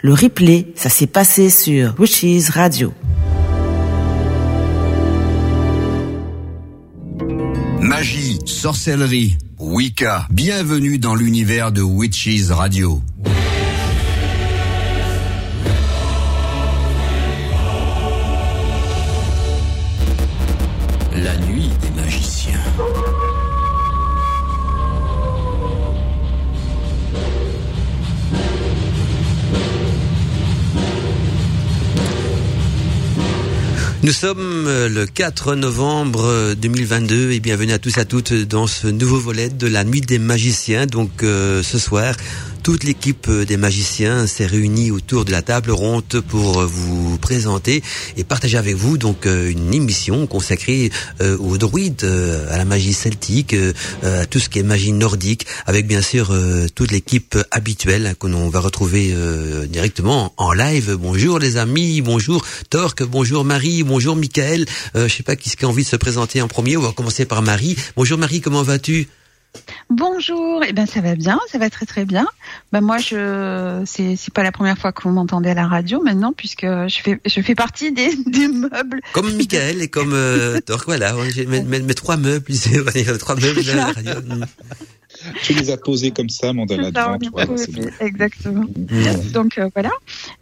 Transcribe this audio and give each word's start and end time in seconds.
Le 0.00 0.14
replay, 0.14 0.68
ça 0.76 0.90
s'est 0.90 1.08
passé 1.08 1.50
sur 1.50 1.96
Witches 1.98 2.50
Radio. 2.50 2.94
Magie, 7.80 8.38
sorcellerie, 8.44 9.36
Wicca. 9.58 10.28
Bienvenue 10.30 10.98
dans 11.00 11.16
l'univers 11.16 11.72
de 11.72 11.82
Witches 11.82 12.50
Radio. 12.50 13.02
Nous 34.04 34.12
sommes 34.12 34.66
euh, 34.68 34.88
le 34.88 35.06
4 35.06 35.56
novembre 35.56 36.54
2022 36.54 37.32
et 37.32 37.40
bienvenue 37.40 37.72
à 37.72 37.80
tous 37.80 37.98
et 37.98 38.00
à 38.00 38.04
toutes 38.04 38.32
dans 38.32 38.68
ce 38.68 38.86
nouveau 38.86 39.18
volet 39.18 39.48
de 39.48 39.66
la 39.66 39.82
nuit 39.82 40.00
des 40.00 40.20
magiciens. 40.20 40.86
Donc 40.86 41.24
euh, 41.24 41.64
ce 41.64 41.80
soir, 41.80 42.14
toute 42.68 42.84
l'équipe 42.84 43.30
des 43.30 43.56
magiciens 43.56 44.26
s'est 44.26 44.44
réunie 44.44 44.90
autour 44.90 45.24
de 45.24 45.30
la 45.30 45.40
table 45.40 45.70
ronde 45.70 46.20
pour 46.28 46.60
vous 46.66 47.16
présenter 47.16 47.82
et 48.18 48.24
partager 48.24 48.58
avec 48.58 48.74
vous 48.74 48.98
donc 48.98 49.24
euh, 49.24 49.50
une 49.50 49.72
émission 49.72 50.26
consacrée 50.26 50.90
euh, 51.22 51.38
aux 51.38 51.56
druides, 51.56 52.04
euh, 52.04 52.52
à 52.52 52.58
la 52.58 52.66
magie 52.66 52.92
celtique, 52.92 53.56
à 54.02 54.26
tout 54.26 54.38
ce 54.38 54.50
qui 54.50 54.58
est 54.58 54.62
magie 54.62 54.92
nordique, 54.92 55.46
avec 55.64 55.86
bien 55.86 56.02
sûr 56.02 56.30
toute 56.74 56.90
l'équipe 56.90 57.38
habituelle 57.50 58.14
que 58.20 58.26
l'on 58.26 58.50
va 58.50 58.60
retrouver 58.60 59.14
directement 59.66 60.34
en 60.36 60.52
live. 60.52 60.94
Bonjour 61.00 61.38
les 61.38 61.56
amis, 61.56 62.02
bonjour 62.02 62.44
Torque, 62.68 63.02
bonjour 63.02 63.46
Marie, 63.46 63.82
bonjour 63.82 64.14
Michael. 64.14 64.66
je 64.94 65.08
sais 65.08 65.22
pas 65.22 65.36
qui 65.36 65.50
a 65.64 65.68
envie 65.68 65.84
de 65.84 65.88
se 65.88 65.96
présenter 65.96 66.42
en 66.42 66.48
premier. 66.48 66.76
On 66.76 66.82
va 66.82 66.92
commencer 66.92 67.24
par 67.24 67.40
Marie. 67.40 67.76
Bonjour 67.96 68.18
Marie, 68.18 68.42
comment 68.42 68.62
vas-tu? 68.62 69.08
Bonjour, 69.90 70.62
eh 70.68 70.72
ben 70.72 70.86
ça 70.86 71.00
va 71.00 71.14
bien, 71.14 71.40
ça 71.50 71.58
va 71.58 71.70
très 71.70 71.86
très 71.86 72.04
bien. 72.04 72.26
Ben 72.72 72.82
moi 72.82 72.98
je 72.98 73.82
c'est 73.86 74.16
c'est 74.16 74.32
pas 74.32 74.42
la 74.42 74.52
première 74.52 74.76
fois 74.76 74.92
que 74.92 75.02
vous 75.02 75.10
m'entendez 75.10 75.50
à 75.50 75.54
la 75.54 75.66
radio 75.66 76.02
maintenant 76.02 76.32
puisque 76.32 76.66
je 76.66 77.00
fais 77.02 77.20
je 77.24 77.40
fais 77.40 77.54
partie 77.54 77.90
des, 77.92 78.10
meubles. 78.48 79.00
Comme 79.12 79.34
Michael 79.34 79.80
et 79.80 79.88
comme 79.88 80.12
euh, 80.12 80.60
voilà, 80.84 81.14
j'ai 81.30 81.46
mes, 81.46 81.94
trois 81.94 82.16
meubles, 82.16 82.44
trois 83.18 83.36
meubles 83.36 83.70
à 83.70 83.74
la 83.74 83.86
radio. 83.86 84.12
Tu 85.42 85.52
les 85.52 85.70
as 85.70 85.76
posés 85.76 86.10
comme 86.10 86.28
ça, 86.28 86.52
Mandala. 86.52 86.90
Ça, 86.94 87.18
devant, 87.18 87.56
exactement. 88.00 88.64
Mmh. 88.64 89.32
Donc 89.32 89.58
euh, 89.58 89.68
voilà. 89.74 89.90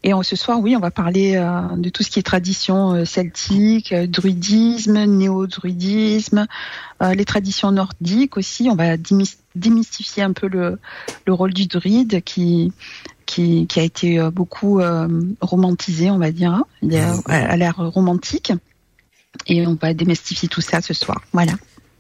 Et 0.02 0.12
on, 0.14 0.22
ce 0.22 0.36
soir, 0.36 0.60
oui, 0.60 0.76
on 0.76 0.80
va 0.80 0.90
parler 0.90 1.36
euh, 1.36 1.76
de 1.76 1.88
tout 1.88 2.02
ce 2.02 2.10
qui 2.10 2.18
est 2.18 2.22
tradition 2.22 2.92
euh, 2.92 3.04
celtique, 3.04 3.92
euh, 3.92 4.06
druidisme, 4.06 5.04
néo-druidisme, 5.04 6.46
les 7.00 7.24
traditions 7.24 7.72
nordiques 7.72 8.36
aussi. 8.36 8.68
On 8.70 8.74
va 8.74 8.96
démystifier 9.54 10.22
un 10.22 10.32
peu 10.32 10.48
le, 10.48 10.78
le 11.26 11.32
rôle 11.32 11.52
du 11.52 11.66
druide 11.66 12.22
qui 12.22 12.72
qui, 13.26 13.66
qui 13.66 13.80
a 13.80 13.82
été 13.82 14.20
beaucoup 14.30 14.80
romantisé, 15.40 16.10
on 16.10 16.18
va 16.18 16.30
dire. 16.30 16.52
Hein. 16.52 16.64
Il 16.80 16.96
a, 16.96 17.16
a 17.26 17.56
l'air 17.56 17.76
romantique. 17.76 18.52
Et 19.46 19.66
on 19.66 19.74
va 19.74 19.92
démystifier 19.92 20.48
tout 20.48 20.62
ça 20.62 20.80
ce 20.80 20.94
soir. 20.94 21.20
Voilà. 21.32 21.52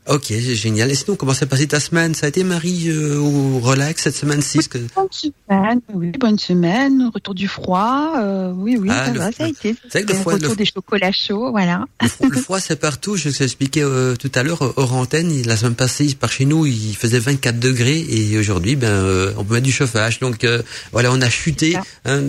Ok, 0.08 0.32
génial. 0.32 0.90
Et 0.92 0.94
sinon, 0.94 1.16
comment 1.16 1.34
s'est 1.34 1.46
passée 1.46 1.66
ta 1.66 1.80
semaine? 1.80 2.14
Ça 2.14 2.26
a 2.26 2.28
été, 2.28 2.44
Marie, 2.44 2.90
euh, 2.90 3.18
au 3.18 3.58
relax 3.58 4.04
cette 4.04 4.14
semaine-ci? 4.14 4.60
Que... 4.68 4.78
Bonne 4.94 5.08
semaine, 5.10 5.80
oui, 5.92 6.12
bonne 6.12 6.38
semaine. 6.38 7.10
Retour 7.12 7.34
du 7.34 7.48
froid, 7.48 8.12
euh, 8.18 8.52
oui, 8.54 8.76
oui, 8.80 8.88
ah, 8.92 9.12
ça, 9.32 9.44
a 9.44 9.48
été. 9.48 9.74
C'est 9.88 10.04
que 10.04 10.12
le 10.12 10.18
froid, 10.18 10.34
retour 10.34 10.50
le... 10.50 10.56
des 10.56 10.64
chocolats 10.64 11.10
chauds, 11.10 11.50
voilà. 11.50 11.86
Le, 12.22 12.30
froid, 12.30 12.60
c'est 12.60 12.78
partout. 12.78 13.16
Je 13.16 13.28
vous 13.28 13.42
ai 13.42 13.44
expliqué 13.44 13.82
euh, 13.82 14.14
tout 14.14 14.30
à 14.36 14.44
l'heure, 14.44 14.74
hors 14.76 14.94
antenne, 14.94 15.42
la 15.42 15.56
semaine 15.56 15.74
passée, 15.74 16.14
par 16.14 16.30
chez 16.30 16.44
nous, 16.44 16.66
il 16.66 16.94
faisait 16.94 17.18
24 17.18 17.58
degrés 17.58 18.06
et 18.08 18.38
aujourd'hui, 18.38 18.76
ben, 18.76 18.86
euh, 18.86 19.32
on 19.36 19.44
peut 19.44 19.54
mettre 19.54 19.66
du 19.66 19.72
chauffage. 19.72 20.20
Donc, 20.20 20.44
euh, 20.44 20.62
voilà, 20.92 21.10
on 21.10 21.20
a 21.20 21.28
chuté. 21.28 21.76
Hein, 22.04 22.20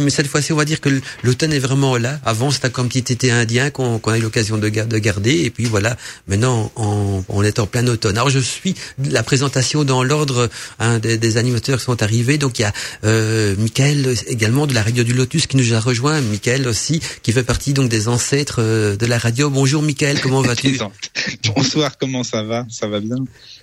mais 0.00 0.10
cette 0.10 0.28
fois-ci, 0.28 0.54
on 0.54 0.56
va 0.56 0.64
dire 0.64 0.80
que 0.80 0.88
l'automne 1.22 1.52
est 1.52 1.58
vraiment 1.58 1.98
là. 1.98 2.20
Avant, 2.24 2.50
c'était 2.50 2.70
comme 2.70 2.88
petit 2.88 3.12
été 3.12 3.30
indien 3.30 3.68
qu'on 3.68 3.98
qu 3.98 4.10
a 4.10 4.16
eu 4.16 4.22
l'occasion 4.22 4.56
de, 4.56 4.70
de 4.70 4.98
garder. 4.98 5.42
Et 5.42 5.50
puis, 5.50 5.66
voilà, 5.66 5.94
maintenant, 6.26 6.72
on 6.76 7.17
on 7.28 7.42
est 7.42 7.58
en 7.58 7.66
plein 7.66 7.86
automne. 7.86 8.16
Alors 8.16 8.30
je 8.30 8.38
suis 8.38 8.74
la 8.98 9.22
présentation 9.22 9.84
dans 9.84 10.02
l'ordre 10.02 10.48
hein, 10.78 10.98
des, 10.98 11.36
animateurs 11.36 11.78
qui 11.78 11.84
sont 11.84 12.02
arrivés. 12.02 12.38
Donc 12.38 12.58
il 12.58 12.62
y 12.62 12.64
a 12.64 12.72
euh, 13.04 13.54
également 14.26 14.66
de 14.66 14.74
la 14.74 14.82
radio 14.82 15.04
du 15.04 15.12
Lotus 15.12 15.46
qui 15.46 15.56
nous 15.56 15.74
a 15.74 15.80
rejoint. 15.80 16.20
Michael 16.20 16.66
aussi 16.66 17.00
qui 17.22 17.32
fait 17.32 17.44
partie 17.44 17.72
donc 17.72 17.88
des 17.88 18.08
ancêtres 18.08 18.60
euh, 18.60 18.96
de 18.96 19.06
la 19.06 19.18
radio. 19.18 19.50
Bonjour 19.50 19.82
Michael, 19.82 20.20
comment 20.20 20.42
vas-tu? 20.42 20.78
Bonsoir, 21.54 21.98
comment 21.98 22.24
ça 22.24 22.42
va? 22.42 22.66
Ça 22.70 22.86
va 22.86 23.00
bien? 23.00 23.16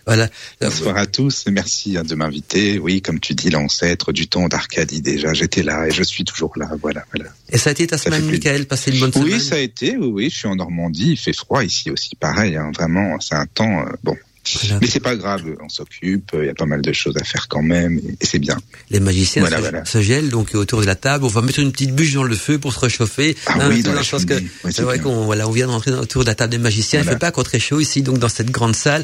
Voilà. 0.06 0.30
Bonsoir 0.62 0.98
à 0.98 1.06
tous 1.06 1.46
merci 1.48 1.98
hein, 1.98 2.04
de 2.04 2.16
m'inviter. 2.16 2.80
Oui, 2.80 3.02
comme 3.02 3.20
tu 3.20 3.34
dis, 3.34 3.50
l'ancêtre 3.50 4.12
du 4.12 4.28
temps 4.28 4.48
d'Arcadie 4.48 5.02
déjà. 5.02 5.34
J'étais 5.34 5.64
là 5.64 5.88
et 5.88 5.92
je 5.92 6.04
suis 6.04 6.24
toujours 6.24 6.54
là. 6.58 6.70
Voilà, 6.82 7.04
voilà. 7.14 7.30
Et 7.50 7.58
ça 7.58 7.70
a 7.70 7.74
été 7.74 7.88
ta 7.88 7.98
semaine, 7.98 8.26
Michael 8.26 8.66
Passer 8.68 8.92
une 8.92 9.00
bonne 9.00 9.14
semaine 9.14 9.34
Oui, 9.34 9.42
ça 9.42 9.56
a 9.56 9.60
été. 9.60 9.98
Oui, 9.98 10.08
oui, 10.08 10.30
je 10.30 10.38
suis 10.38 10.48
en 10.48 10.56
Normandie. 10.56 11.12
Il 11.12 11.18
fait 11.18 11.34
froid 11.34 11.64
ici 11.64 11.90
aussi. 11.90 12.16
Pareil, 12.16 12.56
hein, 12.56 12.72
vraiment, 12.76 13.20
c'est 13.20 13.36
un 13.36 13.46
temps. 13.48 13.82
Euh, 13.82 13.92
bon, 14.04 14.16
voilà. 14.54 14.80
Mais 14.82 14.88
c'est 14.88 15.00
pas 15.00 15.16
grave, 15.16 15.44
on 15.62 15.70
s'occupe, 15.70 16.32
il 16.34 16.46
y 16.46 16.50
a 16.50 16.54
pas 16.54 16.66
mal 16.66 16.82
de 16.82 16.94
choses 16.94 17.18
à 17.18 17.24
faire 17.24 17.48
quand 17.48 17.62
même, 17.62 18.00
et, 18.00 18.26
c'est 18.26 18.40
bien. 18.40 18.58
Les 18.90 19.00
magiciens 19.00 19.42
voilà, 19.42 19.58
se, 19.58 19.62
voilà. 19.62 19.86
se, 19.86 20.02
gèlent 20.02 20.30
donc 20.30 20.54
autour 20.56 20.82
de 20.82 20.86
la 20.86 20.96
table, 20.96 21.26
on 21.26 21.30
va 21.30 21.42
mettre 21.42 21.60
une 21.60 21.72
petite 21.72 21.96
bûche 21.96 22.14
dans 22.14 22.24
le 22.24 22.36
feu 22.36 22.60
pour 22.60 22.74
se 22.74 22.80
réchauffer. 22.80 23.36
Ah 23.48 23.58
hein, 23.60 23.70
oui, 23.70 23.84
dans, 23.84 23.94
la 23.94 24.02
que 24.02 24.34
ouais, 24.34 24.72
c'est 24.72 24.84
vrai 24.84 25.00
qu'on 25.00 25.26
voilà, 25.26 25.48
on 25.48 25.52
vient 25.52 25.68
d'entrer 25.68 25.92
autour 25.92 26.24
de 26.24 26.28
la 26.28 26.36
table 26.36 26.52
des 26.52 26.58
magiciens, 26.58 27.02
il 27.02 27.08
fait 27.08 27.18
pas 27.18 27.30
encore 27.30 27.44
très 27.44 27.60
chaud 27.60 27.80
ici, 27.80 28.02
donc 28.02 28.20
dans 28.20 28.30
cette 28.30 28.52
grande 28.52 28.76
salle. 28.76 29.04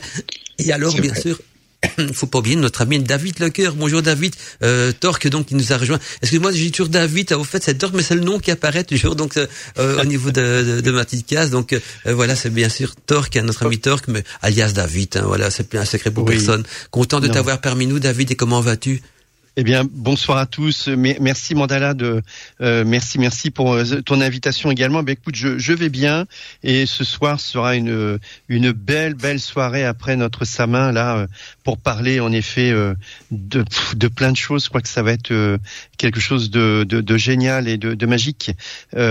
Et 0.60 0.72
alors, 0.72 0.94
bien 0.96 1.12
vrai. 1.12 1.22
sûr, 1.22 1.40
il 1.98 2.14
faut 2.14 2.28
pas 2.28 2.40
oublier 2.40 2.56
notre 2.56 2.82
ami 2.82 3.00
David 3.00 3.40
Lecoeur. 3.40 3.76
Bonjour 3.76 4.02
David, 4.02 4.36
euh, 4.64 4.92
Torque 4.92 5.28
donc 5.28 5.48
qui 5.48 5.56
nous 5.56 5.74
a 5.74 5.78
rejoint. 5.78 6.00
Excuse-moi, 6.22 6.52
j'ai 6.52 6.70
toujours 6.72 6.90
David. 6.90 7.34
Au 7.34 7.44
fait, 7.44 7.64
c'est 7.64 7.76
Torque, 7.76 7.94
mais 7.94 8.04
c'est 8.04 8.16
le 8.16 8.22
nom 8.22 8.40
qui 8.40 8.52
apparaît 8.52 8.84
toujours 8.84 9.16
donc 9.16 9.38
euh, 9.38 9.48
au 10.02 10.06
niveau 10.06 10.32
de, 10.32 10.42
de, 10.64 10.82
de, 10.82 10.92
ma 10.92 11.06
petite 11.06 11.26
case. 11.26 11.50
Donc 11.50 11.74
euh, 11.74 11.80
voilà, 12.06 12.36
c'est 12.36 12.52
bien 12.52 12.70
sûr 12.70 12.96
Torque, 13.06 13.36
notre 13.38 13.66
ami 13.66 13.80
Torque, 13.80 14.08
mais 14.08 14.24
alias 14.42 14.72
David. 14.74 15.18
Hein, 15.18 15.24
voilà, 15.26 15.50
c'est 15.50 15.68
plus 15.68 15.80
un 15.80 15.86
secret 15.86 16.12
pour 16.12 16.24
oui. 16.26 16.36
personne. 16.36 16.64
Content 16.92 17.20
de 17.20 17.28
t'avoir 17.28 17.62
parmi 17.62 17.88
nous, 17.88 18.00
David. 18.00 18.32
Et 18.32 18.36
comment 18.36 18.62
vas-tu? 18.62 19.02
Eh 19.58 19.64
bien, 19.64 19.84
bonsoir 19.84 20.38
à 20.38 20.46
tous. 20.46 20.88
Merci 20.88 21.56
Mandala 21.56 21.94
de 21.94 22.22
euh, 22.62 22.86
merci 22.86 23.20
merci 23.20 23.52
pour 23.52 23.74
euh, 23.74 23.84
ton 24.06 24.22
invitation 24.22 24.72
également. 24.72 25.04
Ben, 25.04 25.12
écoute, 25.12 25.36
je, 25.36 25.74
vais 25.74 25.90
bien 25.90 26.26
et 26.64 26.86
ce 26.86 27.04
soir 27.04 27.38
sera 27.42 27.76
une 27.76 28.18
une 28.48 28.72
belle 28.72 29.14
belle 29.14 29.42
soirée 29.42 29.84
après 29.84 30.16
notre 30.16 30.46
samin 30.46 30.94
là 30.94 31.18
euh, 31.18 31.28
pour 31.66 31.78
parler 31.78 32.22
en 32.22 32.32
effet 32.32 32.72
euh, 32.72 32.94
de 33.32 33.66
de 33.94 34.08
plein 34.08 34.32
de 34.32 34.38
choses. 34.38 34.64
Je 34.64 34.70
crois 34.70 34.82
que 34.82 34.88
ça 34.88 35.04
va 35.04 35.12
être 35.12 35.32
euh, 35.32 35.58
quelque 35.98 36.22
chose 36.22 36.50
de, 36.50 36.86
de, 36.88 37.18
génial 37.18 37.68
et 37.68 37.78
de, 37.78 38.06
magique. 38.06 38.52
oui, 38.94 39.02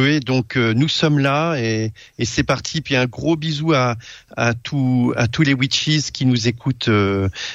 oui. 0.00 0.20
Donc 0.20 0.56
nous 0.56 0.88
sommes 0.88 1.18
là 1.18 1.56
et, 1.56 1.92
c'est 2.22 2.44
parti. 2.44 2.82
Puis 2.82 2.96
un 2.96 3.06
gros 3.06 3.34
bisou 3.36 3.72
à 3.72 3.96
à 4.36 4.52
tous 4.52 5.14
à 5.16 5.26
tous 5.26 5.42
les 5.42 5.54
witches 5.54 6.12
qui 6.12 6.26
nous 6.26 6.48
écoutent. 6.48 6.90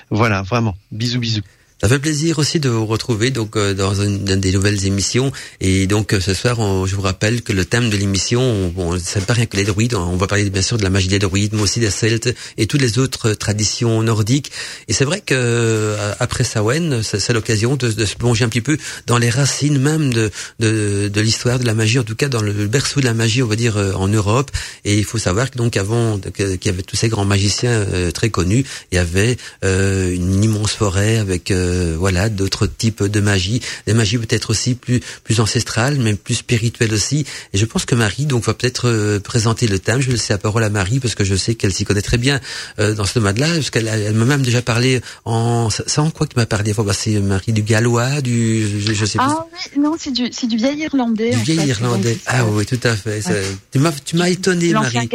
voilà, 0.09 0.41
vraiment. 0.41 0.75
Bisous 0.91 1.19
bisous. 1.19 1.43
Ça 1.83 1.89
fait 1.89 1.99
plaisir 1.99 2.39
aussi 2.39 2.61
de 2.61 2.69
vous 2.69 2.85
retrouver 2.85 3.29
donc 3.29 3.57
euh, 3.57 3.73
dans 3.73 3.93
une, 3.93 4.25
une, 4.25 4.39
des 4.39 4.53
nouvelles 4.53 4.85
émissions. 4.85 5.33
Et 5.59 5.85
donc 5.85 6.13
euh, 6.13 6.21
ce 6.21 6.33
soir, 6.33 6.59
on, 6.59 6.85
je 6.85 6.95
vous 6.95 7.01
rappelle 7.01 7.41
que 7.41 7.51
le 7.51 7.65
thème 7.65 7.89
de 7.89 7.97
l'émission, 7.97 8.69
bon, 8.69 8.97
c'est 8.97 9.25
pas 9.25 9.33
rien 9.33 9.47
que 9.47 9.57
les 9.57 9.65
druides. 9.65 9.93
On 9.93 10.15
va 10.15 10.25
parler 10.27 10.49
bien 10.49 10.61
sûr 10.61 10.77
de 10.77 10.83
la 10.83 10.89
magie 10.89 11.09
des 11.09 11.19
druides, 11.19 11.51
mais 11.51 11.61
aussi 11.61 11.81
des 11.81 11.89
Celtes 11.89 12.33
et 12.57 12.67
toutes 12.67 12.79
les 12.79 12.99
autres 12.99 13.33
traditions 13.33 14.01
nordiques. 14.01 14.49
Et 14.87 14.93
c'est 14.93 15.03
vrai 15.03 15.19
que 15.19 15.33
euh, 15.35 16.13
après 16.21 16.45
Samhain, 16.45 17.01
c'est 17.03 17.33
l'occasion 17.33 17.75
de, 17.75 17.91
de, 17.91 18.05
se 18.05 18.15
plonger 18.15 18.45
un 18.45 18.47
petit 18.47 18.61
peu 18.61 18.77
dans 19.05 19.17
les 19.17 19.29
racines 19.29 19.77
même 19.77 20.13
de 20.13 20.31
de, 20.61 21.19
l'histoire 21.19 21.59
de 21.59 21.65
la 21.65 21.73
magie, 21.73 21.99
en 21.99 22.05
tout 22.05 22.15
cas 22.15 22.29
dans 22.29 22.41
le 22.41 22.53
berceau 22.65 23.01
de 23.01 23.05
la 23.05 23.13
magie, 23.13 23.43
on 23.43 23.47
va 23.47 23.57
dire 23.57 23.75
en 23.97 24.07
Europe. 24.07 24.51
Et 24.85 24.97
il 24.97 25.03
faut 25.03 25.17
savoir 25.17 25.51
que 25.51 25.57
donc 25.57 25.75
avant 25.75 26.17
qu'il 26.17 26.59
y 26.63 26.69
avait 26.69 26.83
tous 26.83 26.95
ces 26.95 27.09
grands 27.09 27.25
magiciens 27.25 27.85
très 28.13 28.29
connus, 28.29 28.63
il 28.93 28.95
y 28.95 28.99
avait 28.99 29.35
une 29.63 30.41
immense 30.41 30.71
forêt 30.71 31.17
avec 31.17 31.51
voilà 31.97 32.29
d'autres 32.29 32.67
types 32.67 33.03
de 33.03 33.19
magie, 33.19 33.61
des 33.85 33.93
magies 33.93 34.17
peut-être 34.17 34.49
aussi 34.49 34.75
plus 34.75 34.99
plus 35.23 35.39
ancestrales, 35.39 35.97
mais 35.99 36.13
plus 36.15 36.35
spirituelles 36.35 36.93
aussi. 36.93 37.25
Et 37.53 37.57
je 37.57 37.65
pense 37.65 37.85
que 37.85 37.95
Marie 37.95 38.25
donc 38.25 38.43
va 38.45 38.53
peut-être 38.53 38.87
euh, 38.87 39.19
présenter 39.19 39.67
le 39.67 39.79
thème. 39.79 40.01
Je 40.01 40.07
vais 40.07 40.13
laisser 40.13 40.33
la 40.33 40.37
parole 40.37 40.63
à 40.63 40.69
Marie 40.69 40.99
parce 40.99 41.15
que 41.15 41.23
je 41.23 41.35
sais 41.35 41.55
qu'elle 41.55 41.73
s'y 41.73 41.85
connaît 41.85 42.01
très 42.01 42.17
bien 42.17 42.39
euh, 42.79 42.95
dans 42.95 43.05
ce 43.05 43.19
domaine-là, 43.19 43.47
parce 43.47 43.69
qu'elle 43.69 43.87
elle, 43.87 44.13
m'a 44.13 44.25
même 44.25 44.41
déjà 44.41 44.61
parlé 44.61 45.01
en 45.25 45.69
ça 45.69 46.01
en 46.01 46.11
quoi 46.11 46.27
tu 46.27 46.35
m'as 46.37 46.45
parlé. 46.45 46.71
Enfin, 46.71 46.83
bah, 46.83 46.93
c'est 46.93 47.19
Marie 47.19 47.53
du 47.53 47.61
gallois, 47.61 48.21
du 48.21 48.81
je, 48.81 48.93
je 48.93 49.05
sais 49.05 49.17
pas. 49.17 49.27
Ah 49.29 49.47
oui, 49.51 49.81
non, 49.81 49.95
c'est 49.99 50.11
du 50.11 50.29
c'est 50.31 50.47
du 50.47 50.57
vieil 50.57 50.79
irlandais. 50.79 51.31
Du 51.31 51.43
vieil 51.43 51.59
fait, 51.59 51.67
irlandais. 51.67 52.17
Ah 52.25 52.45
oui, 52.45 52.65
tout 52.65 52.79
à 52.83 52.95
fait. 52.95 53.25
Ouais. 53.27 53.43
Tu 53.71 53.79
m'as 53.79 53.91
tu 53.91 54.15
m'as 54.15 54.29
étonné, 54.29 54.73
Marie. 54.73 55.09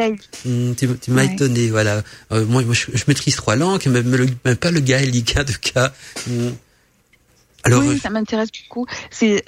Mmh, 0.45 0.75
tu 0.75 0.89
tu 1.01 1.11
m'as 1.11 1.25
ouais. 1.25 1.33
étonné, 1.35 1.69
voilà. 1.71 2.03
Euh, 2.33 2.45
moi, 2.47 2.63
moi 2.63 2.75
je, 2.75 2.87
je, 2.95 3.05
maîtrise 3.09 3.37
trois 3.37 3.57
langues, 3.57 3.83
mais, 3.87 4.03
mais, 4.03 4.17
le, 4.17 4.27
mais 4.45 4.55
pas 4.55 4.71
le 4.71 4.81
gaélique 4.81 5.37
tout 5.49 5.73
cas. 5.75 5.93
Mmh. 6.27 6.48
Alors, 7.65 7.83
oui, 7.83 7.99
ça 7.99 8.11
m'intéresse 8.11 8.51
beaucoup. 8.53 8.87
C'est 9.11 9.45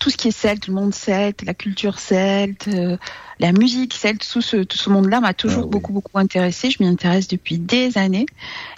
tout 0.00 0.10
ce 0.10 0.16
qui 0.16 0.28
est 0.28 0.36
celte, 0.36 0.66
le 0.66 0.74
monde 0.74 0.94
celte, 0.94 1.42
la 1.42 1.54
culture 1.54 1.98
celte, 1.98 2.68
la 3.38 3.52
musique 3.52 3.94
celte, 3.94 4.26
tout 4.30 4.40
ce, 4.40 4.58
tout 4.58 4.76
ce 4.76 4.90
monde-là 4.90 5.20
m'a 5.20 5.34
toujours 5.34 5.64
ah 5.64 5.70
beaucoup 5.70 5.92
beaucoup 5.92 6.18
intéressé. 6.18 6.70
Je 6.70 6.82
m'y 6.82 6.88
intéresse 6.88 7.28
depuis 7.28 7.58
des 7.58 7.98
années 7.98 8.26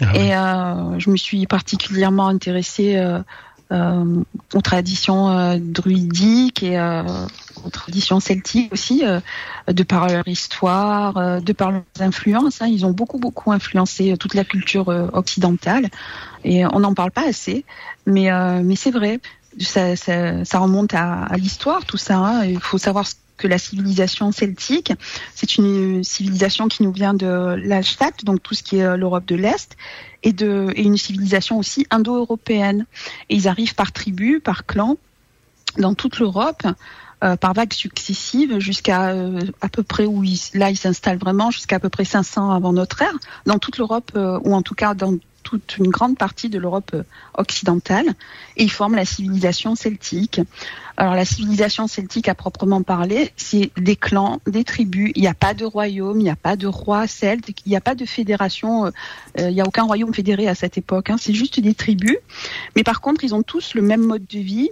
ah 0.01 0.17
et 0.17 1.01
je 1.01 1.11
me 1.11 1.17
suis 1.17 1.47
particulièrement 1.47 2.29
intéressée 2.29 2.97
euh, 2.97 3.21
aux 3.71 4.61
traditions 4.63 5.31
euh, 5.31 5.59
druidiques 5.61 6.63
et 6.63 6.79
euh, 6.79 7.03
aux 7.65 7.71
traditions 7.71 8.21
celtiques 8.21 8.73
aussi, 8.73 9.03
de 9.67 9.83
par 9.83 10.09
leur 10.09 10.27
histoire, 10.27 11.43
de 11.43 11.53
par 11.53 11.73
leurs 11.73 11.83
influences. 12.01 12.63
Hein. 12.63 12.69
Ils 12.69 12.87
ont 12.87 12.93
beaucoup 12.93 13.19
beaucoup 13.19 13.51
influencé 13.53 14.17
toute 14.17 14.35
la 14.35 14.45
culture 14.45 14.89
occidentale 15.13 15.89
et 16.45 16.65
on 16.67 16.81
n'en 16.81 16.95
parle 16.95 17.11
pas 17.11 17.27
assez, 17.29 17.65
mais 18.07 18.31
mais 18.63 18.77
c'est 18.77 18.93
vrai. 18.93 19.21
Ça, 19.61 19.97
ça, 19.97 20.45
ça, 20.45 20.59
remonte 20.61 20.95
à, 20.95 21.25
à 21.25 21.37
l'histoire, 21.37 21.85
tout 21.85 21.97
ça. 21.97 22.19
Hein. 22.19 22.45
Il 22.45 22.61
faut 22.61 22.79
savoir 22.79 23.07
ce 23.07 23.15
que 23.39 23.49
la 23.49 23.57
civilisation 23.57 24.33
celtique, 24.33 24.93
c'est 25.35 25.57
une 25.57 26.05
civilisation 26.05 26.69
qui 26.69 26.83
nous 26.83 26.93
vient 26.93 27.15
de 27.15 27.57
l'Alstadt, 27.65 28.25
donc 28.25 28.43
tout 28.43 28.55
ce 28.55 28.63
qui 28.63 28.79
est 28.79 28.85
euh, 28.85 28.97
l'Europe 28.97 29.25
de 29.25 29.37
l'Est, 29.37 29.77
et, 30.23 30.31
et 30.31 30.83
une 30.83 30.99
civilisation 30.99 31.59
aussi 31.59 31.87
indo-européenne. 31.91 32.85
Et 33.31 33.37
ils 33.37 33.49
arrivent 33.49 33.75
par 33.75 33.93
tribus, 33.93 34.41
par 34.43 34.67
clans, 34.67 34.99
dans 35.79 35.95
toute 35.95 36.19
l'Europe. 36.19 36.67
Euh, 37.25 37.35
par 37.35 37.53
vagues 37.53 37.73
successives 37.73 38.61
jusqu'à 38.61 39.09
euh, 39.09 39.41
à 39.61 39.69
peu 39.69 39.83
près 39.83 40.07
où 40.07 40.23
ils, 40.23 40.39
là 40.55 40.71
ils 40.71 40.77
s'installent 40.77 41.19
vraiment 41.19 41.51
jusqu'à 41.51 41.77
à 41.77 41.79
peu 41.81 41.89
près 41.89 42.05
500 42.05 42.53
avant 42.53 42.73
notre 42.73 43.03
ère 43.03 43.19
dans 43.45 43.59
toute 43.59 43.77
l'Europe 43.79 44.13
ou 44.15 44.55
en 44.55 44.63
tout 44.63 44.77
cas 44.77 44.95
dans 44.95 45.19
toute 45.43 45.77
une 45.79 45.89
grande 45.89 46.19
partie 46.19 46.49
de 46.49 46.59
l'Europe 46.59 46.91
euh, 46.95 47.03
occidentale 47.35 48.07
et 48.57 48.65
ils 48.65 48.71
forment 48.71 48.97
la 48.97 49.05
civilisation 49.05 49.75
celtique. 49.75 50.41
Alors 50.97 51.15
la 51.15 51.25
civilisation 51.25 51.87
celtique 51.87 52.29
à 52.29 52.35
proprement 52.35 52.83
parler, 52.83 53.31
c'est 53.37 53.71
des 53.77 53.95
clans, 53.95 54.41
des 54.47 54.65
tribus. 54.65 55.13
Il 55.15 55.23
n'y 55.23 55.29
a 55.29 55.35
pas 55.35 55.55
de 55.55 55.65
royaume, 55.65 56.19
il 56.21 56.25
n'y 56.25 56.31
a 56.31 56.37
pas 56.37 56.57
de 56.57 56.67
roi 56.67 57.07
celte, 57.07 57.51
il 57.65 57.69
n'y 57.69 57.77
a 57.77 57.81
pas 57.81 57.95
de 57.95 58.05
fédération. 58.05 58.87
Euh, 58.87 58.91
euh, 59.39 59.49
il 59.49 59.55
n'y 59.55 59.61
a 59.61 59.65
aucun 59.65 59.85
royaume 59.85 60.13
fédéré 60.13 60.49
à 60.49 60.57
cette 60.57 60.77
époque. 60.77 61.11
Hein. 61.11 61.17
C'est 61.19 61.35
juste 61.35 61.61
des 61.61 61.75
tribus. 61.75 62.19
Mais 62.75 62.83
par 62.83 63.01
contre, 63.01 63.23
ils 63.23 63.35
ont 63.35 63.45
tous 63.45 63.75
le 63.75 63.83
même 63.83 64.03
mode 64.03 64.27
de 64.27 64.41
vie, 64.41 64.71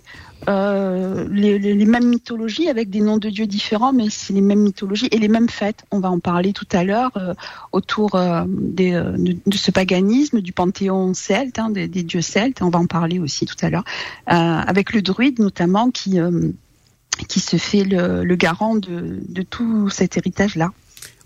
euh, 0.49 1.27
les, 1.31 1.87
mêmes 1.87 2.09
mythologies 2.09 2.69
avec 2.69 2.91
des 2.91 3.01
noms 3.01 3.19
de 3.19 3.29
dieux 3.31 3.47
différents, 3.47 3.93
mais 3.93 4.11
c'est 4.11 4.33
les 4.33 4.41
mêmes 4.41 4.61
mythologies 4.61 5.09
et 5.11 5.19
les 5.19 5.29
mêmes 5.29 5.49
fêtes. 5.49 5.85
On 5.91 6.01
va 6.01 6.11
en 6.11 6.19
parler 6.19 6.53
tout 6.53 6.69
à 6.73 6.85
l'heure 6.85 7.11
euh, 7.17 7.35
autour 7.73 8.15
euh, 8.15 8.45
de, 8.47 9.57
ce 9.57 9.71
paganisme, 9.71 10.41
du 10.41 10.53
panthéon 10.53 11.15
celte, 11.15 11.59
hein, 11.59 11.71
des, 11.71 11.89
dieux 11.89 12.23
celtes. 12.23 12.63
On 12.63 12.71
va 12.71 12.79
en 12.79 12.87
parler 12.87 13.19
aussi 13.19 13.47
tout 13.47 13.57
à 13.63 13.71
l'heure, 13.71 13.85
avec 14.27 14.93
le 14.93 15.03
druide 15.03 15.39
notamment 15.39 15.91
qui 15.91 16.19
qui 17.29 17.41
se 17.41 17.57
fait 17.57 17.85
le, 17.85 18.35
garant 18.35 18.75
de, 18.77 19.21
de 19.27 19.43
tout 19.43 19.89
cet 19.89 20.17
héritage-là. 20.19 20.73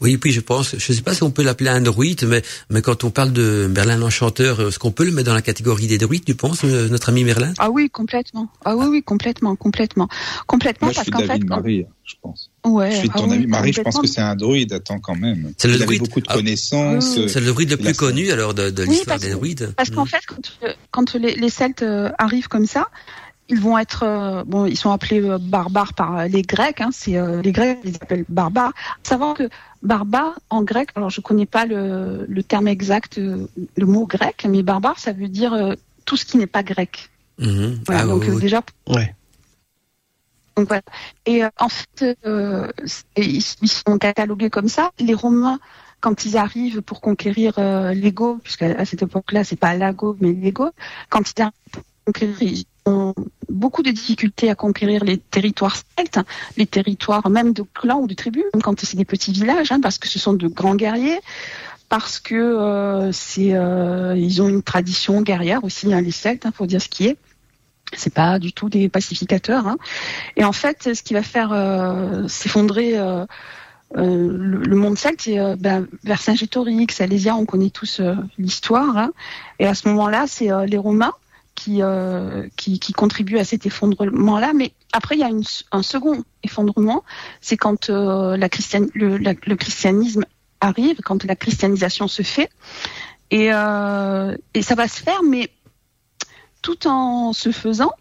Oui, 0.01 0.17
puis 0.17 0.33
je 0.33 0.41
pense, 0.41 0.77
je 0.79 0.93
ne 0.93 0.97
sais 0.97 1.03
pas 1.03 1.13
si 1.13 1.23
on 1.23 1.31
peut 1.31 1.43
l'appeler 1.43 1.69
un 1.69 1.83
druide, 1.83 2.25
mais, 2.27 2.43
mais 2.71 2.81
quand 2.81 3.05
on 3.05 3.11
parle 3.11 3.33
de 3.33 3.71
Merlin 3.73 3.99
l'Enchanteur, 3.99 4.61
est-ce 4.61 4.79
qu'on 4.79 4.93
peut 4.93 5.05
le 5.05 5.13
mettre 5.13 5.29
dans 5.29 5.35
la 5.35 5.43
catégorie 5.43 5.87
des 5.87 5.99
druides, 5.99 6.25
tu 6.25 6.35
penses, 6.35 6.65
euh, 6.65 6.89
notre 6.89 7.11
ami 7.11 7.23
Merlin? 7.23 7.53
Ah 7.59 7.71
oui, 7.71 7.91
complètement. 7.91 8.49
Ah 8.65 8.77
oui, 8.77 8.87
oui, 8.89 9.03
complètement, 9.03 9.57
complètement. 9.57 10.09
Complètement, 10.47 10.87
Moi, 10.89 10.95
parce 10.95 11.11
qu'en 11.11 11.19
fait... 11.19 11.45
Marie, 11.45 11.87
je 12.05 12.15
pense. 12.23 12.51
Ouais, 12.65 12.91
je 12.91 12.97
suis 12.97 13.09
de 13.09 13.13
ton 13.13 13.31
ah 13.31 13.35
ami. 13.35 13.47
Marie, 13.47 13.73
je 13.73 13.83
pense 13.83 13.99
que 13.99 14.07
c'est 14.07 14.23
un 14.23 14.37
druide, 14.37 14.73
attends 14.73 15.01
quand 15.01 15.17
même. 15.17 15.53
C'est 15.59 15.69
le 15.69 15.79
druide. 15.79 16.01
beaucoup 16.01 16.21
de 16.21 16.27
ah, 16.29 16.35
connaissances. 16.35 17.15
c'est 17.27 17.41
le 17.41 17.47
druide 17.47 17.71
le 17.71 17.77
plus 17.77 17.95
connu, 17.95 18.31
alors, 18.31 18.55
de, 18.55 18.71
de 18.71 18.83
l'histoire 18.85 19.19
des 19.19 19.33
druides. 19.33 19.75
Parce 19.77 19.91
qu'en 19.91 20.05
mm. 20.05 20.09
fait, 20.09 20.27
quand, 20.27 20.43
quand 20.91 21.15
les, 21.15 21.35
les 21.35 21.51
Celtes 21.51 21.83
euh, 21.83 22.11
arrivent 22.19 22.49
comme 22.49 22.67
ça, 22.67 22.89
ils 23.51 23.61
vont 23.61 23.77
être 23.77 24.05
euh, 24.05 24.45
bon, 24.45 24.65
ils 24.65 24.77
sont 24.77 24.91
appelés 24.91 25.21
euh, 25.21 25.39
barbares 25.39 25.95
par 25.95 26.27
les 26.27 26.43
Grecs. 26.43 26.81
Hein, 26.81 26.91
c'est 26.93 27.17
euh, 27.17 27.43
les 27.43 27.53
Grecs 27.53 27.79
ils 27.85 27.91
les 27.91 27.97
appellent 28.01 28.25
barbares. 28.29 28.73
Savoir 29.03 29.35
que 29.35 29.49
barbare 29.83 30.39
en 30.49 30.63
grec, 30.63 30.91
alors 30.95 31.11
je 31.11 31.21
connais 31.21 31.47
pas 31.47 31.67
le, 31.67 32.27
le 32.29 32.43
terme 32.43 32.69
exact, 32.69 33.19
le 33.19 33.87
mot 33.87 34.07
grec, 34.07 34.47
mais 34.49 34.63
barbare 34.63 34.99
ça 34.99 35.13
veut 35.13 35.29
dire 35.29 35.75
tout 36.05 36.17
ce 36.17 36.25
qui 36.25 36.39
n'est 36.39 36.47
pas 36.47 36.63
grec. 36.63 37.11
Mhm. 37.39 37.81
Voilà, 37.87 38.03
ah, 38.03 38.07
donc 38.07 38.39
déjà. 38.39 38.63
Ouais. 38.87 39.15
Donc 40.57 40.69
voilà. 40.69 40.83
Et 41.27 41.43
en 41.59 41.69
fait, 41.69 42.19
ils, 43.17 43.43
sont 43.43 43.99
catalogués 43.99 44.51
comme 44.51 44.69
ça. 44.69 44.91
Les 44.99 45.15
Romains 45.15 45.59
quand 46.01 46.25
ils 46.25 46.37
arrivent 46.37 46.83
pour 46.83 47.01
conquérir 47.01 47.55
euh, 47.59 47.93
l'ego, 47.93 48.39
puisqu'à 48.43 48.85
cette 48.85 49.03
époque-là, 49.03 49.45
c'est 49.45 49.57
pas 49.57 49.75
l'ago, 49.75 50.17
mais 50.21 50.33
l'ego, 50.33 50.71
quand 51.09 51.31
ils 51.31 51.43
arrivent 51.43 51.53
pour 51.71 51.83
conquérir, 52.07 52.65
ont 52.87 53.15
beaucoup 53.49 53.83
de 53.83 53.91
difficultés 53.91 54.51
à 54.51 54.55
conquérir 54.55 55.05
les 55.05 55.19
territoires 55.19 55.77
celtes, 55.97 56.21
les 56.57 56.67
territoires 56.67 57.29
même 57.29 57.53
de 57.53 57.63
clans 57.63 58.01
ou 58.01 58.07
de 58.07 58.15
tribus, 58.15 58.45
même 58.55 58.63
quand 58.63 58.81
c'est 58.85 58.97
des 58.97 59.05
petits 59.05 59.33
villages, 59.33 59.73
hein, 59.73 59.81
parce 59.81 59.99
que 59.99 60.09
ce 60.09 60.19
sont 60.19 60.33
de 60.33 60.49
grands 60.49 60.77
guerriers, 60.77 61.21
parce 61.89 62.21
que 62.21 62.35
euh, 62.35 63.13
c'est, 63.13 63.55
euh, 63.55 64.15
ils 64.17 64.41
ont 64.41 64.49
une 64.49 64.63
tradition 64.63 65.21
guerrière 65.23 65.65
aussi, 65.65 65.93
hein, 65.93 66.01
les 66.01 66.13
Celtes, 66.13 66.47
hein, 66.47 66.53
faut 66.55 66.67
dire 66.67 66.81
ce 66.81 66.89
qui 66.89 67.07
est. 67.07 67.17
C'est 67.93 68.15
pas 68.15 68.39
du 68.39 68.53
tout 68.53 68.69
des 68.69 68.89
pacificateurs. 68.89 69.67
Hein. 69.67 69.77
Et 70.37 70.45
en 70.45 70.53
fait, 70.53 70.95
ce 70.95 71.03
qui 71.03 71.13
va 71.13 71.25
faire 71.25 71.51
euh, 71.53 72.29
s'effondrer 72.29 72.97
le, 73.93 74.77
monde 74.77 74.97
celte, 74.97 75.23
c'est 75.23 75.57
ben, 75.57 75.89
Vercingétorix, 76.05 77.01
Alésia, 77.01 77.35
on 77.35 77.47
connaît 77.47 77.71
tous 77.71 78.01
l'histoire. 78.39 79.09
Et 79.59 79.67
à 79.67 79.75
ce 79.75 79.89
moment-là, 79.89 80.27
c'est 80.29 80.51
les 80.69 80.79
Romains 80.79 81.15
qui, 81.61 81.83
euh, 81.83 82.49
qui, 82.57 82.79
contribue 82.95 83.39
à 83.39 83.45
cet 83.45 83.67
effondrement-là. 83.67 84.53
Mais 84.55 84.73
après, 84.93 85.17
il 85.17 85.21
y 85.21 85.25
a 85.25 85.31
un 85.73 85.83
second 85.83 86.25
effondrement, 86.43 87.05
c'est 87.43 87.59
quand 87.59 87.91
euh, 87.91 88.39
le, 88.39 89.55
christianisme 89.55 90.25
arrive, 90.63 91.01
quand 91.05 91.23
la 91.25 91.37
christianisation 91.37 92.09
se 92.09 92.23
fait. 92.23 92.49
Et, 93.31 93.53
euh, 93.53 94.35
et 94.55 94.63
ça 94.63 94.75
va 94.75 94.89
se 94.89 95.03
faire, 95.03 95.23
mais 95.23 95.51
tout 96.63 96.87
en 96.87 97.35
se 97.35 97.53
faisant, 97.53 97.93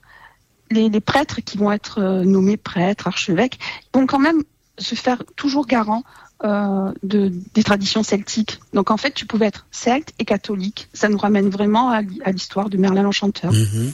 les, 0.71 0.87
les 0.87 1.01
prêtres 1.01 1.41
qui 1.41 1.57
vont 1.57 1.71
être 1.71 1.99
euh, 1.99 2.23
nommés 2.23 2.57
prêtres, 2.57 3.07
archevêques, 3.07 3.59
vont 3.93 4.07
quand 4.07 4.19
même 4.19 4.41
se 4.77 4.95
faire 4.95 5.21
toujours 5.35 5.67
garant 5.67 6.03
euh, 6.43 6.91
de, 7.03 7.31
des 7.53 7.63
traditions 7.63 8.03
celtiques. 8.03 8.59
Donc 8.73 8.91
en 8.91 8.97
fait, 8.97 9.11
tu 9.11 9.25
pouvais 9.25 9.47
être 9.47 9.67
celte 9.71 10.13
et 10.19 10.25
catholique. 10.25 10.87
Ça 10.93 11.09
nous 11.09 11.17
ramène 11.17 11.49
vraiment 11.49 11.91
à, 11.91 12.01
l'histoire 12.31 12.69
de 12.69 12.77
Merlin 12.77 13.03
l'Enchanteur. 13.03 13.51
Mhm. 13.51 13.91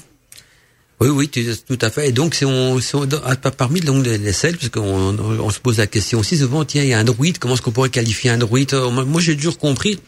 Oui, 1.02 1.10
oui, 1.10 1.28
tout 1.28 1.78
à 1.82 1.90
fait. 1.90 2.10
Et 2.10 2.12
donc, 2.14 2.36
c'est 2.36 2.46
on, 2.46 2.80
parmi 3.58 3.82
donc, 3.82 4.06
les, 4.06 4.32
Celtes, 4.32 4.58
parce 4.58 4.70
qu'on 4.70 5.18
on, 5.20 5.50
se 5.50 5.60
pose 5.60 5.80
la 5.80 5.88
question 5.88 6.20
aussi 6.20 6.38
souvent, 6.38 6.64
tiens, 6.64 6.84
il 6.84 6.90
y 6.90 6.94
a 6.94 7.00
un 7.00 7.04
druide, 7.04 7.38
comment 7.38 7.56
est-ce 7.56 7.62
qu'on 7.62 7.72
pourrait 7.72 7.90
qualifier 7.90 8.30
un 8.30 8.38
druide? 8.38 8.74
Moi, 8.74 9.20
j'ai 9.20 9.36
toujours 9.36 9.58
compris, 9.58 10.00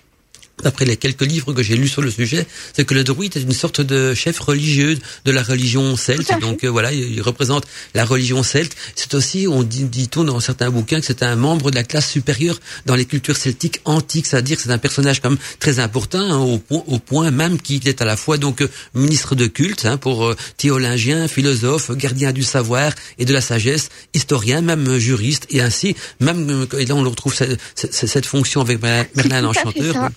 d'après 0.64 0.86
les 0.86 0.98
quelques 0.98 1.22
livres 1.22 1.54
que 1.54 1.62
j'ai 1.62 1.76
lus 1.76 1.88
sur 1.88 2.02
le 2.02 2.10
sujet, 2.10 2.46
c'est 2.74 2.86
que 2.86 2.94
le 2.94 3.04
druide 3.04 3.38
est 3.38 3.42
une 3.42 3.52
sorte 3.52 3.82
de 3.82 4.14
chef 4.14 4.40
religieux 4.40 4.98
de 5.26 5.32
la 5.32 5.44
religion 5.44 5.96
celte. 5.96 6.32
Donc 6.42 6.64
euh, 6.64 6.68
voilà, 6.68 6.92
il 6.92 7.22
représente 7.22 7.66
la 7.94 8.06
religion 8.06 8.42
celte. 8.44 8.76
C'est 8.96 9.14
aussi, 9.14 9.48
on 9.48 9.64
dit, 9.64 9.84
dit-on 9.84 10.24
dans 10.24 10.40
certains 10.40 10.70
bouquins, 10.70 11.00
que 11.00 11.06
c'est 11.06 11.24
un 11.24 11.36
membre 11.36 11.70
de 11.70 11.76
la 11.76 11.84
classe 11.84 12.10
supérieure 12.10 12.60
dans 12.86 12.96
les 12.96 13.06
cultures 13.06 13.38
celtiques 13.38 13.82
antiques, 13.86 14.26
c'est-à-dire 14.26 14.58
que 14.58 14.64
c'est 14.64 14.72
un 14.72 14.78
personnage 14.78 15.22
quand 15.22 15.30
même 15.30 15.40
très 15.60 15.80
important 15.80 16.20
hein, 16.20 16.38
au, 16.38 16.58
point, 16.58 16.84
au 16.88 17.00
point 17.00 17.32
même 17.32 17.60
qu'il 17.60 17.88
est 17.88 18.02
à 18.02 18.06
la 18.06 18.18
fois 18.18 18.38
donc 18.38 18.62
euh, 18.62 18.70
ministre 18.96 19.36
de 19.36 19.46
culte 19.48 19.86
hein, 19.86 19.98
pour 19.98 20.26
euh, 20.26 20.36
théologien, 20.58 21.28
philosophe, 21.28 21.92
gardien 21.92 22.32
du 22.32 22.44
savoir 22.44 22.94
et 23.20 23.26
de 23.26 23.34
la 23.34 23.42
sagesse, 23.42 23.90
historien, 24.14 24.62
même 24.62 24.98
juriste 24.98 25.46
et 25.50 25.62
ainsi 25.62 25.96
même 26.20 26.68
et 26.78 26.86
là 26.86 26.96
on 26.96 27.04
le 27.04 27.10
retrouve 27.10 27.36
cette, 27.36 27.60
cette, 27.76 28.26
fonction 28.26 28.62
avec 28.62 28.82
Merlin 28.82 29.42
l'Enchanteur. 29.42 30.10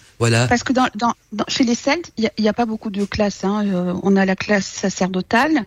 Parce 0.49 0.63
que 0.63 0.73
dans, 0.73 0.87
dans, 0.95 1.15
chez 1.49 1.65
les 1.65 1.75
Celtes, 1.75 2.13
il 2.17 2.31
n'y 2.39 2.49
a, 2.49 2.51
a, 2.51 2.55
pas 2.55 2.67
beaucoup 2.67 2.91
de 2.91 3.05
classes. 3.05 3.45
Hein. 3.45 3.67
Euh, 3.67 3.95
on 4.03 4.17
a 4.17 4.25
la 4.25 4.37
classe 4.37 4.67
sacerdotale. 4.67 5.65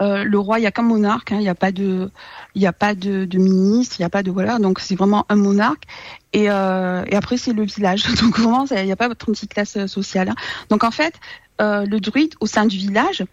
Euh, 0.00 0.24
le 0.24 0.38
roi, 0.38 0.58
il 0.58 0.62
y 0.62 0.66
a 0.66 0.70
qu'un 0.70 0.82
monarque. 0.82 1.32
Hein. 1.32 1.36
Il 1.36 1.42
n'y 1.42 1.48
a 1.48 1.54
pas 1.54 1.72
de, 1.72 2.10
il 2.54 2.66
a 2.66 2.72
pas 2.72 2.94
de, 2.94 3.24
de 3.24 3.38
ministre. 3.38 3.96
Il 3.98 4.02
n'y 4.02 4.06
a 4.06 4.10
pas 4.10 4.22
de 4.22 4.30
voilà. 4.30 4.58
Donc 4.58 4.80
c'est 4.80 4.94
vraiment 4.94 5.26
un 5.28 5.36
monarque. 5.36 5.84
Et, 6.32 6.50
euh, 6.50 7.04
et 7.06 7.16
après 7.16 7.36
c'est 7.36 7.52
le 7.52 7.64
village. 7.64 8.04
Donc 8.20 8.38
vraiment, 8.38 8.66
il 8.70 8.84
n'y 8.84 8.92
a 8.92 8.96
pas 8.96 9.12
36 9.14 9.48
classes 9.48 9.86
sociales. 9.86 10.30
Hein. 10.30 10.36
Donc 10.70 10.84
en 10.84 10.90
fait, 10.90 11.14
le 11.60 11.98
druide 11.98 12.34
au 12.40 12.46
sein 12.46 12.66
du 12.66 12.76
village, 12.76 13.24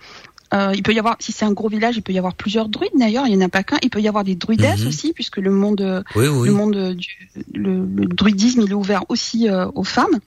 euh, 0.53 0.71
il 0.73 0.81
peut 0.81 0.93
y 0.93 0.99
avoir, 0.99 1.15
si 1.19 1.31
c'est 1.31 1.45
un 1.45 1.51
gros 1.51 1.69
village, 1.69 1.97
il 1.97 2.01
peut 2.01 2.11
y 2.11 2.17
avoir 2.17 2.33
plusieurs 2.33 2.69
druides 2.69 2.91
d'ailleurs. 2.95 3.27
Il 3.27 3.37
n'y 3.37 3.43
en 3.43 3.45
a 3.45 3.49
pas 3.49 3.63
qu'un. 3.63 3.77
Il 3.83 3.89
peut 3.89 4.01
y 4.01 4.07
avoir 4.07 4.23
des 4.23 4.35
druidesses 4.35 4.81
mhm. 4.81 4.87
aussi, 4.87 5.13
puisque 5.13 5.37
le 5.37 5.51
monde, 5.51 6.03
le 6.15 6.51
monde 6.51 6.93
du 6.95 7.29
le, 7.53 7.85
le, 7.85 8.05
druidisme, 8.07 8.61
il 8.61 8.71
est 8.71 8.75
ouvert 8.75 9.03
aussi 9.09 9.47
euh, 9.47 9.67
aux 9.75 9.83
femmes. 9.83 10.19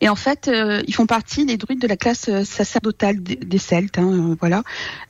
Et 0.00 0.08
en 0.08 0.16
fait, 0.16 0.48
euh, 0.48 0.82
ils 0.86 0.94
font 0.94 1.06
partie 1.06 1.46
des 1.46 1.56
druides 1.56 1.80
de 1.80 1.86
la 1.86 1.96
classe 1.96 2.28
euh, 2.28 2.44
sacerdotale 2.44 3.22
des, 3.22 3.58
Celtes, 3.58 3.98
hein, 3.98 4.30
euh, 4.30 4.36
voilà. 4.40 4.62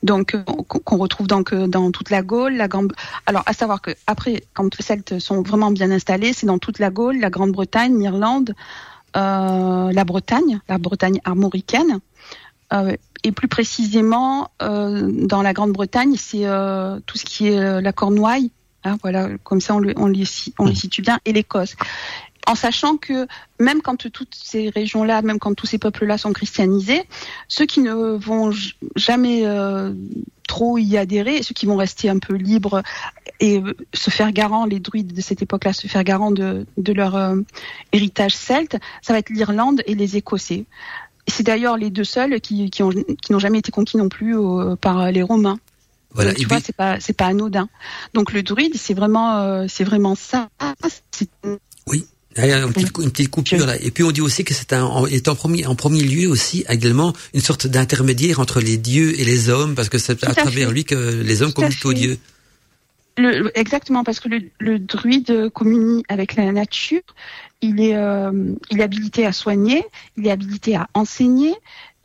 Donc 0.03 0.35
qu'on 0.67 0.97
retrouve 0.97 1.27
donc 1.27 1.53
dans 1.53 1.91
toute 1.91 2.09
la 2.09 2.21
Gaule, 2.21 2.53
la 2.53 2.67
Grande. 2.67 2.93
Alors 3.25 3.43
à 3.45 3.53
savoir 3.53 3.81
que 3.81 3.91
après, 4.07 4.43
quand 4.53 4.77
les 4.77 4.83
Celtes 4.83 5.19
sont 5.19 5.41
vraiment 5.41 5.71
bien 5.71 5.91
installés, 5.91 6.33
c'est 6.33 6.45
dans 6.45 6.59
toute 6.59 6.79
la 6.79 6.89
Gaule, 6.89 7.19
la 7.19 7.29
Grande-Bretagne, 7.29 7.97
l'Irlande, 7.99 8.53
la 9.15 10.03
Bretagne, 10.05 10.59
la 10.67 10.77
Bretagne 10.77 11.19
armoricaine. 11.23 11.99
et 13.23 13.31
plus 13.31 13.47
précisément, 13.47 14.49
dans 14.59 15.41
la 15.41 15.53
Grande-Bretagne, 15.53 16.15
c'est 16.17 16.45
tout 17.05 17.17
ce 17.17 17.25
qui 17.25 17.47
est 17.47 17.81
la 17.81 17.93
Cornouaille. 17.93 18.51
Hein, 18.85 18.97
voilà, 19.01 19.29
comme 19.43 19.61
ça 19.61 19.75
on, 19.75 19.79
le, 19.79 19.93
on, 19.95 20.07
les, 20.07 20.25
on 20.59 20.65
les 20.65 20.75
situe 20.75 21.01
bien, 21.01 21.19
et 21.23 21.31
l'Écosse 21.31 21.75
en 22.47 22.55
sachant 22.55 22.97
que 22.97 23.27
même 23.59 23.81
quand 23.81 23.95
toutes 23.95 24.35
ces 24.35 24.69
régions-là, 24.69 25.21
même 25.21 25.39
quand 25.39 25.53
tous 25.53 25.65
ces 25.65 25.77
peuples-là 25.77 26.17
sont 26.17 26.33
christianisés, 26.33 27.03
ceux 27.47 27.65
qui 27.65 27.79
ne 27.79 27.93
vont 27.93 28.51
jamais 28.95 29.45
euh, 29.45 29.93
trop 30.47 30.77
y 30.77 30.97
adhérer, 30.97 31.43
ceux 31.43 31.53
qui 31.53 31.65
vont 31.65 31.77
rester 31.77 32.09
un 32.09 32.19
peu 32.19 32.33
libres 32.35 32.83
et 33.39 33.61
se 33.93 34.09
faire 34.09 34.31
garant, 34.31 34.65
les 34.65 34.79
druides 34.79 35.13
de 35.13 35.21
cette 35.21 35.41
époque-là, 35.41 35.73
se 35.73 35.87
faire 35.87 36.03
garant 36.03 36.31
de, 36.31 36.65
leur 36.77 37.15
euh, 37.15 37.37
héritage 37.91 38.35
celte, 38.35 38.77
ça 39.01 39.13
va 39.13 39.19
être 39.19 39.29
l'Irlande 39.29 39.81
et 39.85 39.95
les 39.95 40.17
Écossais. 40.17 40.65
C'est 41.27 41.43
d'ailleurs 41.43 41.77
les 41.77 41.89
deux 41.89 42.03
seuls 42.03 42.41
qui, 42.41 42.69
qui, 42.69 42.83
n'ont 42.83 43.39
jamais 43.39 43.59
été 43.59 43.71
conquis 43.71 43.95
non 43.95 44.09
plus 44.09 44.37
euh, 44.37 44.75
par 44.75 45.11
les 45.11 45.23
Romains. 45.23 45.59
Voilà. 46.11 46.33
tu 46.33 46.45
vois, 46.45 46.59
c'est 46.59 46.75
pas 46.75 46.99
c'est 46.99 47.17
pas 47.17 47.25
anodin. 47.25 47.69
Donc 48.13 48.33
le 48.33 48.43
druide, 48.43 48.75
c'est 48.75 48.93
vraiment 48.93 49.67
c'est 49.67 49.83
vraiment 49.83 50.13
ça. 50.13 50.49
Oui. 51.87 52.05
Une 52.35 52.73
petite, 52.73 53.29
coupure 53.29 53.65
là. 53.65 53.79
Et 53.81 53.91
puis 53.91 54.03
on 54.03 54.11
dit 54.11 54.21
aussi 54.21 54.43
que 54.43 54.53
c'est 54.53 54.73
un, 54.73 55.05
est 55.05 55.27
en 55.27 55.35
premier, 55.35 55.65
en 55.65 55.75
premier 55.75 56.01
lieu 56.01 56.27
aussi 56.27 56.65
également 56.67 57.13
une 57.33 57.41
sorte 57.41 57.67
d'intermédiaire 57.67 58.39
entre 58.39 58.59
les 58.59 58.77
dieux 58.77 59.19
et 59.19 59.23
les 59.23 59.49
hommes, 59.49 59.75
parce 59.75 59.89
que 59.89 59.97
c'est 59.97 60.23
à, 60.23 60.33
travers 60.33 60.71
lui 60.71 60.85
que 60.85 61.21
les 61.21 61.41
hommes 61.41 61.53
communiquent 61.53 61.85
aux 61.85 61.93
dieux. 61.93 62.17
Le, 63.17 63.51
exactement, 63.57 64.03
parce 64.03 64.19
que 64.19 64.29
le, 64.57 64.79
druide 64.79 65.49
communie 65.51 66.03
avec 66.09 66.35
la 66.35 66.51
nature. 66.51 67.01
Il 67.61 67.79
est, 67.79 67.95
euh, 67.95 68.55
il 68.71 68.81
est 68.81 68.83
habilité 68.83 69.25
à 69.25 69.31
soigner, 69.31 69.85
il 70.17 70.27
est 70.27 70.31
habilité 70.31 70.75
à 70.75 70.89
enseigner. 70.93 71.53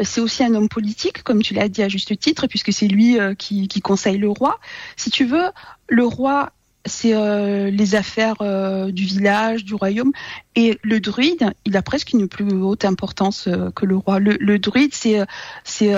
C'est 0.00 0.20
aussi 0.20 0.44
un 0.44 0.54
homme 0.54 0.68
politique, 0.68 1.24
comme 1.24 1.42
tu 1.42 1.54
l'as 1.54 1.68
dit 1.68 1.82
à 1.82 1.88
juste 1.88 2.16
titre, 2.18 2.46
puisque 2.46 2.72
c'est 2.72 2.86
lui 2.86 3.18
euh, 3.18 3.34
qui, 3.34 3.66
qui 3.66 3.80
conseille 3.80 4.18
le 4.18 4.28
roi. 4.28 4.60
Si 4.96 5.10
tu 5.10 5.24
veux, 5.24 5.46
le 5.88 6.04
roi 6.04 6.52
c'est 6.88 7.14
euh, 7.14 7.70
les 7.70 7.94
affaires 7.94 8.36
euh, 8.40 8.90
du 8.90 9.04
village, 9.04 9.64
du 9.64 9.74
royaume. 9.74 10.12
Et 10.56 10.78
le 10.82 11.00
druide, 11.00 11.52
il 11.64 11.76
a 11.76 11.82
presque 11.82 12.12
une 12.12 12.28
plus 12.28 12.52
haute 12.52 12.84
importance 12.84 13.46
euh, 13.46 13.70
que 13.70 13.86
le 13.86 13.96
roi. 13.96 14.18
Le, 14.18 14.58
druide, 14.58 14.94
c'est 14.94 15.20
c'est 15.64 15.94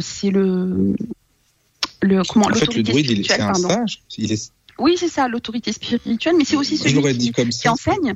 c'est 0.00 0.30
le 0.30 0.94
le 2.02 2.22
comment 2.28 2.48
l'autorité 2.48 2.92
spirituelle. 2.92 3.36
c'est 3.36 3.42
un 3.42 3.54
sage. 3.54 4.02
Oui, 4.78 4.96
c'est 4.98 5.08
ça, 5.08 5.26
l'autorité 5.26 5.72
spirituelle, 5.72 6.34
mais 6.36 6.44
c'est 6.44 6.56
aussi 6.56 6.76
celui 6.76 7.18
qui, 7.18 7.32
qui 7.32 7.68
enseigne. 7.68 8.14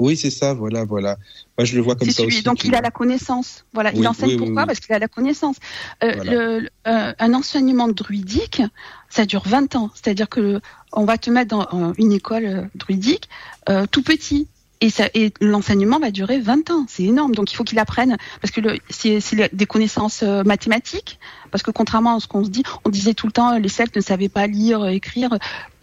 Oui, 0.00 0.16
c'est 0.16 0.30
ça, 0.30 0.54
voilà, 0.54 0.84
voilà. 0.84 1.16
Moi, 1.58 1.64
je 1.64 1.76
le 1.76 1.82
vois 1.82 1.94
comme 1.94 2.10
ça 2.10 2.24
aussi. 2.24 2.42
Donc, 2.42 2.64
il 2.64 2.74
a 2.74 2.80
la 2.80 2.90
connaissance. 2.90 3.64
Voilà, 3.72 3.92
il 3.92 4.06
enseigne 4.08 4.38
pourquoi 4.38 4.66
Parce 4.66 4.80
qu'il 4.80 4.94
a 4.94 4.98
la 4.98 5.08
connaissance. 5.08 5.56
Euh, 6.02 6.62
euh, 6.86 7.12
un 7.18 7.34
enseignement 7.34 7.88
druidique, 7.88 8.62
ça 9.10 9.26
dure 9.26 9.42
20 9.46 9.76
ans. 9.76 9.90
C'est-à-dire 9.94 10.28
que 10.28 10.60
on 10.92 11.04
va 11.04 11.18
te 11.18 11.30
mettre 11.30 11.56
dans 11.56 11.92
une 11.98 12.12
école 12.12 12.44
euh, 12.44 12.62
druidique 12.74 13.28
tout 13.90 14.02
petit. 14.02 14.48
Et 14.82 15.30
l'enseignement 15.42 15.98
va 15.98 16.10
durer 16.10 16.40
20 16.40 16.70
ans, 16.70 16.86
c'est 16.88 17.02
énorme. 17.02 17.34
Donc 17.34 17.52
il 17.52 17.54
faut 17.54 17.64
qu'il 17.64 17.78
apprenne, 17.78 18.16
parce 18.40 18.50
que 18.50 18.62
c'est 18.88 19.54
des 19.54 19.66
connaissances 19.66 20.22
mathématiques, 20.22 21.20
parce 21.50 21.62
que 21.62 21.70
contrairement 21.70 22.16
à 22.16 22.20
ce 22.20 22.26
qu'on 22.26 22.42
se 22.46 22.48
dit, 22.48 22.62
on 22.86 22.88
disait 22.88 23.12
tout 23.12 23.26
le 23.26 23.32
temps, 23.32 23.58
les 23.58 23.68
Celtes 23.68 23.96
ne 23.96 24.00
savaient 24.00 24.30
pas 24.30 24.46
lire, 24.46 24.88
écrire, 24.88 25.38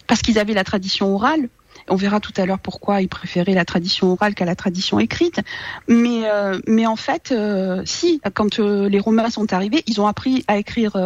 parce 0.08 0.20
qu'ils 0.20 0.40
avaient 0.40 0.52
la 0.52 0.64
tradition 0.64 1.14
orale. 1.14 1.48
On 1.90 1.96
verra 1.96 2.20
tout 2.20 2.32
à 2.36 2.46
l'heure 2.46 2.58
pourquoi 2.58 3.02
ils 3.02 3.08
préféraient 3.08 3.54
la 3.54 3.64
tradition 3.64 4.12
orale 4.12 4.34
qu'à 4.34 4.44
la 4.44 4.56
tradition 4.56 4.98
écrite. 4.98 5.40
Mais, 5.86 6.22
euh, 6.24 6.58
mais 6.66 6.86
en 6.86 6.96
fait, 6.96 7.32
euh, 7.32 7.82
si, 7.84 8.20
quand 8.34 8.60
euh, 8.60 8.88
les 8.88 9.00
Romains 9.00 9.30
sont 9.30 9.52
arrivés, 9.52 9.82
ils 9.86 10.00
ont 10.00 10.06
appris 10.06 10.44
à 10.48 10.58
écrire 10.58 10.96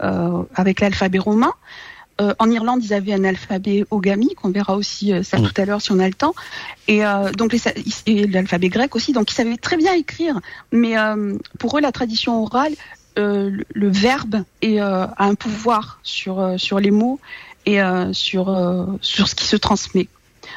avec 0.00 0.80
l'alphabet 0.80 1.18
romain. 1.18 1.52
en 2.18 2.50
Irlande, 2.50 2.84
ils 2.84 2.92
avaient 2.92 3.14
un 3.14 3.24
alphabet 3.24 3.84
ogamique, 3.90 4.44
on 4.44 4.50
verra 4.50 4.76
aussi 4.76 5.12
ça 5.22 5.38
mm. 5.38 5.42
tout 5.42 5.60
à 5.60 5.64
l'heure 5.64 5.80
si 5.80 5.92
on 5.92 5.98
a 5.98 6.06
le 6.06 6.14
temps, 6.14 6.34
et 6.88 7.00
donc 7.38 7.56
l'alphabet 8.06 8.68
grec 8.68 8.94
aussi. 8.94 9.12
Donc 9.12 9.30
ils 9.30 9.34
savaient 9.34 9.56
très 9.56 9.76
bien 9.76 9.94
écrire, 9.94 10.40
mais 10.72 10.94
pour 11.58 11.78
eux, 11.78 11.80
la 11.80 11.92
tradition 11.92 12.42
orale, 12.42 12.74
le 13.16 13.88
verbe 13.88 14.42
est, 14.60 14.78
a 14.78 15.14
un 15.16 15.34
pouvoir 15.34 16.00
sur 16.02 16.54
sur 16.58 16.78
les 16.80 16.90
mots 16.90 17.18
et 17.66 17.80
euh, 17.80 18.12
sur 18.12 18.48
euh, 18.48 18.86
sur 19.00 19.28
ce 19.28 19.34
qui 19.34 19.44
se 19.44 19.56
transmet. 19.56 20.08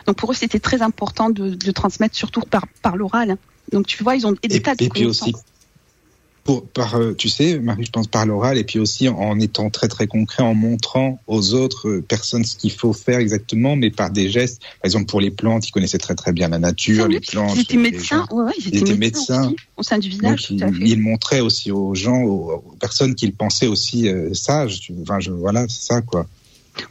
Donc 0.05 0.17
pour 0.17 0.31
eux, 0.31 0.35
c'était 0.35 0.59
très 0.59 0.81
important 0.81 1.29
de, 1.29 1.49
de, 1.49 1.71
transmettre 1.71 2.15
surtout 2.15 2.41
par 2.41 2.65
par 2.81 2.95
l'oral. 2.95 3.37
Donc 3.71 3.87
tu 3.87 4.03
vois, 4.03 4.15
ils 4.15 4.25
ont 4.27 4.35
des 4.43 4.61
tas 4.61 4.75
de 4.75 4.83
et 4.83 4.89
puis 4.89 5.05
aussi 5.05 5.33
pour, 6.47 6.65
par, 6.65 6.95
euh, 6.95 7.13
tu 7.13 7.27
sais, 7.27 7.59
Marie, 7.59 7.83
je 7.83 7.91
pense 7.91 8.07
par 8.07 8.25
l'oral 8.25 8.57
et 8.57 8.63
puis 8.63 8.79
aussi 8.79 9.09
en 9.09 9.37
étant 9.37 9.69
très 9.69 9.89
très 9.89 10.07
concret, 10.07 10.43
en 10.43 10.53
montrant 10.53 11.19
aux 11.27 11.53
autres 11.53 11.97
personnes 11.99 12.45
ce 12.45 12.55
qu'il 12.55 12.71
faut 12.71 12.93
faire 12.93 13.19
exactement, 13.19 13.75
mais 13.75 13.91
par 13.91 14.11
des 14.11 14.29
gestes. 14.29 14.61
Par 14.61 14.85
exemple, 14.85 15.07
pour 15.07 15.19
les 15.19 15.29
plantes, 15.29 15.67
ils 15.67 15.71
connaissaient 15.71 15.97
très 15.97 16.15
très 16.15 16.31
bien 16.31 16.47
la 16.47 16.57
nature, 16.57 17.09
les 17.09 17.19
plantes. 17.19 17.53
Ils 17.57 17.63
étaient 17.63 17.75
médecins, 17.75 18.25
ouais, 18.31 18.45
ouais, 18.45 18.53
ils 18.59 18.77
étaient, 18.77 18.95
médecins, 18.95 19.53
au 19.75 19.83
sein 19.83 19.97
du 19.97 20.07
village. 20.07 20.49
Donc, 20.51 20.73
ils, 20.79 21.01
montraient 21.01 21.41
aussi 21.41 21.69
aux 21.69 21.93
gens, 21.93 22.21
aux, 22.21 22.63
personnes 22.79 23.13
qu'ils 23.13 23.33
pensaient 23.33 23.67
aussi 23.67 24.09
sages. 24.31 24.89
Enfin, 25.01 25.19
je, 25.19 25.31
voilà, 25.31 25.65
c'est 25.67 25.85
ça 25.85 26.01
quoi. 26.01 26.27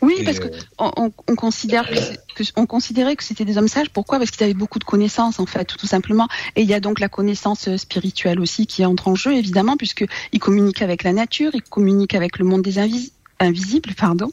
Oui, 0.03 0.23
parce 0.25 0.39
que 0.39 0.49
on, 0.79 1.11
considère 1.37 1.89
que, 2.35 2.45
on 2.57 2.67
considérait 2.67 3.17
que 3.17 3.25
c'était 3.25 3.45
des 3.45 3.59
hommes 3.59 3.69
sages. 3.69 3.91
Pourquoi? 3.91 4.19
Parce 4.19 4.31
qu'ils 4.31 4.45
avaient 4.45 4.55
beaucoup 4.55 4.79
de 4.79 4.85
connaissances, 4.85 5.41
en 5.41 5.47
fait, 5.47 5.77
tout 5.77 5.87
simplement. 5.87 6.29
Et 6.55 6.63
il 6.63 6.69
y 6.69 6.75
a 6.75 6.81
donc 6.81 7.01
la 7.01 7.09
connaissance 7.09 7.75
spirituelle 7.77 8.41
aussi 8.41 8.67
qui 8.67 8.85
entre 8.85 9.09
en 9.09 9.15
jeu, 9.15 9.35
évidemment, 9.35 9.77
puisqu'ils 9.77 10.41
communiquent 10.41 10.83
avec 10.83 11.03
la 11.03 11.13
nature, 11.13 11.51
ils 11.55 11.63
communiquent 11.63 12.15
avec 12.15 12.39
le 12.39 12.45
monde 12.45 12.63
des 12.63 12.79
invisibles 12.79 13.95
pardon. 13.97 14.31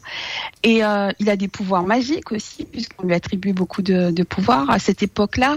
Et 0.62 0.84
euh, 0.84 1.10
il 1.18 1.28
a 1.30 1.36
des 1.36 1.48
pouvoirs 1.48 1.84
magiques 1.84 2.32
aussi, 2.32 2.64
puisqu'on 2.64 3.06
lui 3.06 3.14
attribue 3.14 3.52
beaucoup 3.52 3.82
de, 3.82 4.22
pouvoirs. 4.22 4.70
À 4.70 4.78
cette 4.78 5.02
époque-là, 5.02 5.56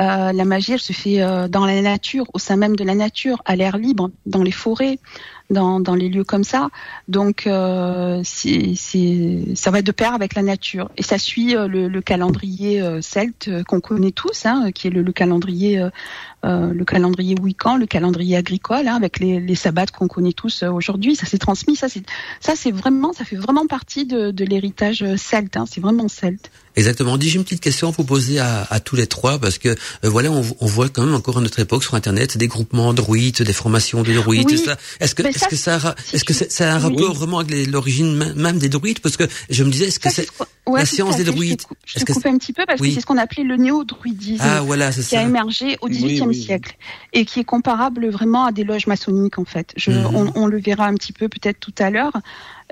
euh, 0.00 0.32
la 0.32 0.44
magie, 0.44 0.72
elle 0.72 0.80
se 0.80 0.92
fait 0.92 1.22
euh, 1.22 1.48
dans 1.48 1.66
la 1.66 1.80
nature, 1.80 2.26
au 2.34 2.38
sein 2.38 2.56
même 2.56 2.76
de 2.76 2.84
la 2.84 2.94
nature, 2.94 3.42
à 3.44 3.56
l'air 3.56 3.76
libre, 3.76 4.10
dans 4.26 4.42
les 4.42 4.52
forêts 4.52 4.98
dans, 5.50 5.80
dans 5.80 5.94
les 5.94 6.08
lieux 6.08 6.24
comme 6.24 6.44
ça. 6.44 6.68
Donc, 7.08 7.46
euh, 7.46 8.20
c'est, 8.24 8.74
ça 9.54 9.70
va 9.70 9.82
de 9.82 9.92
pair 9.92 10.14
avec 10.14 10.34
la 10.34 10.42
nature. 10.42 10.90
Et 10.96 11.02
ça 11.02 11.18
suit 11.18 11.56
euh, 11.56 11.68
le, 11.68 11.88
le, 11.88 12.00
calendrier 12.02 12.80
euh, 12.80 13.00
celte 13.00 13.48
euh, 13.48 13.62
qu'on 13.64 13.80
connaît 13.80 14.12
tous, 14.12 14.46
hein, 14.46 14.70
qui 14.72 14.88
est 14.88 14.90
le, 14.90 15.02
le 15.02 15.12
calendrier, 15.12 15.82
euh, 16.44 16.72
le 16.72 16.84
calendrier 16.84 17.34
Wiccan, 17.40 17.76
le 17.76 17.86
calendrier 17.86 18.36
agricole, 18.36 18.86
hein, 18.86 18.94
avec 18.94 19.18
les, 19.18 19.40
les 19.40 19.54
sabbats 19.54 19.86
qu'on 19.86 20.08
connaît 20.08 20.32
tous 20.32 20.62
aujourd'hui. 20.62 21.16
Ça 21.16 21.26
s'est 21.26 21.38
transmis. 21.38 21.76
Ça, 21.76 21.88
c'est, 21.88 22.02
ça, 22.40 22.54
c'est 22.56 22.70
vraiment, 22.70 23.12
ça 23.12 23.24
fait 23.24 23.36
vraiment 23.36 23.66
partie 23.66 24.06
de, 24.06 24.30
de 24.30 24.44
l'héritage 24.44 25.04
celte. 25.16 25.56
Hein, 25.56 25.64
c'est 25.68 25.80
vraiment 25.80 26.08
celte. 26.08 26.50
Exactement. 26.78 27.16
Dis, 27.18 27.28
j'ai 27.28 27.38
une 27.38 27.44
petite 27.44 27.60
question 27.60 27.88
à 27.88 27.90
vous 27.90 28.04
poser 28.04 28.38
à, 28.38 28.64
à 28.70 28.78
tous 28.78 28.94
les 28.94 29.08
trois 29.08 29.40
parce 29.40 29.58
que 29.58 29.74
voilà, 30.04 30.30
on, 30.30 30.44
on, 30.60 30.66
voit 30.66 30.88
quand 30.88 31.04
même 31.04 31.14
encore 31.14 31.38
à 31.38 31.40
notre 31.40 31.58
époque 31.58 31.82
sur 31.82 31.94
Internet 31.94 32.38
des 32.38 32.46
groupements 32.46 32.94
druides, 32.94 33.42
des 33.42 33.52
formations 33.52 34.02
de 34.04 34.12
druides, 34.12 34.48
tout 34.48 34.56
ça. 34.56 34.76
Est-ce 35.00 35.16
que 35.16 35.24
est-ce 35.26 35.48
que 35.48 35.56
ça 35.56 35.96
est-ce 36.12 36.24
que 36.24 36.32
c'est 36.32 36.64
un 36.64 36.78
rapport 36.78 37.14
vraiment 37.14 37.40
avec 37.40 37.66
l'origine 37.66 38.32
même 38.34 38.58
des 38.58 38.68
druides? 38.68 39.00
Parce 39.00 39.16
que 39.16 39.24
je 39.50 39.64
me 39.64 39.70
disais, 39.70 39.88
est-ce 39.88 39.98
que 39.98 40.08
c'est 40.08 40.28
la 40.72 40.86
science 40.86 41.16
des 41.16 41.24
druides? 41.24 41.62
Je 41.84 41.98
te, 41.98 42.12
coupe 42.12 42.26
un 42.26 42.38
petit 42.38 42.52
peu 42.52 42.64
parce 42.64 42.80
que 42.80 42.90
c'est 42.90 43.00
ce 43.00 43.06
qu'on 43.06 43.18
appelait 43.18 43.42
le 43.42 43.56
néo-druidisme 43.56 44.44
ah, 44.44 44.60
voilà, 44.60 44.92
qui 44.92 45.16
a 45.16 45.22
émergé 45.22 45.78
au 45.80 45.88
XVIIIe 45.88 46.27
siècle 46.32 46.76
et 47.12 47.24
qui 47.24 47.40
est 47.40 47.44
comparable 47.44 48.08
vraiment 48.08 48.46
à 48.46 48.52
des 48.52 48.64
loges 48.64 48.86
maçonniques 48.86 49.38
en 49.38 49.44
fait. 49.44 49.72
Je, 49.76 49.90
mhm. 49.90 50.14
on, 50.14 50.32
on, 50.34 50.46
le 50.46 50.58
verra 50.58 50.86
un 50.86 50.94
petit 50.94 51.12
peu 51.12 51.28
peut-être 51.28 51.60
tout 51.60 51.74
à 51.78 51.90
l'heure. 51.90 52.12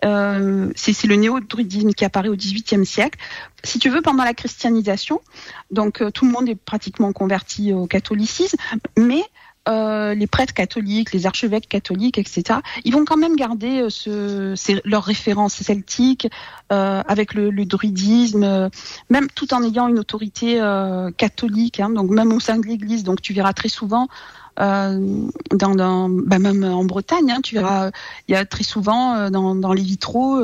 Euh, 0.05 0.71
c'est 0.77 1.07
le 1.07 1.17
néo-druidisme 1.17 1.93
qui 1.93 2.05
apparaît 2.05 2.29
au 2.29 2.37
XVIIIe 2.37 2.85
siècle. 2.85 3.19
Si 3.65 3.79
tu 3.79 3.89
veux, 3.89 4.03
pendant 4.03 4.25
la 4.25 4.35
christianisation, 4.35 5.21
donc 5.71 6.03
euh, 6.03 6.11
tout 6.11 6.27
le 6.27 6.33
monde 6.33 6.49
est 6.49 6.55
pratiquement 6.55 7.13
converti 7.13 7.73
au 7.73 7.87
catholicisme, 7.87 8.59
mais 8.99 9.23
euh, 9.69 10.15
les 10.15 10.29
prêtres 10.29 10.55
catholiques, 10.55 11.13
les 11.13 11.27
archevêques 11.27 11.69
catholiques, 11.69 12.19
etc., 12.19 12.61
ils 12.85 12.93
vont 12.93 13.05
quand 13.05 13.17
même 13.17 13.35
garder 13.35 13.81
euh, 13.81 13.91
ce, 13.91 14.81
leurs 14.89 15.03
références 15.03 15.55
celtiques 15.55 16.29
euh, 16.73 17.03
avec 17.09 17.35
le, 17.35 17.51
druidisme, 17.65 18.71
même 19.11 19.27
tout 19.35 19.53
en 19.55 19.65
ayant 19.65 19.89
une 19.89 19.99
autorité 19.99 20.61
catholique, 21.17 21.81
hein, 21.81 21.91
donc 21.91 22.11
même 22.11 22.33
au 22.33 22.39
sein 22.39 22.59
de 22.59 22.67
l'Église. 22.67 23.03
Donc 23.03 23.21
tu 23.21 23.33
verras 23.33 23.53
très 23.53 23.69
souvent 23.69 24.09
dans, 24.57 26.09
bah 26.09 26.39
même 26.39 26.65
en 26.65 26.85
Bretagne, 26.85 27.33
hein, 27.33 27.41
tu 27.43 27.57
verras, 27.57 27.91
il 28.29 28.33
y 28.33 28.37
a 28.37 28.45
très 28.45 28.63
souvent 28.63 29.31
dans, 29.31 29.73
les 29.73 29.83
vitraux, 29.83 30.41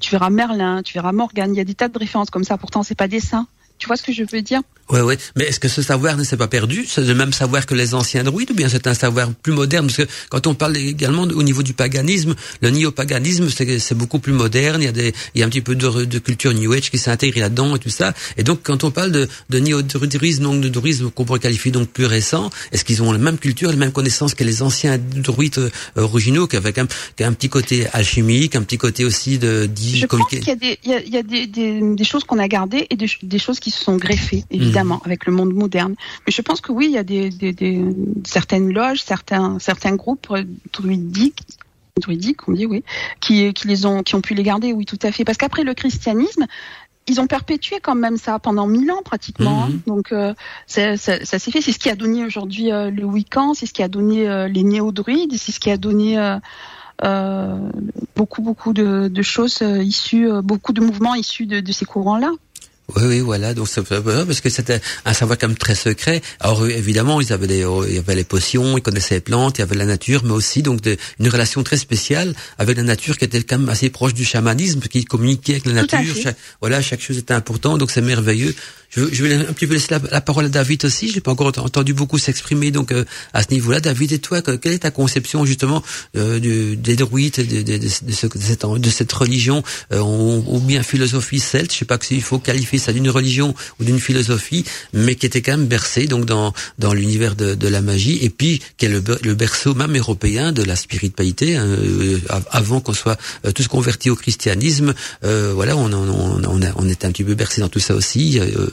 tu 0.00 0.10
verras 0.12 0.30
Merlin, 0.30 0.82
tu 0.82 0.94
verras 0.94 1.12
Morgane, 1.12 1.54
il 1.54 1.58
y 1.58 1.60
a 1.60 1.64
des 1.64 1.74
tas 1.74 1.88
de 1.88 1.98
références 1.98 2.30
comme 2.30 2.44
ça. 2.44 2.56
Pourtant, 2.56 2.84
c'est 2.84 2.94
pas 2.94 3.08
des 3.08 3.20
saints 3.20 3.48
Tu 3.82 3.88
vois 3.88 3.96
ce 3.96 4.04
que 4.04 4.12
je 4.12 4.22
veux 4.22 4.42
dire? 4.42 4.60
Ouais, 4.90 5.00
ouais. 5.00 5.18
Mais 5.34 5.46
est-ce 5.46 5.58
que 5.58 5.66
ce 5.66 5.82
savoir 5.82 6.16
ne 6.16 6.22
s'est 6.22 6.36
pas 6.36 6.46
perdu? 6.46 6.86
C'est 6.86 7.00
le 7.00 7.16
même 7.16 7.32
savoir 7.32 7.66
que 7.66 7.74
les 7.74 7.94
anciens 7.94 8.22
druides 8.22 8.52
ou 8.52 8.54
bien 8.54 8.68
c'est 8.68 8.86
un 8.86 8.94
savoir 8.94 9.32
plus 9.34 9.52
moderne? 9.52 9.88
Parce 9.88 9.96
que 9.96 10.12
quand 10.28 10.46
on 10.46 10.54
parle 10.54 10.76
également 10.76 11.22
au 11.22 11.42
niveau 11.42 11.64
du 11.64 11.72
paganisme, 11.72 12.36
le 12.60 12.70
néopaganisme, 12.70 13.48
c'est 13.50 13.94
beaucoup 13.96 14.20
plus 14.20 14.32
moderne. 14.32 14.82
Il 14.82 14.84
y 14.84 14.88
a 14.88 14.92
des, 14.92 15.12
il 15.34 15.40
y 15.40 15.42
a 15.42 15.46
un 15.46 15.48
petit 15.48 15.62
peu 15.62 15.74
de, 15.74 16.04
de 16.04 16.18
culture 16.20 16.54
New 16.54 16.72
Age 16.72 16.92
qui 16.92 16.98
s'intègre 16.98 17.40
là-dedans 17.40 17.74
et 17.74 17.80
tout 17.80 17.90
ça. 17.90 18.14
Et 18.36 18.44
donc, 18.44 18.60
quand 18.62 18.84
on 18.84 18.92
parle 18.92 19.10
de, 19.10 19.28
de 19.50 19.58
néo-druidisme, 19.58 20.44
donc 20.44 20.60
de 20.60 20.68
druidisme 20.68 21.10
qu'on 21.10 21.24
pourrait 21.24 21.40
qualifier 21.40 21.72
donc 21.72 21.88
plus 21.88 22.06
récent, 22.06 22.50
est-ce 22.70 22.84
qu'ils 22.84 23.02
ont 23.02 23.10
la 23.10 23.18
même 23.18 23.38
culture, 23.38 23.68
les 23.68 23.76
mêmes 23.76 23.90
connaissances 23.90 24.34
que 24.34 24.44
les 24.44 24.62
anciens 24.62 24.96
druides 24.98 25.58
euh, 25.58 25.70
originaux, 25.96 26.48
avec 26.52 26.78
un, 26.78 26.86
un 27.18 27.32
petit 27.32 27.48
côté 27.48 27.88
alchimique, 27.92 28.54
un 28.54 28.62
petit 28.62 28.78
côté 28.78 29.04
aussi 29.04 29.38
de 29.38 29.68
Je 29.76 30.06
pense 30.06 30.28
qu'il 30.28 30.46
y 30.46 30.50
a 30.50 30.54
des, 30.54 30.78
il 30.84 30.90
y 30.90 30.94
a, 30.94 31.00
il 31.00 31.12
y 31.12 31.18
a 31.18 31.22
des, 31.24 31.48
des, 31.48 31.80
des, 31.96 32.04
choses 32.04 32.22
qu'on 32.22 32.38
a 32.38 32.46
gardées 32.46 32.86
et 32.90 32.96
des, 32.96 33.10
des, 33.22 33.38
choses 33.40 33.58
qui 33.58 33.71
se 33.72 33.84
sont 33.84 33.96
greffées, 33.96 34.44
évidemment. 34.50 34.96
Mmh 34.96 35.06
avec 35.06 35.26
le 35.26 35.32
monde 35.32 35.52
moderne. 35.52 35.94
Mais 36.26 36.32
je 36.32 36.42
pense 36.42 36.60
que 36.60 36.70
oui, 36.70 36.86
il 36.86 36.92
y 36.92 36.98
a 36.98 37.02
des, 37.02 37.28
des, 37.30 37.52
des 37.52 37.84
certaines 38.24 38.72
loges, 38.72 39.02
certains, 39.02 39.58
certains 39.58 39.96
groupes 39.96 40.32
druidiques 40.72 41.42
druidiques, 42.00 42.48
on 42.48 42.52
dit 42.52 42.66
oui, 42.66 42.84
qui, 43.20 43.52
qui 43.52 43.68
les 43.68 43.84
ont, 43.84 44.02
qui 44.02 44.14
ont 44.14 44.20
pu 44.20 44.34
les 44.34 44.42
garder, 44.42 44.72
oui, 44.72 44.86
tout 44.86 44.98
à 45.02 45.12
fait. 45.12 45.24
Parce 45.24 45.36
qu'après 45.38 45.62
le 45.62 45.74
christianisme, 45.74 46.46
ils 47.06 47.20
ont 47.20 47.26
perpétué 47.26 47.80
quand 47.82 47.94
même 47.94 48.16
ça 48.16 48.38
pendant 48.38 48.66
mille 48.66 48.90
ans 48.90 49.02
pratiquement. 49.04 49.66
Mmh. 49.66 49.80
Donc 49.86 50.12
euh, 50.12 50.34
ça, 50.66 50.96
ça, 50.96 51.24
ça 51.24 51.38
s'est 51.38 51.50
fait. 51.50 51.60
C'est 51.60 51.72
ce 51.72 51.78
qui 51.78 51.90
a 51.90 51.96
donné 51.96 52.24
aujourd'hui 52.24 52.72
euh, 52.72 52.90
le 52.90 53.04
Wiccan, 53.04 53.54
c'est 53.54 53.66
ce 53.66 53.72
qui 53.72 53.82
a 53.82 53.88
donné 53.88 54.28
euh, 54.28 54.48
les 54.48 54.62
néo-druides, 54.62 55.36
c'est 55.36 55.52
ce 55.52 55.60
qui 55.60 55.70
a 55.70 55.76
donné 55.76 56.18
euh, 57.04 57.68
beaucoup 58.16 58.40
beaucoup 58.42 58.72
de, 58.72 59.08
de 59.08 59.22
choses 59.22 59.62
issues, 59.62 60.30
beaucoup 60.42 60.72
de 60.72 60.80
mouvements 60.80 61.14
issus 61.14 61.46
de, 61.46 61.60
de 61.60 61.72
ces 61.72 61.84
courants-là. 61.84 62.30
Oui, 62.96 63.02
oui, 63.04 63.20
voilà. 63.20 63.54
Donc 63.54 63.68
ça, 63.68 63.82
parce 63.82 64.40
que 64.40 64.50
c'était 64.50 64.80
un 65.04 65.12
savoir 65.12 65.38
quand 65.38 65.48
même 65.48 65.56
très 65.56 65.74
secret. 65.74 66.22
Alors 66.40 66.66
évidemment, 66.66 67.20
ils 67.20 67.32
avaient 67.32 67.46
des, 67.46 67.64
il 67.88 67.94
y 67.94 67.98
avait 67.98 68.14
les 68.14 68.24
potions, 68.24 68.76
ils 68.76 68.82
connaissaient 68.82 69.16
les 69.16 69.20
plantes, 69.20 69.58
il 69.58 69.60
y 69.60 69.64
avait 69.64 69.76
la 69.76 69.86
nature, 69.86 70.22
mais 70.24 70.32
aussi 70.32 70.62
donc 70.62 70.80
de, 70.80 70.96
une 71.18 71.28
relation 71.28 71.62
très 71.62 71.76
spéciale 71.76 72.34
avec 72.58 72.76
la 72.76 72.82
nature 72.82 73.16
qui 73.16 73.24
était 73.24 73.42
quand 73.42 73.58
même 73.58 73.68
assez 73.68 73.90
proche 73.90 74.14
du 74.14 74.24
chamanisme, 74.24 74.80
qui 74.80 75.04
communiquait 75.04 75.54
avec 75.54 75.66
la 75.66 75.72
nature. 75.72 76.14
Chaque, 76.22 76.36
voilà, 76.60 76.82
chaque 76.82 77.00
chose 77.00 77.18
était 77.18 77.34
important, 77.34 77.78
donc 77.78 77.90
c'est 77.90 78.02
merveilleux. 78.02 78.54
Je, 78.94 79.04
je, 79.10 79.24
vais 79.24 79.34
un 79.34 79.52
petit 79.52 79.66
peu 79.66 79.72
laisser 79.72 79.94
la, 80.10 80.20
parole 80.20 80.44
à 80.44 80.48
David 80.50 80.84
aussi. 80.84 81.08
Je 81.08 81.14
n'ai 81.14 81.20
pas 81.20 81.30
encore 81.30 81.46
entendu 81.46 81.94
beaucoup 81.94 82.18
s'exprimer 82.18 82.70
donc 82.70 82.92
euh, 82.92 83.04
à 83.32 83.42
ce 83.42 83.50
niveau-là. 83.50 83.80
David, 83.80 84.12
et 84.12 84.18
toi, 84.18 84.42
quelle 84.42 84.72
est 84.72 84.80
ta 84.80 84.90
conception 84.90 85.46
justement 85.46 85.82
euh, 86.16 86.38
du, 86.38 86.76
des 86.76 86.94
druides, 86.94 87.36
de, 87.36 87.62
de, 87.62 87.78
de, 87.78 87.88
cette, 87.88 88.36
de, 88.36 88.90
cette, 88.90 89.12
religion 89.12 89.62
euh, 89.92 90.00
ou 90.00 90.60
bien 90.60 90.82
philosophie 90.82 91.40
celte? 91.40 91.72
Je 91.72 91.78
sais 91.78 91.84
pas 91.86 91.98
s'il 92.02 92.22
faut 92.22 92.38
qualifier 92.38 92.78
ça 92.78 92.92
d'une 92.92 93.08
religion 93.08 93.54
ou 93.80 93.84
d'une 93.84 93.98
philosophie, 93.98 94.64
mais 94.92 95.14
qui 95.14 95.24
était 95.24 95.40
quand 95.40 95.56
même 95.56 95.66
bercée 95.66 96.06
donc 96.06 96.26
dans 96.26 96.52
dans 96.78 96.92
l'univers 96.92 97.34
de, 97.34 97.68
la 97.68 97.80
magie 97.80 98.18
et 98.20 98.28
puis 98.28 98.60
qui 98.76 98.84
est 98.84 98.88
le, 98.90 99.02
le 99.22 99.34
berceau 99.34 99.74
même 99.74 99.96
européen 99.96 100.52
de 100.52 100.62
la 100.62 100.76
spiritualité 100.76 101.56
hein, 101.56 101.64
euh, 101.64 102.18
avant 102.50 102.80
qu'on 102.80 102.92
soit 102.92 103.18
euh, 103.46 103.52
tous 103.52 103.68
convertis 103.68 104.10
au 104.10 104.16
christianisme. 104.16 104.92
voilà, 105.22 105.76
on, 105.76 105.90
on, 105.92 106.44
on, 106.44 106.60
on, 106.76 106.88
était 106.88 107.06
un 107.06 107.12
petit 107.12 107.24
peu 107.24 107.34
bercé 107.34 107.62
dans 107.62 107.70
tout 107.70 107.80
ça 107.80 107.94
aussi. 107.94 108.38
Euh, 108.38 108.68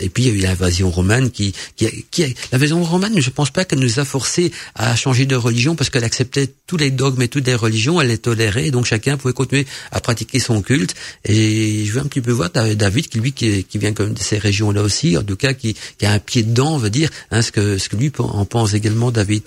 et 0.00 0.08
puis 0.08 0.24
il 0.24 0.28
y 0.28 0.30
a 0.30 0.34
eu 0.34 0.40
l'invasion 0.40 0.90
romaine 0.90 1.30
qui, 1.30 1.54
qui, 1.76 2.04
qui 2.10 2.34
l'invasion 2.52 2.82
romaine, 2.82 3.20
je 3.20 3.30
pense 3.30 3.50
pas 3.50 3.64
qu'elle 3.64 3.80
nous 3.80 4.00
a 4.00 4.04
forcé 4.04 4.52
à 4.74 4.94
changer 4.96 5.26
de 5.26 5.36
religion 5.36 5.74
parce 5.74 5.90
qu'elle 5.90 6.04
acceptait 6.04 6.48
tous 6.66 6.76
les 6.76 6.90
dogmes 6.90 7.22
et 7.22 7.28
toutes 7.28 7.46
les 7.46 7.54
religions, 7.54 8.00
elle 8.00 8.08
les 8.08 8.18
tolérait, 8.18 8.70
donc 8.70 8.86
chacun 8.86 9.16
pouvait 9.16 9.34
continuer 9.34 9.66
à 9.90 10.00
pratiquer 10.00 10.38
son 10.38 10.62
culte. 10.62 10.94
Et 11.24 11.84
je 11.84 11.92
veux 11.92 12.00
un 12.00 12.06
petit 12.06 12.20
peu 12.20 12.32
voir 12.32 12.50
David, 12.50 13.08
qui 13.08 13.18
lui 13.18 13.32
qui, 13.32 13.64
qui 13.64 13.78
vient 13.78 13.92
comme 13.92 14.14
de 14.14 14.18
ces 14.18 14.38
régions-là 14.38 14.82
aussi, 14.82 15.16
en 15.16 15.22
tout 15.22 15.36
cas 15.36 15.52
qui, 15.52 15.76
qui 15.98 16.06
a 16.06 16.12
un 16.12 16.18
pied 16.18 16.42
dedans, 16.42 16.74
on 16.74 16.78
va 16.78 16.88
dire, 16.88 17.10
hein, 17.30 17.42
ce 17.42 17.52
que 17.52 17.78
ce 17.78 17.88
que 17.88 17.96
lui 17.96 18.12
en 18.18 18.44
pense 18.44 18.74
également 18.74 19.10
David. 19.10 19.44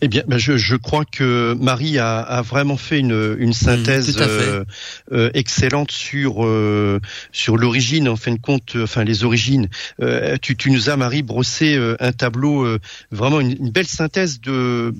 Eh 0.00 0.06
bien, 0.06 0.22
ben, 0.28 0.38
je, 0.38 0.56
je, 0.56 0.76
crois 0.76 1.04
que 1.04 1.54
Marie 1.54 1.98
a, 1.98 2.20
a 2.20 2.42
vraiment 2.42 2.76
fait 2.76 3.00
une, 3.00 3.36
une 3.38 3.52
synthèse 3.52 4.16
mmh, 4.16 4.20
euh, 4.20 4.64
euh, 5.10 5.30
excellente 5.34 5.90
sur 5.90 6.44
euh, 6.46 7.00
sur 7.32 7.56
l'origine, 7.56 8.08
en 8.08 8.14
fin 8.14 8.32
de 8.32 8.38
compte, 8.38 8.76
enfin 8.80 9.02
les 9.02 9.24
origines. 9.24 9.68
Euh, 10.00 10.36
tu, 10.40 10.56
tu, 10.56 10.70
nous 10.70 10.88
as 10.88 10.96
Marie 10.96 11.24
brossé 11.24 11.74
euh, 11.74 11.96
un 11.98 12.12
tableau, 12.12 12.64
euh, 12.64 12.78
vraiment 13.10 13.40
une, 13.40 13.56
une, 13.58 13.70
belle 13.70 13.88
synthèse 13.88 14.40
de 14.40 14.94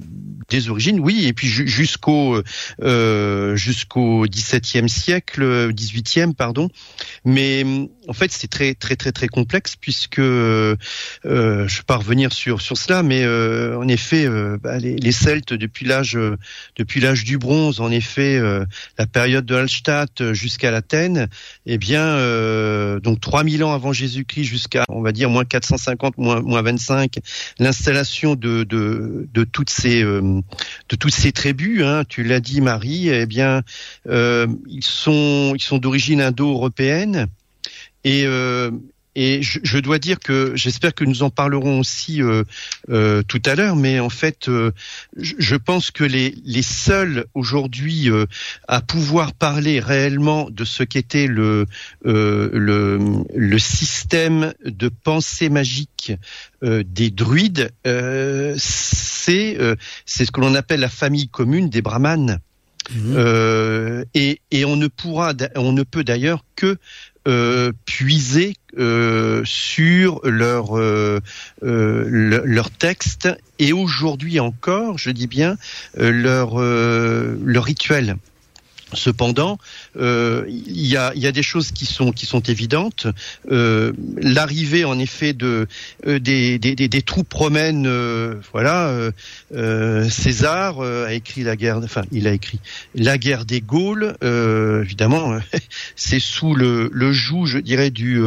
des 0.49 0.69
origines, 0.69 0.99
oui, 0.99 1.27
et 1.27 1.33
puis 1.33 1.47
jusqu'au 1.47 2.43
jusqu'au 3.55 4.27
XVIIe 4.27 4.89
siècle, 4.89 5.73
XVIIIe, 5.73 6.35
pardon. 6.35 6.71
Mais 7.25 7.65
en 8.09 8.13
fait, 8.15 8.33
c'est 8.33 8.49
très 8.49 8.75
très 8.75 8.97
très 8.97 9.13
très 9.13 9.29
complexe 9.29 9.77
puisque 9.77 10.21
je 10.21 10.75
vais 11.25 11.83
pas 11.87 11.97
revenir 11.97 12.33
sur 12.33 12.61
sur 12.61 12.77
cela, 12.77 13.05
mais 13.05 13.25
en 13.27 13.87
effet 13.87 14.27
bah, 14.63 14.79
les, 14.79 14.88
les, 14.97 15.13
Celtes 15.13 15.53
depuis 15.53 15.85
l'âge 15.85 16.17
euh, 16.17 16.37
depuis 16.77 17.01
l'âge 17.01 17.25
du 17.25 17.39
bronze, 17.39 17.81
en 17.81 17.91
effet, 17.91 18.37
euh, 18.39 18.65
la 18.99 19.07
période 19.07 19.45
de 19.45 19.55
Hallstatt 19.55 20.33
jusqu'à 20.33 20.71
l'Athènes, 20.71 21.29
eh 21.67 21.79
bien, 21.79 22.03
euh, 22.03 23.01
donc 23.01 23.21
3000 23.21 23.65
ans 23.65 23.73
avant 23.73 23.93
Jésus-Christ 23.93 24.45
jusqu'à, 24.45 24.85
on 24.89 25.01
va 25.01 25.13
dire, 25.13 25.31
moins 25.31 25.45
450, 25.45 26.19
moins, 26.19 26.41
moins 26.41 26.63
25, 26.63 27.19
l'installation 27.59 28.35
de, 28.35 28.65
de, 28.65 29.29
de 29.33 29.45
toutes 29.45 29.71
ces 29.71 30.03
de 30.03 30.97
toutes 30.99 31.15
ces 31.15 31.33
tribus, 31.33 31.83
hein, 31.83 32.05
tu 32.09 32.23
l'as 32.23 32.41
dit, 32.41 32.61
Marie, 32.61 33.09
eh 33.09 33.27
bien, 33.27 33.63
ils 34.07 34.85
sont 34.85 35.53
ils 35.55 35.63
sont 35.63 35.79
d'origine 35.79 36.21
indo-européenne. 36.21 37.29
Et, 38.05 38.25
euh, 38.25 38.71
et 39.21 39.43
je, 39.43 39.59
je, 39.65 39.79
dois 39.79 39.99
dire 39.99 40.21
que 40.21 40.53
j'espère 40.55 40.95
que 40.95 41.03
nous 41.03 41.25
en 41.25 41.31
parlerons 41.31 41.81
aussi 41.81 42.23
euh, 42.23 42.45
euh, 42.89 43.25
tout 43.27 43.43
à 43.47 43.57
l'heure, 43.57 43.75
mais 43.75 43.99
en 43.99 44.11
fait, 44.11 44.49
euh, 44.49 44.71
je 45.17 45.57
pense 45.57 45.91
que 45.91 46.05
les, 46.05 46.37
les 46.45 46.63
seuls 46.63 47.25
aujourd'hui 47.35 48.11
euh, 48.11 48.27
à 48.69 48.81
pouvoir 48.81 49.33
parler 49.33 49.81
réellement 49.81 50.49
de 50.51 50.65
ce 50.65 50.85
qu'était 50.85 51.27
le, 51.27 51.67
euh, 52.07 52.49
le, 52.53 53.25
le 53.35 53.59
système 53.59 54.55
de 54.65 54.89
pensée 54.89 55.49
magique 55.49 56.13
des 56.63 57.11
druides, 57.11 57.71
c'est 58.57 59.59
c'est 60.07 60.25
ce 60.25 60.31
que 60.31 60.41
l'on 60.41 60.55
appelle 60.55 60.81
la 60.81 60.89
famille 60.89 61.29
commune 61.29 61.69
des 61.71 61.83
brahmanes. 61.83 62.39
Mmh. 62.91 64.05
et, 64.15 64.41
et 64.51 64.65
on 64.65 64.77
ne 64.77 64.87
pourra, 64.87 65.35
on 65.57 65.73
ne 65.73 65.83
peut 65.83 66.05
d'ailleurs 66.05 66.43
que 66.57 66.79
euh, 67.27 67.73
puiser 67.85 68.55
euh, 68.79 69.43
sur 69.45 70.21
leur 70.25 70.79
euh, 70.79 71.21
le, 71.61 72.43
leur 72.45 72.71
texte 72.71 73.29
et 73.59 73.73
aujourd'hui 73.73 74.41
encore, 74.41 74.99
je 74.99 75.11
dis 75.11 75.27
bien, 75.27 75.57
leur 75.97 76.59
leur 76.59 77.65
rituel. 77.65 78.17
Cependant, 78.95 79.59
euh, 79.99 80.45
il, 80.49 80.87
y 80.87 80.97
a, 80.97 81.33
des 81.33 81.43
choses 81.43 81.73
qui 81.73 81.87
sont 81.87 82.41
évidentes. 82.43 83.07
Euh, 83.51 83.93
L'arrivée, 84.21 84.85
en 84.85 84.99
effet, 84.99 85.35
euh, 85.43 85.67
des, 86.19 87.03
troupes 87.03 87.33
romaines, 87.33 87.87
euh, 87.87 88.37
voilà. 88.53 89.11
Euh, 89.55 90.09
César 90.09 90.81
a 90.81 91.13
écrit 91.13 91.43
la 91.43 91.57
guerre, 91.57 91.81
des 93.45 93.61
Gaules. 93.61 94.17
évidemment, 94.23 95.39
c'est 95.97 96.21
sous 96.21 96.55
le, 96.55 97.13
joug, 97.13 97.47
je 97.47 97.59
dirais, 97.59 97.91
du 97.91 98.21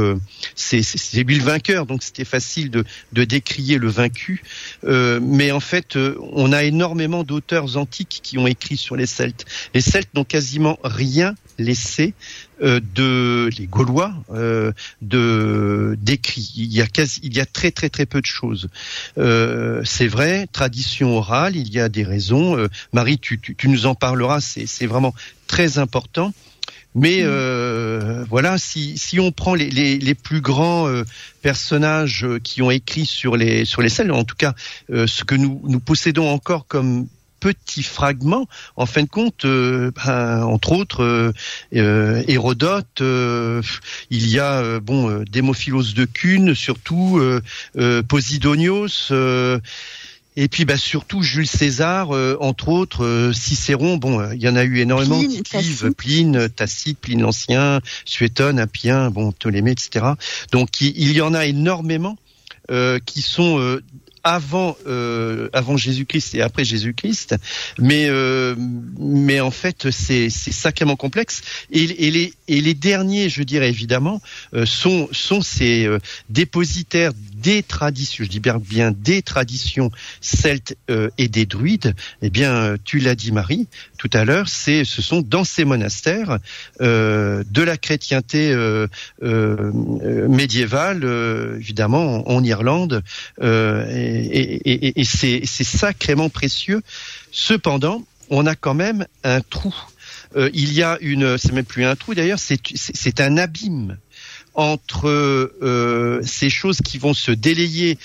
c'est 0.56 0.82
lui 1.24 1.38
le 1.38 1.44
vainqueur, 1.44 1.86
donc 1.86 2.04
c'était 2.04 2.26
facile 2.26 2.72
de, 2.72 2.84
de 3.14 3.24
décrier 3.24 3.78
le 3.78 3.90
vaincu. 3.90 4.44
mais 4.84 5.52
en 5.52 5.60
fait, 5.60 5.98
on 6.34 6.52
a 6.52 6.64
énormément 6.64 7.24
d'auteurs 7.24 7.78
antiques 7.78 8.20
qui 8.24 8.38
ont 8.38 8.48
écrit 8.48 8.78
sur 8.78 8.96
les 8.96 9.06
Celtes. 9.06 9.46
Les 9.74 9.82
Celtes 9.82 10.14
n'ont 10.14 10.24
quasi 10.24 10.60
rien 10.84 11.36
laissé 11.62 12.14
euh, 12.62 12.80
de 12.96 13.50
les 13.58 13.68
Gaulois 13.68 14.14
euh, 14.34 14.72
de 15.02 15.98
d'écrit. 16.00 16.52
Il 16.56 16.74
y 16.74 16.82
a 16.82 16.88
quasi, 16.88 17.20
il 17.24 17.36
y 17.36 17.40
a 17.40 17.46
très 17.46 17.72
très 17.72 17.90
très 17.90 18.06
peu 18.06 18.22
de 18.22 18.26
choses. 18.26 18.70
Euh, 19.18 19.82
c'est 19.86 20.08
vrai, 20.08 20.48
tradition 20.52 21.18
orale, 21.18 21.56
il 21.56 21.72
y 21.72 21.80
a 21.80 21.90
des 21.90 22.04
raisons. 22.04 22.68
Marie, 22.94 23.18
tu, 23.20 23.40
tu, 23.40 23.56
tu, 23.56 23.70
nous 23.70 23.86
en 23.86 23.96
parleras. 23.96 24.42
C'est 24.42 24.68
c'est 24.68 24.86
vraiment 24.86 25.14
très 25.48 25.80
important. 25.80 26.34
Mais 26.94 27.24
mmh. 27.24 28.26
voilà, 28.30 28.58
si, 28.58 28.98
si 28.98 29.18
on 29.18 29.32
prend 29.32 29.56
les, 29.56 29.70
les, 29.70 29.98
les 29.98 30.14
plus 30.14 30.42
grands 30.42 30.92
personnages 31.42 32.28
qui 32.44 32.62
ont 32.62 32.70
écrit 32.70 33.06
sur 33.06 33.38
les 33.38 33.64
sur 33.64 33.82
les 33.82 33.88
selles, 33.88 34.12
en 34.12 34.26
tout 34.26 34.36
cas 34.36 34.54
ce 34.90 35.24
que 35.24 35.36
nous 35.36 35.62
nous 35.64 35.80
possédons 35.80 36.30
encore 36.30 36.68
comme 36.68 37.08
petits 37.42 37.84
fragments. 37.84 38.48
En 38.78 38.86
fin 38.86 39.04
de 39.04 39.10
compte, 39.10 39.44
euh, 39.44 39.92
ben, 40.06 40.44
entre 40.44 40.72
autres, 40.72 41.04
euh, 41.04 41.34
euh, 41.76 42.24
Hérodote, 42.28 43.02
il 44.10 44.30
y 44.30 44.40
a 44.40 44.80
bon 44.80 45.24
Démophilos 45.30 45.94
de 45.94 46.06
Cune, 46.06 46.56
surtout 46.56 47.22
Posidonios 48.08 49.12
Et 50.38 50.48
puis 50.48 50.64
bah, 50.64 50.78
surtout 50.78 51.22
Jules 51.22 51.48
César, 51.48 52.16
euh, 52.16 52.38
entre 52.40 52.70
autres, 52.70 53.04
euh, 53.04 53.34
Cicéron, 53.34 53.98
bon, 53.98 54.20
euh, 54.22 54.34
il 54.34 54.42
y 54.42 54.48
en 54.48 54.56
a 54.56 54.64
eu 54.64 54.80
énormément, 54.80 55.20
Pline, 55.20 55.44
Tite, 55.44 55.90
Pline, 55.98 56.50
Tacite, 56.50 57.00
Pline 57.00 57.22
l'Ancien, 57.22 57.82
Suétone, 58.06 58.60
Appien, 58.60 59.10
bon, 59.10 59.34
Ptolémée, 59.34 59.72
etc. 59.72 60.06
Donc 60.54 60.80
il, 60.80 60.98
il 60.98 61.12
y 61.12 61.22
en 61.22 61.34
a 61.34 61.46
énormément 61.46 62.18
qui 63.06 63.22
sont 63.22 63.82
avant 64.24 64.78
euh, 64.88 65.50
avant 65.54 65.78
Jésus-Christ 65.78 66.36
et 66.36 66.42
après 66.42 66.64
Jésus-Christ, 66.64 67.36
mais 67.80 68.08
euh, 68.10 68.56
mais 69.00 69.40
en 69.40 69.52
fait 69.52 69.90
c'est 69.92 70.30
c'est 70.30 70.52
sacrément 70.52 70.96
complexe 70.96 71.42
et, 71.72 72.08
et, 72.08 72.12
les 72.12 72.34
et 72.48 72.62
les 72.62 72.74
derniers, 72.74 73.30
je 73.30 73.44
dirais 73.44 73.70
évidemment, 73.70 74.22
euh, 74.54 74.66
sont 74.66 75.08
sont 75.12 75.42
ces 75.42 75.86
euh, 75.86 76.00
dépositaires 76.30 77.14
des 77.36 77.64
traditions, 77.64 78.24
je 78.24 78.30
dis 78.30 78.40
bien 78.40 78.92
des 78.92 79.22
traditions 79.22 79.90
celtes 80.20 80.76
euh, 80.90 81.10
et 81.18 81.28
des 81.28 81.46
druides. 81.46 81.96
Eh 82.22 82.30
bien, 82.30 82.76
tu 82.84 83.00
l'as 83.00 83.16
dit 83.16 83.32
Marie 83.32 83.68
tout 83.98 84.10
à 84.14 84.26
l'heure, 84.26 84.48
c'est 84.48 84.84
ce 84.84 85.02
sont 85.02 85.22
dans 85.22 85.44
ces 85.44 85.66
monastères 85.66 86.38
de 86.80 87.62
la 87.62 87.78
chrétienté 87.78 88.56
médiévale, 89.22 91.04
évidemment 91.60 92.28
en, 92.28 92.36
en 92.36 92.44
Irlande. 92.44 93.04
Et, 93.42 94.11
et, 94.12 95.04
c'est 95.04 95.46
sacrément 95.46 96.30
précieux. 96.30 96.82
Cependant, 97.32 98.04
on 98.30 98.46
a 98.46 98.56
quand 98.56 98.74
même 98.74 99.06
un 99.24 99.42
trou. 99.42 99.76
Euh, 100.36 100.50
il 100.54 100.74
y 100.74 100.84
a 100.84 100.98
une, 101.02 101.38
c'est 101.38 101.52
même 101.52 101.66
plus 101.66 101.84
un 101.84 101.96
trou 101.96 102.14
d'ailleurs, 102.14 102.40
c'est 102.40 103.20
un 103.20 103.38
abîme 103.38 103.98
entre 104.54 105.08
euh, 105.08 106.22
ces 106.24 106.50
choses 106.50 106.80
qui 106.84 106.98
vont 106.98 107.14
se 107.14 107.32
délayer 107.32 107.98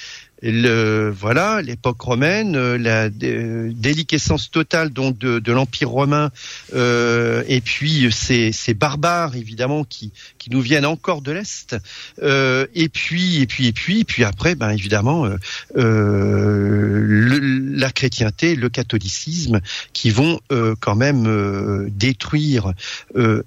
le 0.43 1.11
voilà 1.11 1.63
l'époque 1.63 2.01
romaine, 2.01 2.57
euh, 2.57 2.77
la 2.77 3.09
déliquescence 3.09 4.51
totale 4.51 4.91
donc 4.91 5.19
de, 5.19 5.39
de 5.39 5.53
l'empire 5.53 5.91
romain 5.91 6.31
euh, 6.75 7.43
et 7.49 7.61
puis 7.61 8.09
ces, 8.13 8.53
ces, 8.53 8.75
barbares 8.75 9.37
évidemment 9.37 9.85
qui 9.85 10.13
qui 10.39 10.51
nous 10.51 10.61
viennent 10.61 10.87
encore 10.87 11.23
de 11.23 11.33
l'est 11.33 11.77
euh, 12.23 12.67
et 12.75 12.89
puis 12.89 13.41
et 13.41 13.47
puis 13.47 13.67
et 13.67 13.73
puis 13.73 14.05
puis 14.05 14.25
après 14.25 14.55
ben 14.55 14.71
évidemment 14.71 15.27
euh, 15.27 15.37
euh 15.77 17.47
la 17.77 17.91
chrétienté, 17.91 18.57
le 18.57 18.69
catholicisme 18.69 19.61
qui 19.93 20.11
vont 20.11 20.41
euh, 20.51 20.75
quand 20.81 20.95
même 20.95 21.89
détruire 21.91 22.73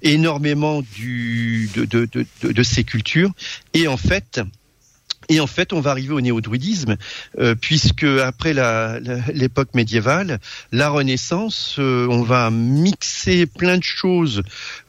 énormément 0.02 0.82
du 0.82 1.68
de, 1.74 1.84
de, 1.84 2.08
de, 2.42 2.52
de 2.52 2.62
ces 2.62 2.84
cultures. 2.84 3.32
Et 3.74 3.88
en 3.88 3.96
fait 3.96 4.40
et 5.30 5.38
en 5.38 5.46
fait, 5.46 5.72
on 5.72 5.80
va 5.80 5.92
arriver 5.92 6.12
au 6.12 6.20
néo-druidisme, 6.20 6.96
euh, 7.38 7.54
puisque 7.54 8.02
après 8.02 8.52
l'époque 9.32 9.74
médiévale, 9.74 10.40
la 10.72 10.88
Renaissance, 10.88 11.76
euh, 11.78 12.08
on 12.10 12.22
va 12.22 12.50
mixer 12.50 13.46
plein 13.46 13.78
de 13.78 13.84
choses, 13.84 14.42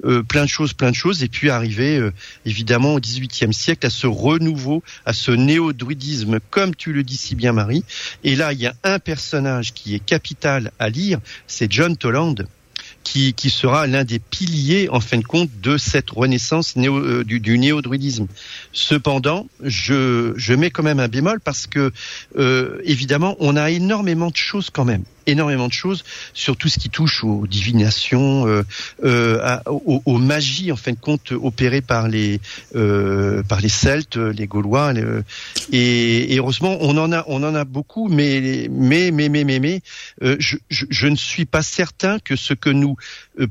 euh, 0.04 0.23
plein 0.23 0.43
de 0.43 0.49
choses, 0.49 0.73
plein 0.73 0.89
de 0.89 0.95
choses, 0.95 1.21
et 1.21 1.27
puis 1.27 1.51
arriver 1.51 1.97
euh, 1.97 2.12
évidemment 2.45 2.95
au 2.95 2.99
XVIIIe 2.99 3.54
siècle 3.54 3.86
à 3.86 3.91
ce 3.91 4.08
renouveau, 4.08 4.82
à 5.06 5.13
ce 5.13 5.30
néo-druidisme, 5.30 6.39
comme 6.49 6.73
tu 6.73 6.91
le 6.91 7.04
dis 7.04 7.17
si 7.17 7.36
bien, 7.36 7.54
Marie. 7.54 7.86
Et 8.23 8.36
là, 8.36 8.51
il 8.51 8.60
y 8.60 8.65
a 8.65 8.73
un 8.84 8.97
personnage 8.97 9.73
qui 9.73 9.93
est 9.93 10.04
capital 10.04 10.71
à 10.80 10.89
lire, 10.89 11.19
c'est 11.45 11.71
John 11.71 11.95
Toland 11.95 12.36
qui, 13.04 13.50
sera 13.50 13.88
l'un 13.88 14.04
des 14.04 14.20
piliers, 14.20 14.90
en 14.90 15.00
fin 15.00 15.18
de 15.18 15.24
compte, 15.24 15.50
de 15.62 15.78
cette 15.78 16.10
renaissance 16.12 16.76
euh, 16.78 17.24
du, 17.24 17.58
néo-druidisme. 17.58 18.28
Cependant, 18.72 19.48
je, 19.64 20.34
je 20.36 20.54
mets 20.54 20.72
quand 20.72 20.84
même 20.84 21.00
un 21.00 21.08
bémol 21.08 21.40
parce 21.40 21.68
que, 21.68 21.92
euh, 22.38 22.82
évidemment, 22.84 23.36
on 23.40 23.56
a 23.56 23.70
énormément 23.70 24.30
de 24.30 24.36
choses 24.36 24.70
quand 24.70 24.86
même 24.86 25.04
énormément 25.28 25.68
de 25.68 25.74
choses 25.74 26.04
sur 26.34 26.58
tout 26.58 26.70
ce 26.70 26.80
qui 26.80 26.90
touche 26.90 27.24
aux 27.24 27.48
divinations, 27.48 28.48
euh, 28.48 28.64
euh, 29.04 29.60
aux, 29.66 30.18
magies 30.18 30.72
en 30.72 30.76
fin 30.76 30.92
de 30.92 31.00
compte 31.00 31.32
opérées 31.32 31.82
par 31.82 32.08
les 32.08 32.40
euh, 32.76 33.44
par 33.44 33.62
les 33.62 33.70
Celtes, 33.70 34.18
les 34.18 34.48
Gaulois. 34.48 34.94
Et, 35.72 36.34
et, 36.34 36.38
heureusement, 36.38 36.78
on 36.82 36.98
en 36.98 37.12
a 37.12 37.24
on 37.28 37.44
en 37.44 37.56
a 37.56 37.64
beaucoup, 37.64 38.08
mais 38.08 38.68
mais 38.72 39.12
mais 39.12 39.30
mais 39.30 39.44
mais, 39.44 39.60
mais 39.60 39.82
euh, 40.24 40.36
je, 40.40 40.58
je, 40.70 40.86
je, 40.90 41.08
ne 41.08 41.16
suis 41.16 41.46
pas 41.46 41.62
certain 41.62 42.20
que 42.20 42.36
ce 42.36 42.54
que 42.54 42.70
nous 42.70 42.96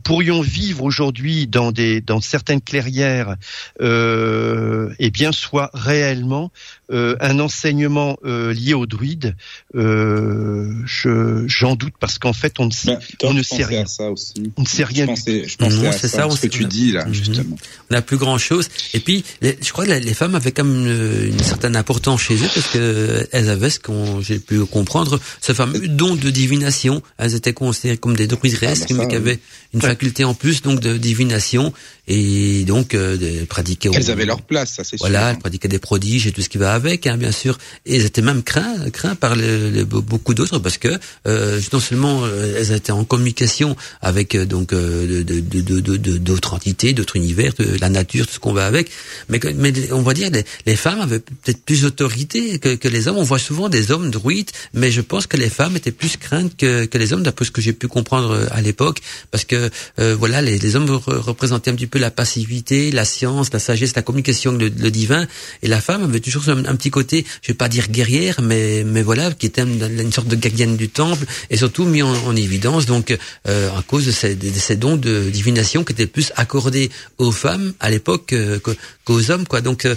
pourrions 0.02 0.40
vivre 0.42 0.84
aujourd'hui 0.84 1.46
dans 1.46 1.72
des 1.72 2.00
dans 2.00 2.20
certaines 2.20 2.60
clairières, 2.60 3.36
euh, 3.80 4.90
eh 4.98 5.10
bien 5.10 5.32
soit 5.32 5.70
réellement 5.74 6.50
euh, 6.92 7.16
un 7.20 7.38
enseignement 7.38 8.18
euh, 8.24 8.52
lié 8.52 8.74
aux 8.74 8.86
druides. 8.86 9.36
Euh, 9.74 10.72
je 10.84 11.44
j'en 11.46 11.76
doute 11.76 11.94
parce 12.00 12.18
qu'en 12.18 12.32
fait 12.32 12.58
on 12.58 12.66
ne 12.66 12.72
sait, 12.72 12.98
on 13.22 13.32
ne 13.32 13.42
sait 13.42 13.64
rien. 13.64 13.86
Ça 13.86 14.10
aussi. 14.10 14.34
On 14.56 14.62
ne 14.62 14.66
sait 14.66 14.84
rien. 14.84 15.04
Je 15.06 15.10
pensais, 15.10 15.48
je 15.48 15.56
pensais 15.56 15.86
à 15.86 15.92
ça, 15.92 16.08
ça 16.08 16.30
ce 16.30 16.40
que 16.40 16.46
tu 16.48 16.64
dis 16.64 16.92
là 16.92 17.06
justement. 17.10 17.56
On 17.90 17.94
n'a 17.94 18.02
plus 18.02 18.16
grand 18.16 18.38
chose. 18.38 18.68
Et 18.94 19.00
puis, 19.00 19.24
les, 19.40 19.58
je 19.62 19.72
crois 19.72 19.86
que 19.86 19.90
les 19.92 20.14
femmes 20.14 20.34
avaient 20.34 20.52
quand 20.52 20.64
même 20.64 20.86
une, 20.86 21.32
une 21.32 21.42
certaine 21.42 21.76
importance 21.76 22.20
chez 22.22 22.34
eux 22.36 22.48
parce 22.54 22.68
que 22.68 23.26
elles 23.32 23.48
avaient 23.48 23.70
ce 23.70 23.80
qu'on 23.80 24.20
j'ai 24.20 24.38
pu 24.38 24.64
comprendre, 24.64 25.18
ce 25.40 25.52
fameux 25.52 25.86
don 25.88 26.16
de 26.16 26.30
divination. 26.30 27.02
Elles 27.18 27.34
étaient 27.34 27.52
considérées 27.52 27.96
comme 27.98 28.16
des 28.16 28.26
druidesses, 28.26 28.82
Ah, 28.82 28.86
bah 28.90 28.94
mais 28.98 29.06
qui 29.08 29.10
oui. 29.10 29.16
avaient 29.16 29.38
une 29.72 29.80
faculté 29.80 30.24
en 30.24 30.34
plus 30.34 30.62
donc 30.62 30.80
de 30.80 30.96
divination 30.96 31.72
et 32.14 32.64
donc 32.64 32.94
euh, 32.94 33.16
de 33.16 33.44
pratiquer. 33.44 33.88
Elles 33.94 34.10
avaient 34.10 34.24
leur 34.26 34.42
place, 34.42 34.70
ça 34.76 34.84
c'est 34.84 34.96
sûr. 34.96 35.06
Voilà, 35.06 35.30
elles 35.30 35.38
pratiquaient 35.38 35.68
des 35.68 35.78
prodiges 35.78 36.26
et 36.26 36.32
tout 36.32 36.42
ce 36.42 36.48
qui 36.48 36.58
va 36.58 36.74
avec, 36.74 37.06
hein, 37.06 37.16
bien 37.16 37.30
sûr. 37.32 37.56
Et 37.86 37.96
elles 37.96 38.04
étaient 38.04 38.20
même 38.30 38.42
craintes, 38.42 38.90
craintes 38.90 39.18
par 39.18 39.36
le- 39.36 39.70
le- 39.70 39.84
beaucoup 39.84 40.34
d'autres 40.34 40.58
parce 40.58 40.76
que 40.78 40.88
euh, 41.28 41.60
non 41.72 41.80
seulement 41.80 42.24
euh, 42.24 42.56
elles 42.58 42.72
étaient 42.72 42.90
en 42.92 43.04
communication 43.04 43.76
avec 44.02 44.34
euh, 44.34 44.44
donc 44.44 44.72
euh, 44.72 45.22
de- 45.22 45.40
de- 45.40 45.60
de- 45.80 45.96
de- 45.96 46.18
d'autres 46.18 46.54
entités, 46.54 46.92
d'autres 46.92 47.16
univers, 47.16 47.52
de 47.58 47.78
la 47.80 47.88
nature, 47.88 48.26
tout 48.26 48.34
ce 48.34 48.40
qu'on 48.40 48.52
va 48.52 48.66
avec. 48.66 48.90
Mais, 49.28 49.38
mais 49.56 49.72
on 49.92 50.02
va 50.02 50.12
dire 50.14 50.30
les, 50.30 50.44
les 50.66 50.76
femmes 50.76 51.00
avaient 51.00 51.20
peut-être 51.20 51.62
plus 51.64 51.82
d'autorité 51.82 52.58
que, 52.58 52.74
que 52.74 52.88
les 52.88 53.06
hommes. 53.06 53.18
On 53.18 53.22
voit 53.22 53.38
souvent 53.38 53.68
des 53.68 53.92
hommes 53.92 54.10
druides, 54.10 54.50
mais 54.74 54.90
je 54.90 55.00
pense 55.00 55.26
que 55.28 55.36
les 55.36 55.50
femmes 55.50 55.76
étaient 55.76 55.92
plus 55.92 56.16
craintes 56.16 56.56
que, 56.56 56.86
que 56.86 56.98
les 56.98 57.12
hommes, 57.12 57.22
d'après 57.22 57.44
ce 57.44 57.52
que 57.52 57.60
j'ai 57.60 57.72
pu 57.72 57.86
comprendre 57.86 58.30
euh, 58.32 58.46
à 58.50 58.60
l'époque, 58.62 58.98
parce 59.30 59.44
que 59.44 59.70
euh, 60.00 60.16
voilà, 60.18 60.42
les, 60.42 60.58
les 60.58 60.74
hommes 60.76 60.86
re- 60.90 61.16
représentaient 61.16 61.70
un 61.70 61.74
petit 61.76 61.86
peu 61.86 61.99
la 62.00 62.10
passivité, 62.10 62.90
la 62.90 63.04
science, 63.04 63.52
la 63.52 63.58
sagesse, 63.58 63.94
la 63.94 64.02
communication, 64.02 64.52
le, 64.52 64.68
le 64.68 64.90
divin, 64.90 65.26
et 65.62 65.68
la 65.68 65.80
femme 65.80 66.02
avait 66.04 66.20
toujours 66.20 66.48
un, 66.48 66.74
petit 66.76 66.90
côté, 66.90 67.24
je 67.42 67.48
vais 67.48 67.54
pas 67.56 67.68
dire 67.68 67.88
guerrière, 67.88 68.40
mais 68.42 68.82
mais 68.84 69.02
voilà, 69.02 69.30
qui 69.32 69.46
était 69.46 69.62
une, 69.62 70.12
sorte 70.12 70.28
de 70.28 70.36
gardienne 70.36 70.76
du 70.76 70.88
temple, 70.88 71.24
et 71.50 71.56
surtout 71.56 71.84
mis 71.84 72.02
en, 72.02 72.12
en 72.26 72.34
évidence 72.36 72.86
donc 72.86 73.16
euh, 73.48 73.70
à 73.78 73.82
cause 73.82 74.06
de 74.06 74.10
ces, 74.12 74.34
dons 74.76 74.96
de 74.96 75.30
divination 75.30 75.84
qui 75.84 75.92
étaient 75.92 76.06
plus 76.06 76.32
accordés 76.36 76.90
aux 77.18 77.32
femmes 77.32 77.72
à 77.80 77.90
l'époque 77.90 78.32
euh, 78.32 78.58
qu'aux 79.04 79.30
hommes, 79.30 79.46
quoi. 79.46 79.60
Donc, 79.60 79.84
euh, 79.84 79.94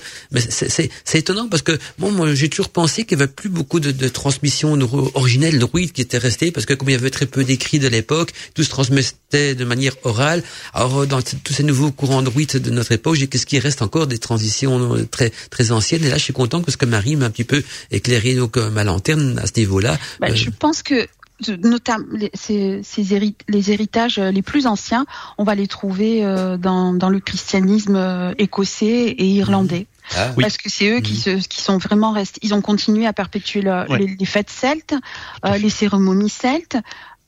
c'est- 0.50 0.90
étonnant 1.14 1.48
parce 1.48 1.62
que 1.62 1.78
moi, 2.00 2.12
moi 2.12 2.34
j'ai 2.34 2.50
toujours 2.50 2.70
pensé 2.70 3.04
qu'il 3.06 3.18
y 3.18 3.22
avait 3.22 3.32
plus 3.32 3.50
beaucoup 3.50 3.80
de, 3.80 3.92
de 3.92 4.08
transmission 4.10 4.76
neuro- 4.76 5.12
originelle 5.14 5.58
druide 5.60 5.92
qui 5.92 6.02
était 6.02 6.18
restée 6.18 6.52
parce 6.52 6.66
que 6.66 6.74
comme 6.74 6.90
il 6.90 6.94
y 6.94 6.96
avait 6.96 7.12
très 7.12 7.28
peu 7.28 7.44
d'écrits 7.44 7.80
de 7.80 7.88
l'époque, 7.88 8.32
tout 8.56 8.64
se 8.64 8.70
transmettait 8.70 9.56
de 9.56 9.66
manière 9.66 9.96
orale. 10.04 10.44
Alors 10.74 11.06
dans 11.08 11.22
tous 11.22 11.54
ces 11.54 11.64
nouveaux 11.64 11.92
courants 11.94 12.22
druides 12.22 12.58
de 12.58 12.70
notre 12.72 12.92
époque, 12.92 13.16
j'ai 13.16 13.28
qu'est-ce 13.28 13.46
qui 13.46 13.60
reste 13.60 13.82
encore 13.82 14.08
des 14.08 14.18
transitions 14.18 14.96
euh, 14.96 15.06
très 15.06 15.32
très 15.50 15.72
anciennes? 15.72 16.04
Et 16.04 16.10
là, 16.10 16.18
je 16.18 16.24
suis 16.24 16.34
content 16.34 16.62
parce 16.62 16.76
que 16.78 16.86
Marie 16.86 17.16
m'a 17.16 17.26
un 17.28 17.30
petit 17.32 17.44
peu 17.46 17.64
éclairé 17.92 18.36
donc 18.36 18.58
euh, 18.58 18.70
ma 18.70 18.84
lanterne 18.84 19.40
à 19.42 19.48
ce 19.48 19.54
niveau-là. 19.58 19.98
Bah, 20.20 20.28
Euh, 20.32 20.36
Je 20.36 20.50
pense 20.50 20.84
que 20.84 21.08
notamment 21.64 22.06
les, 22.14 22.32
ces, 22.34 22.82
ces 22.84 23.14
hérit- 23.14 23.36
les 23.50 23.72
héritages 23.72 24.18
les 24.18 24.42
plus 24.42 24.66
anciens, 24.68 25.06
on 25.38 25.44
va 25.44 25.56
les 25.56 25.68
trouver 25.68 26.24
euh, 26.24 26.58
dans, 26.58 26.94
dans 26.94 27.10
le 27.10 27.20
christianisme 27.20 27.96
euh, 27.96 28.34
écossais 28.38 29.08
et 29.18 29.26
irlandais. 29.26 29.88
ah, 30.16 30.32
Oui. 30.38 30.44
Parce 30.44 30.58
que 30.58 30.70
c'est 30.70 30.90
eux 30.90 31.02
qui, 31.02 31.14
Mhm. 31.14 31.42
se, 31.42 31.48
qui 31.48 31.62
sont 31.62 31.78
vraiment 31.80 32.12
restés. 32.14 32.40
Ils 32.44 32.54
ont 32.54 32.62
continué 32.62 33.06
à 33.08 33.14
perpétuer 33.14 33.62
le- 33.62 33.90
Ouais. 33.90 34.00
les, 34.00 34.16
les 34.20 34.26
fêtes 34.26 34.50
celtes, 34.50 34.96
euh, 35.46 35.58
les 35.58 35.70
cérémonies 35.70 36.30
celtes. 36.30 36.78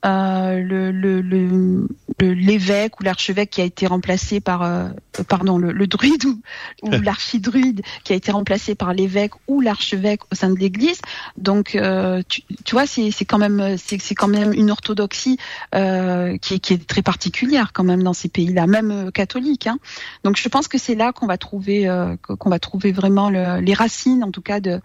Euh, 0.06 0.60
le 0.62 0.92
le- 0.92 1.22
le- 1.22 1.88
l'évêque 2.22 3.00
ou 3.00 3.04
l'archevêque 3.04 3.50
qui 3.50 3.62
a 3.62 3.64
été 3.64 3.88
remplacé 3.88 4.40
par 4.40 4.62
euh, 4.62 4.90
pardon 5.28 5.58
le, 5.58 5.72
le 5.72 5.88
druide 5.88 6.24
ou, 6.26 6.40
ou 6.84 6.92
l'archidruide 7.04 7.82
qui 8.04 8.14
a 8.14 8.16
été 8.16 8.32
remplacé 8.32 8.76
par 8.76 8.94
l'évêque 8.94 9.32
ou 9.48 9.62
l'archevêque 9.62 10.22
au 10.32 10.36
sein 10.36 10.50
de 10.52 10.60
l'Église. 10.60 11.00
Donc 11.38 11.76
euh, 11.76 12.22
tu, 12.30 12.42
tu 12.64 12.76
vois 12.76 12.86
c'est 12.86 13.10
c'est 13.12 13.26
quand 13.26 13.40
même 13.40 13.78
c'est 13.78 14.00
c'est 14.00 14.16
quand 14.16 14.28
même 14.28 14.54
une 14.54 14.70
orthodoxie 14.70 15.38
euh, 15.74 16.38
qui, 16.38 16.56
est- 16.56 16.60
qui 16.60 16.74
est 16.74 16.86
très 16.88 17.02
particulière 17.02 17.72
quand 17.74 17.84
même 17.84 18.04
dans 18.04 18.14
ces 18.14 18.30
pays-là, 18.30 18.68
même 18.68 18.92
euh, 18.92 19.12
catholiques. 19.12 19.68
Hein. 19.68 19.80
Donc 20.24 20.38
je 20.38 20.48
pense 20.50 20.68
que 20.68 20.78
c'est 20.78 20.96
là 20.96 21.14
qu'on 21.14 21.26
va 21.28 21.38
trouver 21.38 21.88
euh, 21.90 22.16
qu'on 22.40 22.50
va 22.50 22.60
trouver 22.60 22.92
vraiment 22.92 23.30
le- 23.32 23.60
les 23.60 23.74
racines 23.74 24.24
en 24.24 24.32
tout 24.32 24.42
cas 24.44 24.60
de 24.60 24.80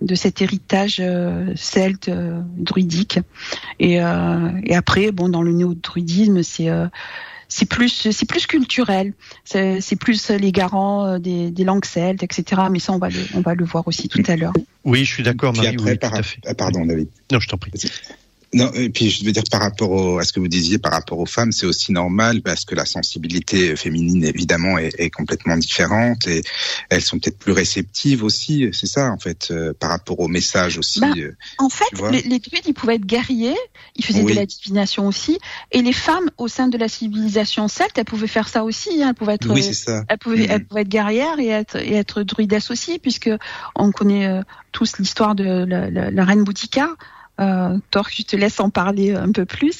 de 0.00 0.14
cet 0.14 0.42
héritage 0.42 0.96
euh, 1.00 1.52
celte 1.56 2.08
euh, 2.08 2.40
druidique 2.56 3.18
et, 3.78 4.02
euh, 4.02 4.50
et 4.64 4.74
après 4.74 5.12
bon 5.12 5.28
dans 5.28 5.42
le 5.42 5.52
néo-druidisme 5.52 6.42
c'est 6.42 6.68
euh, 6.68 6.86
c'est 7.48 7.66
plus 7.66 8.10
c'est 8.10 8.26
plus 8.26 8.46
culturel. 8.46 9.12
C'est 9.44 9.96
plus 10.00 10.30
les 10.30 10.52
garants 10.52 11.18
des, 11.18 11.50
des, 11.50 11.64
langues 11.64 11.84
celtes, 11.84 12.22
etc. 12.22 12.62
Mais 12.70 12.78
ça, 12.78 12.94
on 12.94 12.98
va 12.98 13.10
le, 13.10 13.20
on 13.34 13.42
va 13.42 13.54
le 13.54 13.66
voir 13.66 13.86
aussi 13.86 14.08
tout 14.08 14.22
à 14.26 14.36
l'heure. 14.36 14.54
Oui, 14.84 15.04
je 15.04 15.12
suis 15.12 15.22
d'accord, 15.22 15.54
Marie. 15.54 15.68
Après, 15.68 15.90
oui, 15.90 15.98
par, 15.98 16.12
tout 16.12 16.16
à 16.16 16.22
fait. 16.22 16.40
pardon, 16.56 16.86
David. 16.86 17.08
Non, 17.30 17.40
je 17.40 17.48
t'en 17.48 17.58
prie. 17.58 17.70
Non, 18.54 18.70
et 18.74 18.90
puis 18.90 19.08
je 19.08 19.24
veux 19.24 19.32
dire 19.32 19.44
par 19.50 19.62
rapport 19.62 19.90
au, 19.90 20.18
à 20.18 20.24
ce 20.24 20.32
que 20.32 20.40
vous 20.40 20.48
disiez 20.48 20.78
par 20.78 20.92
rapport 20.92 21.18
aux 21.18 21.26
femmes, 21.26 21.52
c'est 21.52 21.64
aussi 21.64 21.90
normal 21.90 22.42
parce 22.42 22.66
que 22.66 22.74
la 22.74 22.84
sensibilité 22.84 23.74
féminine 23.76 24.24
évidemment 24.24 24.76
est, 24.76 24.94
est 24.98 25.08
complètement 25.08 25.56
différente 25.56 26.26
et 26.26 26.42
elles 26.90 27.00
sont 27.00 27.18
peut-être 27.18 27.38
plus 27.38 27.52
réceptives 27.52 28.22
aussi. 28.22 28.68
C'est 28.72 28.86
ça 28.86 29.10
en 29.10 29.18
fait 29.18 29.48
euh, 29.50 29.72
par 29.72 29.88
rapport 29.88 30.20
au 30.20 30.28
message 30.28 30.76
aussi. 30.76 31.00
Bah, 31.00 31.12
euh, 31.16 31.34
en 31.58 31.70
fait, 31.70 31.84
les, 32.10 32.20
les, 32.22 32.38
druides 32.40 32.64
ils 32.66 32.74
pouvaient 32.74 32.96
être 32.96 33.06
guerriers, 33.06 33.56
ils 33.96 34.04
faisaient 34.04 34.22
Oui. 34.22 34.32
de 34.32 34.38
la 34.38 34.46
divination 34.46 35.06
aussi, 35.06 35.38
et 35.70 35.80
les 35.80 35.94
femmes 35.94 36.30
au 36.36 36.46
sein 36.48 36.68
de 36.68 36.76
la 36.76 36.88
civilisation 36.88 37.68
celte, 37.68 37.96
elles 37.96 38.04
pouvaient 38.04 38.26
faire 38.26 38.48
ça 38.48 38.64
aussi. 38.64 39.02
Hein, 39.02 39.08
elles 39.08 39.14
pouvaient 39.14 39.34
être 39.34 39.50
oui, 39.50 39.62
c'est 39.62 39.72
ça. 39.72 40.04
elles 40.08 40.18
pouvaient, 40.18 40.46
elles 40.48 40.66
pouvaient 40.66 40.82
être 40.82 40.88
guerrières 40.88 41.38
et 41.38 41.48
être, 41.48 41.76
et 41.76 41.94
être 41.94 42.22
druidesses 42.22 42.70
aussi, 42.70 42.98
puisque 42.98 43.30
on 43.76 43.92
connaît 43.92 44.26
euh, 44.26 44.42
tous 44.72 44.98
l'histoire 44.98 45.34
de 45.34 45.64
la, 45.64 45.88
la, 45.90 46.10
la 46.10 46.24
reine 46.24 46.44
Boudica. 46.44 46.90
Euh, 47.40 47.78
Torque, 47.90 48.12
je 48.14 48.22
te 48.22 48.36
laisse 48.36 48.60
en 48.60 48.68
parler 48.68 49.14
un 49.14 49.32
peu 49.32 49.46
plus. 49.46 49.78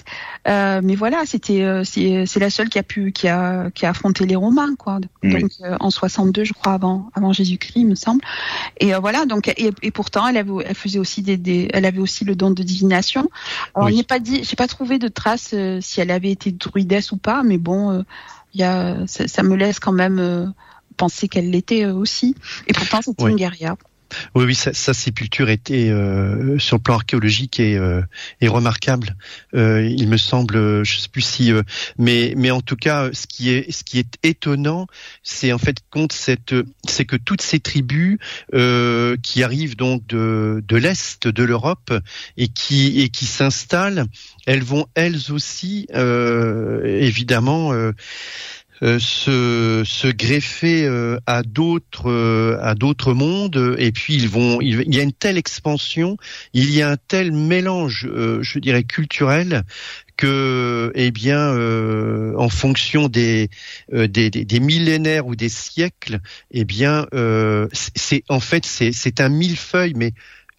Euh, 0.49 0.81
mais 0.83 0.95
voilà, 0.95 1.25
c'était 1.27 1.63
euh, 1.63 1.85
c'est 1.85 2.39
la 2.41 2.49
seule 2.51 2.71
qui 2.71 2.79
a 2.79 2.83
pu 2.83 3.13
qui 3.13 3.29
a 3.29 3.71
qui 3.71 3.85
a 3.85 3.91
affronté 3.91 4.25
les 4.25 4.37
Romains 4.37 4.75
quoi. 4.77 5.01
Oui. 5.23 5.43
Donc 5.43 5.51
euh, 5.63 5.77
en 5.79 5.91
62, 5.91 6.45
je 6.45 6.55
crois 6.55 6.73
avant 6.73 7.11
avant 7.15 7.33
Jésus-Christ, 7.33 7.73
il 7.77 7.87
me 7.87 7.95
semble. 7.95 8.23
Et 8.81 8.95
voilà, 8.95 9.27
donc 9.27 9.49
et, 9.49 9.71
et 9.83 9.91
pourtant 9.91 10.27
elle 10.27 10.39
avait 10.39 10.51
elle 10.65 10.75
faisait 10.75 10.99
aussi 10.99 11.21
des, 11.23 11.37
des 11.37 11.69
elle 11.75 11.85
avait 11.85 11.99
aussi 12.01 12.25
le 12.25 12.35
don 12.35 12.51
de 12.51 12.63
divination. 12.63 13.29
Alors 13.75 13.89
Oui. 13.89 13.97
n'est 13.97 14.03
pas 14.03 14.19
dit, 14.19 14.43
j'ai 14.45 14.57
pas 14.57 14.67
trouvé 14.67 14.99
de 14.99 15.09
traces 15.09 15.55
si 15.81 16.01
elle 16.01 16.11
avait 16.11 16.31
été 16.31 16.53
druidesse 16.53 17.13
ou 17.13 17.19
pas, 17.19 17.43
mais 17.43 17.59
bon, 17.59 18.03
il 18.55 18.61
y 18.61 18.65
a 18.65 19.07
ça, 19.07 19.29
ça 19.29 19.43
me 19.43 19.57
laisse 19.57 19.79
quand 19.79 19.93
même 19.93 20.55
penser 20.97 21.29
qu'elle 21.29 21.51
l'était 21.51 21.85
aussi. 21.85 22.35
Et 22.67 22.73
pourtant 22.73 23.03
c'était 23.03 23.25
Oui. 23.25 23.31
une 23.33 23.37
guerrière. 23.37 23.77
Oui, 24.35 24.45
oui, 24.45 24.55
sa, 24.55 24.73
sa 24.73 24.95
sépulture 24.95 25.51
était 25.51 25.91
euh, 25.91 26.59
sur 26.59 26.77
le 26.77 26.83
plan 26.83 26.95
archéologique 26.95 27.61
euh, 27.61 28.03
est 28.41 28.49
remarquable. 28.49 29.17
Euh, 29.55 29.87
il 29.87 30.09
me 30.09 30.17
semble, 30.17 30.57
euh, 30.57 30.85
je 30.85 30.99
sais 30.99 31.09
plus 31.09 31.23
si, 31.23 31.53
euh, 31.53 31.63
mais 31.99 32.35
mais 32.37 32.51
en 32.51 32.61
tout 32.61 32.77
cas, 32.77 33.11
ce 33.13 33.27
qui 33.27 33.51
est 33.51 33.71
ce 33.71 33.85
qui 33.85 33.99
est 33.99 34.19
étonnant, 34.23 34.87
c'est 35.23 35.53
en 35.53 35.59
fait 35.59 35.77
compte 35.91 36.13
cette, 36.13 36.55
c'est 36.89 37.05
que 37.05 37.17
toutes 37.17 37.43
ces 37.43 37.61
tribus 37.61 38.19
euh, 38.55 39.17
qui 39.23 39.43
arrivent 39.43 39.77
donc 39.77 40.07
de 40.07 40.63
de 40.67 40.77
l'est 40.77 41.27
de 41.27 41.43
l'Europe 41.43 41.93
et 42.37 42.49
qui 42.49 43.01
et 43.01 43.09
qui 43.09 43.27
s'installent, 43.27 44.07
elles 44.47 44.65
vont 44.65 44.87
elles 44.95 45.31
aussi 45.31 45.87
évidemment. 46.85 47.73
Euh, 48.83 48.99
se, 48.99 50.11
greffer 50.11 50.87
euh, 50.87 51.17
à 51.27 51.45
d'autres 51.45 52.11
euh, 52.11 52.59
à 52.63 52.75
d'autres 52.75 53.15
mondes. 53.15 53.77
Et 53.79 53.93
puis 53.93 54.15
ils 54.15 54.29
vont 54.29 54.61
il, 54.61 54.93
y 54.93 54.99
a 54.99 55.05
une 55.05 55.13
telle 55.13 55.39
expansion 55.39 56.17
il 56.53 56.69
y 56.75 56.83
a 56.83 56.91
un 56.91 56.97
tel 56.97 57.31
mélange 57.31 58.09
je 58.41 58.59
dirais 58.59 58.83
culturel 58.83 59.63
que 60.17 60.91
eh 60.97 61.11
bien 61.13 61.55
en 62.37 62.49
fonction 62.49 63.09
des, 63.09 63.51
euh, 63.93 64.09
des, 64.09 64.31
des 64.31 64.61
millénaires 64.61 65.27
ou 65.27 65.37
des 65.37 65.49
siècles 65.49 66.19
eh 66.51 66.65
bien 66.65 67.07
c'est- 67.73 68.25
en 68.29 68.41
fait 68.41 68.67
c'est 68.67 69.21
un 69.21 69.29
millefeuille 69.29 69.95
mais 69.95 70.13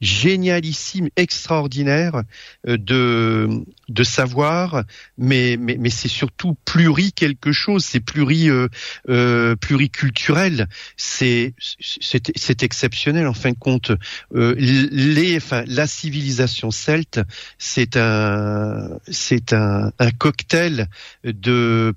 génialissime, 0.03 1.09
extraordinaire 1.15 2.21
euh, 2.67 2.77
de 2.77 3.49
de 3.89 4.03
savoir, 4.03 4.83
mais 5.17 5.57
mais, 5.59 5.77
mais 5.79 5.89
c'est 5.89 6.07
surtout 6.07 6.55
pluri 6.65 7.13
quelque 7.13 7.51
chose, 7.51 7.85
c'est 7.85 7.99
pluri 7.99 8.49
euh, 8.49 8.67
euh, 9.09 9.55
pluriculturel, 9.55 10.67
c'est 10.97 11.53
c'est 11.79 12.63
exceptionnel 12.63 13.27
en 13.27 13.33
fin 13.33 13.51
de 13.51 13.57
compte. 13.57 13.91
Euh, 14.35 14.55
les 14.57 15.37
enfin 15.37 15.63
la 15.67 15.87
civilisation 15.87 16.71
celte, 16.71 17.19
c'est 17.57 17.97
un 17.97 18.99
c'est 19.09 19.53
un, 19.53 19.91
un 19.99 20.11
cocktail 20.11 20.87
de 21.23 21.93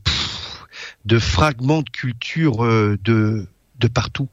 de 1.04 1.18
fragments 1.18 1.82
de 1.82 1.90
culture 1.90 2.64
euh, 2.64 2.98
de 3.02 3.46
de 3.78 3.88
partout. 3.88 4.28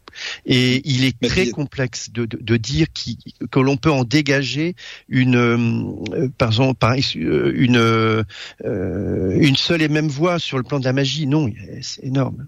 Et 0.46 0.82
il 0.86 1.06
est 1.06 1.20
très 1.20 1.50
complexe 1.50 2.12
de, 2.12 2.26
de, 2.26 2.38
de 2.40 2.58
dire 2.58 2.88
qui, 2.94 3.18
que 3.52 3.60
l'on 3.60 3.78
peut 3.78 3.92
en 3.92 4.04
dégager 4.04 4.76
une, 5.10 5.36
euh, 5.36 6.30
par 6.38 6.50
exemple, 6.50 6.76
par, 6.76 6.94
euh, 6.94 7.52
une, 7.56 7.78
euh, 7.78 8.24
une 8.64 9.56
seule 9.56 9.82
et 9.82 9.90
même 9.90 10.08
voix 10.08 10.40
sur 10.40 10.58
le 10.58 10.64
plan 10.64 10.80
de 10.80 10.86
la 10.86 10.94
magie. 10.94 11.28
Non, 11.28 11.52
c'est 11.82 12.04
énorme. 12.04 12.48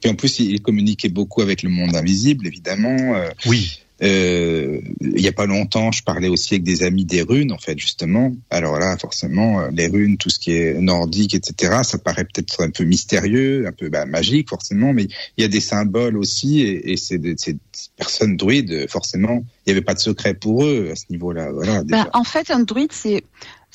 Puis 0.00 0.10
en 0.10 0.14
plus, 0.14 0.40
il 0.40 0.60
communiquait 0.60 1.08
beaucoup 1.08 1.40
avec 1.40 1.62
le 1.62 1.70
monde 1.70 1.94
invisible, 1.96 2.46
évidemment. 2.46 3.14
Euh, 3.14 3.30
Oui. 3.46 3.80
Euh, 4.02 4.80
il 5.00 5.20
y 5.20 5.28
a 5.28 5.32
pas 5.32 5.46
longtemps, 5.46 5.92
je 5.92 6.02
parlais 6.02 6.28
aussi 6.28 6.54
avec 6.54 6.64
des 6.64 6.82
amis 6.82 7.04
des 7.04 7.22
runes, 7.22 7.52
en 7.52 7.58
fait, 7.58 7.78
justement. 7.78 8.32
Alors 8.50 8.78
là, 8.78 8.96
forcément, 8.98 9.60
euh, 9.60 9.70
les 9.72 9.86
runes, 9.86 10.16
tout 10.16 10.30
ce 10.30 10.38
qui 10.38 10.52
est 10.52 10.74
nordique, 10.80 11.34
etc., 11.34 11.82
ça 11.84 11.98
paraît 11.98 12.24
peut-être 12.24 12.62
un 12.62 12.70
peu 12.70 12.84
mystérieux, 12.84 13.66
un 13.66 13.72
peu 13.72 13.88
bah, 13.88 14.04
magique, 14.04 14.48
forcément, 14.48 14.92
mais 14.92 15.04
il 15.36 15.42
y 15.42 15.44
a 15.44 15.48
des 15.48 15.60
symboles 15.60 16.16
aussi, 16.16 16.60
et, 16.60 16.92
et 16.92 16.96
c'est 16.96 17.18
des, 17.18 17.36
personnes 17.96 18.36
druides, 18.36 18.86
forcément, 18.88 19.44
il 19.64 19.70
n'y 19.70 19.72
avait 19.72 19.84
pas 19.84 19.94
de 19.94 20.00
secret 20.00 20.34
pour 20.34 20.64
eux 20.64 20.90
à 20.90 20.96
ce 20.96 21.04
niveau-là. 21.10 21.52
Voilà. 21.52 21.84
Ben, 21.84 22.08
en 22.12 22.24
fait, 22.24 22.50
un 22.50 22.60
druide, 22.60 22.92
c'est 22.92 23.22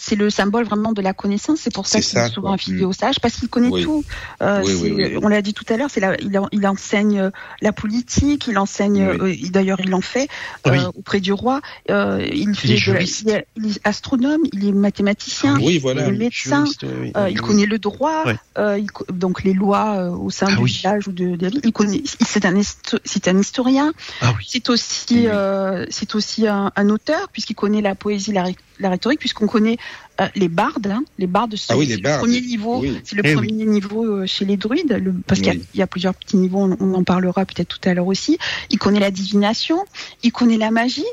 c'est 0.01 0.15
le 0.15 0.29
symbole 0.29 0.63
vraiment 0.63 0.93
de 0.93 1.01
la 1.01 1.13
connaissance. 1.13 1.59
C'est 1.61 1.73
pour 1.73 1.85
ça 1.85 1.99
qu'il 1.99 2.17
est 2.17 2.29
souvent 2.29 2.47
quoi. 2.49 2.55
affilié 2.55 2.83
Mm. 2.85 2.89
au 2.89 2.93
sage, 2.93 3.19
parce 3.19 3.35
qu'il 3.35 3.49
connaît 3.49 3.67
Oui. 3.67 3.83
tout. 3.83 4.05
Euh, 4.41 4.61
Oui, 4.65 4.93
oui. 4.95 5.17
On 5.21 5.27
l'a 5.27 5.41
dit 5.41 5.53
tout 5.53 5.65
à 5.67 5.75
l'heure, 5.75 5.89
c'est 5.91 6.01
il, 6.21 6.37
en- 6.39 6.47
il 6.53 6.65
enseigne 6.65 7.19
euh, 7.19 7.29
la 7.61 7.73
politique, 7.73 8.47
il 8.47 8.57
enseigne. 8.57 9.09
Oui. 9.11 9.17
euh, 9.21 9.33
il- 9.33 9.51
D'ailleurs, 9.51 9.79
il 9.83 9.93
en 9.93 9.99
fait 10.01 10.29
euh, 10.67 10.71
Oui. 10.71 10.79
auprès 10.95 11.19
du 11.19 11.33
roi. 11.33 11.59
Euh, 11.89 12.25
il, 12.31 12.55
fait 12.55 12.67
est 12.67 12.71
de 12.71 12.73
la- 12.75 12.79
juriste. 12.79 13.21
il, 13.25 13.29
est, 13.31 13.47
il 13.57 13.71
est 13.71 13.81
astronome, 13.83 14.41
il 14.53 14.67
est 14.67 14.71
mathématicien. 14.71 15.57
oui, 15.59 15.79
voilà. 15.79 16.07
il 16.07 16.13
est 16.13 16.17
médecin, 16.17 16.63
Juriste, 16.65 16.83
oui, 16.83 17.11
Euh, 17.17 17.25
oui, 17.25 17.31
il 17.33 17.41
connaît 17.41 17.65
le 17.65 17.79
droit, 17.79 18.23
euh, 18.57 18.79
donc 19.11 19.43
les 19.43 19.53
lois 19.53 19.97
euh, 19.97 20.11
au 20.11 20.29
sein 20.29 20.47
Ah 20.49 20.55
du 20.55 20.61
oui. 20.63 20.71
village 20.71 21.07
ou 21.07 21.11
de, 21.11 21.35
de 21.35 21.41
la 21.43 21.49
ville. 21.49 21.61
Il 21.63 21.73
connaît. 21.73 22.01
C'est 22.25 22.45
un, 22.45 22.53
histo- 22.55 22.99
c'est 23.03 23.27
un 23.27 23.37
historien. 23.37 23.91
Ah 24.21 24.33
oui. 24.37 24.45
C'est 24.47 24.69
aussi, 24.69 25.05
Oui. 25.11 25.27
euh, 25.27 25.85
c'est 25.89 26.15
aussi 26.15 26.47
un, 26.47 26.71
un 26.75 26.89
auteur 26.89 27.27
puisqu'il 27.33 27.55
connaît 27.55 27.81
la 27.81 27.95
poésie, 27.95 28.31
la, 28.31 28.45
la 28.79 28.89
rhétorique, 28.89 29.19
puisqu'on 29.19 29.47
connaît 29.47 29.77
euh, 30.21 30.27
les 30.35 30.47
bardes. 30.47 30.87
Hein, 30.87 31.03
les 31.17 31.27
bardes, 31.27 31.55
c'est 31.55 31.73
Ah 31.73 31.77
oui, 31.77 31.85
le 31.87 32.17
premier 32.19 32.41
niveau. 32.41 32.79
Oui. 32.79 32.99
C'est 33.03 33.15
le 33.15 33.21
Eh 33.25 33.33
premier 33.33 33.51
niveau 33.65 34.05
euh, 34.05 34.25
chez 34.25 34.45
les 34.45 34.57
druides, 34.57 34.91
le- 34.91 35.13
parce 35.27 35.39
qu'il 35.41 35.47
y 35.47 35.55
a- 35.55 35.59
Oui. 35.59 35.65
il 35.73 35.79
y, 35.79 35.83
a 35.83 35.87
plusieurs 35.87 36.13
petits 36.15 36.37
niveaux. 36.37 36.59
On, 36.59 36.77
on 36.79 36.93
en 36.93 37.03
parlera 37.03 37.45
peut-être 37.45 37.67
tout 37.79 37.89
à 37.89 37.93
l'heure 37.93 38.07
aussi. 38.07 38.37
Il 38.69 38.77
connaît 38.79 38.99
la 38.99 39.11
divination, 39.11 39.83
il 40.23 40.31
connaît 40.31 40.57
la 40.57 40.71
magie. 40.71 41.05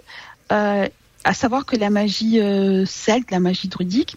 Euh, 0.52 0.86
à 1.24 1.34
savoir 1.34 1.66
que 1.66 1.76
la 1.76 1.90
magie 1.90 2.40
euh, 2.40 2.84
celte, 2.86 3.30
la 3.32 3.40
magie 3.40 3.66
druidique, 3.68 4.16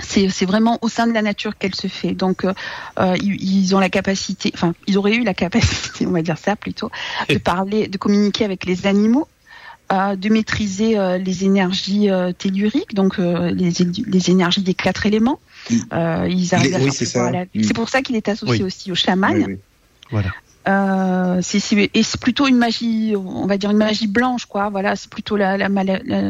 c'est 0.00 0.44
vraiment 0.46 0.78
au 0.82 0.88
sein 0.88 1.06
de 1.08 1.12
la 1.12 1.22
nature 1.22 1.58
qu'elle 1.58 1.74
se 1.74 1.88
fait. 1.88 2.12
Donc, 2.12 2.44
euh, 2.44 2.52
ils, 3.20 3.42
ils 3.62 3.74
ont 3.74 3.80
la 3.80 3.88
capacité, 3.88 4.52
enfin, 4.54 4.74
ils 4.86 4.96
auraient 4.96 5.14
eu 5.16 5.24
la 5.24 5.34
capacité, 5.34 6.06
on 6.06 6.10
va 6.12 6.22
dire 6.22 6.38
ça 6.38 6.54
plutôt, 6.54 6.90
de 7.28 7.38
parler, 7.38 7.88
de 7.88 7.98
communiquer 7.98 8.44
avec 8.44 8.64
les 8.64 8.86
animaux, 8.86 9.26
euh, 9.92 10.16
de 10.16 10.28
maîtriser 10.28 10.98
euh, 10.98 11.18
les 11.18 11.44
énergies 11.44 12.10
euh, 12.10 12.32
telluriques, 12.32 12.94
donc 12.94 13.18
euh, 13.18 13.50
les, 13.50 13.70
les 14.06 14.30
énergies 14.30 14.62
des 14.62 14.74
quatre 14.74 15.06
éléments. 15.06 15.40
Mm. 15.70 15.76
Euh, 15.92 16.28
ils 16.30 16.54
arrivent 16.54 16.70
Les- 16.72 16.76
à 16.76 16.78
oui, 16.80 16.84
faire 16.84 16.92
c'est 16.94 17.10
pleuvoir 17.12 17.32
ça. 17.32 17.38
la- 17.38 17.44
Mm. 17.44 17.62
C'est 17.64 17.74
pour 17.74 17.88
ça 17.88 18.02
qu'il 18.02 18.16
est 18.16 18.28
associé 18.28 18.56
Oui. 18.56 18.62
aussi 18.62 18.92
au 18.92 18.94
chaman. 18.94 19.32
Oui, 19.34 19.44
oui. 19.48 19.56
Voilà. 20.10 20.30
Euh, 20.68 21.38
c'est 21.42 21.60
c'est- 21.60 21.90
et 21.94 22.02
c'est 22.02 22.20
plutôt 22.20 22.46
une 22.46 22.58
magie, 22.58 23.14
on 23.16 23.46
va 23.46 23.56
dire 23.56 23.70
une 23.70 23.78
magie 23.78 24.06
blanche, 24.06 24.44
quoi. 24.44 24.68
Voilà, 24.68 24.96
c'est 24.96 25.08
plutôt 25.08 25.36
la, 25.38 25.56
la, 25.56 25.68
la, 25.68 25.82
la, 26.04 26.22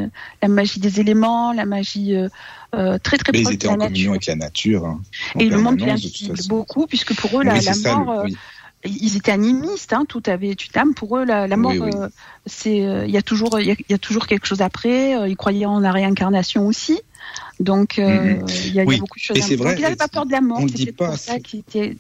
la 0.43 0.49
magie 0.49 0.79
des 0.79 1.01
éléments, 1.01 1.53
la 1.53 1.65
magie 1.67 2.15
euh, 2.15 2.99
très 2.99 3.17
très 3.19 3.33
Mais 3.33 3.41
ils 3.41 3.53
étaient 3.55 3.67
de 3.67 3.73
la 3.73 3.73
en 3.73 3.87
communion 3.87 4.13
avec 4.13 4.27
la 4.27 4.37
nature. 4.37 4.87
hein, 4.87 5.01
en 5.35 5.41
Et 5.41 5.49
le 5.49 5.59
monde 5.59 5.81
l'invisible 5.81 6.39
beaucoup, 6.49 6.87
puisque 6.87 7.15
pour 7.17 7.41
eux, 7.41 7.43
la, 7.45 7.55
oui, 7.55 7.65
la 7.65 7.73
c'est 7.73 7.81
ça. 7.81 7.97
mort, 7.97 8.13
le- 8.13 8.19
euh, 8.21 8.25
oui. 8.27 8.37
Ils 8.85 9.17
étaient 9.17 9.33
animistes, 9.33 9.93
hein, 9.93 10.05
tout 10.09 10.23
avait 10.27 10.53
une 10.53 10.81
âme. 10.81 10.95
Pour 10.95 11.19
eux, 11.19 11.25
la, 11.25 11.47
la 11.47 11.57
mort, 11.57 11.73
Oui, 11.73 11.79
oui. 11.81 11.91
euh, 11.95 12.09
c'est, 12.47 12.85
euh, 12.85 13.07
il 13.07 13.11
y 13.11 13.17
a 13.17 13.23
toujours, 13.23 13.59
il 13.61 13.67
y 13.69 13.77
y 13.89 13.95
a 13.95 13.99
toujours 13.99 14.27
quelque 14.27 14.47
chose 14.47 14.63
après. 14.63 15.17
euh, 15.17 15.29
ils 15.29 15.37
croyaient 15.37 15.67
en 15.67 15.81
la 15.81 15.93
réincarnation 15.93 16.67
aussi. 16.67 17.01
Donc, 17.61 17.99
euh, 17.99 18.09
Mhm. 18.09 18.47
il 18.65 18.73
y, 18.75 18.81
a- 18.81 18.85
il 18.85 18.87
y 18.87 18.89
Oui. 18.89 18.97
a 18.97 18.99
beaucoup 18.99 19.19
de 19.19 19.23
choses. 19.25 19.37
Et 19.37 19.57
Donc, 19.57 19.67
vrai, 19.67 19.75
ils 19.79 19.83
n'avaient 19.83 19.97
pas 19.97 20.09
peur 20.09 20.27
de 20.27 20.33
la 20.33 20.41
mort. 20.41 20.61
on 20.61 20.65
le 20.65 20.71
dit 20.71 20.93
pas 20.93 21.17
ça 21.17 21.41
qu'ils 21.41 21.61
étaient, 21.61 21.97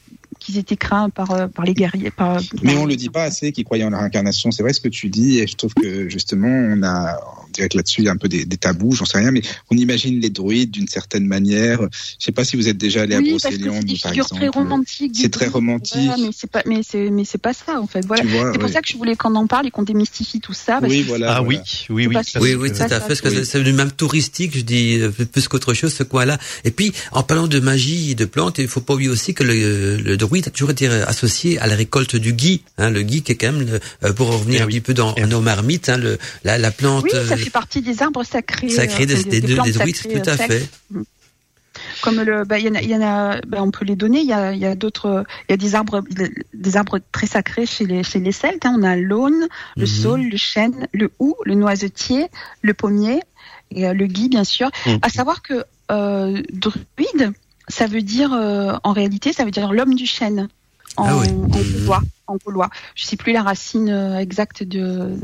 qu'ils 0.48 0.58
étaient 0.58 0.76
craints 0.76 1.10
par, 1.10 1.30
euh, 1.32 1.46
par 1.46 1.64
les 1.64 1.74
guerriers. 1.74 2.10
Par, 2.10 2.40
Mais 2.62 2.74
on 2.76 2.86
le 2.86 2.96
dit 2.96 3.10
pas 3.10 3.24
assez 3.24 3.52
qu'ils 3.52 3.64
croyaient 3.64 3.84
en 3.84 3.90
la 3.90 3.98
réincarnation. 3.98 4.50
C'est 4.50 4.62
vrai 4.62 4.72
ce 4.72 4.80
que 4.80 4.88
tu 4.88 5.08
dis, 5.10 5.38
et 5.38 5.46
je 5.46 5.54
trouve 5.56 5.74
que 5.74 6.08
justement, 6.08 6.48
on 6.48 6.82
a, 6.82 7.18
on 7.46 7.50
dirait 7.52 7.68
que 7.68 7.76
là-dessus 7.76 8.00
il 8.00 8.04
y 8.06 8.08
a 8.08 8.12
un 8.12 8.16
peu 8.16 8.28
des, 8.28 8.44
des 8.44 8.56
tabous, 8.56 8.92
j'en 8.92 9.04
sais 9.04 9.18
rien, 9.18 9.30
mais 9.30 9.42
on 9.70 9.76
imagine 9.76 10.20
les 10.20 10.30
druides 10.30 10.70
d'une 10.70 10.88
certaine 10.88 11.26
manière. 11.26 11.80
Je 12.18 12.24
sais 12.24 12.32
pas 12.32 12.44
si 12.44 12.56
vous 12.56 12.68
êtes 12.68 12.78
déjà 12.78 13.02
allé 13.02 13.16
oui, 13.16 13.20
à 13.20 13.26
que 13.26 13.30
Brocéliande, 13.30 13.84
c'est 13.88 14.02
par 14.02 14.12
exemple. 14.12 14.34
très 14.36 14.48
romantiques. 14.48 15.12
C'est 15.20 15.28
très 15.30 15.46
romantique. 15.48 16.00
Voilà, 16.06 16.22
mais 16.22 16.30
c'est 16.34 16.50
pas, 16.50 16.62
mais 16.66 16.80
c'est, 16.88 17.10
mais 17.10 17.24
c'est 17.24 17.38
pas 17.38 17.52
ça 17.52 17.80
en 17.80 17.86
fait. 17.86 18.04
Voilà. 18.06 18.22
C'est 18.52 18.58
pour 18.58 18.68
ça 18.70 18.80
que 18.80 18.88
je 18.88 18.96
voulais 18.96 19.16
qu'on 19.16 19.34
en 19.34 19.46
parle 19.46 19.66
et 19.66 19.70
qu'on 19.70 19.82
démystifie 19.82 20.40
tout 20.40 20.54
ça. 20.54 20.80
parce 20.80 20.90
Oui, 20.92 21.02
voilà. 21.06 21.36
Ah 21.36 21.42
oui, 21.42 21.58
oui, 21.90 22.06
oui. 22.06 22.16
Oui, 22.40 22.54
oui, 22.54 22.68
tout 22.70 22.76
ça, 22.76 22.84
à 22.84 22.88
fait, 22.88 23.08
parce 23.08 23.20
que 23.20 23.28
oui. 23.28 23.36
c'est- 23.36 23.44
c'est 23.44 23.62
du 23.62 23.72
même 23.72 23.90
touristique, 23.92 24.56
je 24.56 24.62
dis, 24.62 24.98
euh, 25.00 25.10
plus 25.10 25.48
qu'autre 25.48 25.74
chose, 25.74 25.92
ce 25.92 26.02
coin-là. 26.04 26.38
Et 26.64 26.70
puis, 26.70 26.92
en 27.12 27.22
parlant 27.22 27.46
de 27.46 27.58
magie 27.60 28.12
et 28.12 28.14
de 28.14 28.24
plantes, 28.24 28.58
il 28.58 28.68
faut 28.68 28.80
pas 28.80 28.94
oublier 28.94 29.10
aussi 29.10 29.34
que 29.34 29.42
le, 29.44 29.96
le 29.96 30.16
druide 30.16 30.37
a 30.46 30.50
toujours 30.50 30.70
été 30.70 30.86
associé 30.86 31.58
à 31.58 31.66
la 31.66 31.74
récolte 31.74 32.14
du 32.16 32.32
gui. 32.32 32.62
Hein, 32.76 32.90
le 32.90 33.02
gui 33.02 33.22
qui 33.22 33.32
est 33.32 33.36
quand 33.36 33.50
même, 33.52 33.66
le- 33.66 33.80
euh, 34.04 34.12
pour 34.12 34.30
revenir 34.32 34.60
Eh 34.60 34.64
un 34.64 34.66
petit 34.66 34.80
peu 34.80 34.94
dans 34.94 35.14
Eh 35.16 35.26
nos 35.26 35.40
marmites, 35.40 35.88
hein, 35.88 35.96
le, 35.96 36.18
la, 36.44 36.58
la 36.58 36.70
plante 36.70 37.04
Oui, 37.04 37.10
ça 37.12 37.34
euh, 37.34 37.36
fait 37.36 37.50
partie 37.50 37.82
des 37.82 38.02
arbres 38.02 38.22
sacrés. 38.24 38.68
sacrée 38.68 39.04
euh, 39.04 39.06
des, 39.06 39.40
des, 39.40 39.40
tout 39.40 39.60
à 40.26 40.32
euh, 40.32 40.36
fait. 40.36 40.68
Comme 42.02 42.20
le, 42.22 42.44
bah, 42.44 42.58
il 42.58 42.66
y 42.66 42.68
en 42.68 42.74
a, 42.74 42.82
il 42.82 42.90
y 42.90 42.94
en 42.96 43.02
a 43.02 43.40
bah, 43.46 43.58
on 43.62 43.70
peut 43.70 43.84
les 43.84 43.94
donner. 43.96 44.20
Il 44.20 44.26
y 44.26 44.32
a, 44.32 44.52
il 44.52 44.58
y 44.58 44.66
a 44.66 44.74
d'autres, 44.74 45.24
il 45.48 45.52
y 45.52 45.54
a 45.54 45.56
des 45.56 45.74
arbres, 45.74 46.02
des 46.54 46.76
arbres 46.76 46.98
très 47.12 47.26
sacrés 47.26 47.66
chez 47.66 47.86
les, 47.86 48.02
chez 48.02 48.18
les 48.20 48.32
Celtes. 48.32 48.66
hein. 48.66 48.74
On 48.78 48.82
a 48.82 48.96
l'aune, 48.96 49.46
le 49.76 49.82
Mhm. 49.82 49.86
saule, 49.86 50.22
le 50.28 50.36
chêne, 50.36 50.88
le 50.92 51.10
hou, 51.18 51.34
le 51.44 51.54
noisetier, 51.54 52.26
le 52.62 52.74
pommier 52.74 53.20
et 53.70 53.86
euh, 53.86 53.92
le 53.94 54.06
gui, 54.06 54.28
bien 54.28 54.44
sûr. 54.44 54.70
Mhm. 54.86 54.98
À 55.02 55.08
savoir 55.08 55.42
que 55.42 55.64
euh, 55.90 56.42
druide, 56.52 57.32
ça 57.68 57.86
veut 57.86 58.02
dire, 58.02 58.32
euh, 58.32 58.74
en 58.84 58.92
réalité, 58.92 59.32
ça 59.32 59.44
veut 59.44 59.50
dire 59.50 59.72
l'homme 59.72 59.94
du 59.94 60.06
chêne 60.06 60.48
en, 60.96 61.04
Ah 61.06 61.16
oui. 61.18 61.28
en 61.28 61.46
gaulois. 61.46 62.02
En 62.26 62.36
gaulois. 62.44 62.68
Je 62.94 63.04
sais 63.04 63.16
plus 63.16 63.32
la 63.32 63.42
racine 63.42 63.88
euh, 63.88 64.18
exacte 64.18 64.62
de, 64.62 65.16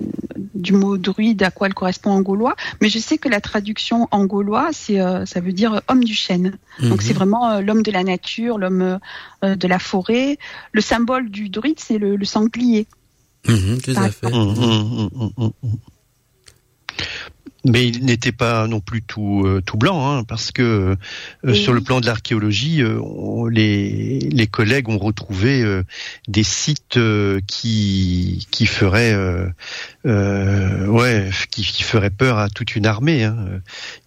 du 0.54 0.72
mot 0.72 0.96
druide, 0.96 1.42
à 1.42 1.50
quoi 1.50 1.66
elle 1.66 1.74
correspond 1.74 2.10
en 2.12 2.22
gaulois, 2.22 2.56
mais 2.80 2.88
je 2.88 2.98
sais 2.98 3.18
que 3.18 3.28
la 3.28 3.42
traduction 3.42 4.08
en 4.10 4.24
gaulois, 4.24 4.70
c'est, 4.72 5.00
euh, 5.00 5.26
ça 5.26 5.40
veut 5.40 5.52
dire 5.52 5.82
homme 5.88 6.02
du 6.04 6.14
chêne. 6.14 6.56
Donc 6.80 7.00
Mhm. 7.02 7.06
c'est 7.06 7.12
vraiment 7.12 7.50
euh, 7.50 7.60
l'homme 7.60 7.82
de 7.82 7.90
la 7.90 8.04
nature, 8.04 8.56
l'homme 8.56 8.98
euh, 9.44 9.54
de 9.54 9.68
la 9.68 9.78
forêt. 9.78 10.38
Le 10.72 10.80
symbole 10.80 11.28
du 11.30 11.50
druide, 11.50 11.78
c'est 11.78 11.98
le, 11.98 12.16
le 12.16 12.24
sanglier. 12.24 12.86
Mhm, 13.46 13.82
tout 13.82 13.92
Par 13.92 14.04
à 14.04 14.10
fait. 14.10 14.26
exemple. 14.28 15.52
Mais 17.66 17.86
il 17.88 18.04
n'était 18.04 18.32
pas 18.32 18.66
non 18.66 18.80
plus 18.80 19.00
tout 19.02 19.42
euh, 19.46 19.62
tout 19.64 19.78
blanc, 19.78 20.10
hein, 20.18 20.24
parce 20.24 20.52
que 20.52 20.62
euh, 20.62 20.96
Oui. 21.44 21.56
sur 21.56 21.72
le 21.72 21.80
plan 21.80 22.00
de 22.00 22.06
l'archéologie, 22.06 22.82
euh, 22.82 22.98
on- 23.00 23.46
les 23.46 24.18
les 24.18 24.46
collègues 24.46 24.88
ont 24.90 24.98
retrouvé 24.98 25.62
euh, 25.62 25.82
des 26.28 26.42
sites 26.42 26.98
euh, 26.98 27.40
qui 27.46 28.46
qui 28.50 28.66
feraient 28.66 29.14
euh, 29.14 29.46
euh, 30.06 30.86
ouais 30.86 31.30
qui, 31.50 31.62
qui 31.62 31.82
feraient 31.82 32.10
peur 32.10 32.38
à 32.38 32.48
toute 32.50 32.76
une 32.76 32.86
armée. 32.86 33.24
Hein. 33.24 33.36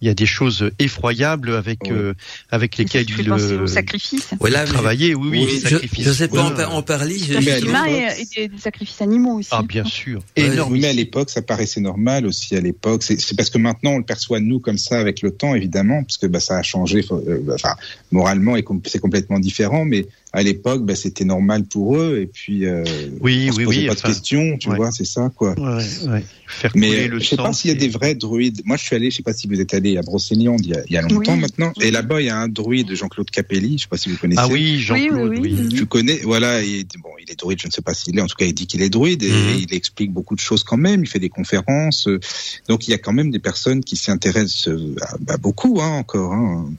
Il 0.00 0.06
y 0.06 0.10
a 0.10 0.14
des 0.14 0.26
choses 0.26 0.70
effroyables 0.78 1.52
avec 1.54 1.80
Oui. 1.84 1.90
euh, 1.92 2.14
avec 2.50 2.76
lesquelles 2.76 3.06
penser 3.28 3.52
euh, 3.52 3.66
sacrifice. 3.66 4.28
Ouais, 4.40 4.50
là, 4.50 4.64
travaillaient. 4.64 5.14
Oui, 5.14 5.28
oui, 5.30 5.46
Oui, 5.50 5.60
je, 5.64 5.68
sacrifices. 5.68 6.04
je 6.06 6.12
sais 6.12 6.28
pas 6.28 6.42
en, 6.42 6.50
Ouais. 6.50 6.54
par- 6.56 6.74
en 6.74 6.82
parler. 6.82 7.18
je- 7.18 7.32
et, 7.34 8.42
et 8.42 8.48
des, 8.48 8.58
sacrifices 8.58 9.00
animaux 9.02 9.38
aussi. 9.38 9.48
Ah 9.52 9.62
bien 9.62 9.84
sûr, 9.84 10.20
Ouais. 10.36 10.44
énorme. 10.46 10.74
Mais 10.78 10.86
à 10.88 10.92
l'époque, 10.92 11.30
ça 11.30 11.42
paraissait 11.42 11.80
normal 11.80 12.26
aussi 12.26 12.54
à 12.56 12.60
l'époque. 12.60 13.02
C'est 13.02 13.20
c'est 13.20 13.36
parce 13.48 13.56
que 13.56 13.62
maintenant, 13.62 13.92
on 13.92 13.98
le 13.98 14.04
perçoit 14.04 14.40
nous 14.40 14.60
comme 14.60 14.76
ça 14.76 14.98
avec 15.00 15.22
le 15.22 15.30
temps, 15.30 15.54
évidemment, 15.54 16.02
parce 16.02 16.18
que 16.18 16.26
bah, 16.26 16.38
ça 16.38 16.58
a 16.58 16.62
changé. 16.62 17.02
euh, 17.10 17.40
Enfin, 17.54 17.74
moralement, 18.12 18.56
c'est 18.84 18.98
complètement 18.98 19.38
différent. 19.38 19.86
Mais 19.86 20.06
à 20.32 20.42
l'époque, 20.42 20.84
bah, 20.84 20.94
c'était 20.94 21.24
normal 21.24 21.64
pour 21.64 21.96
eux. 21.96 22.18
Et 22.20 22.26
puis, 22.26 22.66
euh, 22.66 22.84
Oui, 23.20 23.46
on 23.48 23.52
se 23.52 23.58
oui, 23.58 23.64
posait 23.64 23.78
oui, 23.80 23.86
pas 23.86 23.92
enfin, 23.92 24.08
de 24.08 24.14
questions, 24.14 24.56
tu 24.58 24.68
ouais. 24.68 24.76
vois, 24.76 24.90
c'est 24.92 25.06
ça, 25.06 25.30
quoi. 25.34 25.58
Ouais, 25.58 25.84
ouais. 26.08 26.24
Faire 26.46 26.72
Mais 26.74 27.08
le 27.08 27.18
je 27.18 27.26
sais 27.28 27.36
pas 27.36 27.52
s'il 27.52 27.70
y 27.70 27.74
a 27.74 27.76
des 27.76 27.88
vrais 27.88 28.14
druides. 28.14 28.62
Moi, 28.64 28.76
je 28.76 28.84
suis 28.84 28.96
allé, 28.96 29.10
je 29.10 29.16
sais 29.16 29.22
pas 29.22 29.34
si 29.34 29.46
vous 29.46 29.60
êtes 29.60 29.74
allé 29.74 29.98
à 29.98 30.02
Brocéliande 30.02 30.60
il 30.64 30.70
y 30.70 30.74
a, 30.74 30.82
il 30.86 30.92
y 30.92 30.96
a 30.96 31.02
longtemps 31.02 31.34
Oui. 31.34 31.40
maintenant. 31.40 31.72
Et 31.80 31.90
là-bas, 31.90 32.20
il 32.22 32.26
y 32.26 32.30
a 32.30 32.38
un 32.38 32.48
druide, 32.48 32.94
Jean-Claude 32.94 33.30
Capelli. 33.30 33.76
Je 33.78 33.82
sais 33.82 33.88
pas 33.88 33.96
si 33.98 34.08
vous 34.10 34.16
connaissez. 34.16 34.40
Ah 34.42 34.48
oui, 34.48 34.78
Jean-Claude, 34.78 35.30
Oui, 35.30 35.38
oui. 35.40 35.54
oui, 35.54 35.66
oui. 35.70 35.74
Tu 35.76 35.86
connais, 35.86 36.18
voilà, 36.24 36.62
il, 36.62 36.86
bon, 37.02 37.10
il 37.22 37.30
est 37.30 37.38
druide, 37.38 37.60
je 37.60 37.66
ne 37.66 37.72
sais 37.72 37.82
pas 37.82 37.92
s'il 37.94 38.18
est, 38.18 38.22
en 38.22 38.26
tout 38.26 38.36
cas, 38.36 38.46
il 38.46 38.54
dit 38.54 38.66
qu'il 38.66 38.80
est 38.82 38.88
druide 38.90 39.22
et 39.22 39.30
Mhm. 39.30 39.58
il 39.68 39.74
explique 39.74 40.10
beaucoup 40.12 40.34
de 40.34 40.40
choses 40.40 40.62
quand 40.64 40.76
même, 40.78 41.02
il 41.02 41.06
fait 41.06 41.18
des 41.18 41.28
conférences, 41.28 42.08
euh, 42.08 42.18
donc 42.68 42.88
il 42.88 42.92
y 42.92 42.94
a 42.94 42.98
quand 42.98 43.12
même 43.12 43.30
des 43.30 43.38
personnes 43.38 43.84
qui 43.84 43.96
s'y 43.96 44.10
intéressent 44.10 44.68
euh, 44.68 44.94
à 45.28 45.36
beaucoup, 45.36 45.80
hein, 45.80 45.88
encore, 45.88 46.32
hein. 46.32 46.70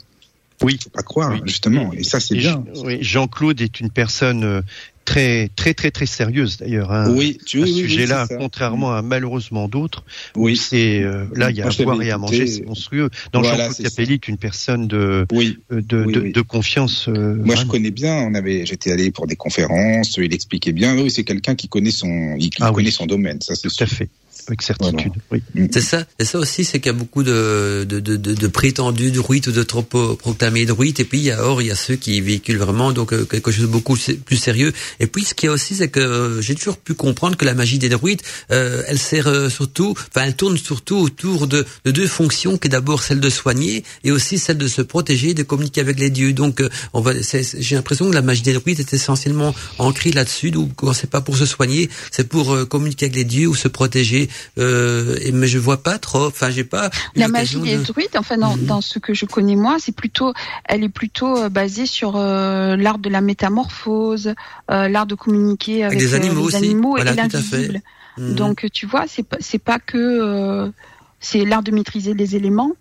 Oui. 0.62 0.78
Faut 0.84 0.90
pas 0.90 1.04
croire, 1.04 1.32
Oui. 1.34 1.42
justement, 1.46 1.92
et 1.94 2.04
ça 2.04 2.20
c'est 2.20 2.36
bien. 2.36 2.64
Oui, 2.84 2.98
Jean-Claude 3.02 3.62
est 3.62 3.80
une 3.80 3.90
personne 3.90 4.44
euh, 4.44 4.62
très 5.06 5.50
très 5.56 5.74
très 5.74 5.90
très 5.90 6.06
sérieuse 6.06 6.58
d'ailleurs. 6.58 6.92
Hein, 6.92 7.12
Oui, 7.16 7.38
tu 7.46 7.64
à 7.64 7.66
ce 7.66 7.72
oui, 7.72 7.78
sujet-là, 7.82 8.28
contrairement 8.38 8.94
à 8.94 9.02
malheureusement 9.02 9.68
d'autres, 9.68 10.04
Oui, 10.36 10.56
c'est 10.58 11.02
euh, 11.02 11.26
là 11.36 11.50
il 11.50 11.56
y 11.58 11.62
a 11.62 11.66
Moi, 11.66 11.74
à 11.80 11.84
boire 11.84 12.02
et 12.02 12.12
à 12.12 12.18
manger, 12.18 12.46
c'est 12.46 12.66
monstrueux. 12.66 13.10
Dans 13.32 13.42
Voilà, 13.42 13.70
Jean-Claude. 13.70 13.88
Capelli 13.90 14.14
est 14.16 14.28
une 14.28 14.38
personne 14.38 14.88
de 14.88 15.26
oui. 15.32 15.58
euh, 15.72 15.82
de, 15.82 16.32
de, 16.32 16.42
confiance. 16.42 17.08
euh, 17.08 17.36
Moi, 17.44 17.56
je 17.56 17.66
connais 17.66 17.92
bien. 17.92 18.14
On 18.16 18.34
avait, 18.36 18.66
j'étais 18.66 18.92
allé 18.92 19.10
pour 19.12 19.26
des 19.28 19.36
conférences. 19.36 20.18
Il 20.18 20.34
expliquait 20.34 20.74
bien. 20.74 20.96
Oui, 20.98 21.10
c'est 21.10 21.24
quelqu'un 21.24 21.56
qui 21.56 21.68
connaît 21.70 21.92
son, 21.92 22.36
il, 22.38 22.50
Ah 22.60 22.72
connaît 22.72 22.92
son 22.92 23.06
domaine. 23.06 23.42
Ça, 23.42 23.56
c'est 23.56 23.70
tout 23.70 23.84
à 23.84 23.88
fait, 23.88 24.10
avec 24.48 24.62
certitude. 24.62 25.14
Oui. 25.32 25.42
C'est 25.72 25.82
ça, 25.82 26.06
et 26.20 26.26
ça 26.26 26.40
aussi, 26.40 26.66
c'est 26.66 26.80
qu'il 26.80 26.92
y 26.92 26.96
a 26.96 26.98
beaucoup 26.98 27.24
de, 27.24 27.86
de, 27.88 28.00
de, 28.00 28.16
de, 28.16 28.34
de 28.34 28.48
prétendus 28.48 29.12
druides 29.12 29.48
ou 29.48 29.52
de 29.52 29.64
trop 29.64 29.84
proclamés 29.84 30.66
druides, 30.66 31.00
et 31.00 31.04
puis 31.04 31.20
il 31.20 31.26
y 31.26 31.32
a, 31.32 31.44
or, 31.44 31.62
il 31.62 31.68
y 31.68 31.72
a 31.72 31.76
ceux 31.76 31.96
qui 31.96 32.20
véhiculent 32.22 32.58
vraiment 32.58 32.92
donc 32.92 33.14
euh, 33.14 33.26
quelque 33.26 33.52
chose 33.52 33.62
de 33.62 33.68
beaucoup 33.68 33.98
plus 34.26 34.38
sérieux. 34.38 34.74
Et 35.00 35.08
puis 35.08 35.24
ce 35.24 35.34
qu'il 35.34 35.48
y 35.48 35.50
a 35.50 35.54
aussi, 35.54 35.76
c'est 35.76 35.90
que 35.90 36.00
euh, 36.00 36.42
j'ai 36.42 36.56
toujours 36.56 36.78
pu 36.78 36.94
comprendre 36.94 37.38
que 37.38 37.46
la 37.46 37.54
magie 37.54 37.80
des 37.80 37.90
druides, 37.90 38.22
euh, 38.52 38.84
elle 38.88 39.00
sert 39.00 39.28
euh, 39.28 39.50
surtout, 39.50 39.92
enfin, 39.92 40.26
elle 40.26 40.36
tourne 40.36 40.58
surtout 40.58 40.98
autour 40.98 41.48
de, 41.48 41.66
de 41.86 41.92
deux 41.92 42.08
fonctions, 42.08 42.58
qui 42.58 42.68
est 42.68 42.72
d'abord 42.72 43.04
celle 43.04 43.20
de 43.20 43.30
soigner 43.30 43.84
et 44.04 44.12
aussi 44.12 44.38
celle 44.38 44.58
de 44.58 44.68
se 44.68 44.82
protéger, 44.82 45.34
de 45.34 45.44
communiquer 45.44 45.82
avec 45.82 46.00
les 46.00 46.10
dieux. 46.10 46.34
Donc, 46.34 46.62
euh, 46.62 46.70
on 46.94 47.02
va, 47.02 47.12
j'ai 47.14 47.76
l'impression 47.76 48.10
que 48.10 48.16
la 48.16 48.22
magie 48.22 48.42
des 48.42 48.54
druides 48.54 48.80
est 48.80 48.94
essentiellement 48.94 49.54
ancrée 49.78 50.12
là-dessus. 50.12 50.52
Donc, 50.52 50.72
quand 50.76 50.94
c'est 50.94 51.10
pas 51.10 51.22
pour 51.22 51.38
se 51.38 51.46
soigner, 51.46 51.90
c'est 52.12 52.28
pour 52.28 52.54
euh, 52.54 52.66
communiquer 52.66 53.06
avec 53.06 53.16
les 53.16 53.24
dieux 53.26 53.48
ou 53.48 53.56
se 53.56 53.68
protéger. 53.68 54.29
Euh, 54.58 55.16
et, 55.22 55.32
mais 55.32 55.48
je 55.48 55.58
vois 55.60 55.82
pas 55.84 55.98
trop. 56.00 56.26
Enfin, 56.28 56.50
j'ai 56.50 56.64
pas. 56.64 56.90
La 57.16 57.28
magie 57.28 57.60
des 57.60 57.78
de- 57.78 57.84
druides, 57.84 58.16
enfin 58.18 58.38
dans, 58.38 58.56
Mhm. 58.58 58.66
dans 58.66 58.82
ce 58.82 59.00
que 59.00 59.14
je 59.14 59.26
connais 59.26 59.56
moi, 59.56 59.78
c'est 59.80 59.92
plutôt, 59.96 60.34
elle 60.66 60.84
est 60.84 60.90
plutôt 60.90 61.38
euh, 61.38 61.50
basée 61.50 61.86
sur 61.86 62.14
euh, 62.16 62.76
l'art 62.76 63.00
de 63.00 63.10
la 63.10 63.22
métamorphose, 63.22 64.34
euh, 64.72 64.88
l'art 64.88 65.06
de 65.06 65.16
communiquer 65.16 65.84
avec, 65.84 66.00
des 66.00 66.14
euh, 66.14 66.18
animaux 66.18 66.42
les 66.42 66.46
aussi. 66.48 66.56
animaux 66.58 66.96
Voilà, 66.96 67.12
et 67.14 67.16
l'invisible. 67.16 67.82
Mhm. 68.18 68.36
Donc 68.36 68.68
tu 68.74 68.86
vois, 68.86 69.06
c'est 69.08 69.24
pas 69.24 69.38
c'est 69.40 69.60
pas 69.60 69.80
que 69.80 70.72
c'est 71.20 71.46
l'art 71.46 71.64
de 71.64 71.72
maîtriser 71.72 72.14
les 72.14 72.36
éléments. 72.36 72.74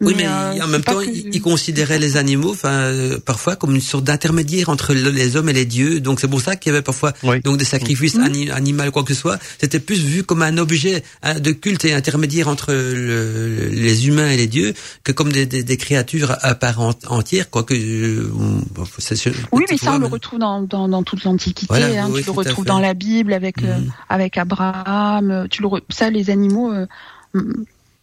Oui, 0.00 0.12
mais, 0.16 0.26
euh, 0.26 0.60
en 0.62 0.66
même 0.66 0.82
temps, 0.82 0.98
que- 0.98 1.04
il, 1.04 1.34
il 1.34 1.40
considérait 1.40 1.98
les 2.00 2.16
animaux, 2.16 2.50
enfin, 2.50 2.68
euh, 2.72 3.18
parfois 3.24 3.54
comme 3.56 3.74
une 3.74 3.80
sorte 3.80 4.04
d'intermédiaire 4.04 4.68
entre 4.68 4.92
le- 4.92 5.10
les 5.10 5.36
hommes 5.36 5.48
et 5.48 5.52
les 5.52 5.64
dieux. 5.64 6.00
Donc 6.00 6.20
c'est 6.20 6.28
pour 6.28 6.40
ça 6.40 6.56
qu'il 6.56 6.72
y 6.72 6.74
avait 6.74 6.82
parfois 6.82 7.12
Oui. 7.22 7.40
donc 7.40 7.56
des 7.58 7.64
sacrifices 7.64 8.16
ani- 8.16 8.50
animaux, 8.50 8.90
quoi 8.90 9.04
que 9.04 9.14
ce 9.14 9.20
soit. 9.20 9.38
C'était 9.58 9.78
plus 9.78 10.00
vu 10.02 10.22
comme 10.24 10.42
un 10.42 10.58
objet 10.58 11.04
hein, 11.22 11.38
de 11.38 11.52
culte 11.52 11.84
et 11.84 11.94
intermédiaire 11.94 12.48
entre 12.48 12.72
le- 12.72 13.68
les 13.70 14.08
humains 14.08 14.28
et 14.30 14.36
les 14.36 14.48
dieux 14.48 14.74
que 15.04 15.12
comme 15.12 15.32
des, 15.32 15.46
des, 15.46 15.62
des 15.62 15.76
créatures 15.76 16.36
à 16.42 16.54
part 16.56 16.80
en- 16.80 16.92
entières, 17.06 17.48
quoi 17.48 17.62
que. 17.62 17.74
euh, 17.74 18.28
bon, 18.74 18.84
c'est 18.98 19.16
sûr- 19.16 19.32
Oui, 19.52 19.64
mais 19.70 19.78
ça, 19.78 19.94
on 19.94 19.98
le 19.98 20.06
retrouve 20.06 20.40
dans, 20.40 20.60
dans, 20.62 20.88
dans 20.88 21.02
toute 21.04 21.22
l'Antiquité. 21.24 21.66
Voilà, 21.68 22.04
hein, 22.04 22.08
oui, 22.10 22.20
tu 22.20 22.26
le 22.26 22.32
retrouves 22.32 22.64
dans 22.66 22.80
la 22.80 22.94
Bible 22.94 23.32
avec, 23.32 23.62
euh, 23.62 23.78
Mhm. 23.78 23.92
avec 24.08 24.36
Abraham. 24.38 25.46
Tu 25.50 25.62
le 25.62 25.68
re- 25.68 25.80
Ça, 25.88 26.10
les 26.10 26.30
animaux, 26.30 26.72
euh, 26.72 26.86
mm, 27.34 27.52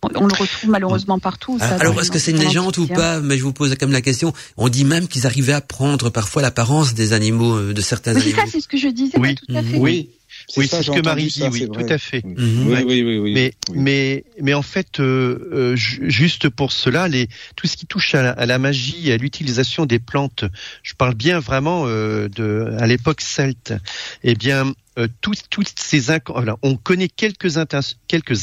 on 0.04 0.26
le 0.28 0.34
retrouve 0.34 0.70
malheureusement 0.70 1.20
partout. 1.20 1.58
Ça, 1.60 1.76
Alors, 1.76 2.00
est-ce 2.02 2.12
que 2.12 2.20
c'est 2.20 2.32
une 2.32 2.40
légende 2.40 2.78
ou 2.78 2.88
pas? 2.88 3.20
Mais 3.22 3.38
je 3.38 3.44
vous 3.44 3.54
pose 3.54 3.70
quand 3.80 3.86
même 3.86 3.94
la 3.94 4.02
question. 4.02 4.34
On 4.58 4.68
dit 4.70 4.84
même 4.86 5.08
qu'ils 5.08 5.26
arrivaient 5.28 5.54
à 5.54 5.62
prendre 5.62 6.10
parfois 6.10 6.42
l'apparence 6.42 6.94
des 6.94 7.14
animaux, 7.14 7.56
euh, 7.56 7.74
de 7.74 7.82
certains 7.82 8.16
Oui, 8.16 8.32
ça, 8.32 8.44
c'est 8.52 8.62
ce 8.62 8.68
que 8.68 8.78
je 8.78 8.88
disais. 8.88 9.18
Oui. 9.20 9.36
tout 9.36 9.54
à 9.56 9.62
fait. 9.62 9.78
Oui, 9.78 10.10
Oui, 10.58 10.68
c'est 10.68 10.82
ce 10.82 10.90
que 10.92 11.02
Marie 11.04 11.30
ça, 11.30 11.50
dit, 11.50 11.66
oui, 11.66 11.70
tout 11.72 11.86
à 11.94 11.98
fait. 12.00 12.22
Oui, 12.26 12.34
Mhm. 12.36 12.68
oui, 12.68 12.84
oui, 12.88 13.04
oui, 13.04 13.18
oui. 13.20 13.34
Mais, 13.34 13.54
oui. 13.70 13.76
mais, 13.78 14.24
mais 14.42 14.54
en 14.56 14.62
fait, 14.64 15.00
euh, 15.00 15.50
euh, 15.54 15.76
ju- 15.76 16.10
juste 16.10 16.50
pour 16.50 16.72
cela, 16.72 17.08
les, 17.08 17.28
tout 17.56 17.68
ce 17.68 17.78
qui 17.78 17.86
touche 17.86 18.16
à 18.16 18.24
la, 18.24 18.32
à 18.32 18.46
la 18.48 18.58
magie, 18.58 19.10
et 19.10 19.14
à 19.14 19.18
l'utilisation 19.18 19.86
des 19.86 20.00
plantes, 20.00 20.46
je 20.84 20.94
parle 20.96 21.14
bien 21.14 21.40
vraiment 21.40 21.84
euh, 21.86 22.28
de, 22.28 22.74
à 22.80 22.88
l'époque 22.88 23.22
celte. 23.22 23.74
Eh 24.24 24.34
bien, 24.34 24.74
euh, 24.99 25.08
toutes, 25.21 25.80
ces 25.80 26.12
voilà, 26.27 26.58
on 26.63 26.75
connaît 26.75 27.08
quelques, 27.08 27.58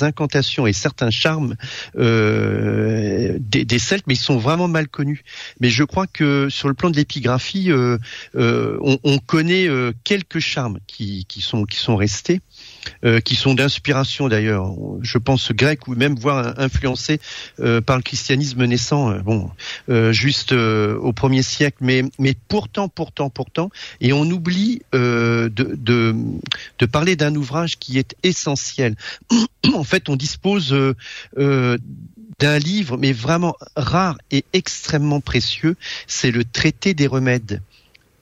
incantations 0.03 0.67
et 0.67 0.73
certains 0.73 1.11
charmes 1.11 1.57
euh, 1.97 3.37
des, 3.39 3.79
Celtes, 3.79 4.07
mais 4.07 4.15
ils 4.15 4.19
sont 4.19 4.39
vraiment 4.39 4.69
mal 4.69 4.89
connus. 4.89 5.25
Mais 5.61 5.69
je 5.69 5.85
crois 5.85 6.07
que 6.07 6.49
sur 6.49 6.69
le 6.69 6.75
plan 6.75 6.91
de 6.91 6.97
l'épigraphie, 6.97 7.71
euh, 7.71 7.99
on, 8.35 8.99
on 9.05 9.19
connaît 9.19 9.69
quelques 10.05 10.41
charmes 10.41 10.79
qui, 10.87 11.27
qui 11.27 11.41
sont 11.43 11.65
qui 11.65 11.77
sont 11.77 11.97
restés. 11.97 12.41
Euh, 13.05 13.21
qui 13.21 13.35
sont 13.35 13.55
d'inspiration 13.55 14.29
d'ailleurs, 14.29 14.73
je 15.03 15.19
pense 15.19 15.53
grec 15.53 15.89
ou 15.89 15.95
même 15.95 16.15
voire 16.15 16.55
influencés 16.59 17.21
euh, 17.61 17.81
par 17.81 17.97
le 17.97 18.03
christianisme 18.03 18.65
naissant, 18.65 19.11
euh, 19.11 19.19
bon, 19.21 19.51
juste 20.13 20.53
au 20.53 21.13
premier 21.13 21.43
siècle, 21.43 21.79
mais 21.81 22.03
mais 22.19 22.35
pourtant, 22.49 22.89
pourtant, 22.89 23.31
pourtant, 23.31 23.71
et 24.01 24.13
on 24.13 24.25
oublie 24.25 24.83
de, 24.93 25.53
de 25.55 26.87
parler 26.87 27.17
d'un 27.17 27.35
ouvrage 27.35 27.79
qui 27.79 27.99
est 27.99 28.17
essentiel. 28.23 28.97
en 29.75 29.85
fait, 29.85 30.09
on 30.09 30.17
dispose 30.17 30.75
d'un 31.37 32.59
livre, 32.59 32.97
mais 32.97 33.13
vraiment 33.13 33.57
rare 33.77 34.19
et 34.31 34.45
extrêmement 34.53 35.21
précieux, 35.21 35.77
c'est 36.07 36.31
le 36.31 36.45
traité 36.45 36.95
des 36.95 37.07
remèdes 37.07 37.63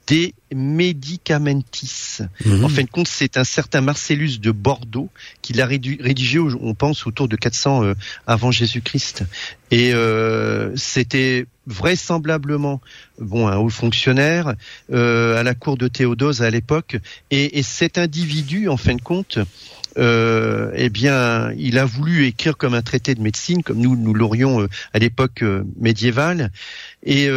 des 0.06 0.34
Medicamentis. 0.54 2.18
Mhm. 2.44 2.64
En 2.64 2.68
fin 2.68 2.82
de 2.82 2.88
compte, 2.88 3.08
c'est 3.08 3.36
un 3.36 3.44
certain 3.44 3.80
Marcellus 3.80 4.38
de 4.38 4.52
Bordeaux 4.52 5.10
qui 5.42 5.52
l'a 5.52 5.66
rédigé, 5.66 6.38
on 6.38 6.74
pense, 6.74 7.06
autour 7.06 7.26
de 7.26 7.36
400 7.36 7.82
euh, 7.82 7.94
avant 8.26 8.52
Jésus-Christ. 8.52 9.24
Et 9.72 9.92
euh, 9.92 10.70
c'était 10.76 11.46
vraisemblablement 11.66 12.80
bon 13.18 13.48
un 13.48 13.56
haut 13.56 13.68
fonctionnaire 13.68 14.54
euh, 14.92 15.36
à 15.36 15.42
la 15.42 15.54
cour 15.54 15.76
de 15.76 15.88
Théodose 15.88 16.42
à 16.42 16.50
l'époque. 16.50 16.96
Et, 17.32 17.58
et, 17.58 17.64
cet 17.64 17.98
individu, 17.98 18.68
en 18.68 18.76
fin 18.76 18.94
de 18.94 19.02
compte, 19.02 19.40
euh, 19.98 20.70
eh 20.76 20.90
bien, 20.90 21.50
il 21.58 21.78
a 21.78 21.84
voulu 21.84 22.26
écrire 22.26 22.56
comme 22.56 22.74
un 22.74 22.82
traité 22.82 23.16
de 23.16 23.20
médecine, 23.20 23.64
comme 23.64 23.78
nous 23.78 23.96
nous 23.96 24.14
l'aurions 24.14 24.68
à 24.92 24.98
l'époque 25.00 25.42
médiévale. 25.80 26.52
Et 27.02 27.28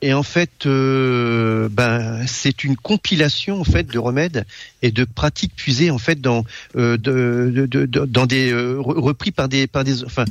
et 0.00 0.12
en 0.12 0.22
fait, 0.22 0.66
euh, 0.66 1.68
ben, 1.70 2.24
c'est 2.26 2.62
une 2.62 2.76
compilation 2.76 3.60
en 3.60 3.64
fait 3.64 3.84
de 3.84 3.98
remèdes 3.98 4.44
et 4.82 4.92
de 4.92 5.04
pratiques 5.04 5.54
puisées 5.56 5.90
en 5.90 5.98
fait 5.98 6.20
dans 6.20 6.44
euh, 6.76 6.96
de, 6.96 7.66
de, 7.66 7.86
de, 7.86 8.04
dans 8.04 8.26
des 8.26 8.52
euh, 8.52 8.76
repris 8.78 9.32
par 9.32 9.48
des 9.48 9.66
par 9.66 9.82
des 9.82 10.04
enfin 10.04 10.24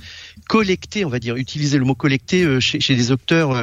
collectés, 0.48 1.04
on 1.04 1.10
va 1.10 1.20
dire, 1.20 1.36
utiliser 1.36 1.78
le 1.78 1.86
mot 1.86 1.96
collecté 1.96 2.44
euh, 2.44 2.60
chez, 2.62 2.80
chez 2.80 2.96
des 2.96 3.12
auteurs 3.12 3.62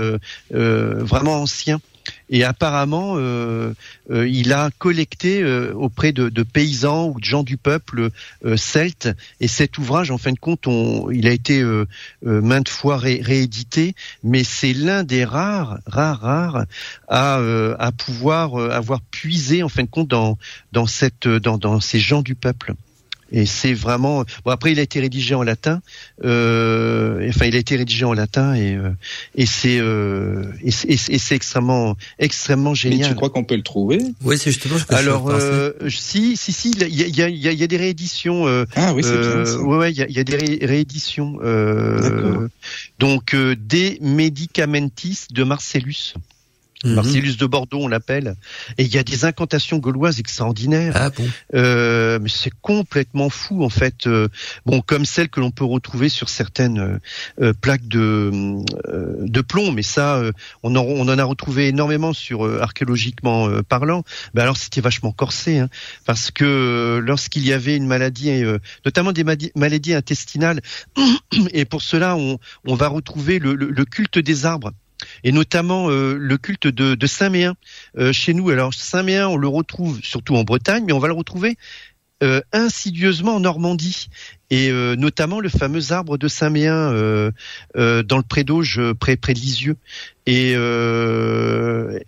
vraiment 0.50 1.42
anciens. 1.42 1.80
Et 2.28 2.44
apparemment, 2.44 3.14
euh, 3.16 3.74
euh, 4.10 4.28
il 4.28 4.52
a 4.52 4.70
collecté 4.78 5.42
euh, 5.42 5.72
auprès 5.74 6.12
de, 6.12 6.42
paysans 6.42 7.08
ou 7.08 7.20
de 7.20 7.24
gens 7.24 7.42
du 7.42 7.56
peuple 7.56 8.10
celte. 8.56 9.08
Et 9.40 9.48
cet 9.48 9.78
ouvrage, 9.78 10.10
en 10.10 10.18
fin 10.18 10.32
de 10.32 10.38
compte, 10.38 10.66
il 11.12 11.26
a 11.26 11.32
été 11.32 11.64
maintes 12.22 12.68
fois 12.68 12.98
réédité, 12.98 13.94
mais 14.22 14.44
c'est 14.44 14.72
l'un 14.72 15.04
des 15.04 15.24
rares, 15.24 15.78
rares, 15.86 16.20
rares 16.20 16.64
à, 17.08 17.92
pouvoir 17.96 18.56
avoir 18.56 19.00
puisé, 19.00 19.62
en 19.62 19.68
fin 19.68 19.82
de 19.82 19.88
compte, 19.88 20.08
dans 20.08 21.80
ces 21.80 21.98
gens 21.98 22.22
du 22.22 22.34
peuple. 22.34 22.74
Et 23.36 23.46
c'est 23.46 23.74
vraiment. 23.74 24.24
Bon 24.44 24.52
après, 24.52 24.70
il 24.70 24.78
a 24.78 24.82
été 24.82 25.00
rédigé 25.00 25.34
en 25.34 25.42
latin. 25.42 25.82
Euh, 26.22 27.28
enfin, 27.28 27.46
il 27.46 27.56
a 27.56 27.58
été 27.58 27.74
rédigé 27.74 28.04
en 28.04 28.12
latin 28.12 28.54
et 28.54 28.76
euh, 28.76 28.90
et 29.34 29.44
c'est 29.44 29.78
euh, 29.80 30.44
et 30.62 30.70
c'est 30.70 31.34
extrêmement 31.34 31.96
extrêmement 32.20 32.74
génial. 32.74 33.00
Mais 33.00 33.08
tu 33.08 33.14
crois 33.16 33.30
qu'on 33.30 33.42
peut 33.42 33.56
le 33.56 33.62
trouver? 33.62 33.98
Oui, 34.22 34.38
c'est 34.38 34.52
justement. 34.52 34.78
Ce 34.78 34.84
que 34.84 34.94
Alors 34.94 35.30
euh, 35.30 35.72
si 35.88 36.36
si 36.36 36.52
si, 36.52 36.70
il 36.70 36.80
y 36.80 36.84
a 36.84 37.28
il 37.28 37.42
y 37.42 37.48
a, 37.48 37.52
y 37.52 37.62
a 37.64 37.66
des 37.66 37.76
rééditions. 37.76 38.46
Euh, 38.46 38.66
ah 38.76 38.94
oui, 38.94 39.02
c'est 39.02 39.18
bien. 39.18 39.44
Ça. 39.44 39.58
Ouais, 39.58 39.90
il 39.90 39.98
y 39.98 40.02
a, 40.02 40.08
y 40.08 40.20
a 40.20 40.24
des 40.24 40.64
rééditions. 40.64 41.40
Euh, 41.42 42.46
donc 43.00 43.34
des 43.34 43.98
Medicamentis 44.00 45.26
de 45.32 45.42
Marcellus. 45.42 46.14
Mhm. 46.84 46.94
Marcellus 46.94 47.36
de 47.36 47.46
Bordeaux, 47.46 47.80
on 47.80 47.88
l'appelle. 47.88 48.36
Et 48.78 48.84
il 48.84 48.94
y 48.94 48.98
a 48.98 49.02
des 49.02 49.24
incantations 49.24 49.78
gauloises 49.78 50.20
extraordinaires. 50.20 50.92
Ah 50.94 51.10
bon 51.10 51.26
euh, 51.54 52.18
Mais 52.20 52.28
c'est 52.28 52.52
complètement 52.60 53.30
fou 53.30 53.64
en 53.64 53.70
fait. 53.70 54.06
Euh, 54.06 54.28
bon, 54.66 54.80
comme 54.82 55.04
celles 55.04 55.28
que 55.28 55.40
l'on 55.40 55.50
peut 55.50 55.64
retrouver 55.64 56.08
sur 56.08 56.28
certaines 56.28 57.00
euh, 57.40 57.52
plaques 57.60 57.88
de 57.88 58.62
de 59.24 59.40
plomb. 59.40 59.72
Mais 59.72 59.82
ça, 59.82 60.22
on 60.62 60.76
en, 60.76 60.82
on, 60.82 61.08
en, 61.08 61.18
a 61.18 61.24
retrouvé 61.24 61.68
énormément 61.68 62.12
sur 62.12 62.44
archéologiquement 62.62 63.48
parlant. 63.62 64.04
Ben 64.34 64.42
alors 64.42 64.56
c'était 64.56 64.80
vachement 64.80 65.12
corsé, 65.12 65.58
hein, 65.58 65.68
parce 66.04 66.30
que 66.30 67.00
lorsqu'il 67.04 67.46
y 67.46 67.52
avait 67.52 67.76
une 67.76 67.86
maladie, 67.86 68.42
notamment 68.84 69.12
des 69.12 69.24
maladies 69.54 69.94
intestinales, 69.94 70.60
et 71.52 71.64
pour 71.64 71.82
cela 71.82 72.16
on, 72.16 72.38
on 72.66 72.74
va 72.74 72.88
retrouver 72.88 73.38
le, 73.38 73.54
le 73.54 73.84
culte 73.84 74.18
des 74.18 74.46
arbres 74.46 74.72
et 75.24 75.32
notamment 75.32 75.90
euh, 75.90 76.16
le 76.18 76.38
culte 76.38 76.68
de, 76.68 77.06
Saint-Méen 77.06 77.54
euh, 77.98 78.12
chez 78.12 78.34
nous. 78.34 78.50
Alors 78.50 78.72
Saint-Méen, 78.72 79.26
on 79.28 79.36
le 79.36 79.48
retrouve 79.48 80.00
surtout 80.02 80.36
en 80.36 80.44
Bretagne, 80.44 80.84
mais 80.86 80.92
on 80.92 80.98
va 80.98 81.08
le 81.08 81.14
retrouver 81.14 81.56
euh, 82.24 82.40
insidieusement 82.52 83.36
en 83.36 83.40
Normandie. 83.40 84.08
Et 84.50 84.70
euh, 84.70 84.96
notamment 84.96 85.40
le 85.40 85.48
fameux 85.48 85.92
arbre 85.92 86.16
de 86.16 86.26
Saint-Méen 86.28 86.72
euh, 86.72 87.30
dans 87.74 88.16
le 88.16 88.22
Prédauge 88.22 88.80
près, 88.98 89.16
près 89.16 89.34
de 89.34 89.40
Lisieux. 89.40 89.76
Et, 90.26 90.52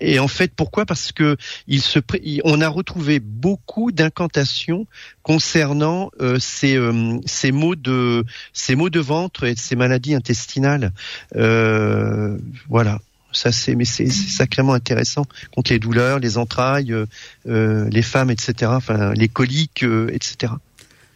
et 0.00 0.18
en 0.18 0.28
fait 0.28 0.52
pourquoi? 0.54 0.86
Parce 0.86 1.12
que 1.12 1.36
il 1.66 1.82
se 1.82 1.98
on 2.44 2.60
a 2.62 2.68
retrouvé 2.68 3.20
beaucoup 3.20 3.92
d'incantations 3.92 4.86
concernant 5.22 6.10
ces, 6.38 6.78
ces 7.26 7.52
maux 7.52 7.76
de 7.76 8.24
ces 8.54 8.74
maux 8.74 8.88
de 8.88 9.00
ventre 9.00 9.44
et 9.44 9.54
ces 9.54 9.76
maladies 9.76 10.14
intestinales. 10.14 10.92
Voilà 11.34 13.00
ça 13.36 13.52
c'est 13.52 13.74
mais 13.74 13.84
c'est 13.84 14.08
sacrément 14.10 14.72
intéressant 14.72 15.26
contre 15.54 15.72
les 15.72 15.78
douleurs, 15.78 16.18
les 16.18 16.38
entrailles, 16.38 16.92
euh, 16.92 17.06
euh, 17.48 17.88
les 17.90 18.02
femmes, 18.02 18.30
etc. 18.30 18.72
Enfin 18.74 19.12
les 19.14 19.28
coliques, 19.28 19.82
euh, 19.82 20.10
etc. 20.12 20.52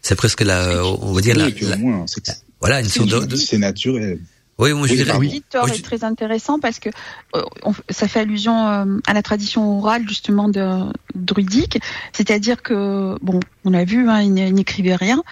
C'est 0.03 0.17
presque 0.17 0.43
la, 0.43 0.85
on 0.85 1.13
va 1.13 1.21
dire 1.21 1.37
la, 1.37 1.49
voilà 2.61 2.81
une 2.81 2.89
sorte 2.89 3.29
de, 3.29 3.37
c'est 3.37 3.59
naturel. 3.59 4.21
Oui, 4.59 4.75
moi 4.75 4.87
je 4.87 4.95
dirais. 4.95 5.17
Oui. 5.17 5.43
est 5.55 5.83
très 5.83 6.05
intéressant 6.05 6.59
parce 6.59 6.79
que 6.79 6.91
ça 7.89 8.09
fait 8.09 8.21
allusion 8.21 8.67
à 9.07 9.15
la 9.15 9.23
tradition 9.23 9.79
orale 9.79 10.07
justement 10.07 10.51
de 10.51 10.85
druidique, 11.15 11.81
c'est-à-dire 12.13 12.63
que 12.63 13.17
bon, 13.23 13.41
on 13.65 13.73
a 13.73 13.85
vu, 13.85 14.11
hein, 14.11 14.21
il 14.21 14.35
n'écrivait 14.35 14.97
rien, 14.97 15.23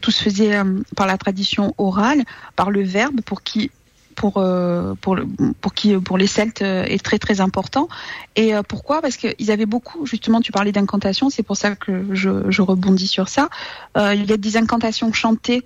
tout 0.00 0.12
se 0.12 0.22
faisait 0.22 0.60
par 0.94 1.08
la 1.08 1.18
tradition 1.18 1.74
orale, 1.78 2.22
par 2.54 2.70
le 2.70 2.84
verbe, 2.84 3.22
pour 3.22 3.42
qui 3.42 3.72
pour 4.16 4.38
euh, 4.38 4.94
pour 5.00 5.16
pour 5.60 5.74
qui 5.74 5.96
pour 5.98 6.18
les 6.18 6.26
Celtes 6.26 6.62
euh, 6.62 6.84
est 6.84 7.04
très 7.04 7.18
très 7.18 7.40
important. 7.40 7.88
Et 8.34 8.54
euh, 8.54 8.62
pourquoi? 8.62 9.00
Parce 9.00 9.16
qu'ils 9.16 9.50
avaient 9.50 9.66
beaucoup. 9.66 10.06
Justement, 10.06 10.40
tu 10.40 10.50
parlais 10.50 10.72
d'incantations, 10.72 11.30
c'est 11.30 11.44
pour 11.44 11.56
ça 11.56 11.76
que 11.76 12.06
je, 12.12 12.50
je 12.50 12.62
rebondis 12.62 13.06
sur 13.06 13.28
ça. 13.28 13.48
il 13.96 14.24
y 14.24 14.32
a 14.32 14.36
des 14.36 14.56
incantations 14.56 15.12
chantées 15.12 15.62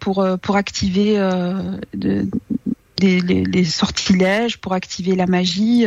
pour 0.00 0.26
pour 0.42 0.56
activer 0.56 1.16
de, 1.94 2.28
les, 3.00 3.20
les, 3.20 3.64
sortilèges 3.64 4.58
pour 4.58 4.72
activer 4.74 5.16
la 5.16 5.26
magie. 5.26 5.86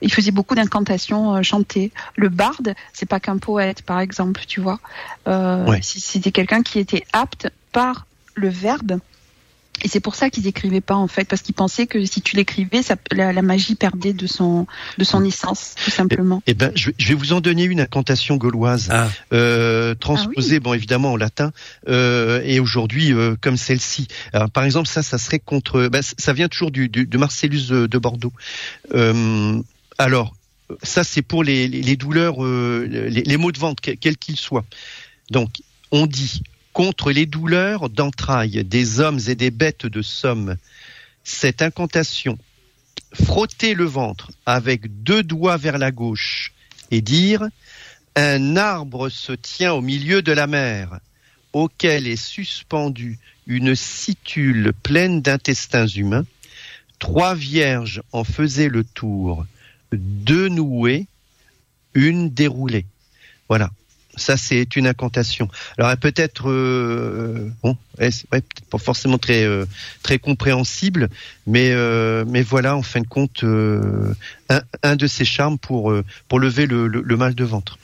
Il 0.00 0.12
faisait 0.12 0.30
beaucoup 0.30 0.54
d'incantations 0.54 1.42
chantées. 1.42 1.90
Le 2.16 2.28
barde, 2.28 2.74
c'est 2.92 3.08
pas 3.08 3.20
qu'un 3.20 3.38
poète, 3.38 3.82
par 3.82 4.00
exemple, 4.00 4.42
tu 4.46 4.60
vois. 4.60 4.78
Euh, 5.26 5.76
C'était 5.82 6.32
quelqu'un 6.32 6.62
qui 6.62 6.78
était 6.78 7.04
apte 7.12 7.50
par 7.72 8.06
le 8.34 8.48
verbe 8.48 9.00
et 9.82 9.88
c'est 9.88 10.00
pour 10.00 10.14
ça 10.14 10.30
qu'ils 10.30 10.46
écrivaient 10.46 10.80
pas 10.80 10.94
en 10.94 11.06
fait, 11.06 11.26
parce 11.26 11.42
qu'ils 11.42 11.54
pensaient 11.54 11.86
que 11.86 12.04
si 12.04 12.20
tu 12.20 12.36
l'écrivais, 12.36 12.80
la, 13.12 13.32
la, 13.32 13.42
magie 13.42 13.74
perdait 13.74 14.12
de 14.12 14.26
son 14.26 14.66
de 14.98 15.04
son 15.04 15.24
essence, 15.24 15.74
tout 15.82 15.90
simplement. 15.90 16.42
Eh, 16.46 16.54
ben, 16.54 16.70
je, 16.74 16.90
vais 16.98 17.14
vous 17.14 17.32
en 17.32 17.40
donner 17.40 17.64
une 17.64 17.80
incantation 17.80 18.36
gauloise, 18.36 18.88
ah. 18.90 19.08
euh, 19.32 19.94
transposée, 19.94 20.56
ah 20.56 20.60
bon 20.60 20.74
évidemment 20.74 21.12
en 21.12 21.16
latin, 21.16 21.52
euh, 21.88 22.42
et 22.44 22.60
aujourd'hui 22.60 23.12
euh, 23.12 23.36
comme 23.40 23.56
celle-ci. 23.56 24.08
Par 24.52 24.64
exemple, 24.64 24.88
ça, 24.88 25.02
ça 25.02 25.18
serait 25.18 25.38
contre, 25.38 25.88
ben, 25.88 26.02
ça 26.02 26.32
vient 26.32 26.48
toujours 26.48 26.70
du, 26.70 26.88
du 26.88 27.06
de 27.06 27.18
Marcellus 27.18 27.68
de 27.70 27.98
Bordeaux. 27.98 28.32
Euh, 28.94 29.60
alors, 29.98 30.34
ça 30.82 31.04
c'est 31.04 31.22
pour 31.22 31.42
les, 31.42 31.68
les 31.68 31.96
douleurs, 31.96 32.44
euh, 32.44 32.86
les, 32.88 33.22
les, 33.22 33.36
maux 33.36 33.52
de 33.52 33.58
ventre, 33.58 33.82
quels 33.82 34.16
qu'ils 34.16 34.36
soient. 34.36 34.64
Donc, 35.30 35.50
on 35.90 36.06
dit 36.06 36.42
contre 36.72 37.10
les 37.10 37.26
douleurs 37.26 37.90
d'entrailles 37.90 38.64
des 38.64 39.00
hommes 39.00 39.20
et 39.28 39.34
des 39.34 39.50
bêtes 39.50 39.86
de 39.86 40.02
somme. 40.02 40.56
Cette 41.24 41.62
incantation, 41.62 42.38
frotter 43.12 43.74
le 43.74 43.84
ventre 43.84 44.30
avec 44.46 45.02
deux 45.02 45.22
doigts 45.22 45.56
vers 45.56 45.78
la 45.78 45.90
gauche 45.90 46.52
et 46.90 47.00
dire 47.00 47.48
Un 48.16 48.56
arbre 48.56 49.08
se 49.08 49.32
tient 49.32 49.72
au 49.72 49.80
milieu 49.80 50.22
de 50.22 50.32
la 50.32 50.46
mer, 50.46 51.00
auquel 51.52 52.06
est 52.06 52.16
suspendue 52.16 53.18
une 53.46 53.74
situle 53.74 54.72
pleine 54.82 55.22
d'intestins 55.22 55.86
humains. 55.86 56.26
Trois 56.98 57.34
vierges 57.34 58.02
en 58.12 58.24
faisaient 58.24 58.68
le 58.68 58.84
tour, 58.84 59.46
deux 59.92 60.48
nouées, 60.48 61.06
une 61.94 62.30
déroulée. 62.30 62.86
Voilà. 63.48 63.70
Ça, 64.20 64.36
c'est 64.36 64.76
une 64.76 64.86
incantation. 64.86 65.48
Alors, 65.78 65.96
peut-être, 65.96 66.50
euh, 66.50 67.50
bon, 67.62 67.76
c'est 67.98 68.28
pas 68.28 68.78
forcément 68.78 69.16
très 69.16 69.44
euh, 69.44 69.64
très 70.02 70.18
compréhensible, 70.18 71.08
mais 71.46 71.70
euh, 71.72 72.24
voilà, 72.46 72.76
en 72.76 72.82
fin 72.82 73.00
de 73.00 73.06
compte, 73.06 73.42
un, 73.42 74.96
de 74.96 75.06
ces 75.06 75.24
charmes 75.24 75.56
pour 75.56 75.90
lever 76.38 76.66
le, 76.66 76.86
le, 76.86 77.16
mal 77.16 77.34
de 77.34 77.44
ventre. 77.44 77.78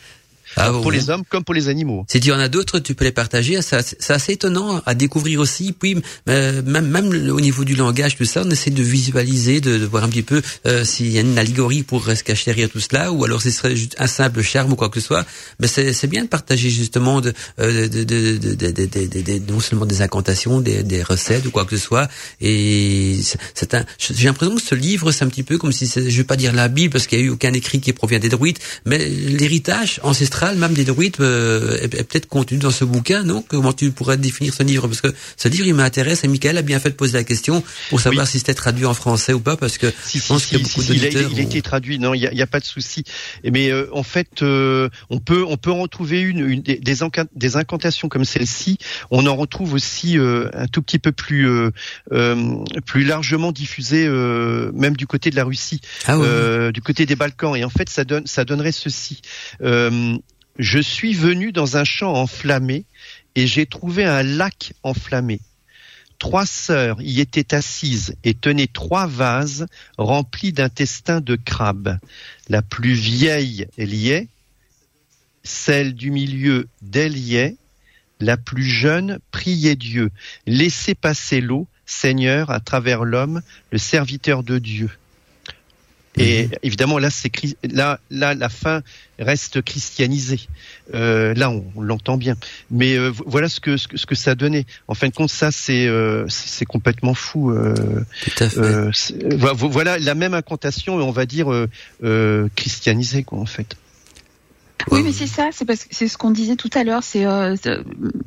Ah, 0.57 0.71
pour 0.71 0.83
bon. 0.83 0.91
les 0.91 1.11
hommes 1.11 1.23
comme 1.29 1.45
pour 1.45 1.55
les 1.55 1.69
animaux. 1.69 2.05
Si 2.09 2.21
tu 2.21 2.33
en 2.33 2.39
as 2.39 2.49
d'autres, 2.49 2.79
tu 2.79 2.95
peux 2.95 3.05
les 3.05 3.13
partager. 3.13 3.61
C'est 3.63 4.11
assez 4.11 4.33
étonnant 4.33 4.81
à 4.87 4.95
découvrir 4.95 5.41
aussi. 5.41 5.73
Puis 5.73 6.01
euh, 6.29 6.63
même, 6.65 6.87
même 6.89 7.09
au 7.31 7.41
niveau 7.41 7.65
du 7.65 7.75
langage, 7.75 8.17
tout 8.17 8.25
ça, 8.25 8.43
on 8.47 8.51
essaie 8.51 8.71
de 8.71 8.83
visualiser, 8.83 9.61
de, 9.61 9.79
de 9.79 9.85
voir 9.87 10.05
un 10.05 10.09
petit 10.09 10.23
peu 10.23 10.41
euh, 10.67 10.85
s'il 10.85 11.09
y 11.11 11.19
a 11.19 11.23
une 11.23 11.37
allégorie 11.39 11.83
pour 11.83 12.05
se 12.07 12.23
cacher 12.23 12.45
derrière 12.47 12.71
tout 12.71 12.81
cela, 12.81 13.11
ou 13.13 13.25
alors 13.25 13.43
ce 13.43 13.51
serait 13.51 13.75
juste 13.75 13.97
un 13.99 14.07
simple 14.07 14.43
charme 14.43 14.73
ou 14.73 14.77
quoi 14.77 14.89
que 14.89 15.01
ce 15.01 15.07
soit. 15.07 15.27
Mais 15.59 15.67
c'est 15.67 16.07
bien 16.07 16.23
de 16.23 16.29
partager 16.29 16.71
justement 16.71 17.21
de, 17.21 17.33
euh, 17.59 17.89
de, 17.89 18.05
de, 18.05 19.53
non 19.53 19.59
seulement 19.61 19.87
des 19.87 20.03
incantations, 20.03 20.61
des, 20.61 20.83
des 20.85 21.03
recettes 21.03 21.45
ou 21.47 21.51
quoi 21.51 21.65
que 21.65 21.77
ce 21.77 21.83
soit. 21.85 22.09
Et 22.41 23.19
c'est- 23.55 23.75
un. 23.75 23.85
J'ai 23.99 24.27
l'impression 24.27 24.55
que 24.55 24.63
ce 24.63 24.75
livre, 24.77 25.11
c'est 25.11 25.25
un 25.25 25.29
petit 25.29 25.43
peu 25.43 25.59
comme 25.59 25.73
si, 25.73 25.87
je 25.87 26.17
vais 26.17 26.25
pas 26.25 26.37
dire 26.37 26.53
la 26.53 26.69
Bible 26.69 26.93
parce 26.93 27.09
qu'il 27.09 27.19
y 27.19 27.23
a 27.23 27.25
eu 27.25 27.31
aucun 27.31 27.53
écrit 27.53 27.81
qui 27.81 27.93
provient 27.93 28.21
des 28.21 28.29
druides, 28.29 28.59
mais 28.85 29.09
l'héritage 29.09 29.99
ancestral 30.05 30.36
même 30.57 30.75
des 30.75 30.85
druides 30.85 31.17
euh, 31.21 31.79
est, 31.81 31.95
est 31.95 32.05
peut-être 32.05 32.27
contenu 32.29 32.59
dans 32.59 32.71
ce 32.71 32.85
bouquin, 32.85 33.23
non? 33.23 33.43
Comment 33.47 33.73
tu 33.73 33.91
pourrais 33.91 34.17
définir 34.17 34.53
ce 34.55 34.63
livre? 34.63 34.87
Parce 34.89 35.01
que 35.01 35.09
ce 35.37 35.49
livre, 35.49 35.67
il 35.67 35.75
m'intéresse 35.75 36.25
et 36.25 36.29
Michael 36.29 36.59
a 36.59 36.63
bien 36.63 36.79
fait 36.79 36.91
de 36.91 36.95
poser 36.95 37.15
la 37.19 37.25
question 37.25 37.63
pour 37.91 38.01
savoir 38.01 38.27
si 38.27 38.39
c'était 38.39 38.55
traduit 38.55 38.87
en 38.87 38.95
français 38.95 39.33
ou 39.33 39.41
pas, 39.41 39.57
parce 39.57 39.79
que 39.79 39.93
Si, 40.05 40.19
je 40.19 40.27
pense 40.27 40.43
si, 40.43 40.49
qu'il 40.51 40.59
y 40.59 40.63
a 40.63 40.65
si, 40.65 40.71
beaucoup 40.71 40.83
si, 40.83 40.93
il 40.93 41.01
a, 41.01 41.03
d'auditeurs. 41.09 41.31
il 41.33 41.39
a 41.41 41.43
ont- 41.43 41.47
été 41.49 41.63
traduit. 41.63 41.99
Non, 41.99 42.15
il 42.15 42.23
y 42.23 42.27
a, 42.27 42.33
il 42.33 42.47
pas 42.47 42.61
de 42.61 42.65
souci. 42.65 43.03
Mais 43.45 43.71
euh, 43.71 43.89
en 43.93 44.03
fait, 44.03 44.43
euh, 44.43 44.89
on 45.11 45.19
peut 45.19 45.45
on 45.49 45.57
peut 45.57 45.73
en 45.73 45.87
trouver 45.89 46.21
une, 46.21 46.49
une 46.49 46.63
des, 46.63 47.03
incantations 47.57 48.09
comme 48.09 48.25
celle-ci. 48.25 48.79
On 49.11 49.27
en 49.27 49.35
retrouve 49.37 49.73
aussi 49.75 50.19
euh, 50.19 50.49
un 50.55 50.67
tout 50.69 50.83
petit 50.83 50.99
peu 50.99 51.13
plus 51.13 51.49
euh, 51.49 51.71
euh, 52.13 52.57
plus 52.85 53.05
largement 53.05 53.53
diffusées, 53.53 54.07
euh, 54.07 54.71
même 54.75 54.97
du 54.97 55.07
côté 55.07 55.31
de 55.31 55.37
la 55.37 55.45
Russie, 55.45 55.81
Ah 56.07 56.17
euh, 56.17 56.73
du 56.73 56.83
côté 56.83 57.07
des 57.07 57.17
Balkans. 57.17 57.57
Et 57.57 57.65
en 57.65 57.71
fait, 57.71 57.89
ça 57.89 58.05
donne 58.05 58.27
ça 58.27 58.45
donnerait 58.45 58.73
ceci. 58.73 59.23
Euh, 59.63 60.17
je 60.59 60.79
suis 60.79 61.15
venu 61.15 61.53
dans 61.53 61.77
un 61.77 61.85
champ 61.85 62.15
enflammé 62.15 62.85
et 63.35 63.47
j'ai 63.47 63.67
trouvé 63.67 64.05
un 64.05 64.23
lac 64.23 64.73
enflammé. 64.83 65.41
Trois 66.19 66.47
sœurs 66.47 67.01
y 67.03 67.21
étaient 67.21 67.55
assises 67.55 68.15
et 68.25 68.33
tenaient 68.33 68.67
trois 68.67 69.07
vases 69.07 69.67
remplis 69.99 70.53
d'intestins 70.53 71.21
de 71.21 71.37
crabe. 71.37 71.99
La 72.49 72.63
plus 72.63 72.95
vieille 72.95 73.67
liait, 73.77 74.29
celle 75.43 75.95
du 75.95 76.11
milieu 76.11 76.69
déliait, 76.81 77.57
la 78.19 78.39
plus 78.39 78.65
jeune 78.65 79.19
priait 79.31 79.77
Dieu. 79.77 80.11
Laissez 80.47 80.95
passer 80.95 81.43
l'eau, 81.43 81.69
Seigneur, 81.85 82.51
à 82.51 82.61
travers 82.61 83.05
l'homme, 83.05 83.43
le 83.71 83.79
serviteur 83.79 84.43
de 84.43 84.59
Dieu. 84.59 84.91
Et 86.19 86.49
évidemment, 86.63 86.99
là, 86.99 87.11
c'est 87.11 87.29
chri- 87.29 87.57
là, 87.63 88.01
là, 88.11 88.35
la 88.35 88.49
fin 88.49 88.83
reste 89.19 89.61
christianisée. 89.63 90.41
Euh, 90.95 91.35
là, 91.35 91.51
on, 91.51 91.65
on 91.77 91.83
l'entend 91.83 92.17
bien. 92.17 92.37
Mais 92.71 92.97
euh, 92.97 93.09
vo- 93.11 93.25
voilà 93.27 93.49
ce 93.49 93.61
que, 93.61 93.77
ce 93.77 93.87
que 93.89 93.97
ce 93.97 94.07
que 94.07 94.15
ça 94.15 94.35
donnait. 94.35 94.65
En 94.89 94.95
fin 94.95 95.09
de 95.09 95.13
compte, 95.13 95.31
ça, 95.31 95.51
c'est 95.51 95.87
euh, 95.87 96.25
c'est 96.29 96.65
complètement 96.65 97.15
fou. 97.15 97.51
Euh, 97.51 97.75
Tout 98.25 98.45
à 98.45 98.49
fait. 98.49 98.59
euh, 98.59 98.91
voilà 99.55 99.99
la 99.99 100.15
même 100.15 100.33
incantation, 100.35 100.95
on 100.97 101.11
va 101.11 101.27
dire 101.27 101.53
euh, 101.53 101.69
euh, 102.03 102.49
christianisée, 102.57 103.23
quoi, 103.23 103.39
en 103.39 103.47
fait. 103.47 103.77
Oui, 104.91 105.03
mais 105.03 105.13
c'est 105.13 105.27
ça, 105.27 105.49
c'est 105.53 105.65
parce 105.65 105.81
que 105.85 105.89
c'est 105.91 106.07
ce 106.07 106.17
qu'on 106.17 106.31
disait 106.31 106.55
tout 106.57 106.71
à 106.75 106.85
l'heure. 106.85 107.03
C'est 107.03 107.27
euh, 107.27 107.57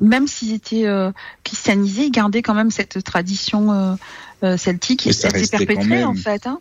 même 0.00 0.26
s'ils 0.28 0.52
étaient 0.52 0.86
euh, 0.86 1.10
christianisés, 1.42 2.04
ils 2.04 2.10
gardaient 2.10 2.42
quand 2.42 2.54
même 2.54 2.70
cette 2.70 3.02
tradition 3.02 3.96
euh, 4.42 4.56
celtique 4.58 5.06
Mais 5.06 5.10
et 5.10 5.14
ça 5.14 5.28
elle 5.32 5.46
s'est 5.46 5.56
perpétuée 5.56 5.88
même. 5.88 6.08
en 6.08 6.14
fait. 6.14 6.46
Hein. 6.46 6.60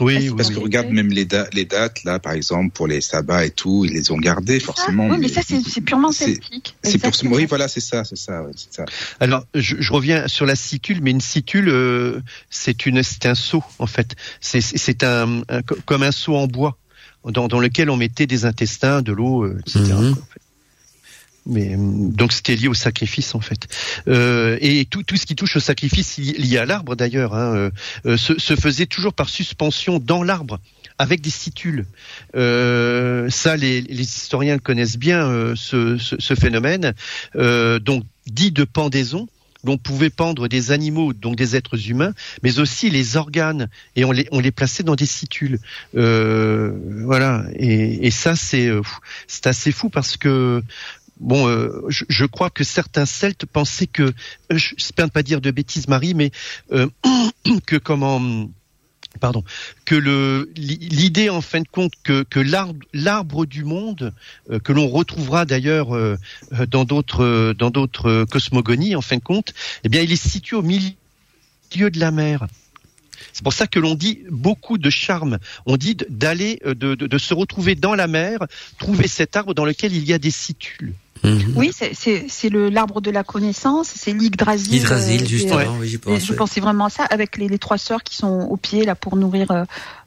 Oui, 0.00 0.14
Parce 0.14 0.24
oui, 0.26 0.34
Parce 0.36 0.48
oui. 0.50 0.54
que 0.54 0.60
regarde 0.60 0.88
même 0.90 1.10
les, 1.10 1.24
da- 1.24 1.48
les 1.52 1.64
dates, 1.64 2.04
là, 2.04 2.18
par 2.18 2.32
exemple, 2.32 2.70
pour 2.72 2.86
les 2.86 3.00
sabbats 3.00 3.44
et 3.44 3.50
tout, 3.50 3.84
ils 3.84 3.92
les 3.92 4.10
ont 4.12 4.18
gardés, 4.18 4.60
forcément. 4.60 5.08
Ah, 5.10 5.14
oui, 5.14 5.18
mais 5.20 5.28
ça 5.28 5.40
c'est 5.42 5.80
purement 5.80 6.12
celtique. 6.12 6.76
C'est 6.84 7.26
oui, 7.26 7.46
voilà, 7.46 7.66
c'est 7.68 7.80
ça, 7.80 8.04
c'est 8.04 8.16
ça, 8.16 8.42
ouais, 8.42 8.52
ça. 8.70 8.84
Alors, 9.18 9.44
je, 9.54 9.76
je 9.80 9.92
reviens 9.92 10.28
sur 10.28 10.46
la 10.46 10.54
situle, 10.54 11.00
mais 11.02 11.10
une 11.10 11.20
situle, 11.20 11.68
euh, 11.68 12.20
c'est 12.50 12.86
une, 12.86 13.02
c'est 13.02 13.26
un 13.26 13.34
seau 13.34 13.62
en 13.78 13.86
fait. 13.86 14.14
C'est, 14.40 14.60
c'est 14.60 14.78
c'est 14.78 15.02
un, 15.02 15.42
un- 15.48 15.62
co- 15.62 15.76
comme 15.84 16.02
un 16.04 16.12
seau 16.12 16.36
en 16.36 16.46
bois 16.46 16.78
dans, 17.24 17.48
dans 17.48 17.58
lequel 17.60 17.90
on 17.90 17.96
mettait 17.96 18.26
des 18.26 18.44
intestins, 18.44 19.02
de 19.02 19.12
l'eau, 19.12 19.44
euh, 19.44 19.58
etc. 19.66 19.82
Quoi, 19.88 19.96
en 19.98 20.14
fait. 20.14 20.40
Mais 21.48 21.74
hum, 21.74 22.12
donc 22.12 22.32
c'était 22.32 22.54
lié 22.54 22.68
au 22.68 22.74
sacrifice 22.74 23.34
en 23.34 23.40
fait. 23.40 23.66
Euh, 24.06 24.58
et 24.60 24.84
tout, 24.84 25.02
tout 25.02 25.16
ce 25.16 25.24
qui 25.26 25.34
touche 25.34 25.56
au 25.56 25.60
sacrifice 25.60 26.18
li- 26.18 26.34
lié 26.34 26.58
à 26.58 26.66
l'arbre 26.66 26.94
d'ailleurs 26.94 27.34
hein, 27.34 27.54
euh, 27.56 27.70
euh, 28.06 28.16
se, 28.16 28.38
se 28.38 28.54
faisait 28.54 28.86
toujours 28.86 29.14
par 29.14 29.28
suspension 29.28 29.98
dans 29.98 30.22
l'arbre 30.22 30.60
avec 30.98 31.20
des 31.20 31.30
situles. 31.30 31.86
Euh, 32.36 33.30
ça, 33.30 33.56
les, 33.56 33.80
les 33.80 34.02
historiens 34.02 34.58
connaissent 34.58 34.98
bien 34.98 35.26
euh, 35.26 35.54
ce, 35.56 35.96
ce, 35.96 36.16
ce 36.18 36.34
phénomène. 36.34 36.92
Euh, 37.36 37.78
donc 37.78 38.04
dit 38.26 38.52
de 38.52 38.64
pendaison. 38.64 39.26
où 39.64 39.72
On 39.72 39.78
pouvait 39.78 40.10
pendre 40.10 40.48
des 40.48 40.70
animaux, 40.70 41.12
donc 41.12 41.34
des 41.36 41.56
êtres 41.56 41.90
humains, 41.90 42.14
mais 42.42 42.58
aussi 42.60 42.90
les 42.90 43.16
organes, 43.16 43.68
et 43.96 44.04
on 44.04 44.12
les, 44.12 44.28
on 44.30 44.40
les 44.40 44.52
plaçait 44.52 44.84
dans 44.84 44.94
des 44.96 45.06
situles. 45.06 45.58
Euh, 45.96 46.72
voilà, 47.04 47.44
et, 47.56 48.06
et 48.06 48.10
ça 48.12 48.36
c'est 48.36 48.68
euh, 48.68 48.82
c'est 49.26 49.46
assez 49.46 49.72
fou 49.72 49.88
parce 49.90 50.16
que 50.16 50.62
bon, 51.20 51.48
euh, 51.48 51.82
je, 51.88 52.24
crois 52.24 52.50
que 52.50 52.64
certains 52.64 53.06
Celtes 53.06 53.46
pensaient 53.46 53.86
que, 53.86 54.02
euh, 54.02 54.12
j'espère 54.50 55.06
ne 55.06 55.10
pas 55.10 55.22
dire 55.22 55.40
de 55.40 55.50
bêtises, 55.50 55.88
Marie, 55.88 56.14
mais 56.14 56.30
euh, 56.72 56.88
que 57.66 57.76
comment 57.76 58.48
pardon, 59.20 59.42
que 59.84 59.96
l'idée 60.54 61.28
en 61.28 61.40
fin 61.40 61.60
de 61.60 61.66
compte 61.66 61.92
que, 62.04 62.24
l'arbre 62.92 63.46
du 63.46 63.64
monde 63.64 64.14
que 64.62 64.72
l'on 64.72 64.86
retrouvera 64.86 65.44
d'ailleurs 65.44 65.88
dans 66.68 66.84
d'autres 66.84 67.52
dans 67.58 67.70
d'autres 67.70 68.26
cosmogonies 68.30 68.94
en 68.94 69.00
fin 69.00 69.16
de 69.16 69.22
compte, 69.22 69.54
eh 69.82 69.88
bien 69.88 70.02
il 70.02 70.12
est 70.12 70.22
situé 70.22 70.56
au 70.56 70.62
milieu 70.62 70.92
de 71.72 71.98
la 71.98 72.12
mer. 72.12 72.46
C'est 73.32 73.42
pour 73.42 73.54
ça 73.54 73.66
que 73.66 73.80
l'on 73.80 73.94
dit 73.96 74.22
beaucoup 74.30 74.78
de 74.78 74.90
charme. 74.90 75.38
On 75.66 75.76
dit 75.76 75.96
d'aller, 76.10 76.60
de 76.64 77.18
se 77.18 77.34
retrouver 77.34 77.74
dans 77.74 77.96
la 77.96 78.06
mer, 78.06 78.46
trouver 78.78 79.08
cet 79.08 79.34
arbre 79.34 79.54
dans 79.54 79.64
lequel 79.64 79.96
il 79.96 80.04
y 80.04 80.12
a 80.12 80.18
des 80.18 80.30
situles. 80.30 80.94
Mhm. 81.24 81.52
Oui, 81.56 81.72
c'est- 81.72 82.50
l'arbre 82.50 83.00
de 83.00 83.10
la 83.10 83.24
connaissance, 83.24 83.88
c'est 83.94 84.12
l'Yggdrasil. 84.12 84.72
L'Hydrasil, 84.72 85.22
euh, 85.22 85.26
justement, 85.26 85.76
oui, 85.80 85.88
j'y 85.88 85.98
pense. 85.98 86.24
je 86.24 86.30
ouais. 86.32 86.36
pensais 86.36 86.60
vraiment 86.60 86.86
à 86.86 86.90
ça, 86.90 87.04
avec 87.04 87.36
les, 87.36 87.48
les 87.48 87.58
trois 87.58 87.78
sœurs 87.78 88.02
qui 88.02 88.16
sont 88.16 88.42
au 88.50 88.56
pied 88.56 88.84
là 88.84 88.94
pour 88.94 89.16
nourrir 89.16 89.50
euh, 89.50 89.64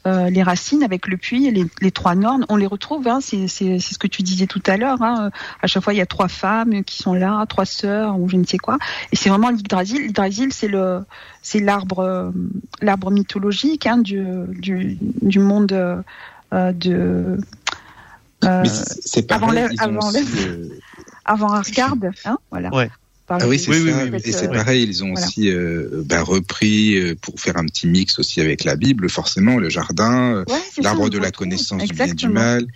euh, 0.07 0.30
les 0.30 0.41
racines, 0.43 0.84
avec 0.84 1.07
le 1.07 1.18
puits, 1.18 1.45
et 1.47 1.51
les, 1.51 1.66
les 1.82 1.91
trois 1.91 2.16
nornes, 2.16 2.45
on 2.49 2.55
les 2.55 2.66
retrouve. 2.66 3.07
Hein, 3.07 3.20
c'est 3.22 3.47
ce 3.47 3.97
que 3.97 4.07
tu 4.07 4.24
disais 4.24 4.47
tout 4.47 4.64
à 4.66 4.78
l'heure. 4.78 5.01
Hein, 5.01 5.30
à 5.62 5.68
chaque 5.68 5.84
fois, 5.84 5.93
il 5.93 5.97
y 5.97 6.01
a 6.01 6.05
trois 6.05 6.28
femmes 6.28 6.84
qui 6.84 6.97
sont 7.01 7.14
là, 7.14 7.45
trois 7.47 7.66
sœurs 7.66 8.20
ou 8.20 8.28
je 8.30 8.38
ne 8.38 8.45
sais 8.45 8.57
quoi. 8.57 8.78
Et 9.12 9.16
c'est 9.16 9.30
vraiment 9.30 9.49
l'Yggdrasil. 9.49 10.01
L'Yggdrasil, 10.01 10.49
c'est 10.53 10.68
le 10.68 10.99
c'est 11.43 11.59
l'arbre 11.59 12.34
l'arbre 12.82 13.12
mythologique 13.12 13.86
hein, 13.88 13.97
du, 13.97 14.24
du 14.49 14.97
du 15.22 15.39
monde 15.39 15.72
euh, 15.74 16.72
de 16.74 17.38
euh, 18.43 18.62
Mais 18.64 18.70
c'est 18.70 19.28
pareil. 19.28 19.66
avant 19.80 20.12
avant 21.32 21.54
Asgard, 21.54 21.96
hein, 22.26 22.38
voilà. 22.52 22.74
Ouais. 22.74 22.90
Ah 23.30 23.48
oui, 23.48 23.58
c'est 23.58 23.72
Oui, 23.72 23.78
oui, 23.82 23.92
ça. 23.92 24.04
oui, 24.04 24.10
oui, 24.12 24.20
et 24.26 24.32
c'est 24.34 24.50
euh, 24.50 24.54
pareil, 24.54 24.84
ils 24.84 25.04
ont 25.06 25.12
voilà. 25.12 25.26
aussi 25.26 25.50
euh, 25.50 26.04
bah, 26.06 26.22
repris 26.22 26.98
euh, 26.98 27.16
pour 27.16 27.40
faire 27.40 27.56
un 27.56 27.66
petit 27.66 27.88
mix 27.88 28.20
aussi 28.20 28.42
avec 28.42 28.66
la 28.66 28.76
Bible, 28.76 29.10
forcément, 29.10 29.58
le 29.58 29.70
jardin, 29.70 30.36
euh, 30.36 30.44
Ouais, 30.50 30.60
l'arbre 30.84 31.10
de 31.10 31.18
la 31.18 31.32
connaissance 31.32 31.82
du 31.84 31.94
bien 31.94 32.08
et 32.08 32.14
du 32.14 32.28
mal. 32.28 32.68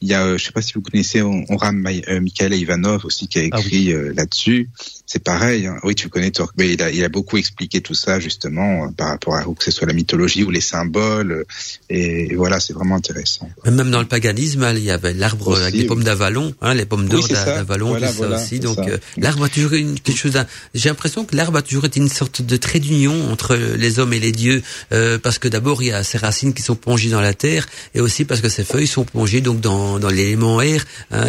Il 0.00 0.08
y 0.08 0.14
a, 0.14 0.24
euh, 0.24 0.38
je 0.38 0.44
sais 0.44 0.52
pas 0.52 0.62
si 0.62 0.74
vous 0.74 0.80
connaissez, 0.82 1.22
on, 1.22 1.44
on 1.48 1.56
rame 1.56 1.84
euh, 2.08 2.20
Michael 2.20 2.54
Ivanov 2.54 3.04
aussi 3.04 3.26
qui 3.26 3.40
a 3.40 3.42
Ah 3.50 3.56
oui. 3.58 3.62
écrit 3.66 3.92
euh, 3.92 4.12
là-dessus. 4.16 4.68
C'est 5.06 5.22
pareil. 5.24 5.66
hein. 5.66 5.76
Oui, 5.82 5.94
tu 5.94 6.08
connais 6.08 6.30
Torque, 6.30 6.54
mais 6.56 6.72
il 6.74 6.82
a, 6.82 6.90
il 6.90 7.02
a 7.02 7.08
beaucoup 7.08 7.36
expliqué 7.36 7.80
tout 7.80 7.94
ça 7.94 8.20
justement 8.20 8.84
euh, 8.84 8.88
par 8.96 9.08
rapport 9.08 9.34
à 9.34 9.42
que 9.42 9.64
ce 9.64 9.70
soit 9.70 9.86
la 9.88 9.94
mythologie 9.94 10.44
ou 10.44 10.50
les 10.50 10.60
symboles. 10.60 11.32
euh, 11.32 11.44
et, 11.90 12.32
et 12.32 12.36
voilà, 12.36 12.60
c'est 12.60 12.72
vraiment 12.74 12.94
intéressant. 12.96 13.48
Même 13.64 13.90
dans 13.90 14.00
le 14.00 14.06
paganisme, 14.06 14.62
hein, 14.62 14.74
il 14.76 14.84
y 14.84 14.90
avait 14.90 15.14
l'arbre 15.14 15.56
avec 15.60 15.74
les 15.74 15.80
oui. 15.80 15.86
pommes 15.86 16.04
d'Avalon, 16.04 16.54
hein, 16.60 16.74
les 16.74 16.84
pommes 16.86 17.08
d'or 17.08 17.24
Oui, 17.28 17.32
d'Avalon, 17.34 17.88
Voilà, 17.88 18.12
voilà, 18.12 18.36
aussi. 18.42 18.60
Donc 18.60 18.78
euh, 18.78 18.98
l'arbre 19.16 19.44
a 19.44 19.48
toujours 19.48 19.72
une 19.72 19.98
quelque 19.98 20.16
chose. 20.18 20.38
J'ai 20.74 20.88
l'impression 20.90 21.24
que 21.24 21.34
l'arbre 21.34 21.58
a 21.58 21.62
toujours 21.62 21.86
été 21.86 21.98
une 21.98 22.08
sorte 22.08 22.42
de 22.42 22.56
trait 22.56 22.78
d'union 22.80 23.32
entre 23.32 23.56
les 23.56 23.98
hommes 23.98 24.12
et 24.12 24.20
les 24.20 24.32
dieux, 24.32 24.62
euh, 24.92 25.18
parce 25.18 25.38
que 25.38 25.48
d'abord 25.48 25.82
il 25.82 25.86
y 25.88 25.92
a 25.92 26.04
ses 26.04 26.18
racines 26.18 26.54
qui 26.54 26.62
sont 26.62 26.76
plongées 26.76 27.10
dans 27.10 27.20
la 27.20 27.34
terre, 27.34 27.66
et 27.94 28.00
aussi 28.00 28.24
parce 28.24 28.40
que 28.40 28.48
ses 28.48 28.64
feuilles 28.64 28.86
sont 28.86 29.04
plongées 29.04 29.40
donc 29.40 29.60
dans, 29.60 29.87
dans 29.98 30.10
l'élément 30.10 30.60
air, 30.60 30.84
hein, 31.10 31.26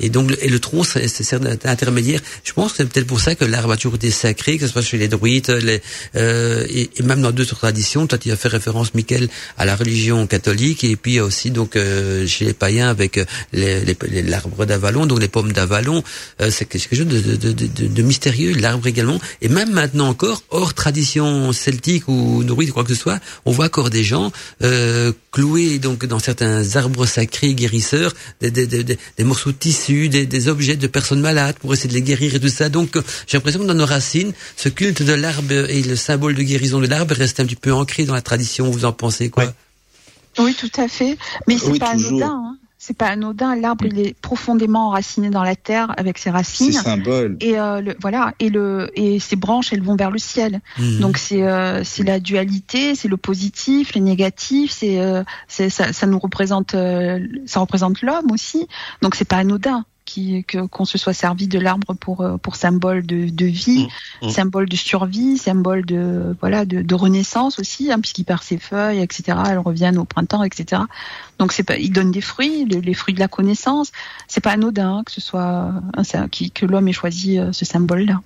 et, 0.00 0.10
donc 0.10 0.36
et 0.40 0.48
le 0.48 0.58
tronc 0.58 0.84
c'est 0.84 1.08
sert 1.08 1.40
d'intermédiaire. 1.40 2.20
Je 2.44 2.52
pense 2.52 2.72
que 2.72 2.78
c'est 2.78 2.88
peut-être 2.88 3.06
pour 3.06 3.20
ça 3.20 3.34
que 3.34 3.44
l'arbre 3.44 3.72
a 3.72 3.76
toujours 3.76 3.94
été 3.94 4.10
sacré, 4.10 4.58
que 4.58 4.66
ce 4.66 4.72
soit 4.72 4.82
chez 4.82 4.98
les 4.98 5.08
druides, 5.08 5.48
les, 5.50 5.80
euh, 6.16 6.66
et, 6.68 6.90
même 7.02 7.22
dans 7.22 7.32
d'autres 7.32 7.56
traditions. 7.56 8.06
Toi, 8.06 8.18
tu 8.18 8.30
as 8.30 8.36
fait 8.36 8.48
référence, 8.48 8.94
Michael, 8.94 9.28
à 9.56 9.64
la 9.64 9.76
religion 9.76 10.26
catholique, 10.26 10.84
et 10.84 10.96
puis 10.96 11.20
aussi 11.20 11.50
donc 11.50 11.76
euh, 11.76 12.26
chez 12.26 12.44
les 12.44 12.52
païens 12.52 12.88
avec 12.88 13.18
euh, 13.18 13.24
l'arbre 13.52 14.66
d'Avalon, 14.66 15.06
donc 15.06 15.20
les 15.20 15.28
pommes 15.28 15.52
d'Avalon. 15.52 16.02
Euh, 16.40 16.50
c'est 16.50 16.66
quelque 16.66 16.94
chose 16.94 17.06
de, 17.06 18.02
mystérieux. 18.02 18.54
L'arbre 18.54 18.86
également, 18.86 19.20
et 19.40 19.48
même 19.48 19.72
maintenant 19.72 20.08
encore, 20.08 20.42
hors 20.50 20.74
tradition 20.74 21.52
celtique 21.52 22.08
ou 22.08 22.44
druide, 22.44 22.72
quoi 22.72 22.84
que 22.84 22.94
ce 22.94 23.00
soit, 23.00 23.20
on 23.44 23.52
voit 23.52 23.66
encore 23.66 23.90
des 23.90 24.04
gens 24.04 24.32
cloués 25.30 25.78
donc 25.78 26.04
dans 26.04 26.18
certains 26.18 26.76
arbres 26.76 27.06
sacrés 27.06 27.54
guérisseurs 27.54 28.01
des, 28.40 28.50
des, 28.50 28.66
des, 28.66 28.84
des 28.84 29.24
morceaux 29.24 29.52
de 29.52 29.56
tissu, 29.56 30.08
des, 30.08 30.26
des, 30.26 30.48
objets 30.48 30.76
de 30.76 30.86
personnes 30.86 31.20
malades 31.20 31.56
pour 31.58 31.72
essayer 31.72 31.88
de 31.88 31.94
les 31.94 32.02
guérir 32.02 32.34
et 32.34 32.40
tout 32.40 32.48
ça. 32.48 32.68
Donc 32.68 32.96
j'ai 33.26 33.36
l'impression 33.36 33.60
que 33.60 33.66
dans 33.66 33.74
nos 33.74 33.86
racines, 33.86 34.32
ce 34.56 34.68
culte 34.68 35.02
de 35.02 35.12
l'arbre 35.12 35.52
et 35.70 35.82
le 35.82 35.96
symbole 35.96 36.34
de 36.34 36.42
guérison 36.42 36.80
de 36.80 36.86
l'arbre 36.86 37.14
reste 37.14 37.40
un 37.40 37.46
petit 37.46 37.56
peu 37.56 37.72
ancré 37.72 38.04
dans 38.04 38.14
la 38.14 38.22
tradition. 38.22 38.70
Vous 38.70 38.84
en 38.84 38.92
pensez 38.92 39.30
quoi? 39.30 39.52
Oui, 40.38 40.54
tout 40.54 40.70
à 40.80 40.88
fait. 40.88 41.18
Mais 41.46 41.58
c'est 41.58 41.78
pas 41.78 41.90
anodin. 41.90 42.26
Hein 42.26 42.58
c'est 42.84 42.96
pas 42.96 43.06
anodin. 43.06 43.54
L'arbre, 43.54 43.84
il 43.86 44.00
est 44.00 44.20
profondément 44.20 44.88
enraciné 44.88 45.30
dans 45.30 45.44
la 45.44 45.54
terre 45.54 45.94
avec 45.96 46.18
ses 46.18 46.30
racines. 46.30 46.72
C'est 46.72 46.82
symbole. 46.82 47.36
Et 47.40 47.56
euh, 47.56 47.80
le, 47.80 47.94
voilà, 48.00 48.34
et 48.40 48.48
le 48.48 48.90
et 48.96 49.20
ses 49.20 49.36
branches, 49.36 49.72
elles 49.72 49.84
vont 49.84 49.94
vers 49.94 50.10
le 50.10 50.18
ciel. 50.18 50.60
Mhm. 50.80 50.98
Donc 50.98 51.16
c'est 51.16 51.44
euh, 51.44 51.84
c'est 51.84 52.02
la 52.02 52.18
dualité, 52.18 52.96
c'est 52.96 53.06
le 53.06 53.16
positif, 53.16 53.94
le 53.94 54.00
négatif. 54.00 54.72
C'est 54.72 55.00
euh, 55.00 55.22
ça, 55.46 55.70
ça 55.70 56.06
nous 56.08 56.18
représente, 56.18 56.74
euh, 56.74 57.20
ça 57.46 57.60
représente 57.60 58.02
l'homme 58.02 58.32
aussi. 58.32 58.66
Donc 59.00 59.14
c'est 59.14 59.28
pas 59.28 59.36
anodin 59.36 59.84
qu'on 60.70 60.84
se 60.84 60.98
soit 60.98 61.12
servi 61.12 61.48
de 61.48 61.58
l'arbre 61.58 61.94
pour 61.94 62.20
euh, 62.20 62.36
pour 62.36 62.56
symbole 62.56 63.04
de, 63.04 63.28
de 63.28 63.46
vie, 63.46 63.88
mmh, 64.22 64.26
mmh. 64.26 64.30
symbole 64.30 64.68
de 64.68 64.76
survie, 64.76 65.38
symbole 65.38 65.84
de 65.84 66.36
voilà 66.40 66.64
de, 66.64 66.82
de 66.82 66.94
renaissance 66.94 67.58
aussi, 67.58 67.92
hein, 67.92 68.00
puisqu'il 68.00 68.24
perd 68.24 68.42
ses 68.42 68.58
feuilles, 68.58 69.00
etc. 69.00 69.38
Elles 69.48 69.58
reviennent 69.58 69.98
au 69.98 70.04
printemps, 70.04 70.42
etc. 70.42 70.82
Donc 71.38 71.52
c'est 71.52 71.62
pas, 71.62 71.76
il 71.76 71.92
donne 71.92 72.10
des 72.10 72.20
fruits, 72.20 72.64
les, 72.66 72.94
fruits 72.94 73.14
de 73.14 73.20
la 73.20 73.28
connaissance. 73.28 73.92
C'est 74.28 74.40
pas 74.40 74.52
anodin 74.52 75.02
que 75.04 75.12
ce 75.12 75.20
soit 75.20 75.72
hein, 75.96 76.28
que 76.54 76.66
l'homme 76.66 76.88
ait 76.88 76.92
choisi 76.92 77.38
euh, 77.38 77.52
ce 77.52 77.64
symbole-là. 77.64 78.20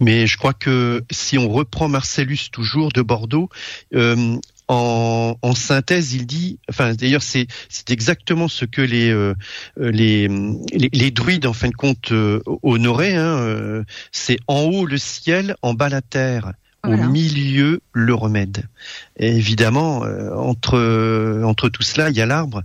Mais 0.00 0.26
je 0.26 0.36
crois 0.36 0.54
que 0.54 1.04
si 1.10 1.38
on 1.38 1.48
reprend 1.48 1.88
Marcellus 1.88 2.50
toujours 2.50 2.90
de 2.92 3.02
Bordeaux, 3.02 3.48
euh, 3.94 4.38
en, 4.68 5.54
synthèse, 5.54 6.12
il 6.12 6.26
dit, 6.26 6.58
enfin 6.68 6.94
d'ailleurs 6.94 7.22
c'est 7.22 7.46
exactement 7.88 8.48
ce 8.48 8.64
que 8.64 8.82
les, 8.82 9.10
euh, 9.10 9.34
les, 9.76 10.28
les, 10.28 10.90
les 10.92 11.10
druides 11.10 11.46
en 11.46 11.52
fin 11.52 11.68
de 11.68 11.74
compte 11.74 12.12
euh, 12.12 12.40
honoraient. 12.62 13.16
Hein, 13.16 13.38
euh, 13.38 13.84
c'est 14.12 14.38
en 14.46 14.62
haut 14.62 14.86
le 14.86 14.98
ciel, 14.98 15.56
en 15.62 15.74
bas 15.74 15.88
la 15.88 16.02
terre. 16.02 16.52
Au 16.84 16.96
milieu, 16.96 17.80
le 17.92 18.14
remède. 18.14 18.64
Et 19.18 19.28
évidemment, 19.36 20.04
entre 20.36 21.42
entre 21.44 21.68
tout 21.68 21.82
cela, 21.82 22.08
il 22.08 22.16
y 22.16 22.20
a 22.20 22.26
l'arbre. 22.26 22.62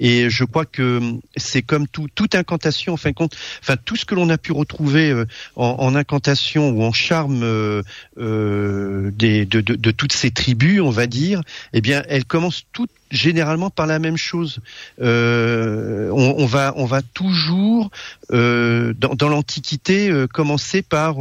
Et 0.00 0.30
je 0.30 0.42
crois 0.42 0.64
que 0.64 1.00
c'est 1.36 1.62
comme 1.62 1.86
tout, 1.86 2.08
toute 2.12 2.34
incantation, 2.34 2.94
en 2.94 2.96
fin 2.96 3.10
de 3.10 3.14
compte, 3.14 3.36
enfin 3.60 3.76
tout 3.76 3.94
ce 3.94 4.04
que 4.04 4.16
l'on 4.16 4.28
a 4.30 4.36
pu 4.36 4.50
retrouver 4.50 5.10
euh, 5.10 5.26
en, 5.54 5.76
en, 5.78 5.94
incantation 5.94 6.70
ou 6.70 6.82
en 6.82 6.92
charme 6.92 7.44
euh, 7.44 7.82
euh, 8.18 9.12
des, 9.12 9.46
de, 9.46 9.60
de, 9.60 9.76
de, 9.76 9.90
toutes 9.92 10.12
ces 10.12 10.32
tribus, 10.32 10.80
on 10.80 10.90
va 10.90 11.06
dire, 11.06 11.42
eh 11.72 11.80
bien, 11.80 12.02
elles 12.08 12.24
commencent 12.24 12.64
toutes 12.72 12.90
généralement 13.12 13.70
par 13.70 13.86
la 13.86 14.00
même 14.00 14.16
chose. 14.16 14.58
Euh, 15.00 16.10
on, 16.10 16.34
on, 16.38 16.46
va, 16.46 16.72
on 16.76 16.86
va 16.86 17.02
toujours 17.02 17.90
euh, 18.32 18.94
dans, 18.98 19.14
dans 19.14 19.28
l'Antiquité 19.28 20.10
commencer 20.32 20.82
par 20.82 21.18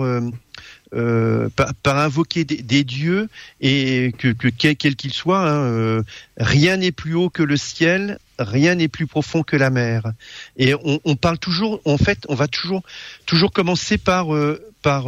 euh, 0.94 1.48
par, 1.56 1.74
par, 1.76 1.98
invoquer 2.00 2.44
des, 2.44 2.58
des, 2.58 2.84
dieux 2.84 3.30
et 3.62 4.14
que, 4.18 4.28
que 4.34 4.50
quel 4.50 4.76
qu'il 4.76 5.14
soit, 5.14 5.40
hein, 5.40 5.64
euh, 5.64 6.04
rien 6.36 6.76
n'est 6.76 6.92
plus 6.92 7.14
haut 7.14 7.30
que 7.30 7.44
le 7.44 7.56
ciel, 7.56 8.20
rien 8.38 8.76
n'est 8.76 8.90
plus 8.90 9.08
profond 9.08 9.42
que 9.42 9.56
la 9.56 9.70
mer. 9.70 10.12
Et 10.58 10.74
on, 10.74 11.00
on, 11.06 11.16
parle 11.16 11.38
toujours, 11.38 11.80
en 11.86 11.98
fait, 11.98 12.26
on 12.28 12.36
va 12.36 12.50
toujours 12.50 12.84
toujours 13.26 13.54
commencer 13.54 13.98
par 13.98 14.36
euh, 14.36 14.62
par 14.82 15.06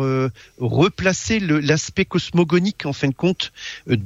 replacer 0.60 1.40
l'aspect 1.40 2.06
cosmogonique 2.06 2.86
en 2.86 2.94
fin 2.94 3.08
de 3.08 3.14
compte 3.16 3.52
de 3.88 3.98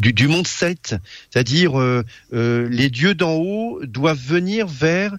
du, 0.00 0.12
du 0.12 0.26
monde 0.26 0.48
celte, 0.48 0.96
c'est-à-dire 1.30 1.80
les 2.32 2.90
dieux 2.90 3.14
d'en 3.14 3.34
haut 3.34 3.80
doivent 3.84 4.18
venir 4.18 4.66
vers 4.66 5.14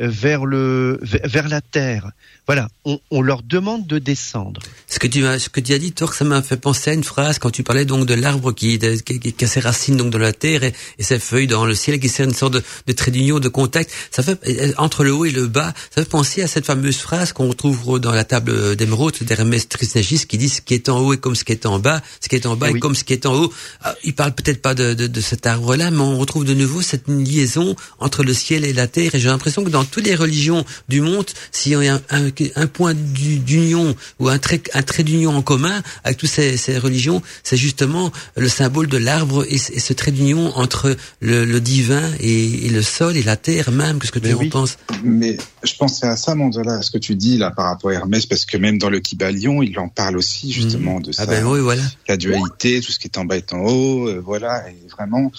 vers 0.00 0.46
le 0.46 0.98
vers 1.02 1.48
la 1.48 1.60
terre. 1.60 2.10
Voilà, 2.46 2.68
on, 2.84 2.98
on, 3.12 3.22
leur 3.22 3.42
demande 3.42 3.86
de 3.86 3.98
descendre. 3.98 4.60
Ce 4.88 4.98
que 4.98 5.06
tu 5.06 5.24
as, 5.24 5.38
ce 5.38 5.48
que 5.48 5.60
tu 5.60 5.72
as 5.72 5.78
dit, 5.78 5.92
Torque, 5.92 6.14
ça 6.14 6.24
m'a 6.24 6.42
fait 6.42 6.56
penser 6.56 6.90
à 6.90 6.94
une 6.94 7.04
phrase 7.04 7.38
quand 7.38 7.50
tu 7.50 7.62
parlais 7.62 7.84
donc 7.84 8.06
de 8.06 8.14
l'arbre 8.14 8.50
qui, 8.50 8.76
qui, 9.04 9.20
qui, 9.20 9.44
a 9.44 9.46
ses 9.46 9.60
racines 9.60 9.96
donc 9.96 10.10
dans 10.10 10.18
la 10.18 10.32
terre 10.32 10.64
et, 10.64 10.72
et, 10.98 11.02
ses 11.04 11.20
feuilles 11.20 11.46
dans 11.46 11.64
le 11.64 11.74
ciel, 11.76 12.00
qui 12.00 12.08
sert 12.08 12.26
une 12.26 12.34
sorte 12.34 12.54
de, 12.54 12.62
de 12.88 12.92
trait 12.92 13.12
d'union, 13.12 13.38
de 13.38 13.48
contact. 13.48 13.92
Ça 14.10 14.24
fait 14.24 14.74
entre 14.78 15.04
le 15.04 15.12
haut 15.12 15.26
et 15.26 15.30
le 15.30 15.46
bas. 15.46 15.72
Ça 15.94 16.02
fait 16.02 16.08
penser 16.08 16.42
à 16.42 16.48
cette 16.48 16.66
fameuse 16.66 16.96
phrase 16.96 17.32
qu'on 17.32 17.48
retrouve 17.48 18.00
dans 18.00 18.12
la 18.12 18.24
table 18.24 18.74
d'émeraude 18.74 19.14
d'Hermès 19.20 19.68
Trismégis 19.68 20.24
qui 20.24 20.38
dit 20.38 20.48
ce 20.48 20.60
qui 20.60 20.74
est 20.74 20.88
en 20.88 20.98
haut 20.98 21.12
est 21.12 21.18
comme 21.18 21.36
ce 21.36 21.44
qui 21.44 21.52
est 21.52 21.66
en 21.66 21.78
bas, 21.78 22.02
ce 22.20 22.28
qui 22.28 22.34
est 22.34 22.46
en 22.46 22.56
bas 22.56 22.70
est 22.70 22.78
comme 22.80 22.96
ce 22.96 23.04
qui 23.04 23.12
est 23.12 23.26
en 23.26 23.34
haut. 23.34 23.52
Ah, 23.82 23.94
il 24.02 24.14
parle 24.14 24.32
peut-être 24.32 24.60
pas 24.60 24.74
de, 24.74 24.94
de, 24.94 25.06
de 25.06 25.20
cet 25.20 25.46
arbre-là, 25.46 25.90
mais 25.92 26.00
on 26.00 26.18
retrouve 26.18 26.44
de 26.44 26.54
nouveau 26.54 26.82
cette 26.82 27.06
liaison 27.06 27.76
entre 27.98 28.24
le 28.24 28.34
ciel 28.34 28.64
et 28.64 28.72
la 28.72 28.88
terre. 28.88 29.14
Et 29.14 29.20
j'ai 29.20 29.28
l'impression 29.28 29.62
que 29.62 29.70
dans 29.70 29.84
toutes 29.90 30.06
les 30.06 30.14
religions 30.14 30.64
du 30.88 31.00
monde, 31.00 31.26
s'il 31.52 31.72
y 31.72 31.88
a 31.88 31.94
un, 31.94 32.00
un 32.10 32.30
un 32.56 32.66
point 32.66 32.94
d'union 32.94 33.94
ou 34.18 34.28
un 34.28 34.38
trait, 34.38 34.62
un 34.74 34.82
trait 34.82 35.02
d'union 35.02 35.36
en 35.36 35.42
commun 35.42 35.82
avec 36.04 36.18
toutes 36.18 36.28
ces, 36.28 36.56
ces 36.56 36.78
religions, 36.78 37.22
c'est 37.42 37.56
justement 37.56 38.12
le 38.36 38.48
symbole 38.48 38.86
de 38.86 38.98
l'arbre 38.98 39.44
et, 39.48 39.58
ce 39.58 39.92
trait 39.92 40.12
d'union 40.12 40.56
entre 40.56 40.96
le, 41.20 41.44
le 41.44 41.60
divin 41.60 42.02
et, 42.20 42.66
et, 42.66 42.70
le 42.70 42.82
sol 42.82 43.16
et 43.16 43.22
la 43.22 43.36
terre 43.36 43.70
même. 43.70 43.98
Qu'est-ce 43.98 44.12
que 44.12 44.18
tu 44.18 44.32
en 44.32 44.48
penses? 44.48 44.78
Mais 45.02 45.36
je 45.62 45.74
pensais 45.76 46.06
à 46.06 46.16
ça, 46.16 46.34
Mandela, 46.34 46.74
à 46.74 46.82
ce 46.82 46.90
que 46.90 46.98
tu 46.98 47.14
dis 47.14 47.36
là 47.36 47.50
par 47.50 47.66
rapport 47.66 47.90
à 47.90 47.94
Hermès, 47.94 48.26
parce 48.26 48.44
que 48.44 48.56
même 48.56 48.78
dans 48.78 48.90
le 48.90 49.00
Kybalion, 49.00 49.62
il 49.62 49.78
en 49.78 49.88
parle 49.88 50.16
aussi 50.16 50.52
justement 50.52 50.98
mmh. 50.98 51.02
de 51.02 51.12
ça. 51.12 51.22
Ah 51.22 51.26
ben 51.26 51.44
oui, 51.44 51.60
voilà. 51.60 51.82
La 52.08 52.16
dualité, 52.16 52.80
tout 52.80 52.92
ce 52.92 52.98
qui 52.98 53.06
est 53.08 53.18
en 53.18 53.24
bas 53.24 53.36
est 53.36 53.52
en 53.52 53.60
haut, 53.60 54.08
euh, 54.08 54.20
voilà, 54.24 54.68
et 54.68 54.76
vraiment. 54.90 55.30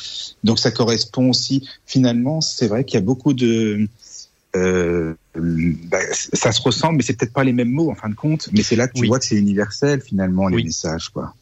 Donc 0.43 0.59
ça 0.59 0.71
correspond 0.71 1.29
aussi. 1.29 1.67
Finalement, 1.85 2.41
c'est 2.41 2.67
vrai 2.67 2.83
qu'il 2.83 2.95
y 2.95 2.97
a 2.97 3.05
beaucoup 3.05 3.33
de 3.33 3.87
euh, 4.55 5.13
bah, 5.35 5.99
ça 6.11 6.51
se 6.51 6.61
ressemble, 6.61 6.97
mais 6.97 7.03
c'est 7.03 7.17
peut-être 7.17 7.33
pas 7.33 7.43
les 7.43 7.53
mêmes 7.53 7.71
mots 7.71 7.91
en 7.91 7.95
fin 7.95 8.09
de 8.09 8.15
compte. 8.15 8.49
Mais 8.51 8.63
c'est 8.63 8.75
là 8.75 8.87
que 8.87 8.93
tu 8.93 9.07
vois 9.07 9.19
que 9.19 9.25
c'est 9.25 9.37
universel 9.37 10.01
finalement 10.01 10.47
les 10.47 10.63
messages, 10.63 11.09
quoi. 11.09 11.33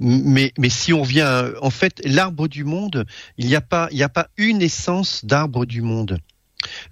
Mais, 0.00 0.52
mais 0.58 0.68
si 0.68 0.92
on 0.92 1.02
vient, 1.02 1.50
en 1.62 1.70
fait, 1.70 2.02
l'arbre 2.04 2.46
du 2.46 2.64
monde, 2.64 3.06
il 3.38 3.46
n'y 3.46 3.56
a 3.56 3.60
pas, 3.60 3.88
il 3.90 3.96
n'y 3.96 4.02
a 4.02 4.08
pas 4.08 4.28
une 4.36 4.60
essence 4.60 5.24
d'arbre 5.24 5.64
du 5.64 5.80
monde. 5.80 6.18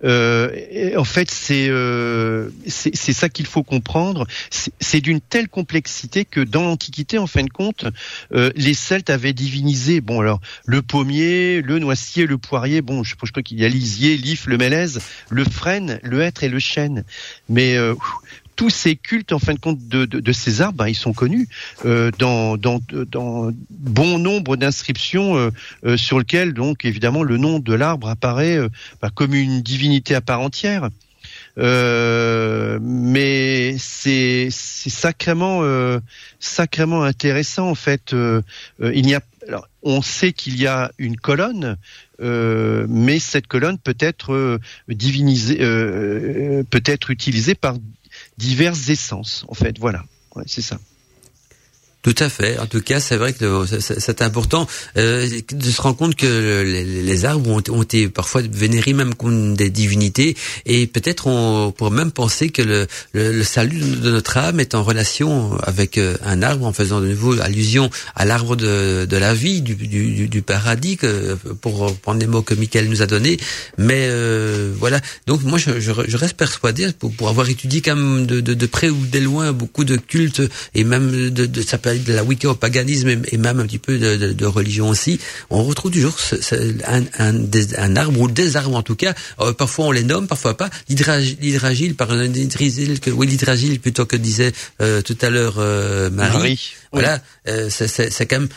Euh, 0.05 0.97
en 0.97 1.05
fait, 1.05 1.31
c'est 1.31 1.69
euh, 1.69 2.51
c'est 2.67 3.13
ça 3.13 3.29
qu'il 3.29 3.47
faut 3.47 3.63
comprendre. 3.63 4.27
C'est 4.51 5.01
d'une 5.01 5.21
telle 5.21 5.49
complexité 5.49 6.25
que 6.25 6.41
dans 6.41 6.63
l'Antiquité, 6.63 7.19
en 7.19 7.27
fin 7.27 7.43
de 7.43 7.51
compte, 7.51 7.87
euh, 8.33 8.51
les 8.57 8.75
Celtes 8.75 9.11
avaient 9.11 9.33
divinisé. 9.33 10.01
Bon, 10.01 10.21
alors 10.21 10.41
le 10.67 10.83
pommier, 10.83 11.63
le 11.63 11.79
noisier, 11.79 12.27
le 12.27 12.39
poirier. 12.39 12.83
Bon, 12.83 13.03
je, 13.03 13.15
je 13.23 13.31
crois 13.31 13.43
qu'il 13.43 13.61
y 13.61 13.65
a 13.65 13.69
l'isier, 13.69 14.17
l'if, 14.17 14.47
le 14.47 14.59
mélèze, 14.59 15.01
le 15.31 15.45
frêne, 15.45 16.01
le 16.03 16.21
hêtre 16.23 16.45
et 16.45 16.49
le 16.49 16.59
chêne. 16.59 17.05
Mais 17.49 17.77
euh, 17.77 17.95
tous 18.57 18.71
ces 18.71 18.97
cultes, 18.97 19.33
en 19.33 19.39
fin 19.39 19.55
de 19.55 19.59
compte, 19.59 19.89
de, 19.89 20.05
de, 20.05 20.33
ces 20.33 20.61
arbres, 20.61 20.79
ben, 20.79 20.89
ils 20.89 20.95
sont 20.95 21.13
connus 21.13 21.49
euh, 21.85 22.11
dans, 22.19 22.57
dans, 22.57 22.81
dans, 22.89 23.51
bon 23.71 24.19
nombre 24.19 24.57
d'inscriptions 24.57 25.37
euh, 25.37 25.51
euh, 25.85 25.97
sur 25.97 26.19
lesquelles, 26.19 26.55
donc, 26.55 26.85
évidemment, 26.85 27.23
le 27.23 27.37
nom 27.37 27.59
de 27.59 27.75
l'arbre 27.75 28.09
apparaît 28.09 28.59
ben, 29.03 29.11
comme 29.15 29.35
une 29.35 29.63
divinité 29.63 30.15
à 30.15 30.21
part 30.21 30.41
entière. 30.41 30.89
Mais 31.57 33.77
c'est 33.79 34.49
sacrément 34.51 35.63
sacrément 36.41 37.05
intéressant 37.05 37.71
en 37.71 37.77
fait. 37.77 38.15
il 38.83 39.09
y 39.09 39.15
a 39.15 39.21
alors, 39.47 39.69
on 39.83 40.03
sait 40.03 40.33
qu'il 40.33 40.61
y 40.61 40.67
a 40.67 40.91
une 40.99 41.17
colonne, 41.17 41.77
mais 42.19 43.19
cette 43.21 43.47
colonne 43.47 43.79
peut 43.79 43.97
être 44.01 44.59
divinisée, 44.89 45.59
peut 45.59 46.83
être 46.87 47.11
utilisée 47.11 47.55
par 47.55 47.77
diverses 48.39 48.89
essences, 48.89 49.45
en 49.49 49.55
fait. 49.55 49.79
Voilà, 49.79 50.05
c'est 50.47 50.63
ça. 50.63 50.79
Tout 52.05 52.15
à 52.19 52.29
fait. 52.29 52.59
En 52.59 52.67
tout 52.67 52.83
cas, 52.83 53.01
c'est 53.01 53.17
vrai 53.17 53.33
que 53.33 53.65
c'est 53.81 54.21
important 54.21 54.69
euh, 54.99 55.27
de 55.51 55.71
se 55.71 55.81
rendre 55.81 55.97
compte 55.97 56.15
que 56.17 56.63
les, 56.63 57.25
arbres 57.25 57.49
ont, 57.71 57.83
été 57.83 58.09
parfois 58.09 58.43
vénérés 58.43 58.93
même 58.93 59.15
comme 59.15 59.57
des 59.57 59.71
divinités, 59.71 60.37
et 60.67 60.87
peut-être 60.87 61.29
on 61.29 61.73
pourrait 61.73 61.97
même 61.97 62.11
penser 62.11 62.51
que 62.51 62.87
le, 63.15 63.43
salut 63.43 63.81
de 63.81 64.11
notre 64.11 64.37
âme 64.37 64.61
est 64.61 64.75
en 64.75 64.83
relation 64.83 65.57
avec 65.63 65.97
euh, 65.97 66.19
un 66.23 66.43
arbre, 66.43 66.67
en 66.67 66.75
faisant 66.75 67.01
de 67.01 67.07
nouveau 67.07 67.41
allusion 67.41 67.89
à 68.15 68.27
l'arbre 68.27 68.55
de, 68.55 69.07
la 69.11 69.33
vie, 69.33 69.63
du, 69.63 70.43
paradis, 70.43 70.99
pour 71.63 71.91
prendre 72.03 72.21
les 72.21 72.27
mots 72.27 72.43
que 72.43 72.53
Michael 72.53 72.91
nous 72.91 73.01
a 73.01 73.07
donnés. 73.07 73.39
Mais 73.79 74.09
euh, 74.11 74.75
voilà. 74.79 75.01
Donc 75.27 75.43
moi, 75.43 75.59
je, 75.59 76.17
reste 76.17 76.37
persuadé, 76.37 76.89
pour, 76.93 77.31
avoir 77.31 77.49
étudié 77.49 77.81
quand 77.81 77.97
même 77.97 78.27
de, 78.27 78.67
près 78.67 78.91
ou 78.91 79.07
de 79.07 79.19
loin 79.21 79.53
beaucoup 79.53 79.85
de 79.85 79.97
cultes, 79.97 80.43
et 80.75 80.85
même 80.85 81.31
de, 81.31 81.47
de 81.47 81.63
ça 81.63 81.79
peut 81.79 81.94
de 81.99 82.13
la 82.13 82.25
Wicca 82.25 82.49
au 82.49 82.55
paganisme 82.55 83.09
et, 83.31 83.37
même 83.37 83.61
un 83.61 83.67
petit 83.67 83.79
peu 83.79 83.99
de, 83.99 84.17
de, 84.17 84.33
de, 84.33 84.47
religion 84.47 84.89
aussi, 84.89 85.21
on 85.51 85.63
retrouve 85.65 85.93
toujours 85.93 86.19
ce, 86.19 86.41
ce, 86.41 86.55
un, 86.87 87.03
un, 87.19 87.35
un, 87.79 87.97
arbre 87.97 88.21
ou 88.21 88.29
des 88.29 88.57
arbres 88.57 88.77
en 88.77 88.83
tout 88.83 88.97
cas. 88.97 89.15
Euh, 89.41 89.53
parfois 89.53 89.87
on 89.87 89.93
les 89.93 90.05
nomme, 90.05 90.27
parfois 90.27 90.57
pas. 90.57 90.71
L'hydragile, 90.89 91.95
par 91.95 92.09
que 92.09 93.11
oui 93.11 93.27
l'hydragile 93.27 93.81
plutôt 93.81 94.07
que 94.07 94.17
disait 94.17 94.53
euh, 94.81 95.03
tout 95.03 95.19
à 95.21 95.31
l'heure 95.31 95.57
euh, 95.59 96.11
Marie. 96.11 96.33
Marie. 96.33 96.61
Voilà, 96.95 97.21
euh, 97.49 97.69
c'est 97.71 98.27
quand 98.27 98.41
même 98.41 98.49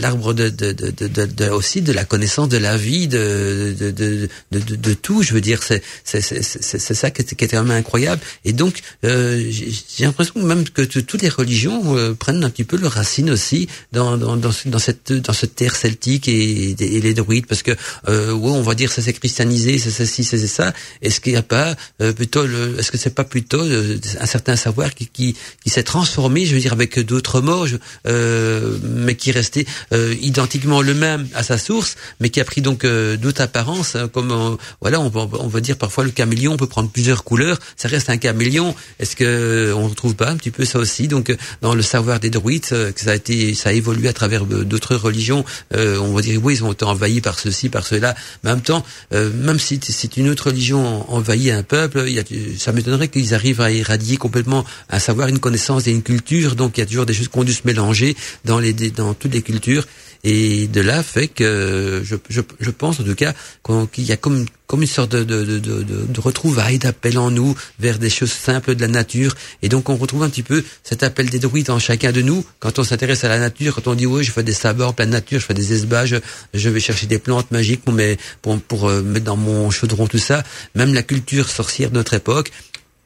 l'arbre 0.00 0.32
de, 0.32 0.48
de, 0.48 0.72
de, 0.72 0.90
de, 0.90 1.48
aussi 1.50 1.82
de 1.82 1.92
la 1.92 2.04
connaissance 2.04 2.48
de 2.48 2.56
la 2.56 2.76
vie, 2.76 3.08
de, 3.08 3.74
de, 3.78 3.90
de, 3.90 4.28
de, 4.52 4.94
tout. 4.94 5.22
Je 5.22 5.34
veux 5.34 5.40
dire, 5.40 5.62
c'est 5.62 5.82
c'est 6.04 6.94
ça 6.94 7.10
qui 7.10 7.22
est, 7.22 7.34
qui 7.34 7.44
est 7.44 7.48
quand 7.48 7.62
même 7.62 7.76
incroyable. 7.76 8.22
Et 8.44 8.52
donc, 8.52 8.80
euh, 9.04 9.50
j'ai 9.50 10.04
l'impression 10.04 10.40
même 10.42 10.68
que 10.68 10.82
toutes 10.82 11.22
les 11.22 11.28
religions 11.28 11.96
euh, 11.96 12.14
prennent 12.14 12.42
un 12.44 12.50
petit 12.50 12.64
peu 12.64 12.76
leur 12.76 12.92
racine 12.92 13.30
aussi 13.30 13.68
dans, 13.92 14.16
dans, 14.16 14.36
dans, 14.36 14.50
dans 14.66 14.78
cette 14.78 15.12
dans 15.12 15.32
cette 15.32 15.54
terre 15.54 15.76
celtique 15.76 16.28
et, 16.28 16.70
et, 16.70 17.00
les 17.00 17.14
druides, 17.14 17.46
parce 17.46 17.62
que 17.62 17.72
euh, 18.08 18.32
ouais, 18.32 18.50
on 18.50 18.62
va 18.62 18.74
dire 18.74 18.92
ça 18.92 19.02
s'est 19.02 19.12
christianisé, 19.12 19.78
c'est 19.78 19.90
ça, 19.90 20.06
c'est 20.06 20.46
ça. 20.46 20.72
Est-ce 21.02 21.20
qu'il 21.20 21.32
n'y 21.32 21.38
a 21.38 21.42
pas 21.42 21.74
euh, 22.00 22.12
plutôt, 22.12 22.44
est-ce 22.78 22.90
que 22.90 22.98
c'est 22.98 23.14
pas 23.14 23.24
plutôt 23.24 23.60
euh, 23.60 23.98
un 24.20 24.26
certain 24.26 24.56
savoir 24.56 24.94
qui 24.94 25.06
qui, 25.06 25.36
qui 25.62 25.70
s'est 25.70 25.82
transformé, 25.82 26.46
je 26.46 26.54
veux 26.54 26.60
dire, 26.60 26.72
avec 26.72 26.98
d'autres 27.00 27.40
mots 27.40 27.55
euh, 28.06 28.78
mais 28.82 29.14
qui 29.14 29.32
restait 29.32 29.66
euh, 29.92 30.14
identiquement 30.20 30.82
le 30.82 30.94
même 30.94 31.26
à 31.34 31.42
sa 31.42 31.58
source, 31.58 31.96
mais 32.20 32.30
qui 32.30 32.40
a 32.40 32.44
pris 32.44 32.60
donc 32.60 32.84
euh, 32.84 33.16
d'autres 33.16 33.42
apparences. 33.42 33.96
Hein, 33.96 34.08
comme 34.08 34.56
voilà, 34.80 35.00
on, 35.00 35.10
on 35.14 35.48
va 35.48 35.60
dire 35.60 35.76
parfois 35.76 36.04
le 36.04 36.10
caméléon 36.10 36.56
peut 36.56 36.66
prendre 36.66 36.90
plusieurs 36.90 37.24
couleurs. 37.24 37.58
Ça 37.76 37.88
reste 37.88 38.10
un 38.10 38.16
caméléon. 38.16 38.74
Est-ce 38.98 39.16
que 39.16 39.72
on 39.76 39.88
retrouve 39.88 40.14
pas 40.14 40.30
un 40.30 40.36
petit 40.36 40.50
peu 40.50 40.64
ça 40.64 40.78
aussi 40.78 41.08
Donc 41.08 41.34
dans 41.62 41.74
le 41.74 41.82
savoir 41.82 42.20
des 42.20 42.30
druides, 42.30 42.66
que 42.66 43.00
ça 43.00 43.12
a 43.12 43.14
été, 43.14 43.54
ça 43.54 43.70
a 43.70 43.72
évolué 43.72 44.08
à 44.08 44.12
travers 44.12 44.44
d'autres 44.44 44.96
religions. 44.96 45.44
on 45.74 46.12
va 46.12 46.20
dire 46.22 46.40
oui, 46.42 46.54
ils 46.54 46.64
ont 46.64 46.72
été 46.72 46.84
envahis 46.84 47.20
par 47.20 47.38
ceci, 47.38 47.68
par 47.68 47.86
cela. 47.86 48.14
Mais 48.42 48.50
en 48.50 48.54
même 48.54 48.62
temps, 48.62 48.84
même 49.12 49.58
si 49.58 49.80
c'est 49.82 50.16
une 50.16 50.28
autre 50.28 50.46
religion 50.46 51.10
envahit 51.12 51.50
un 51.50 51.62
peuple, 51.62 52.04
il 52.06 52.14
y 52.14 52.18
a, 52.18 52.24
ça 52.58 52.72
m'étonnerait 52.72 53.08
qu'ils 53.08 53.34
arrivent 53.34 53.60
à 53.60 53.70
éradier 53.70 54.16
complètement 54.16 54.64
un 54.90 54.98
savoir, 54.98 55.28
une 55.28 55.38
connaissance 55.38 55.86
et 55.86 55.92
une 55.92 56.02
culture. 56.02 56.56
Donc 56.56 56.76
il 56.76 56.80
y 56.80 56.82
a 56.82 56.86
toujours 56.86 57.06
des 57.06 57.14
choses 57.14 57.28
qu'on 57.36 57.44
dû 57.44 57.52
se 57.52 57.66
mélanger 57.66 58.16
dans 58.44 59.14
toutes 59.14 59.34
les 59.34 59.42
cultures 59.42 59.86
et 60.24 60.66
de 60.66 60.80
là 60.80 61.02
fait 61.02 61.28
que 61.28 62.02
je, 62.02 62.70
pense 62.70 62.98
en 62.98 63.04
tout 63.04 63.14
cas 63.14 63.32
qu'il 63.92 64.04
y 64.04 64.12
a 64.12 64.16
comme 64.16 64.46
une 64.72 64.86
sorte 64.86 65.12
de, 65.12 65.22
de, 65.24 66.20
retrouvailles, 66.20 66.78
d'appel 66.78 67.18
en 67.18 67.30
nous 67.30 67.54
vers 67.78 67.98
des 67.98 68.10
choses 68.10 68.32
simples 68.32 68.74
de 68.74 68.80
la 68.80 68.88
nature. 68.88 69.36
Et 69.62 69.68
donc 69.68 69.88
on 69.88 69.96
retrouve 69.96 70.22
un 70.24 70.28
petit 70.28 70.42
peu 70.42 70.64
cet 70.82 71.02
appel 71.02 71.28
des 71.30 71.38
druides 71.38 71.70
en 71.70 71.78
chacun 71.78 72.10
de 72.10 72.22
nous. 72.22 72.44
Quand 72.58 72.78
on 72.78 72.84
s'intéresse 72.84 73.22
à 73.22 73.28
la 73.28 73.38
nature, 73.38 73.76
quand 73.76 73.86
on 73.88 73.94
dit 73.94 74.06
oui, 74.06 74.24
je 74.24 74.32
fais 74.32 74.42
des 74.42 74.54
sabords 74.54 74.94
plein 74.94 75.06
de 75.06 75.12
nature, 75.12 75.38
je 75.38 75.46
fais 75.46 75.54
des 75.54 75.72
esbages, 75.72 76.20
je 76.54 76.68
vais 76.68 76.80
chercher 76.80 77.06
des 77.06 77.18
plantes 77.18 77.50
magiques 77.50 77.82
pour, 77.82 77.94
pour, 78.42 78.60
pour 78.62 78.88
euh, 78.88 79.02
mettre 79.02 79.26
dans 79.26 79.36
mon 79.36 79.70
chaudron 79.70 80.06
tout 80.08 80.18
ça. 80.18 80.42
Même 80.74 80.94
la 80.94 81.02
culture 81.02 81.48
sorcière 81.48 81.90
de 81.90 81.94
notre 81.94 82.14
époque, 82.14 82.50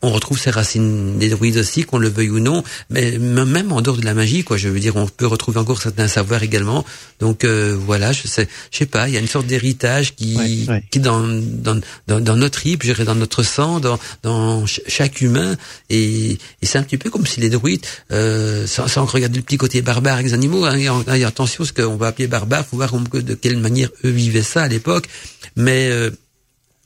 on 0.03 0.11
retrouve 0.13 0.39
ces 0.39 0.51
racines 0.51 1.19
des 1.19 1.29
druides 1.29 1.57
aussi, 1.57 1.85
qu'on 1.85 1.99
le 1.99 2.09
veuille 2.09 2.31
ou 2.31 2.41
non, 2.41 2.63
mais 2.91 3.19
même 3.19 3.73
en 3.73 3.81
dehors 3.81 3.97
de 3.97 4.05
la 4.05 4.15
magie, 4.15 4.45
quoi. 4.45 4.57
Je 4.57 4.69
veux 4.69 4.81
dire, 4.81 4.97
on 4.97 5.07
peut 5.07 5.27
retrouver 5.27 5.61
encore 5.61 5.81
certains 5.81 6.09
savoirs 6.09 6.43
également. 6.43 6.85
Donc 7.21 7.45
euh, 7.45 7.77
voilà, 7.79 8.13
je 8.13 8.27
sais, 8.27 8.49
je 8.71 8.79
sais 8.79 8.87
pas, 8.87 9.09
il 9.09 9.15
y 9.15 9.17
a 9.17 9.21
une 9.21 9.29
sorte 9.29 9.47
d'héritage 9.47 10.15
qui, 10.15 10.69
qui 10.91 11.01
dans, 11.01 11.21
dans, 11.21 11.81
dans, 12.07 12.21
dans 12.21 12.37
notre 12.37 12.51
tripes, 12.61 12.83
je 12.83 12.89
dirais, 12.89 13.05
dans 13.05 13.15
notre 13.15 13.43
sang, 13.43 13.81
dans, 13.81 13.99
dans 14.23 14.67
chaque 14.67 15.21
humain, 15.21 15.57
et, 15.89 16.33
et 16.33 16.39
c'est 16.63 16.79
un 16.79 16.83
petit 16.83 16.99
peu 16.99 17.11
comme 17.11 17.27
si 17.27 17.41
les 17.41 17.51
druides, 17.51 17.85
euh, 18.13 18.67
sans, 18.67 18.89
sans 18.89 19.05
regarder 19.05 19.37
le 19.37 19.43
petit 19.43 19.57
côté 19.57 19.83
barbare 19.83 20.15
avec 20.15 20.27
les 20.27 20.35
animaux, 20.35 20.65
hein, 20.65 20.77
et, 20.77 21.25
attention, 21.25 21.65
ce 21.65 21.73
qu'on 21.73 21.97
va 21.97 22.09
appeler 22.09 22.27
barbare, 22.27 22.67
faut 22.67 22.77
voir 22.77 22.93
de 22.93 23.35
quelle 23.35 23.59
manière 23.59 23.89
eux 24.05 24.11
vivaient 24.11 24.43
ça 24.43 24.63
à 24.63 24.69
l'époque, 24.69 25.07
mais 25.57 25.89
euh, 25.91 26.11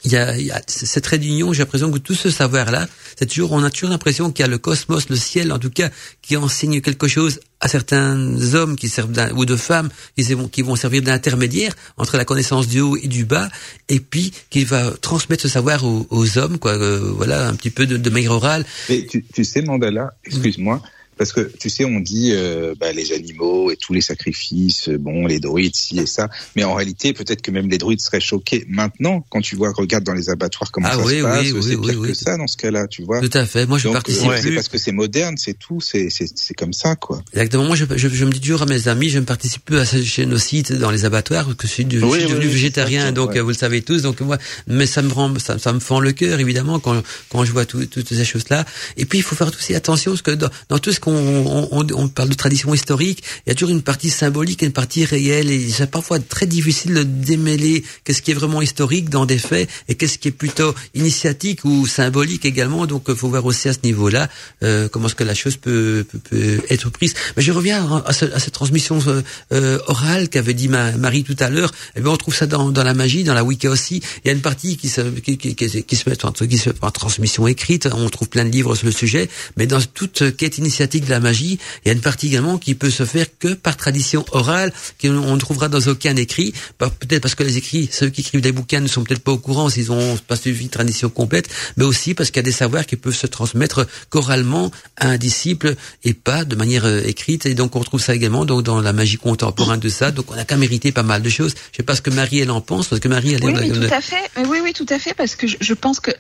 il 0.05 0.13
y 0.13 0.17
a, 0.17 0.37
il 0.37 0.47
y 0.47 0.51
a 0.51 0.61
cette 0.67 1.07
réunion, 1.07 1.53
j'ai 1.53 1.61
l'impression 1.61 1.91
que 1.91 1.99
tout 1.99 2.15
ce 2.15 2.31
savoir-là, 2.31 2.87
c'est 3.19 3.27
toujours, 3.27 3.53
on 3.53 3.63
a 3.63 3.71
toujours 3.71 3.91
l'impression 3.91 4.31
qu'il 4.31 4.43
y 4.43 4.47
a 4.47 4.51
le 4.51 4.59
cosmos, 4.59 5.09
le 5.09 5.17
ciel, 5.17 5.53
en 5.53 5.59
tout 5.59 5.71
cas, 5.71 5.91
qui 6.21 6.37
enseigne 6.37 6.81
quelque 6.81 7.09
chose 7.09 7.41
à 7.61 7.69
certains 7.69 8.55
hommes 8.55 8.77
qui 8.77 8.91
servent 8.91 9.13
ou 9.35 9.47
de 9.47 9.57
femmes 9.57 9.89
qui 10.17 10.23
vont, 10.35 10.49
qui 10.49 10.61
vont 10.61 10.77
servir 10.77 11.03
d'intermédiaire 11.03 11.73
entre 11.97 12.19
la 12.19 12.27
connaissance 12.27 12.69
du 12.69 12.81
haut 12.81 12.97
et 12.97 13.09
du 13.09 13.25
bas, 13.25 13.49
et 13.89 14.01
puis 14.01 14.33
qui 14.51 14.65
va 14.65 14.91
transmettre 15.01 15.43
ce 15.43 15.49
savoir 15.49 15.85
aux, 15.85 16.39
hommes, 16.39 16.59
quoi. 16.59 16.73
Euh, 16.73 17.13
voilà, 17.17 17.49
un 17.49 17.55
petit 17.55 17.71
peu 17.71 17.87
de, 17.87 17.97
de 17.97 18.11
maigre 18.11 18.33
oral. 18.33 18.67
Mais 18.91 19.07
tu, 19.07 19.25
tu 19.25 19.45
sais, 19.45 19.63
Mandala, 19.63 20.13
excuse-moi. 20.25 20.83
Parce 21.17 21.33
que 21.33 21.51
tu 21.59 21.71
sais, 21.71 21.85
on 21.85 22.01
dit 22.01 22.31
euh, 22.33 22.75
bah, 22.79 22.93
les 22.93 23.13
animaux 23.13 23.71
et 23.71 23.77
tous 23.77 23.93
les 23.93 24.01
sacrifices, 24.01 24.89
euh, 24.89 24.99
bon, 24.99 25.27
les 25.27 25.41
druides, 25.41 25.75
ci 25.75 25.99
et 25.99 26.07
ça. 26.07 26.29
Mais 26.57 26.65
en 26.65 26.75
réalité, 26.75 27.13
peut-être 27.13 27.43
que 27.43 27.51
même 27.51 27.69
les 27.69 27.79
druides 27.79 28.01
seraient 28.01 28.21
choqués. 28.21 28.65
Maintenant, 28.69 29.25
quand 29.31 29.41
tu 29.41 29.57
vois, 29.57 29.73
regarde 29.73 30.05
dans 30.05 30.15
les 30.15 30.31
abattoirs 30.31 30.73
comment 30.73 30.89
ah 30.91 30.97
ça 30.97 31.05
se 31.05 31.23
passe, 31.23 31.47
c'est 31.63 31.81
pire 31.81 32.01
que 32.01 32.15
ça 32.15 32.37
dans 32.37 32.47
ce 32.47 32.57
cas-là, 32.57 32.87
tu 32.87 33.03
vois. 33.03 33.21
Tout 33.21 33.39
à 33.39 33.47
fait. 33.47 33.67
Moi, 33.67 33.79
je 33.79 33.85
Donc, 33.85 33.95
participe 33.95 34.29
euh, 34.29 34.39
C'est 34.43 34.55
parce 34.55 34.69
que 34.69 34.79
c'est 34.79 34.93
moderne, 34.93 35.37
c'est 35.37 35.59
tout, 35.59 35.81
c'est 35.81 36.09
c'est 36.11 36.55
comme 36.55 36.73
ça, 36.73 36.97
quoi. 36.97 37.23
Exactement. 37.33 37.65
Moi, 37.65 37.77
je, 37.77 37.85
je, 37.97 38.09
je, 38.09 38.25
me 38.25 38.33
dis 38.33 38.41
toujours 38.41 38.63
à 38.63 38.67
mes 38.67 38.89
amis, 38.89 39.09
je 39.09 39.19
ne 39.19 39.25
participe 39.25 39.65
plus 39.65 39.79
à 39.79 39.85
ce 39.85 40.03
génocide 40.03 40.73
dans 40.79 40.91
les 40.91 41.05
abattoirs, 41.05 41.57
que 41.57 41.67
je 41.67 41.73
suis, 41.73 41.85
du, 41.85 42.01
je 42.01 42.07
suis 42.07 42.27
devenu 42.27 42.47
végétarien, 42.47 43.13
donc 43.13 43.37
vous 43.37 43.49
le 43.49 43.55
savez 43.55 43.83
tous. 43.83 44.03
Donc 44.03 44.21
moi, 44.21 44.39
mais 44.67 44.87
ça 44.87 45.03
me 45.03 45.13
rend, 45.13 45.33
ça, 45.39 45.59
ça 45.59 45.73
me 45.73 45.81
fend 45.81 46.01
le 46.01 46.13
cœur, 46.13 46.41
évidemment, 46.41 46.81
quand 46.81 47.03
quand 47.29 47.45
je 47.45 47.53
vois 47.53 47.65
tout, 47.65 47.85
toutes 47.87 48.09
ces 48.09 48.25
choses-là. 48.25 48.65
Et 48.97 49.05
puis, 49.05 49.19
il 49.19 49.23
faut 49.23 49.37
faire 49.37 49.49
aussi 49.49 49.75
attention, 49.75 50.13
parce 50.13 50.23
que 50.23 50.33
dans, 50.33 50.51
dans 50.69 50.79
tout 50.79 50.93
ce 50.93 51.01
on, 51.07 52.09
parle 52.09 52.29
de 52.29 52.35
tradition 52.35 52.75
historique, 52.75 53.23
il 53.47 53.51
y 53.51 53.53
a 53.53 53.55
toujours 53.55 53.75
une 53.75 53.83
partie 53.83 54.11
symbolique 54.11 54.63
et 54.63 54.67
une 54.67 54.73
partie 54.73 55.05
réelle, 55.05 55.51
et 55.51 55.69
c'est 55.69 55.91
parfois 55.91 56.19
très 56.19 56.47
difficile 56.47 56.95
de 56.95 57.03
démêler 57.03 57.85
qu'est-ce 58.05 58.23
qui 58.23 58.31
est 58.31 58.35
vraiment 58.35 58.63
historique 58.63 59.11
dans 59.11 59.27
des 59.27 59.39
faits 59.39 59.69
et 59.89 59.95
qu'est-ce 59.95 60.19
qui 60.19 60.29
est 60.29 60.33
plutôt 60.33 60.75
initiatique 60.95 61.65
ou 61.65 61.87
symbolique 61.87 62.45
également. 62.45 62.87
Donc, 62.87 63.05
il 63.09 63.15
faut 63.15 63.29
voir 63.29 63.45
aussi 63.45 63.69
à 63.69 63.73
ce 63.73 63.79
niveau-là 63.85 64.29
euh, 64.63 64.89
comment 64.89 65.07
est-ce 65.07 65.15
que 65.15 65.25
la 65.25 65.35
chose 65.35 65.57
peut, 65.57 66.05
peut, 66.11 66.19
peut, 66.19 66.61
être 66.71 66.91
prise. 66.91 67.15
Mais 67.37 67.43
je 67.43 67.53
reviens 67.53 68.03
à, 68.07 68.13
cette 68.13 68.53
transmission 68.53 68.99
euh, 69.07 69.23
euh, 69.53 69.79
orale 69.87 70.29
qu'avait 70.29 70.55
dit 70.55 70.69
ma, 70.69 70.93
Marie 70.93 71.25
tout 71.25 71.37
à 71.39 71.51
l'heure. 71.51 71.73
Eh 71.97 72.01
bien, 72.01 72.11
on 72.11 72.17
trouve 72.17 72.35
ça 72.35 72.47
dans, 72.47 72.71
dans 72.71 72.85
la 72.85 72.95
magie, 72.95 73.25
dans 73.25 73.35
la 73.35 73.45
Wicca 73.45 73.71
aussi. 73.71 74.03
Il 74.25 74.29
y 74.29 74.31
a 74.31 74.33
une 74.33 74.41
partie 74.41 74.77
qui 74.77 74.89
se, 74.89 75.01
qui, 75.01 75.37
qui, 75.39 75.97
se 75.97 76.09
met 76.09 76.25
en, 76.25 76.33
qui 76.33 76.59
se 76.59 76.71
en 76.81 76.91
transmission 76.91 77.47
écrite. 77.47 77.89
On 77.93 78.09
trouve 78.09 78.29
plein 78.29 78.45
de 78.45 78.51
livres 78.51 78.75
sur 78.75 78.87
le 78.87 78.93
sujet, 78.93 79.29
mais 79.57 79.67
dans 79.67 79.81
toute 79.81 80.37
quête 80.37 80.59
initiatique 80.59 80.94
de 81.01 81.11
la 81.11 81.21
magie, 81.21 81.59
il 81.85 81.89
y 81.89 81.91
a 81.91 81.95
une 81.95 82.01
partie 82.01 82.29
également 82.29 82.59
qui 82.59 82.75
peut 82.75 82.91
se 82.91 83.05
faire 83.05 83.27
que 83.39 83.55
par 83.55 83.77
tradition 83.77 84.25
orale, 84.33 84.73
qu'on 85.01 85.35
ne 85.35 85.39
trouvera 85.39 85.69
dans 85.69 85.81
aucun 85.89 86.17
écrit. 86.17 86.55
Peut-être 86.79 87.23
parce 87.23 87.35
que 87.35 87.43
les 87.43 87.57
écrits, 87.57 87.89
ceux 87.91 88.09
qui 88.09 88.23
écrivent 88.23 88.41
des 88.41 88.53
bouquins 88.53 88.81
ne 88.81 88.89
sont 88.89 89.05
peut-être 89.05 89.23
pas 89.23 89.33
au 89.33 89.39
courant 89.39 89.69
s'ils 89.69 89.93
ont 89.93 90.17
pas 90.17 90.37
suivi 90.37 90.65
une 90.65 90.71
tradition 90.71 91.09
complète, 91.09 91.49
mais 91.77 91.85
aussi 91.85 92.15
parce 92.15 92.31
qu'il 92.31 92.39
y 92.39 92.41
a 92.41 92.43
des 92.45 92.53
savoirs 92.53 92.87
qui 92.87 92.97
peuvent 92.97 93.15
se 93.15 93.27
transmettre 93.27 93.87
choralement 94.11 94.71
à 94.97 95.09
un 95.09 95.17
disciple 95.19 95.75
et 96.05 96.15
pas 96.15 96.45
de 96.45 96.57
manière 96.57 96.85
euh, 96.85 97.03
écrite. 97.05 97.47
Et 97.47 97.55
donc 97.55 97.77
on 97.77 97.81
retrouve 97.81 98.01
ça 98.01 98.15
également 98.15 98.45
donc 98.45 98.63
dans 98.63 98.81
la 98.81 98.93
magie 98.93 99.17
contemporaine 99.17 99.81
de 99.81 99.89
ça. 99.89 100.11
Donc 100.11 100.31
on 100.31 100.39
a 100.39 100.45
qu'à 100.45 100.57
mériter 100.57 100.93
pas 100.93 101.03
mal 101.03 101.23
de 101.23 101.29
choses. 101.29 101.55
Je 101.73 101.79
sais 101.79 101.83
pas 101.83 101.97
ce 101.97 102.03
que 102.03 102.11
Marie 102.11 102.41
elle 102.41 102.51
en 102.51 102.61
pense 102.61 102.89
parce 102.89 103.01
que 103.01 103.09
Marie 103.09 103.35
elle 103.35 103.45
oui, 103.45 103.55
oui, 103.59 103.73
tout 103.73 103.95
à 103.95 104.01
fait. 104.01 104.31
Oui, 104.49 104.59
oui, 104.63 104.73
tout 104.73 104.87
à 104.89 104.99
fait 104.99 105.15
parce 105.15 105.37
que 105.37 105.47
je, 105.47 105.75
pense 105.75 106.01
que 106.01 106.11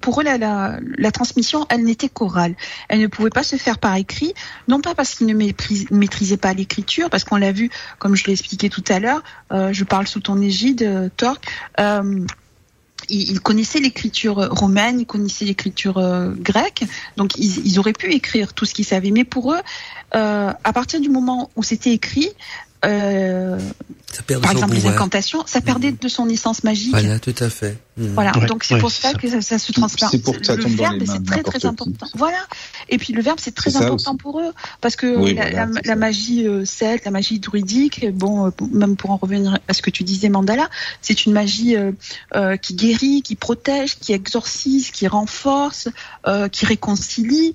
pour 0.00 0.20
eux 0.20 0.24
la, 0.24 0.38
la, 0.38 0.78
la 0.96 1.10
transmission 1.12 1.66
elle 1.70 1.84
n'était 1.84 2.08
qu'orale. 2.08 2.54
Elle 2.88 3.00
ne 3.00 3.06
pouvait 3.06 3.30
pas 3.30 3.42
se 3.42 3.56
faire 3.56 3.78
par 3.78 3.94
écrit 3.96 4.07
non 4.68 4.80
pas 4.80 4.94
parce 4.94 5.14
qu'il 5.14 5.26
ne 5.26 5.34
maîtrisait 5.34 6.36
pas 6.36 6.52
l'écriture, 6.54 7.10
parce 7.10 7.24
qu'on 7.24 7.36
l'a 7.36 7.52
vu, 7.52 7.70
comme 7.98 8.14
je 8.16 8.24
l'ai 8.26 8.32
expliqué 8.32 8.68
tout 8.68 8.84
à 8.88 8.98
l'heure, 8.98 9.22
euh, 9.52 9.72
je 9.72 9.84
parle 9.84 10.06
sous 10.06 10.20
ton 10.20 10.40
égide, 10.40 10.82
euh, 10.82 11.08
Torque, 11.16 11.46
euh, 11.80 12.24
il, 13.08 13.40
connaissait 13.40 13.78
l'écriture 13.78 14.36
romaine, 14.50 15.00
il 15.00 15.06
connaissait 15.06 15.44
l'écriture 15.44 16.02
grecque, 16.36 16.84
donc 17.16 17.38
ils, 17.38 17.66
ils, 17.66 17.78
auraient 17.78 17.92
pu 17.92 18.12
écrire 18.12 18.52
tout 18.52 18.66
ce 18.66 18.74
qu'ils 18.74 18.84
savaient. 18.84 19.12
Mais 19.12 19.24
pour 19.24 19.54
eux, 19.54 19.60
à 20.12 20.72
partir 20.74 21.00
du 21.00 21.08
moment 21.08 21.48
où 21.56 21.62
c'était 21.62 21.92
écrit, 21.92 22.28
euh, 22.84 23.58
par 24.40 24.52
exemple 24.52 24.74
les 24.74 24.86
incantations, 24.86 25.42
ça 25.46 25.60
perdait 25.60 25.92
de 25.92 26.08
son 26.08 26.28
essence 26.28 26.64
magique. 26.64 26.90
Voilà, 26.90 27.18
tout 27.18 27.34
à 27.38 27.50
fait. 27.50 27.76
Mmh. 27.96 28.06
Voilà, 28.14 28.32
donc 28.46 28.64
c'est 28.64 28.78
pour 28.78 28.90
ça, 28.90 29.12
que 29.14 29.28
ça, 29.40 29.58
se 29.58 29.72
transforme. 29.72 30.10
C'est 30.12 30.22
pour 30.22 30.36
ça 30.42 30.54
le 30.54 30.64
verbe, 30.64 31.02
c'est 31.04 31.24
très 31.24 31.42
très 31.42 31.66
important. 31.66 32.06
Voilà. 32.14 32.38
Et 32.88 32.98
puis 32.98 33.12
le 33.12 33.22
verbe, 33.22 33.38
c'est 33.40 33.54
très 33.54 33.76
important 33.76 34.16
pour 34.16 34.40
eux 34.40 34.52
parce 34.80 34.96
que 34.96 35.06
la, 35.84 35.96
magie 35.96 36.46
euh, 36.46 36.64
celte, 36.64 37.04
la 37.04 37.10
magie 37.10 37.40
druidique, 37.40 38.06
bon, 38.12 38.46
euh, 38.46 38.50
même 38.72 38.96
pour 38.96 39.10
en 39.10 39.16
revenir 39.16 39.58
à 39.66 39.74
ce 39.74 39.82
que 39.82 39.90
tu 39.90 40.04
disais, 40.04 40.28
Mandala, 40.28 40.68
c'est 41.02 41.26
une 41.26 41.32
magie 41.32 41.76
euh, 41.76 42.56
qui 42.56 42.74
guérit, 42.74 43.22
qui 43.22 43.34
protège, 43.34 43.98
qui 43.98 44.12
exorcise, 44.12 44.90
qui 44.90 45.08
renforce, 45.08 45.88
qui 46.52 46.66
réconcilie. 46.66 47.54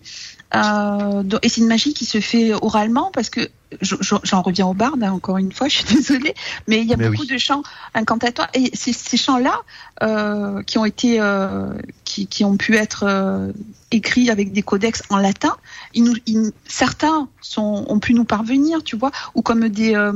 Et 0.53 1.49
c'est 1.49 1.61
une 1.61 1.67
magie 1.67 1.93
qui 1.93 2.05
se 2.05 2.19
fait 2.19 2.53
oralement 2.53 3.11
parce 3.13 3.29
que 3.29 3.49
j'en 3.81 4.41
reviens 4.41 4.67
au 4.67 4.73
barde, 4.73 5.03
hein, 5.03 5.11
encore 5.11 5.37
une 5.37 5.51
fois, 5.51 5.67
je 5.69 5.77
suis 5.77 5.95
désolée, 5.95 6.33
mais 6.67 6.81
il 6.81 6.87
y 6.87 6.93
a 6.93 6.97
beaucoup 6.97 7.25
de 7.25 7.37
chants 7.37 7.63
incantatoires 7.93 8.49
et 8.53 8.71
ces 8.75 9.17
chants-là 9.17 9.59
euh, 10.01 10.61
qui 10.63 10.77
ont 10.77 10.85
été 10.85 11.19
euh, 11.19 11.73
qui, 12.13 12.27
qui 12.27 12.43
ont 12.45 12.57
pu 12.57 12.75
être 12.75 13.03
euh, 13.07 13.51
écrits 13.89 14.29
avec 14.29 14.51
des 14.53 14.61
codex 14.61 15.01
en 15.09 15.17
latin, 15.17 15.55
ils 15.95 16.03
nous, 16.03 16.13
ils- 16.27 16.51
certains 16.67 17.27
sont, 17.41 17.85
ont 17.87 17.99
pu 17.99 18.13
nous 18.13 18.23
parvenir, 18.23 18.83
tu 18.83 18.95
vois, 18.95 19.11
ou 19.33 19.41
comme 19.41 19.67
des, 19.67 19.95
euh, 19.95 20.11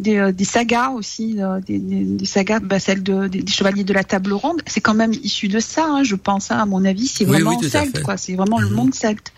des, 0.00 0.16
euh, 0.16 0.32
des 0.32 0.44
sagas 0.44 0.88
aussi, 0.90 1.36
des, 1.66 2.26
sagas, 2.26 2.58
bah, 2.60 2.80
celles 2.80 3.02
de, 3.04 3.28
des, 3.28 3.44
chevaliers 3.46 3.84
de 3.84 3.92
la 3.92 4.02
table 4.02 4.32
ronde, 4.32 4.60
c'est 4.66 4.80
quand 4.80 4.94
même 4.94 5.12
issu 5.22 5.46
de 5.46 5.60
ça, 5.60 5.84
hein, 5.86 6.02
je 6.02 6.16
pense, 6.16 6.50
hein, 6.50 6.58
à 6.58 6.66
mon 6.66 6.84
avis, 6.84 7.06
c'est 7.06 7.24
Oui, 7.24 7.30
vraiment 7.30 7.56
oui, 7.58 7.70
celte, 7.70 8.02
quoi, 8.02 8.16
c'est 8.16 8.34
vraiment 8.34 8.58
le 8.58 8.68
Mhm. 8.68 8.74
monde 8.74 8.94
celte. 8.94 9.32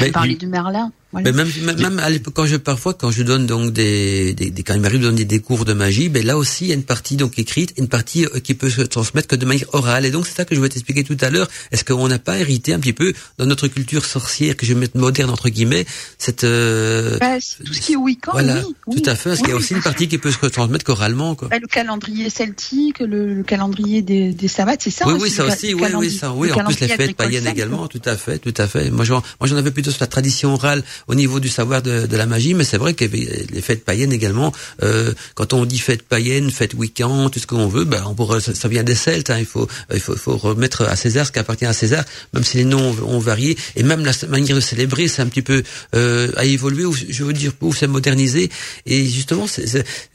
Mais- 0.00 0.10
Parler 0.10 0.34
du 0.34 0.46
Merlin. 0.48 0.90
Voilà. 1.16 1.32
Mais 1.32 1.36
même, 1.44 1.50
même, 1.64 1.80
même 1.80 1.98
à 1.98 2.10
l'époque, 2.10 2.34
quand 2.34 2.44
je 2.46 2.56
parfois 2.56 2.92
quand 2.94 3.10
je 3.10 3.22
donne 3.22 3.46
donc 3.46 3.72
des, 3.72 4.34
des, 4.34 4.50
des- 4.50 4.62
quand 4.62 4.74
il 4.74 4.80
m'arrive 4.82 5.00
de 5.00 5.06
donner 5.06 5.24
des 5.24 5.40
cours 5.40 5.64
de 5.64 5.72
magie, 5.72 6.08
ben 6.10 6.24
là 6.24 6.36
aussi 6.36 6.64
il 6.64 6.68
y 6.68 6.72
a 6.72 6.74
une 6.74 6.82
partie 6.82 7.16
donc 7.16 7.38
écrite, 7.38 7.72
une 7.78 7.88
partie 7.88 8.26
euh, 8.26 8.40
qui 8.40 8.52
peut 8.54 8.68
se 8.68 8.82
transmettre 8.82 9.28
que 9.28 9.36
de 9.36 9.46
manière 9.46 9.72
orale. 9.72 10.04
Et 10.04 10.10
donc 10.10 10.26
c'est 10.26 10.34
ça 10.34 10.44
que 10.44 10.54
je 10.54 10.60
voulais 10.60 10.68
t'expliquer 10.68 11.04
tout 11.04 11.16
à 11.22 11.30
l'heure. 11.30 11.48
Est-ce 11.72 11.84
qu'on 11.84 12.06
n'a 12.08 12.18
pas 12.18 12.38
hérité 12.38 12.74
un 12.74 12.78
petit 12.80 12.92
peu 12.92 13.14
dans 13.38 13.46
notre 13.46 13.66
culture 13.68 14.04
sorcière 14.04 14.56
que 14.56 14.66
je 14.66 14.74
vais 14.74 14.80
mettre 14.80 14.98
moderne 14.98 15.30
entre 15.30 15.48
guillemets 15.48 15.86
cette 16.18 16.44
euh, 16.44 17.16
Bah, 17.18 17.36
tout 17.64 17.72
ce 17.72 17.80
qui 17.80 17.92
est 17.94 17.96
Wiccan, 17.96 18.32
voilà, 18.32 18.56
oui, 18.66 18.74
oui. 18.88 19.02
tout 19.02 19.08
à 19.10 19.14
fait. 19.14 19.30
Parce 19.30 19.40
qu'il 19.40 19.48
y 19.48 19.52
a 19.52 19.56
Oui, 19.56 19.62
aussi 19.62 19.72
une 19.74 19.82
partie 19.82 20.08
qui 20.08 20.18
peut 20.18 20.30
se 20.30 20.44
transmettre 20.46 20.84
qu'oralement 20.84 21.34
quoi. 21.34 21.48
Bah, 21.48 21.58
le 21.60 21.66
calendrier 21.66 22.28
celtique, 22.30 23.00
le, 23.00 23.32
le 23.34 23.42
calendrier 23.42 24.02
des, 24.02 24.32
des 24.32 24.48
sabbats, 24.48 24.76
c'est 24.78 24.90
ça 24.90 25.06
oui, 25.08 25.14
oui, 25.20 25.30
ça 25.30 25.44
aussi, 25.46 25.72
oui, 25.74 25.82
oui, 25.94 26.10
ça, 26.10 26.32
oui. 26.32 26.52
En 26.52 26.64
plus, 26.64 26.78
les 26.80 26.88
fêtes 26.88 27.16
païennes 27.16 27.46
également, 27.46 27.86
tout 27.88 28.02
à 28.04 28.16
fait, 28.16 28.38
tout 28.38 28.54
à 28.58 28.66
fait. 28.66 28.90
Moi, 28.90 29.04
j'en, 29.04 29.22
moi, 29.40 29.46
j'en 29.48 29.56
avais 29.56 29.70
plutôt 29.70 29.90
sur 29.90 30.00
la 30.00 30.06
tradition 30.06 30.52
orale 30.54 30.82
au 31.08 31.14
niveau 31.14 31.40
du 31.40 31.48
savoir 31.48 31.82
de, 31.82 32.06
de 32.06 32.16
la 32.16 32.26
magie, 32.26 32.54
mais 32.54 32.64
c'est 32.64 32.78
vrai 32.78 32.94
que 32.94 33.04
les 33.04 33.60
fêtes 33.60 33.84
païennes 33.84 34.12
également. 34.12 34.52
Euh, 34.82 35.12
quand 35.34 35.52
on 35.52 35.64
dit 35.64 35.78
fêtes 35.78 36.02
païennes, 36.02 36.50
fêtes 36.50 36.74
week-end, 36.74 37.28
tout 37.30 37.38
ce 37.38 37.46
qu'on 37.46 37.68
veut, 37.68 37.84
ben, 37.84 38.02
on 38.06 38.14
pourrait, 38.14 38.40
ça, 38.40 38.68
vient 38.68 38.82
des 38.82 38.94
Celtes. 38.94 39.30
Hein, 39.30 39.38
il 39.38 39.46
faut, 39.46 39.68
il 39.92 40.00
faut, 40.00 40.16
faut 40.16 40.36
remettre 40.36 40.82
à 40.82 40.96
César 40.96 41.26
ce 41.26 41.32
qui 41.32 41.38
appartient 41.38 41.66
à 41.66 41.72
César, 41.72 42.04
même 42.32 42.44
si 42.44 42.56
les 42.56 42.64
noms 42.64 42.96
ont, 43.06 43.18
varié, 43.18 43.56
et 43.76 43.82
même 43.82 44.04
la 44.04 44.12
manière 44.28 44.56
de 44.56 44.60
célébrer, 44.60 45.08
c'est 45.08 45.22
un 45.22 45.26
petit 45.26 45.42
peu 45.42 45.62
euh, 45.94 46.30
évolué, 46.42 46.84
ou 46.84 46.94
je 46.94 47.24
veux 47.24 47.32
dire, 47.32 47.52
ou 47.60 47.72
c'est 47.72 47.86
modernisé. 47.86 48.50
Et 48.84 49.04
justement, 49.06 49.46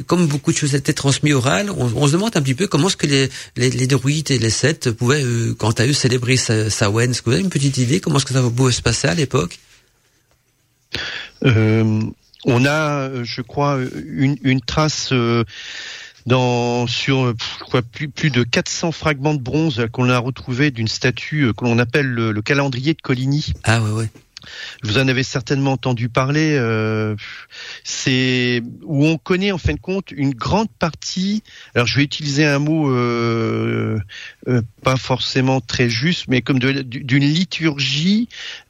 comme 0.08 0.28
beaucoup 0.28 0.52
de 0.52 0.58
choses 0.58 0.76
étaient 0.76 0.94
transmises 0.94 1.34
orales, 1.34 1.72
on, 1.72 1.92
on 1.96 2.08
se 2.08 2.14
demande 2.14 2.36
un 2.36 2.42
petit 2.42 2.56
peu 2.56 2.68
comment 2.68 2.88
est-ce 2.88 2.98
que 2.98 3.08
les, 3.08 3.30
les, 3.58 3.70
les 3.70 3.88
druides 3.88 4.32
et 4.32 4.40
les 4.40 4.50
Celtes 4.50 4.92
pouvaient, 4.92 5.24
euh, 5.24 5.54
quant 5.58 5.72
à 5.72 5.86
eux, 5.86 5.94
célébrer 5.94 6.38
sa, 6.38 6.70
Samhain. 6.70 7.12
Est-ce 7.12 7.22
que 7.22 7.30
vous 7.30 7.34
avez 7.34 7.44
une 7.44 7.50
petite 7.50 7.78
idée 7.78 8.00
comment 8.00 8.18
est-ce 8.18 8.26
que 8.26 8.34
ça 8.34 8.42
pouvait 8.42 8.72
se 8.72 8.82
passer 8.82 9.08
à 9.08 9.14
l'époque? 9.14 9.60
On 12.46 12.66
a, 12.66 13.10
euh, 13.10 13.24
je 13.24 13.42
crois, 13.42 13.80
une, 14.06 14.62
trace 14.62 15.12
euh, 15.12 15.44
sur 16.88 17.26
euh, 17.26 17.36
plus, 17.92 18.10
plus 18.10 18.30
de 18.30 18.44
400 18.44 18.92
fragments 18.92 19.34
de 19.34 19.42
bronze 19.42 19.86
qu'on 19.92 20.10
a 20.10 20.18
retrouvé 20.18 20.72
d'une 20.72 20.88
statue 20.88 21.44
euh, 21.44 21.54
que 21.54 21.66
l'on 21.66 21.80
appelle 21.80 22.08
le, 22.08 22.32
le 22.32 22.42
calendrier 22.42 22.94
de 22.94 23.02
Coligny. 23.02 23.54
Ah 23.64 23.82
ouais, 23.82 23.92
ouais. 23.92 24.10
Vous 24.84 24.98
en 24.98 25.08
avez 25.08 25.24
certainement 25.24 25.74
entendu 25.74 26.10
parler. 26.10 26.56
euh, 26.58 27.16
c'est 27.84 28.62
où 28.84 29.06
on 29.06 29.18
connaît 29.18 29.52
en 29.52 29.58
fin 29.58 29.74
de 29.74 29.80
compte 29.80 30.12
une 30.12 30.34
grande 30.34 30.70
partie. 30.80 31.44
Alors 31.76 31.88
je 31.88 31.98
vais 31.98 32.04
utiliser 32.04 32.46
un 32.46 32.60
mot 32.60 32.90
euh, 32.92 34.00
euh, 34.48 34.62
pas 34.84 34.98
forcément 34.98 35.62
très 35.62 35.90
juste, 35.90 36.26
mais 36.28 36.42
comme 36.42 36.60
d'une 36.60 37.24
liturgie 37.24 38.28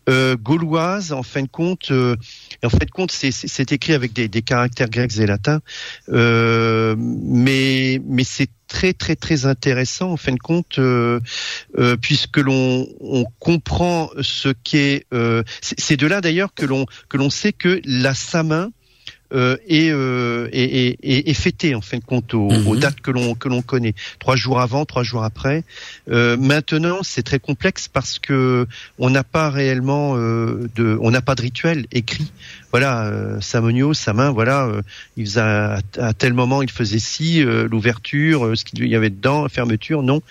euh, 0.10 0.36
gauloise 0.36 1.12
en 1.14 1.24
fin 1.24 1.44
de 1.44 1.48
compte. 1.48 1.92
euh, 1.92 2.16
en 2.64 2.70
fin 2.70 2.86
de 2.86 2.92
compte, 2.92 3.12
c'est 3.12 3.72
écrit 3.72 3.94
avec 3.94 4.14
des, 4.14 4.28
des 4.28 4.42
caractères 4.42 4.90
grecs 4.90 5.18
et 5.18 5.26
latins, 5.26 5.62
euh, 6.10 6.96
mais 6.98 8.02
mais 8.06 8.24
c'est 8.24 8.50
très 8.72 8.94
très 8.94 9.18
très 9.18 9.46
intéressant 9.46 10.12
en 10.12 10.18
fin 10.18 10.32
de 10.32 10.40
compte 10.40 10.80
euh, 10.80 11.20
euh, 11.78 11.98
puisque 11.98 12.38
l'on 12.38 12.88
on 13.02 13.26
comprend 13.40 14.10
ce 14.22 14.50
qu'est 14.64 15.06
euh, 15.14 15.44
c'est 15.62 15.98
de 15.98 16.08
là 16.08 16.22
d'ailleurs 16.22 16.54
que 16.54 16.66
l'on 16.66 16.86
que 17.10 17.18
l'on 17.18 17.30
sait 17.30 17.52
que 17.52 17.82
la 17.84 18.14
Samin 18.14 18.72
euh, 19.34 19.58
est, 19.68 19.90
euh, 19.92 20.48
est, 20.52 20.98
est- 21.04 21.30
est 21.30 21.34
fêtée 21.34 21.74
en 21.76 21.82
fin 21.82 21.98
de 21.98 22.04
compte 22.04 22.34
aux, 22.34 22.50
Mhm. 22.50 22.68
aux 22.68 22.76
dates 22.76 23.02
que 23.02 23.12
l'on 23.12 23.34
que 23.36 23.48
l'on 23.50 23.62
connaît. 23.62 23.94
Trois 24.20 24.36
jours 24.36 24.60
avant 24.60 24.86
trois 24.86 25.04
jours 25.04 25.24
après. 25.24 25.64
Euh, 26.10 26.38
maintenant 26.38 27.00
c'est 27.04 27.24
très 27.24 27.40
complexe 27.40 27.88
parce 27.88 28.20
que 28.20 28.68
on 29.00 29.10
n'a 29.10 29.24
pas 29.24 29.50
réellement 29.50 30.16
euh, 30.18 30.70
de 30.76 30.98
on 31.02 31.12
n'a 31.12 31.22
pas 31.22 31.36
de 31.36 31.42
rituel 31.42 31.86
écrit. 31.92 32.32
Voilà 32.72 33.06
euh, 33.06 33.40
Samonio 33.42 33.94
sa 33.94 34.14
main 34.14 34.32
voilà 34.32 34.66
euh, 34.66 34.82
il 35.18 35.26
faisait 35.26 35.42
à, 35.42 35.80
à 36.00 36.14
tel 36.14 36.34
moment 36.34 36.62
il 36.62 36.72
faisait 36.72 37.00
ci 37.00 37.44
euh, 37.44 37.68
l'ouverture 37.70 38.46
euh, 38.48 38.56
ce 38.56 38.64
qu'il 38.66 38.86
y 38.88 38.96
avait 38.96 39.10
dedans 39.10 39.48
fermeture. 39.50 40.04
Non. 40.04 40.22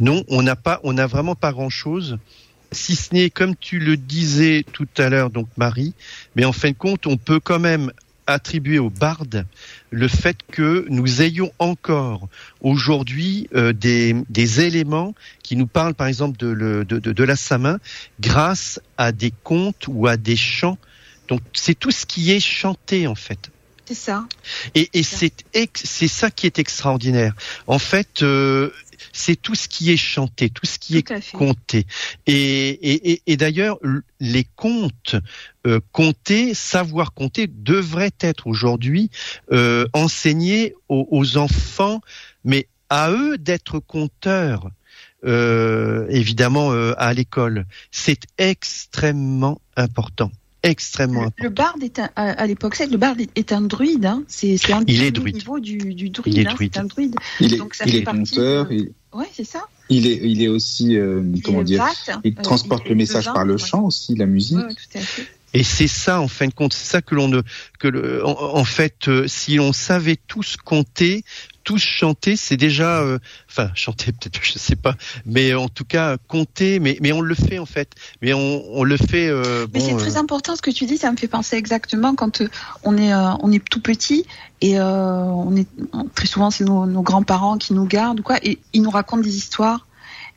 Non 0.00 0.24
on 0.28 0.42
n'a 0.42 0.56
pas 0.56 0.80
on 0.82 0.92
n'a 0.92 1.06
vraiment 1.06 1.34
pas 1.34 1.52
grand 1.52 1.70
chose 1.70 2.18
si 2.72 2.94
ce 2.94 3.12
n'est 3.14 3.30
comme 3.30 3.56
tu 3.56 3.80
le 3.80 3.96
disais 3.96 4.64
tout 4.72 4.86
à 4.96 5.08
l'heure 5.08 5.30
donc 5.30 5.48
Marie 5.56 5.92
mais 6.36 6.44
en 6.44 6.52
fin 6.52 6.70
de 6.70 6.76
compte 6.76 7.06
on 7.06 7.16
peut 7.16 7.40
quand 7.40 7.58
même 7.58 7.90
attribuer 8.32 8.78
au 8.78 8.90
barde 8.90 9.46
le 9.90 10.08
fait 10.08 10.38
que 10.50 10.86
nous 10.88 11.22
ayons 11.22 11.52
encore 11.58 12.28
aujourd'hui 12.60 13.48
euh, 13.54 13.72
des, 13.72 14.14
des 14.28 14.60
éléments 14.60 15.14
qui 15.42 15.56
nous 15.56 15.66
parlent 15.66 15.94
par 15.94 16.06
exemple 16.06 16.38
de, 16.38 16.48
le, 16.48 16.84
de, 16.84 16.98
de, 16.98 17.12
de 17.12 17.24
la 17.24 17.36
Samin 17.36 17.78
grâce 18.20 18.80
à 18.96 19.12
des 19.12 19.32
contes 19.42 19.86
ou 19.88 20.06
à 20.06 20.16
des 20.16 20.36
chants. 20.36 20.78
Donc 21.28 21.40
c'est 21.52 21.78
tout 21.78 21.90
ce 21.90 22.06
qui 22.06 22.30
est 22.30 22.40
chanté 22.40 23.06
en 23.06 23.14
fait. 23.14 23.50
C'est 23.86 23.94
ça. 23.94 24.24
Et, 24.76 24.88
et 24.94 25.02
c'est 25.02 26.08
ça 26.08 26.30
qui 26.30 26.46
est 26.46 26.60
extraordinaire. 26.60 27.34
En 27.66 27.80
fait, 27.80 28.22
euh, 28.22 28.70
c'est 29.20 29.36
tout 29.36 29.54
ce 29.54 29.68
qui 29.68 29.84
est 29.92 30.02
chanté, 30.14 30.50
tout 30.50 30.66
ce 30.66 30.78
qui 30.78 31.02
Tout 31.02 31.12
est 31.12 31.32
compté. 31.32 31.86
Et, 32.26 32.68
et, 32.90 33.12
et, 33.12 33.22
et 33.26 33.36
d'ailleurs, 33.36 33.78
les 34.18 34.46
contes 34.56 35.16
euh, 35.66 35.80
comptés, 35.92 36.54
savoir 36.54 37.12
compter, 37.12 37.46
devraient 37.46 38.18
être 38.20 38.46
aujourd'hui 38.46 39.10
euh, 39.52 39.86
enseignés 39.92 40.74
aux, 40.88 41.06
aux 41.10 41.36
enfants, 41.36 42.00
mais 42.44 42.66
à 42.88 43.10
eux 43.12 43.38
d'être 43.38 43.78
conteurs. 43.78 44.70
euh, 45.24 46.06
évidemment 46.08 46.72
euh, 46.72 46.94
à 46.96 47.12
l'école, 47.12 47.66
c'est 47.90 48.22
extrêmement 48.38 49.60
important, 49.76 50.30
extrêmement 50.62 51.20
Le, 51.22 51.26
important. 51.26 51.44
le 51.44 51.50
barde 51.50 51.82
est 51.82 51.98
un, 51.98 52.10
à, 52.16 52.30
à 52.30 52.46
l'époque, 52.46 52.74
c'est 52.74 52.86
le 52.90 52.96
barde 52.96 53.20
est, 53.20 53.30
est 53.36 53.52
un 53.52 53.60
druide. 53.62 54.06
Hein. 54.06 54.22
C'est 54.28 54.54
un 54.72 54.82
Il 54.86 55.02
est 55.02 55.10
druide. 55.10 55.34
niveaux 55.36 55.60
du, 55.60 55.78
du 55.94 56.10
druide. 56.10 56.34
Il 56.34 56.40
est 56.40 56.46
hein. 56.48 56.54
druide. 56.54 56.70
C'est 56.74 56.80
un 56.80 56.84
druide. 56.84 57.14
Il 57.40 57.54
est, 57.54 57.56
Donc, 57.58 57.74
ça 57.74 57.84
il 57.86 57.92
fait 57.92 57.98
est 57.98 58.02
partie 58.02 58.30
conteur, 58.36 58.66
de- 58.68 58.74
il, 58.74 58.92
Ouais, 59.12 59.26
c'est 59.32 59.44
ça. 59.44 59.62
il 59.88 60.06
est, 60.06 60.20
il 60.22 60.40
est 60.42 60.46
aussi, 60.48 60.96
euh, 60.96 61.20
comment 61.44 61.62
est 61.62 61.64
dire, 61.64 61.82
vaste, 61.84 62.12
il 62.22 62.32
euh, 62.38 62.42
transporte 62.42 62.82
il 62.86 62.90
le 62.90 62.94
message 62.94 63.24
par 63.24 63.44
le 63.44 63.54
ouais. 63.54 63.58
chant 63.58 63.82
aussi, 63.82 64.14
la 64.14 64.26
musique. 64.26 64.58
Ouais, 64.58 64.64
ouais, 64.64 64.74
tout 64.74 64.98
à 64.98 65.00
fait. 65.00 65.26
Et 65.52 65.64
c'est 65.64 65.88
ça, 65.88 66.20
en 66.20 66.28
fin 66.28 66.46
de 66.46 66.54
compte, 66.54 66.72
c'est 66.74 66.88
ça 66.88 67.02
que 67.02 67.16
l'on 67.16 67.26
ne, 67.26 67.42
que 67.80 67.88
le, 67.88 68.24
en, 68.24 68.30
en 68.54 68.64
fait, 68.64 69.08
euh, 69.08 69.26
si 69.26 69.58
on 69.58 69.72
savait 69.72 70.16
tous 70.28 70.56
compter, 70.56 71.24
tous 71.70 71.78
chanter, 71.78 72.34
c'est 72.34 72.56
déjà, 72.56 72.98
euh, 73.00 73.20
enfin, 73.48 73.70
chanter 73.76 74.10
peut-être, 74.10 74.40
je 74.42 74.58
sais 74.58 74.74
pas, 74.74 74.96
mais 75.24 75.54
en 75.54 75.68
tout 75.68 75.84
cas 75.84 76.16
compter, 76.26 76.80
mais 76.80 76.98
mais 77.00 77.12
on 77.12 77.20
le 77.20 77.36
fait 77.36 77.60
en 77.60 77.66
fait, 77.66 77.92
mais 78.22 78.32
on, 78.34 78.64
on 78.72 78.82
le 78.82 78.96
fait. 78.96 79.28
euh, 79.28 79.68
Mais 79.72 79.78
bon, 79.78 79.86
c'est 79.86 79.94
euh, 79.94 79.98
très 79.98 80.16
important 80.16 80.56
ce 80.56 80.62
que 80.62 80.72
tu 80.72 80.84
dis, 80.86 80.98
ça 80.98 81.12
me 81.12 81.16
fait 81.16 81.28
penser 81.28 81.54
exactement 81.54 82.16
quand 82.16 82.40
euh, 82.40 82.48
on 82.82 82.96
est 82.98 83.12
euh, 83.12 83.34
on 83.40 83.52
est 83.52 83.64
tout 83.64 83.80
petit 83.80 84.26
et 84.60 84.80
euh, 84.80 85.22
on 85.22 85.54
est 85.54 85.68
très 86.16 86.26
souvent 86.26 86.50
c'est 86.50 86.64
nos, 86.64 86.86
nos 86.86 87.02
grands-parents 87.02 87.56
qui 87.56 87.72
nous 87.72 87.86
gardent 87.86 88.18
ou 88.18 88.24
quoi 88.24 88.38
et 88.42 88.58
ils 88.72 88.82
nous 88.82 88.90
racontent 88.90 89.22
des 89.22 89.36
histoires. 89.36 89.86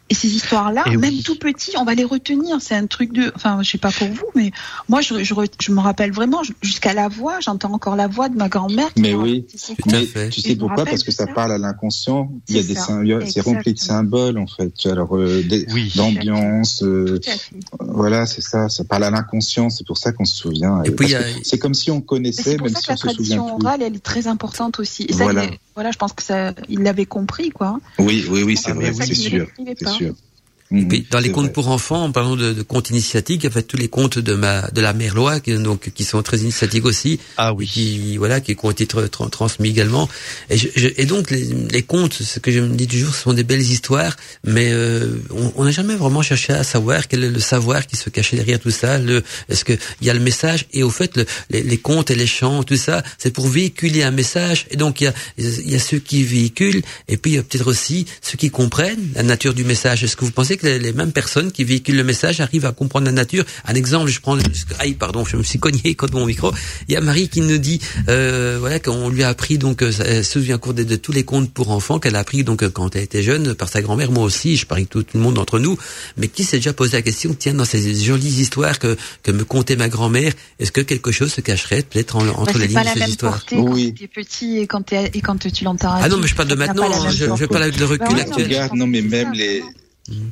Et 0.09 0.15
ces 0.15 0.27
histoires-là, 0.35 0.83
Eh 0.87 0.97
même 0.97 1.11
oui. 1.13 1.23
tout 1.23 1.37
petit, 1.39 1.71
on 1.77 1.85
va 1.85 1.95
les 1.95 2.03
retenir. 2.03 2.57
C'est 2.59 2.75
un 2.75 2.85
truc 2.87 3.13
de, 3.13 3.31
enfin, 3.35 3.59
je 3.63 3.71
sais 3.71 3.77
pas 3.77 3.89
pour 3.89 4.09
vous, 4.09 4.25
mais 4.35 4.51
moi, 4.89 4.99
je, 5.01 5.23
je, 5.23 5.33
re- 5.33 5.47
je 5.59 5.71
me 5.71 5.79
rappelle 5.79 6.11
vraiment 6.11 6.41
jusqu'à 6.61 6.93
la 6.93 7.07
voix. 7.07 7.39
J'entends 7.39 7.71
encore 7.73 7.95
la 7.95 8.07
voix 8.07 8.27
de 8.27 8.35
ma 8.35 8.49
grand-mère. 8.49 8.93
qui 8.93 9.01
Mais 9.01 9.13
oui. 9.15 9.45
Mais 9.87 10.29
tu 10.29 10.41
sais 10.41 10.55
pourquoi? 10.57 10.83
Parce 10.85 11.03
que 11.03 11.11
ça 11.11 11.25
ça. 11.25 11.33
parle 11.33 11.53
à 11.53 11.57
l'inconscient. 11.57 12.29
Il 12.49 12.55
y 12.55 12.59
a 12.59 12.61
C'est 12.61 12.67
des 12.67 12.75
ça. 12.75 12.85
symbioses, 12.87 13.29
c'est 13.33 13.41
rempli 13.41 13.73
de 13.73 13.79
symboles 13.79 14.37
en 14.37 14.45
fait. 14.45 14.73
Alors 14.85 15.15
euh, 15.15 15.41
Oui. 15.73 15.91
d'ambiance, 15.95 16.83
euh, 16.83 17.19
voilà, 17.79 18.25
c'est 18.25 18.41
ça. 18.41 18.69
Ça 18.69 18.83
parle 18.83 19.05
à 19.05 19.09
l'inconscient. 19.09 19.69
C'est 19.69 19.87
pour 19.87 19.97
ça 19.97 20.11
qu'on 20.11 20.25
se 20.25 20.35
souvient. 20.35 20.81
Que 20.83 20.93
C'est 21.43 21.57
comme 21.57 21.73
si 21.73 21.91
on 21.91 22.01
connaissait, 22.01 22.43
c'est 22.43 22.57
pour 22.57 22.65
même 22.67 22.75
ça 22.75 22.81
si 22.81 22.87
que 22.87 22.91
on 22.91 22.93
la 22.93 22.97
se 22.97 23.17
souvient 23.17 23.37
tradition 23.37 23.57
plus. 23.57 23.65
orale, 23.65 23.81
elle 23.81 23.95
est 23.95 24.03
très 24.03 24.27
importante 24.27 24.79
aussi. 24.79 25.03
Et 25.07 25.13
ça, 25.13 25.23
Voilà. 25.23 25.45
il 25.45 25.53
est- 25.53 25.59
voilà, 25.75 25.89
je 25.91 25.97
pense 25.97 26.13
que 26.13 26.21
ça, 26.21 26.53
il 26.69 26.81
l'avait 26.83 27.05
compris, 27.07 27.49
quoi. 27.49 27.79
Oui, 27.97 28.25
oui, 28.29 28.43
oui, 28.43 28.55
c'est 28.57 28.71
Ah, 28.71 28.75
vrai, 28.75 28.93
c'est 28.93 29.15
sûr, 29.15 29.47
you. 29.99 30.15
Mhm, 30.81 30.87
puis, 30.87 31.07
dans 31.11 31.19
les 31.19 31.31
contes 31.31 31.45
vrai. 31.45 31.53
pour 31.53 31.67
enfants, 31.69 32.03
en 32.03 32.11
parlant 32.11 32.35
de, 32.35 32.51
de 32.53 32.61
contes 32.63 32.89
initiatiques, 32.89 33.43
il 33.43 33.45
y 33.45 33.47
a 33.47 33.51
fait 33.51 33.63
tous 33.63 33.77
les 33.77 33.87
contes 33.89 34.17
de 34.19 34.33
ma 34.33 34.69
de 34.71 34.81
la 34.81 34.93
Merlois, 34.93 35.39
qui, 35.39 35.53
donc 35.53 35.91
qui 35.93 36.03
sont 36.03 36.21
très 36.23 36.39
initiatiques 36.39 36.85
aussi, 36.85 37.19
Ah 37.37 37.53
oui. 37.53 37.67
qui 37.67 38.17
voilà, 38.17 38.41
qui 38.41 38.55
ont 38.63 38.71
été 38.71 38.85
tra- 38.85 39.07
tra- 39.07 39.29
transmis 39.29 39.69
également. 39.69 40.09
Et, 40.49 40.57
je, 40.57 40.67
je- 40.75 40.89
et 40.97 41.05
donc 41.05 41.29
les, 41.31 41.43
les 41.71 41.83
contes, 41.83 42.13
ce 42.13 42.39
que 42.39 42.51
je 42.51 42.59
me 42.59 42.75
dis 42.75 42.87
toujours, 42.87 43.13
ce 43.13 43.21
sont 43.23 43.33
des 43.33 43.43
belles 43.43 43.61
histoires, 43.61 44.15
mais 44.43 44.69
euh, 44.71 45.17
on 45.29 45.53
on 45.55 45.63
n'a 45.65 45.71
jamais 45.71 45.95
vraiment 45.95 46.21
cherché 46.23 46.53
à 46.53 46.63
savoir 46.63 47.07
quel 47.07 47.23
est 47.23 47.29
le 47.29 47.39
savoir 47.39 47.85
qui 47.85 47.95
se 47.95 48.09
cachait 48.09 48.35
derrière 48.37 48.59
tout 48.59 48.71
ça. 48.71 48.97
Le, 48.97 49.23
est-ce 49.49 49.63
que 49.63 49.73
il 50.01 50.07
y 50.07 50.09
a 50.09 50.13
le 50.13 50.19
message 50.19 50.65
et 50.73 50.81
au 50.83 50.89
fait 50.89 51.15
le, 51.17 51.25
les, 51.51 51.61
les 51.61 51.77
contes 51.77 52.09
et 52.09 52.15
les 52.15 52.27
chants, 52.27 52.63
tout 52.63 52.77
ça, 52.77 53.03
c'est 53.19 53.31
pour 53.31 53.47
véhiculer 53.47 54.01
un 54.03 54.11
message. 54.11 54.65
Et 54.71 54.77
donc 54.77 55.01
il 55.01 55.05
y 55.05 55.07
a 55.07 55.13
il 55.37 55.69
y 55.71 55.75
a 55.75 55.79
ceux 55.79 55.99
qui 55.99 56.23
véhiculent 56.23 56.81
et 57.07 57.17
puis 57.17 57.31
il 57.33 57.35
y 57.35 57.37
a 57.37 57.43
peut-être 57.43 57.67
aussi 57.67 58.05
ceux 58.21 58.37
qui 58.37 58.49
comprennent 58.49 59.09
la 59.15 59.23
nature 59.23 59.53
du 59.53 59.63
message. 59.63 60.03
Est-ce 60.03 60.15
que 60.17 60.25
vous 60.25 60.31
pensez 60.31 60.57
que 60.57 60.62
que 60.63 60.67
les, 60.67 60.79
les, 60.79 60.93
mêmes 60.93 61.11
personnes 61.11 61.51
qui 61.51 61.63
véhiculent 61.63 61.97
le 61.97 62.03
message 62.03 62.41
arrivent 62.41 62.65
à 62.65 62.71
comprendre 62.71 63.05
la 63.05 63.11
nature. 63.11 63.45
Un 63.65 63.75
exemple, 63.75 64.09
je 64.09 64.19
prends, 64.19 64.37
aïe, 64.79 64.93
pardon, 64.93 65.25
je 65.25 65.37
me 65.37 65.43
suis 65.43 65.59
cogné 65.59 65.95
contre 65.97 66.13
mon 66.13 66.25
micro. 66.25 66.51
Il 66.87 66.93
y 66.93 66.97
a 66.97 67.01
Marie 67.01 67.29
qui 67.29 67.41
nous 67.41 67.57
dit, 67.57 67.79
euh, 68.09 68.57
voilà, 68.59 68.79
qu'on 68.79 69.09
lui 69.09 69.23
a 69.23 69.29
appris 69.29 69.57
donc, 69.57 69.81
euh, 69.81 69.91
elle 70.05 70.25
se 70.25 70.33
souvient 70.33 70.57
cours 70.57 70.73
de, 70.73 70.83
de, 70.83 70.95
tous 70.95 71.11
les 71.11 71.23
contes 71.23 71.51
pour 71.51 71.71
enfants 71.71 71.99
qu'elle 71.99 72.15
a 72.15 72.19
appris 72.19 72.43
donc 72.43 72.67
quand 72.69 72.95
elle 72.95 73.03
était 73.03 73.23
jeune 73.23 73.53
par 73.53 73.69
sa 73.69 73.81
grand-mère, 73.81 74.11
moi 74.11 74.23
aussi, 74.23 74.55
je 74.55 74.65
parie 74.65 74.87
tout, 74.87 75.03
tout 75.03 75.17
le 75.17 75.23
monde 75.23 75.35
d'entre 75.35 75.59
nous. 75.59 75.77
Mais 76.17 76.27
qui 76.27 76.43
s'est 76.43 76.57
déjà 76.57 76.73
posé 76.73 76.97
la 76.97 77.01
question, 77.01 77.35
tiens, 77.37 77.53
dans 77.53 77.65
ces 77.65 77.95
jolies 77.95 78.41
histoires 78.41 78.79
que 78.79 78.97
que 79.21 79.31
me 79.31 79.43
contait 79.43 79.75
ma 79.75 79.89
grand-mère, 79.89 80.33
est-ce 80.59 80.71
que 80.71 80.81
quelque 80.81 81.11
chose 81.11 81.33
se 81.33 81.41
cacherait 81.41 81.83
peut-être 81.83 82.15
entre 82.15 82.53
bah, 82.53 82.59
les 82.59 82.67
lignes 82.67 82.73
pas 82.73 82.83
la 82.83 82.91
de 82.91 82.93
ces 82.93 82.99
même 82.99 83.09
histoires 83.09 83.33
portée 83.33 83.55
quand 83.55 83.75
tu 83.75 83.81
étais 83.83 84.07
petit 84.07 84.57
et 84.59 84.67
quand, 84.67 84.93
et 84.93 85.21
quand 85.21 85.51
tu 85.51 85.63
l'entends. 85.63 85.93
Ah 85.93 86.09
non, 86.09 86.17
mais 86.17 86.27
je 86.27 86.35
parle 86.35 86.49
de 86.49 86.55
maintenant. 86.55 87.09
Je, 87.09 87.25
je 87.35 87.45
parle 87.45 87.63
avec 87.63 87.79
le 87.79 87.85
recul 87.85 88.07
Bah 88.07 88.13
ouais, 88.15 88.21
actuel. 88.21 88.45
Regarde, 88.45 88.75
non, 88.75 88.87
mais 88.87 89.01
même 89.01 89.33
les, 89.33 89.63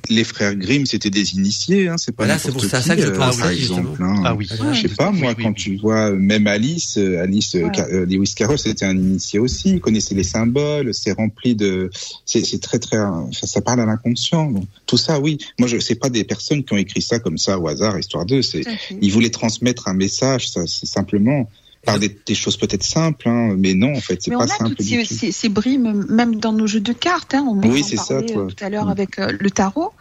les 0.10 0.24
frères 0.26 0.54
Grimm, 0.56 0.86
c'était 0.86 1.10
des 1.10 1.34
initiés, 1.36 1.88
hein, 1.88 1.96
c'est 1.98 2.12
pas 2.14 2.26
Voilà, 2.26 2.38
c'est 2.40 2.52
pour 2.52 2.64
ça- 2.66 2.82
qui, 2.82 2.88
ça 2.90 2.96
que 2.98 3.02
je 3.04 3.08
euh, 3.08 3.18
pense, 3.18 3.38
par 3.38 3.48
oui, 3.50 3.58
exemple. 3.58 4.04
hein. 4.04 4.22
Ah 4.26 4.36
oui. 4.36 4.48
Je 4.74 4.82
sais 4.82 4.90
pas, 4.96 5.12
moi, 5.12 5.34
Oui, 5.38 5.44
quand 5.44 5.50
oui. 5.52 5.56
tu 5.56 5.78
vois 5.78 6.12
même 6.12 6.46
Alice, 6.48 6.98
euh, 6.98 7.22
Alice 7.22 7.56
euh, 7.56 7.64
Ouais. 7.64 7.80
Euh, 7.92 8.06
Lewis 8.06 8.34
Carroll, 8.36 8.60
c'était 8.60 8.84
un 8.86 8.98
initié 8.98 9.40
aussi. 9.40 9.70
Il 9.70 9.80
connaissait 9.80 10.14
les 10.14 10.24
symboles, 10.26 10.94
c'est 10.94 11.14
rempli 11.14 11.56
de, 11.56 11.90
c'est 12.26 12.44
c'est 12.46 12.60
très 12.60 12.80
très, 12.80 12.98
ça 13.32 13.62
parle 13.62 13.80
à 13.80 13.86
l'inconscient. 13.86 14.52
Donc, 14.52 14.66
tout 14.86 14.98
ça, 14.98 15.20
oui. 15.22 15.38
Moi, 15.58 15.70
je 15.70 15.80
sais 15.80 15.96
pas 15.96 16.10
des 16.10 16.26
personnes 16.26 16.64
qui 16.66 16.74
ont 16.74 16.78
écrit 16.78 17.02
ça 17.02 17.20
comme 17.20 17.38
ça 17.38 17.58
au 17.58 17.68
hasard, 17.70 17.98
histoire 17.98 18.26
d'eux. 18.26 18.42
C'est, 18.42 18.64
ils 19.02 19.12
voulaient 19.14 19.30
transmettre 19.30 19.88
un 19.88 19.94
message, 19.94 20.50
ça, 20.50 20.68
c'est 20.68 20.86
simplement 20.86 21.50
par 21.86 21.98
des, 22.00 22.16
des 22.26 22.36
choses 22.36 22.58
peut-être 22.58 22.84
simples, 22.84 23.28
hein, 23.28 23.56
mais 23.58 23.74
non, 23.74 23.92
en 23.96 24.02
fait, 24.02 24.22
c'est 24.22 24.30
Mais 24.32 24.38
pas 24.38 24.44
on 24.44 24.46
a 24.46 24.48
simple 24.48 24.70
toutes 24.76 24.82
ces, 24.86 25.04
tout. 25.04 25.14
ces, 25.16 25.32
ces 25.32 25.50
brimes, 25.50 26.06
même 26.10 26.36
dans 26.36 26.54
nos 26.54 26.68
jeux 26.68 26.80
de 26.80 26.94
cartes. 26.94 27.34
Hein, 27.34 27.46
on 27.48 27.58
Oui, 27.68 27.84
c'est 27.84 27.98
ça, 27.98 28.22
toi. 28.22 28.44
euh, 28.44 28.48
Tout 28.48 28.64
à 28.64 28.70
l'heure 28.70 28.86
Mm. 28.86 28.90
avec 28.90 29.20
euh, 29.20 29.32
le 29.40 29.50
tarot. 29.50 29.92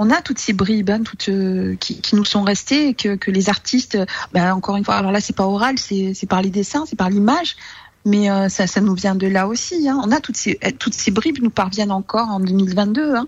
On 0.00 0.10
a 0.10 0.20
toutes 0.22 0.38
ces 0.38 0.52
bribes 0.52 0.90
hein, 0.90 1.02
toutes, 1.04 1.28
euh, 1.28 1.74
qui, 1.80 2.00
qui 2.00 2.14
nous 2.16 2.24
sont 2.24 2.42
restées 2.42 2.88
et 2.88 2.94
que, 2.94 3.16
que 3.16 3.30
les 3.32 3.48
artistes, 3.48 3.98
bah, 4.32 4.54
encore 4.54 4.76
une 4.76 4.84
fois, 4.84 4.94
alors 4.94 5.10
là 5.10 5.20
c'est 5.20 5.34
pas 5.34 5.46
oral, 5.46 5.76
c'est 5.78 6.12
c'est 6.14 6.28
par 6.28 6.40
les 6.40 6.50
dessins, 6.50 6.84
c'est 6.88 6.94
par 6.94 7.10
l'image, 7.10 7.56
mais 8.04 8.30
euh, 8.30 8.48
ça, 8.48 8.68
ça 8.68 8.80
nous 8.80 8.94
vient 8.94 9.16
de 9.16 9.26
là 9.26 9.48
aussi. 9.48 9.88
Hein. 9.88 10.00
On 10.04 10.12
a 10.12 10.20
toutes 10.20 10.36
ces, 10.36 10.56
euh, 10.64 10.70
toutes 10.78 10.94
ces 10.94 11.10
bribes 11.10 11.38
nous 11.42 11.50
parviennent 11.50 11.90
encore 11.90 12.28
en 12.28 12.38
2022. 12.38 13.16
Hein. 13.16 13.26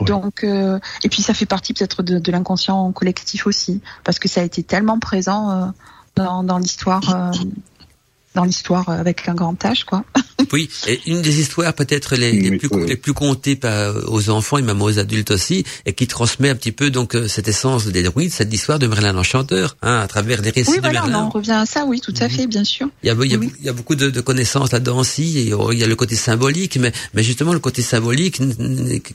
Ouais. 0.00 0.06
Donc, 0.06 0.44
euh, 0.44 0.78
et 1.04 1.08
puis 1.08 1.22
ça 1.22 1.32
fait 1.32 1.46
partie 1.46 1.72
peut-être 1.72 2.02
de, 2.02 2.18
de 2.18 2.32
l'inconscient 2.32 2.92
collectif 2.92 3.46
aussi, 3.46 3.80
parce 4.04 4.18
que 4.18 4.28
ça 4.28 4.42
a 4.42 4.44
été 4.44 4.62
tellement 4.62 4.98
présent 4.98 5.50
euh, 5.50 5.66
dans, 6.16 6.42
dans 6.42 6.58
l'histoire, 6.58 7.02
euh, 7.14 7.30
dans 8.34 8.44
l'histoire 8.44 8.88
euh, 8.88 8.98
avec 8.98 9.28
un 9.28 9.34
grand 9.34 9.54
H, 9.62 9.84
quoi. 9.84 10.04
Oui, 10.52 10.68
et 10.88 10.98
une 11.06 11.20
des 11.22 11.38
histoires 11.38 11.72
peut-être 11.74 12.16
les, 12.16 12.32
les 12.32 12.56
plus 12.56 12.68
oui. 12.72 12.86
les 12.88 12.96
plus 12.96 13.12
contées 13.12 13.54
par, 13.56 13.94
aux 14.10 14.30
enfants 14.30 14.56
et 14.58 14.62
même 14.62 14.80
aux 14.82 14.98
adultes 14.98 15.30
aussi, 15.30 15.64
et 15.86 15.92
qui 15.92 16.06
transmet 16.08 16.48
un 16.48 16.56
petit 16.56 16.72
peu 16.72 16.90
donc 16.90 17.14
euh, 17.14 17.28
cette 17.28 17.46
essence 17.46 17.86
des 17.86 18.02
druides, 18.02 18.32
cette 18.32 18.52
histoire 18.52 18.78
de 18.78 18.86
Merlin 18.88 19.12
l'Enchanteur, 19.12 19.76
hein, 19.82 20.00
à 20.00 20.08
travers 20.08 20.40
les 20.40 20.50
récits 20.50 20.70
Oui, 20.70 20.76
de 20.78 20.80
voilà, 20.80 21.02
on 21.04 21.08
Merlin. 21.08 21.24
en 21.24 21.28
revient 21.28 21.52
à 21.52 21.66
ça, 21.66 21.84
oui, 21.84 22.00
tout 22.00 22.14
à 22.20 22.28
fait, 22.28 22.46
bien 22.46 22.64
sûr. 22.64 22.88
Il 23.02 23.06
y 23.08 23.10
a, 23.10 23.14
il 23.22 23.30
y 23.30 23.34
a, 23.34 23.38
Oui. 23.38 23.52
il 23.60 23.64
y 23.64 23.68
a 23.68 23.72
beaucoup 23.74 23.94
de, 23.94 24.08
de 24.10 24.20
connaissances 24.22 24.72
là-dedans 24.72 24.98
aussi, 24.98 25.38
et 25.38 25.52
oh, 25.52 25.70
il 25.72 25.78
y 25.78 25.84
a 25.84 25.86
le 25.86 25.94
côté 25.94 26.16
symbolique, 26.16 26.78
mais, 26.80 26.90
mais 27.14 27.22
justement 27.22 27.52
le 27.52 27.60
côté 27.60 27.82
symbolique, 27.82 28.40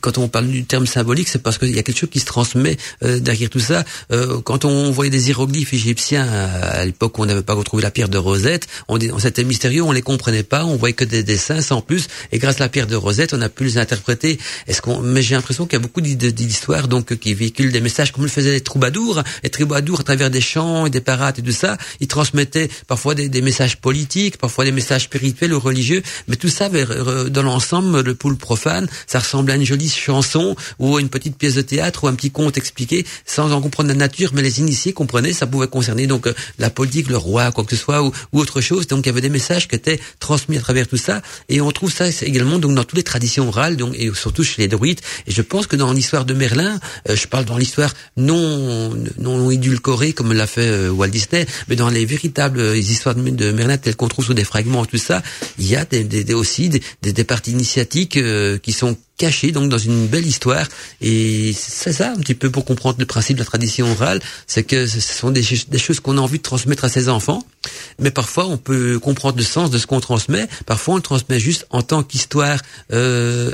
quand 0.01 0.17
on 0.19 0.27
parle 0.29 0.47
du 0.47 0.63
terme 0.63 0.85
symbolique, 0.85 1.27
c'est 1.27 1.41
parce 1.41 1.57
qu'il 1.57 1.75
y 1.75 1.79
a 1.79 1.83
quelque 1.83 1.97
chose 1.99 2.09
qui 2.11 2.19
se 2.19 2.25
transmet 2.25 2.77
euh, 3.03 3.19
derrière 3.19 3.49
tout 3.49 3.59
ça. 3.59 3.83
Euh, 4.11 4.39
quand 4.41 4.63
on 4.63 4.91
voyait 4.91 5.11
des 5.11 5.27
hiéroglyphes 5.29 5.73
égyptiens 5.73 6.25
à, 6.25 6.45
à 6.81 6.85
l'époque 6.85 7.17
où 7.17 7.23
on 7.23 7.25
n'avait 7.25 7.41
pas 7.41 7.55
retrouvé 7.55 7.81
la 7.83 7.91
pierre 7.91 8.09
de 8.09 8.17
Rosette, 8.19 8.67
on, 8.87 8.97
on 8.99 9.04
c'était 9.19 9.43
mystérieux, 9.43 9.83
on 9.83 9.91
les 9.91 10.01
comprenait 10.01 10.43
pas, 10.43 10.65
on 10.65 10.75
voyait 10.75 10.93
que 10.93 11.05
des 11.05 11.23
dessins 11.23 11.61
sans 11.61 11.81
plus, 11.81 12.07
et 12.31 12.39
grâce 12.39 12.57
à 12.57 12.65
la 12.65 12.69
pierre 12.69 12.87
de 12.87 12.95
Rosette, 12.95 13.33
on 13.33 13.41
a 13.41 13.49
pu 13.49 13.63
les 13.65 13.77
interpréter. 13.77 14.39
Est-ce 14.67 14.81
qu'on, 14.81 14.99
mais 15.01 15.21
j'ai 15.21 15.35
l'impression 15.35 15.65
qu'il 15.65 15.73
y 15.73 15.81
a 15.81 15.83
beaucoup 15.83 16.01
d'hi- 16.01 16.15
d'histoires 16.15 16.87
donc 16.87 17.15
qui 17.15 17.33
véhiculent 17.33 17.71
des 17.71 17.81
messages 17.81 18.11
comme 18.11 18.23
le 18.23 18.29
faisaient 18.29 18.51
les 18.51 18.61
troubadours, 18.61 19.23
les 19.43 19.49
troubadours 19.49 19.99
à 19.99 20.03
travers 20.03 20.29
des 20.29 20.41
chants 20.41 20.85
et 20.85 20.89
des 20.89 21.01
parades 21.01 21.39
et 21.39 21.41
tout 21.41 21.51
ça, 21.51 21.77
ils 21.99 22.07
transmettaient 22.07 22.69
parfois 22.87 23.15
des, 23.15 23.29
des 23.29 23.41
messages 23.41 23.77
politiques, 23.77 24.37
parfois 24.37 24.65
des 24.65 24.71
messages 24.71 25.03
spirituels 25.03 25.53
ou 25.53 25.59
religieux, 25.59 26.01
mais 26.27 26.35
tout 26.35 26.49
ça 26.49 26.69
euh, 26.73 27.29
dans 27.29 27.43
l'ensemble, 27.43 28.01
le 28.01 28.15
poule 28.15 28.37
profane, 28.37 28.87
ça 29.07 29.19
ressemble 29.19 29.51
à 29.51 29.55
une 29.55 29.65
jolie 29.65 29.89
chanson 29.89 30.55
ou 30.79 30.97
à 30.97 31.01
une 31.01 31.09
petite 31.09 31.37
pièce 31.37 31.55
de 31.55 31.61
théâtre 31.61 32.03
ou 32.03 32.07
un 32.07 32.15
petit 32.15 32.31
conte 32.31 32.57
expliqué 32.57 33.05
sans 33.25 33.51
en 33.51 33.61
comprendre 33.61 33.89
la 33.89 33.95
nature, 33.95 34.31
mais 34.33 34.41
les 34.41 34.59
initiés 34.59 34.93
comprenaient, 34.93 35.33
ça 35.33 35.47
pouvait 35.47 35.67
concerner 35.67 36.07
donc 36.07 36.27
euh, 36.27 36.33
la 36.59 36.69
politique, 36.69 37.09
le 37.09 37.17
roi, 37.17 37.51
quoi 37.51 37.63
que 37.63 37.75
ce 37.75 37.81
soit 37.81 38.03
ou, 38.03 38.11
ou 38.33 38.39
autre 38.39 38.61
chose. 38.61 38.87
Il 39.03 39.07
y 39.07 39.09
avait 39.09 39.21
des 39.21 39.29
messages 39.29 39.67
qui 39.67 39.75
étaient 39.75 39.99
transmis 40.19 40.57
à 40.57 40.61
travers 40.61 40.87
tout 40.87 40.97
ça, 40.97 41.21
et 41.49 41.59
on 41.61 41.71
trouve 41.71 41.91
ça 41.91 42.07
également 42.21 42.59
donc 42.59 42.75
dans 42.75 42.83
toutes 42.83 42.97
les 42.97 43.03
traditions 43.03 43.47
orales, 43.47 43.75
donc 43.77 43.93
et 43.97 44.11
surtout 44.13 44.43
chez 44.43 44.61
les 44.61 44.67
druides. 44.67 44.99
Et 45.27 45.31
je 45.31 45.41
pense 45.41 45.67
que 45.67 45.75
dans 45.75 45.91
l'histoire 45.91 46.25
de 46.25 46.33
Merlin, 46.33 46.79
euh, 47.09 47.15
je 47.15 47.27
parle 47.27 47.45
dans 47.45 47.57
l'histoire 47.57 47.93
non 48.17 48.93
non 49.17 49.51
édulcorée 49.51 50.13
comme 50.13 50.33
l'a 50.33 50.47
fait 50.47 50.67
euh, 50.67 50.89
Walt 50.89 51.09
Disney, 51.09 51.45
mais 51.67 51.75
dans 51.75 51.89
les 51.89 52.05
véritables 52.05 52.59
euh, 52.59 52.77
histoires 52.77 53.15
de, 53.15 53.51
Merlin 53.51 53.77
telles 53.77 53.95
qu'on 53.95 54.07
trouve 54.07 54.25
sous 54.25 54.33
des 54.33 54.43
fragments 54.43 54.85
tout 54.85 54.97
ça, 54.97 55.21
il 55.59 55.67
y 55.67 55.75
a 55.75 55.85
des, 55.85 56.03
des- 56.03 56.23
des- 56.23 56.33
aussi 56.33 56.69
des, 56.69 56.81
des, 57.01 57.13
des 57.13 57.23
parties 57.23 57.51
initiatiques 57.51 58.17
euh, 58.17 58.57
qui 58.57 58.71
sont 58.71 58.97
cachées 59.17 59.51
donc 59.51 59.69
dans 59.69 59.77
une 59.77 60.07
belle 60.07 60.25
histoire. 60.25 60.67
Et 61.01 61.53
c'est 61.57 61.93
ça 61.93 62.11
un 62.11 62.19
petit 62.19 62.35
peu 62.35 62.49
pour 62.49 62.65
comprendre 62.65 62.97
le 62.99 63.05
principe 63.05 63.37
de 63.37 63.41
la 63.41 63.45
tradition 63.45 63.91
orale 63.91 64.19
c'est 64.47 64.63
que 64.63 64.87
ce 64.87 64.99
sont 64.99 65.31
des, 65.31 65.43
ch- 65.43 65.69
des 65.69 65.77
choses 65.77 65.99
qu'on 65.99 66.17
a 66.17 66.21
envie 66.21 66.37
de 66.37 66.43
transmettre 66.43 66.83
à 66.85 66.89
ses 66.89 67.09
enfants. 67.09 67.43
Mais 67.99 68.11
parfois 68.11 68.45
on 68.47 68.57
peut 68.57 68.99
comprendre 68.99 69.37
le 69.37 69.43
sens 69.43 69.69
de 69.71 69.77
ce 69.77 69.87
qu'on 69.87 69.99
transmet. 69.99 70.47
Parfois 70.65 70.95
on 70.95 70.97
le 70.97 71.03
transmet 71.03 71.39
juste 71.39 71.65
en 71.69 71.81
tant 71.81 72.03
qu'histoire. 72.03 72.59
Euh, 72.93 73.53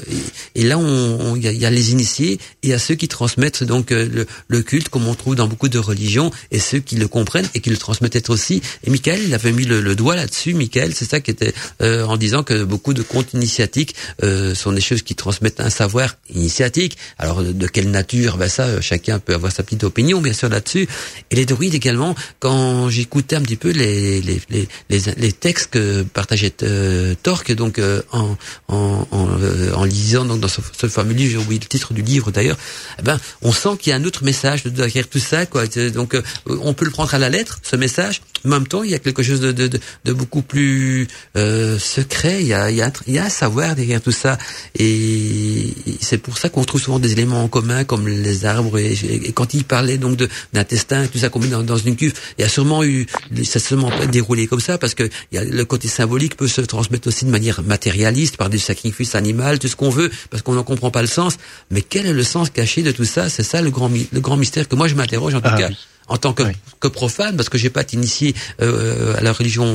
et, 0.56 0.64
là 0.64 0.78
on 0.78 1.36
il 1.36 1.46
y, 1.46 1.56
y 1.58 1.66
a 1.66 1.70
les 1.70 1.92
initiés 1.92 2.40
et 2.64 2.74
a 2.74 2.80
ceux 2.80 2.96
qui 2.96 3.08
transmettent 3.08 3.64
donc 3.64 3.92
euh, 3.92 4.08
le, 4.12 4.26
le 4.48 4.62
culte 4.64 4.90
comme 4.90 5.08
on 5.08 5.16
trouve 5.16 5.36
dans 5.36 5.48
beaucoup 5.48 5.70
de 5.70 5.80
religions 5.80 6.32
et 6.52 6.60
ceux 6.60 6.80
qui 6.80 6.96
le 6.96 7.08
comprennent 7.08 7.48
et 7.54 7.60
qui 7.62 7.70
le 7.70 7.78
transmettent 7.78 8.30
aussi. 8.30 8.62
Et 8.84 8.90
Michael 8.90 9.22
il 9.24 9.34
avait 9.34 9.52
mis 9.52 9.66
le, 9.66 9.82
le 9.82 9.96
doigt 9.96 10.16
là-dessus 10.16 10.54
Michael 10.54 10.94
c'est 10.94 11.10
ça 11.10 11.20
qui 11.22 11.32
était 11.32 11.54
euh, 11.82 12.06
en 12.06 12.18
disant 12.18 12.44
que 12.44 12.64
beaucoup 12.64 12.94
de 12.94 13.02
contes 13.04 13.34
initiatiques 13.34 13.96
euh, 14.24 14.54
sont 14.56 14.72
des 14.72 14.82
choses 14.82 15.02
qui 15.04 15.16
transmettent 15.16 15.51
un 15.60 15.70
savoir 15.70 16.16
initiatique. 16.34 16.98
Alors 17.18 17.44
de, 17.44 17.68
quelle 17.68 17.92
nature 17.92 18.38
ben 18.38 18.48
ça 18.50 18.64
euh, 18.64 18.82
chacun 18.82 19.20
peut 19.20 19.34
avoir 19.34 19.52
sa 19.52 19.64
petite 19.64 19.84
opinion 19.84 20.22
bien 20.22 20.34
sûr 20.34 20.50
là-dessus. 20.50 20.88
Et 21.32 21.36
les 21.36 21.46
druides 21.46 21.74
également 21.76 22.16
quand 22.40 22.90
j'écoutais 22.90 23.36
un 23.36 23.42
petit 23.42 23.58
peu 23.58 23.72
les 23.72 24.22
les, 24.22 24.42
les, 24.50 24.68
les, 24.90 25.00
les 25.18 25.32
textes 25.32 25.72
que 25.72 26.04
partageait 26.04 26.54
euh, 26.64 27.16
Torque 27.24 27.54
donc 27.54 27.80
euh, 27.80 28.02
en 28.12 28.38
en, 28.68 29.08
en, 29.12 29.28
euh, 29.42 29.74
en 29.74 29.84
lisant 29.84 30.26
donc 30.26 30.40
dans 30.40 30.48
ce, 30.48 30.62
ce 30.80 30.88
fameux 30.88 31.14
livre 31.14 31.32
j'ai 31.32 31.38
oublié 31.38 31.60
le 31.60 31.68
titre 31.68 31.94
du 31.94 32.02
livre 32.02 32.32
d'ailleurs 32.32 32.58
eh 33.00 33.02
ben 33.02 33.20
on 33.42 33.52
sent 33.52 33.78
qu'il 33.80 33.92
y 33.92 33.94
a 33.94 33.98
un 33.98 34.04
autre 34.04 34.24
message 34.24 34.64
derrière 34.64 35.08
tout 35.08 35.20
ça 35.20 35.46
quoi. 35.46 35.66
Donc 35.94 36.16
euh, 36.16 36.22
on 36.48 36.74
peut 36.74 36.86
le 36.86 36.92
prendre 36.92 37.14
à 37.14 37.18
la 37.18 37.30
lettre 37.30 37.60
ce 37.64 37.76
message 37.76 38.22
en 38.46 38.50
même 38.50 38.68
temps 38.68 38.84
il 38.84 38.92
y 38.92 38.96
a 38.96 39.00
quelque 39.00 39.24
chose 39.24 39.40
de, 39.42 39.52
de, 39.52 39.68
de, 39.68 39.80
de 40.06 40.14
beaucoup 40.14 40.42
plus 40.42 41.08
euh, 41.38 41.78
secret. 41.80 42.42
Il 42.42 42.48
y 42.48 42.54
a, 42.54 42.70
il 42.72 42.78
y, 42.78 42.82
a, 42.82 42.92
il 43.08 43.14
y 43.14 43.20
a 43.20 43.26
un 43.26 43.30
savoir 43.30 43.76
derrière 43.76 44.02
tout 44.02 44.12
ça. 44.12 44.38
Et 44.78 45.74
c'est 46.02 46.18
pour 46.18 46.38
ça 46.38 46.50
qu'on 46.50 46.64
trouve 46.64 46.82
souvent 46.82 47.00
des 47.00 47.12
éléments 47.14 47.44
en 47.44 47.48
commun 47.48 47.84
comme 47.84 48.08
les 48.08 48.46
arbres. 48.46 48.78
Et, 48.78 48.94
et 48.94 49.32
quand 49.32 49.54
il 49.54 49.64
parlait 49.64 49.98
donc 49.98 50.18
de 50.18 50.28
d'intestin 50.54 51.08
tout 51.08 51.18
ça 51.20 51.30
qu'on 51.30 51.40
met 51.40 51.48
dans, 51.48 51.64
dans 51.64 51.78
une 51.78 51.96
cuve 51.96 52.14
il 52.38 52.42
y 52.42 52.46
a 52.46 52.50
sûrement 52.50 52.84
eu 52.84 53.06
ça 53.44 53.60
s'est 53.60 53.68
sûrement 53.68 53.90
pas 53.92 54.06
déroulé 54.08 54.48
comme 54.48 54.60
ça 54.60 54.78
parce 54.78 54.94
que 54.96 55.04
il 55.32 55.36
y 55.36 55.38
a 55.38 55.44
le 55.44 55.66
côté 55.66 55.88
symbolique 55.88 56.36
peut 56.38 56.48
se 56.48 56.62
transmettre 56.62 57.08
aussi 57.08 57.26
de 57.26 57.30
manière 57.32 57.62
matérialiste 57.64 58.38
par 58.38 58.50
du 58.50 58.60
sacrifice 58.60 59.16
animal 59.16 59.60
tout 59.60 59.68
ce 59.68 59.76
qu'on 59.76 59.90
veut 59.90 60.12
parce 60.30 60.42
qu'on 60.44 60.54
n'en 60.54 60.64
comprend 60.64 60.92
pas 60.92 61.02
le 61.02 61.08
sens. 61.08 61.38
Mais 61.70 61.82
quel 61.82 62.06
est 62.06 62.14
le 62.14 62.24
sens 62.24 62.50
caché 62.50 62.82
de 62.84 62.92
tout 62.92 63.06
ça? 63.06 63.30
C'est 63.30 63.44
ça 63.44 63.62
le 63.62 63.70
grand 63.72 63.90
le 64.12 64.20
grand 64.20 64.38
mystère 64.38 64.68
que 64.68 64.76
moi 64.76 64.88
je 64.88 64.96
m'interroge 64.96 65.36
en 65.36 65.42
tout 65.42 65.50
Ah 65.52 65.58
cas. 65.58 65.68
oui. 65.70 65.78
En 66.12 66.18
tant 66.18 66.34
que, 66.34 66.44
Oui. 66.44 66.52
que 66.80 66.88
profane, 66.90 67.36
parce 67.38 67.50
que 67.50 67.58
j'ai 67.58 67.70
pas 67.70 67.82
été 67.82 67.96
initié 67.98 68.36
euh, 68.62 69.16
à 69.18 69.22
la 69.22 69.32
religion 69.34 69.68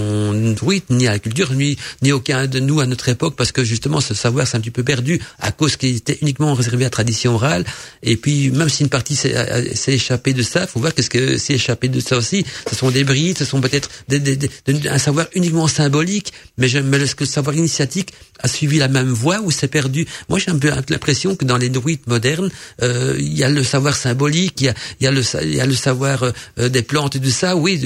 druide, 0.54 0.82
ni 0.90 1.06
à 1.08 1.12
la 1.12 1.18
culture, 1.18 1.52
ni, 1.52 1.76
ni 2.02 2.12
aucun 2.12 2.46
de 2.46 2.60
nous 2.60 2.80
à 2.80 2.86
notre 2.86 3.08
époque, 3.08 3.34
parce 3.36 3.52
que 3.52 3.64
justement 3.64 4.00
ce 4.00 4.14
savoir 4.14 4.46
s'est 4.46 4.56
un 4.56 4.60
petit 4.60 4.70
peu 4.70 4.82
perdu 4.84 5.20
à 5.40 5.50
cause 5.52 5.76
qu'il 5.76 5.96
était 5.96 6.18
uniquement 6.22 6.52
réservé 6.54 6.84
à 6.84 6.86
la 6.86 6.90
tradition 6.90 7.34
orale. 7.34 7.64
Et 8.02 8.16
puis 8.16 8.50
même 8.50 8.68
si 8.68 8.82
une 8.82 8.88
partie 8.90 9.16
s'est 9.16 9.34
s'est 9.74 9.94
échappée 9.94 10.32
de 10.34 10.42
ça, 10.42 10.66
faut 10.66 10.80
voir 10.80 10.92
qu'est-ce 10.94 11.10
que 11.10 11.38
s'est 11.38 11.54
échappé 11.54 11.88
de 11.88 12.00
ça 12.00 12.16
aussi. 12.16 12.44
Ce 12.70 12.76
sont 12.76 12.90
des 12.90 13.04
brides, 13.04 13.38
ce 13.38 13.44
sont 13.44 13.60
peut-être 13.60 13.88
des, 14.08 14.20
des- 14.20 14.36
des- 14.36 14.50
un 14.88 14.98
savoir 14.98 15.26
uniquement 15.34 15.68
symbolique, 15.68 16.32
mais, 16.58 16.68
je, 16.68 16.78
mais 16.78 16.98
est-ce 16.98 17.14
que 17.14 17.24
le 17.24 17.30
savoir 17.30 17.56
initiatique 17.56 18.12
a 18.42 18.48
suivi 18.48 18.78
la 18.78 18.88
même 18.88 19.08
voie 19.08 19.40
ou 19.40 19.50
s'est 19.50 19.68
perdu? 19.68 20.06
Moi 20.28 20.38
j'ai 20.38 20.50
un 20.50 20.58
peu 20.58 20.70
l'impression 20.88 21.34
que 21.36 21.44
dans 21.44 21.56
les 21.56 21.70
druides 21.70 22.06
modernes, 22.06 22.50
euh, 22.82 23.16
il 23.18 23.36
y 23.36 23.42
a 23.44 23.48
le 23.48 23.62
savoir 23.64 23.96
symbolique, 23.96 24.60
il 24.60 24.66
y 24.66 24.68
a, 24.68 24.74
y 25.00 25.06
a 25.06 25.10
le, 25.10 25.22
y 25.46 25.60
a 25.60 25.66
le 25.66 25.74
savoir 25.74 26.25
euh, 26.58 26.68
des 26.68 26.82
plantes 26.82 27.16
et 27.16 27.20
tout 27.20 27.30
ça, 27.30 27.56
oui, 27.56 27.80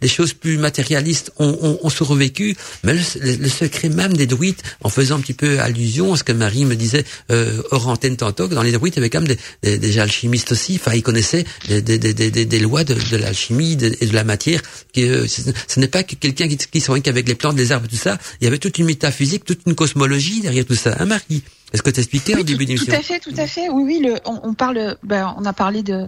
les 0.00 0.08
choses 0.08 0.32
plus 0.32 0.58
matérialistes 0.58 1.32
ont, 1.38 1.78
ont, 1.82 1.90
survécu, 1.90 2.56
mais 2.82 2.94
le, 2.94 3.48
secret 3.48 3.88
même 3.88 4.16
des 4.16 4.26
druides, 4.26 4.60
en 4.82 4.88
faisant 4.88 5.16
un 5.16 5.20
petit 5.20 5.34
peu 5.34 5.60
allusion 5.60 6.14
à 6.14 6.16
ce 6.16 6.24
que 6.24 6.32
Marie 6.32 6.64
me 6.64 6.74
disait 6.74 7.04
euh, 7.30 7.62
hors 7.70 7.88
antenne 7.88 8.16
tantôt, 8.16 8.48
que 8.48 8.54
dans 8.54 8.62
les 8.62 8.72
druides, 8.72 8.94
il 8.94 8.96
y 8.96 9.00
avait 9.00 9.10
quand 9.10 9.20
même 9.20 9.36
des, 9.62 9.78
des, 9.78 9.98
alchimistes 9.98 10.52
aussi, 10.52 10.76
enfin, 10.80 10.94
ils 10.94 11.02
connaissaient 11.02 11.44
des, 11.68 11.80
des, 11.82 11.98
des, 11.98 12.30
des 12.30 12.58
lois 12.58 12.84
de, 12.84 12.94
de 12.94 13.16
l'alchimie 13.16 13.72
et 13.72 14.06
de 14.06 14.14
la 14.14 14.24
matière, 14.24 14.60
que 14.94 15.26
ce, 15.26 15.80
n'est 15.80 15.88
pas 15.88 16.02
que 16.02 16.14
quelqu'un 16.14 16.48
qui, 16.48 16.56
qui 16.56 16.80
soigne 16.80 17.02
qu'avec 17.02 17.28
les 17.28 17.34
plantes, 17.34 17.56
les 17.56 17.72
arbres, 17.72 17.88
tout 17.88 17.96
ça, 17.96 18.18
il 18.40 18.44
y 18.44 18.46
avait 18.48 18.58
toute 18.58 18.78
une 18.78 18.86
métaphysique, 18.86 19.44
toute 19.44 19.60
une 19.66 19.74
cosmologie 19.74 20.40
derrière 20.40 20.64
tout 20.64 20.74
ça. 20.74 20.96
Hein, 20.98 21.06
Marie? 21.06 21.42
Est-ce 21.74 21.82
que 21.82 21.90
tu 21.90 21.98
expliqué 21.98 22.36
au 22.36 22.44
début 22.44 22.66
d'émission 22.66 22.92
Tout 22.92 22.98
à 22.98 23.02
fait, 23.02 23.18
tout 23.18 23.34
à 23.36 23.48
fait. 23.48 23.68
Oui, 23.68 23.82
oui. 23.84 24.00
Le, 24.00 24.14
on, 24.26 24.38
on, 24.44 24.54
parle, 24.54 24.96
ben, 25.02 25.34
on 25.36 25.44
a 25.44 25.52
parlé 25.52 25.82
de 25.82 25.92
euh, 25.92 26.06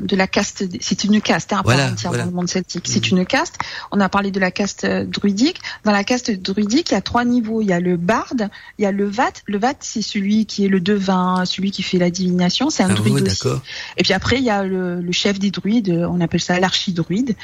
de 0.00 0.16
la 0.16 0.26
caste. 0.26 0.64
C'est 0.80 1.04
une 1.04 1.20
caste, 1.20 1.52
hein, 1.52 1.62
voilà, 1.64 1.90
dans 1.90 2.12
le 2.12 2.30
monde 2.30 2.48
celtique. 2.48 2.86
C'est 2.88 3.12
mm. 3.12 3.16
une 3.16 3.26
caste. 3.26 3.56
On 3.90 4.00
a 4.00 4.08
parlé 4.08 4.30
de 4.30 4.40
la 4.40 4.50
caste 4.50 4.84
euh, 4.84 5.04
druidique. 5.04 5.60
Dans 5.84 5.92
la 5.92 6.04
caste 6.04 6.30
druidique, 6.30 6.90
il 6.90 6.94
y 6.94 6.96
a 6.96 7.00
trois 7.00 7.24
niveaux. 7.24 7.60
Il 7.60 7.68
y 7.68 7.72
a 7.72 7.80
le 7.80 7.96
barde, 7.96 8.48
il 8.78 8.82
y 8.82 8.86
a 8.86 8.92
le 8.92 9.06
vat. 9.06 9.32
Le 9.46 9.58
vat, 9.58 9.74
c'est 9.80 10.02
celui 10.02 10.46
qui 10.46 10.64
est 10.64 10.68
le 10.68 10.80
devin, 10.80 11.44
celui 11.44 11.70
qui 11.70 11.82
fait 11.82 11.98
la 11.98 12.10
divination. 12.10 12.70
C'est 12.70 12.82
un 12.82 12.90
ah 12.90 12.94
druide 12.94 13.28
aussi. 13.28 13.48
Et 13.96 14.02
puis 14.02 14.12
après, 14.12 14.36
il 14.38 14.44
y 14.44 14.50
a 14.50 14.64
le, 14.64 15.00
le, 15.00 15.12
chef 15.12 15.38
des 15.38 15.50
druides. 15.50 15.90
On 16.10 16.20
appelle 16.20 16.40
ça 16.40 16.58
l'archidruide. 16.58 17.36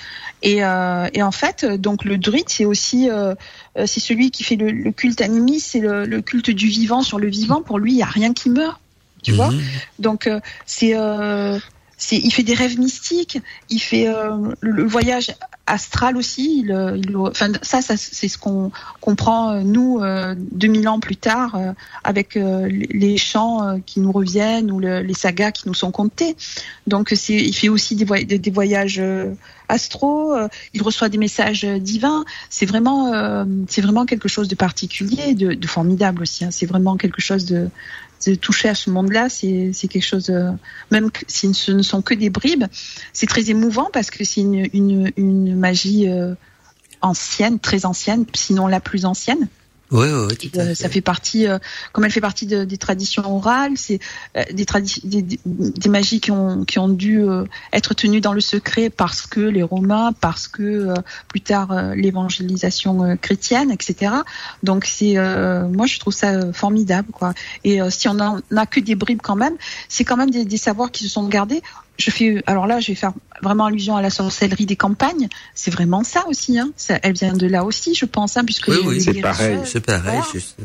Et, 0.42 0.64
euh, 0.64 1.08
et 1.14 1.22
en 1.22 1.32
fait, 1.32 1.64
donc 1.64 2.04
le 2.04 2.18
druide, 2.18 2.48
c'est 2.48 2.64
aussi 2.64 3.10
euh, 3.10 3.34
c'est 3.84 4.00
celui 4.00 4.30
qui 4.30 4.44
fait 4.44 4.56
le, 4.56 4.70
le 4.70 4.92
culte 4.92 5.20
animiste, 5.20 5.68
c'est 5.72 5.80
le, 5.80 6.04
le, 6.04 6.22
culte 6.22 6.50
du 6.50 6.66
vivant 6.68 7.02
sur 7.02 7.18
le 7.18 7.28
vivant. 7.28 7.62
Pour 7.62 7.78
lui, 7.78 7.92
il 7.92 7.98
y 7.98 8.02
a 8.02 8.06
rien 8.06 8.32
qui 8.32 8.50
meurt 8.50 8.80
tu 9.22 9.32
vois 9.32 9.50
mm. 9.50 9.60
donc 9.98 10.30
c'est 10.66 10.92
euh, 10.94 11.58
il 12.10 12.30
fait 12.30 12.42
des 12.42 12.54
rêves 12.54 12.78
mystiques, 12.78 13.38
il 13.70 13.78
fait 13.78 14.08
euh, 14.08 14.52
le, 14.60 14.84
voyage 14.84 15.34
astral 15.66 16.16
aussi. 16.16 16.60
Il, 16.60 16.72
euh, 16.72 16.96
il 16.96 17.16
enfin, 17.16 17.52
ça, 17.62 17.80
c'est 17.80 18.28
ce 18.28 18.36
qu'on 18.36 18.70
comprend 19.00 19.52
euh, 19.52 19.60
nous 19.62 20.00
2000 20.52 20.88
ans 20.88 21.00
plus 21.00 21.16
tard 21.16 21.58
avec 22.04 22.34
les 22.34 23.16
chants 23.16 23.80
qui 23.86 24.00
nous 24.00 24.12
reviennent 24.12 24.70
ou 24.70 24.78
les 24.78 25.14
sagas 25.14 25.52
qui 25.52 25.68
nous 25.68 25.74
sont 25.74 25.90
contés. 25.90 26.36
Donc, 26.86 27.12
il 27.28 27.54
fait 27.54 27.68
aussi 27.68 27.96
des, 27.96 28.50
voyages 28.50 29.02
astro. 29.68 30.34
il 30.74 30.82
reçoit 30.82 31.08
des 31.08 31.18
messages 31.18 31.64
divins. 31.64 32.24
C'est 32.50 32.66
vraiment, 32.66 33.12
quelque 34.06 34.28
chose 34.28 34.48
de 34.48 34.54
particulier, 34.54 35.34
de, 35.34 35.54
de 35.54 35.66
formidable 35.66 36.22
aussi. 36.22 36.44
Hein. 36.44 36.50
C'est 36.50 36.66
vraiment 36.66 36.96
quelque 36.96 37.20
chose 37.20 37.46
de 37.46 37.68
de 38.30 38.36
toucher 38.36 38.68
à 38.68 38.74
ce 38.74 38.90
monde-là, 38.90 39.28
c'est 39.28 39.72
quelque 39.88 40.02
chose, 40.02 40.30
euh, 40.30 40.50
même 40.90 41.10
si 41.26 41.52
ce 41.54 41.72
ne 41.72 41.82
sont 41.82 42.02
que 42.02 42.14
des 42.14 42.30
bribes, 42.30 42.64
c'est 43.12 43.26
très 43.26 43.50
émouvant 43.50 43.88
parce 43.92 44.10
que 44.10 44.24
c'est 44.24 44.40
une, 44.40 44.68
une, 44.72 45.12
une, 45.16 45.56
magie 45.56 46.08
euh, 46.08 46.34
ancienne, 47.02 47.58
très 47.58 47.84
ancienne, 47.84 48.24
sinon 48.34 48.66
la 48.66 48.80
plus 48.80 49.04
ancienne. 49.04 49.48
Oui, 49.92 50.08
oui, 50.08 50.50
euh, 50.56 50.74
ça 50.74 50.88
fait 50.88 51.00
partie, 51.00 51.46
euh, 51.46 51.58
comme 51.92 52.04
elle 52.04 52.10
fait 52.10 52.20
partie 52.20 52.46
de, 52.46 52.64
des 52.64 52.76
traditions 52.76 53.36
orales, 53.36 53.74
c'est 53.76 54.00
euh, 54.36 54.42
des, 54.52 54.66
des, 55.04 55.38
des, 55.44 55.88
magies 55.88 56.20
qui 56.20 56.32
ont, 56.32 56.64
qui 56.64 56.80
ont 56.80 56.88
dû 56.88 57.24
être 57.72 57.94
tenues 57.94 58.20
dans 58.20 58.32
le 58.32 58.40
secret 58.40 58.90
parce 58.90 59.28
que 59.28 59.40
les 59.40 59.62
Romains, 59.62 60.12
parce 60.20 60.48
que 60.48 60.92
plus 61.28 61.40
tard 61.40 61.94
l'évangélisation 61.94 63.16
chrétienne, 63.20 63.70
etc. 63.70 64.12
Donc 64.64 64.86
c'est, 64.86 65.14
moi 65.14 65.86
je 65.86 65.98
trouve 66.00 66.14
ça 66.14 66.52
formidable, 66.52 67.12
quoi. 67.12 67.32
Et 67.62 67.78
si 67.90 68.08
on 68.08 68.18
en 68.18 68.40
a 68.56 68.66
que 68.66 68.80
des 68.80 68.96
bribes 68.96 69.22
quand 69.22 69.36
même, 69.36 69.54
c'est 69.88 70.04
quand 70.04 70.16
même 70.16 70.30
des, 70.30 70.44
des 70.44 70.56
savoirs 70.56 70.90
qui 70.90 71.04
se 71.04 71.10
sont 71.10 71.28
gardés 71.28 71.62
je 71.98 72.10
fais, 72.10 72.42
alors 72.46 72.66
là, 72.66 72.80
je 72.80 72.88
vais 72.88 72.94
faire 72.94 73.12
vraiment 73.42 73.66
allusion 73.66 73.96
à 73.96 74.02
la 74.02 74.10
sorcellerie 74.10 74.66
des 74.66 74.76
campagnes. 74.76 75.28
C'est 75.54 75.70
vraiment 75.70 76.04
ça 76.04 76.26
aussi. 76.28 76.58
Hein. 76.58 76.70
Ça, 76.76 76.98
elle 77.02 77.14
vient 77.14 77.32
de 77.32 77.46
là 77.46 77.64
aussi, 77.64 77.94
je 77.94 78.04
pense, 78.04 78.36
hein, 78.36 78.44
puisque 78.44 78.68
oui, 78.68 78.78
oui, 78.84 79.00
c'est 79.00 79.20
pareil, 79.20 79.58
c'est 79.64 79.80
pareil, 79.80 80.20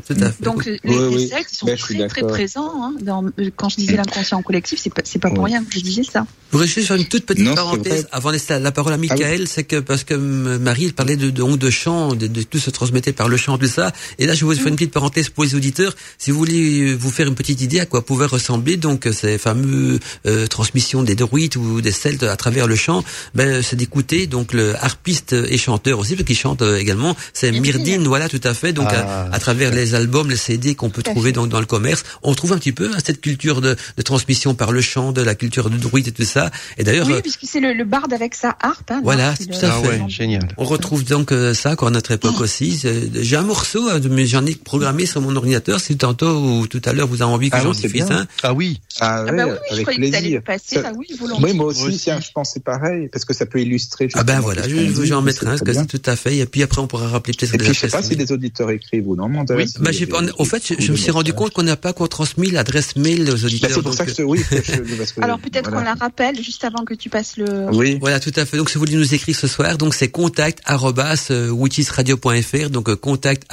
tout 0.06 0.14
à 0.20 0.30
fait. 0.30 0.42
Donc 0.42 0.64
les, 0.64 0.80
oui, 0.84 1.28
sectes 1.28 1.54
sont 1.54 1.66
ben, 1.66 1.76
très 1.76 2.06
très 2.08 2.22
présents. 2.22 2.72
Hein, 2.82 2.94
dans, 3.00 3.24
quand 3.56 3.68
je 3.68 3.76
disais 3.76 3.96
l'inconscient 3.96 4.42
collectif, 4.42 4.78
c'est 4.82 4.92
pas, 4.92 5.02
c'est 5.04 5.18
pas 5.18 5.30
pour 5.30 5.44
rien 5.44 5.62
que 5.62 5.72
je 5.72 5.80
disais 5.80 6.04
ça. 6.04 6.26
Je 6.48 6.56
voudrais 6.56 6.66
juste 6.68 6.86
faire 6.86 6.96
une 6.96 7.06
toute 7.06 7.24
petite 7.24 7.54
parenthèse 7.54 8.08
avant 8.12 8.28
de 8.28 8.34
laisser 8.34 8.58
la 8.58 8.72
parole 8.72 8.92
à 8.92 8.96
ah 8.96 8.98
Michael, 8.98 9.48
c'est 9.48 9.64
que 9.64 9.80
parce 9.80 10.04
que 10.04 10.14
Marie 10.14 10.86
elle 10.86 10.92
parlait 10.92 11.16
de, 11.16 11.30
de 11.30 11.42
de 11.56 11.70
chant, 11.70 12.14
de, 12.14 12.26
de, 12.26 12.42
tout 12.42 12.58
se 12.58 12.70
transmettait 12.70 13.12
par 13.12 13.28
le 13.28 13.36
chant, 13.36 13.58
tout 13.58 13.66
ça. 13.66 13.92
Et 14.18 14.26
là, 14.26 14.34
je 14.34 14.44
vous 14.44 14.54
faire 14.54 14.68
une 14.68 14.76
petite 14.76 14.92
parenthèse 14.92 15.28
pour 15.28 15.44
les 15.44 15.54
auditeurs. 15.54 15.94
Si 16.18 16.30
vous 16.30 16.38
voulez 16.38 16.94
vous 16.94 17.10
faire 17.10 17.26
une 17.26 17.34
petite 17.34 17.60
idée 17.60 17.80
à 17.80 17.86
quoi 17.86 18.04
pouvaient 18.04 18.26
ressembler 18.26 18.76
donc 18.76 19.08
ces 19.12 19.38
fameux 19.38 19.98
euh, 20.26 20.46
transmissions 20.46 21.02
des 21.02 21.14
druides 21.22 21.56
ou 21.56 21.80
des 21.80 21.92
celtes 21.92 22.22
à 22.22 22.36
travers 22.36 22.66
le 22.66 22.76
chant, 22.76 23.04
ben 23.34 23.62
c'est 23.62 23.76
d'écouter 23.76 24.26
donc 24.26 24.52
le 24.52 24.74
harpiste 24.82 25.32
et 25.32 25.58
chanteur 25.58 25.98
aussi 25.98 26.14
parce 26.14 26.26
qu'il 26.26 26.36
chante 26.36 26.62
euh, 26.62 26.78
également, 26.78 27.16
c'est 27.32 27.50
Myrdine, 27.52 28.06
voilà 28.06 28.28
tout 28.28 28.40
à 28.44 28.54
fait. 28.54 28.72
Donc 28.72 28.92
à, 28.92 29.28
ah. 29.32 29.38
travers 29.38 29.70
les 29.70 29.94
albums, 29.94 30.28
les 30.30 30.36
CD 30.36 30.74
qu'on 30.74 30.90
peut 30.90 31.02
trouver 31.02 31.32
donc 31.32 31.48
dans 31.48 31.60
le 31.60 31.66
commerce, 31.66 32.02
on 32.22 32.34
trouve 32.34 32.52
un 32.52 32.58
petit 32.58 32.72
peu 32.72 32.90
hein, 32.92 32.98
cette 33.04 33.20
culture 33.20 33.60
de, 33.60 33.76
de, 33.96 34.02
transmission 34.02 34.54
par 34.54 34.72
le 34.72 34.80
chant, 34.80 35.12
de 35.12 35.22
la 35.22 35.34
culture 35.34 35.70
de 35.70 35.76
druide 35.76 36.08
et 36.08 36.12
tout 36.12 36.24
ça. 36.24 36.50
Et 36.78 36.84
d'ailleurs, 36.84 37.06
oui, 37.06 37.14
euh, 37.14 37.20
puisque 37.20 37.44
c'est 37.44 37.60
le, 37.60 37.72
le 37.72 37.84
barde 37.84 38.12
avec 38.12 38.34
sa 38.34 38.56
harpe. 38.60 38.90
Hein, 38.90 39.00
voilà, 39.04 39.34
tout 39.34 39.66
à 39.66 39.70
fait. 39.82 40.00
Ah 40.02 40.08
génial. 40.08 40.48
On 40.58 40.64
retrouve 40.64 41.04
donc 41.04 41.32
euh, 41.32 41.54
ça 41.54 41.72
encore 41.72 41.88
à 41.88 41.92
notre 41.92 42.10
époque 42.12 42.34
oh. 42.38 42.42
aussi. 42.42 42.80
J'ai 43.14 43.36
un 43.36 43.42
morceau, 43.42 43.88
mais 44.10 44.26
j'en 44.26 44.44
ai 44.46 44.54
programmé 44.54 45.06
sur 45.06 45.20
mon 45.20 45.34
ordinateur. 45.36 45.80
Si 45.80 45.96
tantôt 45.96 46.36
ou 46.36 46.66
tout 46.66 46.82
à 46.84 46.92
l'heure 46.92 47.06
vous 47.06 47.22
avez 47.22 47.32
envie 47.32 47.50
que 47.50 47.56
ah 47.56 47.62
j'en 47.62 47.72
diffuse 47.72 48.10
un. 48.10 48.26
Ah 48.42 48.52
oui. 48.52 48.80
Ah, 49.00 49.24
ah 49.28 49.32
bah 49.32 49.44
oui, 49.46 49.76
je 49.76 49.82
croyais 49.82 50.10
que 50.10 50.28
tu 50.28 50.40
passer. 50.40 50.82
Ça, 50.82 50.92
oui, 50.96 51.06
volontiers 51.14 51.52
moi 51.52 51.66
aussi, 51.66 51.96
tiens, 51.98 52.20
je 52.20 52.30
pense 52.32 52.52
c'est 52.54 52.64
pareil, 52.64 53.08
parce 53.08 53.24
que 53.24 53.34
ça 53.34 53.46
peut 53.46 53.60
illustrer. 53.60 54.08
Ah 54.14 54.24
ben 54.24 54.40
voilà, 54.40 54.66
je 54.68 54.74
vais 54.74 55.12
en 55.12 55.22
mettre 55.22 55.44
un, 55.46 55.50
parce 55.50 55.62
que 55.62 55.72
c'est 55.72 55.86
tout 55.86 56.02
à 56.06 56.16
fait. 56.16 56.38
Et 56.38 56.46
puis 56.46 56.62
après, 56.62 56.80
on 56.80 56.86
pourra 56.86 57.08
rappeler 57.08 57.34
peut-être. 57.34 57.54
Et 57.54 57.58
puis, 57.58 57.68
je 57.68 57.72
sais 57.72 57.88
pas 57.88 58.02
si 58.02 58.14
les 58.14 58.32
auditeurs 58.32 58.70
écrivent 58.70 59.08
ou 59.08 59.16
non. 59.16 59.28
Oui, 59.50 59.64
bah, 59.80 59.92
j'ai, 59.92 60.08
au 60.38 60.44
fait, 60.44 60.62
je, 60.78 60.92
me 60.92 60.96
suis 60.96 61.10
rendu 61.10 61.32
compte 61.32 61.52
qu'on 61.52 61.62
n'a 61.62 61.76
pas 61.76 61.90
encore 61.90 62.08
transmis 62.08 62.50
l'adresse 62.50 62.96
mail 62.96 63.30
aux 63.30 63.44
auditeurs. 63.44 63.70
Bah, 63.70 63.76
c'est 63.76 63.82
pour 63.82 63.94
ça 63.94 64.06
que 64.06 64.22
oui. 64.22 64.40
Alors 65.20 65.38
peut-être 65.38 65.70
qu'on 65.70 65.80
la 65.80 65.94
rappelle 65.94 66.42
juste 66.42 66.64
avant 66.64 66.84
que 66.84 66.94
tu 66.94 67.08
passes 67.08 67.36
le. 67.36 67.68
Oui. 67.72 67.98
Voilà, 68.00 68.20
tout 68.20 68.32
à 68.36 68.44
fait. 68.44 68.56
Donc 68.56 68.70
si 68.70 68.74
vous 68.74 68.80
voulez 68.80 68.96
nous 68.96 69.14
écrire 69.14 69.36
ce 69.36 69.46
soir, 69.46 69.78
donc 69.78 69.94
c'est 69.94 70.08
contact 70.08 70.60
euh, 71.30 71.48
donc 72.68 72.88
euh, 72.88 72.96
contact 72.96 73.46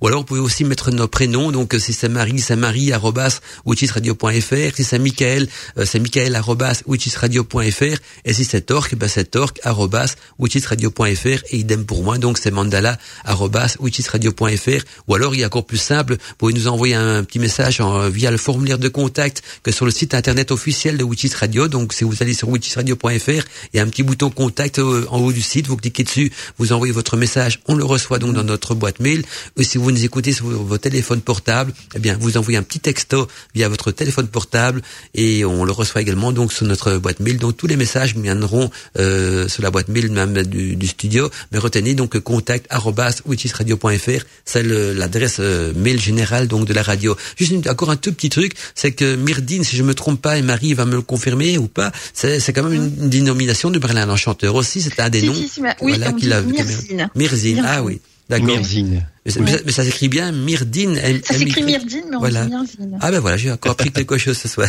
ou 0.00 0.06
alors 0.06 0.20
vous 0.20 0.24
pouvez 0.24 0.40
aussi 0.40 0.64
mettre 0.64 0.90
nos 0.90 1.08
prénoms. 1.08 1.50
Donc 1.52 1.74
si 1.78 1.92
c'est 1.92 2.08
Marie, 2.08 2.38
c'est 2.38 2.56
Marie 2.56 2.92
Si 3.76 4.84
c'est 4.84 4.98
Michael, 4.98 5.42
euh, 5.42 5.48
c'est 5.84 5.98
Michael 5.98 6.40
et 8.24 8.32
si 8.32 8.44
c'est 8.44 8.60
Torque, 8.62 8.94
ben 8.94 9.08
c'est 9.08 9.30
Torque 9.30 9.60
et 11.50 11.56
idem 11.56 11.84
pour 11.84 12.02
moi. 12.02 12.18
Donc 12.18 12.38
c'est 12.38 12.50
Mandala 12.50 12.98
ou 15.06 15.14
alors 15.14 15.34
il 15.34 15.40
est 15.40 15.44
encore 15.44 15.66
plus 15.66 15.78
simple, 15.78 16.14
vous 16.14 16.34
pouvez 16.38 16.52
nous 16.52 16.68
envoyer 16.68 16.94
un 16.94 17.24
petit 17.24 17.38
message 17.38 17.80
via 18.10 18.30
le 18.30 18.36
formulaire 18.36 18.78
de 18.78 18.88
contact 18.88 19.42
que 19.62 19.70
sur 19.70 19.84
le 19.84 19.90
site 19.90 20.14
internet 20.14 20.50
officiel 20.50 20.96
de 20.96 21.04
Witches 21.04 21.34
Radio. 21.34 21.68
Donc 21.68 21.92
si 21.92 22.04
vous 22.04 22.22
allez 22.22 22.34
sur 22.34 22.48
witchesradio.fr, 22.48 23.08
il 23.72 23.76
y 23.76 23.78
a 23.78 23.82
un 23.82 23.88
petit 23.88 24.02
bouton 24.02 24.30
contact 24.30 24.78
euh, 24.78 25.06
en 25.10 25.18
haut 25.20 25.32
du 25.32 25.42
site, 25.42 25.66
vous 25.66 25.76
cliquez 25.76 26.04
dessus, 26.04 26.32
vous 26.58 26.72
envoyez 26.72 26.92
votre 26.92 27.16
message, 27.16 27.60
on 27.66 27.74
le 27.74 27.84
reçoit 27.84 28.18
donc 28.18 28.34
dans 28.34 28.44
notre 28.44 28.74
boîte 28.74 29.00
mail. 29.00 29.24
Et 29.56 29.64
si 29.64 29.78
vous 29.78 29.90
nous 29.90 30.04
écoutez 30.04 30.32
sur 30.32 30.46
vos 30.46 30.78
téléphones 30.78 31.20
portables, 31.20 31.72
eh 31.94 31.98
bien 31.98 32.16
vous 32.18 32.36
envoyez 32.36 32.58
un 32.58 32.62
petit 32.62 32.80
texto 32.80 33.28
via 33.54 33.68
votre 33.68 33.90
téléphone 33.90 34.28
portable 34.28 34.82
et 35.14 35.44
on 35.44 35.57
le 35.64 35.72
reçoit 35.72 36.00
également 36.00 36.32
donc 36.32 36.52
sur 36.52 36.66
notre 36.66 36.96
boîte 36.98 37.20
mail. 37.20 37.38
Donc 37.38 37.56
tous 37.56 37.66
les 37.66 37.76
messages 37.76 38.14
viendront 38.14 38.70
euh, 38.98 39.48
sur 39.48 39.62
la 39.62 39.70
boîte 39.70 39.88
mail 39.88 40.10
même 40.10 40.42
du, 40.42 40.76
du 40.76 40.86
studio. 40.86 41.30
Mais 41.52 41.58
retenez 41.58 41.94
donc 41.94 42.18
contact 42.18 42.66
c'est 44.44 44.62
l'adresse 44.62 45.36
euh, 45.40 45.72
mail 45.74 46.00
générale 46.00 46.48
donc 46.48 46.66
de 46.66 46.74
la 46.74 46.82
radio. 46.82 47.16
Juste 47.36 47.66
encore 47.68 47.90
un 47.90 47.96
tout 47.96 48.12
petit 48.12 48.28
truc, 48.28 48.52
c'est 48.74 48.92
que 48.92 49.16
Myrdine, 49.16 49.64
si 49.64 49.76
je 49.76 49.82
me 49.82 49.94
trompe 49.94 50.20
pas, 50.20 50.38
et 50.38 50.42
Marie 50.42 50.74
va 50.74 50.84
me 50.84 50.96
le 50.96 51.02
confirmer 51.02 51.58
ou 51.58 51.68
pas, 51.68 51.92
c'est 52.12 52.52
quand 52.52 52.62
même 52.64 52.74
une, 52.74 53.08
dénomination 53.08 53.70
de 53.70 53.78
Berlin 53.78 54.06
l'Enchanteur 54.06 54.54
aussi. 54.54 54.82
C'est 54.82 55.00
un 55.00 55.10
des 55.10 55.22
noms. 55.22 55.34
oui, 55.80 55.94
voilà, 55.96 56.12
qu'il 56.12 56.32
a. 56.32 56.42
Myrzine. 56.42 57.10
Myrzine. 57.14 57.64
Ah 57.66 57.82
oui. 57.82 58.00
D'accord. 58.28 58.46
Myrzine. 58.48 59.06
Mais, 59.40 59.72
ça 59.72 59.84
s'écrit 59.84 60.08
bien 60.08 60.32
Myrdine. 60.32 60.98
Ça 61.24 61.34
s'écrit 61.34 61.62
Myrdine, 61.62 62.04
mais 62.10 62.16
on 62.16 62.20
voilà. 62.20 62.44
dit 62.44 62.50
Myrdine. 62.50 62.98
Ah 63.00 63.10
ben 63.10 63.20
voilà, 63.20 63.36
j'ai 63.36 63.50
encore 63.50 63.72
appris 63.72 63.90
quelque 63.90 64.16
chose 64.18 64.38
ce 64.38 64.48
soir. 64.48 64.68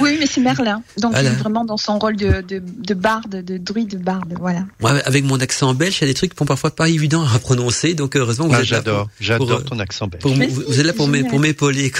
oui, 0.00 0.16
mais 0.18 0.26
c'est 0.26 0.40
Merlin. 0.40 0.82
Donc 0.98 1.14
il 1.18 1.26
est 1.26 1.30
vraiment 1.30 1.64
dans 1.64 1.76
son 1.76 1.98
rôle 1.98 2.16
de, 2.16 2.42
de, 2.42 2.62
de 2.62 2.94
barde, 2.94 3.42
de 3.42 3.58
druide 3.58 4.02
barde, 4.02 4.34
voilà. 4.38 4.64
Moi, 4.80 4.92
avec 5.04 5.24
mon 5.24 5.40
accent 5.40 5.74
belge, 5.74 5.98
il 5.98 6.00
y 6.02 6.04
a 6.04 6.08
des 6.08 6.14
trucs 6.14 6.32
qui 6.32 6.36
sont 6.36 6.44
parfois 6.44 6.74
pas 6.74 6.88
évidents 6.88 7.26
à 7.26 7.38
prononcer, 7.38 7.94
donc 7.94 8.16
heureusement 8.16 8.48
vous 8.48 8.54
ah, 8.54 8.60
êtes 8.60 8.66
j'adore, 8.66 9.08
j'adore 9.20 9.64
ton 9.64 9.78
accent 9.78 10.06
belge. 10.08 10.22
Pour, 10.22 10.32
vous, 10.32 10.80
êtes 10.80 10.86
là 10.86 10.92
pour 10.92 11.08
m'épauler. 11.08 11.92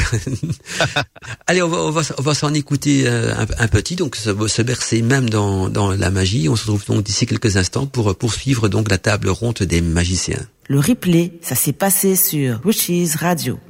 Allez, 1.46 1.62
on 1.62 1.68
va, 1.68 1.78
on 1.78 1.90
va, 1.90 2.02
on 2.18 2.22
va 2.22 2.34
s'en 2.34 2.52
écouter 2.54 3.04
euh, 3.06 3.34
un, 3.34 3.46
un, 3.58 3.68
petit, 3.68 3.96
donc 3.96 4.16
se, 4.16 4.30
se 4.48 4.62
bercer 4.62 5.02
même 5.02 5.30
dans, 5.30 5.68
dans 5.68 5.90
la 5.90 6.10
magie. 6.10 6.48
On 6.48 6.56
se 6.56 6.70
retrouve 6.70 6.84
donc 6.86 7.04
d'ici 7.04 7.26
quelques 7.26 7.56
instants 7.56 7.86
pour 7.86 8.16
poursuivre 8.16 8.68
donc 8.68 8.90
la 8.90 8.98
table 8.98 9.28
ronde 9.28 9.58
des 9.60 9.80
magiciens. 9.80 10.46
Le 10.68 10.80
replay, 10.80 11.38
ça 11.42 11.54
s'est 11.54 11.72
passé 11.72 12.16
sur 12.16 12.60
Witches 12.64 13.14
Radio. 13.14 13.60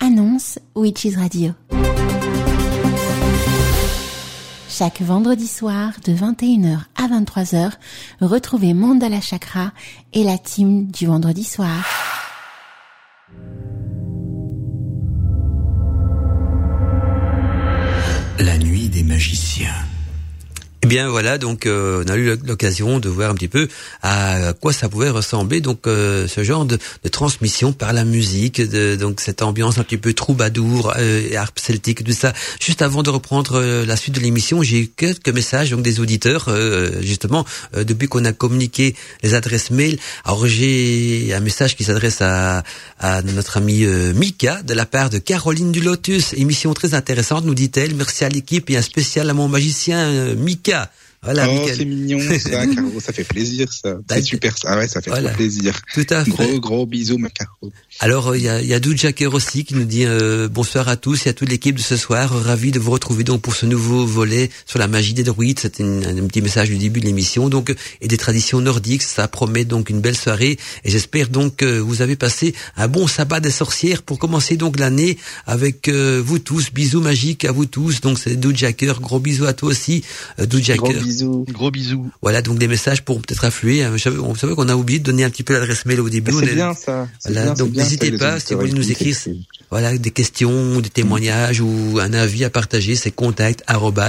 Annonce 0.00 0.58
Witches 0.74 1.16
Radio. 1.16 1.52
Chaque 4.68 5.00
vendredi 5.00 5.46
soir 5.46 5.92
de 6.04 6.12
21h 6.12 6.80
à 6.96 7.08
23h, 7.08 7.72
retrouvez 8.20 8.74
Mandala 8.74 9.22
Chakra 9.22 9.72
et 10.12 10.22
la 10.22 10.36
team 10.36 10.90
du 10.90 11.06
vendredi 11.06 11.44
soir. 11.44 11.82
La 18.38 18.58
nuit 18.58 18.90
des 18.90 19.02
magiciens. 19.02 19.72
Eh 20.86 20.88
bien 20.88 21.08
voilà, 21.08 21.36
donc 21.36 21.66
euh, 21.66 22.04
on 22.06 22.12
a 22.12 22.14
eu 22.14 22.38
l'occasion 22.46 23.00
de 23.00 23.08
voir 23.08 23.32
un 23.32 23.34
petit 23.34 23.48
peu 23.48 23.66
à 24.04 24.52
quoi 24.52 24.72
ça 24.72 24.88
pouvait 24.88 25.10
ressembler, 25.10 25.60
donc 25.60 25.88
euh, 25.88 26.28
ce 26.28 26.44
genre 26.44 26.64
de, 26.64 26.78
de, 27.02 27.08
transmission 27.08 27.72
par 27.72 27.92
la 27.92 28.04
musique, 28.04 28.60
de, 28.60 28.94
donc 28.94 29.20
cette 29.20 29.42
ambiance 29.42 29.78
un 29.78 29.82
petit 29.82 29.96
peu 29.96 30.12
troubadour, 30.12 30.94
euh, 30.96 31.34
harpe 31.34 31.58
celtique, 31.58 32.04
tout 32.04 32.12
ça. 32.12 32.32
Juste 32.60 32.82
avant 32.82 33.02
de 33.02 33.10
reprendre 33.10 33.58
euh, 33.60 33.84
la 33.84 33.96
suite 33.96 34.14
de 34.14 34.20
l'émission, 34.20 34.62
j'ai 34.62 34.82
eu 34.82 34.86
quelques 34.86 35.30
messages 35.30 35.70
donc 35.70 35.82
des 35.82 35.98
auditeurs, 35.98 36.44
euh, 36.46 37.02
justement 37.02 37.44
depuis 37.76 38.06
qu'on 38.06 38.24
a 38.24 38.32
communiqué 38.32 38.94
les 39.24 39.34
adresses 39.34 39.72
mail. 39.72 39.98
Alors 40.24 40.46
j'ai 40.46 41.34
un 41.34 41.40
message 41.40 41.74
qui 41.74 41.82
s'adresse 41.82 42.20
à, 42.20 42.62
à 43.00 43.22
notre 43.22 43.56
amie 43.56 43.84
Mika 44.14 44.62
de 44.62 44.72
la 44.72 44.86
part 44.86 45.10
de 45.10 45.18
Caroline 45.18 45.72
du 45.72 45.80
Lotus, 45.80 46.32
émission 46.34 46.72
très 46.74 46.94
intéressante, 46.94 47.44
nous 47.44 47.56
dit-elle. 47.56 47.96
Merci 47.96 48.24
à 48.24 48.28
l'équipe 48.28 48.70
et 48.70 48.76
un 48.76 48.82
spécial 48.82 49.28
à 49.28 49.34
mon 49.34 49.48
magicien 49.48 50.32
Mika 50.36 50.75
voilà, 51.22 51.50
oh, 51.50 51.66
c'est 51.66 51.84
mignon, 51.84 52.20
ça, 52.38 52.66
Caro, 52.66 53.00
ça 53.00 53.12
fait 53.12 53.24
plaisir, 53.24 53.72
ça. 53.72 53.98
C'est 54.08 54.22
super, 54.22 54.56
ça. 54.56 54.68
Ah 54.70 54.76
ouais, 54.78 54.86
ça 54.86 55.00
fait 55.00 55.10
voilà. 55.10 55.32
plaisir. 55.32 55.80
Tout 55.92 56.06
à 56.10 56.24
fait. 56.24 56.30
Gros, 56.30 56.60
gros 56.60 56.86
bisous, 56.86 57.18
ma 57.18 57.30
Caro. 57.30 57.72
Alors, 57.98 58.36
il 58.36 58.42
y 58.42 58.48
a, 58.48 58.60
y 58.60 58.74
a 58.74 58.80
Jacker 58.80 59.32
aussi 59.32 59.64
qui 59.64 59.74
nous 59.74 59.84
dit 59.84 60.04
euh, 60.04 60.48
bonsoir 60.48 60.86
à 60.88 60.96
tous 60.96 61.26
et 61.26 61.30
à 61.30 61.32
toute 61.32 61.48
l'équipe 61.48 61.76
de 61.76 61.80
ce 61.80 61.96
soir. 61.96 62.30
Ravi 62.30 62.70
de 62.70 62.78
vous 62.78 62.90
retrouver 62.90 63.24
donc 63.24 63.40
pour 63.40 63.56
ce 63.56 63.64
nouveau 63.64 64.04
volet 64.04 64.50
sur 64.66 64.78
la 64.78 64.86
magie 64.86 65.14
des 65.14 65.22
druides. 65.22 65.58
C'était 65.60 65.82
un 65.82 66.26
petit 66.26 66.42
message 66.42 66.68
du 66.68 66.76
début 66.76 67.00
de 67.00 67.06
l'émission, 67.06 67.48
donc 67.48 67.74
et 68.02 68.08
des 68.08 68.16
traditions 68.18 68.60
nordiques. 68.60 69.02
Ça 69.02 69.26
promet 69.28 69.64
donc 69.64 69.88
une 69.88 70.02
belle 70.02 70.16
soirée 70.16 70.58
et 70.84 70.90
j'espère 70.90 71.30
donc 71.30 71.56
que 71.56 71.78
vous 71.78 72.02
avez 72.02 72.16
passé 72.16 72.54
un 72.76 72.86
bon 72.86 73.06
sabbat 73.06 73.40
des 73.40 73.50
sorcières 73.50 74.02
pour 74.02 74.18
commencer 74.18 74.56
donc 74.56 74.78
l'année 74.78 75.16
avec 75.46 75.88
euh, 75.88 76.22
vous 76.24 76.38
tous. 76.38 76.72
Bisous 76.72 77.00
magiques 77.00 77.46
à 77.46 77.52
vous 77.52 77.64
tous. 77.64 78.02
Donc 78.02 78.18
c'est 78.18 78.38
Jacker. 78.54 79.00
Gros 79.00 79.20
bisous 79.20 79.46
à 79.46 79.54
toi 79.54 79.70
aussi, 79.70 80.04
euh. 80.38 80.46
Gros 80.46 80.92
bisous. 80.92 81.46
Gros 81.50 81.70
bisous. 81.70 82.10
Voilà, 82.20 82.42
donc 82.42 82.58
des 82.58 82.68
messages 82.68 83.02
pour 83.02 83.22
peut-être 83.22 83.46
affluer. 83.46 83.84
Hein. 83.84 83.96
On 84.22 84.34
savait 84.34 84.54
qu'on 84.54 84.68
a 84.68 84.76
oublié 84.76 84.98
de 84.98 85.04
donner 85.04 85.24
un 85.24 85.30
petit 85.30 85.42
peu 85.42 85.54
l'adresse 85.54 85.86
mail 85.86 86.00
au 86.00 86.10
début. 86.10 86.32
C'est 86.38 86.54
bien 86.54 86.74
ça. 86.74 87.08
Voilà, 87.24 87.54
donc 87.54 87.72
n'hésitez 87.86 88.18
pas 88.18 88.40
si 88.40 88.54
vous 88.54 88.60
voulez 88.60 88.72
nous 88.72 88.90
écrire 88.90 89.16
voilà 89.70 89.96
des 89.96 90.10
questions, 90.10 90.80
des 90.80 90.90
témoignages 90.90 91.60
ou 91.60 91.98
un 92.00 92.12
avis 92.12 92.44
à 92.44 92.50
partager, 92.50 92.96
c'est 92.96 93.10
contact 93.10 93.64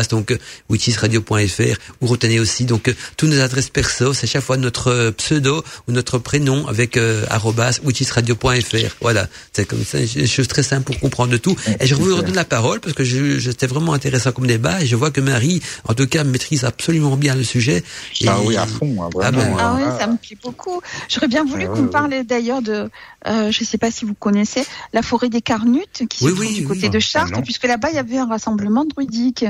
donc 0.10 0.38
witchisradio.fr 0.70 1.78
ou 2.02 2.08
retenez 2.08 2.40
aussi 2.40 2.66
donc 2.66 2.94
toutes 3.16 3.30
nos 3.30 3.42
adresses 3.42 3.70
perso, 3.70 4.14
c'est 4.14 4.28
chaque 4.28 4.44
fois 4.44 4.58
notre 4.58 5.12
pseudo 5.18 5.64
ou 5.88 5.92
notre 5.92 6.18
prénom 6.18 6.68
avec 6.68 6.98
euh, 6.98 7.26
witchisradio.fr. 7.84 8.96
Voilà, 9.02 9.28
c'est 9.54 9.66
comme 9.66 9.84
ça, 9.84 10.00
une 10.00 10.28
chose 10.28 10.48
très 10.48 10.64
simple 10.64 10.86
pour 10.86 11.00
comprendre 11.00 11.38
tout. 11.38 11.56
Et 11.80 11.88
je 11.88 11.96
vous 11.96 12.16
redonne 12.16 12.36
la 12.36 12.46
parole 12.46 12.80
parce 12.80 12.94
que 12.94 13.04
j'étais 13.04 13.68
vraiment 13.68 13.94
intéressant 13.94 14.32
comme 14.32 14.48
débat 14.48 14.82
et 14.82 14.86
je 14.86 14.96
vois 14.96 15.12
que 15.12 15.22
Marie, 15.22 15.62
en 15.88 15.94
tout 15.94 16.08
cas, 16.08 16.24
maîtrise 16.24 16.64
absolument 16.64 17.18
bien 17.18 17.36
le 17.36 17.44
sujet. 17.44 17.84
Ah 18.28 18.40
oui, 18.44 18.58
à 18.58 18.66
fond, 18.66 19.04
hein, 19.04 19.10
vraiment. 19.14 19.42
Ah, 19.42 19.50
ben, 19.50 19.58
ah, 19.60 19.76
oui, 19.78 20.00
ça 20.00 20.08
me 20.08 20.18
plaît 20.18 20.38
beaucoup. 20.42 20.82
J'aurais 21.10 21.28
bien 21.28 21.44
voulu 21.44 21.66
ah 21.66 21.76
qu'on 21.76 21.88
parle 21.88 22.24
d'ailleurs 22.24 22.62
de, 22.62 22.90
euh, 23.28 23.52
je 23.52 23.62
ne 23.62 23.66
sais 23.66 23.78
pas 23.78 23.92
si 23.92 24.06
vous 24.06 24.14
connaissez, 24.14 24.66
la 24.94 25.02
forêt 25.02 25.30
des 25.30 25.42
Carnutes, 25.48 26.04
qui 26.10 26.26
se 26.26 26.30
trouve 26.30 26.54
du 26.54 26.68
côté 26.68 26.90
de 26.90 27.00
Chartres, 27.00 27.32
ah 27.38 27.42
puisque 27.42 27.66
là-bas 27.66 27.90
il 27.92 27.96
y 27.96 28.00
avait 28.00 28.18
un 28.18 28.26
rassemblement 28.26 28.84
druidique. 28.84 29.46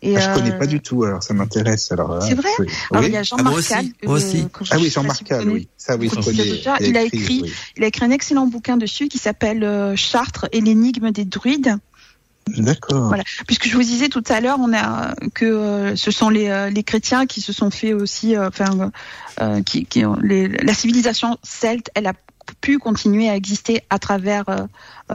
Et 0.00 0.16
ah, 0.16 0.20
je 0.20 0.28
ne 0.28 0.34
connais 0.36 0.56
pas 0.56 0.66
du 0.66 0.80
tout, 0.80 1.02
alors 1.02 1.24
ça 1.24 1.34
m'intéresse. 1.34 1.90
Alors 1.90 2.22
c'est 2.22 2.36
vrai. 2.36 2.50
Alors 2.92 3.02
il 3.02 3.10
y 3.10 3.16
a 3.16 3.24
Jean 3.24 3.34
ah, 3.40 3.42
Marcal. 3.42 3.86
Moi 4.04 4.14
aussi. 4.14 4.46
ah 4.70 4.76
oui, 4.78 4.90
Jean 4.90 5.02
Marcal, 5.02 5.48
oui. 5.48 5.66
Ça 5.76 5.96
oui, 5.96 6.08
je 6.08 6.20
connais. 6.20 6.86
Il, 6.88 6.96
a 6.96 7.02
écrit, 7.02 7.52
il 7.76 7.82
a 7.82 7.88
écrit 7.88 8.04
un 8.04 8.12
excellent 8.12 8.46
bouquin 8.46 8.76
dessus 8.76 9.08
qui 9.08 9.18
s'appelle 9.18 9.64
euh, 9.64 9.96
Chartres 9.96 10.46
et 10.52 10.60
l'énigme 10.60 11.10
des 11.10 11.24
druides. 11.24 11.74
D'accord. 12.46 13.08
Voilà. 13.08 13.24
Puisque 13.48 13.66
je 13.66 13.74
vous 13.74 13.82
disais 13.82 14.08
tout 14.08 14.22
à 14.28 14.40
l'heure, 14.40 14.58
on 14.60 14.72
a 14.72 15.16
que 15.34 15.46
euh, 15.46 15.96
ce 15.96 16.12
sont 16.12 16.28
les, 16.28 16.48
euh, 16.48 16.70
les 16.70 16.84
chrétiens 16.84 17.26
qui 17.26 17.40
se 17.40 17.52
sont 17.52 17.70
fait 17.70 17.92
aussi, 17.92 18.38
enfin, 18.38 18.92
qui, 19.66 19.84
qui 19.84 20.04
les, 20.22 20.46
la 20.46 20.74
civilisation 20.74 21.38
celte, 21.42 21.90
elle 21.96 22.06
a 22.06 22.12
pu 22.60 22.78
continuer 22.78 23.28
à 23.28 23.36
exister 23.36 23.82
à 23.90 23.98
travers 23.98 24.48
euh, 24.48 24.66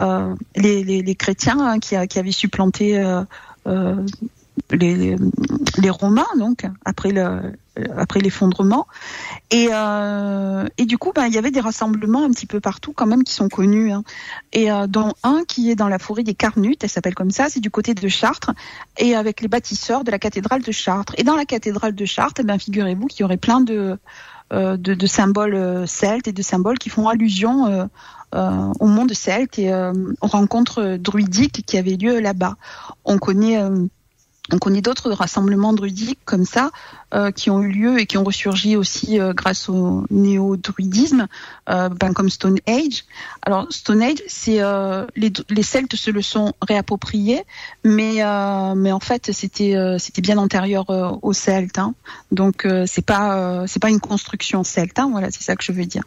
euh, 0.01 0.35
les, 0.55 0.83
les, 0.83 1.15
chrétiens 1.15 1.59
hein, 1.59 1.79
qui, 1.79 1.95
qui, 2.07 2.19
avaient 2.19 2.31
supplanté 2.31 2.97
euh, 2.97 3.95
les, 4.71 5.15
les, 5.77 5.89
Romains, 5.89 6.27
donc 6.37 6.65
après 6.83 7.11
le 7.11 7.53
après 7.97 8.21
l'effondrement. 8.21 8.87
Et, 9.51 9.67
et 10.77 10.85
du 10.85 10.97
coup, 10.97 11.11
ben, 11.13 11.25
il 11.25 11.33
y 11.33 11.37
avait 11.37 11.51
des 11.51 11.59
rassemblements 11.59 12.23
un 12.23 12.29
petit 12.29 12.45
peu 12.45 12.61
partout 12.61 12.93
quand 12.93 13.05
même 13.05 13.25
qui 13.25 13.33
sont 13.33 13.49
connus. 13.49 13.91
Hein. 13.91 14.05
Et 14.53 14.69
dont 14.87 15.11
un 15.23 15.43
qui 15.45 15.69
est 15.69 15.75
dans 15.75 15.89
la 15.89 15.99
forêt 15.99 16.23
des 16.23 16.35
Carnutes, 16.35 16.85
elle 16.85 16.89
s'appelle 16.89 17.15
comme 17.15 17.31
ça, 17.31 17.49
c'est 17.49 17.59
du 17.59 17.69
côté 17.69 17.93
de 17.93 18.07
Chartres, 18.07 18.51
et 18.97 19.13
avec 19.13 19.41
les 19.41 19.49
bâtisseurs 19.49 20.05
de 20.05 20.11
la 20.11 20.19
cathédrale 20.19 20.61
de 20.61 20.71
Chartres. 20.71 21.15
Et 21.17 21.23
dans 21.23 21.35
la 21.35 21.43
cathédrale 21.43 21.95
de 21.95 22.05
Chartres, 22.05 22.39
eh 22.39 22.45
ben, 22.45 22.57
figurez-vous 22.57 23.07
qu'il 23.07 23.21
y 23.21 23.23
aurait 23.25 23.35
plein 23.35 23.59
de, 23.59 23.97
de, 24.51 24.75
de, 24.75 25.07
symboles 25.07 25.55
euh, 25.55 25.85
celtes 25.85 26.27
et 26.27 26.31
de 26.31 26.41
symboles 26.41 26.77
qui 26.77 26.89
font 26.89 27.07
allusion 27.07 27.65
euh, 27.67 27.85
euh 28.35 28.71
au 28.79 28.87
monde 28.87 29.13
celte 29.13 29.57
et 29.59 29.73
aux 29.73 30.27
rencontres 30.27 30.97
druidiques 30.97 31.63
qui 31.65 31.77
avaient 31.77 31.95
lieu 31.95 32.19
là-bas. 32.19 32.55
On 33.05 33.17
connaît 33.17 33.57
on 34.51 34.59
connaît 34.59 34.81
d'autres 34.81 35.11
rassemblements 35.11 35.73
druidiques 35.73 36.19
comme 36.25 36.45
ça 36.45 36.69
euh, 37.13 37.31
qui 37.31 37.49
ont 37.49 37.61
eu 37.61 37.71
lieu 37.71 37.99
et 37.99 38.05
qui 38.05 38.17
ont 38.17 38.23
ressurgi 38.23 38.75
aussi 38.75 39.19
euh, 39.19 39.33
grâce 39.33 39.69
au 39.69 40.05
néo-druidisme, 40.11 41.27
euh, 41.69 41.89
ben, 41.89 42.13
comme 42.13 42.29
Stone 42.29 42.57
Age. 42.67 43.05
Alors 43.41 43.67
Stone 43.71 44.03
Age, 44.03 44.21
c'est 44.27 44.61
les, 45.15 45.31
les, 45.49 45.63
Celtes 45.63 45.95
se 45.95 46.11
le 46.11 46.21
sont 46.21 46.53
réappropriés, 46.61 47.43
mais 47.83 48.21
mais 48.75 48.91
en 48.91 48.99
fait 48.99 49.31
c'était 49.31 49.75
c'était 49.99 50.21
bien 50.21 50.37
antérieur 50.37 50.85
aux 51.23 51.33
Celtes. 51.33 51.79
Hein. 51.79 51.93
Donc 52.31 52.67
c'est 52.85 53.05
pas 53.05 53.65
c'est 53.67 53.81
pas 53.81 53.89
une 53.89 53.99
construction 53.99 54.63
celte. 54.63 54.99
Hein, 54.99 55.09
voilà, 55.11 55.31
c'est 55.31 55.43
ça 55.43 55.55
que 55.55 55.63
je 55.63 55.71
veux 55.71 55.85
dire. 55.85 56.03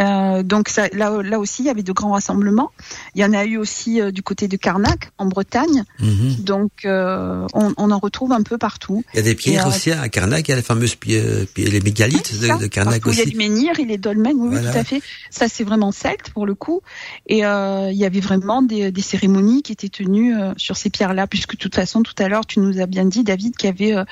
Euh, 0.00 0.42
donc 0.42 0.68
ça, 0.68 0.88
là, 0.92 1.22
là 1.22 1.38
aussi, 1.38 1.62
il 1.62 1.66
y 1.66 1.70
avait 1.70 1.82
de 1.82 1.92
grands 1.92 2.12
rassemblements. 2.12 2.70
Il 3.14 3.20
y 3.20 3.24
en 3.24 3.32
a 3.32 3.44
eu 3.44 3.56
aussi 3.56 4.00
euh, 4.00 4.10
du 4.10 4.22
côté 4.22 4.48
de 4.48 4.56
Carnac, 4.56 5.10
en 5.18 5.26
Bretagne. 5.26 5.84
Mhm. 6.00 6.36
Donc 6.38 6.70
euh, 6.84 7.46
on, 7.54 7.72
on, 7.76 7.90
en 7.90 7.98
retrouve 7.98 8.32
un 8.32 8.42
peu 8.42 8.58
partout. 8.58 9.04
Il 9.14 9.18
y 9.18 9.20
a 9.20 9.22
des 9.22 9.34
pierres 9.34 9.66
aussi 9.66 9.92
à 9.92 10.08
Carnac. 10.08 10.48
Il 10.48 10.50
y 10.50 10.54
a 10.54 10.56
les 10.56 10.62
fameuses 10.62 10.94
pierres, 10.94 11.46
les 11.56 11.80
mégalithes 11.80 12.40
de, 12.40 12.60
de, 12.60 12.66
Carnac 12.66 13.06
aussi. 13.06 13.20
Il 13.20 13.24
y 13.24 13.28
a 13.28 13.30
du 13.30 13.36
menhir 13.36 13.78
et 13.78 13.84
les 13.84 13.98
dolmens. 13.98 14.32
Oui, 14.36 14.58
tout 14.60 14.78
à 14.78 14.84
fait. 14.84 15.02
Ça, 15.30 15.48
c'est 15.48 15.64
vraiment 15.64 15.92
celte 15.92 16.30
pour 16.30 16.46
le 16.46 16.54
coup. 16.54 16.80
Et 17.26 17.38
il 17.38 17.96
y 17.96 18.04
avait 18.04 18.20
vraiment 18.20 18.62
des, 18.62 18.90
des, 18.90 19.02
cérémonies 19.02 19.62
qui 19.62 19.72
étaient 19.72 19.88
tenues 19.88 20.34
sur 20.56 20.76
ces 20.76 20.90
pierres-là, 20.90 21.26
puisque 21.26 21.52
de 21.52 21.58
toute 21.58 21.74
façon, 21.74 22.02
tout 22.02 22.14
à 22.18 22.28
l'heure, 22.28 22.46
tu 22.46 22.60
nous 22.60 22.80
as 22.80 22.86
bien 22.86 23.04
dit, 23.04 23.24
David, 23.24 23.56
qu'il 23.56 23.68
y 23.68 23.92
avait 23.92 24.04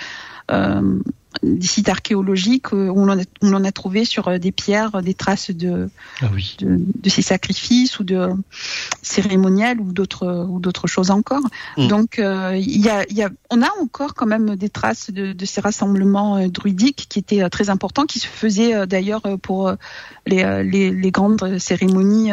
des 1.43 1.67
sites 1.67 1.89
archéologiques 1.89 2.73
où 2.73 2.77
on, 2.77 3.09
a, 3.09 3.23
on 3.43 3.65
a 3.65 3.73
trouvé 3.73 4.05
sur 4.05 4.29
euh, 4.29 4.39
des 4.39 4.53
pierres 4.53 5.03
des 5.03 5.15
traces 5.15 5.51
de, 5.51 5.89
ah 6.21 6.27
de, 6.59 6.81
de, 7.03 7.11
ces 7.11 7.23
sacrifices 7.23 7.99
ou 7.99 8.05
de 8.05 8.29
cérémoniels 9.03 9.81
ou 9.81 9.93
d'autres 9.93 10.47
ou 10.49 10.61
d'autres 10.61 10.87
choses 10.87 11.11
encore. 11.11 11.43
Mm. 11.77 11.89
Donc 11.89 12.19
euh, 12.19 12.57
il 12.57 12.81
y, 12.81 12.89
a, 12.89 13.11
y, 13.11 13.23
a, 13.23 13.31
on 13.51 13.63
a 13.63 13.71
encore 13.81 14.15
quand 14.15 14.27
même 14.27 14.57
des 14.57 14.69
traces 14.69 15.11
de, 15.11 15.33
de 15.33 15.45
ces 15.47 15.61
rassemblements 15.61 16.37
euh, 16.37 16.49
druidiques 16.49 17.07
qui 17.09 17.19
étaient 17.19 17.49
très 17.49 17.71
importants, 17.71 18.05
qui 18.05 18.19
se 18.19 18.27
faisaient 18.27 18.87
d'ailleurs 18.87 19.23
pour 19.43 19.73
les, 20.27 20.63
les, 20.65 20.91
les, 20.91 21.11
grandes 21.11 21.59
cérémonies 21.59 22.31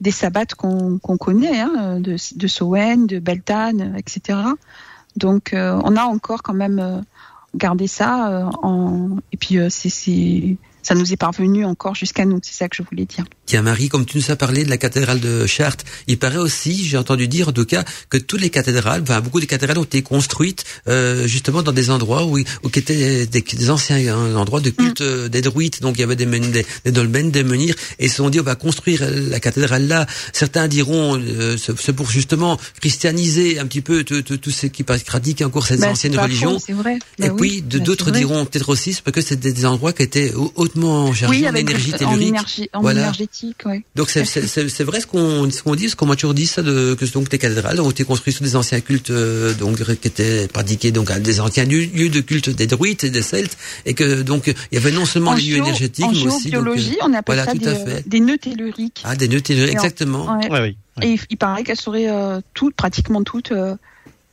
des 0.00 0.10
sabbats 0.10 0.46
qu'on 0.56 0.98
connaît, 0.98 1.60
hein, 1.60 2.00
de, 2.00 2.16
de 2.36 2.46
Sowen, 2.46 3.06
de 3.06 3.18
Beltane, 3.18 3.94
etc. 3.96 4.38
Donc 5.16 5.50
on 5.54 5.96
a 5.96 6.02
encore 6.02 6.42
quand 6.42 6.54
même 6.54 7.02
garder 7.56 7.86
ça 7.86 8.30
euh, 8.30 8.50
en... 8.62 9.18
et 9.32 9.36
puis 9.36 9.58
euh, 9.58 9.68
c'est 9.70 10.56
ça 10.82 10.94
nous 10.94 11.12
est 11.12 11.16
parvenu 11.16 11.64
encore 11.64 11.96
jusqu'à 11.96 12.24
nous. 12.24 12.38
C'est 12.42 12.54
ça 12.54 12.68
que 12.68 12.76
je 12.76 12.82
voulais 12.82 13.06
dire. 13.06 13.24
Tiens 13.46 13.62
Marie, 13.62 13.88
comme 13.88 14.04
tu 14.04 14.18
nous 14.18 14.30
as 14.30 14.36
parlé 14.36 14.64
de 14.64 14.70
la 14.70 14.76
cathédrale 14.76 15.20
de 15.20 15.46
Chartres, 15.46 15.84
il 16.08 16.18
paraît 16.18 16.36
aussi, 16.38 16.84
j'ai 16.84 16.98
entendu 16.98 17.28
dire 17.28 17.48
en 17.48 17.52
tout 17.52 17.64
cas, 17.64 17.84
que 18.10 18.18
toutes 18.18 18.40
les 18.40 18.50
cathédrales, 18.50 19.02
enfin 19.02 19.20
beaucoup 19.20 19.40
de 19.40 19.44
cathédrales 19.44 19.78
ont 19.78 19.84
été 19.84 20.02
construites 20.02 20.64
euh, 20.88 21.26
justement 21.26 21.62
dans 21.62 21.72
des 21.72 21.90
endroits 21.90 22.24
où, 22.24 22.38
où 22.38 22.68
qui 22.68 22.78
étaient 22.78 23.26
des, 23.26 23.70
anciens 23.70 23.96
hein, 23.96 24.34
endroits 24.34 24.60
de 24.60 24.70
culte 24.70 25.00
mm. 25.00 25.04
euh, 25.04 25.28
des 25.28 25.42
druides. 25.42 25.76
Donc 25.80 25.96
il 25.96 26.00
y 26.00 26.04
avait 26.04 26.16
des, 26.16 26.26
des, 26.26 26.66
des 26.84 26.92
dolmens, 26.92 27.30
des 27.30 27.44
menhirs, 27.44 27.76
et 27.98 28.06
ils 28.06 28.10
se 28.10 28.16
sont 28.16 28.30
dit 28.30 28.40
on 28.40 28.42
va 28.42 28.56
construire 28.56 29.04
la 29.10 29.38
cathédrale 29.38 29.86
là. 29.86 30.06
Certains 30.32 30.66
diront 30.66 31.16
euh, 31.16 31.56
c'est 31.56 31.92
pour 31.92 32.10
justement 32.10 32.58
christianiser 32.80 33.60
un 33.60 33.66
petit 33.66 33.80
peu 33.80 34.02
tous 34.02 34.50
ceux 34.50 34.68
qui 34.68 34.82
pratiquent 34.82 35.42
encore 35.42 35.66
cette 35.66 35.80
bah, 35.80 35.90
ancienne 35.90 36.18
religion. 36.18 36.58
Vrai. 36.68 36.98
et 37.18 37.28
bah 37.28 37.34
puis 37.38 37.62
bah 37.62 37.78
d'autres 37.78 38.10
diront 38.10 38.44
peut-être 38.44 38.68
aussi 38.68 38.96
parce 39.04 39.14
que 39.14 39.20
c'est 39.20 39.38
des, 39.38 39.66
endroits 39.66 39.92
qui 39.92 40.02
étaient 40.02 40.32
hautement 40.34 41.12
chargés 41.14 41.48
en 41.48 41.54
énergie 41.54 41.92
tellurique. 41.92 42.34
En 42.72 42.90
énergie, 42.90 43.28
ouais. 43.64 43.84
Donc 43.94 44.10
c'est 44.10 44.24
c'est 44.24 44.84
vrai 44.84 45.00
ce 45.00 45.06
qu'on 45.06 45.50
ce 45.50 45.62
qu'on 45.62 45.74
dit, 45.74 45.88
ce 45.88 45.96
qu'on 45.96 46.06
m'a 46.06 46.14
toujours 46.14 46.34
dit 46.34 46.46
ça 46.46 46.62
de 46.62 46.94
que 46.94 47.04
donc 47.12 47.32
les 47.32 47.38
cathédrales 47.38 47.80
ont 47.80 47.90
été 47.90 48.04
construites 48.04 48.36
sur 48.36 48.44
des 48.44 48.56
anciens 48.56 48.80
cultes 48.80 49.10
euh, 49.10 49.54
donc 49.54 49.82
qui 49.82 50.08
étaient 50.08 50.48
pratiqués 50.48 50.92
donc 50.92 51.10
à 51.10 51.18
des 51.18 51.40
anciens 51.40 51.64
lieux 51.64 52.08
de 52.08 52.20
culte 52.20 52.50
des 52.50 52.66
druides 52.66 53.04
et 53.04 53.10
des 53.10 53.22
celtes 53.22 53.56
et 53.84 53.94
que 53.94 54.22
donc 54.22 54.46
il 54.46 54.74
y 54.74 54.78
avait 54.78 54.92
non 54.92 55.04
seulement 55.04 55.34
les 55.34 55.42
lieux 55.42 55.56
énergétiques 55.56 56.04
en 56.04 56.12
mais 56.12 56.26
aussi 56.26 56.50
géobiologie, 56.50 56.98
on 57.02 57.12
appelle 57.12 57.44
ça 57.44 57.54
des, 57.54 58.02
des, 58.06 58.20
nœuds 58.20 58.38
telluriques. 58.38 59.02
Ah 59.04 59.16
des 59.16 59.28
nœuds 59.28 59.40
telluriques 59.40 59.74
exactement. 59.74 60.36
Ouais. 60.38 60.50
Ouais, 60.50 60.60
oui. 60.60 60.76
Et 61.02 61.18
il 61.30 61.36
paraît 61.36 61.62
qu'elles 61.62 61.76
seraient 61.76 62.08
euh, 62.08 62.40
toutes 62.54 62.74
pratiquement 62.74 63.22
toutes 63.22 63.52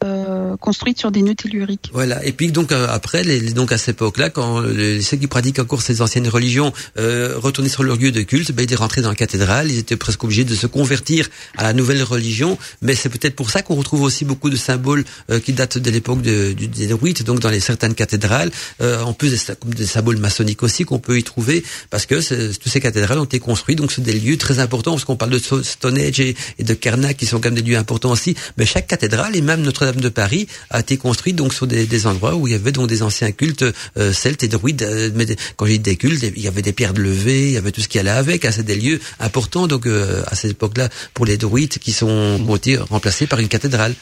euh, 0.03 0.53
euh, 0.53 0.57
construites 0.57 0.99
sur 0.99 1.11
des 1.11 1.21
nœuds 1.21 1.35
telluriques. 1.35 1.89
Voilà. 1.93 2.23
Et 2.25 2.31
puis 2.31 2.51
donc 2.51 2.71
euh, 2.71 2.87
après, 2.89 3.23
les, 3.23 3.53
donc 3.53 3.71
à 3.71 3.77
cette 3.77 3.95
époque-là, 3.95 4.29
quand 4.29 4.61
les, 4.61 5.01
ceux 5.01 5.17
qui 5.17 5.27
pratiquent 5.27 5.59
encore 5.59 5.81
ces 5.81 6.01
anciennes 6.01 6.27
religions 6.27 6.73
euh, 6.97 7.33
retournaient 7.37 7.69
sur 7.69 7.83
leur 7.83 7.97
lieu 7.97 8.11
de 8.11 8.21
culte, 8.21 8.51
ben, 8.51 8.65
ils 8.69 8.75
rentraient 8.75 9.01
dans 9.01 9.09
la 9.09 9.15
cathédrale, 9.15 9.69
ils 9.71 9.77
étaient 9.77 9.97
presque 9.97 10.23
obligés 10.23 10.43
de 10.45 10.55
se 10.55 10.67
convertir 10.67 11.29
à 11.57 11.63
la 11.63 11.73
nouvelle 11.73 12.03
religion. 12.03 12.57
Mais 12.81 12.95
c'est 12.95 13.09
peut-être 13.09 13.35
pour 13.35 13.49
ça 13.49 13.61
qu'on 13.61 13.75
retrouve 13.75 14.01
aussi 14.01 14.25
beaucoup 14.25 14.49
de 14.49 14.55
symboles 14.55 15.03
euh, 15.29 15.39
qui 15.39 15.53
datent 15.53 15.77
de 15.77 15.91
l'époque 15.91 16.21
de, 16.21 16.53
du, 16.53 16.67
des 16.67 16.87
druides, 16.87 17.23
donc 17.23 17.39
dans 17.39 17.49
les 17.49 17.59
certaines 17.59 17.95
cathédrales, 17.95 18.51
euh, 18.81 19.01
en 19.01 19.13
plus 19.13 19.31
des, 19.31 19.75
des 19.75 19.85
symboles 19.85 20.17
maçonniques 20.17 20.63
aussi 20.63 20.83
qu'on 20.83 20.99
peut 20.99 21.17
y 21.17 21.23
trouver, 21.23 21.63
parce 21.89 22.05
que 22.05 22.15
toutes 22.53 22.71
ces 22.71 22.79
cathédrales 22.79 23.19
ont 23.19 23.25
été 23.25 23.39
construites, 23.39 23.77
donc 23.77 23.91
c'est 23.91 24.01
des 24.01 24.13
lieux 24.13 24.37
très 24.37 24.59
importants, 24.59 24.91
parce 24.91 25.05
qu'on 25.05 25.15
parle 25.15 25.31
de 25.31 25.39
Stonehenge 25.39 26.19
et, 26.19 26.35
et 26.59 26.63
de 26.63 26.73
Karnak, 26.73 27.17
qui 27.17 27.25
sont 27.25 27.37
quand 27.37 27.51
même 27.51 27.55
des 27.55 27.69
lieux 27.69 27.77
importants 27.77 28.11
aussi. 28.11 28.35
Mais 28.57 28.65
chaque 28.65 28.87
cathédrale, 28.87 29.35
et 29.35 29.41
même 29.41 29.61
Notre-Dame 29.61 29.92
de 30.01 30.09
Paris 30.09 30.47
a 30.69 30.79
été 30.79 30.97
construite 30.97 31.35
donc 31.35 31.53
sur 31.53 31.67
des, 31.67 31.85
des, 31.85 32.07
endroits 32.07 32.35
où 32.35 32.47
il 32.47 32.51
y 32.51 32.55
avait 32.55 32.71
donc 32.71 32.87
des 32.87 33.03
anciens 33.03 33.31
cultes 33.31 33.65
euh, 33.97 34.13
celtes 34.13 34.43
et 34.43 34.47
druides. 34.47 34.83
Euh, 34.83 35.09
mais 35.15 35.25
quand 35.55 35.65
j'ai 35.65 35.73
dit 35.73 35.79
des 35.79 35.95
cultes, 35.95 36.23
il 36.23 36.41
y 36.41 36.47
avait 36.47 36.61
des 36.61 36.73
pierres 36.73 36.93
de 36.93 37.01
levée, 37.01 37.47
il 37.47 37.53
y 37.53 37.57
avait 37.57 37.71
tout 37.71 37.81
ce 37.81 37.87
qui 37.87 37.99
allait 37.99 38.09
avec. 38.09 38.45
Hein, 38.45 38.51
c'est 38.51 38.63
des 38.63 38.75
lieux 38.75 38.99
importants 39.19 39.67
donc 39.67 39.85
euh, 39.85 40.23
à 40.27 40.35
cette 40.35 40.51
époque-là 40.51 40.89
pour 41.13 41.25
les 41.25 41.37
druides 41.37 41.77
qui 41.79 41.91
sont 41.91 42.39
ont 42.47 42.55
été 42.55 42.77
remplacés 42.77 43.27
par 43.27 43.39
une 43.39 43.47
cathédrale. 43.47 43.95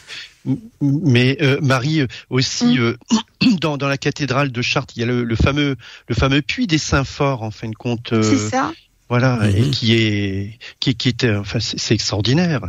Mais 0.82 1.38
euh, 1.42 1.60
Marie 1.62 2.06
aussi 2.30 2.80
euh, 2.80 2.96
dans, 3.62 3.78
dans 3.78 3.88
la 3.88 3.98
cathédrale 3.98 4.52
de 4.52 4.62
Chartres, 4.62 4.94
il 4.96 5.02
y 5.02 5.04
a 5.04 5.06
le, 5.06 5.24
le 5.24 5.36
fameux 5.36 5.76
le 6.08 6.16
fameux 6.16 6.42
puits 6.42 6.68
des 6.68 6.80
Saints 6.80 7.04
Forts 7.04 7.44
en 7.44 7.52
fin 7.52 7.70
de 7.70 7.76
compte. 7.76 8.14
Euh, 8.14 8.24
c'est 8.24 8.50
ça. 8.50 8.72
Voilà, 9.10 9.38
mm 9.38 9.56
et 9.56 9.70
qui 9.72 9.94
est 9.94 10.60
qui, 10.80 10.96
qui 10.96 11.10
était 11.10 11.36
enfin 11.36 11.60
c'est 11.60 11.94
extraordinaire. 11.94 12.62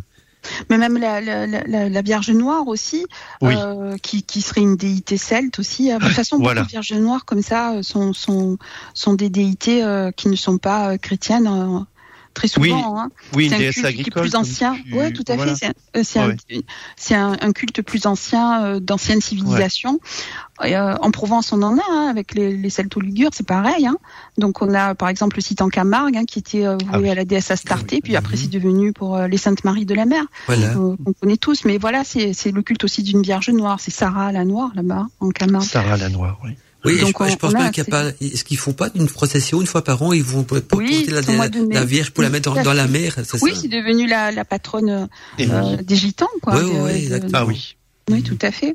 Mais 0.71 0.79
même 0.79 0.99
la, 0.99 1.21
la, 1.21 1.47
la, 1.47 1.89
la 1.89 2.03
Vierge 2.03 2.31
Noire 2.31 2.67
aussi, 2.67 3.07
oui. 3.41 3.55
euh, 3.57 3.97
qui, 3.99 4.23
qui 4.23 4.41
serait 4.41 4.61
une 4.61 4.77
déité 4.77 5.17
celte 5.17 5.59
aussi. 5.59 5.93
De 5.93 5.99
toute 5.99 6.09
façon, 6.09 6.39
voilà. 6.39 6.63
de 6.63 6.69
Vierges 6.69 6.93
Noires 6.95 7.25
comme 7.25 7.43
ça 7.43 7.83
sont, 7.83 8.13
sont, 8.13 8.59
sont 8.95 9.15
des 9.15 9.31
déités 9.31 9.83
euh, 9.85 10.11
qui 10.11 10.29
ne 10.29 10.37
sont 10.37 10.59
pas 10.59 10.99
chrétiennes. 10.99 11.87
Très 12.35 12.49
souvent. 12.49 12.67
Oui, 12.67 12.73
hein. 12.75 13.11
oui 13.35 13.49
c'est 13.49 13.57
une 13.57 13.69
un 13.69 13.71
culte 13.71 13.85
agricole, 13.85 14.05
qui 14.05 14.19
est 14.19 14.23
plus 14.23 14.35
ancien. 14.37 14.75
Tu... 14.75 14.95
Ouais, 14.95 15.13
tout 15.13 15.25
à 15.29 15.37
voilà. 15.37 15.55
fait. 15.55 15.77
C'est 16.03 16.19
un, 16.19 16.31
ouais. 16.31 16.37
un, 17.11 17.37
un, 17.41 17.53
culte 17.53 17.83
plus 17.83 18.07
ancien 18.07 18.65
euh, 18.65 18.81
d'ancienne 18.81 19.21
civilisation. 19.21 19.93
Ouais. 19.93 19.99
Euh, 20.65 20.97
en 21.01 21.11
Provence, 21.11 21.53
on 21.53 21.63
en 21.63 21.77
a 21.77 21.83
hein, 21.91 22.09
avec 22.09 22.35
les, 22.35 22.57
les 22.57 22.71
Celto-Ligures, 22.71 23.31
c'est 23.33 23.47
pareil. 23.47 23.87
Hein. 23.87 23.97
Donc 24.39 24.63
on 24.63 24.73
a 24.75 24.95
par 24.95 25.09
exemple 25.09 25.37
le 25.37 25.43
site 25.43 25.63
en 25.63 25.69
Camargue 25.69 26.25
qui 26.27 26.39
était 26.39 26.67
euh, 26.67 26.77
voué 26.77 26.89
ah 26.93 27.01
oui. 27.01 27.11
à 27.11 27.15
la 27.15 27.25
déesse 27.25 27.51
Astarté, 27.51 28.01
puis 28.01 28.17
après 28.17 28.37
c'est 28.37 28.51
devenu 28.51 28.93
pour 28.93 29.17
euh, 29.17 29.27
les 29.27 29.39
Saintes 29.39 29.65
Maries 29.65 29.87
de 29.87 29.95
la 29.95 30.07
Mer. 30.07 30.25
Voilà. 30.47 30.75
on 30.79 31.13
connaît 31.21 31.37
tous, 31.37 31.65
mais 31.65 31.79
voilà, 31.79 32.05
c'est 32.05 32.51
le 32.51 32.63
culte 32.63 32.85
aussi 32.85 33.03
d'une 33.03 33.23
Vierge 33.23 33.51
Noire. 33.51 33.81
C'est 33.81 33.91
Sarah 33.91 34.33
la 34.33 34.45
Noire 34.45 34.71
là-bas 34.75 35.07
en 35.21 35.31
Camargue. 35.31 35.65
Sarah 35.65 35.97
la 35.97 36.09
Noire, 36.09 36.39
oui. 36.45 36.53
Oui, 36.85 36.99
Donc 36.99 37.17
je, 37.19 37.25
on, 37.25 37.29
je, 37.29 37.37
pense 37.37 37.53
pas 37.53 37.71
qu'il 37.71 37.85
n'y 37.85 37.89
a 37.89 37.91
pas. 37.91 38.09
Est-ce 38.21 38.45
qu'ils 38.45 38.59
font 38.59 38.73
pas 38.73 38.89
une 38.95 39.09
procession 39.09 39.61
une 39.61 39.67
fois 39.67 39.85
par 39.85 40.03
an 40.03 40.13
Ils 40.13 40.23
vont 40.23 40.45
oui, 40.51 40.61
porter 40.61 41.07
la, 41.07 41.21
la, 41.21 41.49
la, 41.71 41.85
Vierge 41.85 42.11
pour 42.11 42.23
la 42.23 42.31
mettre 42.31 42.53
dans, 42.53 42.63
dans 42.63 42.73
la 42.73 42.89
mer. 42.89 43.17
Oui, 43.41 43.53
c'est 43.55 43.69
devenu 43.69 44.07
la, 44.07 44.33
la 44.33 44.45
patronne 44.45 45.09
euh, 45.41 45.77
des 45.83 45.97
gitans, 45.97 46.27
quoi. 46.43 46.57
Oui, 46.57 46.71
oui, 46.73 46.91
exactement. 46.91 47.33
Ah 47.35 47.47
oui. 47.47 47.77
Oui, 48.11 48.23
tout 48.23 48.39
à 48.43 48.51
fait. 48.51 48.75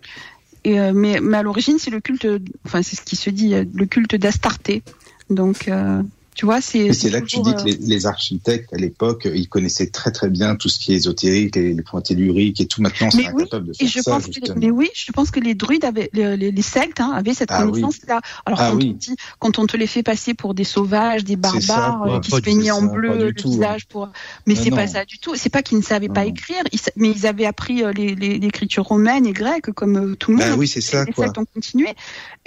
Et, 0.63 0.79
euh, 0.79 0.93
mais, 0.93 1.19
mais 1.21 1.37
à 1.37 1.43
l'origine, 1.43 1.79
c'est 1.79 1.91
le 1.91 1.99
culte. 1.99 2.27
Enfin, 2.65 2.81
c'est 2.81 2.95
ce 2.95 3.01
qui 3.01 3.15
se 3.15 3.29
dit, 3.29 3.53
le 3.53 3.85
culte 3.85 4.15
d'Astarté. 4.15 4.83
Donc. 5.29 5.67
Euh, 5.67 6.01
tu 6.37 6.45
vois, 6.45 6.61
c'est. 6.61 6.93
C'est 6.93 7.09
là 7.09 7.19
que 7.19 7.25
tu 7.25 7.41
dis 7.41 7.51
que 7.55 7.63
les, 7.63 7.77
les 7.77 8.05
architectes 8.05 8.71
à 8.71 8.77
l'époque, 8.77 9.27
ils 9.33 9.49
connaissaient 9.49 9.87
très 9.87 10.11
très 10.11 10.29
bien 10.29 10.55
tout 10.55 10.69
ce 10.69 10.77
qui 10.77 10.93
est 10.93 10.97
ésotérique, 10.97 11.55
les, 11.55 11.73
les 11.73 11.81
points 11.81 12.01
telluriques 12.01 12.61
et 12.61 12.67
tout. 12.67 12.79
Maintenant, 12.79 13.09
c'est 13.09 13.17
oui, 13.17 13.25
incapable 13.25 13.65
de 13.65 13.73
faire 13.73 13.87
et 13.87 13.89
je 13.89 13.99
ça. 13.99 14.11
Pense 14.11 14.27
que, 14.27 14.53
mais 14.55 14.69
oui, 14.69 14.89
je 14.93 15.11
pense 15.11 15.31
que 15.31 15.39
les 15.39 15.55
druides 15.55 15.83
avaient, 15.83 16.11
les, 16.13 16.37
les, 16.37 16.51
les 16.51 16.61
Celtes 16.61 16.99
hein, 16.99 17.11
avaient 17.15 17.33
cette 17.33 17.49
ah, 17.51 17.63
connaissance-là. 17.63 18.21
Oui. 18.23 18.29
Alors 18.45 18.61
ah, 18.61 18.69
quand, 18.69 18.77
oui. 18.77 18.91
on 18.93 18.97
dit, 18.97 19.15
quand 19.39 19.57
on 19.57 19.65
te 19.65 19.75
les 19.75 19.87
fait 19.87 20.03
passer 20.03 20.35
pour 20.35 20.53
des 20.53 20.63
sauvages, 20.63 21.23
des 21.23 21.37
barbares 21.37 21.61
ça, 21.63 22.01
euh, 22.05 22.19
qui 22.19 22.29
se 22.29 22.39
peignaient 22.39 22.69
en 22.69 22.83
bleu 22.83 23.17
le 23.17 23.33
tout, 23.33 23.49
visage 23.49 23.87
pour, 23.87 24.09
mais 24.45 24.53
c'est 24.53 24.69
non. 24.69 24.75
pas 24.75 24.85
ça 24.85 25.05
du 25.05 25.17
tout. 25.17 25.33
C'est 25.35 25.49
pas 25.49 25.63
qu'ils 25.63 25.79
ne 25.79 25.83
savaient 25.83 26.07
non. 26.07 26.13
pas 26.13 26.25
écrire, 26.27 26.61
ils, 26.71 26.79
mais 26.97 27.09
ils 27.09 27.25
avaient 27.25 27.47
appris 27.47 27.83
euh, 27.83 27.91
l'écriture 27.93 28.83
romaine 28.83 29.25
et 29.25 29.33
grecque 29.33 29.71
comme 29.71 29.97
euh, 29.97 30.15
tout 30.15 30.29
le 30.29 30.37
monde. 30.37 30.45
Ah, 30.51 30.55
oui, 30.55 30.67
c'est 30.67 30.81
ça. 30.81 31.03
Les. 31.03 31.13
Celtes 31.13 31.37
ont 31.39 31.45
continué, 31.51 31.95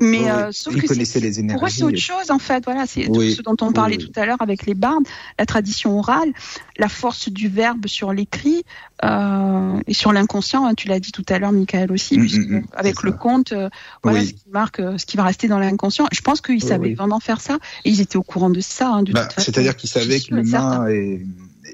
mais 0.00 0.28
sauf 0.52 0.76
ils 0.76 0.82
que 0.82 0.86
connaissaient 0.86 1.18
les 1.18 1.40
énergies. 1.40 1.58
Pour 1.58 1.66
eux, 1.66 1.70
c'est 1.70 1.82
autre 1.82 1.96
chose 1.96 2.30
en 2.30 2.38
fait. 2.38 2.62
Voilà, 2.64 2.86
c'est 2.86 3.06
ce 3.06 3.42
dont 3.42 3.56
on 3.60 3.72
parlait 3.80 3.98
tout 3.98 4.12
à 4.16 4.26
l'heure 4.26 4.40
avec 4.40 4.66
les 4.66 4.74
bardes, 4.74 5.04
la 5.38 5.46
tradition 5.46 5.98
orale, 5.98 6.30
la 6.78 6.88
force 6.88 7.28
du 7.28 7.48
verbe 7.48 7.86
sur 7.86 8.12
l'écrit 8.12 8.64
euh, 9.04 9.80
et 9.86 9.94
sur 9.94 10.12
l'inconscient. 10.12 10.66
Hein, 10.66 10.74
tu 10.74 10.88
l'as 10.88 11.00
dit 11.00 11.12
tout 11.12 11.24
à 11.28 11.38
l'heure, 11.38 11.52
Michael 11.52 11.92
aussi, 11.92 12.18
mmh, 12.18 12.20
puisque 12.20 12.48
mmh, 12.48 12.62
avec 12.74 13.02
le 13.02 13.12
conte, 13.12 13.52
euh, 13.52 13.68
voilà 14.02 14.20
oui. 14.20 14.26
ce 14.26 14.32
qui 14.32 14.50
marque, 14.50 14.80
ce 14.96 15.06
qui 15.06 15.16
va 15.16 15.24
rester 15.24 15.48
dans 15.48 15.58
l'inconscient. 15.58 16.06
Je 16.12 16.20
pense 16.20 16.40
qu'ils 16.40 16.62
savaient 16.62 16.88
oui. 16.88 16.94
vraiment 16.94 17.20
faire 17.20 17.40
ça 17.40 17.58
et 17.84 17.90
ils 17.90 18.00
étaient 18.00 18.16
au 18.16 18.22
courant 18.22 18.50
de 18.50 18.60
ça. 18.60 18.92
Hein, 18.92 19.04
bah, 19.10 19.28
C'est-à-dire 19.36 19.76
qu'ils 19.76 19.90
savaient 19.90 20.20
que 20.20 20.34
l'humain 20.34 20.86
est 20.88 21.20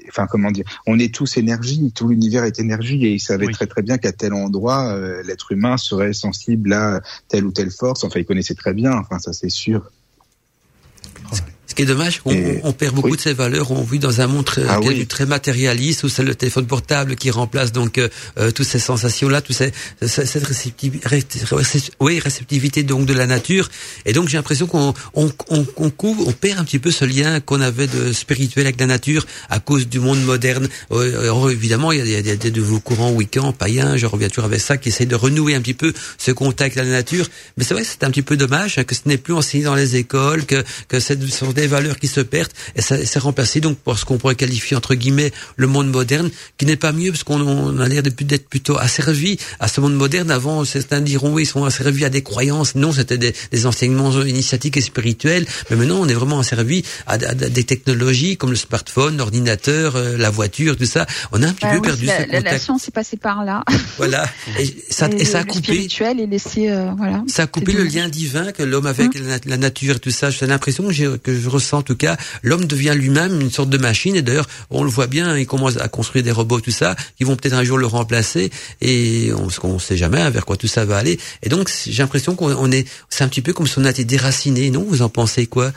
enfin 0.09 0.27
comment 0.27 0.51
dire, 0.51 0.65
on 0.85 0.99
est 0.99 1.13
tous 1.13 1.37
énergie, 1.37 1.91
tout 1.93 2.07
l'univers 2.07 2.43
est 2.43 2.59
énergie 2.59 3.05
et 3.05 3.13
ils 3.13 3.19
savaient 3.19 3.47
oui. 3.47 3.53
très 3.53 3.67
très 3.67 3.81
bien 3.81 3.97
qu'à 3.97 4.11
tel 4.11 4.33
endroit 4.33 4.91
euh, 4.93 5.23
l'être 5.23 5.51
humain 5.51 5.77
serait 5.77 6.13
sensible 6.13 6.73
à 6.73 7.01
telle 7.27 7.45
ou 7.45 7.51
telle 7.51 7.71
force. 7.71 8.03
Enfin, 8.03 8.19
ils 8.19 8.25
connaissaient 8.25 8.55
très 8.55 8.73
bien. 8.73 8.93
Enfin, 8.93 9.19
ça 9.19 9.33
c'est 9.33 9.49
sûr. 9.49 9.91
Ce 11.67 11.75
qui 11.75 11.81
est 11.81 11.85
dommage, 11.85 12.21
on, 12.23 12.31
et, 12.31 12.61
on 12.63 12.71
perd 12.71 12.95
beaucoup 12.95 13.09
oui. 13.09 13.17
de 13.17 13.21
ces 13.21 13.33
valeurs. 13.33 13.71
On 13.71 13.83
vit 13.83 13.99
dans 13.99 14.21
un 14.21 14.27
monde 14.27 14.45
très, 14.45 14.63
ah, 14.67 14.79
oui. 14.79 15.05
très 15.05 15.25
matérialiste 15.25 16.03
où 16.03 16.09
c'est 16.09 16.23
le 16.23 16.33
téléphone 16.33 16.65
portable 16.65 17.15
qui 17.15 17.29
remplace 17.29 17.73
donc 17.73 17.97
euh, 17.97 18.07
euh, 18.39 18.51
toutes 18.51 18.65
ces 18.65 18.79
sensations-là, 18.79 19.41
toute 19.41 19.55
ces, 19.55 19.73
cette 20.01 20.45
réceptivité, 20.45 21.07
oui, 21.99 22.19
réceptivité 22.19 22.83
donc 22.83 23.05
de 23.05 23.13
la 23.13 23.27
nature. 23.27 23.69
Et 24.05 24.13
donc 24.13 24.29
j'ai 24.29 24.37
l'impression 24.37 24.65
qu'on 24.65 24.93
on, 25.13 25.29
on, 25.49 25.65
on, 25.75 25.89
couvre, 25.89 26.27
on 26.27 26.31
perd 26.31 26.59
un 26.59 26.63
petit 26.63 26.79
peu 26.79 26.89
ce 26.89 27.03
lien 27.03 27.41
qu'on 27.41 27.59
avait 27.59 27.87
de 27.87 28.13
spirituel 28.13 28.65
avec 28.65 28.79
la 28.79 28.85
nature 28.85 29.25
à 29.49 29.59
cause 29.59 29.89
du 29.89 29.99
monde 29.99 30.21
moderne. 30.23 30.69
Alors, 30.89 31.51
évidemment, 31.51 31.91
il 31.91 31.99
y 31.99 32.15
a, 32.15 32.19
il 32.19 32.27
y 32.27 32.31
a 32.31 32.35
des 32.35 32.51
nouveaux 32.51 32.79
courants 32.79 33.11
week-end, 33.11 33.51
païens. 33.51 33.97
Je 33.97 34.05
reviens 34.05 34.29
toujours 34.29 34.45
avec 34.45 34.61
ça, 34.61 34.77
qui 34.77 34.89
essayent 34.89 35.07
de 35.07 35.15
renouer 35.15 35.55
un 35.55 35.61
petit 35.61 35.73
peu 35.73 35.93
ce 36.17 36.31
contact 36.31 36.77
avec 36.77 36.87
la 36.87 36.91
nature. 36.91 37.27
Mais 37.57 37.63
c'est 37.63 37.73
vrai 37.73 37.83
que 37.83 37.89
c'est 37.89 38.05
un 38.05 38.09
petit 38.09 38.21
peu 38.21 38.37
dommage 38.37 38.77
hein, 38.77 38.83
que 38.85 38.95
ce 38.95 39.01
n'est 39.05 39.17
plus 39.17 39.33
enseigné 39.33 39.65
dans 39.65 39.75
les 39.75 39.97
écoles, 39.97 40.45
que 40.45 40.63
que 40.87 40.99
ce 40.99 41.13
sont 41.27 41.51
des 41.61 41.67
valeurs 41.67 41.97
qui 41.97 42.07
se 42.07 42.21
perdent 42.21 42.51
et 42.75 42.81
ça 42.81 42.97
c'est 43.05 43.19
remplacé 43.19 43.59
donc 43.59 43.77
par 43.77 43.97
ce 43.97 44.05
qu'on 44.05 44.17
pourrait 44.17 44.35
qualifier 44.35 44.75
entre 44.77 44.95
guillemets 44.95 45.31
le 45.55 45.67
monde 45.67 45.89
moderne 45.89 46.29
qui 46.57 46.65
n'est 46.65 46.75
pas 46.75 46.91
mieux 46.91 47.11
parce 47.11 47.23
qu'on 47.23 47.79
a 47.79 47.87
l'air 47.87 48.03
d'être 48.03 48.47
plutôt 48.49 48.77
asservi 48.77 49.37
à 49.59 49.67
ce 49.67 49.81
monde 49.81 49.95
moderne. 49.95 50.31
Avant 50.31 50.65
certains 50.65 51.01
diront 51.01 51.33
oui 51.33 51.43
ils 51.43 51.45
sont 51.45 51.63
asservis 51.65 52.05
à 52.05 52.09
des 52.09 52.23
croyances. 52.23 52.75
Non 52.75 52.91
c'était 52.91 53.17
des, 53.17 53.33
des, 53.51 53.65
enseignements 53.65 54.11
initiatiques 54.23 54.77
et 54.77 54.81
spirituels. 54.81 55.45
Mais 55.69 55.75
maintenant 55.75 55.99
on 55.99 56.07
est 56.07 56.13
vraiment 56.13 56.39
asservi 56.39 56.83
à, 57.05 57.13
à, 57.13 57.15
à 57.29 57.33
des 57.33 57.63
technologies 57.63 58.37
comme 58.37 58.51
le 58.51 58.55
smartphone 58.55 59.17
l'ordinateur 59.17 59.95
euh, 59.95 60.17
la 60.17 60.29
voiture 60.29 60.77
tout 60.77 60.85
ça. 60.85 61.05
On 61.31 61.41
a 61.43 61.47
un 61.47 61.53
petit 61.53 61.65
bah 61.65 61.71
peu 61.71 61.77
oui, 61.77 61.87
perdu 61.87 62.05
la, 62.05 62.17
ce 62.17 62.23
contact. 62.23 62.51
la 62.51 62.59
science 62.59 62.87
est 62.87 62.91
passée 62.91 63.17
par 63.17 63.43
là. 63.45 63.63
Voilà. 63.97 64.25
Et 64.59 64.65
ça, 64.89 65.07
et, 65.07 65.21
et 65.21 65.25
ça 65.25 65.39
a 65.39 65.43
coupé 65.43 65.63
spirituel 65.63 66.19
est 66.19 66.25
laissé 66.25 66.69
euh, 66.69 66.91
voilà. 66.97 67.23
Ça 67.27 67.43
a 67.43 67.47
coupé 67.47 67.73
le 67.73 67.83
lien 67.83 68.07
divin 68.09 68.51
que 68.51 68.63
l'homme 68.63 68.85
avait 68.85 69.03
avec 69.03 69.15
hum. 69.15 69.27
la, 69.27 69.37
la, 69.45 69.57
nature 69.57 69.95
et 69.95 69.99
tout 69.99 70.11
ça. 70.11 70.29
J'ai 70.29 70.47
l'impression 70.47 70.87
que, 70.87 71.17
que 71.17 71.33
je 71.33 71.46
ressens 71.49 71.79
en 71.79 71.81
tout 71.81 71.95
cas, 71.95 72.17
l'homme 72.43 72.65
devient 72.65 72.93
lui-même 72.95 73.39
une 73.41 73.51
sorte 73.51 73.69
de 73.69 73.77
machine. 73.77 74.15
Et 74.15 74.21
d'ailleurs, 74.21 74.47
on 74.69 74.83
le 74.83 74.89
voit 74.89 75.07
bien, 75.07 75.37
il 75.37 75.47
commence 75.47 75.77
à 75.77 75.87
construire 75.87 76.23
des 76.23 76.31
robots, 76.31 76.61
tout 76.61 76.71
ça, 76.71 76.95
qui 77.17 77.23
vont 77.23 77.35
peut-être 77.35 77.53
un 77.55 77.63
jour 77.63 77.77
le 77.77 77.87
remplacer. 77.87 78.51
Et 78.81 79.31
on 79.61 79.73
ne 79.73 79.79
sait 79.79 79.97
jamais 79.97 80.29
vers 80.29 80.45
quoi 80.45 80.57
tout 80.57 80.67
ça 80.67 80.85
va 80.85 80.97
aller. 80.97 81.19
Et 81.43 81.49
donc, 81.49 81.71
j'ai 81.85 82.01
l'impression 82.03 82.35
qu'on 82.35 82.71
est, 82.71 82.87
c'est 83.09 83.23
un 83.23 83.27
petit 83.27 83.41
peu 83.41 83.53
comme 83.53 83.67
si 83.67 83.77
on 83.79 83.85
a 83.85 83.89
été 83.89 84.05
déraciné. 84.05 84.69
Non, 84.69 84.83
vous 84.83 85.01
en 85.01 85.09
pensez 85.09 85.47
quoi? 85.47 85.71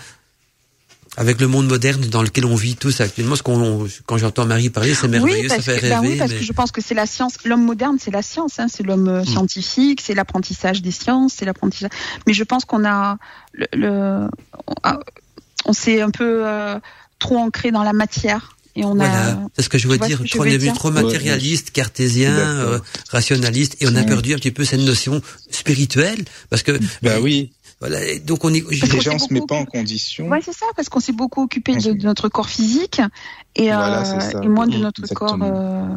Avec 1.17 1.41
le 1.41 1.49
monde 1.49 1.67
moderne 1.67 2.03
dans 2.03 2.23
lequel 2.23 2.45
on 2.45 2.55
vit 2.55 2.77
tous 2.77 3.01
actuellement, 3.01 3.35
ce 3.35 3.43
qu'on, 3.43 3.89
quand 4.07 4.17
j'entends 4.17 4.47
Marie 4.47 4.71
parler, 4.71 4.95
c'est 4.95 5.09
merveilleux, 5.09 5.41
oui, 5.43 5.49
ça 5.49 5.61
fait 5.61 5.77
que, 5.77 5.81
rêver. 5.81 5.91
Bah 5.91 6.01
oui, 6.03 6.17
parce 6.17 6.31
mais... 6.31 6.39
que 6.39 6.45
je 6.45 6.53
pense 6.53 6.71
que 6.71 6.81
c'est 6.81 6.95
la 6.95 7.05
science. 7.05 7.35
L'homme 7.45 7.65
moderne, 7.65 7.97
c'est 8.01 8.13
la 8.13 8.23
science, 8.23 8.61
hein, 8.61 8.69
c'est 8.69 8.85
l'homme 8.85 9.21
mmh. 9.21 9.25
scientifique, 9.25 10.01
c'est 10.01 10.15
l'apprentissage 10.15 10.83
des 10.83 10.93
sciences, 10.93 11.35
c'est 11.37 11.45
l'apprentissage. 11.45 11.91
Mais 12.29 12.33
je 12.33 12.45
pense 12.45 12.65
qu'on 12.65 12.89
a 12.89 13.19
le, 13.53 13.67
le 13.73 14.29
on 15.65 15.73
s'est 15.73 16.01
un 16.01 16.11
peu 16.11 16.47
euh, 16.47 16.79
trop 17.19 17.37
ancré 17.39 17.71
dans 17.71 17.83
la 17.83 17.93
matière. 17.93 18.57
Et 18.77 18.85
on 18.85 18.95
voilà, 18.95 19.33
a, 19.33 19.39
c'est 19.57 19.63
ce 19.63 19.69
que 19.69 19.79
je 19.79 19.89
veux 19.89 19.99
dire. 19.99 20.21
Est 20.23 20.51
devenu 20.53 20.73
trop 20.73 20.91
matérialiste, 20.93 21.73
cartésien, 21.73 22.33
euh, 22.37 22.79
rationaliste, 23.11 23.77
et 23.81 23.89
on 23.89 23.97
a 23.97 24.05
perdu 24.05 24.33
un 24.33 24.37
petit 24.37 24.53
peu 24.53 24.65
cette 24.65 24.81
notion 24.81 25.21
spirituelle, 25.51 26.25
parce 26.51 26.63
que 26.63 26.79
bah 27.03 27.21
oui. 27.21 27.53
Voilà, 27.81 28.05
et 28.07 28.19
donc 28.19 28.45
on 28.45 28.53
est. 28.53 28.63
On 28.63 28.71
s'est 28.71 29.19
se 29.19 29.33
met 29.33 29.41
beaucoup 29.41 29.47
pas 29.47 29.57
en 29.57 29.65
condition. 29.65 30.29
Ouais, 30.29 30.41
c'est 30.45 30.53
ça, 30.53 30.67
parce 30.77 30.91
qu'on 30.91 31.01
s'est 31.01 31.13
beaucoup 31.15 31.43
occupé 31.43 31.73
On 31.77 31.79
de, 31.79 32.05
notre 32.05 32.29
corps 32.29 32.51
physique 32.51 33.01
et, 33.57 33.69
Voilà, 33.69 34.37
euh, 34.37 34.43
et 34.43 34.49
moins 34.49 34.67
de 34.67 34.77
Mm, 34.77 34.83
notre 34.83 35.15
corps. 35.15 35.39
euh, 35.41 35.89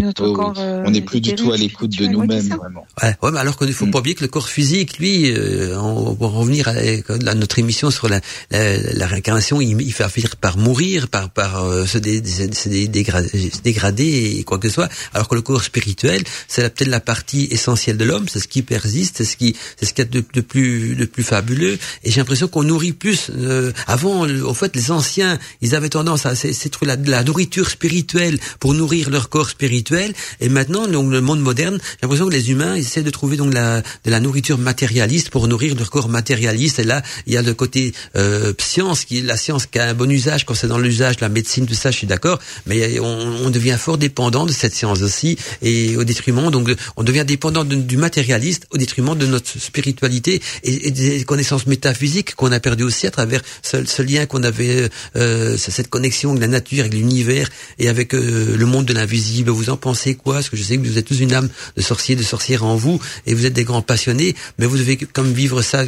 notre 0.00 0.26
Oh, 0.26 0.32
corps. 0.32 0.54
euh, 0.58 0.82
on 0.86 0.90
n'est 0.90 1.00
plus 1.00 1.20
du 1.20 1.34
tout 1.34 1.52
à 1.52 1.56
l'écoute 1.56 1.90
de 1.98 2.06
nous-mêmes, 2.06 2.48
vraiment. 2.48 2.86
Ouais, 3.02 3.14
ouais, 3.22 3.30
mais 3.32 3.38
alors 3.38 3.56
qu'il 3.56 3.68
ne 3.68 3.72
faut 3.72 3.86
Mm. 3.86 3.90
pas 3.90 3.98
oublier 4.00 4.14
que 4.14 4.22
le 4.22 4.28
corps 4.28 4.48
physique, 4.48 4.98
lui, 4.98 5.30
euh, 5.32 5.78
on 5.78 6.12
va 6.14 6.26
revenir 6.26 6.68
à, 6.68 6.72
à 6.72 7.34
notre 7.34 7.58
émission 7.58 7.90
sur 7.90 8.08
la, 8.08 8.20
la, 8.50 8.76
la 8.94 9.06
réincarnation, 9.06 9.60
il, 9.60 9.80
il 9.80 9.92
va 9.94 10.08
finir 10.08 10.36
par 10.36 10.56
mourir, 10.58 11.08
par, 11.08 11.30
par 11.30 11.64
euh, 11.64 11.86
se, 11.86 11.98
dé, 11.98 12.22
se- 12.24 12.52
se 12.52 12.68
dé- 12.68 12.88
dégra- 12.88 13.22
se 13.28 13.60
dégrader 13.62 14.36
et 14.38 14.44
quoi 14.44 14.58
que 14.58 14.68
ce 14.68 14.74
soit. 14.74 14.88
Alors 15.14 15.28
que 15.28 15.34
le 15.34 15.42
corps 15.42 15.62
spirituel, 15.62 16.22
c'est 16.48 16.62
peut-être 16.74 16.88
la 16.90 17.00
partie 17.00 17.48
essentielle 17.50 17.96
de 17.96 18.04
l'homme, 18.04 18.26
c'est 18.28 18.40
ce 18.40 18.48
qui 18.48 18.62
persiste, 18.62 19.16
c'est 19.18 19.24
ce 19.24 19.36
qui, 19.36 19.56
c'est 19.78 19.86
ce 19.86 19.94
qu'il 19.94 20.04
y 20.04 20.08
a 20.08 20.10
de, 20.10 20.24
de 20.32 20.40
plus, 20.40 20.94
de 20.96 21.04
plus 21.04 21.22
fabuleux. 21.22 21.78
Et 22.04 22.10
j'ai 22.10 22.20
l'impression 22.20 22.48
qu'on 22.48 22.62
nourrit 22.62 22.92
plus. 22.92 23.30
euh, 23.36 23.72
avant, 23.86 24.26
en 24.28 24.54
fait, 24.54 24.74
les 24.76 24.90
anciens, 24.90 25.38
ils 25.60 25.74
avaient 25.74 25.88
tendance 25.88 26.26
à 26.26 26.34
c'est 26.34 26.52
c'est 26.52 26.68
trouver 26.68 26.88
la, 26.88 26.96
de 26.96 27.10
la 27.10 27.22
nourriture 27.24 27.68
spirituelle 27.70 28.38
pour 28.58 28.74
nourrir 28.74 29.10
leur 29.10 29.28
corps 29.28 29.50
spirituel. 29.50 29.89
Et 30.40 30.48
maintenant, 30.48 30.86
donc 30.86 31.10
le 31.10 31.20
monde 31.20 31.40
moderne, 31.40 31.78
j'ai 31.82 31.98
l'impression 32.02 32.26
que 32.28 32.32
les 32.32 32.50
humains 32.50 32.74
essaient 32.74 33.02
de 33.02 33.10
trouver 33.10 33.36
donc 33.36 33.52
la, 33.54 33.80
de 33.80 34.10
la 34.10 34.20
nourriture 34.20 34.58
matérialiste 34.58 35.30
pour 35.30 35.48
nourrir 35.48 35.74
leur 35.74 35.90
corps 35.90 36.08
matérialiste. 36.08 36.78
Et 36.78 36.84
là, 36.84 37.02
il 37.26 37.32
y 37.32 37.36
a 37.36 37.42
le 37.42 37.54
côté 37.54 37.92
euh, 38.16 38.52
science, 38.58 39.04
qui 39.04 39.22
la 39.22 39.36
science 39.36 39.66
qui 39.66 39.78
a 39.78 39.88
un 39.88 39.94
bon 39.94 40.10
usage 40.10 40.44
quand 40.46 40.54
c'est 40.54 40.68
dans 40.68 40.78
l'usage, 40.78 41.20
la 41.20 41.28
médecine, 41.28 41.66
tout 41.66 41.74
ça, 41.74 41.90
je 41.90 41.96
suis 41.98 42.06
d'accord. 42.06 42.38
Mais 42.66 42.98
on, 43.00 43.44
on 43.46 43.50
devient 43.50 43.76
fort 43.78 43.98
dépendant 43.98 44.46
de 44.46 44.52
cette 44.52 44.74
science 44.74 45.02
aussi, 45.02 45.36
et 45.62 45.96
au 45.96 46.04
détriment, 46.04 46.50
donc 46.50 46.70
on 46.96 47.02
devient 47.02 47.24
dépendant 47.26 47.64
de- 47.64 47.74
du 47.74 47.96
matérialiste 47.96 48.66
au 48.70 48.78
détriment 48.78 49.16
de 49.16 49.26
notre 49.26 49.58
spiritualité 49.58 50.40
et, 50.64 50.88
et 50.88 50.90
des 50.90 51.24
connaissances 51.24 51.66
métaphysiques 51.66 52.34
qu'on 52.34 52.52
a 52.52 52.60
perdu 52.60 52.82
aussi 52.84 53.06
à 53.06 53.10
travers 53.10 53.40
ce, 53.62 53.84
ce 53.84 54.02
lien 54.02 54.26
qu'on 54.26 54.42
avait, 54.42 54.88
euh, 55.16 55.56
cette 55.56 55.88
connexion 55.88 56.30
avec 56.30 56.42
la 56.42 56.48
nature, 56.48 56.80
avec 56.80 56.94
l'univers 56.94 57.48
et 57.78 57.88
avec 57.88 58.14
euh, 58.14 58.56
le 58.56 58.66
monde 58.66 58.86
de 58.86 58.92
l'invisible. 58.92 59.50
Vous 59.50 59.70
en 59.70 59.76
pensez 59.80 60.14
quoi? 60.14 60.34
Parce 60.34 60.48
que 60.50 60.56
je 60.56 60.62
sais 60.62 60.76
que 60.78 60.86
vous 60.86 60.98
êtes 60.98 61.06
tous 61.06 61.20
une 61.20 61.32
âme 61.32 61.48
de 61.76 61.82
sorcier, 61.82 62.16
de 62.16 62.22
sorcière 62.22 62.64
en 62.64 62.76
vous, 62.76 63.00
et 63.26 63.34
vous 63.34 63.46
êtes 63.46 63.52
des 63.52 63.64
grands 63.64 63.82
passionnés, 63.82 64.36
mais 64.58 64.66
vous 64.66 64.76
devez 64.78 64.96
comme 64.96 65.32
vivre 65.32 65.62
ça. 65.62 65.84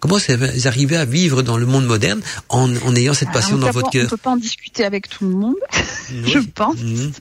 Comment 0.00 0.16
vous 0.16 0.66
arrivez 0.68 0.96
à 0.96 1.04
vivre 1.04 1.42
dans 1.42 1.56
le 1.56 1.66
monde 1.66 1.86
moderne 1.86 2.20
en, 2.48 2.74
en 2.76 2.94
ayant 2.96 3.14
cette 3.14 3.30
passion 3.32 3.56
Alors, 3.56 3.68
dans 3.68 3.72
votre 3.72 3.90
d'abord, 3.90 4.04
On 4.04 4.08
cœur 4.08 4.10
peut 4.10 4.16
pas 4.16 4.30
en 4.30 4.36
discuter 4.36 4.84
avec 4.84 5.08
tout 5.08 5.24
le 5.28 5.34
monde, 5.36 5.54
je 6.24 6.38
pense, 6.38 6.76
Mhm. 6.80 7.12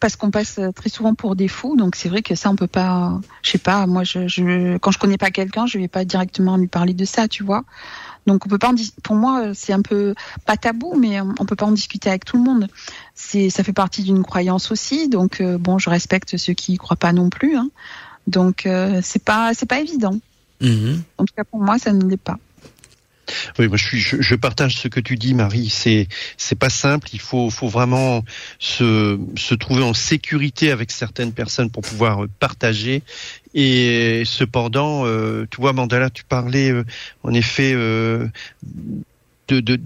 parce 0.00 0.16
qu'on 0.16 0.30
passe 0.30 0.58
très 0.74 0.90
souvent 0.90 1.14
pour 1.14 1.36
des 1.36 1.48
fous. 1.48 1.76
Donc 1.76 1.96
c'est 1.96 2.08
vrai 2.08 2.22
que 2.22 2.34
ça, 2.34 2.50
on 2.50 2.56
peut 2.56 2.66
pas. 2.66 3.20
Je 3.42 3.50
sais 3.52 3.58
pas. 3.58 3.86
Moi, 3.86 4.04
je, 4.04 4.26
je, 4.28 4.76
quand 4.78 4.90
je 4.90 4.98
connais 4.98 5.18
pas 5.18 5.30
quelqu'un, 5.30 5.66
je 5.66 5.78
vais 5.78 5.88
pas 5.88 6.04
directement 6.04 6.56
lui 6.56 6.66
parler 6.68 6.94
de 6.94 7.04
ça, 7.04 7.28
tu 7.28 7.44
vois. 7.44 7.64
Donc 8.26 8.46
on 8.46 8.48
peut 8.48 8.58
pas. 8.58 8.70
En 8.70 8.74
pour 9.02 9.16
moi, 9.16 9.52
c'est 9.54 9.72
un 9.72 9.82
peu 9.82 10.14
pas 10.46 10.56
tabou, 10.56 10.94
mais 10.98 11.20
on 11.20 11.34
on 11.38 11.44
peut 11.46 11.56
pas 11.56 11.66
en 11.66 11.72
discuter 11.72 12.08
avec 12.08 12.24
tout 12.24 12.36
le 12.38 12.42
monde. 12.42 12.68
C'est, 13.14 13.48
ça 13.50 13.62
fait 13.62 13.72
partie 13.72 14.02
d'une 14.02 14.22
croyance 14.22 14.70
aussi. 14.70 15.08
Donc 15.08 15.40
euh, 15.40 15.58
bon, 15.58 15.78
je 15.78 15.90
respecte 15.90 16.36
ceux 16.36 16.52
qui 16.52 16.74
y 16.74 16.76
croient 16.76 16.96
pas 16.96 17.12
non 17.12 17.30
plus. 17.30 17.56
Hein. 17.56 17.70
Donc 18.26 18.66
euh, 18.66 19.00
c'est 19.02 19.22
pas, 19.22 19.52
c'est 19.54 19.66
pas 19.66 19.80
évident. 19.80 20.18
Mhm. 20.60 21.02
En 21.18 21.24
tout 21.24 21.34
cas 21.36 21.44
pour 21.44 21.60
moi, 21.60 21.78
ça 21.78 21.92
ne 21.92 22.08
l'est 22.08 22.16
pas. 22.16 22.38
Oui, 23.58 23.68
moi 23.68 23.76
je, 23.76 23.84
suis, 23.84 24.00
je, 24.00 24.20
je 24.20 24.34
partage 24.34 24.76
ce 24.76 24.88
que 24.88 25.00
tu 25.00 25.16
dis, 25.16 25.34
Marie. 25.34 25.68
C'est 25.68 26.08
c'est 26.36 26.58
pas 26.58 26.70
simple. 26.70 27.08
Il 27.12 27.20
faut 27.20 27.50
faut 27.50 27.68
vraiment 27.68 28.22
se 28.58 29.18
se 29.36 29.54
trouver 29.54 29.82
en 29.82 29.94
sécurité 29.94 30.70
avec 30.70 30.90
certaines 30.90 31.32
personnes 31.32 31.70
pour 31.70 31.82
pouvoir 31.82 32.24
euh, 32.24 32.28
partager. 32.38 33.02
Et 33.54 34.24
cependant, 34.26 35.06
euh, 35.06 35.46
tu 35.50 35.60
vois, 35.60 35.72
Mandala, 35.72 36.10
tu 36.10 36.24
parlais 36.24 36.70
euh, 36.70 36.84
en 37.22 37.32
effet 37.32 37.72
euh, 37.74 38.26
de, 39.48 39.60
de 39.60 39.80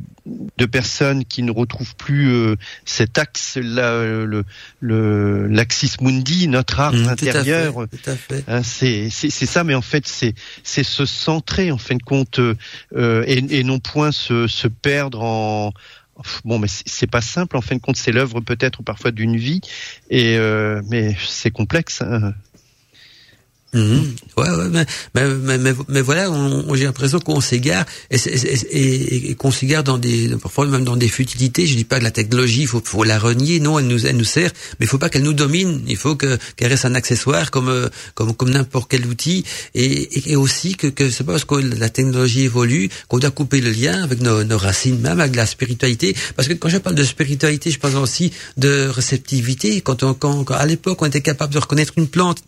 de 0.58 0.66
personnes 0.66 1.24
qui 1.24 1.42
ne 1.42 1.50
retrouvent 1.50 1.96
plus 1.96 2.30
euh, 2.30 2.56
cet 2.84 3.16
axe 3.18 3.56
là, 3.56 4.04
le 4.04 4.44
le 4.80 5.46
l'axis 5.48 6.00
mundi, 6.00 6.48
notre 6.48 6.80
art 6.80 6.92
tout 6.92 6.98
à 6.98 7.16
fait, 7.16 7.28
intérieur. 7.30 7.74
Tout 7.88 8.10
à 8.10 8.16
fait. 8.16 8.44
Hein, 8.46 8.62
c'est 8.62 9.08
c'est 9.10 9.30
c'est 9.30 9.46
ça, 9.46 9.64
mais 9.64 9.74
en 9.74 9.80
fait 9.82 10.06
c'est 10.06 10.34
c'est 10.64 10.82
se 10.84 11.06
centrer 11.06 11.72
en 11.72 11.78
fin 11.78 11.96
de 11.96 12.02
compte 12.02 12.38
euh, 12.40 12.54
euh, 12.94 13.24
et, 13.26 13.42
et 13.60 13.64
non 13.64 13.78
point 13.78 14.12
se 14.12 14.46
se 14.46 14.68
perdre 14.68 15.22
en 15.22 15.72
bon 16.44 16.58
mais 16.58 16.68
c'est- 16.68 16.82
c'est 16.86 17.06
pas 17.06 17.20
simple 17.22 17.56
en 17.56 17.60
fin 17.60 17.76
de 17.76 17.80
compte 17.80 17.96
c'est 17.96 18.12
l'œuvre 18.12 18.40
peut-être 18.40 18.82
parfois 18.82 19.12
d'une 19.12 19.36
vie 19.36 19.60
et 20.10 20.36
euh, 20.36 20.82
mais 20.88 21.16
c'est 21.26 21.50
complexe. 21.50 22.02
Hein. 22.02 22.34
Mhm. 23.74 24.14
Ouais, 24.38 24.48
ouais, 24.48 24.68
mais, 24.70 24.86
mais, 25.14 25.58
mais, 25.58 25.74
mais, 25.88 26.00
voilà, 26.00 26.30
on, 26.30 26.74
j'ai 26.74 26.84
l'impression 26.84 27.18
qu'on 27.20 27.42
s'égare 27.42 27.84
et, 28.10 28.16
et, 28.16 28.54
et- 28.70 29.30
et 29.30 29.34
qu'on 29.34 29.50
s'égare 29.50 29.84
dans 29.84 29.98
des, 29.98 30.30
parfois 30.40 30.66
même 30.66 30.84
dans 30.84 30.96
des 30.96 31.08
futilités. 31.08 31.66
Je 31.66 31.76
dis 31.76 31.84
pas 31.84 31.98
que 31.98 32.04
la 32.04 32.10
technologie, 32.10 32.62
il 32.62 32.66
faut, 32.66 32.80
faut 32.82 33.04
la 33.04 33.18
renier, 33.18 33.60
non, 33.60 33.78
elle 33.78 33.86
nous, 33.86 34.06
elle 34.06 34.16
nous 34.16 34.24
sert, 34.24 34.50
mais 34.80 34.86
il 34.86 34.88
faut 34.88 34.96
pas 34.96 35.10
qu'elle 35.10 35.22
nous 35.22 35.34
domine. 35.34 35.82
Il 35.86 35.98
faut 35.98 36.16
que 36.16 36.38
qu'elle 36.56 36.68
reste 36.68 36.86
un 36.86 36.94
accessoire 36.94 37.50
comme 37.50 37.68
euh, 37.68 37.88
comme 38.14 38.34
comme 38.34 38.48
n'importe 38.50 38.90
quel 38.90 39.04
outil 39.06 39.44
et, 39.74 40.30
et, 40.32 40.36
aussi 40.36 40.74
que, 40.74 40.86
que 40.86 41.10
c'est 41.10 41.24
pas 41.24 41.32
parce 41.32 41.44
que 41.44 41.56
la 41.56 41.90
technologie 41.90 42.44
évolue 42.44 42.88
qu'on 43.08 43.18
doit 43.18 43.30
couper 43.32 43.60
le 43.60 43.70
lien 43.70 44.02
avec 44.02 44.22
nos, 44.22 44.44
nos 44.44 44.56
racines, 44.58 44.98
même 44.98 45.20
avec 45.20 45.36
la 45.36 45.44
spiritualité. 45.44 46.16
Parce 46.36 46.48
que 46.48 46.54
quand 46.54 46.70
je 46.70 46.78
parle 46.78 46.96
de 46.96 47.04
spiritualité, 47.04 47.70
je 47.70 47.78
parle 47.78 47.96
aussi 47.96 48.32
de 48.56 48.88
réceptivité. 48.88 49.82
Quand, 49.82 50.02
on, 50.04 50.14
quand, 50.14 50.44
quand 50.44 50.54
à 50.54 50.64
l'époque 50.64 51.02
on 51.02 51.06
était 51.06 51.20
capable 51.20 51.52
de 51.52 51.58
reconnaître 51.58 51.92
une 51.98 52.08
plante 52.08 52.38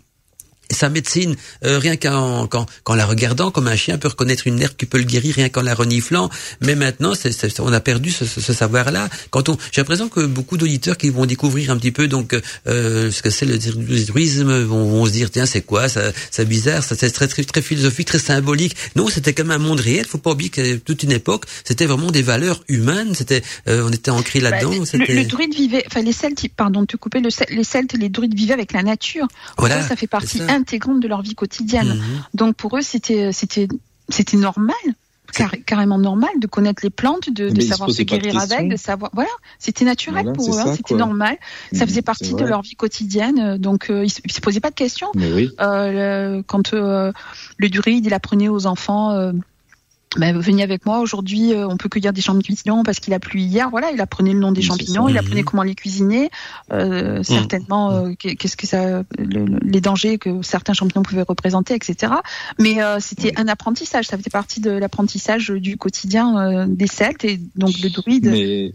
sa 0.71 0.89
médecine, 0.89 1.37
euh, 1.65 1.79
rien 1.79 1.97
qu'en 1.97 2.47
qu'en, 2.47 2.67
qu'en 2.85 2.95
la 2.95 3.07
regardant, 3.07 3.51
comme 3.51 3.69
un 3.69 3.77
chien 3.77 3.99
peut 3.99 4.09
reconnaître 4.09 4.47
une 4.47 4.61
herbe 4.61 4.75
qui 4.77 4.87
peut 4.87 4.99
le 4.99 5.05
guérir 5.05 5.35
rien 5.35 5.49
qu'en 5.49 5.63
la 5.63 5.75
reniflant. 5.75 6.31
Mais 6.61 6.75
maintenant, 6.75 7.15
c'est, 7.15 7.33
c'est- 7.33 7.61
on 7.61 7.73
a 7.73 7.81
perdu 7.81 8.11
ce, 8.11 8.25
ce- 8.25 8.41
ce 8.41 8.53
savoir-là. 8.53 9.09
Quand 9.31 9.49
on, 9.49 9.57
j'ai 9.73 9.81
l'impression 9.81 10.09
que 10.09 10.25
beaucoup 10.27 10.57
d'auditeurs 10.57 10.97
qui 10.97 11.11
vont 11.11 11.27
découvrir 11.27 11.71
un 11.71 11.77
petit 11.77 11.93
peu 11.93 12.09
donc 12.09 12.35
euh, 12.67 13.11
ce 13.11 13.23
que 13.23 13.31
c'est 13.31 13.47
le 13.47 13.59
druidisme 13.59 14.63
vont, 14.63 14.85
vont 14.89 15.07
se 15.07 15.11
dire 15.11 15.31
tiens 15.31 15.47
c'est 15.47 15.63
quoi? 15.63 15.89
Ça, 15.89 16.13
c'est 16.31 16.45
bizarre, 16.49 16.83
ça 16.85 16.95
c'est 16.97 17.11
très, 17.11 17.29
très 17.29 17.45
très 17.45 17.63
philosophique, 17.63 18.07
très 18.09 18.19
symbolique. 18.19 18.77
Non, 18.97 19.09
c'était 19.09 19.33
comme 19.33 19.51
un 19.51 19.59
monde 19.59 19.81
réel. 19.81 20.07
Faut 20.07 20.19
pas 20.19 20.31
oublier 20.33 20.51
que 20.51 20.77
toute 20.77 21.03
une 21.03 21.13
époque, 21.13 21.45
c'était 21.65 21.87
vraiment 21.87 22.11
des 22.11 22.23
valeurs 22.23 22.63
humaines. 22.69 23.15
C'était, 23.15 23.43
euh, 23.69 23.85
on 23.87 23.91
était 23.91 24.11
ancré 24.11 24.41
Bah, 24.41 24.51
là-dedans. 24.51 24.73
le, 24.79 24.85
c'était... 24.85 25.15
le 25.15 25.25
druide 25.25 25.55
vivait, 25.55 25.85
enfin 25.87 26.03
les 26.03 26.13
Celtes, 26.13 26.47
pardon 26.57 26.83
de 26.83 26.87
te 26.87 26.97
couper, 26.97 27.21
le, 27.21 27.31
les 27.51 27.65
Celtes 27.65 27.95
les 27.99 28.09
druides 28.09 28.35
vivaient 28.35 28.55
avec 28.55 28.73
la 28.73 28.83
nature. 28.83 29.27
Voilà, 29.59 29.83
ça 29.87 29.97
fait 29.97 30.07
partie. 30.07 30.41
Intégrante 30.61 31.01
de 31.01 31.09
leur 31.09 31.23
vie 31.23 31.35
quotidienne. 31.35 31.89
Mhm. 31.95 32.23
Donc 32.35 32.57
pour 32.57 32.77
eux, 32.77 32.83
c'était 32.83 33.33
c'était 33.33 33.69
c'était 34.09 34.37
normal, 34.37 34.75
carré- 35.33 35.63
carrément 35.63 35.99
normal 35.99 36.31
de 36.39 36.47
connaître 36.47 36.83
les 36.83 36.91
plantes, 36.91 37.31
de, 37.31 37.49
ils 37.49 37.63
se 37.63 37.69
savoir 37.69 37.91
se 37.91 38.03
de 38.03 38.03
guérir 38.09 38.37
avec, 38.39 38.69
de 38.69 38.77
savoir. 38.77 39.11
Voilà, 39.15 39.31
c'était 39.59 39.85
naturel 39.85 40.23
Voilà, 40.25 40.37
pour 40.37 40.45
eux, 40.55 40.59
hein, 40.59 40.75
c'était 40.77 40.95
normal. 40.97 41.37
Ça 41.73 41.85
Mhm, 41.85 41.89
faisait 41.89 42.03
partie 42.03 42.35
de 42.35 42.45
leur 42.45 42.63
vie 42.63 42.75
quotidienne. 42.75 43.39
euh, 43.39 43.59
Donc 43.59 43.91
euh, 43.91 44.05
ils, 44.05 44.13
ils 44.25 44.33
se 44.33 44.41
posaient 44.41 44.61
pas 44.61 44.71
de 44.71 44.75
questions. 44.75 45.09
Oui. 45.15 45.51
Euh, 45.61 46.37
le- 46.39 46.43
quand 46.43 46.75
euh, 46.75 47.13
le 47.59 47.69
druide 47.69 48.07
il 48.07 48.15
apprenait 48.15 48.49
aux 48.49 48.67
enfants 48.67 49.13
ben, 50.17 50.37
venez 50.39 50.63
avec 50.65 50.87
moi. 50.87 50.99
Aujourd'hui 51.01 51.53
euh, 51.53 51.69
on 51.69 51.77
peut 51.77 51.89
cueillir 51.89 52.13
des 52.13 52.21
champignons 52.21 52.83
parce 52.83 52.99
qu'il 52.99 53.15
a 53.15 53.21
plu 53.21 53.41
hier. 53.41 53.71
Voilà 53.71 53.91
il 53.93 54.01
apprenait 54.01 54.33
le 54.33 54.41
nom 54.41 54.51
des 54.51 54.61
champignons. 54.63 55.09
Il 55.09 55.17
apprenait 55.19 55.43
comment 55.45 55.63
les 55.63 55.75
cuisiner. 55.77 56.31
Euh, 56.73 57.23
certainement 57.23 57.93
euh, 57.93 58.13
qu'est- 58.19 58.35
qu'est-ce 58.35 58.57
que 58.57 58.67
ça 58.67 59.05
le- 59.19 59.45
le- 59.45 59.59
les 59.63 59.81
dangers 59.81 60.19
que 60.19 60.43
certains 60.43 60.73
champignons 60.73 61.03
pouvaient 61.05 61.23
représenter 61.23 61.75
etc 61.75 62.13
mais 62.59 62.83
euh, 62.83 62.99
c'était 63.01 63.33
un 63.39 63.47
apprentissage. 63.47 64.07
Ça 64.09 64.17
faisait 64.19 64.31
partie 64.31 64.61
de 64.61 64.71
l'apprentissage 64.71 65.49
du 65.51 65.77
quotidien 65.77 66.39
euh, 66.39 66.67
des 66.69 66.87
Celtes 66.89 67.25
et 67.25 67.41
donc 67.57 67.79
le 67.81 67.89
druide 67.91 68.27
Mais 68.33 68.73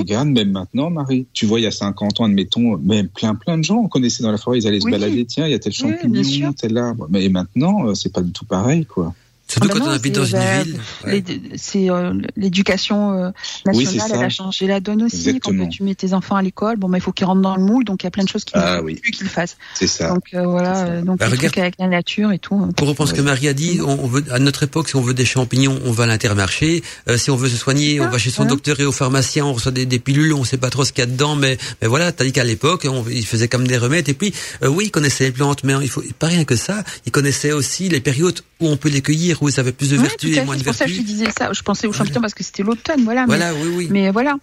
regarde, 0.00 0.28
même 0.28 0.50
maintenant, 0.52 0.90
Marie, 0.90 1.26
tu 1.32 1.46
vois, 1.46 1.60
il 1.60 1.62
y 1.62 1.66
a 1.66 1.70
50 1.70 2.20
ans, 2.20 2.24
admettons, 2.24 2.76
même 2.76 3.08
plein, 3.08 3.34
plein 3.34 3.56
de 3.58 3.64
gens 3.64 3.76
on 3.78 3.88
connaissait 3.88 4.22
dans 4.22 4.32
la 4.32 4.38
forêt, 4.38 4.58
ils 4.58 4.66
allaient 4.66 4.80
se 4.80 4.86
balader, 5.00 5.24
tiens, 5.24 5.46
il 5.46 5.50
y 5.52 5.54
a 5.54 5.58
tel 5.58 5.72
champignon, 5.72 6.52
tel 6.52 6.76
arbre. 6.76 7.06
Mais 7.10 7.28
maintenant, 7.30 7.94
c'est 7.94 8.12
pas 8.12 8.20
du 8.22 8.32
tout 8.32 8.44
pareil, 8.44 8.84
quoi. 8.86 9.14
Surtout 9.54 9.68
Ah 9.70 9.74
ben 9.74 9.78
quand 9.80 9.84
non, 9.86 9.90
on 9.92 9.94
habite 9.94 10.14
c'est- 10.14 10.20
dans 10.20 10.26
une 10.26 10.38
bah, 10.38 10.62
ville. 10.62 10.80
Ouais. 11.06 11.24
C'est 11.56 11.90
euh, 11.90 12.12
l'éducation 12.36 13.12
euh, 13.12 13.30
Oui, 13.66 13.84
nationale, 13.84 14.08
ça. 14.10 14.16
elle 14.16 14.24
a 14.24 14.28
changé 14.28 14.66
la 14.66 14.80
donne 14.80 15.02
aussi. 15.04 15.28
Exactement. 15.28 15.64
Quand 15.64 15.68
tu 15.70 15.82
mets 15.82 15.94
tes 15.94 16.12
enfants 16.12 16.36
à 16.36 16.42
l'école, 16.42 16.76
bon, 16.76 16.88
bah, 16.88 16.98
il 16.98 17.00
faut 17.00 17.12
qu'ils 17.12 17.26
rentrent 17.26 17.42
dans 17.42 17.56
le 17.56 17.62
moule, 17.62 17.84
donc 17.84 18.02
il 18.02 18.06
y 18.06 18.08
a 18.08 18.10
plein 18.10 18.24
de 18.24 18.28
choses 18.28 18.44
qui 18.44 18.52
Ah 18.56 18.74
ne 18.74 18.78
faut 18.80 18.84
oui. 18.86 18.94
plus 18.96 19.12
qu'ils 19.12 19.28
fassent. 19.28 19.56
C'est 19.74 19.86
ça. 19.86 20.08
Donc 20.08 20.24
euh, 20.34 20.46
voilà, 20.46 20.74
C'est 20.74 20.86
ça. 20.96 21.00
donc 21.02 21.18
Bah, 21.18 21.28
regarde- 21.28 21.58
avec 21.58 21.74
la 21.78 21.86
nature 21.88 22.32
et 22.32 22.38
tout. 22.38 22.56
Pour 22.76 22.88
reprendre 22.88 23.10
ce 23.10 23.14
que. 23.14 23.20
Marie 23.24 23.48
a 23.48 23.54
dit, 23.54 23.80
on, 23.84 24.06
veut, 24.06 24.22
à 24.30 24.38
notre 24.38 24.64
époque, 24.64 24.88
si 24.90 24.96
on 24.96 25.00
veut 25.00 25.14
des 25.14 25.24
champignons, 25.24 25.78
on 25.86 25.92
va 25.92 26.04
à 26.04 26.06
l'intermarché. 26.06 26.82
Euh, 27.08 27.16
si 27.16 27.30
on 27.30 27.36
veut 27.36 27.48
se 27.48 27.56
soigner, 27.56 28.00
on 28.00 28.08
va 28.10 28.18
chez 28.18 28.28
son 28.30 28.44
docteur 28.44 28.78
et 28.80 28.84
au 28.84 28.92
pharmacien, 28.92 29.46
on 29.46 29.52
reçoit 29.54 29.72
des, 29.72 29.86
des 29.86 29.98
pilules, 29.98 30.34
on 30.34 30.44
sait 30.44 30.58
pas 30.58 30.68
trop 30.70 30.84
ce 30.84 30.92
qu'il 30.92 31.00
y 31.00 31.06
a 31.06 31.10
dedans, 31.10 31.36
mais, 31.36 31.56
mais 31.80 31.88
voilà, 31.88 32.12
tandis 32.12 32.32
qu'à 32.32 32.44
l'époque, 32.44 32.86
ils 33.10 33.24
faisaient 33.26 33.48
comme 33.48 33.66
des 33.66 33.78
remèdes. 33.78 34.08
Et 34.10 34.14
puis, 34.14 34.34
euh, 34.62 34.68
oui, 34.68 34.86
ils 34.86 34.90
connaissaient 34.90 35.24
les 35.24 35.32
plantes, 35.32 35.64
mais 35.64 35.74
il 35.80 35.88
faut 35.88 36.02
pas 36.18 36.26
rien 36.26 36.44
que 36.44 36.56
ça. 36.56 36.84
Ils 37.06 37.12
connaissaient 37.12 37.52
aussi 37.52 37.88
les 37.88 38.00
périodes 38.00 38.40
où 38.60 38.68
on 38.68 38.76
peut 38.76 38.88
les 38.90 39.00
cueillir, 39.00 39.42
où 39.44 39.48
ils 39.48 39.60
avaient 39.60 39.72
plus 39.72 39.90
de 39.90 39.96
vertus 39.96 40.36
et 40.36 40.44
moins 40.44 40.54
de 40.54 40.60
C'est 40.60 40.64
pour 40.66 40.74
ça 40.74 40.84
que 40.84 40.90
je 40.90 40.96
vertus. 40.96 41.12
te 41.12 41.18
disais 41.18 41.30
ça. 41.30 41.52
Je 41.52 41.62
pensais 41.62 41.86
aux 41.86 41.92
champignons 41.92 42.20
parce 42.20 42.34
que 42.34 42.42
c'était 42.44 42.62
l'automne, 42.62 43.04
voilà. 43.04 43.22
mais- 43.22 43.36
Voilà, 43.36 43.54
oui, 43.54 43.68
oui. 43.76 43.88
Mais, 43.90 44.10
voilà. 44.10 44.36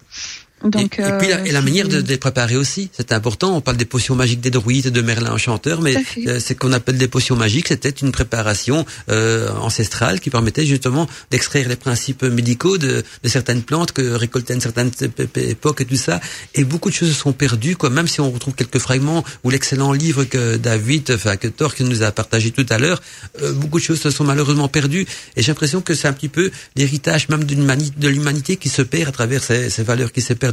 Donc, 0.64 0.98
et, 0.98 1.02
et 1.02 1.12
puis 1.18 1.28
la, 1.28 1.38
euh, 1.38 1.44
et 1.44 1.52
la 1.52 1.60
manière 1.60 1.88
de, 1.88 2.00
de 2.00 2.08
les 2.08 2.18
préparer 2.18 2.56
aussi, 2.56 2.90
c'est 2.92 3.12
important. 3.12 3.56
On 3.56 3.60
parle 3.60 3.76
des 3.76 3.84
potions 3.84 4.14
magiques 4.14 4.40
des 4.40 4.50
druides, 4.50 4.88
de 4.88 5.02
Merlin 5.02 5.32
enchanteur, 5.32 5.80
mais 5.80 5.94
euh, 6.26 6.40
ce 6.40 6.52
qu'on 6.52 6.72
appelle 6.72 6.98
des 6.98 7.08
potions 7.08 7.36
magiques, 7.36 7.68
c'était 7.68 7.90
une 7.90 8.12
préparation 8.12 8.84
euh, 9.10 9.50
ancestrale 9.60 10.20
qui 10.20 10.30
permettait 10.30 10.66
justement 10.66 11.08
d'extraire 11.30 11.68
les 11.68 11.76
principes 11.76 12.22
médicaux 12.22 12.78
de, 12.78 13.02
de 13.22 13.28
certaines 13.28 13.62
plantes 13.62 13.92
que 13.92 14.12
récoltaient 14.12 14.52
à 14.52 14.56
une 14.56 14.60
certaine 14.60 14.90
époque 15.36 15.80
et 15.80 15.84
tout 15.84 15.96
ça. 15.96 16.20
Et 16.54 16.64
beaucoup 16.64 16.90
de 16.90 16.94
choses 16.94 17.08
se 17.08 17.14
sont 17.14 17.32
perdues, 17.32 17.76
quoi. 17.76 17.90
Même 17.90 18.08
si 18.08 18.20
on 18.20 18.30
retrouve 18.30 18.54
quelques 18.54 18.78
fragments 18.78 19.24
ou 19.44 19.50
l'excellent 19.50 19.92
livre 19.92 20.24
que 20.24 20.56
David, 20.56 21.12
enfin 21.14 21.36
que 21.36 21.48
Thor 21.48 21.74
qui 21.74 21.84
nous 21.84 22.02
a 22.02 22.12
partagé 22.12 22.50
tout 22.50 22.66
à 22.68 22.78
l'heure, 22.78 23.02
euh, 23.42 23.52
beaucoup 23.52 23.78
de 23.78 23.84
choses 23.84 24.00
se 24.00 24.10
sont 24.10 24.24
malheureusement 24.24 24.68
perdues. 24.68 25.06
Et 25.36 25.42
j'ai 25.42 25.48
l'impression 25.48 25.80
que 25.80 25.94
c'est 25.94 26.08
un 26.08 26.12
petit 26.12 26.28
peu 26.28 26.50
l'héritage 26.76 27.28
même 27.28 27.44
d'une 27.44 27.62
de 27.72 28.08
l'humanité 28.08 28.56
qui 28.56 28.68
se 28.68 28.82
perd 28.82 29.08
à 29.08 29.12
travers 29.12 29.42
ces, 29.42 29.70
ces 29.70 29.82
valeurs 29.82 30.12
qui 30.12 30.20
se 30.20 30.34
perdent 30.34 30.51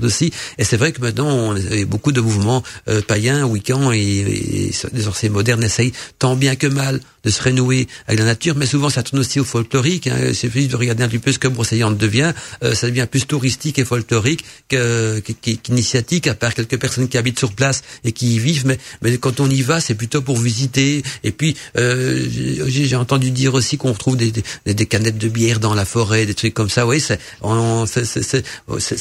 Et 0.58 0.64
c'est 0.64 0.78
vrai 0.78 0.92
que 0.92 1.02
maintenant, 1.02 1.54
beaucoup 1.88 2.12
de 2.12 2.22
mouvements 2.22 2.64
euh, 2.88 3.02
païens, 3.02 3.46
wiccans 3.46 3.92
et, 3.92 4.00
et 4.00 4.72
des 4.94 5.02
sorciers 5.02 5.30
modernes 5.30 5.64
essayent 5.64 5.94
tant 6.18 6.36
bien 6.36 6.56
que 6.56 6.68
mal 6.68 7.00
de 7.24 7.30
se 7.30 7.42
renouer 7.44 7.88
avec 8.08 8.20
la 8.20 8.26
nature, 8.26 8.56
mais 8.56 8.66
souvent 8.66 8.90
ça 8.90 9.04
tourne 9.04 9.20
aussi 9.22 9.40
au 9.40 9.44
folklorique. 9.44 10.08
Hein. 10.08 10.18
Il 10.30 10.36
suffit 10.36 10.68
de 10.68 10.76
regarder 10.76 11.04
un 11.04 11.08
petit 11.08 11.20
peu 11.20 11.32
ce 11.32 11.40
que 11.40 11.48
Brocéliande 11.48 11.98
devient. 11.98 12.34
Euh, 12.64 12.74
ça 12.74 12.88
devient 12.88 13.08
plus 13.10 13.26
touristique 13.26 13.80
et 13.80 13.86
folklorique 13.86 14.44
que- 14.70 15.20
que- 15.20 15.34
que- 15.34 15.52
qu'initiatique, 15.58 16.28
à 16.28 16.36
part 16.36 16.54
quelques 16.54 16.78
personnes 16.80 17.08
qui 17.08 17.18
habitent 17.18 17.40
sur 17.40 17.54
place 17.54 17.82
et 18.04 18.12
qui 18.12 18.36
y 18.36 18.40
vivent. 18.40 18.66
Mais, 18.66 18.78
mais 19.02 19.18
quand 19.18 19.40
on 19.40 19.50
y 19.50 19.62
va, 19.62 19.82
c'est 19.82 19.96
plutôt 19.96 20.22
pour 20.22 20.38
visiter. 20.38 21.04
Et 21.24 21.32
puis, 21.32 21.56
euh, 21.78 22.26
j'ai 22.68 22.96
entendu 22.96 23.32
dire 23.32 23.54
aussi 23.54 23.78
qu'on 23.78 23.92
retrouve 23.94 24.18
des, 24.18 24.32
des, 24.32 24.74
des 24.74 24.86
canettes 24.86 25.18
de 25.18 25.28
bière 25.30 25.60
dans 25.60 25.74
la 25.74 25.86
forêt, 25.86 26.26
des 26.26 26.34
trucs 26.34 26.54
comme 26.54 26.70
ça. 26.70 26.86
Oui, 26.88 27.00
c'est 27.02 27.20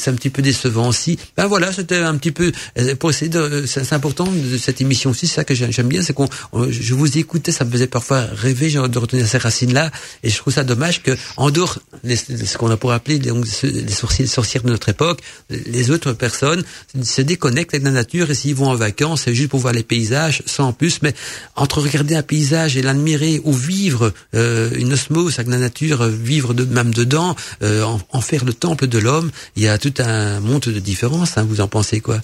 un 0.09 0.15
petit 0.15 0.31
peu 0.31 0.43
décevant 0.43 0.89
aussi. 0.89 1.19
Ben 1.37 1.47
voilà, 1.47 1.73
c'était 1.73 1.97
un 1.97 2.17
petit 2.17 2.33
peu 2.33 2.53
euh, 2.79 2.95
pour 2.97 3.11
essayer. 3.11 3.31
C'est 3.67 3.93
important 3.93 4.25
de 4.31 4.57
cette 4.59 4.81
émission 4.81 5.11
aussi. 5.11 5.27
C'est 5.27 5.37
ça 5.37 5.45
que 5.45 5.55
j'ai- 5.55 5.71
j'aime 5.73 5.89
bien, 5.89 6.03
c'est 6.03 6.13
qu'on. 6.15 6.29
on- 6.53 6.69
Je 6.71 6.95
vous 6.95 7.19
écoutais, 7.19 7.53
ça 7.53 7.65
me 7.65 7.71
faisait 7.71 7.87
parfois 7.87 8.08
rêver 8.17 8.71
genre, 8.71 8.89
de 8.89 8.99
retenir 8.99 9.27
ces 9.27 9.39
racines-là, 9.39 9.91
et 10.23 10.31
je 10.31 10.37
trouve 10.37 10.53
ça 10.53 10.65
dommage 10.65 11.03
que 11.03 11.17
en 11.37 11.51
dehors 11.51 11.79
de 12.05 12.15
ce 12.15 12.57
qu'on 12.59 12.71
a 12.71 12.77
pour 12.77 12.93
appeler 12.93 13.19
donc, 13.19 13.47
les 13.63 14.27
sorcières 14.27 14.63
de 14.63 14.71
notre 14.71 14.89
époque, 14.89 15.21
les 15.51 15.91
autres 15.91 16.13
personnes 16.13 16.65
se 17.03 17.23
déconnectent 17.23 17.75
avec 17.75 17.85
la 17.85 17.91
nature 17.91 18.31
et 18.31 18.35
s'ils 18.35 18.55
vont 18.55 18.69
en 18.69 18.75
vacances, 18.75 19.23
c'est 19.25 19.35
juste 19.35 19.51
pour 19.51 19.61
voir 19.61 19.73
les 19.75 19.83
paysages, 19.83 20.43
sans 20.47 20.73
plus. 20.73 21.03
Mais 21.03 21.15
entre 21.57 21.81
regarder 21.81 22.15
un 22.15 22.23
paysage 22.23 22.77
et 22.77 22.83
l'admirer 22.83 23.41
ou 23.45 23.53
vivre 23.53 24.13
euh, 24.35 24.71
une 24.77 24.93
osmose 24.93 25.39
avec 25.39 25.49
la 25.51 25.59
nature, 25.59 26.05
vivre 26.07 26.55
de, 26.55 26.65
même 26.65 26.93
dedans, 26.95 27.35
euh, 27.63 27.83
en, 27.83 28.01
en 28.13 28.21
faire 28.21 28.45
le 28.45 28.55
temple 28.55 28.87
de 28.87 28.99
l'homme, 28.99 29.31
il 29.57 29.63
y 29.63 29.69
a 29.69 29.79
tout 29.79 29.95
un 29.99 30.41
monde 30.41 30.61
de 30.63 30.79
différence. 30.81 31.39
Hein, 31.39 31.47
vous 31.49 31.61
en 31.61 31.69
pensez 31.69 32.01
quoi? 32.01 32.21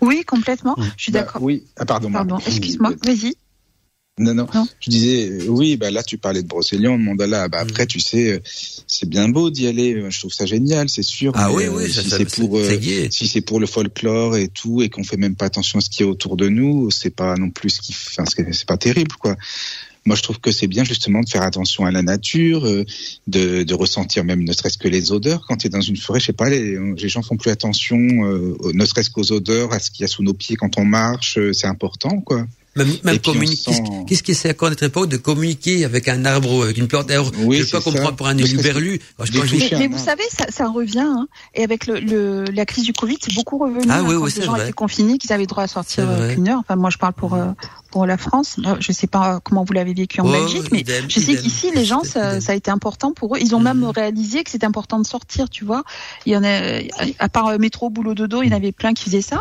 Oui, 0.00 0.24
complètement. 0.26 0.76
Je 0.96 1.02
suis 1.02 1.12
Bah, 1.12 1.20
d'accord. 1.20 1.42
oui, 1.42 1.64
ah, 1.76 1.84
pardon. 1.84 2.10
Excuse-moi, 2.46 2.92
vas-y. 3.04 3.34
Non, 4.18 4.32
non, 4.32 4.46
Non. 4.54 4.66
Je 4.80 4.88
disais, 4.88 5.28
euh, 5.28 5.44
oui, 5.48 5.76
bah 5.76 5.90
là, 5.90 6.02
tu 6.02 6.16
parlais 6.16 6.42
de 6.42 6.48
Brocéliande, 6.48 7.02
Mandala. 7.02 7.48
Bah 7.48 7.58
après, 7.60 7.86
tu 7.86 8.00
sais, 8.00 8.32
euh, 8.32 8.38
c'est 8.86 9.06
bien 9.06 9.28
beau 9.28 9.50
d'y 9.50 9.66
aller. 9.66 9.92
euh, 9.94 10.08
Je 10.08 10.18
trouve 10.20 10.32
ça 10.32 10.46
génial, 10.46 10.88
c'est 10.88 11.02
sûr. 11.02 11.32
Ah 11.34 11.52
oui, 11.52 11.64
oui, 11.68 11.84
si 11.92 12.08
c'est 12.08 12.24
pour, 12.40 12.56
euh, 12.56 12.62
si 13.10 13.28
c'est 13.28 13.42
pour 13.42 13.60
le 13.60 13.66
folklore 13.66 14.36
et 14.38 14.48
tout, 14.48 14.80
et 14.80 14.88
qu'on 14.88 15.04
fait 15.04 15.18
même 15.18 15.36
pas 15.36 15.44
attention 15.44 15.80
à 15.80 15.82
ce 15.82 15.90
qui 15.90 16.02
est 16.02 16.06
autour 16.06 16.38
de 16.38 16.48
nous, 16.48 16.90
c'est 16.90 17.10
pas 17.14 17.36
non 17.36 17.50
plus 17.50 17.68
ce 17.68 17.80
qui, 17.82 17.92
enfin, 17.92 18.24
c'est 18.52 18.64
pas 18.66 18.78
terrible, 18.78 19.14
quoi. 19.18 19.36
Moi, 20.06 20.16
je 20.16 20.22
trouve 20.22 20.38
que 20.38 20.50
c'est 20.52 20.68
bien 20.68 20.84
justement 20.84 21.20
de 21.20 21.28
faire 21.28 21.42
attention 21.42 21.84
à 21.84 21.90
la 21.90 22.00
nature, 22.00 22.64
euh, 22.66 22.84
de, 23.26 23.64
de 23.64 23.74
ressentir 23.74 24.24
même 24.24 24.44
ne 24.44 24.52
serait-ce 24.54 24.78
que 24.78 24.88
les 24.88 25.12
odeurs. 25.12 25.44
Quand 25.46 25.56
tu 25.58 25.66
es 25.66 25.70
dans 25.70 25.80
une 25.82 25.96
forêt, 25.98 26.20
je 26.20 26.26
sais 26.26 26.32
pas, 26.32 26.48
les, 26.48 26.78
les 26.78 27.08
gens 27.10 27.22
font 27.22 27.36
plus 27.36 27.50
attention, 27.50 27.98
euh, 27.98 28.56
ne 28.72 28.84
serait-ce 28.86 29.10
qu'aux 29.10 29.30
odeurs, 29.32 29.74
à 29.74 29.78
ce 29.78 29.90
qu'il 29.90 30.02
y 30.02 30.04
a 30.04 30.08
sous 30.08 30.22
nos 30.22 30.32
pieds 30.32 30.56
quand 30.56 30.78
on 30.78 30.86
marche. 30.86 31.38
C'est 31.52 31.66
important, 31.66 32.20
quoi. 32.22 32.46
Même, 32.76 33.18
communiquer. 33.18 33.72
sent- 33.72 33.82
Qu'est-ce 34.06 34.22
qui 34.22 34.34
c'est 34.34 34.50
encore 34.50 34.66
à 34.66 34.70
notre 34.70 34.82
époque 34.84 35.08
de 35.08 35.16
communiquer 35.16 35.84
avec 35.84 36.08
un 36.08 36.24
arbre 36.24 36.52
ou 36.52 36.62
avec 36.62 36.76
une 36.76 36.88
plante? 36.88 37.10
Alors, 37.10 37.32
Oui, 37.44 37.58
je 37.58 37.64
peux 37.64 37.78
pas 37.78 37.80
comprendre 37.82 38.16
pour 38.16 38.26
un 38.28 38.34
Ne 38.34 38.42
touches. 38.42 39.70
Mais, 39.78 39.86
un 39.86 39.88
vous 39.88 40.04
savez, 40.04 40.22
ça, 40.30 40.44
ça 40.50 40.68
revient. 40.68 40.98
hein. 41.00 41.26
Et 41.54 41.64
avec 41.64 41.86
le, 41.86 41.98
le, 42.00 42.44
la 42.44 42.66
crise 42.66 42.84
du 42.84 42.92
Covid, 42.92 43.16
c'est 43.20 43.34
beaucoup 43.34 43.58
revenu. 43.58 43.80
Ah 43.88 43.98
hein, 43.98 44.04
oui, 44.06 44.14
quand 44.16 44.20
oui, 44.22 44.30
les 44.34 44.40
c'est 44.40 44.42
gens 44.46 44.52
vrai. 44.52 44.62
étaient 44.64 44.72
confinés, 44.72 45.18
qu'ils 45.18 45.32
avaient 45.32 45.46
droit 45.46 45.64
à 45.64 45.68
sortir 45.68 46.04
euh, 46.08 46.34
qu'une 46.34 46.48
heure. 46.48 46.58
Enfin, 46.60 46.76
moi, 46.76 46.90
je 46.90 46.98
parle 46.98 47.14
pour 47.14 47.34
euh, 47.34 47.46
pour 47.90 48.06
la 48.06 48.16
France. 48.16 48.56
Euh, 48.66 48.76
Je 48.80 48.92
sais 48.92 49.06
pas 49.06 49.40
comment 49.42 49.64
vous 49.64 49.72
l'avez 49.72 49.94
vécu 49.94 50.20
en 50.20 50.26
Oh, 50.26 50.30
Belgique, 50.32 50.70
mais 50.72 50.80
idem, 50.80 51.04
je 51.08 51.20
sais 51.20 51.36
qu'ici, 51.36 51.70
les 51.74 51.84
gens, 51.84 52.02
ça, 52.04 52.40
ça 52.40 52.52
a 52.52 52.54
été 52.54 52.70
important 52.70 53.12
pour 53.12 53.36
eux. 53.36 53.38
Ils 53.40 53.54
ont 53.54 53.60
même 53.60 53.78
Mhm. 53.78 53.90
réalisé 53.90 54.44
que 54.44 54.50
c'était 54.50 54.66
important 54.66 54.98
de 54.98 55.06
sortir, 55.06 55.48
tu 55.50 55.64
vois. 55.64 55.82
Il 56.26 56.32
y 56.32 56.36
en 56.36 56.44
a, 56.44 56.80
à 57.18 57.28
part 57.28 57.48
euh, 57.48 57.58
métro, 57.58 57.90
boulot, 57.90 58.14
dodo, 58.14 58.42
il 58.42 58.50
y 58.50 58.52
en 58.52 58.56
avait 58.56 58.72
plein 58.72 58.92
qui 58.94 59.04
faisaient 59.04 59.20
ça. 59.22 59.40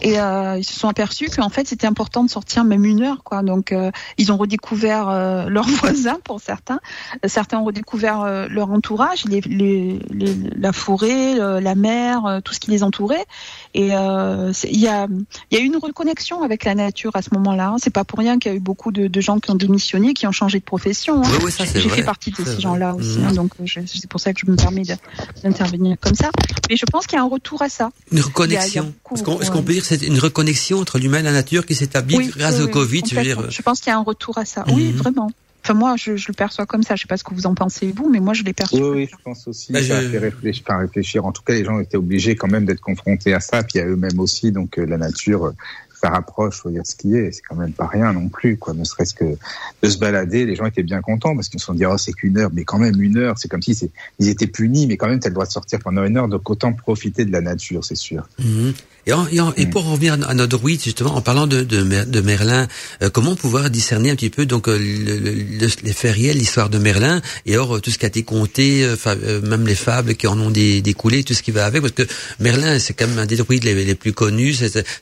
Et 0.00 0.18
euh, 0.20 0.58
ils 0.58 0.64
se 0.64 0.72
sont 0.78 0.88
aperçus 0.88 1.28
qu'en 1.34 1.48
fait, 1.48 1.66
c'était 1.68 1.86
important 1.86 2.24
de 2.24 2.30
sortir 2.30 2.64
même 2.64 2.84
une 2.84 3.02
heure, 3.02 3.22
quoi. 3.24 3.42
Donc, 3.42 3.72
euh, 3.72 3.90
ils 4.18 4.32
ont 4.32 4.36
redécouvert 4.36 5.08
euh, 5.08 5.46
leurs 5.48 5.68
voisins 5.68 6.18
pour 6.24 6.40
certains. 6.40 6.80
Certains 7.26 7.58
ont 7.58 7.64
redécouvert 7.64 8.20
euh, 8.22 8.46
leur 8.48 8.70
entourage, 8.70 9.24
les, 9.26 9.40
les, 9.42 9.98
les- 10.10 10.36
la 10.56 10.72
forêt, 10.72 11.34
la 11.60 11.74
mer, 11.74 12.26
euh, 12.26 12.40
tout 12.40 12.52
ce 12.54 12.60
qui 12.60 12.70
les 12.70 12.82
entourait. 12.82 13.24
Et 13.74 13.94
euh, 13.96 14.52
il 14.64 14.78
y 14.80 14.86
a, 14.88 15.06
y 15.50 15.56
a 15.56 15.60
eu 15.60 15.64
une 15.64 15.76
reconnexion 15.78 16.42
avec 16.42 16.64
la 16.64 16.74
nature 16.74 17.10
à 17.14 17.22
ce 17.22 17.30
moment-là. 17.32 17.70
hein. 17.70 17.76
C'est 17.82 17.90
pas 17.92 18.04
pour 18.04 18.18
rien 18.18 18.38
qu'il 18.38 18.50
y 18.52 18.54
a 18.54 18.56
eu 18.56 18.60
beaucoup 18.60 18.92
de, 18.92 19.06
de 19.06 19.20
gens 19.22 19.38
qui 19.38 19.50
ont 19.50 19.54
démissionné, 19.54 20.12
qui 20.12 20.26
ont 20.26 20.32
changé 20.32 20.58
de 20.58 20.64
profession. 20.64 21.22
hein. 21.24 21.28
Oui, 21.42 21.50
oui, 21.58 21.66
J'ai 21.74 21.88
fait 21.88 22.02
partie 22.02 22.30
de 22.32 22.44
ces 22.44 22.60
gens-là 22.60 22.94
aussi, 22.94 23.18
hein, 23.26 23.32
donc 23.32 23.52
euh, 23.60 23.64
c'est 23.86 24.06
pour 24.08 24.20
ça 24.20 24.32
que 24.34 24.40
je 24.44 24.50
me 24.50 24.56
permets 24.56 24.82
d'intervenir 25.42 25.96
comme 26.00 26.14
ça. 26.14 26.30
Mais 26.68 26.76
je 26.76 26.84
pense 26.86 27.06
qu'il 27.06 27.16
y 27.16 27.20
a 27.20 27.24
un 27.24 27.28
retour 27.28 27.62
à 27.62 27.68
ça. 27.68 27.90
Une 28.10 28.20
reconnexion. 28.20 28.92
Est-ce 29.14 29.22
qu'on 29.22 29.36
qu'on 29.38 29.62
peut 29.62 29.72
dire 29.72 29.82
que 29.82 29.88
c'est 29.88 30.02
une 30.06 30.18
reconnexion 30.18 30.78
entre 30.78 30.98
l'humain 30.98 31.20
et 31.20 31.22
la 31.22 31.32
nature 31.32 31.64
qui 31.66 31.74
s'établit 31.74 32.16
Oui, 32.16 32.30
grâce 32.36 32.60
au 32.60 32.68
Covid 32.68 33.02
Je 33.06 33.14
veux 33.14 33.22
dire, 33.22 33.36
complètement. 33.36 33.50
Je 33.50 33.62
pense 33.62 33.80
qu'il 33.80 33.90
y 33.90 33.94
a 33.94 33.98
un 33.98 34.02
retour 34.02 34.38
à 34.38 34.44
ça. 34.44 34.64
Oui, 34.68 34.84
Mhm. 34.92 34.96
vraiment. 34.96 35.30
Enfin, 35.64 35.74
moi, 35.74 35.94
je, 35.96 36.16
je 36.16 36.26
le 36.28 36.34
perçois 36.34 36.66
comme 36.66 36.82
ça. 36.82 36.96
Je 36.96 37.02
sais 37.02 37.06
pas 37.08 37.16
ce 37.16 37.24
que 37.24 37.34
vous 37.34 37.46
en 37.46 37.54
pensez, 37.54 37.92
vous, 37.96 38.08
mais 38.10 38.18
moi, 38.20 38.34
je 38.34 38.42
l'ai 38.42 38.52
perçu. 38.52 38.76
Oui, 38.82 38.88
oui, 38.90 39.08
je 39.10 39.16
pense 39.22 39.46
aussi. 39.46 39.72
Bah, 39.72 39.82
ça 39.82 39.98
a 39.98 40.02
je- 40.02 40.08
fait 40.08 40.18
réfléchir, 40.18 40.64
enfin, 40.66 40.78
réfléchir. 40.78 41.24
En 41.24 41.32
tout 41.32 41.42
cas, 41.42 41.52
les 41.54 41.64
gens 41.64 41.78
étaient 41.78 41.96
obligés 41.96 42.34
quand 42.36 42.48
même 42.48 42.64
d'être 42.64 42.80
confrontés 42.80 43.32
à 43.32 43.40
ça, 43.40 43.62
puis 43.62 43.78
à 43.78 43.86
eux-mêmes 43.86 44.18
aussi. 44.18 44.50
Donc, 44.50 44.78
euh, 44.78 44.84
la 44.86 44.96
nature, 44.98 45.46
euh, 45.46 45.52
ça 45.92 46.10
rapproche, 46.10 46.56
faut 46.62 46.70
dire 46.70 46.82
ce 46.84 46.96
qui 46.96 47.14
est. 47.14 47.30
C'est 47.30 47.42
quand 47.48 47.54
même 47.54 47.72
pas 47.72 47.86
rien 47.86 48.12
non 48.12 48.28
plus, 48.28 48.56
quoi. 48.56 48.74
Ne 48.74 48.82
serait-ce 48.82 49.14
que 49.14 49.36
de 49.82 49.88
se 49.88 49.98
balader, 49.98 50.46
les 50.46 50.56
gens 50.56 50.66
étaient 50.66 50.82
bien 50.82 51.00
contents 51.00 51.36
parce 51.36 51.48
qu'ils 51.48 51.60
se 51.60 51.66
sont 51.66 51.74
dit, 51.74 51.86
oh, 51.86 51.96
c'est 51.96 52.12
qu'une 52.12 52.38
heure, 52.38 52.50
mais 52.52 52.64
quand 52.64 52.78
même 52.80 53.00
une 53.00 53.16
heure. 53.18 53.38
C'est 53.38 53.46
comme 53.48 53.62
si 53.62 53.76
c'est, 53.76 53.90
ils 54.18 54.28
étaient 54.28 54.48
punis, 54.48 54.88
mais 54.88 54.96
quand 54.96 55.06
même, 55.06 55.20
t'as 55.20 55.28
le 55.28 55.34
droit 55.34 55.46
de 55.46 55.52
sortir 55.52 55.78
pendant 55.78 56.02
une 56.04 56.16
heure. 56.16 56.26
Donc, 56.26 56.50
autant 56.50 56.72
profiter 56.72 57.24
de 57.24 57.30
la 57.30 57.40
nature, 57.40 57.84
c'est 57.84 57.94
sûr. 57.94 58.28
Mhm. 58.40 58.72
Et, 59.06 59.12
en- 59.12 59.26
et, 59.32 59.40
en- 59.40 59.52
et 59.56 59.66
pour 59.66 59.84
revenir 59.84 60.12
à 60.28 60.34
notre 60.34 60.58
druide, 60.58 60.80
justement, 60.82 61.16
en 61.16 61.20
parlant 61.22 61.46
de, 61.48 61.62
de, 61.62 61.82
Mer- 61.82 62.06
de 62.06 62.20
Merlin, 62.20 62.68
euh, 63.02 63.10
comment 63.10 63.34
pouvoir 63.34 63.68
discerner 63.68 64.10
un 64.10 64.14
petit 64.14 64.30
peu 64.30 64.46
donc 64.46 64.68
euh, 64.68 64.78
le- 64.78 65.18
le- 65.18 65.32
le- 65.58 65.68
les 65.82 65.92
faits 65.92 66.14
réels, 66.14 66.38
l'histoire 66.38 66.70
de 66.70 66.78
Merlin, 66.78 67.20
et 67.46 67.56
or 67.56 67.76
euh, 67.76 67.80
tout 67.80 67.90
ce 67.90 67.98
qui 67.98 68.04
a 68.04 68.08
été 68.08 68.22
conté, 68.22 68.84
euh, 68.84 69.40
même 69.42 69.66
les 69.66 69.74
fables 69.74 70.14
qui 70.14 70.26
en 70.28 70.38
ont 70.38 70.50
dé- 70.50 70.82
découlé, 70.82 71.24
tout 71.24 71.34
ce 71.34 71.42
qui 71.42 71.50
va 71.50 71.66
avec, 71.66 71.80
parce 71.82 71.94
que 71.94 72.04
Merlin, 72.38 72.78
c'est 72.78 72.92
quand 72.94 73.08
même 73.08 73.18
un 73.18 73.26
des 73.26 73.36
druides 73.36 73.64
les, 73.64 73.74
les 73.84 73.94
plus 73.96 74.12
connus. 74.12 74.56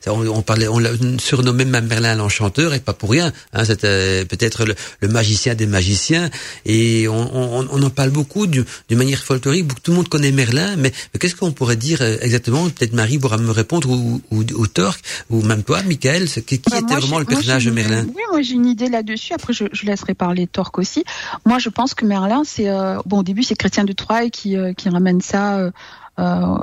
on, 0.07 0.27
on 0.27 0.41
parlait, 0.41 0.67
on 0.67 0.79
l'a 0.79 0.91
surnommé 1.19 1.65
même 1.65 1.87
Merlin 1.87 2.15
l'enchanteur, 2.15 2.73
et 2.73 2.79
pas 2.79 2.93
pour 2.93 3.11
rien. 3.11 3.31
Hein, 3.53 3.65
C'était 3.65 4.25
peut-être 4.25 4.65
le, 4.65 4.73
le 5.01 5.07
magicien 5.09 5.53
des 5.53 5.67
magiciens, 5.67 6.29
et 6.65 7.07
on, 7.07 7.59
on, 7.59 7.67
on 7.71 7.83
en 7.83 7.89
parle 7.91 8.09
beaucoup 8.09 8.47
du- 8.47 8.63
d'une 8.89 8.97
manière 8.97 9.23
folklorique. 9.23 9.67
Tout 9.83 9.91
le 9.91 9.97
monde 9.97 10.09
connaît 10.09 10.31
Merlin, 10.31 10.75
mais, 10.75 10.91
mais 11.13 11.19
qu'est-ce 11.19 11.35
qu'on 11.35 11.51
pourrait 11.51 11.75
dire 11.75 12.01
exactement? 12.01 12.67
Peut-être 12.69 12.93
Marie 12.93 13.19
pourra 13.19 13.37
me 13.37 13.51
répondre, 13.51 13.90
ou, 13.95 14.21
ou, 14.31 14.39
ou 14.39 14.67
Torque, 14.67 15.01
ou 15.29 15.41
même 15.41 15.63
toi, 15.63 15.81
Michael. 15.83 16.27
Qui, 16.27 16.43
qui 16.43 16.61
Bah, 16.69 16.79
était 16.79 16.95
vraiment 16.95 17.19
le 17.19 17.25
personnage 17.25 17.65
de 17.65 17.71
Merlin 17.71 18.05
Oui, 18.07 18.21
moi 18.31 18.41
j'ai 18.41 18.53
une 18.53 18.65
idée 18.65 18.89
là-dessus. 18.89 19.33
Après, 19.33 19.53
je, 19.53 19.65
je 19.71 19.85
laisserai 19.85 20.13
parler 20.13 20.47
Torque 20.47 20.77
aussi. 20.77 21.03
Moi, 21.45 21.59
je 21.59 21.69
pense 21.69 21.93
que 21.93 22.05
Merlin, 22.05 22.43
c'est 22.45 22.69
euh, 22.69 22.99
bon. 23.05 23.19
Au 23.19 23.23
début, 23.23 23.43
c'est 23.43 23.55
Chrétien 23.55 23.83
de 23.83 23.93
Troyes 23.93 24.29
qui 24.29 24.57
euh, 24.57 24.73
qui 24.73 24.89
ramène 24.89 25.21
ça 25.21 25.71
euh, 26.19 26.57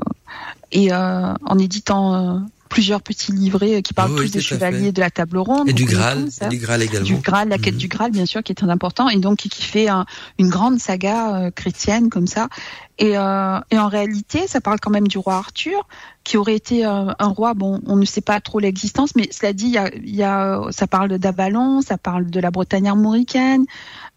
et 0.72 0.92
euh, 0.92 1.34
en 1.44 1.58
éditant 1.58 2.42
plusieurs 2.68 3.02
petits 3.02 3.32
livrets 3.32 3.76
euh, 3.76 3.80
qui 3.80 3.94
parlent 3.94 4.12
Oui, 4.12 4.26
tous 4.26 4.32
des 4.32 4.40
chevaliers 4.40 4.92
de 4.92 5.00
la 5.00 5.10
table 5.10 5.38
ronde. 5.38 5.68
Et 5.68 5.72
du 5.72 5.84
Graal, 5.84 6.28
et 6.42 6.48
du 6.48 6.58
Graal 6.58 6.82
également. 6.82 7.06
du 7.06 7.16
Graal, 7.16 7.48
la 7.48 7.58
quête 7.58 7.74
Mhm. 7.74 7.80
du 7.80 7.88
Graal, 7.88 8.10
bien 8.12 8.26
sûr, 8.26 8.42
qui 8.42 8.52
est 8.52 8.54
très 8.54 8.70
important, 8.70 9.08
et 9.08 9.16
donc 9.18 9.38
qui 9.38 9.62
fait 9.62 9.88
un- 9.88 10.06
une 10.38 10.48
grande 10.48 10.78
saga 10.78 11.34
euh, 11.36 11.50
chrétienne 11.50 12.10
comme 12.10 12.26
ça. 12.26 12.48
Et, 13.00 13.16
euh, 13.16 13.60
et 13.70 13.78
en 13.78 13.88
réalité, 13.88 14.46
ça 14.48 14.60
parle 14.60 14.78
quand 14.80 14.90
même 14.90 15.06
du 15.06 15.18
roi 15.18 15.36
Arthur, 15.36 15.86
qui 16.24 16.36
aurait 16.36 16.56
été 16.56 16.84
euh, 16.84 17.12
un 17.18 17.28
roi. 17.28 17.54
Bon, 17.54 17.80
on 17.86 17.94
ne 17.96 18.04
sait 18.04 18.20
pas 18.20 18.40
trop 18.40 18.58
l'existence, 18.58 19.14
mais 19.14 19.28
cela 19.30 19.52
dit, 19.52 19.66
il 19.66 19.72
y 19.72 19.78
a, 19.78 19.90
y 20.02 20.22
a, 20.24 20.60
ça 20.70 20.86
parle 20.88 21.16
d'Avalon, 21.18 21.80
ça 21.80 21.96
parle 21.96 22.26
de 22.28 22.40
la 22.40 22.50
Bretagne 22.50 22.88
armoricaine. 22.88 23.64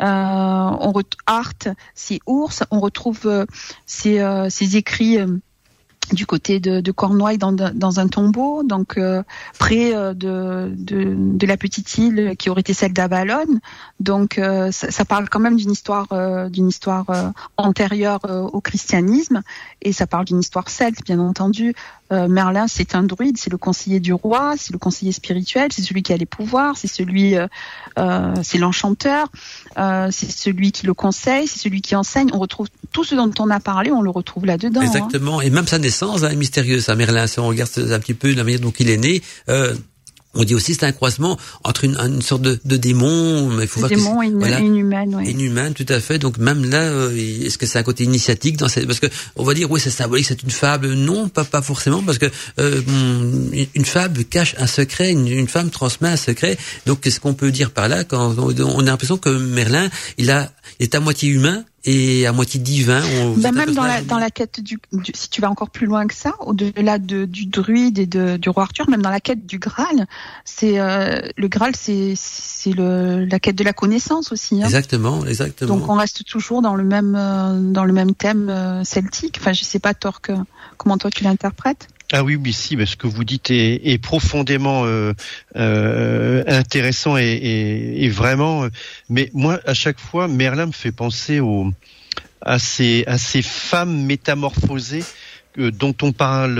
Euh, 0.01 0.05
on 0.07 0.93
Art, 1.27 1.53
c'est 1.93 2.19
ours. 2.25 2.63
On 2.71 2.79
retrouve 2.79 3.45
ces 3.85 4.75
écrits. 4.75 5.19
Du 6.11 6.25
côté 6.25 6.59
de, 6.59 6.81
de 6.81 6.91
Cornouailles 6.91 7.37
dans, 7.37 7.99
un 7.99 8.07
tombeau, 8.07 8.63
donc 8.63 8.97
euh, 8.97 9.23
près 9.59 9.95
euh, 9.95 10.13
de, 10.13 11.45
la 11.45 11.57
petite 11.57 11.97
île 11.97 12.35
qui 12.37 12.49
aurait 12.49 12.61
été 12.61 12.73
celle 12.73 12.93
d'Avalon. 12.93 13.45
Donc 13.99 14.37
euh, 14.37 14.71
ça, 14.71 14.91
ça, 14.91 15.05
parle 15.05 15.29
quand 15.29 15.39
même 15.39 15.55
d'une 15.55 15.71
histoire 15.71 16.07
d'une 16.49 16.67
histoire 16.67 17.05
antérieure 17.57 18.21
au 18.53 18.61
christianisme 18.61 19.41
et 19.81 19.93
ça 19.93 20.07
parle 20.07 20.25
d'une 20.25 20.39
histoire 20.39 20.69
celte, 20.69 21.03
bien 21.03 21.19
entendu. 21.19 21.73
Merlin, 22.11 22.67
c'est 22.67 22.95
un 22.95 23.03
druide, 23.03 23.37
c'est 23.37 23.49
le 23.49 23.57
conseiller 23.57 23.99
du 23.99 24.13
roi, 24.13 24.55
c'est 24.57 24.73
le 24.73 24.79
conseiller 24.79 25.11
spirituel, 25.11 25.71
c'est 25.71 25.81
celui 25.81 26.03
qui 26.03 26.13
a 26.13 26.17
les 26.17 26.25
pouvoirs, 26.25 26.75
c'est 26.77 26.87
celui, 26.87 27.35
c'est 28.43 28.57
l'enchanteur, 28.57 29.27
c'est 29.75 30.31
celui 30.31 30.71
qui 30.71 30.85
le 30.85 30.93
conseille, 30.93 31.47
c'est 31.47 31.59
celui 31.59 31.81
qui 31.81 31.95
enseigne. 31.95 32.29
On 32.33 32.39
retrouve 32.39 32.67
tout 32.91 33.03
ce 33.03 33.15
dont 33.15 33.31
on 33.39 33.49
a 33.49 33.59
parlé, 33.59 33.91
on 33.91 34.01
le 34.01 34.09
retrouve 34.09 34.45
là-dedans. 34.45 34.81
Hein. 34.81 34.85
Exactement, 34.85 35.41
et 35.41 35.49
même 35.49 35.67
sa 35.67 35.79
naissance 35.79 36.23
hein, 36.23 36.35
mystérieuse, 36.35 36.89
à 36.89 36.95
Merlin. 36.95 37.27
Si 37.27 37.39
on 37.39 37.47
regarde 37.47 37.71
un 37.77 37.99
petit 37.99 38.13
peu 38.13 38.33
la 38.33 38.43
manière 38.43 38.59
dont 38.59 38.73
il 38.77 38.89
est 38.89 38.97
né, 38.97 39.21
euh, 39.49 39.75
on 40.33 40.43
dit 40.43 40.55
aussi 40.55 40.73
c'est 40.73 40.85
un 40.85 40.91
croisement 40.91 41.37
entre 41.63 41.83
une, 41.83 41.97
une 41.97 42.21
sorte 42.21 42.41
de, 42.41 42.59
de 42.63 42.77
démon, 42.77 43.49
mais 43.49 43.63
il 43.63 43.67
faut 43.67 43.85
démon 43.87 44.21
et 44.21 44.27
une, 44.27 44.39
voilà, 44.39 44.59
une 44.59 44.77
humaine, 44.77 45.15
ouais. 45.15 45.29
une 45.29 45.41
humaine, 45.41 45.73
tout 45.73 45.85
à 45.89 45.99
fait. 45.99 46.19
Donc 46.19 46.37
même 46.37 46.69
là, 46.69 46.81
euh, 46.81 47.15
est-ce 47.15 47.57
que 47.57 47.65
c'est 47.65 47.79
un 47.79 47.83
côté 47.83 48.03
initiatique 48.03 48.57
dans 48.57 48.67
cette, 48.67 48.87
parce 48.87 48.99
que 48.99 49.07
on 49.35 49.43
va 49.43 49.53
dire 49.53 49.69
oui 49.69 49.79
c'est 49.79 49.89
symbolique, 49.89 50.25
c'est 50.25 50.43
une 50.43 50.51
fable. 50.51 50.93
Non, 50.93 51.29
pas 51.29 51.43
pas 51.43 51.61
forcément, 51.61 52.01
parce 52.01 52.17
que 52.17 52.29
euh, 52.59 52.81
une 53.73 53.85
fable 53.85 54.23
cache 54.25 54.55
un 54.57 54.67
secret, 54.67 55.11
une, 55.11 55.27
une 55.27 55.47
femme 55.47 55.69
transmet 55.69 56.09
un 56.09 56.17
secret. 56.17 56.57
Donc 56.85 57.01
qu'est-ce 57.01 57.19
qu'on 57.19 57.33
peut 57.33 57.51
dire 57.51 57.71
par 57.71 57.87
là 57.87 58.03
quand 58.03 58.35
on, 58.37 58.79
a 58.79 58.83
l'impression 58.83 59.17
que 59.17 59.29
Merlin, 59.29 59.89
il 60.17 60.31
a 60.31 60.51
est 60.79 60.95
à 60.95 60.99
moitié 60.99 61.29
humain, 61.29 61.63
et 61.83 62.27
à 62.27 62.31
moitié 62.31 62.59
divin. 62.59 63.01
Ben 63.37 63.51
même 63.51 63.73
dans 63.73 63.83
la, 63.83 64.01
dans 64.01 64.19
la 64.19 64.29
quête 64.29 64.59
du, 64.61 64.79
si 65.13 65.29
tu 65.29 65.41
vas 65.41 65.49
encore 65.49 65.69
plus 65.69 65.87
loin 65.87 66.05
que 66.05 66.13
ça, 66.13 66.33
au-delà 66.39 66.99
de, 66.99 67.25
du 67.25 67.45
druide 67.45 67.97
et 67.97 68.05
de, 68.05 68.37
du 68.37 68.49
roi 68.49 68.63
Arthur, 68.63 68.89
même 68.89 69.01
dans 69.01 69.09
la 69.09 69.19
quête 69.19 69.45
du 69.45 69.57
Graal, 69.57 70.07
c'est 70.45 70.79
euh, 70.79 71.19
le 71.37 71.47
Graal, 71.47 71.75
c'est 71.75 72.13
c'est 72.15 72.71
le 72.71 73.25
la 73.25 73.39
quête 73.39 73.55
de 73.55 73.63
la 73.63 73.73
connaissance 73.73 74.31
aussi. 74.31 74.61
Hein. 74.61 74.65
Exactement, 74.65 75.25
exactement. 75.25 75.75
Donc 75.75 75.89
on 75.89 75.95
reste 75.95 76.25
toujours 76.25 76.61
dans 76.61 76.75
le 76.75 76.83
même 76.83 77.15
euh, 77.17 77.59
dans 77.59 77.85
le 77.85 77.93
même 77.93 78.13
thème 78.13 78.49
euh, 78.49 78.83
celtique. 78.83 79.37
Enfin, 79.39 79.53
je 79.53 79.63
sais 79.63 79.79
pas 79.79 79.93
Torque, 79.93 80.31
comment 80.77 80.97
toi 80.97 81.09
tu 81.09 81.23
l'interprètes? 81.23 81.87
Ah 82.13 82.25
oui, 82.25 82.35
oui, 82.35 82.51
si, 82.51 82.75
mais 82.75 82.85
ce 82.85 82.97
que 82.97 83.07
vous 83.07 83.23
dites 83.23 83.51
est, 83.51 83.87
est 83.87 83.97
profondément 83.97 84.83
euh, 84.85 85.13
euh, 85.55 86.43
intéressant 86.45 87.17
et, 87.17 87.23
et, 87.23 88.03
et, 88.03 88.09
vraiment. 88.09 88.65
Euh, 88.65 88.69
mais 89.07 89.29
moi, 89.33 89.61
à 89.65 89.73
chaque 89.73 89.99
fois, 89.99 90.27
Merlin 90.27 90.65
me 90.65 90.71
fait 90.73 90.91
penser 90.91 91.39
au, 91.39 91.71
à 92.41 92.59
ces, 92.59 93.05
à 93.07 93.17
ces 93.17 93.41
femmes 93.41 94.03
métamorphosées 94.03 95.05
dont 95.57 95.95
on 96.01 96.11
parle, 96.11 96.55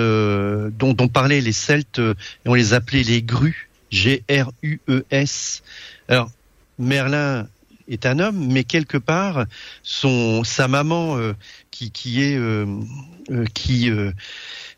dont 0.74 0.96
on 1.00 1.08
parlait 1.08 1.40
les 1.40 1.54
Celtes, 1.54 2.00
et 2.00 2.50
on 2.50 2.54
les 2.54 2.74
appelait 2.74 3.04
les 3.04 3.22
grues, 3.22 3.70
G-R-U-E-S. 3.90 5.64
Alors, 6.10 6.30
Merlin 6.78 7.48
est 7.88 8.06
un 8.06 8.20
homme, 8.20 8.48
mais 8.52 8.66
quelque 8.66 8.98
part, 8.98 9.46
son, 9.82 10.44
sa 10.44 10.68
maman, 10.68 11.18
qui, 11.72 11.92
qui 11.92 12.22
est, 12.22 12.38
qui 13.54 13.90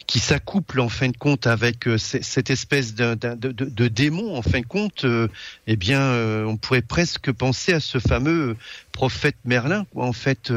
qui 0.07 0.19
s'accouple 0.19 0.80
en 0.80 0.89
fin 0.89 1.09
de 1.09 1.17
compte 1.17 1.47
avec 1.47 1.88
euh, 1.88 1.97
cette 1.97 2.49
espèce 2.49 2.93
de, 2.93 3.88
démon 3.88 4.35
en 4.35 4.41
fin 4.41 4.61
de 4.61 4.65
compte, 4.65 5.05
euh, 5.05 5.27
eh 5.67 5.75
bien, 5.75 6.01
euh, 6.01 6.45
on 6.45 6.57
pourrait 6.57 6.81
presque 6.81 7.31
penser 7.31 7.73
à 7.73 7.80
ce 7.80 7.99
fameux 7.99 8.55
prophète 8.91 9.38
Merlin, 9.45 9.85
quoi, 9.93 10.05
en 10.05 10.13
fait. 10.13 10.51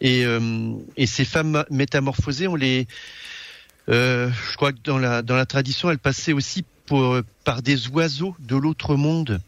et, 0.00 0.24
et 0.96 1.06
ces 1.06 1.24
femmes 1.24 1.64
métamorphosées, 1.70 2.48
on 2.48 2.56
les, 2.56 2.86
je 3.88 4.56
crois 4.56 4.72
que 4.72 4.78
dans 4.82 4.98
la 4.98 5.22
dans 5.22 5.36
la 5.36 5.46
tradition, 5.46 5.90
elles 5.90 5.98
passaient 5.98 6.32
aussi 6.32 6.64
pour, 6.86 7.18
par 7.44 7.62
des 7.62 7.88
oiseaux 7.88 8.34
de 8.40 8.56
l'autre 8.56 8.96
monde. 8.96 9.40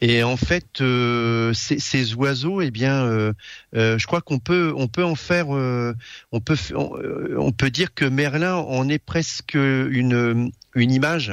Et 0.00 0.22
en 0.22 0.36
fait, 0.36 0.80
euh, 0.80 1.52
ces, 1.54 2.14
oiseaux, 2.14 2.60
eh 2.60 2.70
bien, 2.70 3.06
euh, 3.06 3.32
euh, 3.74 3.98
je 3.98 4.06
crois 4.06 4.20
qu'on 4.20 4.38
peut, 4.38 4.72
on 4.76 4.88
peut 4.88 5.04
en 5.04 5.14
faire, 5.14 5.48
on 5.48 6.40
peut, 6.40 6.56
on, 6.74 7.52
peut 7.52 7.70
dire 7.70 7.94
que 7.94 8.04
Merlin 8.04 8.56
en 8.56 8.88
est 8.88 8.98
presque 8.98 9.54
une, 9.54 10.50
une 10.74 10.92
image. 10.92 11.32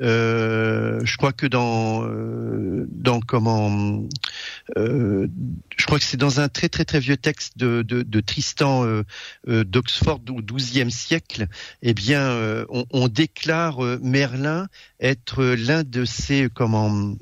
je 0.00 1.16
crois 1.16 1.32
que 1.32 1.46
dans, 1.46 2.04
dans 2.88 3.20
comment, 3.20 4.02
je 4.76 5.86
crois 5.86 5.98
que 5.98 6.04
c'est 6.04 6.16
dans 6.16 6.40
un 6.40 6.48
très 6.48 6.68
très 6.68 6.84
très 6.84 7.00
vieux 7.00 7.16
texte 7.16 7.58
de, 7.58 7.82
de, 7.82 8.20
Tristan 8.20 8.86
d'Oxford 9.46 10.20
au 10.30 10.42
XIIe 10.42 10.90
siècle. 10.90 11.46
Eh 11.82 11.94
bien, 11.94 12.64
on, 12.68 12.84
on 12.90 13.08
déclare 13.08 13.80
Merlin 14.02 14.68
être 15.00 15.42
l'un 15.44 15.82
de 15.82 16.04
ces 16.04 16.48
comment 16.52 17.14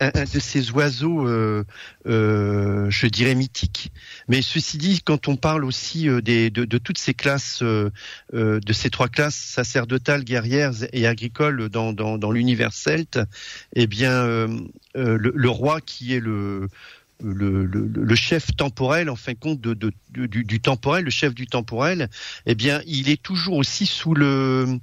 un, 0.00 0.10
de 0.10 0.38
ces 0.38 0.70
oiseaux, 0.70 1.26
euh, 1.26 1.64
euh, 2.06 2.88
je 2.90 3.06
dirais 3.06 3.34
mythiques. 3.34 3.92
Mais 4.28 4.42
ceci 4.42 4.78
dit, 4.78 5.00
quand 5.02 5.28
on 5.28 5.36
parle 5.36 5.64
aussi 5.64 6.08
euh, 6.08 6.20
des, 6.20 6.50
de, 6.50 6.78
toutes 6.78 6.98
ces 6.98 7.14
classes, 7.14 7.62
de 7.62 8.72
ces 8.72 8.90
trois 8.90 9.08
classes 9.08 9.36
sacerdotales, 9.36 10.24
guerrières 10.24 10.72
et 10.92 11.06
agricoles 11.06 11.68
dans, 11.68 12.30
l'univers 12.30 12.72
celte, 12.72 13.18
eh 13.74 13.86
bien, 13.86 14.26
le, 14.94 15.48
roi 15.48 15.80
qui 15.80 16.14
est 16.14 16.20
le 16.20 16.68
le, 17.22 18.14
chef 18.14 18.56
temporel, 18.56 19.10
en 19.10 19.16
fin 19.16 19.32
de 19.32 19.38
compte, 19.38 19.60
de, 19.60 19.92
du, 20.10 20.60
temporel, 20.60 21.04
le 21.04 21.10
chef 21.10 21.34
du 21.34 21.46
temporel, 21.46 22.08
eh 22.46 22.54
bien, 22.54 22.80
il 22.86 23.10
est 23.10 23.22
toujours 23.22 23.56
aussi 23.56 23.84
sous 23.84 24.14
le 24.14 24.78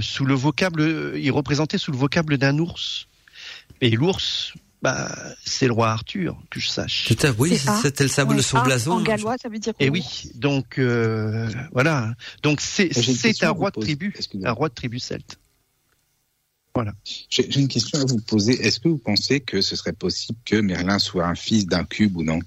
sous 0.00 0.24
le 0.24 0.34
vocable, 0.34 1.14
il 1.14 1.26
est 1.26 1.30
représenté 1.30 1.78
sous 1.78 1.92
le 1.92 1.98
vocable 1.98 2.36
d'un 2.38 2.58
ours. 2.58 3.06
Et 3.80 3.90
l'ours, 3.90 4.54
bah, 4.82 5.10
c'est 5.44 5.66
le 5.66 5.72
roi 5.72 5.90
Arthur, 5.90 6.36
que 6.50 6.60
je 6.60 6.68
sache. 6.68 7.06
Tout 7.06 7.26
à 7.26 7.30
oui, 7.38 7.58
c'était 7.82 8.04
le 8.04 8.08
symbole 8.08 8.36
de 8.36 8.42
son 8.42 8.62
blason. 8.62 8.92
En 8.92 9.02
gallois, 9.02 9.36
ça 9.40 9.48
veut 9.48 9.58
dire. 9.58 9.72
Et 9.80 9.90
oui, 9.90 10.30
donc 10.34 10.78
euh, 10.78 11.50
voilà. 11.72 12.14
Donc 12.42 12.60
c'est 12.60 12.92
c'est 12.92 13.42
un 13.44 13.50
roi 13.50 13.70
de 13.70 13.80
tribu, 13.80 14.14
un 14.44 14.52
roi 14.52 14.68
de 14.68 14.74
tribu 14.74 14.98
celte. 14.98 15.38
Voilà. 16.74 16.92
J'ai 17.30 17.58
une 17.58 17.68
question 17.68 17.98
à 17.98 18.04
vous 18.04 18.20
poser. 18.20 18.52
Est-ce 18.66 18.80
que 18.80 18.88
vous 18.88 18.98
pensez 18.98 19.40
que 19.40 19.62
ce 19.62 19.76
serait 19.76 19.94
possible 19.94 20.38
que 20.44 20.56
Merlin 20.56 20.98
soit 20.98 21.26
un 21.26 21.34
fils 21.34 21.66
d'un 21.66 21.84
cube 21.84 22.16
ou 22.18 22.22
non? 22.22 22.38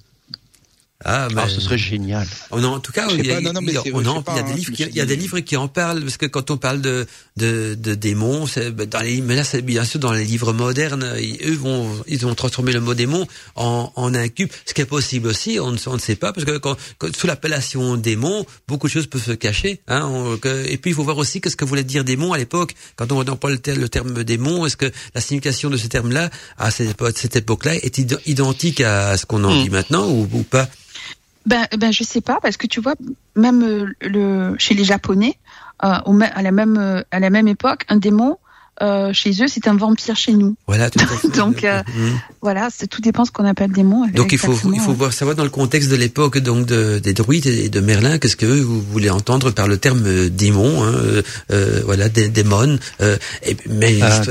Ah, 1.06 1.30
mais... 1.34 1.48
ce 1.48 1.62
serait 1.62 1.78
génial. 1.78 2.28
Oh 2.52 2.60
non, 2.60 2.74
en 2.74 2.80
tout 2.80 2.92
cas, 2.92 3.08
il 3.10 3.26
y 3.26 3.32
a, 3.32 3.40
des 3.40 4.54
livres, 4.54 4.72
qui, 4.74 4.84
il 4.84 4.96
y 4.96 5.00
a 5.00 5.06
des 5.06 5.16
livres 5.16 5.40
qui 5.40 5.56
en 5.56 5.70
parlent 5.70 6.02
parce 6.02 6.18
que 6.18 6.26
quand 6.26 6.52
on 6.52 6.58
parle 6.58 6.82
de 6.82 7.08
de, 7.38 7.76
de 7.76 7.96
démons, 7.96 8.46
ben, 8.56 8.86
dans 8.86 9.00
les, 9.00 9.22
mais 9.22 9.36
là, 9.36 9.44
c'est 9.44 9.62
bien 9.62 9.86
sûr 9.86 10.00
dans 10.00 10.12
les 10.12 10.26
livres 10.26 10.52
modernes, 10.52 11.06
eux 11.46 11.56
vont, 11.56 11.90
ils 12.08 12.26
ont 12.26 12.36
transformé 12.36 12.74
le 12.74 12.82
mot 12.82 12.94
démon 12.94 13.26
en, 13.56 13.92
en 13.96 14.14
un 14.14 14.28
cube, 14.28 14.50
ce 14.66 14.74
qui 14.74 14.82
est 14.82 14.86
possible 14.86 15.28
aussi. 15.28 15.58
On 15.60 15.72
ne, 15.72 15.78
on 15.88 15.94
ne 15.94 16.00
sait 16.00 16.16
pas 16.16 16.34
parce 16.34 16.46
que 16.46 16.58
quand, 16.58 16.76
sous 17.16 17.28
l'appellation 17.28 17.96
démon, 17.96 18.46
beaucoup 18.68 18.88
de 18.88 18.92
choses 18.92 19.08
peuvent 19.08 19.24
se 19.24 19.32
cacher. 19.32 19.82
Hein, 19.88 20.38
et 20.68 20.78
puis 20.78 20.92
il 20.92 20.94
faut 20.94 21.04
voir 21.04 21.18
aussi 21.18 21.40
qu'est-ce 21.40 21.56
que 21.56 21.66
voulait 21.66 21.84
dire 21.84 22.04
démon 22.04 22.34
à 22.34 22.38
l'époque. 22.38 22.76
Quand 22.98 23.12
on 23.12 23.22
emploie 23.22 23.52
le, 23.52 23.74
le 23.74 23.90
terme 23.90 24.24
démon, 24.26 24.66
est-ce 24.66 24.78
que 24.78 24.92
la 25.16 25.22
signification 25.22 25.70
de 25.70 25.78
ce 25.78 25.88
terme-là 25.88 26.30
à 26.58 26.72
cette, 26.72 27.36
époque-là 27.36 27.76
est 27.76 27.98
identique 28.26 28.82
à 28.82 29.18
ce 29.18 29.26
qu'on 29.26 29.44
en 29.46 29.54
hmm. 29.54 29.64
dit 29.64 29.70
maintenant 29.70 30.10
ou, 30.10 30.28
ou 30.34 30.44
pas? 30.44 30.68
Ben, 31.46 31.68
ben 31.78 31.92
je 31.92 32.04
sais 32.04 32.22
pas 32.22 32.40
parce 32.42 32.58
que 32.58 32.68
tu 32.68 32.82
vois 32.82 32.96
même 33.36 33.64
euh, 33.64 33.94
le 34.02 34.56
chez 34.58 34.76
les 34.76 34.84
Japonais 34.84 35.36
euh, 35.84 35.98
à 36.22 36.42
la 36.42 36.52
même 36.52 36.78
euh, 36.78 37.02
à 37.12 37.20
la 37.20 37.30
même 37.30 37.48
époque 37.48 37.86
un 37.90 37.98
démon 37.98 38.38
euh, 38.82 39.14
chez 39.14 39.32
eux, 39.42 39.48
c'est 39.48 39.68
un 39.68 39.76
vampire 39.76 40.16
chez 40.16 40.34
nous. 40.34 40.56
Voilà, 40.68 40.90
tout 40.90 41.00
à 41.00 41.08
fait. 41.18 41.28
donc 41.30 41.64
euh, 41.64 41.82
mmh. 41.82 42.08
voilà, 42.42 42.70
c'est 42.76 42.88
tout 42.88 43.02
dépend 43.02 43.26
ce 43.26 43.32
qu'on 43.32 43.46
appelle 43.46 43.72
démon. 43.72 44.08
Donc 44.08 44.32
il 44.32 44.38
faut 44.38 44.58
il 44.74 44.80
faut 44.80 44.94
voir 44.94 45.14
savoir 45.14 45.36
dans 45.36 45.44
le 45.44 45.50
contexte 45.50 45.90
de 45.90 45.96
l'époque 45.96 46.38
donc 46.40 46.66
de, 46.66 47.00
des 47.00 47.14
druides 47.14 47.48
et 47.48 47.70
de 47.70 47.80
Merlin, 47.80 48.18
qu'est-ce 48.18 48.36
que 48.36 48.46
vous 48.46 48.82
voulez 48.82 49.10
entendre 49.10 49.52
par 49.52 49.68
le 49.68 49.78
terme 49.78 50.04
euh, 50.06 50.30
démon, 50.30 50.84
hein, 50.84 50.94
euh, 51.52 51.82
voilà, 51.86 52.10
des, 52.10 52.30
démon. 52.30 52.80
Et, 53.46 53.58
mais 53.70 54.00
ah, 54.02 54.22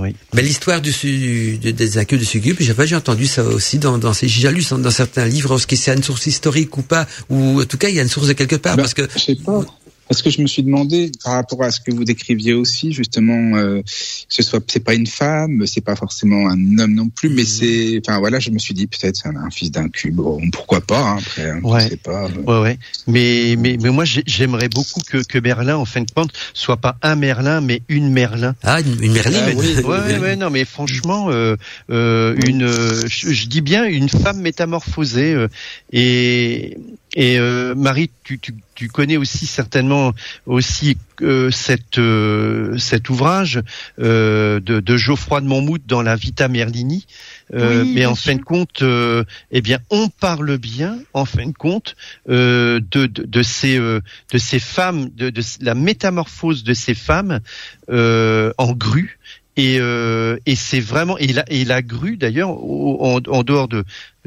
oui. 0.00 0.16
Mais 0.34 0.42
l'histoire 0.42 0.80
du, 0.80 0.92
du, 0.92 1.72
des 1.72 1.98
accueils 1.98 2.18
de 2.18 2.24
Succube, 2.24 2.56
j'ai 2.60 2.96
entendu 2.96 3.26
ça 3.26 3.42
aussi 3.44 3.78
dans 3.78 3.98
dans 3.98 4.12
ces 4.12 4.28
j'ai 4.28 4.50
lu 4.50 4.64
dans 4.70 4.90
certains 4.90 5.26
livres, 5.26 5.56
est-ce 5.56 5.66
que 5.66 5.76
c'est 5.76 5.94
une 5.94 6.02
source 6.02 6.26
historique 6.26 6.76
ou 6.76 6.82
pas, 6.82 7.06
ou 7.28 7.60
en 7.60 7.64
tout 7.64 7.78
cas 7.78 7.88
il 7.88 7.94
y 7.94 8.00
a 8.00 8.02
une 8.02 8.08
source 8.08 8.26
de 8.26 8.32
quelque 8.32 8.56
part, 8.56 8.76
ben, 8.76 8.82
parce 8.82 8.94
que. 8.94 9.02
Je 9.14 9.20
sais 9.20 9.34
pas. 9.36 9.64
Parce 10.08 10.22
que 10.22 10.30
je 10.30 10.40
me 10.42 10.46
suis 10.46 10.62
demandé 10.62 11.10
par 11.24 11.34
rapport 11.34 11.62
à 11.62 11.70
ce 11.70 11.80
que 11.80 11.90
vous 11.90 12.04
décriviez 12.04 12.52
aussi, 12.52 12.92
justement, 12.92 13.56
euh, 13.56 13.82
ce 14.28 14.42
soit 14.42 14.62
c'est 14.70 14.84
pas 14.84 14.94
une 14.94 15.06
femme, 15.06 15.66
c'est 15.66 15.80
pas 15.80 15.96
forcément 15.96 16.48
un 16.48 16.78
homme 16.78 16.94
non 16.94 17.08
plus, 17.08 17.28
mais 17.28 17.42
mmh. 17.42 17.46
c'est, 17.46 18.00
enfin 18.04 18.18
voilà, 18.18 18.38
je 18.38 18.50
me 18.50 18.58
suis 18.58 18.74
dit 18.74 18.86
peut-être 18.86 19.16
c'est 19.16 19.28
un, 19.28 19.50
fils 19.50 19.70
d'un 19.70 19.88
cube, 19.88 20.20
pourquoi 20.52 20.80
pas 20.80 21.00
hein, 21.00 21.18
après, 21.18 21.50
hein, 21.50 21.60
ouais. 21.62 21.84
je 21.84 21.88
sais 21.90 21.96
pas. 21.96 22.28
Ouais 22.46 22.60
ouais. 22.60 22.78
Mais 23.06 23.56
mais 23.58 23.76
mais 23.80 23.90
moi 23.90 24.04
j'aimerais 24.04 24.68
beaucoup 24.68 25.00
que 25.00 25.22
que 25.22 25.38
Merlin 25.38 25.76
en 25.76 25.84
fin 25.84 26.02
de 26.02 26.10
compte 26.10 26.32
soit 26.54 26.76
pas 26.76 26.96
un 27.02 27.16
Merlin 27.16 27.60
mais 27.60 27.82
une 27.88 28.10
Merlin. 28.10 28.54
Ah 28.62 28.80
une, 28.80 29.12
Merlin. 29.12 29.40
Ah, 29.46 29.50
oui, 29.56 29.76
ouais, 29.84 30.18
ouais 30.18 30.36
non 30.36 30.50
mais 30.50 30.64
franchement 30.64 31.30
euh, 31.30 31.56
euh, 31.90 32.36
une 32.46 32.66
je, 32.66 33.46
dis 33.46 33.60
bien 33.60 33.84
une 33.84 34.08
femme 34.08 34.40
métamorphosée 34.40 35.34
euh, 35.34 35.48
et 35.92 36.76
Et 37.14 37.38
euh, 37.38 37.74
Marie, 37.74 38.10
tu, 38.24 38.38
tu, 38.38 38.54
tu, 38.74 38.88
connais 38.88 39.16
aussi 39.16 39.46
certainement 39.46 40.12
aussi 40.46 40.96
euh, 41.20 41.50
cette, 41.50 41.98
euh, 41.98 42.76
cet 42.78 43.10
ouvrage 43.10 43.60
de, 43.98 44.58
de, 44.58 44.96
Geoffroy 44.96 45.40
de 45.40 45.46
Monmouth 45.46 45.82
dans 45.86 46.02
la 46.02 46.16
Vita 46.16 46.48
Merlini. 46.48 47.06
mais 47.52 48.06
en 48.06 48.14
fin 48.14 48.34
de 48.36 48.42
compte, 48.42 48.82
eh 48.82 49.60
bien, 49.60 49.78
on 49.90 50.08
parle 50.08 50.56
bien, 50.58 50.98
en 51.12 51.24
fin 51.24 51.46
de 51.46 51.52
compte, 51.52 51.96
de, 52.26 52.82
de, 52.90 53.06
de, 53.06 53.42
ces 53.42 53.78
de 53.78 54.38
ces 54.38 54.58
femmes, 54.58 55.10
de, 55.10 55.30
de 55.30 55.42
la 55.60 55.74
métamorphose 55.74 56.64
de 56.64 56.74
ces 56.74 56.94
femmes 56.94 57.40
en 57.88 58.72
grue 58.72 59.18
et, 59.56 59.78
euh, 59.80 60.38
et 60.46 60.56
c'est 60.56 60.80
vraiment 60.80 61.18
et 61.18 61.26
la, 61.64 61.82
grue 61.82 62.16
d'ailleurs 62.16 62.50
en, 62.50 63.20
dehors 63.20 63.68
de 63.68 63.84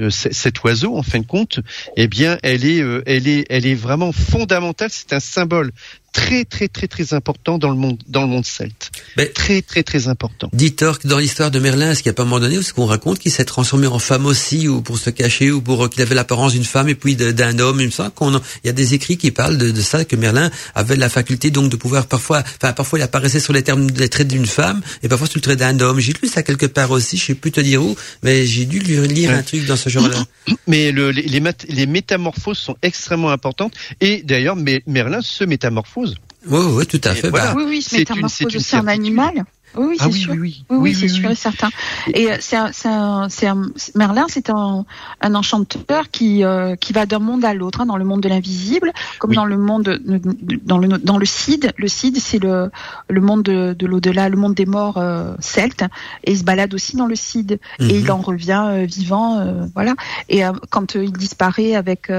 cet 0.10 0.64
oiseau 0.64 0.96
en 0.96 1.04
fin 1.04 1.20
de 1.20 1.26
compte 1.26 1.60
eh 1.96 2.08
bien 2.08 2.38
elle 2.44 2.66
est 2.66 2.82
euh, 2.82 3.02
elle 3.06 3.28
est 3.28 3.46
elle 3.50 3.66
est 3.66 3.76
vraiment 3.76 4.12
fondamentale. 4.12 4.90
C'est 4.92 5.14
un 5.14 5.20
symbole 5.20 5.72
très 6.16 6.46
très 6.46 6.70
très 6.70 6.88
très 6.88 7.14
important 7.14 7.58
dans 7.58 7.70
le 7.70 7.76
monde 7.76 8.02
dans 8.08 8.22
le 8.22 8.28
monde 8.28 8.46
celte. 8.46 8.90
Mais 9.18 9.28
très 9.28 9.62
très 9.62 9.84
très 9.84 10.08
important. 10.08 10.50
Dit 10.54 10.74
Torque 10.74 11.06
dans 11.06 11.20
l'histoire 11.20 11.52
de 11.52 11.60
Merlin, 11.60 11.92
est-ce 11.92 12.02
qu'il 12.02 12.10
n'y 12.10 12.16
a 12.16 12.18
pas 12.18 12.24
un 12.24 12.26
moment 12.26 12.40
donné 12.40 12.58
où 12.58 12.62
ce 12.62 12.74
qu'on 12.74 12.86
raconte 12.86 13.20
qu'il 13.20 13.32
s'est 13.32 13.44
transformé 13.44 13.86
en 13.88 14.00
femme 14.00 14.26
aussi 14.26 14.70
ou 14.70 14.82
pour 14.82 14.98
se 14.98 15.10
cacher 15.10 15.52
ou 15.52 15.62
pour 15.62 15.90
qu'il 15.90 16.02
avait 16.02 16.16
l'apparence 16.16 16.54
d'une 16.54 16.64
femme 16.64 16.88
et 16.88 16.96
puis 16.96 17.16
d'un 17.18 17.60
homme, 17.60 17.82
il 17.82 17.88
me 17.88 17.92
semble 17.92 18.12
qu'on 18.12 18.32
il 18.32 18.68
y 18.68 18.70
a 18.70 18.74
des 18.74 18.94
écrits 18.94 19.18
qui 19.18 19.32
parlent 19.32 19.58
de, 19.58 19.72
de, 19.72 19.82
ça 19.82 20.06
que 20.06 20.16
Merlin 20.16 20.50
avait 20.74 20.96
la 20.96 21.10
faculté 21.10 21.52
donc 21.52 21.70
de 21.70 21.76
pouvoir 21.76 22.08
parfois 22.08 22.40
enfin 22.40 22.72
parfois 22.72 23.00
il 23.00 23.02
apparaissait 23.02 23.42
sur 23.42 23.52
les 23.52 23.62
termes 23.62 23.92
des 23.92 24.08
traits 24.08 24.30
d'une 24.30 24.46
femme 24.46 24.82
et 25.04 25.10
parfois 25.10 25.28
sur 25.28 25.38
le 25.38 25.42
trait 25.42 25.58
d'un 25.58 25.78
homme. 25.82 26.00
J'ai 26.00 26.14
lu 26.14 26.30
ça 26.30 26.44
quelque 26.44 26.66
part 26.66 26.92
aussi, 26.92 27.18
je 27.18 27.26
sais 27.26 27.36
plus 27.36 27.52
te 27.52 27.60
dire 27.60 27.84
où, 27.84 27.96
mais 28.24 28.46
j'ai 28.46 28.66
dû 28.66 28.80
lire 28.80 29.32
un 29.32 29.44
truc 29.44 29.66
dans 29.66 29.76
ce 29.76 29.90
genre-là. 29.90 30.24
Mais 30.68 30.92
le, 30.92 31.12
les, 31.12 31.24
les, 31.24 31.42
les 31.70 31.86
métamorphoses 31.86 32.58
sont 32.58 32.76
extrêmement 32.82 33.32
importantes 33.32 33.74
et 34.00 34.22
d'ailleurs 34.24 34.56
Merlin 34.56 35.22
se 35.22 35.44
métamorphose 35.44 36.05
oui, 36.48 36.66
oui, 36.74 36.86
tout 36.86 37.02
à 37.04 37.16
fait. 37.16 37.32
Bah, 37.32 37.54
oui, 37.56 37.64
oui, 37.68 37.82
se 37.82 37.96
métamorphose 37.98 38.56
aussi 38.56 38.76
en 38.76 38.88
animal. 38.88 39.46
Oui, 39.78 39.88
oui, 39.90 39.98
c'est 40.00 40.06
ah 40.06 40.12
sûr. 40.12 40.32
Oui, 40.34 40.66
oui, 40.70 40.78
oui, 40.78 40.96
c'est 40.96 41.10
sûr 41.10 41.30
et 41.30 41.36
certain. 41.36 41.70
Et 42.14 42.32
euh, 42.32 42.38
c'est 42.40 42.56
un, 42.56 42.72
c'est 43.30 43.48
un, 43.48 43.62
Merlin, 43.94 44.26
c'est 44.30 44.50
un, 44.50 44.86
un 45.20 45.36
enchanteur 45.36 46.10
qui 46.12 46.46
euh, 46.46 46.76
qui 46.76 46.94
va 46.94 47.06
d'un 47.06 47.20
monde 47.20 47.44
à 47.44 47.54
l'autre, 47.54 47.82
hein, 47.82 47.86
dans 47.86 47.98
le 47.98 48.06
monde 48.06 48.22
de 48.22 48.30
l'invisible, 48.30 48.94
comme 49.20 49.34
dans 49.34 49.44
le 49.44 49.58
monde 49.58 50.00
dans 50.64 50.78
le 50.78 50.88
dans 50.98 51.18
le 51.18 51.26
Cid. 51.26 51.74
Le 51.78 51.88
Cid, 51.90 52.18
c'est 52.20 52.40
le 52.40 52.72
le 53.10 53.22
monde 53.22 53.44
de, 53.44 53.74
de 53.74 53.86
l'au-delà, 53.86 54.30
le 54.30 54.38
monde 54.38 54.54
des 54.54 54.66
morts 54.66 54.98
euh, 54.98 55.34
celtes, 55.40 55.84
et 56.24 56.32
il 56.32 56.38
se 56.38 56.44
balade 56.44 56.74
aussi 56.74 56.96
dans 56.96 57.08
le 57.08 57.16
Cid, 57.16 57.60
et 57.80 57.84
mhm. 57.84 57.90
il 57.90 58.12
en 58.12 58.22
revient 58.22 58.86
vivant, 58.86 59.70
voilà. 59.74 59.96
Et 60.30 60.44
quand 60.70 60.96
il 60.96 61.12
disparaît 61.12 61.76
avec 61.76 62.10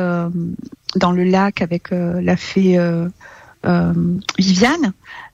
dans 0.96 1.12
le 1.12 1.24
lac 1.24 1.62
avec 1.62 1.90
la 1.90 2.36
fée 2.36 2.78
euh, 2.78 3.08
Viviane, 4.38 4.92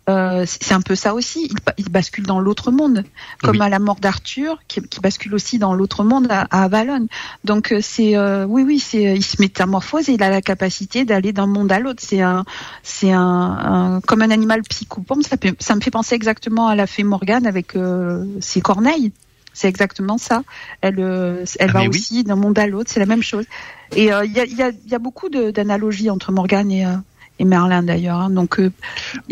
euh, 0.08 0.44
c'est 0.46 0.74
un 0.74 0.80
peu 0.80 0.96
ça 0.96 1.14
aussi. 1.14 1.48
Il, 1.78 1.88
bascule 1.90 2.26
dans 2.26 2.40
l'autre 2.40 2.72
monde, 2.72 3.04
comme 3.40 3.60
à 3.60 3.68
la 3.68 3.78
mort 3.78 3.96
d'Arthur, 3.96 4.58
qui, 4.66 4.80
bascule 5.00 5.34
aussi 5.34 5.58
dans 5.58 5.74
l'autre 5.74 6.02
monde 6.02 6.26
à, 6.30 6.46
Avalon. 6.50 7.06
Donc 7.44 7.72
euh, 7.72 7.78
c'est 7.80 8.18
oui, 8.44 8.64
oui, 8.64 8.80
c'est 8.80 9.14
il 9.14 9.22
se 9.22 9.40
métamorphose 9.40 10.08
et 10.08 10.14
il 10.14 10.22
a 10.22 10.30
la 10.30 10.42
capacité 10.42 11.04
d'aller 11.04 11.32
d'un 11.32 11.46
monde 11.46 11.70
à 11.70 11.78
l'autre. 11.78 12.02
C'est 12.04 12.20
un, 12.20 12.44
c'est 12.82 13.12
un, 13.12 14.00
comme 14.06 14.22
un 14.22 14.30
animal 14.30 14.62
psychopompe. 14.62 15.22
Ça, 15.22 15.36
ça 15.60 15.76
me 15.76 15.80
fait 15.80 15.92
penser 15.92 16.16
exactement 16.16 16.66
à 16.66 16.74
la 16.74 16.86
fée 16.86 17.04
Morgane 17.04 17.46
avec 17.46 17.74
ses 18.40 18.60
corneilles. 18.60 19.12
C'est 19.54 19.68
exactement 19.68 20.18
ça. 20.18 20.42
Elle, 20.80 20.98
elle 20.98 21.70
ah, 21.70 21.72
va 21.72 21.84
aussi 21.84 22.24
d'un 22.24 22.36
monde 22.36 22.58
à 22.58 22.66
l'autre. 22.66 22.90
C'est 22.90 23.00
la 23.00 23.06
même 23.06 23.22
chose. 23.22 23.44
Et 23.94 24.04
il 24.04 24.06
y, 24.06 24.10
a, 24.10 24.24
y, 24.24 24.62
a, 24.62 24.70
y, 24.70 24.94
a, 24.94 24.98
beaucoup 24.98 25.28
d'analogies 25.28 26.08
entre 26.08 26.32
Morgane 26.32 26.72
et, 26.72 26.86
et 27.42 27.44
Merlin 27.44 27.82
d'ailleurs. 27.82 28.18
Hein. 28.18 28.30
Donc 28.30 28.58
euh, 28.58 28.72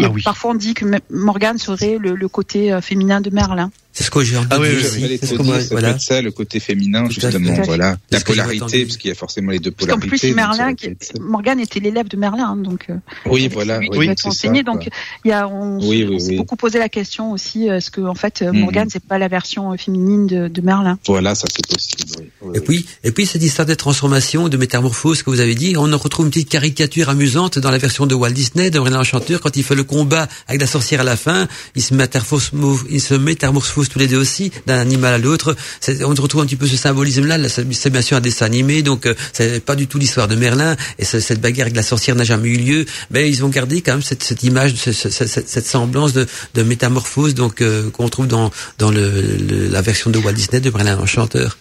ah 0.01 0.09
parfois 0.25 0.51
on 0.51 0.55
dit 0.55 0.75
que 0.75 0.85
Morgane 1.11 1.59
serait 1.59 1.97
le, 1.99 2.29
côté 2.29 2.73
euh, 2.73 2.81
féminin 2.81 3.21
de 3.21 3.31
Merlin. 3.31 3.71
C'est 4.01 4.07
ce 4.07 4.11
que 4.11 4.23
j'ai 4.23 4.39
entendu. 4.39 4.49
Ah 4.51 4.61
oui, 4.61 5.19
C'est 5.23 5.37
voilà. 5.73 5.99
ça, 5.99 6.23
le 6.23 6.31
côté 6.31 6.59
féminin, 6.59 7.05
justement, 7.11 7.53
voilà. 7.67 7.99
La 8.11 8.21
polarité, 8.21 8.87
parce 8.87 8.97
qu'il 8.97 9.09
y 9.09 9.13
a 9.13 9.15
forcément 9.15 9.51
les 9.51 9.59
deux 9.59 9.73
polarités. 9.73 10.07
En 10.07 10.09
plus, 10.09 10.35
Merlin, 10.35 10.75
Morgane 11.21 11.61
était 11.61 11.81
l'élève 11.81 12.09
de 12.09 12.17
Merlin, 12.17 12.53
hein, 12.53 12.57
donc. 12.57 12.87
Euh, 12.89 12.95
oui, 13.27 13.51
voilà. 13.53 13.79
Lui 13.79 13.91
oui, 13.93 14.11
enseigné, 14.25 14.63
donc 14.63 14.89
il 15.27 15.29
y 15.29 15.33
a, 15.33 15.47
on, 15.47 15.81
s'est 16.19 16.37
beaucoup 16.37 16.57
posé 16.57 16.79
la 16.79 16.89
question 16.89 17.33
aussi, 17.33 17.67
est-ce 17.67 17.91
que 17.91 18.01
en 18.01 18.15
fait 18.15 18.41
mm. 18.41 18.59
Morgane 18.59 18.89
c'est 18.91 19.05
pas 19.05 19.19
la 19.19 19.29
version 19.29 19.77
féminine 19.77 20.27
de, 20.27 20.49
de 20.49 20.61
Merlin? 20.63 20.99
Voilà, 21.07 21.35
ça 21.35 21.47
c'est 21.55 21.67
possible. 21.67 22.31
Oui. 22.43 22.53
et 22.57 22.61
puis, 22.61 22.87
et 23.05 23.13
puis 23.13 23.27
cette 23.27 23.43
histoire 23.43 23.67
de 23.67 23.75
transformation, 23.75 24.49
de 24.49 24.57
métamorphose 24.57 25.23
que 25.23 25.29
vous 25.29 25.41
avez 25.41 25.55
dit, 25.55 25.75
on 25.77 25.93
en 25.93 25.99
retrouve 25.99 26.25
une 26.25 26.31
petite 26.31 26.49
caricature 26.49 27.11
amusante 27.11 27.59
dans 27.59 27.71
la 27.71 27.77
version 27.77 28.07
de 28.07 28.15
Walt 28.15 28.31
Disney, 28.31 28.71
de 28.71 28.79
Merlin 28.79 29.01
Enchanteur, 29.01 29.43
quand 29.43 29.59
il 29.59 29.63
fait 29.63 29.75
le 29.75 29.85
combat 29.85 30.27
avec 30.49 30.63
la 30.63 30.67
sorcière 30.67 31.03
à 31.03 31.05
la 31.05 31.19
fin, 31.19 31.49
il 31.75 31.83
se 31.83 31.93
métamorphose, 31.93 32.51
il 32.89 33.01
se 33.03 33.15
métamorphose 33.15 33.90
tous 33.91 33.99
les 33.99 34.07
deux 34.07 34.19
aussi 34.19 34.51
d'un 34.67 34.79
animal 34.79 35.15
à 35.15 35.19
l'autre. 35.19 35.57
On 36.03 36.09
retrouve 36.09 36.43
un 36.43 36.47
petit 36.47 36.57
peu 36.57 36.67
ce 36.67 36.77
symbolisme-là. 36.77 37.37
C'est 37.49 37.91
bien 37.91 38.03
sûr 38.03 38.17
un 38.17 38.21
dessin 38.21 38.47
animé, 38.47 38.83
donc 38.83 39.07
euh, 39.07 39.15
c'est 39.33 39.65
pas 39.65 39.77
du 39.77 39.87
tout 39.87 39.99
l'histoire 39.99 40.29
de 40.29 40.37
Merlin. 40.37 40.77
Et 40.99 41.05
cette 41.05 41.41
bagarre 41.41 41.67
avec 41.67 41.77
la 41.77 41.83
sorcière 41.83 42.17
n'a 42.17 42.25
jamais 42.25 42.49
eu 42.49 42.57
lieu. 42.57 42.87
Mais 43.11 43.29
ils 43.29 43.45
ont 43.45 43.49
gardé 43.49 43.83
quand 43.83 43.93
même 43.93 44.03
cette, 44.03 44.23
cette 44.23 44.43
image, 44.43 44.75
cette, 44.77 45.49
cette, 45.49 45.67
semblance 45.67 46.13
de, 46.13 46.27
de 46.55 46.63
métamorphose, 46.63 47.35
donc 47.35 47.61
euh, 47.61 47.91
qu'on 47.91 48.09
trouve 48.09 48.27
dans 48.27 48.51
dans 48.79 48.91
le, 48.91 49.69
la 49.71 49.83
version 49.83 50.11
de 50.11 50.19
Walt 50.19 50.33
Disney 50.33 50.61
de 50.61 50.71
Merlin 50.71 50.99
Enchanteur. 50.99 51.57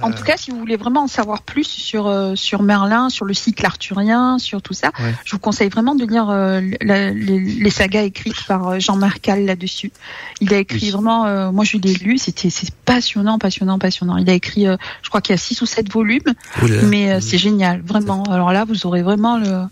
En 0.00 0.10
tout 0.10 0.24
cas, 0.24 0.36
si 0.36 0.50
vous 0.50 0.58
voulez 0.58 0.76
vraiment 0.76 1.04
en 1.04 1.08
savoir 1.08 1.42
plus 1.42 1.64
sur 1.64 2.06
euh, 2.06 2.34
sur 2.34 2.62
Merlin, 2.62 3.08
sur 3.08 3.24
le 3.24 3.34
cycle 3.34 3.64
arthurien, 3.64 4.38
sur 4.38 4.60
tout 4.60 4.74
ça, 4.74 4.90
je 5.24 5.32
vous 5.32 5.38
conseille 5.38 5.68
vraiment 5.68 5.94
de 5.94 6.04
lire 6.04 6.28
euh, 6.30 6.60
les, 6.60 7.70
sagas 7.70 8.02
écrites 8.02 8.44
par 8.46 8.68
euh, 8.68 8.78
Jean 8.78 8.96
Marcal 8.96 9.44
là-dessus. 9.44 9.92
Il 10.40 10.52
a 10.52 10.58
écrit 10.58 10.90
vraiment, 10.90 11.52
moi 11.52 11.64
je 11.64 11.78
l'ai 11.78 11.94
lu, 11.94 12.18
c'était 12.18 12.50
c'est 12.50 12.72
passionnant, 12.84 13.38
passionnant, 13.38 13.78
passionnant. 13.78 14.16
Il 14.16 14.28
a 14.28 14.34
écrit, 14.34 14.66
je 15.02 15.08
crois 15.08 15.20
qu'il 15.20 15.32
y 15.32 15.38
a 15.38 15.38
six 15.38 15.60
ou 15.62 15.66
sept 15.66 15.90
volumes, 15.90 16.20
mais 16.84 17.20
c'est 17.20 17.38
génial, 17.38 17.80
vraiment. 17.82 18.24
Alors 18.24 18.52
là, 18.52 18.64
vous 18.64 18.86
aurez 18.86 19.02
vraiment 19.02 19.38
le 19.38 19.64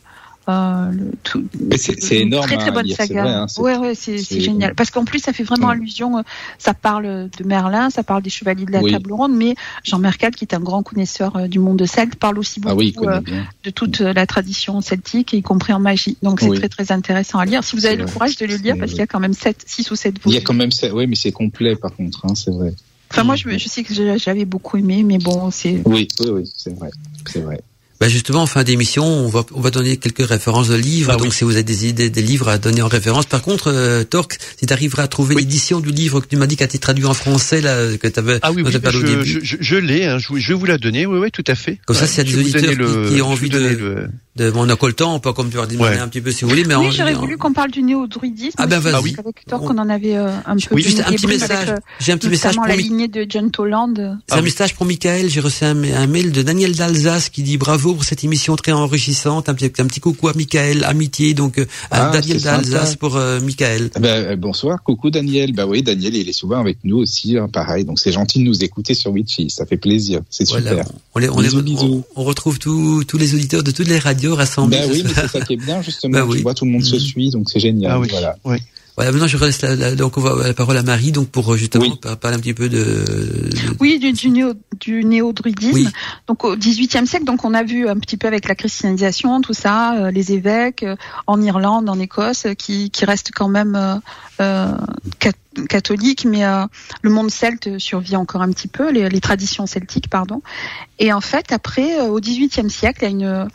c'est 1.77 2.16
énorme. 2.16 2.47
Très 2.47 2.56
très 2.56 2.70
hein, 2.70 2.72
bonne 2.72 2.89
saga. 2.89 3.22
Vrai, 3.22 3.32
hein, 3.32 3.47
ouais 3.59 3.77
ouais 3.77 3.94
c'est 3.94 4.18
génial 4.18 4.74
parce 4.74 4.90
qu'en 4.90 5.05
plus 5.05 5.20
ça 5.20 5.32
fait 5.32 5.43
vraiment 5.43 5.68
allusion. 5.68 6.18
Euh, 6.18 6.22
ça 6.59 6.74
parle 6.74 7.28
de 7.36 7.44
Merlin, 7.44 7.90
ça 7.90 8.02
parle 8.02 8.22
des 8.22 8.31
chevaliers 8.31 8.64
de 8.64 8.72
la 8.72 8.82
table 8.82 9.12
ronde, 9.12 9.35
mais 9.35 9.55
Jean 9.85 9.98
Mercal 9.98 10.35
qui 10.35 10.44
est 10.44 10.55
un 10.55 10.60
grand 10.60 10.82
connaisseur 10.82 11.36
euh, 11.36 11.47
du 11.47 11.59
monde 11.59 11.85
celte 11.86 12.16
parle 12.16 12.39
aussi 12.39 12.60
ah 12.64 12.74
beaucoup 12.74 13.09
euh, 13.09 13.20
de 13.64 13.70
toute 13.70 14.01
la 14.01 14.27
tradition 14.27 14.81
celtique, 14.81 15.32
y 15.32 15.43
compris 15.43 15.72
en 15.72 15.81
magie. 15.81 16.16
Donc 16.22 16.40
c'est 16.40 16.55
très 16.55 16.68
très 16.68 16.93
intéressant 16.93 17.39
à 17.39 17.44
lire 17.44 17.64
si 17.64 17.77
vous 17.77 17.86
avez 17.86 17.97
le 17.97 18.06
courage 18.06 18.36
de 18.36 18.47
le 18.47 18.56
lire 18.56 18.77
parce 18.78 18.90
qu'il 18.90 19.01
y 19.01 19.02
a 19.02 19.06
quand 19.06 19.20
même 19.20 19.35
7, 19.35 19.64
6 19.66 19.90
ou 19.90 19.97
7 19.97 20.20
volumes. 20.20 20.32
Il 20.32 20.35
y 20.35 20.39
a 20.39 20.44
quand 20.44 20.55
même 20.55 20.70
oui 20.93 21.06
mais 21.06 21.16
c'est 21.16 21.32
complet 21.32 21.77
par 21.77 21.94
contre, 21.94 22.24
hein, 22.27 22.35
c'est 22.35 22.51
vrai. 22.51 22.74
Enfin 23.10 23.24
moi 23.24 23.35
je, 23.35 23.48
je 23.48 23.68
sais 23.68 23.82
que 23.82 23.93
j'avais 24.18 24.44
beaucoup 24.44 24.77
aimé, 24.77 25.02
mais 25.02 25.18
bon 25.18 25.51
c'est. 25.51 25.81
Oui 25.85 26.09
oui 26.20 26.28
oui 26.31 26.52
c'est 26.55 26.74
vrai 26.77 26.90
c'est 27.27 27.40
vrai. 27.40 27.60
Bah 28.01 28.09
justement, 28.09 28.40
en 28.40 28.47
fin 28.47 28.64
d'émission, 28.64 29.05
on 29.05 29.28
va, 29.28 29.44
on 29.52 29.60
va 29.60 29.70
donner 29.70 29.98
quelques 29.98 30.27
références 30.27 30.68
de 30.68 30.74
livres. 30.74 31.12
Ah 31.12 31.16
donc, 31.16 31.35
si 31.35 31.44
vous 31.44 31.51
avez 31.51 31.62
des 31.62 31.86
idées, 31.86 32.09
des 32.09 32.22
livres 32.22 32.48
à 32.48 32.56
donner 32.56 32.81
en 32.81 32.89
référence. 32.89 33.27
Par 33.27 33.43
contre, 33.43 33.70
euh, 33.70 34.05
Torque, 34.05 34.39
si 34.59 34.64
tu 34.64 34.72
arriveras 34.72 35.02
à 35.02 35.06
trouver 35.06 35.35
l'édition 35.35 35.81
du 35.81 35.90
livre 35.90 36.20
que 36.20 36.27
tu 36.27 36.36
m'as 36.36 36.47
dit 36.47 36.56
qu'a 36.56 36.64
été 36.64 36.78
traduit 36.78 37.05
en 37.05 37.12
français, 37.12 37.60
là, 37.60 37.94
que 37.98 38.09
tu 38.09 38.18
avais 38.18 38.39
ah 38.40 38.52
oui, 38.52 38.62
oui 38.64 38.72
je, 38.72 39.40
je, 39.43 39.56
je, 39.60 39.77
l'ai, 39.77 40.06
hein, 40.06 40.16
je, 40.18 40.48
vais 40.48 40.55
vous 40.55 40.64
la 40.64 40.78
donner. 40.78 41.05
Oui, 41.05 41.18
oui, 41.18 41.31
tout 41.31 41.44
à 41.47 41.55
fait. 41.55 41.78
Comme 41.85 41.94
ça, 41.94 42.06
s'il 42.06 42.18
y 42.18 42.20
a 42.22 42.24
des 42.24 42.39
auditeurs 42.39 43.06
qui, 43.12 43.20
ont 43.20 43.32
envie 43.32 43.51
de, 43.51 44.09
de, 44.36 44.52
on 44.56 44.66
a 44.66 44.77
le 44.81 44.93
temps, 44.94 45.14
on 45.14 45.20
peut 45.20 45.35
comme 45.35 45.51
tu 45.51 45.60
as 45.60 45.66
dit, 45.66 45.77
un 45.78 46.09
petit 46.09 46.22
peu 46.22 46.32
si 46.32 46.44
vous 46.44 46.51
voulez. 46.51 46.64
Mais 46.64 46.77
oui, 46.77 46.93
j'aurais 46.93 47.12
voulu 47.12 47.36
qu'on 47.36 47.52
parle 47.52 47.70
du 47.70 47.82
néo-druidisme. 47.82 48.56
Ah 48.56 48.66
ben 48.66 48.78
vas-y. 48.78 49.14
Avec 49.18 49.44
Torque, 49.47 49.64
on 49.64 49.77
en 49.77 49.90
avait 49.90 50.16
euh, 50.16 50.31
un 50.47 50.56
peu. 50.56 50.74
Oui, 50.74 50.82
juste 50.82 51.02
un 51.06 51.12
petit 51.12 51.27
message. 51.27 51.68
Euh, 51.68 51.77
J'ai 51.98 52.12
un 52.12 52.16
petit 52.16 52.31
message 52.31 52.55
pour 52.55 52.64
la 52.64 52.77
lignée 52.77 53.09
de 53.09 53.27
John 53.28 53.51
Toland. 53.51 53.93
C'est 54.27 54.39
un 54.39 54.43
message 54.43 54.74
pour 54.74 54.86
Michael. 54.86 55.28
J'ai 55.28 55.40
reçu 55.40 55.64
un 55.64 55.74
mail 55.74 56.32
de 56.32 56.40
Daniel 56.40 56.74
d'Alsace 56.74 57.28
qui 57.28 57.43
dit 57.43 57.59
bravo 57.59 57.90
pour 57.95 58.05
cette 58.05 58.25
émission 58.25 58.57
très 58.57 58.73
enrichissante. 58.73 59.49
Un 59.49 59.55
petit, 59.55 59.67
un 59.81 59.87
petit 59.87 60.01
coucou 60.01 60.29
à 60.29 60.35
Michael, 60.35 60.85
amitié, 60.85 61.35
donc 61.35 61.59
euh, 61.59 61.67
à 61.91 62.09
ah, 62.09 62.11
Daniel 62.11 62.41
d'Alsace 62.41 62.97
pour 62.97 63.17
euh, 63.17 63.41
Michael. 63.41 63.91
Ah 63.95 64.01
ben, 64.01 64.25
euh, 64.25 64.37
bonsoir, 64.37 64.83
coucou 64.83 65.11
Daniel. 65.11 65.53
Bah 65.53 65.67
oui, 65.67 65.83
Daniel, 65.83 66.15
il 66.15 66.29
est 66.29 66.33
souvent 66.33 66.61
avec 66.61 66.79
nous 66.85 66.99
aussi, 66.99 67.37
hein, 67.37 67.49
pareil. 67.49 67.85
Donc 67.85 67.99
c'est 67.99 68.12
gentil 68.12 68.41
de 68.41 68.45
nous 68.45 68.65
écouter 68.65 68.95
sur 68.95 69.12
Witchy, 69.12 69.51
ça 69.51 69.67
fait 69.67 69.77
plaisir, 69.77 70.21
c'est 70.31 70.47
super. 70.47 70.87
On, 71.15 71.19
les, 71.19 71.29
on, 71.29 72.05
on, 72.17 72.25
retrouve 72.25 72.59
tous 72.59 73.05
tous 73.05 73.19
les 73.19 73.35
auditeurs 73.35 73.62
de 73.62 73.71
toutes 73.71 73.89
les 73.89 73.99
radios 73.99 74.35
rassemblés. 74.35 74.79
Bah 74.79 74.85
oui, 74.91 75.03
mais 75.05 75.15
c'est 75.15 75.29
ça 75.29 75.41
qui 75.41 75.55
est 75.55 75.65
bien 75.65 75.83
justement. 75.91 76.27
Bah 76.27 76.35
tu 76.35 76.43
vois, 76.43 76.55
tout 76.55 76.65
le 76.65 76.71
monde 76.71 76.85
se 76.85 76.97
mm. 76.97 77.01
suit, 77.01 77.31
donc 77.31 77.51
c'est 77.51 77.61
génial. 77.61 77.93
Ah 77.93 77.99
oui. 77.99 78.09
Voilà. 78.11 78.37
Oui. 78.45 78.59
Voilà, 79.01 79.12
maintenant 79.12 79.28
je 79.28 79.39
reste 79.39 79.62
la, 79.62 79.94
donc 79.94 80.18
on 80.18 80.20
va 80.20 80.47
la 80.47 80.52
parole 80.52 80.77
à 80.77 80.82
Marie 80.82 81.10
donc 81.10 81.31
pour 81.31 81.56
justement 81.56 81.97
parler 82.20 82.36
un 82.36 82.39
petit 82.39 82.52
peu 82.52 82.68
de, 82.68 83.02
oui 83.81 83.98
du, 83.98 84.12
du 84.12 84.28
néo 84.28 84.52
du 84.78 85.05
néo-druidisme. 85.05 85.90
Donc 86.27 86.44
au 86.44 86.55
XVIIIe 86.55 87.06
siècle, 87.06 87.24
donc 87.24 87.43
on 87.47 87.55
a 87.55 87.62
vu 87.62 87.89
un 87.89 87.97
petit 87.97 88.18
peu 88.18 88.27
avec 88.27 88.47
la 88.47 88.55
christianisation, 88.55 89.40
tout 89.40 89.55
ça, 89.55 89.94
euh, 89.94 90.10
les 90.10 90.32
évêques 90.32 90.82
euh, 90.82 90.97
en 91.27 91.40
Irlande, 91.40 91.89
en 91.89 91.98
Écosse, 91.98 92.47
qui, 92.59 92.90
qui 92.90 93.06
restent 93.06 93.31
quand 93.35 93.48
même 93.48 93.74
euh, 93.74 93.97
euh 94.43 94.72
catholiques, 95.68 96.27
mais 96.27 96.44
le 97.02 97.10
monde 97.10 97.28
celte 97.28 97.78
survit 97.78 98.14
encore 98.14 98.40
un 98.40 98.52
petit 98.52 98.68
peu, 98.68 98.93
les, 98.93 99.09
les, 99.09 99.20
traditions 99.20 99.66
celtiques, 99.66 100.09
pardon. 100.09 100.43
Et 101.01 101.12
en 101.12 101.20
fait, 101.20 101.51
après, 101.51 102.01
au 102.02 102.20
XVIIIe 102.20 102.70
siècle, 102.70 103.01
il 103.02 103.05
y 103.05 103.06
a 103.06 103.10
une 103.10 103.48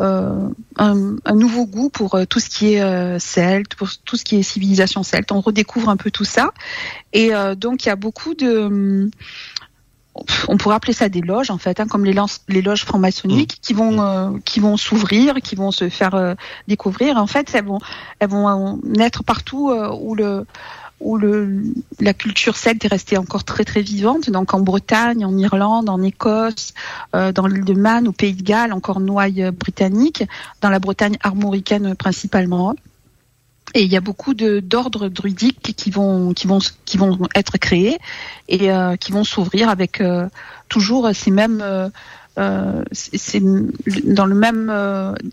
un, 0.00 1.16
un, 1.24 1.34
nouveau 1.34 1.66
goût 1.66 1.90
pour 1.90 2.18
tout 2.28 2.40
ce 2.40 2.48
qui 2.48 2.74
est 2.74 3.18
celte, 3.18 3.74
pour 3.74 3.88
tout 4.04 4.16
ce 4.16 4.24
qui 4.24 4.36
est 4.36 4.42
civilisation 4.42 5.02
celte. 5.02 5.32
On 5.32 5.40
redécouvre 5.40 5.88
un 5.88 5.96
peu 5.96 6.10
tout 6.10 6.24
ça. 6.24 6.50
Et 7.12 7.30
donc 7.56 7.84
il 7.84 7.88
y 7.88 7.92
a 7.92 7.96
beaucoup 7.96 8.34
de 8.34 9.10
on 10.48 10.56
pourrait 10.56 10.76
appeler 10.76 10.92
ça 10.92 11.08
des 11.08 11.20
loges 11.20 11.50
en 11.50 11.58
fait, 11.58 11.80
hein, 11.80 11.86
comme 11.86 12.04
les, 12.04 12.14
les 12.48 12.62
loges 12.62 12.84
franc-maçonniques 12.84 13.56
mmh. 13.56 13.60
qui 13.62 13.72
vont 13.74 13.92
mmh. 13.92 14.00
euh, 14.00 14.38
qui 14.44 14.60
vont 14.60 14.76
s'ouvrir, 14.76 15.36
qui 15.36 15.54
vont 15.54 15.70
se 15.70 15.88
faire 15.88 16.14
euh, 16.14 16.34
découvrir. 16.68 17.16
En 17.16 17.26
fait, 17.26 17.50
elles 17.54 17.64
vont 17.64 17.78
elles 18.18 18.28
vont 18.28 18.48
euh, 18.48 18.76
naître 18.84 19.22
partout 19.22 19.72
où 19.72 20.14
le 20.14 20.46
où 21.00 21.16
le 21.16 21.62
la 21.98 22.14
culture 22.14 22.56
celte 22.56 22.84
est 22.84 22.88
restée 22.88 23.16
encore 23.16 23.44
très 23.44 23.64
très 23.64 23.82
vivante. 23.82 24.30
Donc 24.30 24.54
en 24.54 24.60
Bretagne, 24.60 25.24
en 25.24 25.36
Irlande, 25.36 25.88
en 25.88 26.02
Écosse, 26.02 26.74
dans 27.12 27.46
l'île 27.46 27.64
de 27.64 27.74
Man, 27.74 28.08
au 28.08 28.12
Pays 28.12 28.34
de 28.34 28.42
Galles, 28.42 28.72
encore 28.72 29.00
Noailles 29.00 29.50
britannique, 29.50 30.24
dans 30.60 30.70
la 30.70 30.78
Bretagne 30.78 31.16
armoricaine 31.22 31.94
principalement. 31.94 32.74
Et 33.74 33.82
il 33.82 33.92
y 33.92 33.96
a 33.96 34.00
beaucoup 34.00 34.34
d'ordres 34.34 35.08
druidiques 35.08 35.74
qui 35.76 35.90
vont 35.90 36.32
qui 36.32 36.46
vont 36.46 36.58
qui 36.84 36.98
vont 36.98 37.18
être 37.34 37.56
créés 37.58 37.98
et 38.48 38.72
euh, 38.72 38.96
qui 38.96 39.12
vont 39.12 39.22
s'ouvrir 39.22 39.68
avec 39.68 40.00
euh, 40.00 40.28
toujours 40.68 41.10
ces 41.14 41.30
mêmes 41.30 41.62
euh, 42.40 42.80
euh 42.80 42.82
c'est 42.92 43.42
dans 44.04 44.26
le 44.26 44.34
même 44.34 44.72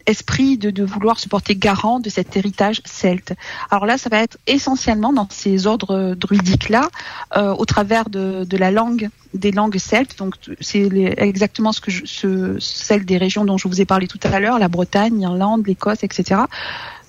esprit 0.06 0.58
de, 0.58 0.84
vouloir 0.84 1.20
se 1.20 1.28
porter 1.28 1.56
garant 1.56 2.00
de 2.00 2.10
cet 2.10 2.36
héritage 2.38 2.82
celte. 2.86 3.34
Alors 3.72 3.86
là, 3.86 3.98
ça 3.98 4.10
va 4.10 4.20
être 4.20 4.38
essentiellement 4.48 5.14
dans 5.14 5.28
ces 5.30 5.68
ordres 5.68 6.16
druidiques 6.16 6.70
là, 6.70 6.90
au 7.36 7.66
travers 7.66 8.10
de, 8.10 8.58
la 8.58 8.72
langue, 8.72 9.10
des 9.34 9.52
langues 9.52 9.78
celtes. 9.78 10.18
Donc 10.18 10.36
c'est 10.60 10.90
exactement 11.18 11.72
ce 11.72 11.82
que 11.82 11.92
je, 11.92 12.06
ce, 12.06 12.58
celle 12.60 13.06
des 13.06 13.18
régions 13.18 13.46
dont 13.46 13.58
je 13.58 13.68
vous 13.68 13.82
ai 13.82 13.86
parlé 13.86 14.08
tout 14.08 14.20
à 14.24 14.40
l'heure, 14.40 14.60
la 14.60 14.68
Bretagne, 14.68 15.18
l'Irlande, 15.18 15.66
l'Écosse, 15.68 16.04
etc. 16.04 16.42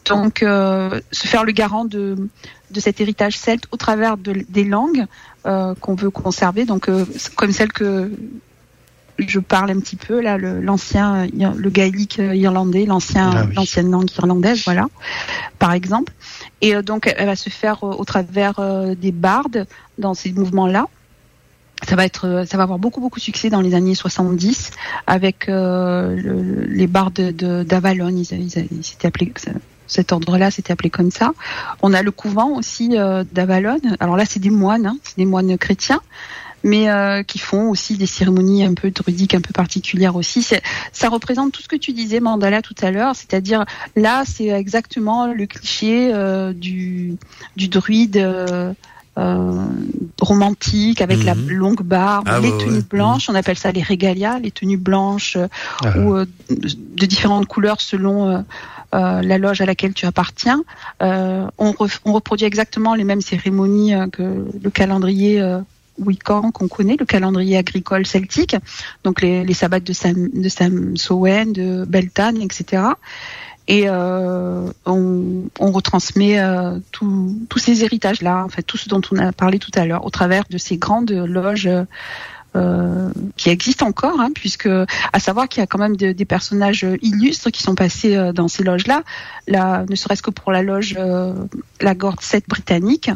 Donc, 0.09 0.43
euh, 0.43 1.01
se 1.13 1.27
faire 1.27 1.45
le 1.45 1.53
garant 1.53 1.85
de, 1.85 2.17
cet 2.77 3.01
héritage 3.01 3.39
celte 3.39 3.65
au 3.71 3.77
travers 3.77 4.17
de, 4.17 4.45
des 4.49 4.65
langues 4.65 5.07
euh, 5.47 5.75
qu'on 5.81 5.95
veut 5.95 6.11
conserver, 6.11 6.65
donc 6.65 6.89
euh, 6.89 7.05
comme 7.37 7.53
celle 7.53 7.73
que 7.73 8.11
je 9.19 9.41
parle 9.41 9.71
un 9.71 9.81
petit 9.81 9.97
peu 9.97 10.21
là, 10.21 10.39
l'ancien, 10.39 11.27
le, 11.27 11.59
le, 11.59 11.71
gaélique 11.71 12.19
irlandais, 12.19 12.85
l'ancien, 12.85 13.31
ah 13.35 13.47
l'ancienne 13.55 13.91
langue 13.91 14.11
irlandaise, 14.17 14.63
voilà, 14.65 14.87
par 15.59 15.73
exemple. 15.73 16.13
Et 16.61 16.81
donc, 16.83 17.13
elle 17.17 17.27
va 17.27 17.37
se 17.37 17.51
faire 17.51 17.83
au 17.83 18.05
travers 18.05 18.61
des 18.97 19.13
bardes 19.13 19.67
dans 19.99 20.15
ces 20.15 20.33
mouvements-là 20.33 20.87
ça 21.87 21.97
va 21.97 22.05
être, 22.05 22.45
ça 22.47 22.57
va 22.57 22.65
avoir 22.65 22.79
beaucoup 22.79 23.01
beaucoup 23.01 23.19
de 23.19 23.25
succès 23.25 23.51
dans 23.51 23.61
les 23.61 23.75
années 23.75 23.95
70 23.95 24.73
avec 25.07 25.49
euh, 25.49 26.17
le, 26.17 26.65
les 26.65 26.87
bardes 26.87 27.15
de 27.15 27.63
d'Avalon. 27.63 28.09
Ils, 28.09 28.33
ils, 28.33 28.69
ils 28.73 28.85
s'étaient 28.85 29.09
appelés 29.09 29.33
cet 29.87 30.13
ordre-là, 30.13 30.51
c'était 30.51 30.73
appelé 30.73 30.91
comme 30.91 31.11
ça. 31.11 31.33
On 31.81 31.95
a 31.95 32.03
le 32.03 32.11
couvent 32.11 32.51
aussi 32.51 32.99
euh, 32.99 33.25
d'Avalon. 33.33 33.81
Alors 34.01 34.17
là, 34.17 34.25
c'est 34.27 34.41
des 34.41 34.51
moines, 34.51 34.87
hein, 34.87 34.99
c'est 35.03 35.17
des 35.17 35.25
moines 35.25 35.57
chrétiens, 35.57 36.01
mais 36.65 36.91
euh, 36.91 37.23
qui 37.23 37.39
font 37.39 37.71
aussi 37.71 37.97
des 37.97 38.07
cérémonies 38.07 38.65
un 38.65 38.75
peu 38.75 38.91
druidiques, 38.91 39.35
un 39.35 39.41
peu 39.41 39.53
particulières 39.53 40.17
aussi. 40.17 40.47
Ça 40.93 41.09
représente 41.09 41.53
tout 41.53 41.63
ce 41.63 41.69
que 41.69 41.77
tu 41.77 41.93
disais, 41.93 42.21
Mandala, 42.21 42.63
tout 42.63 42.75
à 42.81 42.91
l'heure, 42.91 43.15
c'est-à-dire 43.15 43.65
là, 43.97 44.25
c'est 44.27 44.49
exactement 44.49 45.27
le 45.33 45.47
cliché 45.47 46.11
euh, 46.13 46.53
du, 46.53 47.17
du 47.57 47.69
druide. 47.69 48.17
Euh, 48.17 48.73
romantique 50.21 51.01
avec 51.01 51.25
la 51.25 51.35
mhm. 51.35 51.49
longue 51.49 51.83
barbe, 51.83 52.29
ah 52.31 52.39
les 52.39 52.57
tenues 52.57 52.85
blanches, 52.89 53.29
on 53.29 53.35
appelle 53.35 53.59
ça 53.59 53.73
les 53.73 53.83
régalias, 53.83 54.39
les 54.39 54.53
tenues 54.53 54.77
blanches 54.77 55.37
ah 55.85 55.99
ou 55.99 56.15
de 56.19 57.07
différentes 57.07 57.47
couleurs 57.47 57.81
selon 57.81 58.29
euh, 58.29 59.23
la 59.23 59.39
loge 59.39 59.61
à 59.61 59.67
laquelle 59.67 59.93
tu 59.93 60.07
appartiens. 60.07 60.63
On, 61.01 61.75
reproduit 62.05 62.47
exactement 62.47 62.95
les 62.95 63.03
mêmes 63.03 63.21
cérémonies 63.21 63.93
que 64.13 64.47
le 64.63 64.71
calendrier 64.71 65.43
Wiccan 65.99 66.51
qu'on 66.51 66.69
connaît, 66.69 66.97
le 66.99 67.07
calendrier 67.07 67.57
agricole 67.57 68.07
celtique, 68.07 68.57
donc 69.05 69.23
les, 69.23 69.45
les 69.45 69.55
sabbats 69.55 69.81
de 69.81 69.93
Sam, 69.93 70.29
de 70.33 70.49
Samsoen, 70.49 71.53
de 71.53 71.85
Beltane, 71.87 72.41
etc. 72.43 72.83
Et 73.71 73.91
on, 73.91 74.73
on, 74.87 75.73
retransmet 75.73 76.41
tous 76.91 77.59
ces 77.59 77.85
héritages-là, 77.85 78.43
en 78.43 78.49
fait, 78.49 78.63
tout 78.63 78.79
ce 78.79 78.89
dont 78.89 79.03
on 79.13 79.19
a 79.19 79.31
parlé 79.33 79.59
tout 79.59 79.71
à 79.75 79.85
l'heure, 79.85 80.07
au 80.07 80.11
travers 80.11 80.45
de 80.49 80.57
ces 80.57 80.79
grandes 80.79 81.11
loges 81.11 81.69
euh, 82.57 83.11
qui 83.37 83.51
existe 83.51 83.83
encore, 83.83 84.19
hein, 84.21 84.31
puisque 84.35 84.71
à 85.13 85.21
savoir 85.21 85.49
qu'il 85.49 85.61
y 85.61 85.63
a 85.63 85.67
quand 85.67 85.79
même 85.79 85.97
des 85.97 86.25
personnages 86.25 86.87
illustres 87.03 87.51
qui 87.51 87.63
sont 87.63 87.75
passés 87.75 88.17
euh, 88.17 88.33
dans 88.33 88.49
ces 88.49 88.65
loges-là, 88.65 89.03
là, 89.47 89.85
ne 89.89 89.95
serait-ce 89.95 90.23
que 90.23 90.31
pour 90.31 90.51
la 90.51 90.63
loge 90.63 90.97
euh, 90.99 91.35
la 91.83 91.95
Gorde 91.95 92.23
7 92.23 92.49
britannique, 92.49 93.11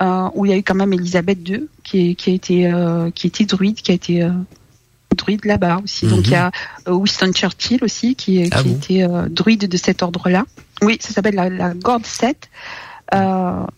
où 0.00 0.44
il 0.44 0.50
y 0.50 0.54
a 0.54 0.56
eu 0.56 0.62
quand 0.62 0.74
même 0.74 0.92
Elisabeth 0.92 1.48
II 1.48 1.68
qui, 1.82 2.16
qui 2.16 2.30
a 2.30 2.34
été 2.34 2.72
qui 3.14 3.26
était 3.26 3.44
druide, 3.44 3.76
qui 3.76 3.92
a 3.92 3.94
été 3.94 4.28
druide 5.16 5.44
là-bas 5.44 5.80
aussi. 5.84 6.06
Donc 6.06 6.26
il 6.26 6.32
y 6.32 6.34
a 6.34 6.50
mhm. 6.86 6.94
Winston 6.94 7.32
Churchill 7.32 7.84
aussi 7.84 8.14
qui, 8.14 8.48
ah 8.50 8.62
qui 8.62 8.70
était 8.70 9.06
druide 9.28 9.68
de 9.68 9.76
cet 9.76 10.02
ordre-là. 10.02 10.44
Oui, 10.82 10.98
ça 11.00 11.10
s'appelle 11.10 11.36
la, 11.36 11.48
la 11.48 11.74
Gorde 11.74 12.06
7 12.06 12.50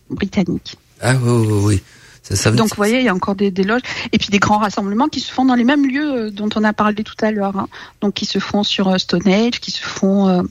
britannique. 0.09 0.77
Ah 1.01 1.13
oui, 1.21 1.45
oui, 1.47 1.63
oui. 1.63 1.83
Donc, 2.51 2.69
vous 2.69 2.75
voyez, 2.75 2.99
il 2.99 3.05
y 3.05 3.09
a 3.09 3.15
encore 3.15 3.35
des, 3.35 3.51
des, 3.51 3.63
loges 3.63 3.81
et 4.11 4.17
puis 4.17 4.29
des 4.29 4.39
grands 4.39 4.57
rassemblements 4.57 5.07
qui 5.07 5.19
se 5.19 5.31
font 5.31 5.45
dans 5.45 5.55
les 5.55 5.63
mêmes 5.63 5.87
lieux 5.87 6.13
euh, 6.13 6.31
dont 6.31 6.49
on 6.55 6.63
a 6.63 6.73
parlé 6.73 7.03
tout 7.03 7.15
à 7.21 7.31
l'heure. 7.31 7.57
Hein. 7.57 7.67
Donc, 8.01 8.15
qui 8.15 8.25
se 8.25 8.39
font 8.39 8.63
sur 8.63 8.89
euh, 8.89 8.97
Stonehenge, 8.97 9.59
qui 9.59 9.71
se 9.71 9.81
font 9.81 10.27
euh, 10.27 10.41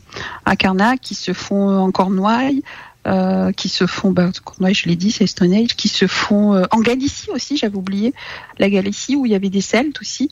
à 0.44 0.56
Karnak, 0.56 1.01
qui 1.01 1.14
se 1.14 1.32
font 1.32 1.76
en 1.76 1.90
Cornouailles, 1.90 2.62
euh, 3.06 3.52
qui 3.52 3.68
se 3.68 3.86
font, 3.86 4.10
bah, 4.10 4.30
je 4.72 4.88
l'ai 4.88 4.96
dit, 4.96 5.10
c'est 5.10 5.26
Stonehenge, 5.26 5.76
qui 5.76 5.88
se 5.88 6.06
font 6.06 6.62
en 6.70 6.80
Galicie 6.80 7.30
aussi, 7.30 7.56
j'avais 7.56 7.76
oublié, 7.76 8.12
la 8.58 8.68
Galicie 8.68 9.16
où 9.16 9.26
il 9.26 9.32
y 9.32 9.34
avait 9.34 9.50
des 9.50 9.60
Celtes 9.60 10.00
aussi, 10.00 10.30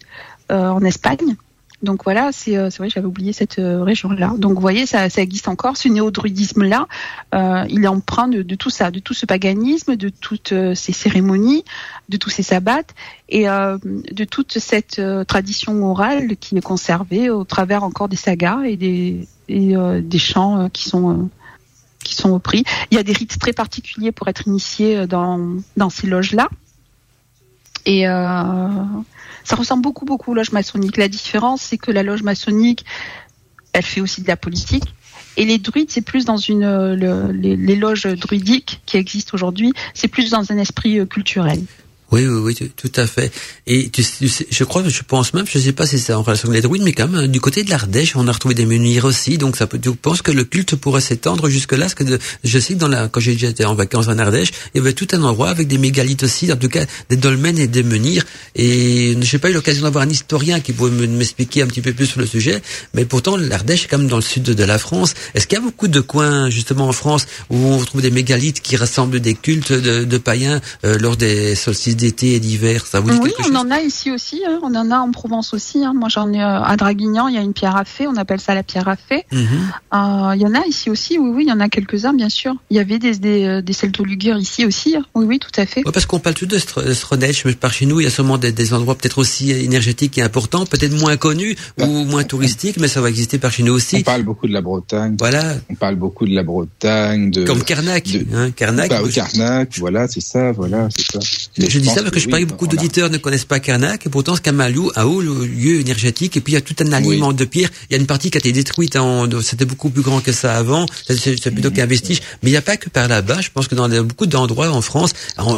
en 0.51 0.83
Espagne. 0.83 1.37
Donc 1.85 2.03
voilà, 2.05 2.31
c'est 2.33 2.57
euh, 2.57 2.71
vrai, 2.79 2.89
j'avais 2.89 3.07
oublié 3.07 3.33
cette 3.33 3.59
euh, 3.59 3.83
région-là. 3.83 4.33
Donc 4.39 4.55
vous 4.55 4.61
voyez, 4.61 4.87
ça, 4.87 5.07
existe 5.19 5.49
encore. 5.49 5.77
Ce 5.77 5.89
néo-druidisme-là, 5.89 6.89
euh, 7.35 7.65
il 7.69 7.85
est 7.85 7.89
empreint 7.89 8.27
de, 8.27 8.43
tout 8.55 8.71
ça, 8.71 8.91
de 8.91 8.99
tout 8.99 9.15
ce 9.15 9.27
paganisme, 9.27 9.95
de 9.95 10.09
toutes 10.09 10.53
euh, 10.53 10.75
ces 10.75 10.93
cérémonies, 10.93 11.65
de 12.09 12.17
tous 12.17 12.31
ces 12.31 12.43
sabbats 12.43 12.75
et 13.29 13.45
de 13.45 14.25
toute 14.25 14.59
cette 14.59 15.01
tradition 15.27 15.83
orale 15.85 16.37
qui 16.37 16.57
est 16.57 16.61
conservée 16.61 17.31
au 17.31 17.45
travers 17.45 17.83
encore 17.83 18.09
des 18.09 18.17
sagas 18.17 18.63
et 18.65 18.77
des, 18.77 19.27
et, 19.49 19.75
des 20.03 20.19
chants 20.19 20.69
qui 20.71 20.89
sont 20.89 21.31
qui 22.05 22.15
sont 22.15 22.33
repris. 22.33 22.63
Il 22.91 22.97
y 22.97 23.01
a 23.01 23.03
des 23.03 23.13
rites 23.13 23.39
très 23.39 23.53
particuliers 23.53 24.13
pour 24.13 24.29
être 24.29 24.47
initié 24.47 25.07
dans, 25.07 25.57
dans 25.77 25.91
ces 25.91 26.07
loges-là. 26.07 26.49
Et 27.87 28.09
euh, 28.09 28.69
ça 29.45 29.57
ressemble 29.57 29.83
beaucoup, 29.83 30.05
beaucoup 30.05 30.33
aux 30.33 30.35
loges 30.35 30.53
maçonniques. 30.53 30.97
La 30.97 31.09
différence, 31.09 31.63
c'est 31.63 31.79
que 31.79 31.91
la 31.91 32.03
loge 32.03 32.23
maçonnique, 32.23 32.85
elle 33.73 33.83
fait 33.83 34.01
aussi 34.01 34.23
de 34.23 34.29
la 34.29 34.37
politique. 34.37 34.85
Et 35.37 35.45
les 35.45 35.59
druides, 35.59 35.91
c'est 35.91 36.01
plus 36.01 36.25
dans 36.25 36.37
une 36.37 36.95
les, 36.95 37.57
les, 37.57 37.77
loges 37.77 38.05
druidiques 38.05 38.81
qui 38.87 38.97
existent 38.97 39.35
aujourd'hui, 39.35 39.73
c'est 39.93 40.07
plus 40.07 40.31
dans 40.31 40.53
un 40.53 40.59
esprit 40.59 41.01
euh, 41.01 41.07
culturel. 41.07 41.61
Oui, 42.15 42.29
oui, 42.29 42.55
oui, 42.61 42.71
tout 42.77 42.93
à 42.95 43.09
fait. 43.09 43.33
Et 43.67 43.89
tu, 43.89 44.05
sais, 44.05 44.47
je 44.49 44.63
crois, 44.63 44.85
je 44.87 45.03
pense 45.03 45.35
même, 45.35 45.47
je 45.53 45.59
sais 45.59 45.73
pas 45.73 45.85
si 45.85 45.99
c'est 45.99 46.13
en 46.13 46.23
relation 46.23 46.49
avec 46.49 46.59
les 46.59 46.63
druides, 46.63 46.83
mais 46.85 46.93
quand 46.93 47.09
même, 47.09 47.27
du 47.27 47.41
côté 47.41 47.65
de 47.65 47.71
l'Ardèche, 47.71 48.15
on 48.15 48.29
a 48.29 48.33
retrouvé 48.33 48.55
des 48.55 48.67
menhirs 48.67 49.05
aussi, 49.05 49.37
donc 49.37 49.57
ça 49.57 49.67
peut, 49.67 49.81
je 49.85 49.91
pense 49.91 50.23
que 50.23 50.31
le 50.31 50.45
culte 50.45 50.77
pourrait 50.77 51.01
s'étendre 51.01 51.49
jusque-là, 51.49 51.87
parce 51.87 51.95
que 51.95 52.05
je 52.45 52.59
sais 52.61 52.75
que 52.75 52.79
dans 52.79 52.87
la, 52.87 53.09
quand 53.09 53.21
été 53.21 53.65
en 53.65 53.75
vacances 53.75 54.07
en 54.07 54.17
Ardèche, 54.17 54.53
il 54.75 54.79
y 54.79 54.81
avait 54.81 54.93
tout 54.93 55.09
un 55.11 55.25
endroit 55.25 55.49
avec 55.49 55.67
des 55.67 55.77
mégalithes 55.77 56.23
aussi, 56.23 56.53
en 56.53 56.57
tout 56.57 56.69
cas, 56.69 56.85
des 57.11 57.17
dolmens 57.17 57.59
et 57.59 57.67
des 57.67 57.83
menhirs, 57.83 58.25
et 58.55 59.17
je 59.21 59.33
n'ai 59.33 59.41
pas 59.41 59.51
eu 59.51 59.55
l'occasion 59.55 59.83
d'avoir 59.83 60.05
un 60.05 60.09
historien 60.09 60.61
qui 60.61 60.73
pouvait 60.73 61.09
m'expliquer 61.09 61.63
un 61.63 61.67
petit 61.67 61.81
peu 61.81 61.93
plus 61.95 62.07
sur 62.07 62.21
le 62.21 62.27
sujet, 62.27 62.63
mais 62.95 63.07
pourtant, 63.07 63.37
l'Ardèche 63.37 63.87
est 63.87 63.89
quand 63.89 63.99
même 63.99 64.07
dans 64.07 64.19
le 64.19 64.23
sud 64.23 64.45
de 64.45 64.65
la 64.65 64.79
France. 64.79 65.15
Est-ce 65.35 65.49
qu'il 65.49 65.59
y 65.59 65.61
a 65.61 65.65
beaucoup 65.65 65.89
de 65.89 66.01
coins, 66.01 66.49
justement, 66.49 66.87
en 66.87 66.93
France, 66.93 67.27
où 67.51 67.57
on 67.57 67.79
retrouve 67.79 68.03
des 68.03 68.13
mégalithes 68.13 68.61
qui 68.61 68.77
rassemblent 68.77 69.19
des 69.19 69.35
cultes 69.35 69.73
de, 69.73 70.05
de 70.05 70.19
païens 70.19 70.61
euh, 70.85 70.97
lors 70.97 71.17
des 71.17 71.57
solstices 71.57 72.04
d'été 72.05 72.35
et 72.35 72.41
d'hiver. 72.41 72.87
Ça 72.87 73.01
vous 73.01 73.11
dit 73.11 73.19
Oui, 73.23 73.33
on 73.51 73.55
en 73.55 73.71
a 73.71 73.81
ici 73.81 74.11
aussi. 74.11 74.43
Hein. 74.47 74.59
On 74.63 74.75
en 74.75 74.91
a 74.91 74.99
en 74.99 75.11
Provence 75.11 75.55
aussi. 75.55 75.85
Hein. 75.85 75.95
Moi, 75.95 76.09
j'en 76.11 76.33
ai 76.33 76.43
euh, 76.43 76.63
à 76.63 76.77
Draguignan. 76.77 77.29
Il 77.29 77.35
y 77.35 77.39
a 77.39 77.41
une 77.41 77.55
pierre 77.55 77.77
à 77.77 77.85
fée. 77.85 78.07
On 78.07 78.17
appelle 78.17 78.41
ça 78.41 78.55
la 78.55 78.63
pierre 78.63 78.89
à 78.89 78.97
fée. 78.97 79.25
Mhm. 79.33 79.47
Euh, 79.95 80.33
il 80.37 80.43
y 80.43 80.47
en 80.47 80.55
a 80.55 80.67
ici 80.67 80.91
aussi. 80.91 81.19
Oui, 81.19 81.31
oui, 81.35 81.45
il 81.47 81.49
y 81.49 81.53
en 81.53 81.61
a 81.61 81.69
quelques-uns, 81.69 82.13
bien 82.13 82.29
sûr. 82.29 82.55
Il 82.71 82.77
y 82.77 82.81
avait 82.81 82.99
des 82.99 83.17
des, 83.17 83.45
euh, 83.45 83.63
des 83.63 83.73
celtolugures 83.73 84.37
ici 84.37 84.67
aussi. 84.67 84.97
Hein. 84.97 85.05
Oui, 85.15 85.25
oui, 85.27 85.39
tout 85.39 85.59
à 85.59 85.65
fait. 85.65 85.83
Parce 85.83 86.05
qu'on 86.05 86.19
parle 86.19 86.35
tout 86.35 86.47
de 86.47 86.59
Stronech, 86.59 87.45
mais 87.47 87.55
par 87.55 87.73
chez 87.73 87.87
nous, 87.87 88.01
il 88.01 88.05
y 88.05 88.07
a 88.07 88.11
sûrement 88.11 88.37
des, 88.37 88.53
des 88.53 88.75
endroits 88.75 88.97
peut-être 88.97 89.19
aussi 89.19 89.51
énergétiques 89.51 90.19
et 90.19 90.23
importants, 90.23 90.67
peut-être 90.67 90.99
moins 90.99 91.17
connus 91.17 91.57
ou 91.81 92.05
moins 92.05 92.25
touristiques, 92.25 92.77
mais 92.79 92.89
ça 92.89 93.01
va 93.01 93.09
exister 93.09 93.39
par 93.39 93.51
chez 93.51 93.63
nous 93.63 93.73
aussi. 93.73 93.97
On 93.97 94.03
parle 94.03 94.25
beaucoup 94.25 94.47
de 94.47 94.53
la 94.53 94.61
Bretagne. 94.61 95.17
Voilà. 95.19 95.55
On 95.71 95.75
parle 95.75 95.97
beaucoup 95.97 96.27
de 96.27 96.35
la 96.35 96.43
Bretagne. 96.43 97.31
De, 97.31 97.45
Comme 97.45 97.63
Carnac. 97.63 98.05
De, 98.11 98.27
hein, 98.35 98.51
Carnac. 98.51 98.91
Bah, 98.91 99.01
Carnac, 99.13 99.79
voilà, 99.79 100.07
c'est 100.09 100.21
ça, 100.21 100.53
voilà, 100.53 100.89
c'est 100.91 101.07
ça. 101.13 101.21
Je 101.57 101.79
dis 101.85 101.91
ça 101.91 102.03
parce 102.03 102.11
que 102.11 102.21
je 102.21 102.29
parie 102.29 102.45
beaucoup 102.45 102.67
d'auditeurs 102.67 103.11
ne 103.11 103.19
connaissent 103.19 103.45
pas 103.45 103.61
Karnak 103.61 104.07
et 104.07 104.09
pourtant 104.09 104.37
ce 104.37 104.41
Kamalou 104.41 104.91
a 104.95 105.07
haut 105.07 105.21
le 105.21 105.47
lieu 105.47 105.81
énergétique 105.81 106.37
et 106.37 106.41
puis 106.41 106.53
il 106.53 106.57
y 106.57 106.59
a 106.59 106.61
tout 106.61 106.77
un 106.81 106.93
aliment 106.93 107.33
de 107.33 107.45
pierre. 107.45 107.71
Il 107.91 107.95
y 107.95 107.97
a 107.97 108.01
une 108.01 108.07
partie 108.07 108.31
qui 108.31 108.39
a 108.39 108.41
été 108.41 108.53
détruite, 108.53 108.97
c'était 109.43 109.65
beaucoup 109.65 109.91
plus 109.91 110.03
grand 110.03 110.21
que 110.21 110.33
ça 110.33 110.57
avant, 110.57 110.87
c'est 111.07 111.51
plutôt 111.51 111.71
qu'un 111.71 111.87
vestige. 111.87 112.21
Mais 112.43 112.51
il 112.51 112.53
n'y 112.53 112.59
a 112.59 112.63
pas 112.63 112.77
que 112.77 112.89
par 112.89 113.09
là-bas. 113.09 113.41
Je 113.41 113.51
pense 113.53 113.69
que 113.69 113.75
dans 113.75 113.89
beaucoup 114.05 114.27
d'endroits 114.27 114.71
en 114.71 114.81
France, 114.81 115.13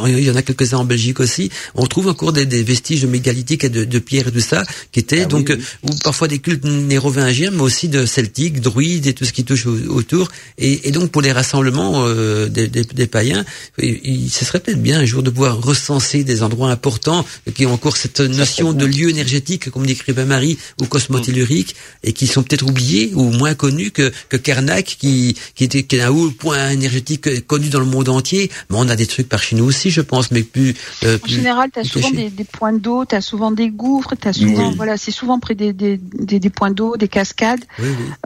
il 0.07 0.21
y 0.21 0.31
en 0.31 0.37
a 0.37 0.43
quelques-uns 0.43 0.79
en 0.79 0.85
Belgique 0.85 1.21
aussi, 1.21 1.51
on 1.75 1.87
trouve 1.87 2.09
encore 2.09 2.33
des, 2.33 2.47
des 2.47 2.63
vestiges 2.63 3.03
de 3.03 3.07
mégalithiques 3.07 3.65
et 3.65 3.69
de, 3.69 3.85
de 3.85 3.99
pierre 3.99 4.29
et 4.29 4.33
tout 4.33 4.41
ça 4.41 4.65
qui 4.93 5.01
étaient 5.01 5.23
ah 5.23 5.27
donc 5.27 5.57
ou 5.83 5.91
parfois 6.03 6.29
des 6.29 6.39
cultes 6.39 6.65
nérovingiens, 6.65 7.51
mais 7.51 7.63
aussi 7.63 7.89
de 7.89 8.07
celtiques, 8.07 8.61
druides 8.61 9.07
et 9.07 9.15
tout 9.15 9.25
ce 9.25 9.33
qui 9.33 9.45
touche 9.45 9.67
autour. 9.67 10.29
Et, 10.59 10.89
et 10.89 10.91
donc 10.91 11.11
pour 11.11 11.23
les 11.23 11.33
rassemblements 11.33 12.05
euh, 12.07 12.49
des, 12.49 12.69
des, 12.69 12.85
des, 12.85 13.07
païens, 13.07 13.45
il, 13.79 14.31
ce 14.31 14.45
serait 14.45 14.61
peut-être 14.61 14.83
bien 14.83 15.01
un 15.01 15.05
jour 15.05 15.23
de 15.23 15.31
pouvoir 15.31 15.61
recenser 15.61 16.16
des 16.25 16.43
endroits 16.43 16.71
importants 16.71 17.25
qui 17.55 17.67
ont 17.67 17.73
encore 17.73 17.97
cette 17.97 18.21
notion 18.21 18.73
de 18.73 18.85
lieu 18.85 19.11
énergétique, 19.11 19.71
comme 19.71 19.87
décrivait 19.87 20.25
Marie, 20.25 20.59
ou 20.81 20.87
cosmotellurique, 20.87 21.77
et 22.03 22.13
qui 22.13 22.27
sont 22.27 22.43
peut-être 22.43 22.67
oubliés 22.67 23.13
ou 23.15 23.25
moins 23.31 23.55
connus 23.55 23.91
que, 23.91 24.13
que 24.29 24.37
Karnak, 24.37 24.85
qui, 24.85 25.37
qui 25.55 25.65
était 25.65 25.85
qui 25.85 26.01
a 26.01 26.09
un 26.09 26.11
haut 26.11 26.31
point 26.31 26.71
énergétique 26.71 27.47
connu 27.47 27.69
dans 27.69 27.81
le 27.81 27.87
monde 27.87 28.09
entier. 28.09 28.51
Mais 28.71 28.77
on 28.79 28.89
a 28.89 28.97
des 28.97 29.07
trucs 29.07 29.29
par 29.29 29.43
chez 29.43 29.57
nous 29.57 29.65
aussi, 29.65 29.91
je 29.91 30.01
pense, 30.01 30.31
mais 30.31 30.43
plus. 30.43 30.75
Euh, 31.05 31.19
en 31.23 31.29
général, 31.29 31.71
tu 31.73 31.81
as 31.81 31.85
souvent 31.85 32.11
des, 32.11 32.31
des, 32.31 32.45
points 32.45 32.73
d'eau, 32.73 33.05
tu 33.05 33.15
as 33.15 33.21
souvent 33.21 33.51
des 33.51 33.71
gouffres, 33.71 34.15
as 34.25 34.33
souvent, 34.33 34.71
voilà, 34.73 34.97
c'est 34.97 35.11
souvent 35.11 35.39
près 35.39 35.55
des, 35.55 35.73
des, 35.73 35.99
des, 35.99 36.41
des 36.41 36.51
points 36.51 36.71
d'eau, 36.71 36.97
des 36.97 37.09
cascades, 37.09 37.65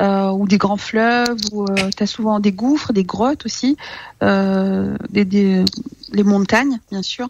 euh, 0.00 0.30
ou 0.30 0.46
des 0.46 0.58
grands 0.58 0.76
fleuves, 0.76 1.36
ou 1.52 1.64
euh, 1.64 1.90
tu 1.96 2.02
as 2.02 2.06
souvent 2.06 2.40
des 2.40 2.52
gouffres, 2.52 2.92
des 2.92 3.04
grottes 3.04 3.44
aussi, 3.44 3.76
euh, 4.22 4.96
des, 5.10 5.24
des, 5.24 5.64
les 6.12 6.22
montagnes, 6.22 6.78
bien 6.90 7.02
sûr. 7.02 7.28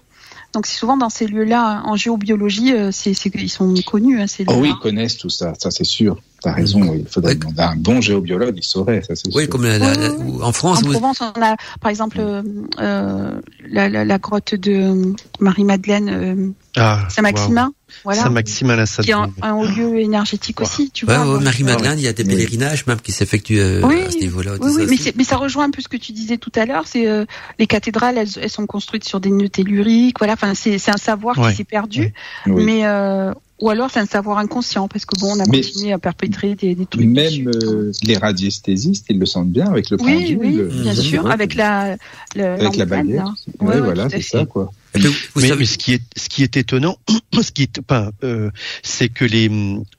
Donc 0.52 0.66
c'est 0.66 0.77
souvent 0.77 0.97
dans 0.97 1.10
ces 1.10 1.27
lieux-là, 1.27 1.82
en 1.85 1.94
géobiologie, 1.94 2.72
euh, 2.72 2.90
c'est, 2.93 3.12
ils 3.35 3.48
sont 3.48 3.72
connus. 3.86 4.20
Hein, 4.20 4.27
ces 4.27 4.44
oh 4.48 4.55
oui, 4.59 4.70
ils 4.70 4.82
connaissent 4.82 5.16
tout 5.16 5.31
ça, 5.31 5.52
ça 5.59 5.70
c'est 5.70 5.85
sûr. 5.85 6.20
T'as 6.43 6.52
raison, 6.52 6.94
il 6.94 7.06
faudrait 7.06 7.35
demander 7.35 7.60
à 7.60 7.70
un 7.70 7.77
bon 7.77 8.01
géobiologue, 8.01 8.55
il 8.56 8.64
saurait, 8.64 9.02
ça 9.02 9.14
c'est 9.14 9.28
Oui, 9.35 9.43
sûr. 9.43 9.51
comme 9.51 9.64
la, 9.64 9.78
la, 9.78 10.10
en 10.43 10.52
France. 10.52 10.82
En 10.82 10.90
Provence, 10.90 11.20
on 11.20 11.43
a 11.43 11.55
par 11.81 11.90
exemple 11.90 12.18
euh, 12.18 13.40
la, 13.68 13.89
la, 13.89 14.05
la, 14.05 14.18
grotte 14.18 14.55
de 14.55 15.14
Marie-Madeleine 15.39 16.09
euh, 16.09 16.51
ah, 16.77 17.06
Saint-Maximin. 17.10 17.66
Wow. 17.66 17.74
Voilà. 18.04 18.22
Saint-Maximin, 18.22 18.76
la 18.76 18.86
Qui 18.86 19.10
est 19.10 19.12
un, 19.12 19.30
un 19.42 19.54
haut 19.54 19.66
lieu 19.66 19.98
énergétique 19.98 20.60
aussi, 20.60 20.90
tu 20.90 21.06
ouais, 21.06 21.16
vois. 21.16 21.36
Ouais, 21.36 21.44
Marie-Madeleine, 21.44 21.98
il 21.98 22.04
y 22.04 22.08
a 22.08 22.12
des 22.12 22.24
pèlerinages 22.24 22.86
même 22.86 23.00
qui 23.00 23.12
s'effectuent 23.12 23.60
euh, 23.60 23.82
oui, 23.82 24.00
à 24.02 24.10
ce 24.10 24.18
niveau-là. 24.18 24.52
Oui, 24.60 24.72
oui, 24.74 24.86
mais, 24.88 25.12
mais, 25.16 25.24
ça 25.24 25.36
rejoint 25.36 25.64
un 25.64 25.70
peu 25.70 25.82
ce 25.82 25.88
que 25.88 25.96
tu 25.96 26.12
disais 26.12 26.38
tout 26.38 26.52
à 26.54 26.66
l'heure. 26.66 26.86
C'est 26.86 27.08
euh, 27.08 27.24
les 27.58 27.66
cathédrales, 27.66 28.18
elles, 28.18 28.28
elles, 28.40 28.50
sont 28.50 28.66
construites 28.66 29.04
sur 29.04 29.20
des 29.20 29.30
nœuds 29.30 29.48
telluriques. 29.48 30.18
Voilà, 30.18 30.34
enfin, 30.34 30.54
c'est 30.54 30.76
un 30.88 30.96
savoir 30.96 31.36
qui 31.36 31.56
s'est 31.56 31.64
perdu, 31.64 32.12
mais 32.46 32.86
euh, 32.86 33.32
ou 33.60 33.68
alors 33.68 33.90
c'est 33.90 34.00
un 34.00 34.06
savoir 34.06 34.38
inconscient 34.38 34.88
parce 34.88 35.04
que 35.04 35.18
bon 35.20 35.36
on 35.36 35.40
a 35.40 35.44
mais, 35.48 35.60
continué 35.60 35.92
à 35.92 35.98
perpétrer 35.98 36.54
des, 36.54 36.74
des 36.74 36.86
trucs 36.86 37.06
même 37.06 37.48
euh, 37.48 37.92
les 38.02 38.16
radiesthésistes 38.16 39.06
ils 39.10 39.18
le 39.18 39.26
sentent 39.26 39.50
bien 39.50 39.66
avec 39.66 39.90
le 39.90 39.98
oui, 40.00 40.14
pendule 40.14 40.38
oui 40.38 40.52
le, 40.54 40.64
bien 40.64 40.94
sûr 40.94 41.30
avec 41.30 41.54
la 41.54 41.96
le, 42.34 42.44
avec 42.44 42.76
la 42.76 42.86
baguette. 42.86 43.20
ouais, 43.60 43.68
ouais, 43.68 43.80
voilà 43.80 44.08
c'est 44.08 44.22
ça 44.22 44.46
quoi 44.46 44.70
mais, 44.94 45.56
mais, 45.56 45.66
ce 45.66 45.78
qui 45.78 45.92
est 45.92 46.02
ce 46.16 46.28
qui 46.28 46.42
est 46.42 46.56
étonnant, 46.56 46.98
ce 47.42 47.52
qui 47.52 47.62
est 47.62 47.78
enfin, 47.78 48.10
euh, 48.24 48.50
c'est 48.82 49.08
que 49.08 49.24
les 49.24 49.50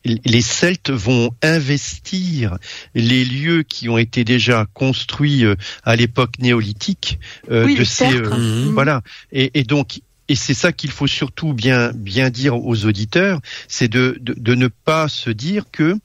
les 0.06 0.42
Celtes 0.42 0.90
vont 0.90 1.32
investir 1.42 2.58
les 2.96 3.24
lieux 3.24 3.64
qui 3.64 3.90
ont 3.90 3.98
été 3.98 4.24
déjà 4.24 4.68
construits 4.74 5.46
euh, 5.46 5.56
à 5.84 5.96
l'époque 5.96 6.40
néolithique 6.40 7.20
euh, 7.50 7.66
oui, 7.66 7.76
de 7.76 7.84
ces 7.84 8.10
mmh. 8.10 8.72
voilà 8.74 9.02
et, 9.32 9.52
et 9.54 9.64
donc 9.64 10.02
et 10.32 10.36
c'est 10.36 10.54
ça 10.54 10.72
qu'il 10.72 10.92
faut 10.92 11.08
surtout 11.08 11.54
bien 11.54 11.92
bien 11.94 12.30
dire 12.30 12.56
aux 12.56 12.86
auditeurs, 12.86 13.42
c'est 13.68 13.90
de, 13.90 14.18
de, 14.22 14.34
de 14.34 14.56
ne 14.56 14.68
pas 14.68 15.10
se 15.10 15.30
dire 15.30 15.66
que 15.72 15.98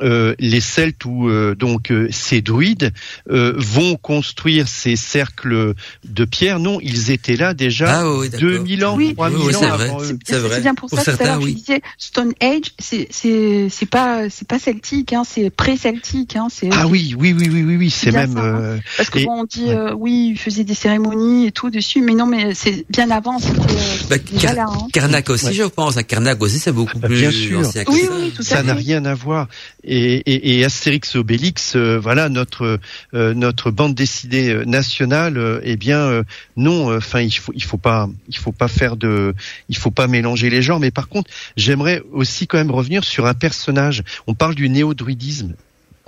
euh, 0.00 0.34
les 0.38 0.60
Celtes 0.60 1.04
ou 1.04 1.28
euh, 1.28 1.54
donc 1.54 1.90
euh, 1.90 2.08
ces 2.10 2.40
druides 2.40 2.92
euh, 3.30 3.54
vont 3.56 3.96
construire 3.96 4.68
ces 4.68 4.96
cercles 4.96 5.74
de 6.04 6.24
pierre. 6.24 6.58
Non, 6.58 6.78
ils 6.82 7.10
étaient 7.10 7.36
là 7.36 7.54
déjà 7.54 8.00
ah, 8.00 8.16
oui, 8.18 8.30
2000 8.30 8.84
ans, 8.84 8.96
oui, 8.96 9.14
3000 9.14 9.38
oui, 9.38 9.56
ans 9.56 9.60
vrai. 9.60 9.70
avant 9.70 10.02
eux. 10.02 10.18
C'est 10.24 10.60
bien 10.60 10.74
pour, 10.74 10.88
pour 10.88 11.00
ça 11.00 11.12
que 11.16 11.38
oui. 11.38 11.50
je 11.50 11.56
disais 11.56 11.80
Stone 11.98 12.32
Age, 12.40 12.72
c'est 12.78 13.08
c'est 13.10 13.68
c'est 13.70 13.88
pas 13.88 14.30
c'est 14.30 14.46
pas 14.46 14.58
celtique, 14.58 15.12
hein, 15.12 15.22
c'est 15.28 15.50
pré-celtique. 15.50 16.36
Hein, 16.36 16.48
ah 16.72 16.86
oui 16.86 17.14
oui 17.18 17.34
oui 17.38 17.48
oui 17.50 17.62
oui, 17.62 17.76
oui 17.76 17.90
c'est 17.90 18.12
même 18.12 18.34
ça, 18.34 18.40
hein. 18.40 18.78
parce 18.96 19.10
que 19.10 19.18
et, 19.18 19.24
bon, 19.24 19.40
on 19.40 19.44
dit 19.44 19.64
ouais. 19.64 19.92
oui, 19.96 20.30
ils 20.32 20.38
faisaient 20.38 20.64
des 20.64 20.74
cérémonies 20.74 21.46
et 21.46 21.52
tout 21.52 21.70
dessus, 21.70 22.00
mais 22.00 22.14
non, 22.14 22.26
mais 22.26 22.54
c'est 22.54 22.84
bien 22.88 23.10
avant. 23.10 23.38
Bah, 24.08 24.16
Car 24.18 24.54
là, 24.54 24.66
hein. 24.68 24.86
Karnak 24.92 25.30
aussi, 25.30 25.46
ouais. 25.46 25.52
je 25.52 25.64
pense. 25.64 25.96
À 25.96 26.02
Karnak 26.02 26.40
aussi, 26.42 26.58
c'est 26.58 26.72
beaucoup 26.72 26.98
bah, 26.98 27.08
plus 27.08 27.18
bien 27.18 27.30
sûr. 27.30 27.60
ancien 27.60 27.84
que 27.84 27.92
oui, 27.92 28.02
ça. 28.04 28.12
oui, 28.16 28.32
tout 28.34 28.42
ça 28.42 28.62
n'a 28.62 28.74
rien 28.74 29.04
à 29.04 29.14
voir. 29.14 29.48
Et, 29.90 30.16
et, 30.26 30.58
et 30.58 30.64
Astérix 30.64 31.16
Obélix, 31.16 31.74
euh, 31.74 31.98
voilà 31.98 32.28
notre 32.28 32.78
euh, 33.14 33.32
notre 33.32 33.70
bande 33.70 33.94
dessinée 33.94 34.50
euh, 34.50 34.64
nationale. 34.64 35.60
eh 35.64 35.76
bien, 35.76 36.22
non. 36.56 36.94
Enfin, 36.94 37.20
il 37.20 37.32
faut 37.32 37.52
il 37.54 37.64
faut 37.64 37.78
pas 37.78 38.08
il 38.28 38.36
faut 38.36 38.52
pas 38.52 38.68
faire 38.68 38.96
de 38.96 39.34
il 39.68 39.76
faut 39.76 39.90
pas 39.90 40.06
mélanger 40.06 40.50
les 40.50 40.62
genres. 40.62 40.78
Mais 40.80 40.90
par 40.90 41.08
contre, 41.08 41.30
j'aimerais 41.56 42.02
aussi 42.12 42.46
quand 42.46 42.58
même 42.58 42.70
revenir 42.70 43.02
sur 43.02 43.26
un 43.26 43.34
personnage. 43.34 44.02
On 44.26 44.34
parle 44.34 44.54
du 44.54 44.68
néo-druidisme. 44.68 45.54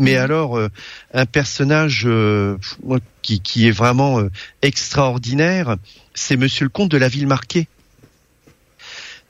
Mais 0.01 0.17
alors, 0.17 0.57
euh, 0.57 0.69
un 1.13 1.27
personnage 1.27 2.05
euh, 2.07 2.57
qui, 3.21 3.41
qui, 3.41 3.69
est 3.69 3.71
vraiment 3.71 4.19
euh, 4.19 4.31
extraordinaire, 4.63 5.77
c'est 6.15 6.39
Monsieur 6.39 6.65
le 6.65 6.71
comte 6.71 6.91
de 6.91 6.97
la 6.97 7.09
ville 7.09 7.27
marquée. 7.27 7.69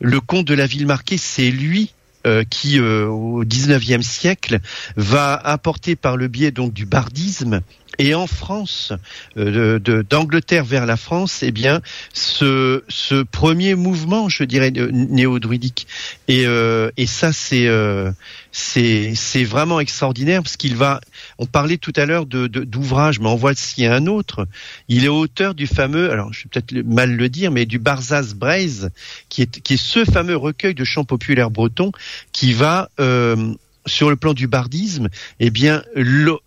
Le 0.01 0.21
comte 0.21 0.47
de 0.47 0.55
la 0.55 0.67
ville 0.67 0.87
marquée, 0.87 1.19
c'est 1.19 1.51
lui 1.51 1.93
euh, 2.27 2.45
qui, 2.49 2.79
euh, 2.79 3.07
au 3.07 3.45
XIXe 3.45 4.07
siècle, 4.07 4.61
va 4.97 5.35
apporter 5.35 5.97
par 5.97 6.17
le 6.17 6.29
biais 6.29 6.51
donc 6.51 6.73
du 6.73 6.85
bardisme 6.87 7.61
et 7.99 8.15
en 8.15 8.27
France, 8.27 8.93
euh, 9.37 9.79
d'Angleterre 9.79 10.65
vers 10.65 10.87
la 10.87 10.97
France, 10.97 11.43
eh 11.43 11.51
bien, 11.51 11.81
ce, 12.13 12.83
ce 12.89 13.23
premier 13.23 13.75
mouvement, 13.75 14.29
je 14.29 14.45
dirais, 14.45 14.71
néo-druidique. 14.71 15.87
Et, 16.29 16.47
euh, 16.47 16.91
et 16.97 17.07
ça, 17.07 17.33
c'est 17.33 17.67
euh, 17.67 18.11
c'est 18.53 19.45
vraiment 19.45 19.81
extraordinaire 19.81 20.43
parce 20.43 20.57
qu'il 20.57 20.77
va. 20.77 21.01
On 21.39 21.47
parlait 21.47 21.77
tout 21.77 21.93
à 21.97 22.07
l'heure 22.07 22.27
de 22.27 22.47
d'ouvrage, 22.47 23.21
mais 23.21 23.29
en 23.29 23.37
voici 23.37 23.87
un 23.87 24.07
autre. 24.07 24.47
Il 24.89 25.05
est 25.05 25.09
auteur 25.09 25.55
du 25.55 25.67
fameux, 25.67 26.11
alors 26.11 26.33
je 26.33 26.45
vais 26.45 26.49
peut-être 26.51 26.87
mal 26.87 27.15
le 27.15 27.29
dire, 27.29 27.51
mais 27.51 27.67
du 27.67 27.79
Barzaz 27.79 28.35
Braise, 28.35 28.91
qui 29.29 29.43
est 29.43 29.61
qui 29.61 29.75
est 29.75 29.83
ce 29.83 30.05
fameux 30.05 30.37
recueil 30.37 30.75
de 30.75 30.85
chants 30.85 31.05
populaires 31.05 31.51
bretons 31.51 31.93
qui 32.33 32.53
va 32.53 32.91
euh, 32.99 33.55
sur 33.87 34.11
le 34.11 34.17
plan 34.17 34.35
du 34.35 34.47
bardisme, 34.47 35.09
eh 35.39 35.51
bien, 35.51 35.83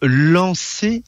lancer 0.02 1.04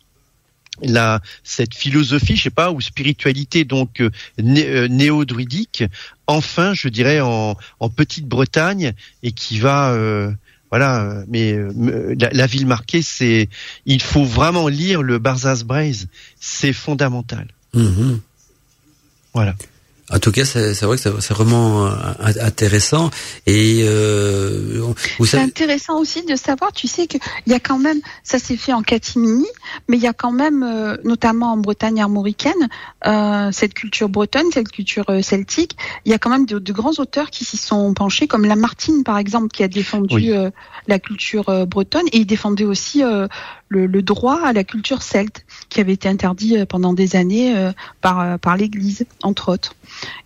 la 0.81 1.21
cette 1.43 1.73
philosophie, 1.73 2.35
je 2.35 2.43
sais 2.43 2.49
pas, 2.49 2.71
ou 2.71 2.81
spiritualité 2.81 3.63
donc 3.63 4.01
euh, 4.01 4.09
né, 4.37 4.65
euh, 4.67 4.87
néo-druidique, 4.87 5.83
enfin, 6.27 6.73
je 6.73 6.87
dirais 6.89 7.21
en, 7.21 7.57
en 7.79 7.89
Petite-Bretagne 7.89 8.93
et 9.23 9.31
qui 9.31 9.59
va 9.59 9.91
euh, 9.91 10.31
voilà, 10.71 11.23
mais 11.27 11.53
euh, 11.53 12.15
la, 12.19 12.29
la, 12.31 12.47
ville 12.47 12.65
marquée, 12.65 13.01
c'est 13.01 13.49
il 13.85 14.01
faut 14.01 14.25
vraiment 14.25 14.67
lire 14.67 15.01
le 15.01 15.19
Barzaz 15.19 15.63
Braise, 15.63 16.07
c'est 16.39 16.73
fondamental. 16.73 17.47
Mmh. 17.73 18.15
Voilà. 19.33 19.55
En 20.11 20.19
tout 20.19 20.31
cas, 20.31 20.45
c'est 20.45 20.79
vrai 20.83 20.97
que 20.97 21.01
c'est 21.19 21.33
vraiment 21.33 21.89
intéressant. 22.23 23.09
Et 23.47 23.81
euh, 23.83 24.93
c'est 25.19 25.25
savez... 25.25 25.43
intéressant 25.43 25.99
aussi 25.99 26.23
de 26.23 26.35
savoir, 26.35 26.71
tu 26.73 26.87
sais 26.87 27.07
qu'il 27.07 27.19
y 27.47 27.53
a 27.53 27.59
quand 27.59 27.79
même, 27.79 27.99
ça 28.23 28.37
s'est 28.37 28.57
fait 28.57 28.73
en 28.73 28.83
catimini, 28.83 29.47
mais 29.87 29.97
il 29.97 30.03
y 30.03 30.07
a 30.07 30.13
quand 30.13 30.31
même, 30.31 30.61
euh, 30.63 30.97
notamment 31.03 31.53
en 31.53 31.57
Bretagne 31.57 32.01
armoricaine, 32.01 32.69
euh, 33.07 33.49
cette 33.51 33.73
culture 33.73 34.07
bretonne, 34.07 34.45
cette 34.53 34.69
culture 34.69 35.05
euh, 35.09 35.23
celtique. 35.23 35.75
Il 36.05 36.11
y 36.11 36.15
a 36.15 36.19
quand 36.19 36.29
même 36.29 36.45
de, 36.45 36.59
de 36.59 36.73
grands 36.73 36.93
auteurs 36.99 37.31
qui 37.31 37.43
s'y 37.43 37.57
sont 37.57 37.93
penchés, 37.95 38.27
comme 38.27 38.45
Lamartine 38.45 39.03
par 39.03 39.17
exemple, 39.17 39.47
qui 39.47 39.63
a 39.63 39.67
défendu 39.67 40.15
oui. 40.15 40.31
Euh, 40.31 40.51
la 40.87 40.99
culture 40.99 41.65
bretonne, 41.65 42.05
et 42.11 42.19
il 42.19 42.25
défendait 42.27 42.63
aussi 42.63 43.01
le, 43.69 43.87
le, 43.87 44.01
droit 44.01 44.39
à 44.43 44.53
la 44.53 44.63
culture 44.63 45.01
celte, 45.01 45.45
qui 45.69 45.81
avait 45.81 45.93
été 45.93 46.07
interdit 46.07 46.65
pendant 46.67 46.93
des 46.93 47.15
années 47.15 47.71
par 48.01 48.37
par 48.39 48.57
l'Église, 48.57 49.05
entre 49.23 49.51
autres. 49.51 49.75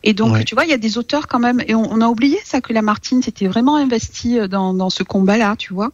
Et 0.04 0.14
donc, 0.14 0.34
ouais. 0.34 0.44
tu 0.44 0.56
vois, 0.56 0.66
il 0.66 0.70
y 0.70 0.74
a 0.74 0.78
des 0.78 0.98
auteurs 0.98 1.28
quand 1.28 1.40
même, 1.40 1.62
et 1.68 1.76
on, 1.76 1.92
on 1.92 2.02
a 2.02 2.08
oublié 2.08 2.38
ça 2.44 2.62
que 2.62 2.74
Lamartine 2.74 3.22
s'était 3.22 3.48
vraiment 3.48 3.76
investi 3.76 4.38
dans, 4.48 4.74
dans 4.74 4.90
ce 4.90 5.04
combat-là, 5.04 5.56
tu 5.58 5.74
vois, 5.74 5.92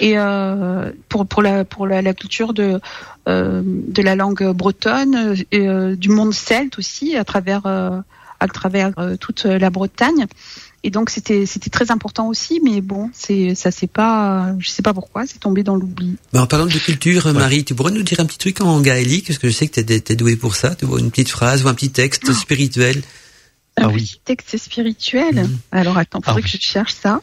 et 0.00 0.18
euh, 0.18 0.92
pour 1.08 1.26
pour 1.26 1.42
la 1.42 1.64
pour 1.64 1.86
la, 1.86 2.02
la 2.02 2.14
culture 2.14 2.54
de 2.54 2.80
euh, 3.28 3.62
de 3.64 4.02
la 4.02 4.16
langue 4.16 4.52
bretonne 4.52 5.36
et 5.50 5.68
euh, 5.68 5.96
du 5.96 6.08
monde 6.08 6.34
celte 6.34 6.78
aussi 6.78 7.16
à 7.16 7.24
travers 7.24 7.66
à 7.66 8.48
travers 8.48 8.92
toute 9.20 9.44
la 9.44 9.70
Bretagne. 9.70 10.26
Et 10.86 10.90
donc 10.90 11.08
c'était 11.08 11.46
c'était 11.46 11.70
très 11.70 11.90
important 11.90 12.28
aussi, 12.28 12.60
mais 12.62 12.82
bon, 12.82 13.08
c'est 13.14 13.54
ça 13.54 13.70
c'est 13.70 13.86
pas, 13.86 14.54
je 14.58 14.68
sais 14.68 14.82
pas 14.82 14.92
pourquoi, 14.92 15.26
c'est 15.26 15.40
tombé 15.40 15.62
dans 15.62 15.76
l'oubli. 15.76 16.16
Ben, 16.34 16.42
en 16.42 16.46
parlant 16.46 16.66
de 16.66 16.72
culture, 16.72 17.24
ouais. 17.24 17.32
Marie, 17.32 17.64
tu 17.64 17.74
pourrais 17.74 17.90
nous 17.90 18.02
dire 18.02 18.20
un 18.20 18.26
petit 18.26 18.36
truc 18.36 18.60
en 18.60 18.82
gaélique, 18.82 19.26
parce 19.28 19.38
que 19.38 19.48
je 19.48 19.54
sais 19.54 19.66
que 19.66 19.80
tu 19.80 20.12
es, 20.12 20.16
douée 20.16 20.36
pour 20.36 20.56
ça. 20.56 20.74
Tu 20.74 20.84
vois 20.84 21.00
une 21.00 21.10
petite 21.10 21.30
phrase 21.30 21.64
ou 21.64 21.68
un 21.68 21.74
petit 21.74 21.88
texte 21.88 22.24
ah. 22.28 22.34
spirituel. 22.34 23.02
Un 23.76 23.86
ah 23.86 23.88
oui. 23.92 24.20
texte 24.24 24.56
spirituel. 24.56 25.48
Alors 25.72 25.98
attends, 25.98 26.20
faudrait 26.24 26.42
ah 26.44 26.48
que 26.48 26.48
je 26.48 26.58
cherche 26.60 26.94
ça. 26.94 27.20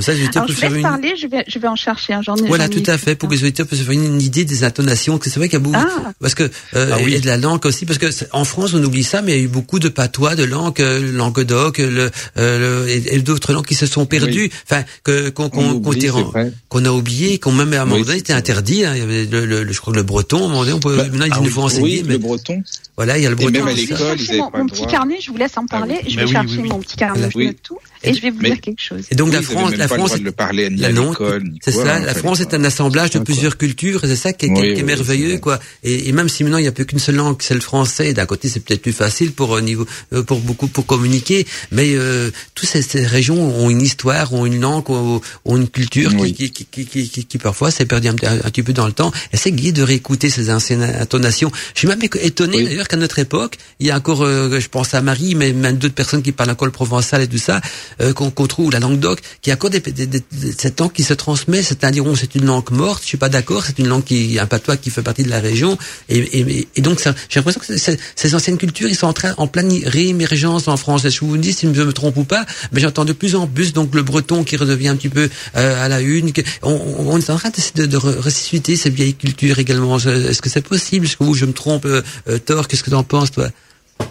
ça 0.00 0.12
je, 0.12 0.24
Alors, 0.34 0.48
je 0.48 0.60
laisse 0.60 0.82
parler, 0.82 1.14
je 1.16 1.28
vais, 1.28 1.44
je 1.46 1.58
vais 1.60 1.68
en 1.68 1.76
chercher. 1.76 2.14
un. 2.14 2.22
J'en 2.22 2.34
ai. 2.34 2.48
Voilà, 2.48 2.68
tout 2.68 2.82
à 2.86 2.98
fait, 2.98 3.14
pour 3.14 3.28
que 3.28 3.34
les 3.34 3.42
auditeurs 3.42 3.64
puissent 3.64 3.80
se 3.80 3.84
faire 3.84 3.94
une, 3.94 4.20
idée 4.20 4.44
des 4.44 4.64
intonations. 4.64 5.18
Que 5.18 5.30
c'est 5.30 5.38
vrai 5.38 5.48
qu'il 5.48 5.60
y 5.60 5.62
a 5.62 5.64
beaucoup, 5.64 5.78
ah. 5.78 6.12
parce 6.20 6.34
que 6.34 6.50
euh, 6.74 6.90
ah, 6.92 6.98
oui. 7.04 7.14
et 7.14 7.20
de 7.20 7.28
la 7.28 7.36
langue 7.36 7.64
aussi, 7.64 7.86
parce 7.86 7.98
que 7.98 8.08
en 8.32 8.44
France 8.44 8.74
on 8.74 8.82
oublie 8.82 9.04
ça, 9.04 9.22
mais 9.22 9.34
il 9.34 9.38
y 9.38 9.40
a 9.40 9.44
eu 9.44 9.48
beaucoup 9.48 9.78
de 9.78 9.88
patois, 9.88 10.34
de 10.34 10.42
langues, 10.42 10.80
euh, 10.80 11.12
languedoc, 11.12 11.78
le, 11.78 12.10
euh, 12.38 12.86
le 12.86 12.90
et, 12.90 13.20
d'autres 13.20 13.52
langues 13.52 13.66
qui 13.66 13.76
se 13.76 13.86
sont 13.86 14.04
perdues, 14.04 14.50
enfin 14.64 14.82
que 15.04 15.28
qu'on 15.28 15.48
qu'on 15.48 15.80
qu'on 15.80 16.84
a 16.84 16.90
oublié, 16.90 17.38
qu'on 17.38 17.52
même 17.52 17.72
à 17.72 17.82
un 17.82 17.84
moment 17.84 18.04
donné 18.04 18.18
était 18.18 18.32
interdit. 18.32 18.84
Hein. 18.84 18.94
Il 18.96 18.98
y 18.98 19.02
avait 19.02 19.26
le, 19.26 19.46
le, 19.46 19.72
je 19.72 19.80
crois 19.80 19.92
que 19.92 19.98
le 19.98 20.04
breton, 20.04 20.38
à 20.38 20.46
un 20.46 20.48
moment 20.48 20.60
donné, 20.62 20.72
on 20.72 20.80
peut, 20.80 20.96
bah, 20.96 21.04
maintenant 21.04 21.36
ils 21.36 21.44
nous 21.44 21.50
font 21.50 21.64
enseigner. 21.64 21.82
Oui, 21.82 22.02
mais 22.04 22.14
le 22.14 22.18
breton. 22.18 22.64
Voilà, 22.96 23.16
il 23.16 23.22
y 23.22 23.26
a 23.26 23.30
le 23.30 23.36
breton. 23.36 23.50
Et 23.50 23.58
même 23.58 23.68
à 23.68 23.72
l'école, 23.72 24.20
ils 24.20 24.38
mon, 24.38 24.50
mon 24.52 24.66
petit 24.66 24.86
carnet, 24.86 25.18
je 25.20 25.30
vous 25.30 25.36
laisse 25.36 25.56
en 25.56 25.67
parler. 25.68 26.00
Je 26.08 26.18
vais 26.18 26.26
chercher 26.26 26.62
mon 26.62 26.80
petit 26.80 26.96
carnet, 26.96 27.28
je 27.32 27.38
note 27.38 27.62
tout. 27.62 27.78
Et, 28.04 28.14
je 28.14 28.22
vais 28.22 28.30
vous 28.30 28.42
dire 28.42 28.60
quelque 28.60 28.80
chose. 28.80 29.04
Et 29.10 29.16
donc 29.16 29.32
la 29.32 29.42
France, 29.42 29.74
la 29.76 29.88
France, 29.88 30.20
le 30.20 30.30
parler 30.30 30.70
l'école, 30.70 31.44
c'est 31.60 31.72
ça. 31.72 31.98
La 31.98 32.14
France 32.14 32.40
est 32.40 32.54
un 32.54 32.64
assemblage 32.64 33.10
de 33.10 33.18
plusieurs 33.18 33.56
cultures, 33.56 34.04
et 34.04 34.08
c'est 34.08 34.16
ça 34.16 34.32
qui 34.32 34.46
est, 34.46 34.82
merveilleux, 34.82 35.38
quoi. 35.38 35.58
Et, 35.82 36.12
même 36.12 36.28
si 36.28 36.44
maintenant 36.44 36.58
il 36.58 36.62
n'y 36.62 36.68
a 36.68 36.72
plus 36.72 36.86
qu'une 36.86 36.98
seule 36.98 37.16
langue, 37.16 37.36
c'est 37.40 37.54
le 37.54 37.60
français. 37.60 38.12
D'un 38.12 38.26
côté, 38.26 38.48
c'est 38.48 38.60
peut-être 38.60 38.82
plus 38.82 38.92
facile 38.92 39.32
pour 39.32 39.56
euh, 39.56 39.60
niveau, 39.60 39.86
euh, 40.12 40.22
pour 40.22 40.38
beaucoup 40.40 40.68
pour 40.68 40.86
communiquer, 40.86 41.46
mais 41.72 41.94
euh, 41.94 42.30
toutes 42.54 42.68
ces, 42.68 43.04
régions 43.04 43.36
ont 43.36 43.70
une 43.70 43.82
histoire, 43.82 44.32
ont 44.32 44.46
une 44.46 44.60
langue, 44.60 44.88
ont, 44.90 45.20
une 45.46 45.68
culture 45.68 46.16
qui, 46.16 46.32
qui, 46.34 46.50
qui, 46.50 46.86
qui, 46.86 47.08
qui, 47.08 47.38
parfois 47.38 47.70
s'est 47.70 47.86
perdu 47.86 48.08
un, 48.08 48.14
petit 48.14 48.62
peu 48.62 48.72
dans 48.72 48.86
le 48.86 48.92
temps. 48.92 49.12
c'est 49.32 49.52
guide 49.52 49.76
de 49.76 49.82
réécouter 49.82 50.30
ces 50.30 50.50
anciennes 50.50 50.82
intonations. 50.82 51.50
Je 51.74 51.80
suis 51.80 51.88
même 51.88 52.00
étonné 52.02 52.62
d'ailleurs 52.62 52.88
qu'à 52.88 52.96
notre 52.96 53.18
époque, 53.18 53.56
il 53.80 53.86
y 53.86 53.90
a 53.90 53.96
encore, 53.96 54.24
je 54.24 54.68
pense 54.68 54.94
à 54.94 55.02
Marie, 55.02 55.34
mais 55.34 55.52
même 55.58 55.76
d'autres 55.76 55.94
personnes 55.94 56.22
qui 56.22 56.32
parlent 56.32 56.50
encore 56.50 56.66
le 56.66 56.72
provençal 56.72 57.22
et 57.22 57.28
tout 57.28 57.38
ça, 57.38 57.60
euh, 58.00 58.12
qu'on 58.12 58.46
trouve 58.46 58.72
la 58.72 58.80
langue 58.80 58.98
d'oc, 58.98 59.20
qui 59.42 59.50
a 59.50 59.54
encore 59.54 59.70
des, 59.70 59.82
cette 60.56 60.80
langue 60.80 60.92
qui 60.92 61.02
se 61.02 61.14
transmet, 61.14 61.62
c'est-à-dire 61.62 62.04
c'est 62.16 62.34
une 62.34 62.46
langue 62.46 62.70
morte, 62.70 63.02
je 63.02 63.08
suis 63.08 63.18
pas 63.18 63.28
d'accord, 63.28 63.64
c'est 63.64 63.78
une 63.78 63.88
langue 63.88 64.04
qui 64.04 64.38
un 64.38 64.46
patois 64.46 64.76
qui 64.76 64.90
fait 64.90 65.02
partie 65.02 65.22
de 65.22 65.30
la 65.30 65.40
région, 65.40 65.76
et, 66.08 66.18
et, 66.18 66.68
et 66.76 66.80
donc 66.80 67.00
j'ai 67.28 67.40
l'impression 67.40 67.60
que 67.60 67.76
ces 68.16 68.34
anciennes 68.34 68.58
cultures, 68.58 68.88
ils 68.88 68.96
sont 68.96 69.06
en 69.06 69.12
train 69.12 69.34
en 69.36 69.46
pleine 69.46 69.72
réémergence 69.84 70.68
en 70.68 70.76
France. 70.76 71.08
Je 71.08 71.20
vous 71.20 71.36
dis 71.36 71.52
si 71.52 71.72
je 71.72 71.82
me 71.82 71.92
trompe 71.92 72.16
ou 72.16 72.24
pas, 72.24 72.46
mais 72.72 72.80
j'entends 72.80 73.04
de 73.04 73.12
plus 73.12 73.34
en 73.34 73.46
plus 73.46 73.72
donc 73.72 73.94
le 73.94 74.02
breton 74.02 74.44
qui 74.44 74.56
redevient 74.56 74.88
un 74.88 74.96
petit 74.96 75.08
peu 75.08 75.28
euh, 75.56 75.84
à 75.84 75.88
la 75.88 76.00
une. 76.00 76.32
On, 76.62 76.80
on, 76.98 77.18
est 77.18 77.30
en 77.30 77.36
train 77.36 77.50
de, 77.74 77.86
de 77.86 77.96
ressusciter 77.96 78.76
ces 78.76 78.90
vieilles 78.90 79.14
cultures 79.14 79.58
également. 79.58 79.98
Est-ce 79.98 80.42
que 80.42 80.50
c'est 80.50 80.62
possible? 80.62 81.06
Est-ce 81.06 81.16
que 81.16 81.32
je 81.34 81.44
me 81.44 81.52
trompe, 81.52 81.84
euh, 81.86 82.02
euh 82.28 82.38
Thor 82.38 82.68
Qu'est-ce 82.68 82.82
que 82.82 82.90
tu 82.90 82.96
en 82.96 83.04
penses, 83.04 83.30
toi? 83.30 83.48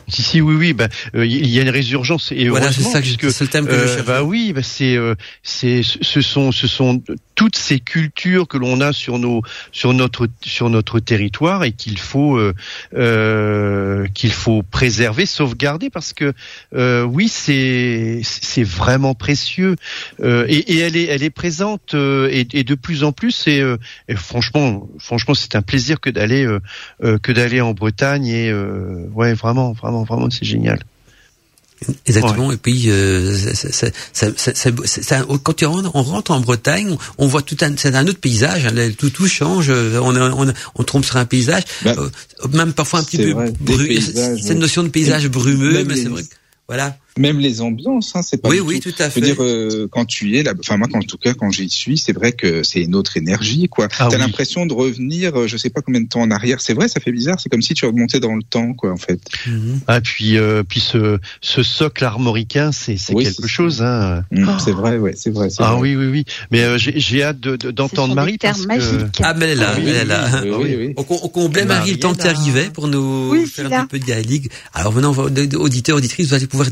Si, 0.09 0.23
si, 0.23 0.41
oui, 0.41 0.55
oui, 0.55 0.73
bah, 0.73 0.88
euh, 1.15 1.26
il 1.26 1.49
y 1.49 1.59
a 1.59 1.64
une 1.64 1.69
résurgence 1.69 2.31
et 2.31 2.47
voilà, 2.47 2.72
c'est 2.72 2.81
ça 2.81 3.01
que 3.01 3.30
c'est 3.30 3.43
le 3.43 3.49
thème 3.49 3.68
que 3.68 3.73
euh, 3.73 4.03
Bah 4.03 4.23
oui, 4.23 4.53
bah 4.53 4.64
c'est, 4.64 4.95
euh, 4.95 5.15
c'est, 5.43 5.81
ce 5.84 6.22
sont, 6.22 6.53
ce 6.53 6.65
sont 6.65 7.03
toutes 7.35 7.57
ces 7.57 7.81
cultures 7.81 8.47
que 8.47 8.57
l'on 8.57 8.80
a 8.80 8.93
sur 8.93 9.19
nos, 9.19 9.41
sur 9.73 9.93
notre, 9.93 10.27
sur 10.41 10.69
notre 10.69 11.01
territoire 11.01 11.65
et 11.65 11.73
qu'il 11.73 11.99
faut, 11.99 12.38
euh, 12.38 12.53
euh 12.95 14.07
qu'il 14.14 14.31
faut 14.31 14.64
préserver, 14.64 15.26
sauvegarder 15.26 15.89
parce 15.89 16.14
que 16.14 16.34
oui, 17.03 17.27
c'est, 17.27 18.22
c'est 18.23 18.64
vraiment 18.64 19.14
précieux. 19.14 19.76
Et, 20.23 20.55
et, 20.55 20.77
elle 20.80 20.95
est, 20.95 21.05
elle 21.05 21.23
est 21.23 21.30
présente 21.30 21.93
et, 21.93 22.47
et 22.53 22.64
de 22.64 22.76
plus 22.76 23.03
en 23.03 23.11
plus 23.11 23.47
et, 23.47 23.61
et 24.07 24.15
franchement, 24.15 24.88
franchement, 24.99 25.34
c'est 25.34 25.55
un 25.55 25.61
plaisir 25.61 25.99
que 25.99 26.09
d'aller, 26.09 26.47
que 27.01 27.31
d'aller 27.31 27.59
en 27.61 27.73
Bretagne 27.73 28.27
et 28.27 28.53
ouais, 28.53 29.34
vraiment 29.34 29.73
Vraiment, 29.82 30.04
vraiment, 30.04 30.30
c'est 30.30 30.45
génial. 30.45 30.80
Exactement. 32.06 32.52
Et 32.52 32.58
puis, 32.58 32.90
euh, 32.90 33.38
ça, 33.54 33.88
ça, 34.12 35.26
quand 35.44 35.64
on 35.64 36.02
rentre 36.02 36.32
en 36.32 36.40
Bretagne, 36.40 36.98
on, 37.18 37.28
voit 37.28 37.44
tout 37.44 37.58
un, 37.62 37.78
c'est 37.78 37.94
un 37.94 38.08
autre 38.08 38.20
paysage. 38.20 38.66
Hein, 38.66 38.91
tout, 38.98 39.12
tout 39.12 39.28
change. 39.28 39.70
On, 39.70 40.16
on, 40.16 40.54
on 40.76 40.84
trompe 40.84 41.06
sur 41.06 41.18
un 41.18 41.26
paysage, 41.26 41.64
bah, 41.84 41.94
euh, 41.98 42.10
même 42.52 42.74
parfois 42.74 43.02
un 43.02 43.04
petit 43.04 43.18
peu. 43.18 43.34
brumeux. 43.60 44.02
Cette 44.02 44.58
notion 44.58 44.84
de 44.84 44.90
paysage 44.90 45.28
brumeux, 45.28 45.84
mais 45.84 45.95
c'est 45.95 46.10
vrai. 46.10 46.24
Voilà 46.68 46.98
même 47.18 47.39
les 47.39 47.61
ambiances, 47.61 48.15
hein, 48.15 48.22
c'est 48.22 48.41
pas. 48.41 48.49
Oui, 48.49 48.60
oui, 48.60 48.80
tout, 48.80 48.94
à 48.99 49.10
fait. 49.10 49.19
Je 49.22 49.26
veux 49.26 49.34
dire, 49.34 49.44
euh, 49.44 49.88
quand 49.91 50.06
tu 50.06 50.30
y 50.30 50.38
es 50.38 50.44
là, 50.44 50.53
enfin 50.60 50.77
moi, 50.77 50.88
en 50.94 51.02
tout 51.02 51.18
cas, 51.18 51.34
quand 51.34 51.52
j'y 51.52 51.69
suis, 51.69 51.98
c'est 51.98 52.14
vrai 52.14 52.31
que 52.31 52.64
c'est 52.64 52.81
une 52.81 52.95
autre 52.95 53.18
énergie, 53.18 53.68
quoi. 53.69 53.88
Ah, 53.99 54.07
T'as 54.10 54.18
l'impression 54.18 54.65
de 54.65 54.73
revenir, 54.73 55.38
euh, 55.38 55.48
je 55.48 55.57
sais 55.57 55.69
pas 55.69 55.81
combien 55.81 56.02
de 56.02 56.07
temps 56.07 56.22
en 56.22 56.31
arrière. 56.31 56.61
C'est 56.61 56.73
vrai, 56.73 56.88
ça 56.88 56.99
fait 56.99 57.11
bizarre. 57.11 57.39
C'est 57.39 57.49
comme 57.49 57.61
si 57.61 57.73
tu 57.73 57.85
remontais 57.85 58.19
dans 58.19 58.35
le 58.35 58.44
temps, 58.44 58.73
quoi, 58.73 58.91
en 58.91 58.98
fait. 58.98 59.19
Mhm. 59.45 59.80
Ah, 59.88 60.02
puis, 60.02 60.38
euh, 60.38 60.64
puis 60.64 60.80
ce, 60.80 61.19
ce 61.41 61.64
socle 61.64 62.03
armoricain, 62.03 62.72
c'est 62.72 62.95
quelque 62.95 63.48
chose, 63.48 63.81
hein. 63.81 64.23
Mm, 64.31 64.48
c'est 64.64 64.72
vrai, 64.72 64.98
ouais, 64.98 65.14
c'est 65.15 65.31
vrai. 65.31 65.49
Ah 65.60 65.77
oui, 65.77 65.95
oui, 65.95 66.07
oui. 66.07 66.26
Mais 66.52 66.64
euh, 66.64 66.77
j'ai 66.77 67.23
hâte 67.23 67.39
d'entendre 67.39 68.10
de, 68.10 68.15
Marie 68.15 68.38
parce 68.38 68.65
que. 68.65 69.06
Ah, 69.22 69.34
mais 69.34 69.45
elle 69.45 69.52
est 69.52 69.56
là, 69.56 69.76
elle 69.77 69.88
est 69.88 70.06
là. 70.06 70.44
On, 70.98 71.03
comblait 71.03 71.65
Marie 71.65 71.91
le 71.91 71.99
temps 71.99 72.14
que 72.14 72.22
tu 72.22 72.27
arrivais 72.27 72.69
pour 72.69 72.88
nous 72.88 73.45
faire 73.45 73.72
un 73.73 73.85
peu 73.85 73.99
de 73.99 74.06
gaélique. 74.06 74.49
Alors 74.73 74.94
maintenant, 74.94 75.15
auditeurs, 75.56 75.98
auditrices, 75.98 76.27
vous 76.27 76.34
allez 76.34 76.48
pouvoir 76.48 76.69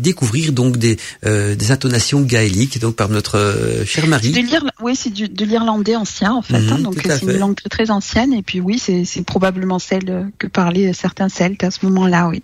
découvrir 0.00 0.52
donc 0.52 0.76
des, 0.76 0.98
euh, 1.24 1.54
des 1.54 1.70
intonations 1.70 2.20
gaéliques 2.20 2.78
donc 2.80 2.96
par 2.96 3.08
notre 3.08 3.38
euh, 3.38 3.84
chère 3.84 4.06
Marie. 4.06 4.32
oui, 4.80 4.96
c'est 4.96 5.12
de 5.12 5.44
l'irlandais 5.44 5.96
ancien 5.96 6.32
en 6.32 6.42
fait. 6.42 6.56
hein, 6.56 6.78
mhm, 6.78 6.82
donc 6.82 7.00
c'est 7.04 7.22
une 7.22 7.38
langue 7.38 7.56
très, 7.70 7.90
ancienne 7.90 8.32
et 8.32 8.42
puis 8.42 8.60
oui, 8.60 8.78
c'est 8.78 9.24
probablement 9.24 9.78
celle 9.78 10.30
que 10.38 10.46
parlaient 10.46 10.92
certains 10.92 11.28
Celtes 11.28 11.64
à 11.64 11.70
ce 11.70 11.84
moment-là, 11.86 12.28
oui. 12.28 12.42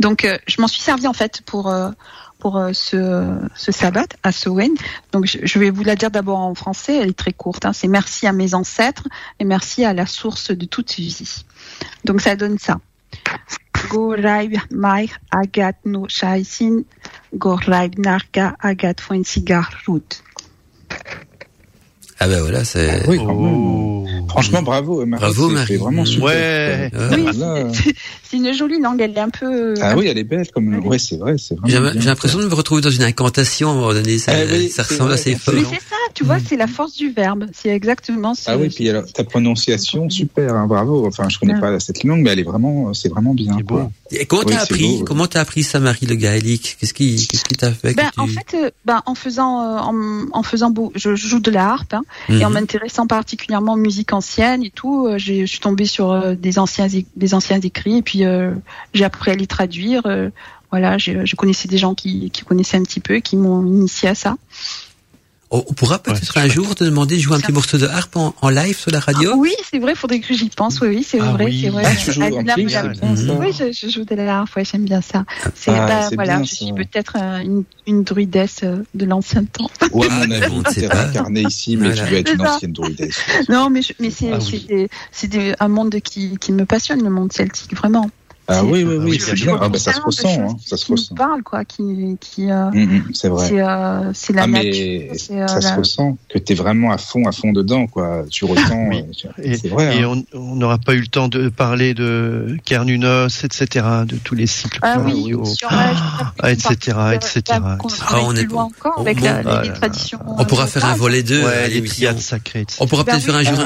Donc 0.00 0.24
euh, 0.24 0.38
je 0.46 0.60
m'en 0.60 0.68
suis 0.68 0.82
servi 0.82 1.06
en 1.06 1.12
fait 1.12 1.42
pour 1.46 1.72
pour 2.38 2.62
ce, 2.72 3.38
ce 3.54 3.72
sabbat 3.72 4.06
à 4.22 4.30
Sowen. 4.30 4.72
Donc 5.12 5.26
je, 5.26 5.58
vais 5.58 5.70
vous 5.70 5.82
la 5.82 5.96
dire 5.96 6.10
d'abord 6.10 6.38
en 6.38 6.54
français, 6.54 6.96
elle 6.96 7.08
est 7.08 7.18
très 7.18 7.32
courte. 7.32 7.64
Hein. 7.64 7.72
C'est 7.72 7.88
merci 7.88 8.26
à 8.26 8.32
mes 8.32 8.54
ancêtres 8.54 9.08
et 9.40 9.44
merci 9.44 9.84
à 9.84 9.94
la 9.94 10.06
source 10.06 10.50
de 10.50 10.66
toute 10.66 10.94
vie. 10.94 11.16
Donc 12.04 12.20
ça 12.20 12.36
donne 12.36 12.58
ça. 12.58 12.78
Gorayb 13.92 14.52
mai 14.84 15.04
agat 15.40 15.76
no 15.92 16.00
shaisin 16.18 16.76
gorayb 17.46 17.92
narka 18.06 18.46
agat 18.72 18.98
foinsigar 19.06 19.66
route. 19.86 20.22
Ah 22.18 22.28
ben 22.28 22.40
voilà, 22.40 22.64
c'est. 22.64 22.88
Ah 22.88 23.04
oui, 23.08 23.18
oh. 23.20 24.04
Franchement, 24.28 24.62
bravo, 24.62 25.04
Marie. 25.04 25.20
Bravo, 25.20 25.48
Marie. 25.48 25.76
vraiment 25.76 26.04
super. 26.04 26.26
Ouais. 26.26 26.90
Oui, 27.12 27.26
c'est 28.22 28.36
une 28.36 28.52
jolie 28.52 28.80
langue. 28.80 29.00
Elle 29.00 29.12
est 29.12 29.20
un 29.20 29.30
peu. 29.30 29.74
Ah 29.80 29.96
oui, 29.96 30.06
elle 30.06 30.18
est 30.18 30.24
belle. 30.24 30.50
Comme. 30.50 30.86
Ouais, 30.86 30.98
c'est 30.98 31.16
vrai, 31.16 31.36
c'est 31.38 31.56
J'ai 31.66 31.78
l'impression 31.80 32.38
de 32.38 32.46
me 32.46 32.54
retrouver 32.54 32.80
dans 32.82 32.90
une 32.90 33.02
incantation 33.02 33.68
à 33.68 33.72
un 33.72 33.74
moment 33.74 33.92
donné. 33.92 34.18
Ça, 34.18 34.32
eh 34.44 34.68
ça 34.68 34.82
ressemble 34.82 35.12
assez 35.12 35.34
fort. 35.34 35.54
Mais 35.54 35.64
c'est 35.64 35.76
ça, 35.76 35.96
tu 36.14 36.24
vois, 36.24 36.38
c'est 36.38 36.56
la 36.56 36.66
force 36.66 36.96
du 36.96 37.10
verbe. 37.10 37.46
C'est 37.52 37.68
exactement 37.68 38.34
ça. 38.34 38.52
Ah 38.52 38.56
oui, 38.58 38.68
puis 38.68 38.88
alors, 38.88 39.04
ta 39.12 39.24
prononciation, 39.24 40.08
super, 40.10 40.54
hein, 40.54 40.66
bravo. 40.66 41.06
Enfin, 41.06 41.28
je 41.28 41.38
connais 41.38 41.58
pas 41.60 41.78
cette 41.80 42.04
langue, 42.04 42.22
mais 42.22 42.30
elle 42.30 42.40
est 42.40 42.44
vraiment, 42.44 42.94
c'est 42.94 43.08
vraiment 43.08 43.34
bien. 43.34 43.58
Quoi. 43.66 43.90
Et 44.10 44.26
comment 44.26 44.44
t'as 44.44 44.62
appris, 44.62 45.02
comment 45.04 45.26
t'as 45.26 45.40
appris 45.40 45.62
ça, 45.62 45.80
Marie, 45.80 46.06
le 46.06 46.14
gaélique? 46.14 46.76
Qu'est-ce 46.80 46.94
qui, 46.94 47.26
qu'est-ce 47.26 47.44
qui 47.44 47.54
t'a 47.54 47.72
fait 47.72 47.94
ben, 47.94 48.10
En 48.16 48.26
fait, 48.26 48.54
euh, 48.54 48.70
ben, 48.84 49.02
en 49.06 49.14
faisant, 49.14 49.60
euh, 49.60 49.78
en, 49.78 50.26
en, 50.32 50.42
faisant, 50.42 50.70
beau, 50.70 50.92
je 50.94 51.14
joue 51.16 51.40
de 51.40 51.50
la 51.50 51.68
harpe, 51.70 51.94
hein, 51.94 52.02
et 52.28 52.44
en 52.44 52.48
mhm. 52.48 52.54
m'intéressant 52.54 53.06
particulièrement 53.06 53.74
aux 53.74 53.78
musiques 53.78 54.12
anciennes 54.12 54.62
et 54.62 54.70
tout, 54.70 55.06
euh, 55.06 55.18
je 55.18 55.44
suis 55.44 55.60
tombée 55.60 55.86
sur 55.86 56.36
des 56.36 56.58
anciens, 56.58 56.88
des 57.16 57.34
anciens 57.34 57.60
écrits, 57.60 57.98
et 57.98 58.02
puis 58.02 58.24
j'ai 58.94 59.04
appris 59.04 59.30
à 59.30 59.34
les 59.34 59.46
traduire. 59.46 60.02
voilà, 60.70 60.98
je, 60.98 61.24
je, 61.24 61.36
connaissais 61.36 61.68
des 61.68 61.78
gens 61.78 61.94
qui, 61.94 62.30
qui 62.30 62.44
connaissaient 62.44 62.76
un 62.76 62.82
petit 62.82 63.00
peu, 63.00 63.16
qui 63.20 63.36
m'ont 63.36 63.64
initié 63.64 64.08
à 64.08 64.14
ça. 64.14 64.36
On 65.68 65.72
pourra 65.72 65.98
peut-être 65.98 66.38
un 66.38 66.48
jour 66.48 66.74
te 66.74 66.84
demander 66.84 67.16
de 67.16 67.20
jouer 67.20 67.36
un 67.36 67.40
petit 67.40 67.52
morceau 67.52 67.78
de 67.78 67.86
harpe 67.86 68.16
en, 68.16 68.48
live 68.48 68.78
sur 68.78 68.90
la 68.90 69.00
radio. 69.00 69.34
oui, 69.36 69.52
c'est 69.70 69.78
vrai, 69.78 69.92
il 69.92 69.96
faudrait 69.96 70.20
que 70.20 70.34
j'y 70.34 70.48
pense. 70.50 70.80
Oui, 70.80 70.88
oui, 70.88 71.02
c'est 71.02 71.20
ah 71.20 71.32
vrai, 71.32 71.50
c'est 71.52 71.68
vrai. 71.70 71.82
Ah, 71.86 71.94
tu 71.96 72.12
joues 72.12 72.22
en 72.22 73.38
Oui, 73.38 73.52
je, 73.52 73.88
joue 73.88 74.04
de 74.04 74.14
la 74.14 74.40
harpe. 74.40 74.54
Ouais, 74.56 74.64
j'aime 74.64 74.84
bien 74.84 75.00
ça. 75.00 75.24
C'est 75.54 75.70
ah, 75.70 75.86
bah, 75.86 76.08
voilà, 76.14 76.42
je 76.42 76.54
suis 76.54 76.72
peut-être 76.72 77.16
une, 77.16 77.64
une, 77.86 78.04
druidesse 78.04 78.60
euh, 78.62 78.84
de 78.94 79.04
l'ancien 79.06 79.44
temps. 79.44 79.70
Ouais, 79.92 80.08
mon 80.08 80.30
avis, 80.30 80.62
t'es 80.74 80.86
réincarné 80.86 81.42
ici, 81.42 81.76
mais 81.76 81.94
tu 81.94 82.02
veux 82.02 82.16
être 82.16 82.34
une 82.34 82.46
ancienne 82.46 82.72
druidesse. 82.72 83.18
Non, 83.48 83.70
mais 83.70 83.80
mais 84.00 84.10
c'est 84.10 84.32
c'est 85.12 85.56
un 85.60 85.68
monde 85.68 85.96
qui 86.00 86.36
qui 86.38 86.52
me 86.52 86.64
passionne, 86.66 87.02
le 87.02 87.10
monde 87.10 87.32
celtique, 87.32 87.74
vraiment. 87.76 88.10
Ah 88.48 88.64
oui, 88.64 88.84
oui, 88.84 88.96
oui, 89.00 89.18
c'est 89.20 89.34
bien. 89.34 89.58
Ah, 89.60 89.68
bah, 89.68 89.78
ça 89.78 89.92
se 89.92 90.00
ressent, 90.00 90.28
hein, 90.28 90.56
ça 90.64 90.76
se 90.76 90.90
ressent. 90.90 91.14
parle, 91.16 91.42
quoi, 91.42 91.64
qui, 91.64 92.16
qui, 92.20 92.50
euh, 92.50 92.70
mm, 92.70 92.84
mm, 92.84 93.04
c'est 93.12 93.28
vrai. 93.28 93.48
C'est, 93.48 93.60
euh, 93.60 94.12
c'est 94.14 94.32
la 94.32 94.44
ah, 94.44 94.46
nature. 94.46 95.12
Euh, 95.32 95.46
ça 95.48 95.60
se 95.60 95.74
ressent, 95.74 96.16
que 96.28 96.38
tu 96.38 96.52
es 96.52 96.54
vraiment 96.54 96.92
à 96.92 96.98
fond, 96.98 97.26
à 97.26 97.32
fond 97.32 97.52
dedans, 97.52 97.88
quoi. 97.88 98.24
Tu 98.30 98.44
ressens, 98.44 98.90
euh, 98.92 99.54
c'est 99.60 99.68
vrai. 99.68 99.98
Et 99.98 100.02
hein. 100.04 100.22
on 100.32 100.54
n'aura 100.54 100.78
pas 100.78 100.94
eu 100.94 101.00
le 101.00 101.08
temps 101.08 101.26
de 101.26 101.48
parler 101.48 101.92
de 101.94 102.56
Kernunos, 102.64 103.42
etc., 103.42 103.84
de 104.06 104.16
tous 104.16 104.36
les 104.36 104.46
cycles 104.46 104.78
ah, 104.82 104.98
oui, 105.04 105.34
sur, 105.44 105.68
ah, 105.70 106.52
etc., 106.52 106.98
etc. 107.14 107.42
Ah, 107.50 107.78
on 108.22 108.36
est 108.36 108.44
loin 108.44 108.64
encore 108.64 109.00
avec 109.00 109.20
les 109.20 109.72
traditions. 109.74 110.20
On 110.24 110.44
pourra 110.44 110.68
faire 110.68 110.84
un 110.84 110.94
volet 110.94 111.24
2. 111.24 111.42
Ouais, 111.42 111.68
les 111.68 111.82
triades 111.82 112.20
sacrées. 112.20 112.66
On 112.78 112.86
pourra 112.86 113.04
peut-être 113.04 113.24
faire 113.24 113.34
un 113.34 113.42
jour. 113.42 113.58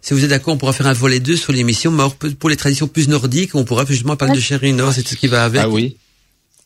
Si 0.00 0.14
vous 0.14 0.24
êtes 0.24 0.30
d'accord, 0.30 0.54
on 0.54 0.56
pourra 0.56 0.72
faire 0.72 0.86
un 0.86 0.94
volet 0.94 1.20
2 1.20 1.36
sur 1.36 1.52
l'émission, 1.52 1.90
mais 1.90 2.04
pour 2.38 2.48
les 2.48 2.56
traditions 2.56 2.88
plus 2.88 3.08
nordiques, 3.08 3.49
on 3.58 3.64
pourra 3.64 3.84
justement 3.84 4.16
parler 4.16 4.34
de 4.34 4.40
Chérinos 4.40 4.98
et 4.98 5.02
tout 5.02 5.10
ce 5.10 5.16
qui 5.16 5.26
va 5.26 5.44
avec. 5.44 5.62
Ah 5.62 5.68
oui. 5.68 5.96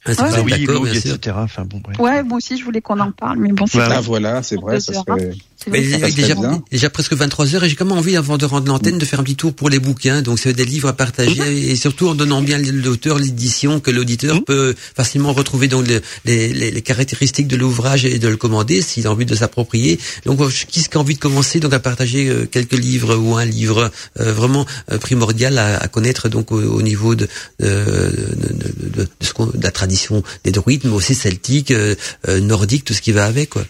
Ah, 0.07 0.13
c'est 0.15 0.23
Ouais, 0.23 0.29
vrai, 0.29 0.39
Bah 0.39 0.45
oui, 0.45 0.67
bien 0.83 0.93
etc. 0.93 1.37
Enfin 1.39 1.65
bon, 1.65 1.79
bref. 1.79 1.99
Ouais, 1.99 2.23
moi 2.23 2.37
aussi 2.37 2.59
je 2.59 2.65
voulais 2.65 2.83
qu'on 2.83 3.01
en 3.01 3.11
parle, 3.11 3.39
mais 3.39 3.53
bon, 3.53 3.67
c'est 3.67 3.79
vrai. 3.79 3.95
Ah 3.97 4.01
voilà, 4.01 4.43
c'est 4.43 4.57
vrai, 4.57 4.79
ça 4.81 4.93
serait. 4.93 5.31
Il 5.67 5.73
est 5.95 5.99
déjà, 6.17 6.35
déjà 6.71 6.91
presque 6.91 7.15
23 7.15 7.55
heures 7.55 7.65
et 7.65 7.69
j'ai 7.69 7.77
quand 7.77 7.85
même 7.87 7.97
envie, 7.97 8.17
avant 8.17 8.37
de 8.37 8.45
rendre 8.45 8.67
l'antenne, 8.69 8.99
de 8.99 9.05
faire 9.05 9.21
un 9.21 9.23
petit 9.23 9.37
tour 9.37 9.55
pour 9.55 9.71
les 9.71 9.79
bouquins. 9.79 10.21
Donc, 10.21 10.39
c'est 10.39 10.53
des 10.53 10.65
livres 10.65 10.89
à 10.89 10.93
partager 10.93 11.71
et 11.71 11.77
surtout 11.77 12.09
en 12.09 12.15
donnant 12.15 12.43
bien 12.43 12.59
l'auteur, 12.59 13.19
l'édition, 13.19 13.81
que 13.81 13.91
l'auditeur 13.91 14.35
Mhm. 14.37 14.45
peut 14.45 14.75
facilement 14.97 15.33
retrouver 15.33 15.69
donc 15.69 15.87
le- 15.89 16.03
les, 16.25 16.53
les, 16.53 16.71
les 16.71 16.83
caractéristiques 16.83 17.49
de 17.49 17.57
l'ouvrage 17.57 18.05
et 18.05 18.19
de 18.19 18.29
le 18.29 18.37
commander 18.37 18.83
s'il 18.83 19.07
a 19.07 19.11
envie 19.13 19.25
de 19.27 19.35
s'approprier. 19.35 19.99
Donc, 20.27 20.41
euh, 20.41 20.51
qui 20.69 20.81
est-ce 20.81 20.89
qui 20.89 20.97
a 20.97 21.01
envie 21.01 21.15
de 21.15 21.21
commencer 21.21 21.61
donc 21.61 21.73
à 21.73 21.79
partager 21.81 22.29
euh, 22.29 22.47
quelques 22.47 22.79
livres 22.79 23.17
ou 23.17 23.37
un 23.37 23.45
livre 23.45 23.91
euh, 24.21 24.33
vraiment 24.33 24.67
primordial 25.01 25.57
à, 25.59 25.79
à 25.79 25.89
connaître 25.89 26.29
donc 26.29 26.53
au, 26.53 26.61
au 26.61 26.83
niveau 26.83 27.15
de, 27.15 27.27
de, 27.61 27.67
de, 27.67 28.89
de- 28.89 29.03
de 29.03 29.09
ce 29.21 29.33
qu'on- 29.33 29.47
de 29.47 29.63
la 29.63 29.71
tradition 29.71 30.23
des 30.45 30.51
druides, 30.51 30.83
mais 30.85 30.93
aussi 30.93 31.15
celtique, 31.15 31.71
euh, 31.71 31.95
nordique, 32.41 32.85
tout 32.85 32.95
ce 32.95 33.01
qui 33.01 33.13
va 33.13 33.25
avec. 33.25 33.51
Quoi. 33.51 33.65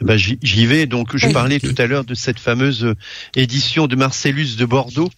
Bah, 0.00 0.16
j'y 0.16 0.38
j'y 0.42 0.66
vais. 0.66 0.86
Donc, 0.86 1.16
je 1.16 1.28
parlais 1.28 1.60
tout 1.60 1.74
à 1.78 1.86
l'heure 1.86 2.04
de 2.04 2.14
cette 2.14 2.38
fameuse 2.38 2.84
euh, 2.84 2.94
édition 3.36 3.86
de 3.86 3.96
Marcellus 3.96 4.56
de 4.56 4.64
Bordeaux. 4.64 5.10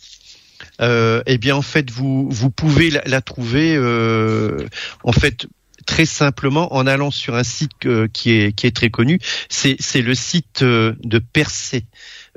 Euh, 0.81 1.23
eh 1.27 1.39
bien, 1.39 1.57
en 1.57 1.63
fait, 1.63 1.91
vous 1.91 2.29
vous 2.31 2.51
pouvez 2.51 2.91
la, 2.91 3.03
la 3.07 3.21
trouver, 3.21 3.75
euh, 3.77 4.67
en 5.05 5.13
fait, 5.13 5.47
très 5.87 6.07
simplement 6.07 6.75
en 6.75 6.87
allant 6.87 7.11
sur 7.11 7.35
un 7.35 7.45
site 7.45 7.87
euh, 7.87 8.09
qui 8.13 8.31
est 8.33 8.53
qui 8.53 8.67
est 8.67 8.75
très 8.75 8.91
connu. 8.91 9.19
C'est 9.49 9.77
c'est 9.81 10.03
le 10.03 10.15
site 10.15 10.63
euh, 10.63 10.95
de 11.03 11.19
Percé, 11.19 11.85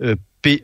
euh, 0.02 0.16
P 0.42 0.64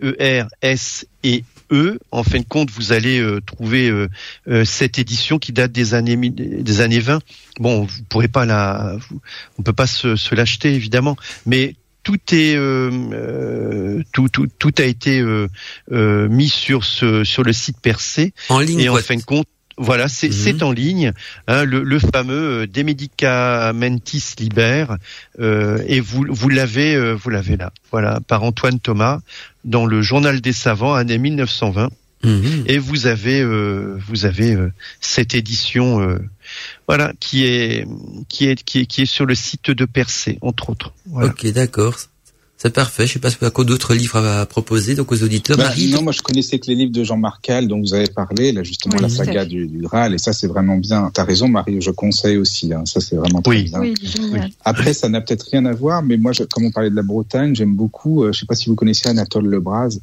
E. 1.71 1.97
En 2.11 2.23
fin 2.23 2.39
de 2.39 2.45
compte, 2.45 2.69
vous 2.71 2.91
allez 2.91 3.19
euh, 3.19 3.39
trouver 3.41 3.89
euh, 3.89 4.07
euh, 4.47 4.65
cette 4.65 4.99
édition 4.99 5.39
qui 5.39 5.53
date 5.53 5.71
des 5.71 5.93
années 5.93 6.17
des 6.17 6.81
années 6.81 6.99
20. 6.99 7.19
Bon, 7.59 7.83
vous 7.85 8.03
pourrez 8.09 8.27
pas 8.27 8.45
la, 8.45 8.97
vous- 9.09 9.21
on 9.57 9.63
peut 9.63 9.73
pas 9.73 9.87
se, 9.87 10.15
se 10.15 10.35
l'acheter 10.35 10.73
évidemment, 10.73 11.15
mais 11.45 11.75
tout 12.03 12.17
est 12.31 12.55
euh, 12.55 12.89
euh, 13.13 14.01
tout, 14.11 14.27
tout 14.29 14.47
tout 14.59 14.73
a 14.79 14.83
été 14.83 15.19
euh, 15.19 15.47
euh, 15.91 16.27
mis 16.29 16.49
sur 16.49 16.83
ce 16.83 17.23
sur 17.23 17.43
le 17.43 17.53
site 17.53 17.77
Percé 17.81 18.33
En 18.49 18.59
ligne, 18.59 18.79
et 18.79 18.89
en 18.89 18.95
fin 19.03 19.15
de 19.15 19.23
compte 19.23 19.45
voilà, 19.77 20.07
c'est 20.07 20.27
Mhm. 20.27 20.33
c'est 20.33 20.63
en 20.63 20.71
ligne, 20.71 21.13
hein, 21.47 21.63
le, 21.63 21.83
le 21.83 21.99
fameux 21.99 22.61
euh, 22.63 22.67
De 22.67 22.83
Medicamentis 22.83 24.23
Liber, 24.39 24.85
euh, 25.39 25.83
et 25.87 25.99
vous 25.99 26.25
vous 26.29 26.49
l'avez 26.49 26.95
euh, 26.95 27.13
vous 27.13 27.29
l'avez 27.29 27.57
là, 27.57 27.71
voilà, 27.91 28.19
par 28.27 28.43
Antoine 28.43 28.79
Thomas 28.79 29.19
dans 29.63 29.85
le 29.85 30.01
Journal 30.01 30.41
des 30.41 30.53
Savants, 30.53 30.93
année 30.93 31.17
1920 31.17 31.89
Mhm. 32.23 32.65
et 32.67 32.77
vous 32.77 33.07
avez 33.07 33.41
euh, 33.41 33.97
vous 34.07 34.25
avez 34.25 34.53
euh, 34.53 34.71
cette 34.99 35.33
édition 35.33 36.01
euh, 36.01 36.19
voilà 36.87 37.13
qui 37.19 37.45
est 37.45 37.87
qui 38.29 38.45
est 38.45 38.63
qui 38.63 38.81
est 38.81 38.85
qui 38.85 39.01
est 39.01 39.05
sur 39.07 39.25
le 39.25 39.33
site 39.33 39.71
de 39.71 39.85
Percé 39.85 40.37
entre 40.41 40.69
autres 40.69 40.93
voilà. 41.07 41.29
Ok, 41.29 41.47
d'accord. 41.47 41.95
C'est 42.61 42.69
parfait. 42.69 43.07
Je 43.07 43.13
sais 43.13 43.19
pas 43.19 43.31
si 43.31 43.37
vous 43.37 43.45
avez 43.45 43.51
encore 43.51 43.65
d'autres 43.65 43.95
livres 43.95 44.17
à, 44.17 44.45
proposer 44.45 44.93
donc 44.93 45.11
aux 45.11 45.23
auditeurs. 45.23 45.57
Bah, 45.57 45.63
Marie, 45.63 45.89
non, 45.89 46.03
moi 46.03 46.11
je 46.11 46.21
connaissais 46.21 46.59
que 46.59 46.67
les 46.67 46.75
livres 46.75 46.91
de 46.91 47.03
Jean-Marc 47.03 47.41
Cal 47.41 47.67
dont 47.67 47.79
vous 47.79 47.95
avez 47.95 48.05
parlé, 48.05 48.51
là 48.51 48.61
justement 48.61 48.97
Oui, 48.97 49.01
la 49.01 49.09
saga 49.09 49.45
du, 49.45 49.65
du 49.65 49.79
Graal, 49.79 50.13
et 50.13 50.19
ça 50.19 50.31
c'est 50.31 50.45
vraiment 50.45 50.77
bien. 50.77 51.09
T'as 51.11 51.23
raison 51.23 51.47
Marie, 51.47 51.81
je 51.81 51.89
conseille 51.89 52.37
aussi, 52.37 52.71
hein. 52.71 52.83
ça 52.85 53.01
c'est 53.01 53.15
vraiment 53.15 53.41
très 53.41 53.49
Oui. 53.49 53.63
bien. 53.63 53.79
Oui. 53.81 54.39
Après, 54.63 54.93
ça 54.93 55.09
n'a 55.09 55.21
peut-être 55.21 55.47
rien 55.51 55.65
à 55.65 55.73
voir, 55.73 56.03
mais 56.03 56.17
moi, 56.17 56.33
je, 56.33 56.43
comme 56.43 56.65
on 56.65 56.69
parlait 56.69 56.91
de 56.91 56.95
la 56.95 57.01
Bretagne, 57.01 57.55
j'aime 57.55 57.73
beaucoup. 57.73 58.25
Euh, 58.25 58.31
je 58.31 58.41
sais 58.41 58.45
pas 58.45 58.53
si 58.53 58.69
vous 58.69 58.75
connaissez 58.75 59.09
Anatole 59.09 59.47
Lebras. 59.47 59.97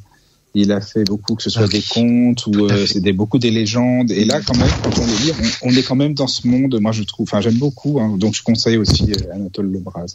Il 0.53 0.73
a 0.73 0.81
fait 0.81 1.05
beaucoup, 1.05 1.35
que 1.35 1.43
ce 1.43 1.49
soit 1.49 1.63
Ah 1.63 1.67
des 1.69 1.81
contes 1.81 2.45
ou 2.47 2.65
euh, 2.65 2.69
fait. 2.69 2.87
c'est 2.87 2.99
des 2.99 3.13
beaucoup 3.13 3.39
des 3.39 3.51
légendes. 3.51 4.11
Et 4.11 4.25
là, 4.25 4.41
quand 4.45 4.57
même, 4.57 4.67
quand 4.83 4.99
on 4.99 5.05
les 5.05 5.27
lit, 5.27 5.31
on, 5.63 5.69
on 5.69 5.75
est 5.77 5.83
quand 5.83 5.95
même 5.95 6.13
dans 6.13 6.27
ce 6.27 6.45
monde. 6.45 6.77
Moi, 6.81 6.91
je 6.91 7.03
trouve. 7.03 7.23
Enfin, 7.23 7.39
j'aime 7.39 7.57
beaucoup. 7.57 8.01
Hein, 8.01 8.17
donc, 8.17 8.35
je 8.35 8.43
conseille 8.43 8.75
aussi 8.75 9.13
euh, 9.13 9.33
Anatole 9.33 9.71
Lebras. 9.71 10.07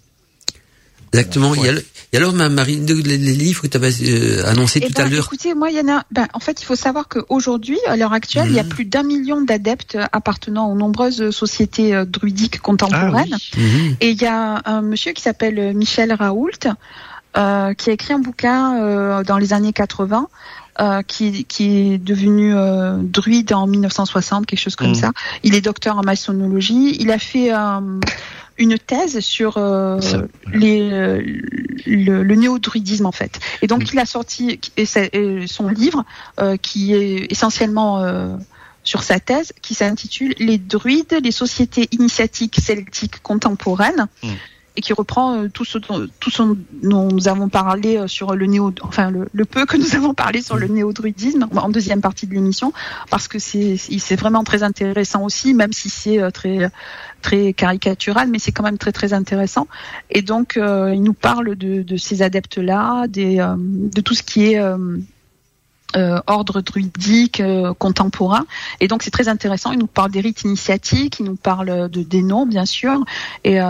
Exactement. 1.18 1.54
Il 1.54 1.62
y 1.64 1.68
a, 1.68 1.72
le- 1.72 1.84
et 2.12 2.16
alors, 2.16 2.32
ma 2.32 2.48
Marie, 2.48 2.76
de- 2.78 2.94
les, 2.94 3.18
les 3.18 3.34
livres 3.34 3.62
que 3.62 3.66
tu 3.66 3.76
avais 3.76 3.90
euh, 4.02 4.46
annoncés 4.46 4.80
Eh 4.82 4.86
tout 4.86 4.92
ben, 4.94 5.06
à 5.06 5.08
l'heure. 5.08 5.24
Écoutez, 5.24 5.54
moi, 5.54 5.70
il 5.70 5.76
y 5.76 5.80
en 5.80 5.88
a. 5.96 6.04
Ben, 6.12 6.26
en 6.32 6.38
fait, 6.40 6.60
il 6.62 6.64
faut 6.64 6.76
savoir 6.76 7.08
qu'aujourd'hui, 7.08 7.78
à 7.88 7.96
l'heure 7.96 8.12
actuelle, 8.12 8.46
il 8.50 8.54
y 8.54 8.60
a 8.60 8.62
Mhm. 8.62 8.68
plus 8.68 8.84
d'un 8.84 9.02
million 9.02 9.40
d'adeptes 9.42 9.98
appartenant 10.12 10.70
aux 10.70 10.74
nombreuses 10.76 11.30
sociétés 11.30 11.94
euh, 11.94 12.04
druidiques 12.04 12.56
Ah 12.58 12.62
contemporaines. 12.62 13.34
oui. 13.56 13.62
Mhm. 13.62 13.96
Et 14.00 14.10
il 14.10 14.20
y 14.22 14.26
a 14.26 14.62
un 14.64 14.82
monsieur 14.82 15.12
qui 15.12 15.22
s'appelle 15.22 15.58
euh, 15.58 15.72
Michel 15.72 16.12
Raoult, 16.12 16.50
euh, 17.36 17.74
qui 17.74 17.90
a 17.90 17.92
écrit 17.92 18.12
un 18.14 18.20
bouquin 18.20 18.80
euh, 18.80 19.24
dans 19.24 19.38
les 19.38 19.52
années 19.52 19.72
80, 19.72 20.28
euh, 20.80 21.02
qui, 21.02 21.44
qui 21.44 21.92
est 21.92 21.98
devenu 21.98 22.54
euh, 22.54 22.96
druide 23.00 23.52
en 23.52 23.66
1960, 23.66 24.46
quelque 24.46 24.58
chose 24.58 24.76
comme 24.76 24.88
Mhm. 24.88 24.94
ça. 24.94 25.12
Il 25.42 25.54
est 25.54 25.60
docteur 25.60 25.98
en 25.98 26.02
maçonnologie. 26.02 26.96
Il 27.00 27.10
a 27.10 27.18
fait 27.18 27.52
euh, 27.54 28.00
une 28.58 28.78
thèse 28.78 29.20
sur 29.20 29.56
euh, 29.56 30.00
les, 30.52 30.80
euh, 30.92 31.22
le, 31.86 32.22
le 32.22 32.34
néo-druidisme 32.34 33.06
en 33.06 33.12
fait. 33.12 33.40
Et 33.62 33.66
donc 33.66 33.80
Mhm. 33.82 33.88
il 33.92 33.98
a 34.00 34.06
sorti 34.06 34.60
et 34.76 34.82
et 35.12 35.46
son 35.46 35.68
livre 35.68 36.04
euh, 36.40 36.56
qui 36.56 36.94
est 36.94 37.30
essentiellement 37.30 38.00
euh, 38.00 38.36
sur 38.82 39.02
sa 39.02 39.18
thèse 39.18 39.52
qui 39.62 39.74
s'intitule 39.74 40.34
Les 40.38 40.58
druides, 40.58 41.18
les 41.22 41.30
sociétés 41.30 41.88
initiatiques 41.92 42.58
celtiques 42.60 43.22
contemporaines. 43.22 44.08
Mm. 44.22 44.28
Et 44.76 44.80
qui 44.80 44.92
reprend 44.92 45.36
euh, 45.36 45.48
tout 45.48 45.64
ce 45.64 45.78
tout 45.78 46.30
dont 46.82 47.08
nous 47.08 47.28
avons 47.28 47.48
parlé 47.48 47.96
euh, 47.96 48.08
sur 48.08 48.34
le 48.34 48.46
néo, 48.46 48.74
enfin 48.82 49.08
le, 49.08 49.44
peu 49.44 49.66
que 49.66 49.76
nous 49.76 49.94
avons 49.94 50.14
parlé 50.14 50.42
sur 50.42 50.56
le 50.56 50.66
néo-druidisme 50.66 51.46
en 51.54 51.68
deuxième 51.68 52.00
partie 52.00 52.26
de 52.26 52.34
l'émission, 52.34 52.72
parce 53.08 53.28
que 53.28 53.38
c'est 53.38 54.16
vraiment 54.16 54.42
très 54.42 54.64
intéressant 54.64 55.22
aussi, 55.22 55.54
même 55.54 55.72
si 55.72 55.90
c'est 55.90 56.20
euh, 56.20 56.32
très 56.32 56.70
très 57.22 57.52
caricatural, 57.52 58.28
mais 58.28 58.40
c'est 58.40 58.50
quand 58.50 58.64
même 58.64 58.76
très 58.76 58.90
très 58.90 59.12
intéressant. 59.12 59.68
Et 60.10 60.22
donc 60.22 60.56
il 60.56 61.02
nous 61.02 61.14
parle 61.14 61.54
de, 61.54 61.96
ces 61.96 62.22
adeptes 62.22 62.58
là, 62.58 63.06
des 63.06 63.38
euh, 63.38 63.54
de 63.56 64.00
tout 64.00 64.14
ce 64.14 64.24
qui 64.24 64.54
est 64.54 64.60
ordre 66.26 66.60
druidique 66.62 67.40
contemporain. 67.78 68.44
Et 68.80 68.88
donc 68.88 69.04
c'est 69.04 69.12
très 69.12 69.28
intéressant. 69.28 69.70
Il 69.70 69.78
nous 69.78 69.86
parle 69.86 70.10
des 70.10 70.20
rites 70.20 70.42
initiatiques, 70.42 71.20
il 71.20 71.26
nous 71.26 71.36
parle 71.36 71.88
de 71.88 72.02
des 72.02 72.22
noms 72.22 72.44
bien 72.44 72.64
sûr, 72.64 73.04
et 73.44 73.60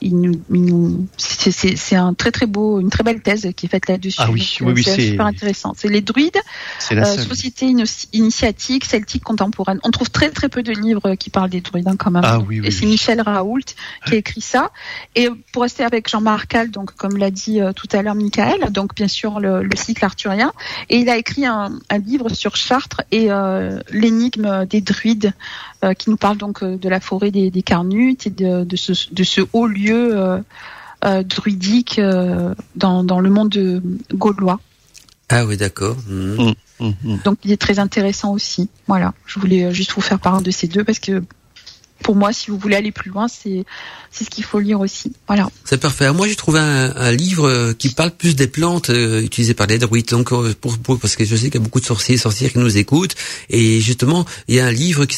il 0.00 0.20
nous, 0.20 0.40
il 0.52 0.64
nous 0.64 1.06
c'est- 1.16 1.50
c'est 1.50 1.76
c'est 1.76 1.96
un 1.96 2.14
très 2.14 2.30
très 2.30 2.46
beau, 2.46 2.80
une 2.80 2.90
très 2.90 3.02
belle 3.04 3.20
thèse 3.22 3.48
qui 3.56 3.66
est 3.66 3.68
faite 3.68 3.88
là-dessus. 3.88 4.16
Ah 4.20 4.30
oui, 4.30 4.56
oui, 4.60 4.72
oui, 4.76 4.82
c'est 4.82 5.00
super 5.10 5.26
intéressant. 5.26 5.72
C'est 5.76 5.88
les 5.88 6.00
druides, 6.00 6.38
la 6.94 7.06
euh, 7.08 7.18
société 7.18 7.66
ini- 7.66 8.06
initiatique 8.12 8.84
celtique 8.84 9.24
contemporaine. 9.24 9.78
On 9.84 9.90
trouve 9.90 10.10
très 10.10 10.30
très 10.30 10.48
peu 10.48 10.62
de 10.62 10.72
livres 10.72 11.14
qui 11.14 11.30
parlent 11.30 11.50
des 11.50 11.60
druides 11.60 11.88
hein, 11.88 11.96
quand 11.98 12.10
même. 12.10 12.22
Ah 12.24 12.38
oui, 12.40 12.60
oui, 12.60 12.66
Et 12.66 12.70
c'est. 12.70 12.86
Michel 12.86 13.20
Raoult 13.20 13.60
qui 14.06 14.14
a 14.14 14.16
écrit 14.16 14.40
ça. 14.40 14.70
Et 15.14 15.28
pour 15.52 15.62
rester 15.62 15.84
avec 15.84 16.08
Jean-Marc 16.08 16.48
Cal, 16.48 16.70
donc 16.70 16.94
comme 16.96 17.16
l'a 17.16 17.30
dit 17.30 17.60
euh, 17.60 17.72
tout 17.72 17.88
à 17.92 18.02
l'heure 18.02 18.14
Michael, 18.14 18.70
donc 18.72 18.94
bien 18.94 19.08
sûr 19.08 19.40
le, 19.40 19.62
le 19.62 19.76
cycle 19.76 20.04
arthurien, 20.04 20.52
et 20.88 20.98
il 20.98 21.08
a 21.08 21.16
écrit 21.16 21.46
un, 21.46 21.78
un 21.90 21.98
livre 21.98 22.28
sur 22.30 22.56
Chartres 22.56 23.02
et 23.12 23.30
euh, 23.30 23.78
l'énigme 23.90 24.66
des 24.66 24.80
druides, 24.80 25.32
euh, 25.84 25.94
qui 25.94 26.10
nous 26.10 26.16
parle 26.16 26.36
donc 26.36 26.62
euh, 26.62 26.76
de 26.76 26.88
la 26.88 27.00
forêt 27.00 27.30
des, 27.30 27.50
des 27.50 27.62
Carnutes 27.62 28.26
et 28.26 28.30
de, 28.30 28.64
de, 28.64 28.76
ce, 28.76 28.92
de 29.12 29.22
ce 29.24 29.40
haut 29.52 29.66
lieu 29.66 30.16
euh, 30.16 30.38
euh, 31.04 31.22
druidique 31.22 31.98
euh, 31.98 32.54
dans, 32.76 33.04
dans 33.04 33.20
le 33.20 33.30
monde 33.30 33.48
de- 33.50 33.82
gaulois. 34.12 34.60
Ah 35.28 35.46
oui, 35.46 35.56
d'accord. 35.56 35.96
Mhm. 36.08 36.54
Hum, 36.80 36.94
hum. 37.04 37.18
Donc 37.24 37.38
il 37.44 37.52
est 37.52 37.60
très 37.60 37.78
intéressant 37.78 38.32
aussi. 38.32 38.68
Voilà, 38.88 39.12
je 39.26 39.38
voulais 39.38 39.72
juste 39.72 39.92
vous 39.92 40.00
faire 40.00 40.18
part 40.18 40.42
de 40.42 40.50
ces 40.50 40.66
deux 40.66 40.82
parce 40.84 40.98
que 40.98 41.22
pour 42.02 42.16
moi, 42.16 42.32
si 42.32 42.50
vous 42.50 42.58
voulez 42.58 42.76
aller 42.76 42.92
plus 42.92 43.10
loin, 43.10 43.26
c'est 43.28 43.64
c'est 44.12 44.24
ce 44.24 44.30
qu'il 44.30 44.42
faut 44.42 44.58
lire 44.58 44.80
aussi. 44.80 45.12
Voilà. 45.28 45.48
C'est 45.64 45.78
parfait. 45.80 46.12
Moi, 46.12 46.26
j'ai 46.26 46.34
trouvé 46.34 46.58
un, 46.58 46.92
un 46.96 47.12
livre 47.12 47.46
euh, 47.48 47.72
qui 47.72 47.90
parle 47.90 48.10
plus 48.10 48.34
des 48.34 48.48
plantes 48.48 48.90
euh, 48.90 49.22
utilisées 49.22 49.54
par 49.54 49.68
les 49.68 49.78
druides. 49.78 50.08
Donc, 50.08 50.32
euh, 50.32 50.52
pour, 50.60 50.76
pour- 50.78 50.98
parce 50.98 51.14
que 51.14 51.24
je 51.24 51.36
sais 51.36 51.44
qu'il 51.44 51.54
y 51.54 51.58
a 51.58 51.60
beaucoup 51.60 51.78
de 51.78 51.84
sorciers 51.86 52.16
et 52.16 52.18
sorcières 52.18 52.50
qui 52.52 52.58
nous 52.58 52.76
écoutent. 52.76 53.14
Et 53.50 53.80
justement, 53.80 54.24
il 54.48 54.56
y 54.56 54.60
a 54.60 54.66
un 54.66 54.72
livre 54.72 55.04
qui 55.04 55.16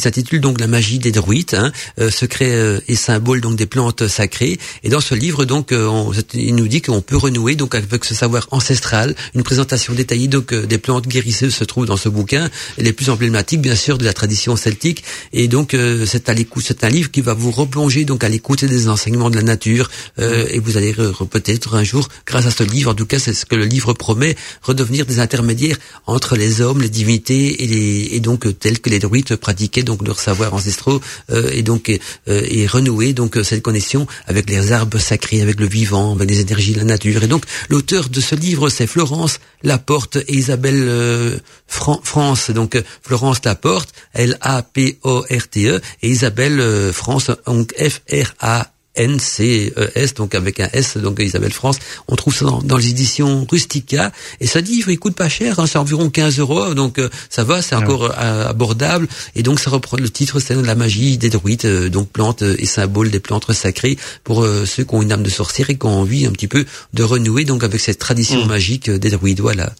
s'intitule 0.00 0.40
donc 0.42 0.60
La 0.60 0.66
magie 0.66 0.98
des 0.98 1.10
druides, 1.10 1.54
hein, 1.54 1.72
euh, 2.00 2.10
secrets 2.10 2.52
euh, 2.52 2.80
et 2.86 2.96
symboles 2.96 3.40
donc 3.40 3.56
des 3.56 3.64
plantes 3.66 4.06
sacrées. 4.08 4.58
Et 4.84 4.90
dans 4.90 5.00
ce 5.00 5.14
livre, 5.14 5.46
donc, 5.46 5.72
on- 5.72 6.12
il 6.34 6.54
nous 6.54 6.68
dit 6.68 6.82
qu'on 6.82 7.00
peut 7.00 7.16
renouer 7.16 7.54
donc 7.56 7.74
avec 7.74 8.04
ce 8.04 8.14
savoir 8.14 8.46
ancestral. 8.50 9.14
Une 9.34 9.42
présentation 9.42 9.94
détaillée 9.94 10.28
donc 10.28 10.52
des 10.54 10.78
plantes 10.78 11.06
guérisseuses 11.08 11.54
se 11.54 11.64
trouve 11.64 11.86
dans 11.86 11.96
ce 11.96 12.10
bouquin. 12.10 12.50
Les 12.76 12.92
plus 12.92 13.08
emblématiques, 13.08 13.62
bien 13.62 13.74
sûr, 13.74 13.96
de 13.96 14.04
la 14.04 14.12
tradition 14.12 14.54
celtique. 14.56 15.02
Et 15.32 15.48
donc, 15.48 15.72
euh, 15.72 16.04
c'est 16.08 16.28
à 16.28 16.34
l'écoute, 16.34 16.64
c'est 16.66 16.82
un 16.84 16.88
livre 16.88 17.10
qui 17.10 17.20
va 17.20 17.34
vous 17.34 17.50
replonger 17.52 18.04
donc 18.04 18.24
à 18.24 18.28
l'écoute 18.28 18.64
des 18.64 18.88
enseignements 18.88 19.30
de 19.30 19.36
la 19.36 19.42
nature. 19.42 19.90
euh, 20.18 20.46
et 20.50 20.58
vous 20.58 20.76
allez 20.76 20.92
re- 20.92 21.12
re- 21.12 21.28
peut-être 21.28 21.74
un 21.76 21.84
jour, 21.84 22.08
grâce 22.26 22.46
à 22.46 22.50
ce 22.50 22.62
livre, 22.64 22.90
en 22.90 22.94
tout 22.94 23.06
cas, 23.06 23.18
c'est 23.18 23.34
ce 23.34 23.44
que 23.46 23.54
le 23.56 23.64
livre 23.64 23.92
promet, 23.92 24.34
redevenir 24.62 25.06
des 25.06 25.18
intermédiaires 25.20 25.76
entre 26.06 26.36
les 26.36 26.60
hommes, 26.60 26.80
les 26.80 26.88
divinités 26.88 27.62
et, 27.62 27.66
les, 27.66 28.08
et 28.16 28.20
donc 28.20 28.46
euh, 28.46 28.52
tels 28.52 28.80
que 28.80 28.90
les 28.90 28.98
druides 28.98 29.36
pratiquaient 29.36 29.82
donc 29.84 30.06
leurs 30.06 30.20
savoirs 30.20 30.54
ancestraux 30.54 31.00
euh, 31.30 31.50
et 31.52 31.62
donc 31.62 31.90
euh, 31.90 31.98
et 32.26 32.66
renouer 32.66 33.12
donc 33.12 33.36
euh, 33.36 33.44
cette 33.44 33.62
connexion 33.62 34.06
avec 34.26 34.48
les 34.50 34.72
arbres 34.72 34.98
sacrés, 34.98 35.42
avec 35.42 35.60
le 35.60 35.66
vivant, 35.68 36.14
avec 36.14 36.28
les 36.30 36.40
énergies 36.40 36.72
de 36.72 36.78
la 36.78 36.84
nature. 36.84 37.22
Et 37.22 37.26
donc 37.28 37.44
l'auteur 37.68 38.08
de 38.08 38.20
ce 38.20 38.34
livre, 38.34 38.68
c'est 38.70 38.86
Florence 38.86 39.38
Laporte 39.62 40.16
et 40.16 40.34
Isabelle 40.36 40.84
euh, 40.86 41.38
Fran- 41.66 42.00
France. 42.02 42.50
Donc 42.50 42.80
Florence 43.02 43.40
Laporte, 43.44 43.92
L 44.14 44.38
A 44.40 44.62
P 44.62 44.98
O 45.02 45.24
R 45.30 45.48
T 45.50 45.68
E 45.68 45.80
et 46.02 46.08
Isabelle 46.08 46.60
euh, 46.60 46.92
France, 46.92 47.30
donc 47.46 47.74
F-R-A. 47.76 48.72
N-C-E-S, 48.98 50.14
donc 50.14 50.34
avec 50.34 50.58
un 50.58 50.68
S, 50.72 50.96
donc 50.96 51.20
Isabelle 51.20 51.52
France. 51.52 51.78
On 52.08 52.16
trouve 52.16 52.34
ça 52.34 52.44
dans, 52.46 52.60
dans 52.60 52.76
les 52.76 52.88
éditions 52.90 53.46
Rustica. 53.48 54.10
Et 54.40 54.46
ça 54.48 54.60
dit, 54.60 54.82
il 54.86 54.98
coûte 54.98 55.14
pas 55.14 55.28
cher, 55.28 55.60
hein, 55.60 55.66
c'est 55.68 55.78
environ 55.78 56.10
15 56.10 56.38
euros, 56.40 56.74
donc 56.74 56.98
euh, 56.98 57.08
ça 57.30 57.44
va, 57.44 57.62
c'est 57.62 57.76
Ah 57.76 57.78
encore 57.78 58.10
euh, 58.18 58.48
abordable. 58.48 59.06
Et 59.36 59.42
donc 59.42 59.60
ça 59.60 59.70
reprend 59.70 59.96
le 59.96 60.08
titre, 60.08 60.40
c'est 60.40 60.60
la 60.60 60.74
magie 60.74 61.16
des 61.16 61.30
druides, 61.30 61.64
euh, 61.64 61.88
donc 61.88 62.08
plantes 62.08 62.42
et 62.42 62.66
symboles 62.66 63.10
des 63.10 63.20
plantes 63.20 63.52
sacrées 63.52 63.96
pour 64.24 64.42
euh, 64.42 64.66
ceux 64.66 64.82
qui 64.82 64.94
ont 64.96 65.02
une 65.02 65.12
âme 65.12 65.22
de 65.22 65.30
sorcière 65.30 65.70
et 65.70 65.78
qui 65.78 65.86
ont 65.86 66.00
envie 66.00 66.26
un 66.26 66.32
petit 66.32 66.48
peu 66.48 66.66
de 66.92 67.02
renouer 67.04 67.44
donc 67.44 67.62
avec 67.62 67.80
cette 67.80 67.98
tradition 68.00 68.44
Mm. 68.44 68.48
magique 68.48 68.88
euh, 68.88 68.98
des 68.98 69.10
druides. 69.10 69.40
Voilà. 69.40 69.72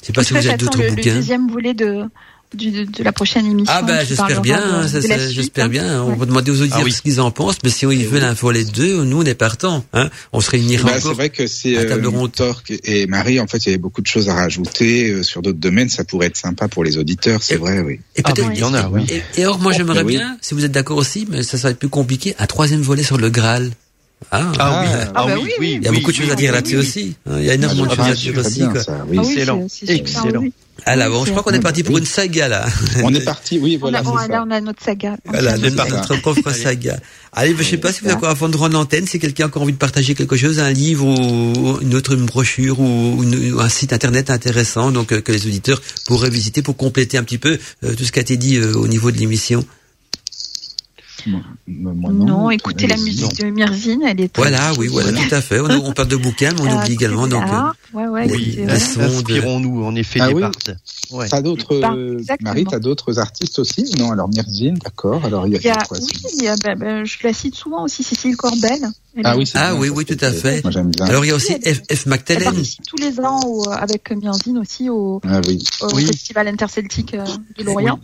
Je 0.00 0.06
sais 0.06 0.12
pas 0.12 0.24
si 0.24 0.32
vous 0.32 0.38
avez 0.46 0.56
d'autres 0.56 0.78
j'attends 0.78 0.90
le, 0.90 0.96
bouquins. 0.96 1.14
deuxième 1.14 1.50
volet 1.50 1.74
de, 1.74 2.04
du- 2.54 2.70
de, 2.70 2.84
de 2.84 3.02
la 3.04 3.12
prochaine 3.12 3.46
émission. 3.46 3.72
Ah 3.76 3.82
ben 3.82 4.04
j'espère 4.06 4.40
bien, 4.40 4.62
hein, 4.62 4.86
j'espère 5.30 5.66
hein. 5.66 5.68
bien. 5.68 6.02
On 6.02 6.10
Ouais. 6.10 6.16
va 6.16 6.26
demander 6.26 6.50
aux 6.50 6.60
auditeurs 6.60 6.80
Ah 6.82 6.84
oui. 6.84 6.92
ce 6.92 7.02
qu'ils 7.02 7.20
en 7.20 7.30
pensent, 7.30 7.58
mais 7.62 7.70
si 7.70 7.84
ils 7.86 8.06
veulent 8.06 8.24
un 8.24 8.32
volet 8.34 8.64
2, 8.64 9.04
nous 9.04 9.20
on 9.22 9.24
est 9.24 9.34
partants. 9.34 9.84
Hein. 9.92 10.10
On 10.32 10.40
se 10.40 10.50
réunira 10.50 10.84
Bah, 10.90 11.00
c'est 11.00 11.12
vrai 11.12 11.30
que 11.30 11.46
c'est 11.46 11.76
euh. 11.76 12.28
Torque 12.28 12.72
et 12.84 13.06
Marie. 13.06 13.40
En 13.40 13.46
fait, 13.46 13.58
il 13.58 13.66
y 13.66 13.68
avait 13.70 13.78
beaucoup 13.78 14.00
de 14.00 14.06
choses 14.06 14.28
à 14.28 14.34
rajouter 14.34 15.10
euh, 15.10 15.22
sur 15.22 15.42
d'autres 15.42 15.58
domaines. 15.58 15.88
Ça 15.88 16.04
pourrait 16.04 16.28
être 16.28 16.36
sympa 16.36 16.68
pour 16.68 16.84
les 16.84 16.96
auditeurs, 16.98 17.42
c'est 17.42 17.56
vrai, 17.56 17.80
oui. 17.80 18.00
Et 18.16 18.22
Ah, 18.24 18.32
peut-être 18.32 18.50
il 18.54 18.58
y 18.60 18.64
en 18.64 18.74
a, 18.74 18.88
oui. 18.88 19.04
Et, 19.36 19.40
et 19.42 19.46
or, 19.46 19.58
moi 19.58 19.72
j'aimerais 19.72 20.02
oui. 20.02 20.16
bien, 20.16 20.36
si 20.40 20.54
vous 20.54 20.64
êtes 20.64 20.72
d'accord 20.72 20.96
aussi, 20.98 21.26
mais 21.30 21.42
ça, 21.42 21.58
ça 21.58 21.68
va 21.68 21.72
être 21.72 21.78
plus 21.78 21.88
compliqué, 21.88 22.34
un 22.38 22.46
troisième 22.46 22.80
volet 22.82 23.02
sur 23.02 23.18
le 23.18 23.30
Graal. 23.30 23.70
Ah, 24.30 24.52
Ah 24.58 24.82
oui, 24.82 24.88
Ah, 24.92 25.12
ah 25.14 25.26
bah 25.26 25.34
oui, 25.36 25.42
oui, 25.44 25.52
oui, 25.60 25.78
il 25.80 25.84
y 25.84 25.88
a 25.88 25.92
beaucoup 25.92 26.10
de 26.10 26.16
choses 26.16 26.30
à 26.30 26.34
dire 26.34 26.52
là-dessus 26.52 26.76
aussi. 26.78 27.16
Il 27.30 27.44
y 27.44 27.50
a 27.50 27.54
énormément 27.54 27.86
de 27.86 27.90
Ah, 27.92 27.96
choses 27.96 28.06
à 28.08 28.14
dire 28.14 28.38
aussi. 28.38 28.60
quoi. 28.68 28.82
ça. 28.82 29.04
Ah 29.06 29.20
Excellent, 29.22 29.66
excellent. 29.88 30.44
Ah 30.86 30.96
là, 30.96 31.08
bon, 31.08 31.24
je 31.24 31.30
crois 31.30 31.42
qu'on 31.44 31.52
est 31.52 31.60
parti 31.60 31.82
pour 31.84 31.96
une 31.98 32.04
saga 32.04 32.48
là. 32.48 32.66
On 33.04 33.14
est 33.14 33.20
parti, 33.24 33.58
oui, 33.58 33.76
voilà, 33.76 34.02
on 34.04 34.16
a, 34.16 34.26
là, 34.26 34.44
on 34.46 34.50
a 34.50 34.60
notre 34.60 34.82
saga. 34.82 35.16
Voilà, 35.24 35.54
C'est 35.56 35.70
notre, 35.70 35.88
ça. 35.88 35.96
notre 35.96 36.16
propre 36.20 36.50
saga. 36.52 36.98
Allez, 37.32 37.54
ben, 37.54 37.62
je 37.64 37.70
sais 37.70 37.76
pas 37.78 37.92
si 37.92 38.00
vous 38.00 38.06
avez 38.08 38.16
encore 38.16 38.28
avant 38.30 38.48
de 38.48 38.56
rendre 38.56 38.74
l'antenne, 38.74 39.06
si 39.06 39.18
quelqu'un 39.20 39.44
a 39.44 39.46
encore 39.46 39.62
envie 39.62 39.72
de 39.72 39.78
partager 39.78 40.14
quelque 40.14 40.36
chose, 40.36 40.58
un 40.58 40.72
livre 40.72 41.06
ou 41.06 41.78
une 41.80 41.94
autre 41.94 42.16
brochure 42.16 42.80
ou, 42.80 43.22
une- 43.22 43.52
ou 43.54 43.60
un 43.60 43.68
site 43.68 43.92
internet 43.92 44.30
intéressant, 44.30 44.90
donc 44.90 45.12
euh, 45.12 45.20
que 45.20 45.30
les 45.32 45.46
auditeurs 45.46 45.80
pourraient 46.06 46.28
visiter 46.30 46.60
pour 46.60 46.76
compléter 46.76 47.18
un 47.18 47.22
petit 47.22 47.38
peu 47.38 47.56
euh, 47.84 47.94
tout 47.94 48.04
ce 48.04 48.10
qui 48.12 48.18
a 48.18 48.22
été 48.22 48.36
dit 48.36 48.56
euh, 48.56 48.74
au 48.74 48.88
niveau 48.88 49.10
de 49.12 49.16
l'émission. 49.16 49.64
Moi, 51.26 51.40
moi, 51.66 52.12
Non, 52.12 52.50
écoutez 52.50 52.86
la 52.86 52.96
musique 52.96 53.36
de 53.40 53.46
Mirzine, 53.46 54.02
elle 54.06 54.20
est 54.20 54.28
très 54.32 54.42
Voilà, 54.42 54.72
oui, 54.78 54.88
voilà, 54.88 55.12
tout 55.12 55.34
à 55.34 55.40
fait. 55.40 55.60
On, 55.60 55.64
on 55.86 55.92
parle 55.92 56.08
de 56.08 56.16
bouquins, 56.16 56.52
mais 56.54 56.60
on 56.62 56.66
Euh, 56.78 56.82
oublie 56.82 56.92
également 56.94 57.26
donc. 57.26 57.42
euh, 57.42 57.46
ah, 57.50 57.72
ouais, 57.94 58.06
ouais, 58.06 58.26
oui, 58.30 58.54
la 58.66 58.74
ouais. 58.74 58.78
son- 58.78 59.00
de- 59.00 59.04
Inspirons-nous, 59.06 59.84
en 59.84 59.94
effet, 59.94 60.20
Ah 60.20 60.28
des 60.28 60.34
oui. 60.34 60.40
bardes. 60.42 60.76
Ouais. 61.10 61.28
T'as 61.28 61.42
d'autres, 61.42 61.80
Bah, 61.80 61.92
euh, 61.94 62.18
exactement. 62.18 62.50
Marie, 62.50 62.64
t'as 62.64 62.78
d'autres 62.78 63.18
artistes 63.18 63.58
aussi 63.58 63.84
Non, 63.98 64.10
alors 64.12 64.28
Myrdine, 64.28 64.76
d'accord. 64.82 65.24
Alors 65.24 65.46
il 65.46 65.52
y 65.52 65.56
a, 65.56 65.60
Il 65.60 65.66
y 65.66 65.70
a, 65.70 65.76
quoi 65.76 65.98
oui, 65.98 66.06
sinon 66.06 66.28
il 66.38 66.44
y 66.44 66.48
a, 66.48 66.56
bah, 66.56 66.74
bah, 66.74 67.04
je 67.04 67.16
la 67.22 67.32
cite 67.32 67.54
souvent 67.54 67.84
aussi, 67.84 68.02
Cécile 68.02 68.36
Corbel. 68.36 68.80
Ah 69.22 69.36
oui, 69.36 69.44
Ah 69.54 69.76
oui, 69.76 69.90
oui, 69.90 70.04
tout 70.04 70.16
à 70.22 70.32
fait. 70.32 70.60
Moi 70.64 70.72
j'aime 70.72 70.90
bien. 70.90 71.06
Alors 71.06 71.24
il 71.24 71.28
y 71.28 71.30
a 71.30 71.36
aussi 71.36 71.52
F, 71.52 71.82
F 71.92 72.04
participe 72.08 72.82
tous 72.84 72.96
les 72.96 73.20
ans 73.20 73.38
au- 73.46 73.70
avec 73.70 74.10
Mirzine 74.10 74.58
aussi 74.58 74.88
au, 74.90 75.20
Ah 75.24 75.40
oui. 75.46 75.62
au 75.82 75.94
Oui. 75.94 76.04
Festival 76.06 76.48
interceltique 76.48 77.14
euh, 77.14 77.24
de 77.56 77.62
Lorient. 77.62 77.98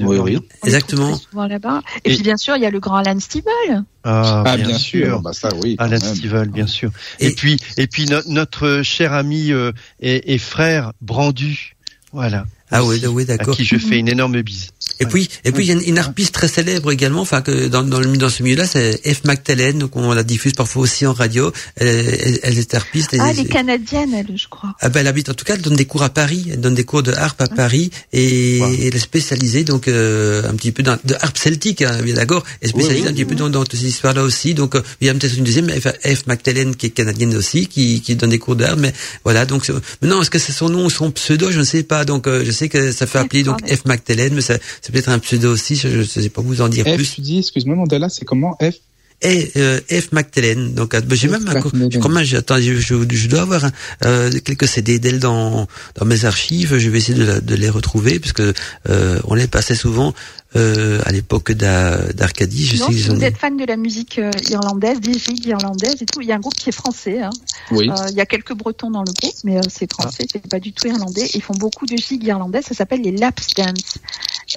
Exactement. 0.65 1.17
souvent 1.17 1.47
là-bas. 1.47 1.83
Et, 2.05 2.13
Et- 2.13 2.15
puis 2.15 2.23
bien 2.23 2.37
sûr, 2.37 2.55
il 2.57 2.63
y 2.63 2.67
a 2.67 2.71
le 2.71 2.79
grand 2.79 3.03
Alan 3.11 3.21
Stivell. 3.21 3.85
Ah, 4.05 4.45
Ah 4.47 4.57
bien, 4.57 4.79
sûr. 4.79 5.21
Bah 5.21 5.33
ça 5.33 5.49
oui. 5.63 5.77
Alan. 5.79 5.99
Stivell, 5.99 6.49
bien 6.49 6.67
sûr. 6.67 6.91
Et, 7.19 7.27
Et- 7.27 7.35
puis, 7.35 7.59
et 7.77 7.87
puis 7.87 8.07
no- 8.07 8.23
notre 8.27 8.83
cher 8.83 9.13
ami 9.13 9.53
euh, 9.53 9.73
et, 10.01 10.33
et 10.35 10.39
frère 10.39 10.93
Brandu, 11.01 11.77
voilà. 12.13 12.45
Ah 12.71 12.85
oui, 12.85 13.03
oui, 13.07 13.23
À 13.25 13.27
d'accord. 13.37 13.57
qui 13.57 13.65
je 13.65 13.77
fais 13.77 13.97
une 13.99 14.09
énorme 14.09 14.41
bise. 14.43 14.69
Et 15.01 15.07
puis, 15.07 15.29
et 15.45 15.53
puis 15.53 15.65
il 15.65 15.69
y 15.69 15.71
a 15.71 15.75
une, 15.75 15.83
une 15.89 15.99
harpiste 15.99 16.35
très 16.35 16.47
célèbre 16.49 16.93
également, 16.93 17.23
enfin 17.23 17.41
que 17.41 17.69
dans, 17.69 17.83
dans, 17.83 18.01
le, 18.01 18.17
dans 18.17 18.29
ce 18.29 18.43
milieu-là, 18.43 18.67
c'est 18.67 19.01
F 19.15 19.25
Magdalene, 19.25 19.79
donc 19.79 19.97
on 19.97 20.13
la 20.13 20.23
diffuse 20.23 20.53
parfois 20.53 20.83
aussi 20.83 21.07
en 21.07 21.13
radio. 21.15 21.53
Elle, 21.77 21.89
elle, 21.89 22.39
elle 22.43 22.59
est 22.59 22.75
harpiste. 22.75 23.17
Ah, 23.19 23.31
et- 23.33 23.35
les 23.35 23.45
Canadiennes, 23.47 24.13
elle, 24.15 24.37
je 24.37 24.47
crois. 24.49 24.75
Ah 24.81 24.89
ben, 24.91 25.01
elle 25.01 25.07
habite 25.07 25.29
en 25.31 25.35
tout 25.35 25.45
cas, 25.45 25.55
elle 25.55 25.63
donne 25.63 25.77
des 25.77 25.87
cours 25.87 26.03
à 26.03 26.11
Paris, 26.11 26.49
elle 26.53 26.61
donne 26.61 26.75
des 26.75 26.85
cours 26.85 27.03
de 27.03 27.13
harpe 27.13 27.41
à 27.41 27.49
Paris 27.49 27.91
et 28.13 28.59
Wow. 28.61 28.73
elle 28.83 28.95
est 28.95 28.99
spécialisée 28.99 29.65
donc 29.65 29.89
euh, 29.89 30.49
un 30.49 30.55
petit 30.55 30.73
peu 30.73 30.83
dans 30.83 30.99
de 31.05 31.15
harpe 31.21 31.39
celtique, 31.39 31.83
hein, 31.83 31.99
bien 32.03 32.15
d'accord, 32.15 32.45
elle 32.61 32.69
est 32.69 32.73
spécialisée 32.73 33.01
Oui, 33.01 33.07
oui, 33.07 33.11
un 33.11 33.15
petit 33.15 33.25
peu 33.25 33.35
dans, 33.35 33.49
dans 33.49 33.65
toutes 33.65 33.79
ces 33.81 33.87
histoires-là 33.87 34.23
aussi. 34.23 34.55
Donc 34.55 34.75
euh, 34.75 34.83
il 35.01 35.07
y 35.07 35.11
a 35.11 35.15
peut-être 35.15 35.37
une 35.37 35.45
deuxième 35.45 35.69
F, 35.71 35.87
F 36.05 36.27
Magdalene 36.27 36.77
qui 36.77 36.87
est 36.87 36.91
canadienne 36.91 37.35
aussi, 37.37 37.67
qui, 37.69 38.01
qui 38.03 38.17
donne 38.17 38.31
des 38.31 38.39
cours 38.39 38.57
d'harpe, 38.57 38.79
mais 38.79 38.93
voilà 39.25 39.47
donc 39.47 39.67
maintenant 40.03 40.21
est-ce 40.21 40.31
que 40.31 40.39
c'est 40.39 40.53
son 40.53 40.69
nom 40.69 40.85
ou 40.85 40.91
son 40.91 41.11
pseudo, 41.11 41.51
je 41.51 41.59
ne 41.59 41.65
sais 41.65 41.83
pas. 41.85 42.05
Donc 42.05 42.27
euh, 42.27 42.45
je 42.45 42.51
sais 42.51 42.60
que 42.69 42.93
ça 42.93 43.07
fait 43.07 43.19
appeler 43.19 43.43
donc 43.43 43.67
F 43.67 43.85
Magdalene, 43.87 44.35
mais 44.35 44.41
ça- 44.41 44.59
c'est 44.83 44.93
peut-être 44.93 45.09
un 45.09 45.19
pseudo 45.19 45.53
aussi, 45.53 45.77
je 45.77 45.89
ne 45.89 46.03
sais 46.05 46.29
pas 46.29 46.43
vous 46.43 46.61
en 46.61 46.69
dire 46.69 46.87
F, 46.87 46.97
plus. 46.97 47.15
tu 47.15 47.21
dis, 47.21 47.39
excuse-moi 47.39 47.77
Mandela, 47.77 48.09
c'est 48.09 48.25
comment 48.25 48.57
F 48.63 48.75
Et 49.23 49.53
euh, 49.57 49.81
F 49.91 50.13
Magdalene. 50.13 50.73
Donc 50.73 50.95
euh, 50.95 51.01
j'ai 51.11 51.29
même 51.29 51.47
un, 51.49 51.61
co- 51.61 51.71
Magdalene. 51.75 52.25
je 52.25 52.39
je, 52.61 52.81
je, 52.81 52.95
je 53.17 53.29
dois 53.29 53.43
avoir 53.43 53.65
un, 53.67 53.73
euh, 54.07 54.31
quelques 54.45 54.67
CD 54.67 54.99
d'elle 54.99 55.19
dans 55.19 55.67
dans 55.97 56.07
mes 56.07 56.25
archives. 56.25 56.79
Je 56.79 56.89
vais 56.89 56.99
essayer 56.99 57.19
de, 57.19 57.25
la- 57.25 57.41
de 57.41 57.55
les 57.55 57.69
retrouver 57.69 58.19
parce 58.19 58.33
que 58.33 58.55
euh, 58.89 59.21
on 59.25 59.35
les 59.35 59.47
passait 59.47 59.75
souvent 59.75 60.15
euh, 60.57 61.01
à 61.05 61.13
l'époque 61.13 61.53
d'A- 61.53 62.13
d'Arcadie. 62.15 62.65
Je 62.65 62.77
Non, 62.79 62.87
sais 62.87 62.93
si 62.95 63.03
qu'ils 63.03 63.11
ont 63.13 63.15
vous 63.17 63.25
êtes 63.25 63.37
fan 63.37 63.57
de 63.59 63.65
la 63.67 63.77
musique 63.77 64.19
euh, 64.19 64.31
irlandaise, 64.49 65.01
des 65.01 65.13
gigs 65.19 65.45
irlandaises 65.47 66.01
et 66.01 66.07
tout, 66.07 66.23
il 66.23 66.29
y 66.29 66.33
a 66.33 66.37
un 66.37 66.41
groupe 66.41 66.55
qui 66.57 66.71
est 66.71 66.73
français. 66.73 67.21
Hein. 67.21 67.31
Oui. 67.73 67.91
Euh, 67.91 67.95
il 68.11 68.17
y 68.17 68.21
a 68.23 68.27
quelques 68.27 68.55
Bretons 68.55 68.91
dans 68.91 69.03
le 69.05 69.13
groupe, 69.21 69.35
mais 69.45 69.59
euh, 69.59 69.61
c'est 69.69 69.93
français, 69.93 70.25
c'est 70.33 70.49
pas 70.49 70.59
du 70.61 70.73
tout 70.73 70.89
irlandais. 70.89 71.29
Ils 71.35 71.43
font 71.43 71.55
beaucoup 71.55 71.85
de 71.87 71.97
gigs 71.97 72.25
irlandaises. 72.25 72.65
Ça 72.65 72.75
s'appelle 72.75 73.03
les 73.03 73.13
Laps 73.13 73.49
Dance. 73.55 73.99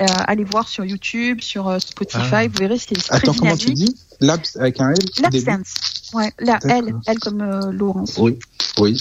Euh, 0.02 0.06
allez 0.26 0.45
voir 0.45 0.68
sur 0.69 0.84
YouTube, 0.85 1.41
sur 1.41 1.68
euh, 1.68 1.77
Spotify, 1.80 2.19
Ah. 2.31 2.48
vous 2.48 2.57
verrez, 2.60 2.77
c'est 2.80 2.95
très 2.95 3.18
Attends, 3.18 3.34
comment 3.34 3.56
tu 3.57 3.73
dynamique. 3.73 3.90
dis? 3.90 3.95
Labs 4.23 4.45
avec 4.55 4.79
un 4.79 4.91
L 4.91 5.43
Dance. 5.43 5.75
Ouais, 6.13 6.31
la. 6.39 6.59
L, 6.63 6.95
L 7.05 7.19
comme 7.19 7.41
euh, 7.41 7.71
Laurence. 7.71 8.17
Oui. 8.17 8.39
Oui. 8.79 8.97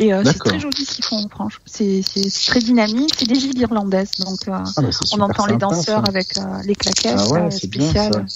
Et 0.00 0.12
euh, 0.14 0.22
c'est 0.24 0.38
très 0.38 0.58
joli 0.58 0.84
ce 0.84 0.94
qu'ils 0.94 1.04
font, 1.04 1.28
franchement. 1.28 1.60
C'est 1.66 2.00
c'est- 2.02 2.28
c'est 2.30 2.50
très 2.50 2.60
dynamique. 2.60 3.10
C'est 3.18 3.28
des 3.28 3.38
gigs 3.38 3.58
irlandaises, 3.58 4.08
donc 4.18 4.38
euh, 4.48 4.52
Ah, 4.52 4.64
bah, 4.82 4.88
on 5.12 5.20
entend 5.20 5.46
les 5.46 5.56
danseurs 5.58 6.02
ça. 6.04 6.08
avec 6.08 6.26
euh, 6.38 6.42
les 6.64 6.74
claquettes 6.74 7.16
Ah 7.18 7.28
ouais, 7.28 7.40
euh, 7.42 7.50
c'est 7.50 7.66
bien 7.68 7.82
spéciales. 7.90 8.26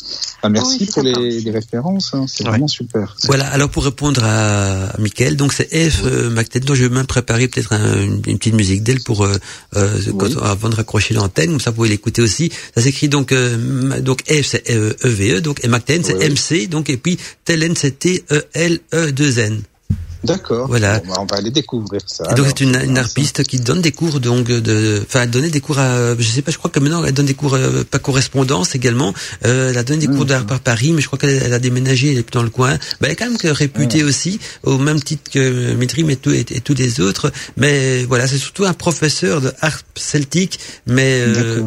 Ah, 0.43 0.49
merci 0.51 0.77
Oui, 0.81 0.87
pour 0.93 1.03
les, 1.03 1.41
les 1.41 1.51
références, 1.51 2.11
hein, 2.13 2.27
c'est 2.29 2.45
Ouais. 2.45 2.51
vraiment 2.51 2.69
super. 2.69 3.17
Voilà, 3.25 3.47
alors 3.49 3.71
pour 3.71 3.83
répondre 3.85 4.23
à, 4.23 4.89
à 4.91 4.99
Mickaël, 4.99 5.37
donc 5.37 5.55
c'est 5.55 5.69
F 5.91 6.03
euh, 6.05 6.29
Magdalene, 6.29 6.67
dont 6.67 6.75
je 6.75 6.85
vais 6.85 6.95
même 6.95 7.07
préparer 7.07 7.49
peut-être 7.49 7.73
un- 7.73 8.03
une, 8.03 8.21
une 8.27 8.39
petite 8.39 8.55
musique 8.55 8.83
d'elle 8.83 9.01
pour 9.03 9.25
euh, 9.25 9.35
euh, 9.77 9.99
quand- 10.19 10.37
avant 10.43 10.69
de 10.69 10.75
raccrocher 10.77 11.15
l'antenne, 11.15 11.51
comme 11.51 11.61
ça 11.61 11.71
vous 11.71 11.77
pouvez 11.77 11.89
l'écouter 11.89 12.21
aussi. 12.21 12.53
Ça 12.77 12.83
s'écrit 12.83 13.09
donc 13.09 13.33
euh, 13.33 14.01
donc 14.03 14.23
F 14.29 14.45
c'est 14.47 14.69
EVE, 14.69 15.41
donc 15.41 15.65
et 15.65 15.69
Magdalene 15.69 16.05
c'est 16.05 16.15
Oui, 16.15 16.27
oui. 16.29 16.31
MC, 16.35 16.69
donc 16.69 16.91
et 16.91 16.99
puis 16.99 17.19
Telen 17.47 17.75
c'est 17.75 17.99
T 17.99 18.23
E 18.31 18.43
L 18.53 18.81
E 18.93 19.11
2 19.13 19.39
N. 19.39 19.63
D'accord. 20.25 20.67
Voilà. 20.69 21.01
Bon, 21.01 21.09
bah, 21.09 21.15
on 21.21 21.27
va 21.27 21.37
aller 21.37 21.51
découvrir 21.51 22.01
ça. 22.07 22.25
Et 22.31 22.35
donc 22.35 22.47
c'est 22.49 22.61
une, 22.61 22.77
une 22.83 22.99
harpiste 22.99 23.45
qui 23.45 23.61
donne 23.61 23.81
des 23.81 23.93
cours 23.93 24.21
donc 24.21 24.47
de, 24.47 25.03
enfin 25.07 25.23
elle 25.23 25.31
donnait 25.31 25.51
des 25.51 25.61
cours 25.61 25.79
à, 25.79 26.17
je 26.19 26.23
sais 26.29 26.43
pas, 26.43 26.51
je 26.51 26.59
crois 26.59 26.71
que 26.71 26.81
maintenant 26.81 27.05
elle 27.05 27.13
donne 27.13 27.27
des 27.27 27.35
cours 27.35 27.55
euh, 27.55 27.85
pas 27.89 27.99
correspondance 27.99 28.75
également. 28.75 29.13
Euh, 29.45 29.71
elle 29.71 29.79
a 29.79 29.83
donné 29.85 30.01
des 30.01 30.09
Mmh. 30.09 30.17
cours 30.17 30.25
d'art 30.27 30.47
par 30.47 30.61
Paris, 30.61 30.93
mais 30.93 31.01
je 31.03 31.07
crois 31.07 31.19
qu'elle 31.19 31.41
elle 31.43 31.53
a 31.53 31.59
déménagé, 31.59 32.13
elle 32.13 32.19
est 32.19 32.23
plus 32.23 32.33
dans 32.33 32.43
le 32.43 32.51
coin. 32.51 32.73
Ben, 33.01 33.07
elle 33.07 33.11
est 33.13 33.17
quand 33.17 33.27
même 33.27 33.37
réputée 33.43 34.03
aussi 34.05 34.39
au 34.63 34.79
même 34.79 35.01
titre 35.03 35.31
que 35.31 35.75
Mitrim 35.75 36.09
et, 36.11 36.17
tout- 36.17 36.31
et, 36.31 36.41
et 36.51 36.61
tous 36.61 36.75
les 36.75 37.01
autres. 37.01 37.33
Mais 37.57 38.05
voilà, 38.05 38.27
c'est 38.27 38.39
surtout 38.39 38.65
un 38.65 38.73
professeur 38.73 39.41
de 39.41 39.53
harpe 39.61 39.85
celtique, 39.97 40.59
mais 40.87 41.21
euh, 41.27 41.63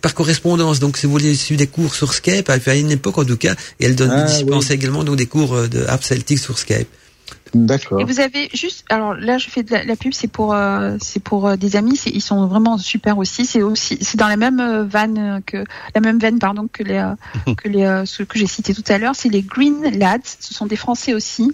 par 0.00 0.14
correspondance. 0.14 0.80
Donc, 0.80 0.96
si 0.96 1.06
vous 1.06 1.12
voulez 1.12 1.34
suivre 1.34 1.58
des 1.58 1.66
cours 1.66 1.94
sur 1.94 2.14
Skype, 2.14 2.48
à 2.50 2.74
une 2.74 2.90
époque 2.90 3.18
en 3.18 3.24
tout 3.24 3.36
cas, 3.36 3.54
et 3.80 3.84
elle 3.86 3.96
donne, 3.96 4.10
Ah, 4.12 4.22
dispensait 4.24 4.70
oui. 4.70 4.74
également 4.74 5.04
donc 5.04 5.16
des 5.16 5.26
cours 5.26 5.54
euh, 5.54 5.68
de 5.68 5.84
harpe 5.86 6.04
celtique 6.04 6.38
sur 6.38 6.58
Skype. 6.58 6.88
D'accord. 7.54 8.00
Et 8.00 8.04
vous 8.04 8.20
avez 8.20 8.48
juste, 8.52 8.84
alors 8.90 9.14
là, 9.14 9.38
je 9.38 9.48
fais 9.48 9.62
de 9.62 9.70
la, 9.72 9.84
la 9.84 9.96
pub, 9.96 10.12
c'est 10.12 10.28
pour, 10.28 10.54
euh, 10.54 10.96
c'est 11.00 11.22
pour 11.22 11.46
euh, 11.48 11.56
des 11.56 11.76
amis, 11.76 11.96
c'est- 11.96 12.10
ils 12.10 12.20
sont 12.20 12.46
vraiment 12.46 12.78
super 12.78 13.16
aussi. 13.18 13.46
C'est 13.46 13.62
aussi, 13.62 13.96
c'est 14.00 14.16
dans 14.18 14.28
la 14.28 14.36
même 14.36 14.60
euh, 14.60 14.84
vanne 14.84 15.40
que 15.46 15.64
la 15.94 16.00
même 16.00 16.18
veine, 16.18 16.38
pardon, 16.38 16.68
que 16.72 16.82
les, 16.82 16.98
euh, 16.98 17.14
que 17.56 17.68
les, 17.68 17.84
euh, 17.84 18.04
ceux 18.06 18.24
que 18.24 18.38
j'ai 18.38 18.46
cités 18.46 18.74
tout 18.74 18.84
à 18.88 18.98
l'heure. 18.98 19.14
C'est 19.14 19.28
les 19.28 19.42
Green 19.42 19.82
Lads. 19.98 20.36
Ce 20.40 20.52
sont 20.54 20.66
des 20.66 20.76
Français 20.76 21.14
aussi. 21.14 21.52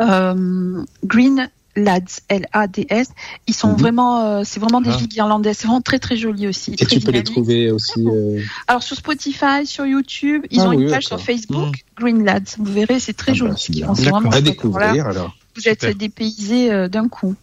Euh, 0.00 0.82
Green 1.04 1.48
Lads, 1.76 2.20
L-A-D-S. 2.28 3.08
Ils 3.46 3.54
sont 3.54 3.68
Mhm. 3.68 3.76
vraiment, 3.76 4.24
euh, 4.26 4.42
c'est 4.44 4.58
vraiment 4.60 4.80
des 4.80 4.90
Ah. 4.92 4.98
gigs 4.98 5.14
irlandais. 5.14 5.54
C'est 5.54 5.66
vraiment 5.66 5.80
très 5.80 5.98
très 5.98 6.16
joli 6.16 6.48
aussi. 6.48 6.72
Et 6.78 6.84
tu 6.86 7.00
peux 7.00 7.12
les 7.12 7.22
trouver 7.22 7.70
aussi. 7.70 8.06
euh, 8.06 8.40
Alors 8.66 8.82
sur 8.82 8.96
Spotify, 8.96 9.64
sur 9.66 9.86
YouTube, 9.86 10.44
ils 10.50 10.60
Ah 10.60 10.66
ont 10.66 10.70
oui, 10.70 10.82
une 10.84 10.90
page 10.90 11.04
sur. 11.06 11.20
Facebook, 11.20 11.84
Green 11.96 12.24
Lads. 12.24 12.56
Vous 12.58 12.72
verrez, 12.72 12.98
c'est 12.98 13.12
très 13.12 13.32
ah 13.32 13.34
bah, 13.34 13.38
joli. 13.38 13.54
Ils 13.68 13.84
sont 13.84 13.92
vraiment 13.92 14.30
À 14.30 14.40
découvrir 14.40 15.06
alors. 15.06 15.36
Vous 15.60 15.68
êtes 15.68 15.80
Super. 15.80 15.94
dépaysés 15.94 16.72
euh, 16.72 16.88
d'un 16.88 17.08
coup. 17.08 17.34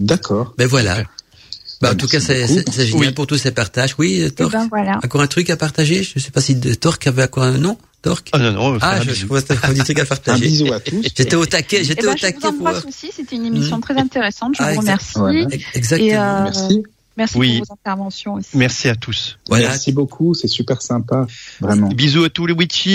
D'accord. 0.00 0.54
Ben 0.58 0.66
voilà. 0.66 1.02
Bah, 1.80 1.88
en 1.88 1.92
Ah, 1.92 1.94
tout 1.96 2.06
cas, 2.06 2.20
c'est 2.20 2.46
beaucoup. 2.46 2.54
c'est- 2.66 2.72
c'est 2.72 2.86
génial 2.86 3.08
Oui. 3.08 3.12
pour 3.12 3.26
tous 3.26 3.36
ces 3.38 3.50
partages. 3.50 3.94
Oui, 3.98 4.22
Et 4.22 4.30
Torque. 4.30 4.52
ben 4.52 4.68
voilà. 4.70 4.98
Encore 5.04 5.20
un 5.20 5.26
truc 5.26 5.50
à 5.50 5.56
partager? 5.56 6.02
Je 6.02 6.12
ne 6.16 6.20
sais 6.20 6.30
pas 6.30 6.40
si 6.40 6.58
Torque 6.60 7.06
avait 7.08 7.26
quoi 7.28 7.50
Non 7.52 7.76
Torque? 8.02 8.28
Ah 8.32 8.38
non, 8.38 8.52
non, 8.52 8.78
Ah, 8.80 8.96
un 8.96 9.02
je, 9.02 9.12
je 9.14 9.26
crois 9.26 9.40
que 9.42 9.48
c'était 9.54 9.64
un 9.66 9.70
petit 9.72 9.82
truc 9.84 9.98
à 9.98 10.02
Un 10.02 10.06
partager. 10.06 10.44
bisou 10.46 10.72
à 10.72 10.80
tous. 10.80 11.02
J'étais 11.16 11.34
au 11.36 11.46
taquet, 11.46 11.78
Eh 11.80 11.84
j'étais 11.84 12.02
ben, 12.02 12.12
au 12.14 12.16
je 12.16 12.22
taquet 12.22 12.38
vous 12.42 12.52
pour... 12.58 12.66
embrasse 12.68 12.84
aussi. 12.84 13.10
C'était 13.14 13.36
une 13.36 13.46
émission 13.46 13.78
Mm. 13.78 13.82
très 13.82 13.96
intéressante. 13.96 14.54
Je 14.56 14.62
Ah, 14.62 14.72
vous 14.74 14.80
exact- 14.80 15.14
remercie. 15.14 15.44
Voilà. 15.44 15.56
Exactement. 15.74 16.08
Et, 16.10 16.16
euh, 16.16 16.42
Merci. 16.44 16.82
Merci 17.16 17.38
Oui. 17.38 17.58
pour 17.58 17.66
vos 17.66 17.72
interventions 17.74 18.34
aussi. 18.34 18.48
Merci 18.54 18.88
à 18.88 18.94
tous. 18.96 19.38
Voilà. 19.48 19.68
Merci 19.68 19.92
beaucoup, 19.92 20.32
c'est 20.34 20.48
super 20.48 20.80
sympa, 20.82 21.26
vraiment. 21.60 21.88
Bisous 21.88 22.24
à 22.24 22.30
tous 22.30 22.46
les 22.46 22.54
witches. 22.54 22.86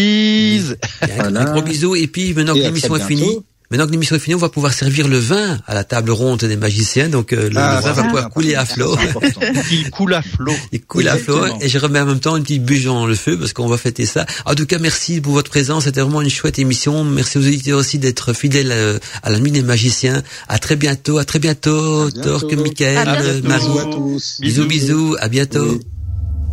Un 1.02 1.08
Voilà. 1.18 1.44
gros 1.46 1.62
bisou. 1.62 1.96
Et 1.96 2.08
puis 2.08 2.34
maintenant 2.34 2.54
que 2.56 2.60
l'émission 2.60 2.96
est 2.96 3.06
finie. 3.06 3.40
Maintenant 3.70 3.86
que 3.88 3.92
l'émission 3.92 4.16
est 4.16 4.20
finie, 4.20 4.36
on 4.36 4.40
va 4.40 4.50
pouvoir 4.50 4.74
servir 4.74 5.08
le 5.08 5.18
vin 5.18 5.60
à 5.68 5.74
la 5.74 5.84
table 5.84 6.12
ronde 6.12 6.40
des 6.40 6.56
magiciens. 6.56 7.10
Donc 7.10 7.34
euh, 7.34 7.50
le, 7.50 7.58
Ah, 7.58 7.78
le 7.78 7.82
vin 7.84 7.94
va 7.94 8.04
pouvoir 8.04 8.30
couler 8.30 8.56
à 8.56 8.66
flot. 8.66 8.98
Il 9.72 9.90
coule 9.90 10.14
à 10.14 10.22
flot. 10.22 10.54
Il 10.72 10.82
coule 10.82 11.08
à 11.08 11.18
flot 11.18 11.46
et 11.62 11.68
je 11.70 11.78
remets 11.78 12.00
en 12.00 12.06
même 12.06 12.20
temps 12.20 12.36
une 12.38 12.44
petite 12.44 12.64
bûche 12.64 12.86
dans 12.86 13.06
le 13.06 13.16
feu 13.16 13.38
parce 13.38 13.54
qu'on 13.54 13.68
va 13.68 13.78
fêter 13.78 14.06
ça. 14.06 14.26
En 14.46 14.56
tout 14.56 14.66
cas, 14.66 14.80
merci 14.80 15.22
pour 15.22 15.34
votre 15.34 15.50
présence. 15.50 15.86
C'était 15.86 16.02
vraiment 16.02 16.22
une 16.22 16.30
chouette 16.30 16.60
émission. 16.60 17.04
Merci 17.04 17.38
aux 17.38 17.42
auditeurs 17.42 17.80
aussi 17.80 18.00
d'être 18.00 18.34
fidèles 18.34 18.72
euh, 18.72 19.00
à 19.24 19.30
la 19.30 19.40
nuit 19.40 19.52
des 19.52 19.64
magiciens. 19.64 20.22
À 20.48 20.60
très 20.60 20.76
bientôt. 20.76 21.18
À 21.18 21.26
très 21.26 21.40
bientôt. 21.40 22.10
Torque, 22.12 22.54
À 22.54 22.56
bientôt. 22.56 23.48
Marie. 23.48 23.68
Bisous 23.68 23.80
à 23.80 23.84
tous. 23.86 24.38
Bisous, 24.42 24.66
bisous. 24.66 25.16
À 25.20 25.28
bientôt. 25.28 25.80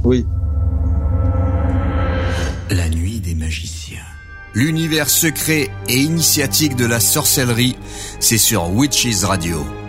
Oui. 0.05 0.25
Oui. 0.25 0.25
La 2.71 2.89
nuit. 2.89 3.04
L'univers 4.55 5.11
secret 5.11 5.71
et 5.89 5.99
initiatique 5.99 6.77
de 6.77 6.87
la 6.87 7.01
sorcellerie, 7.01 7.77
c'est 8.21 8.39
sur 8.39 8.71
Witches 8.71 9.25
Radio. 9.25 9.84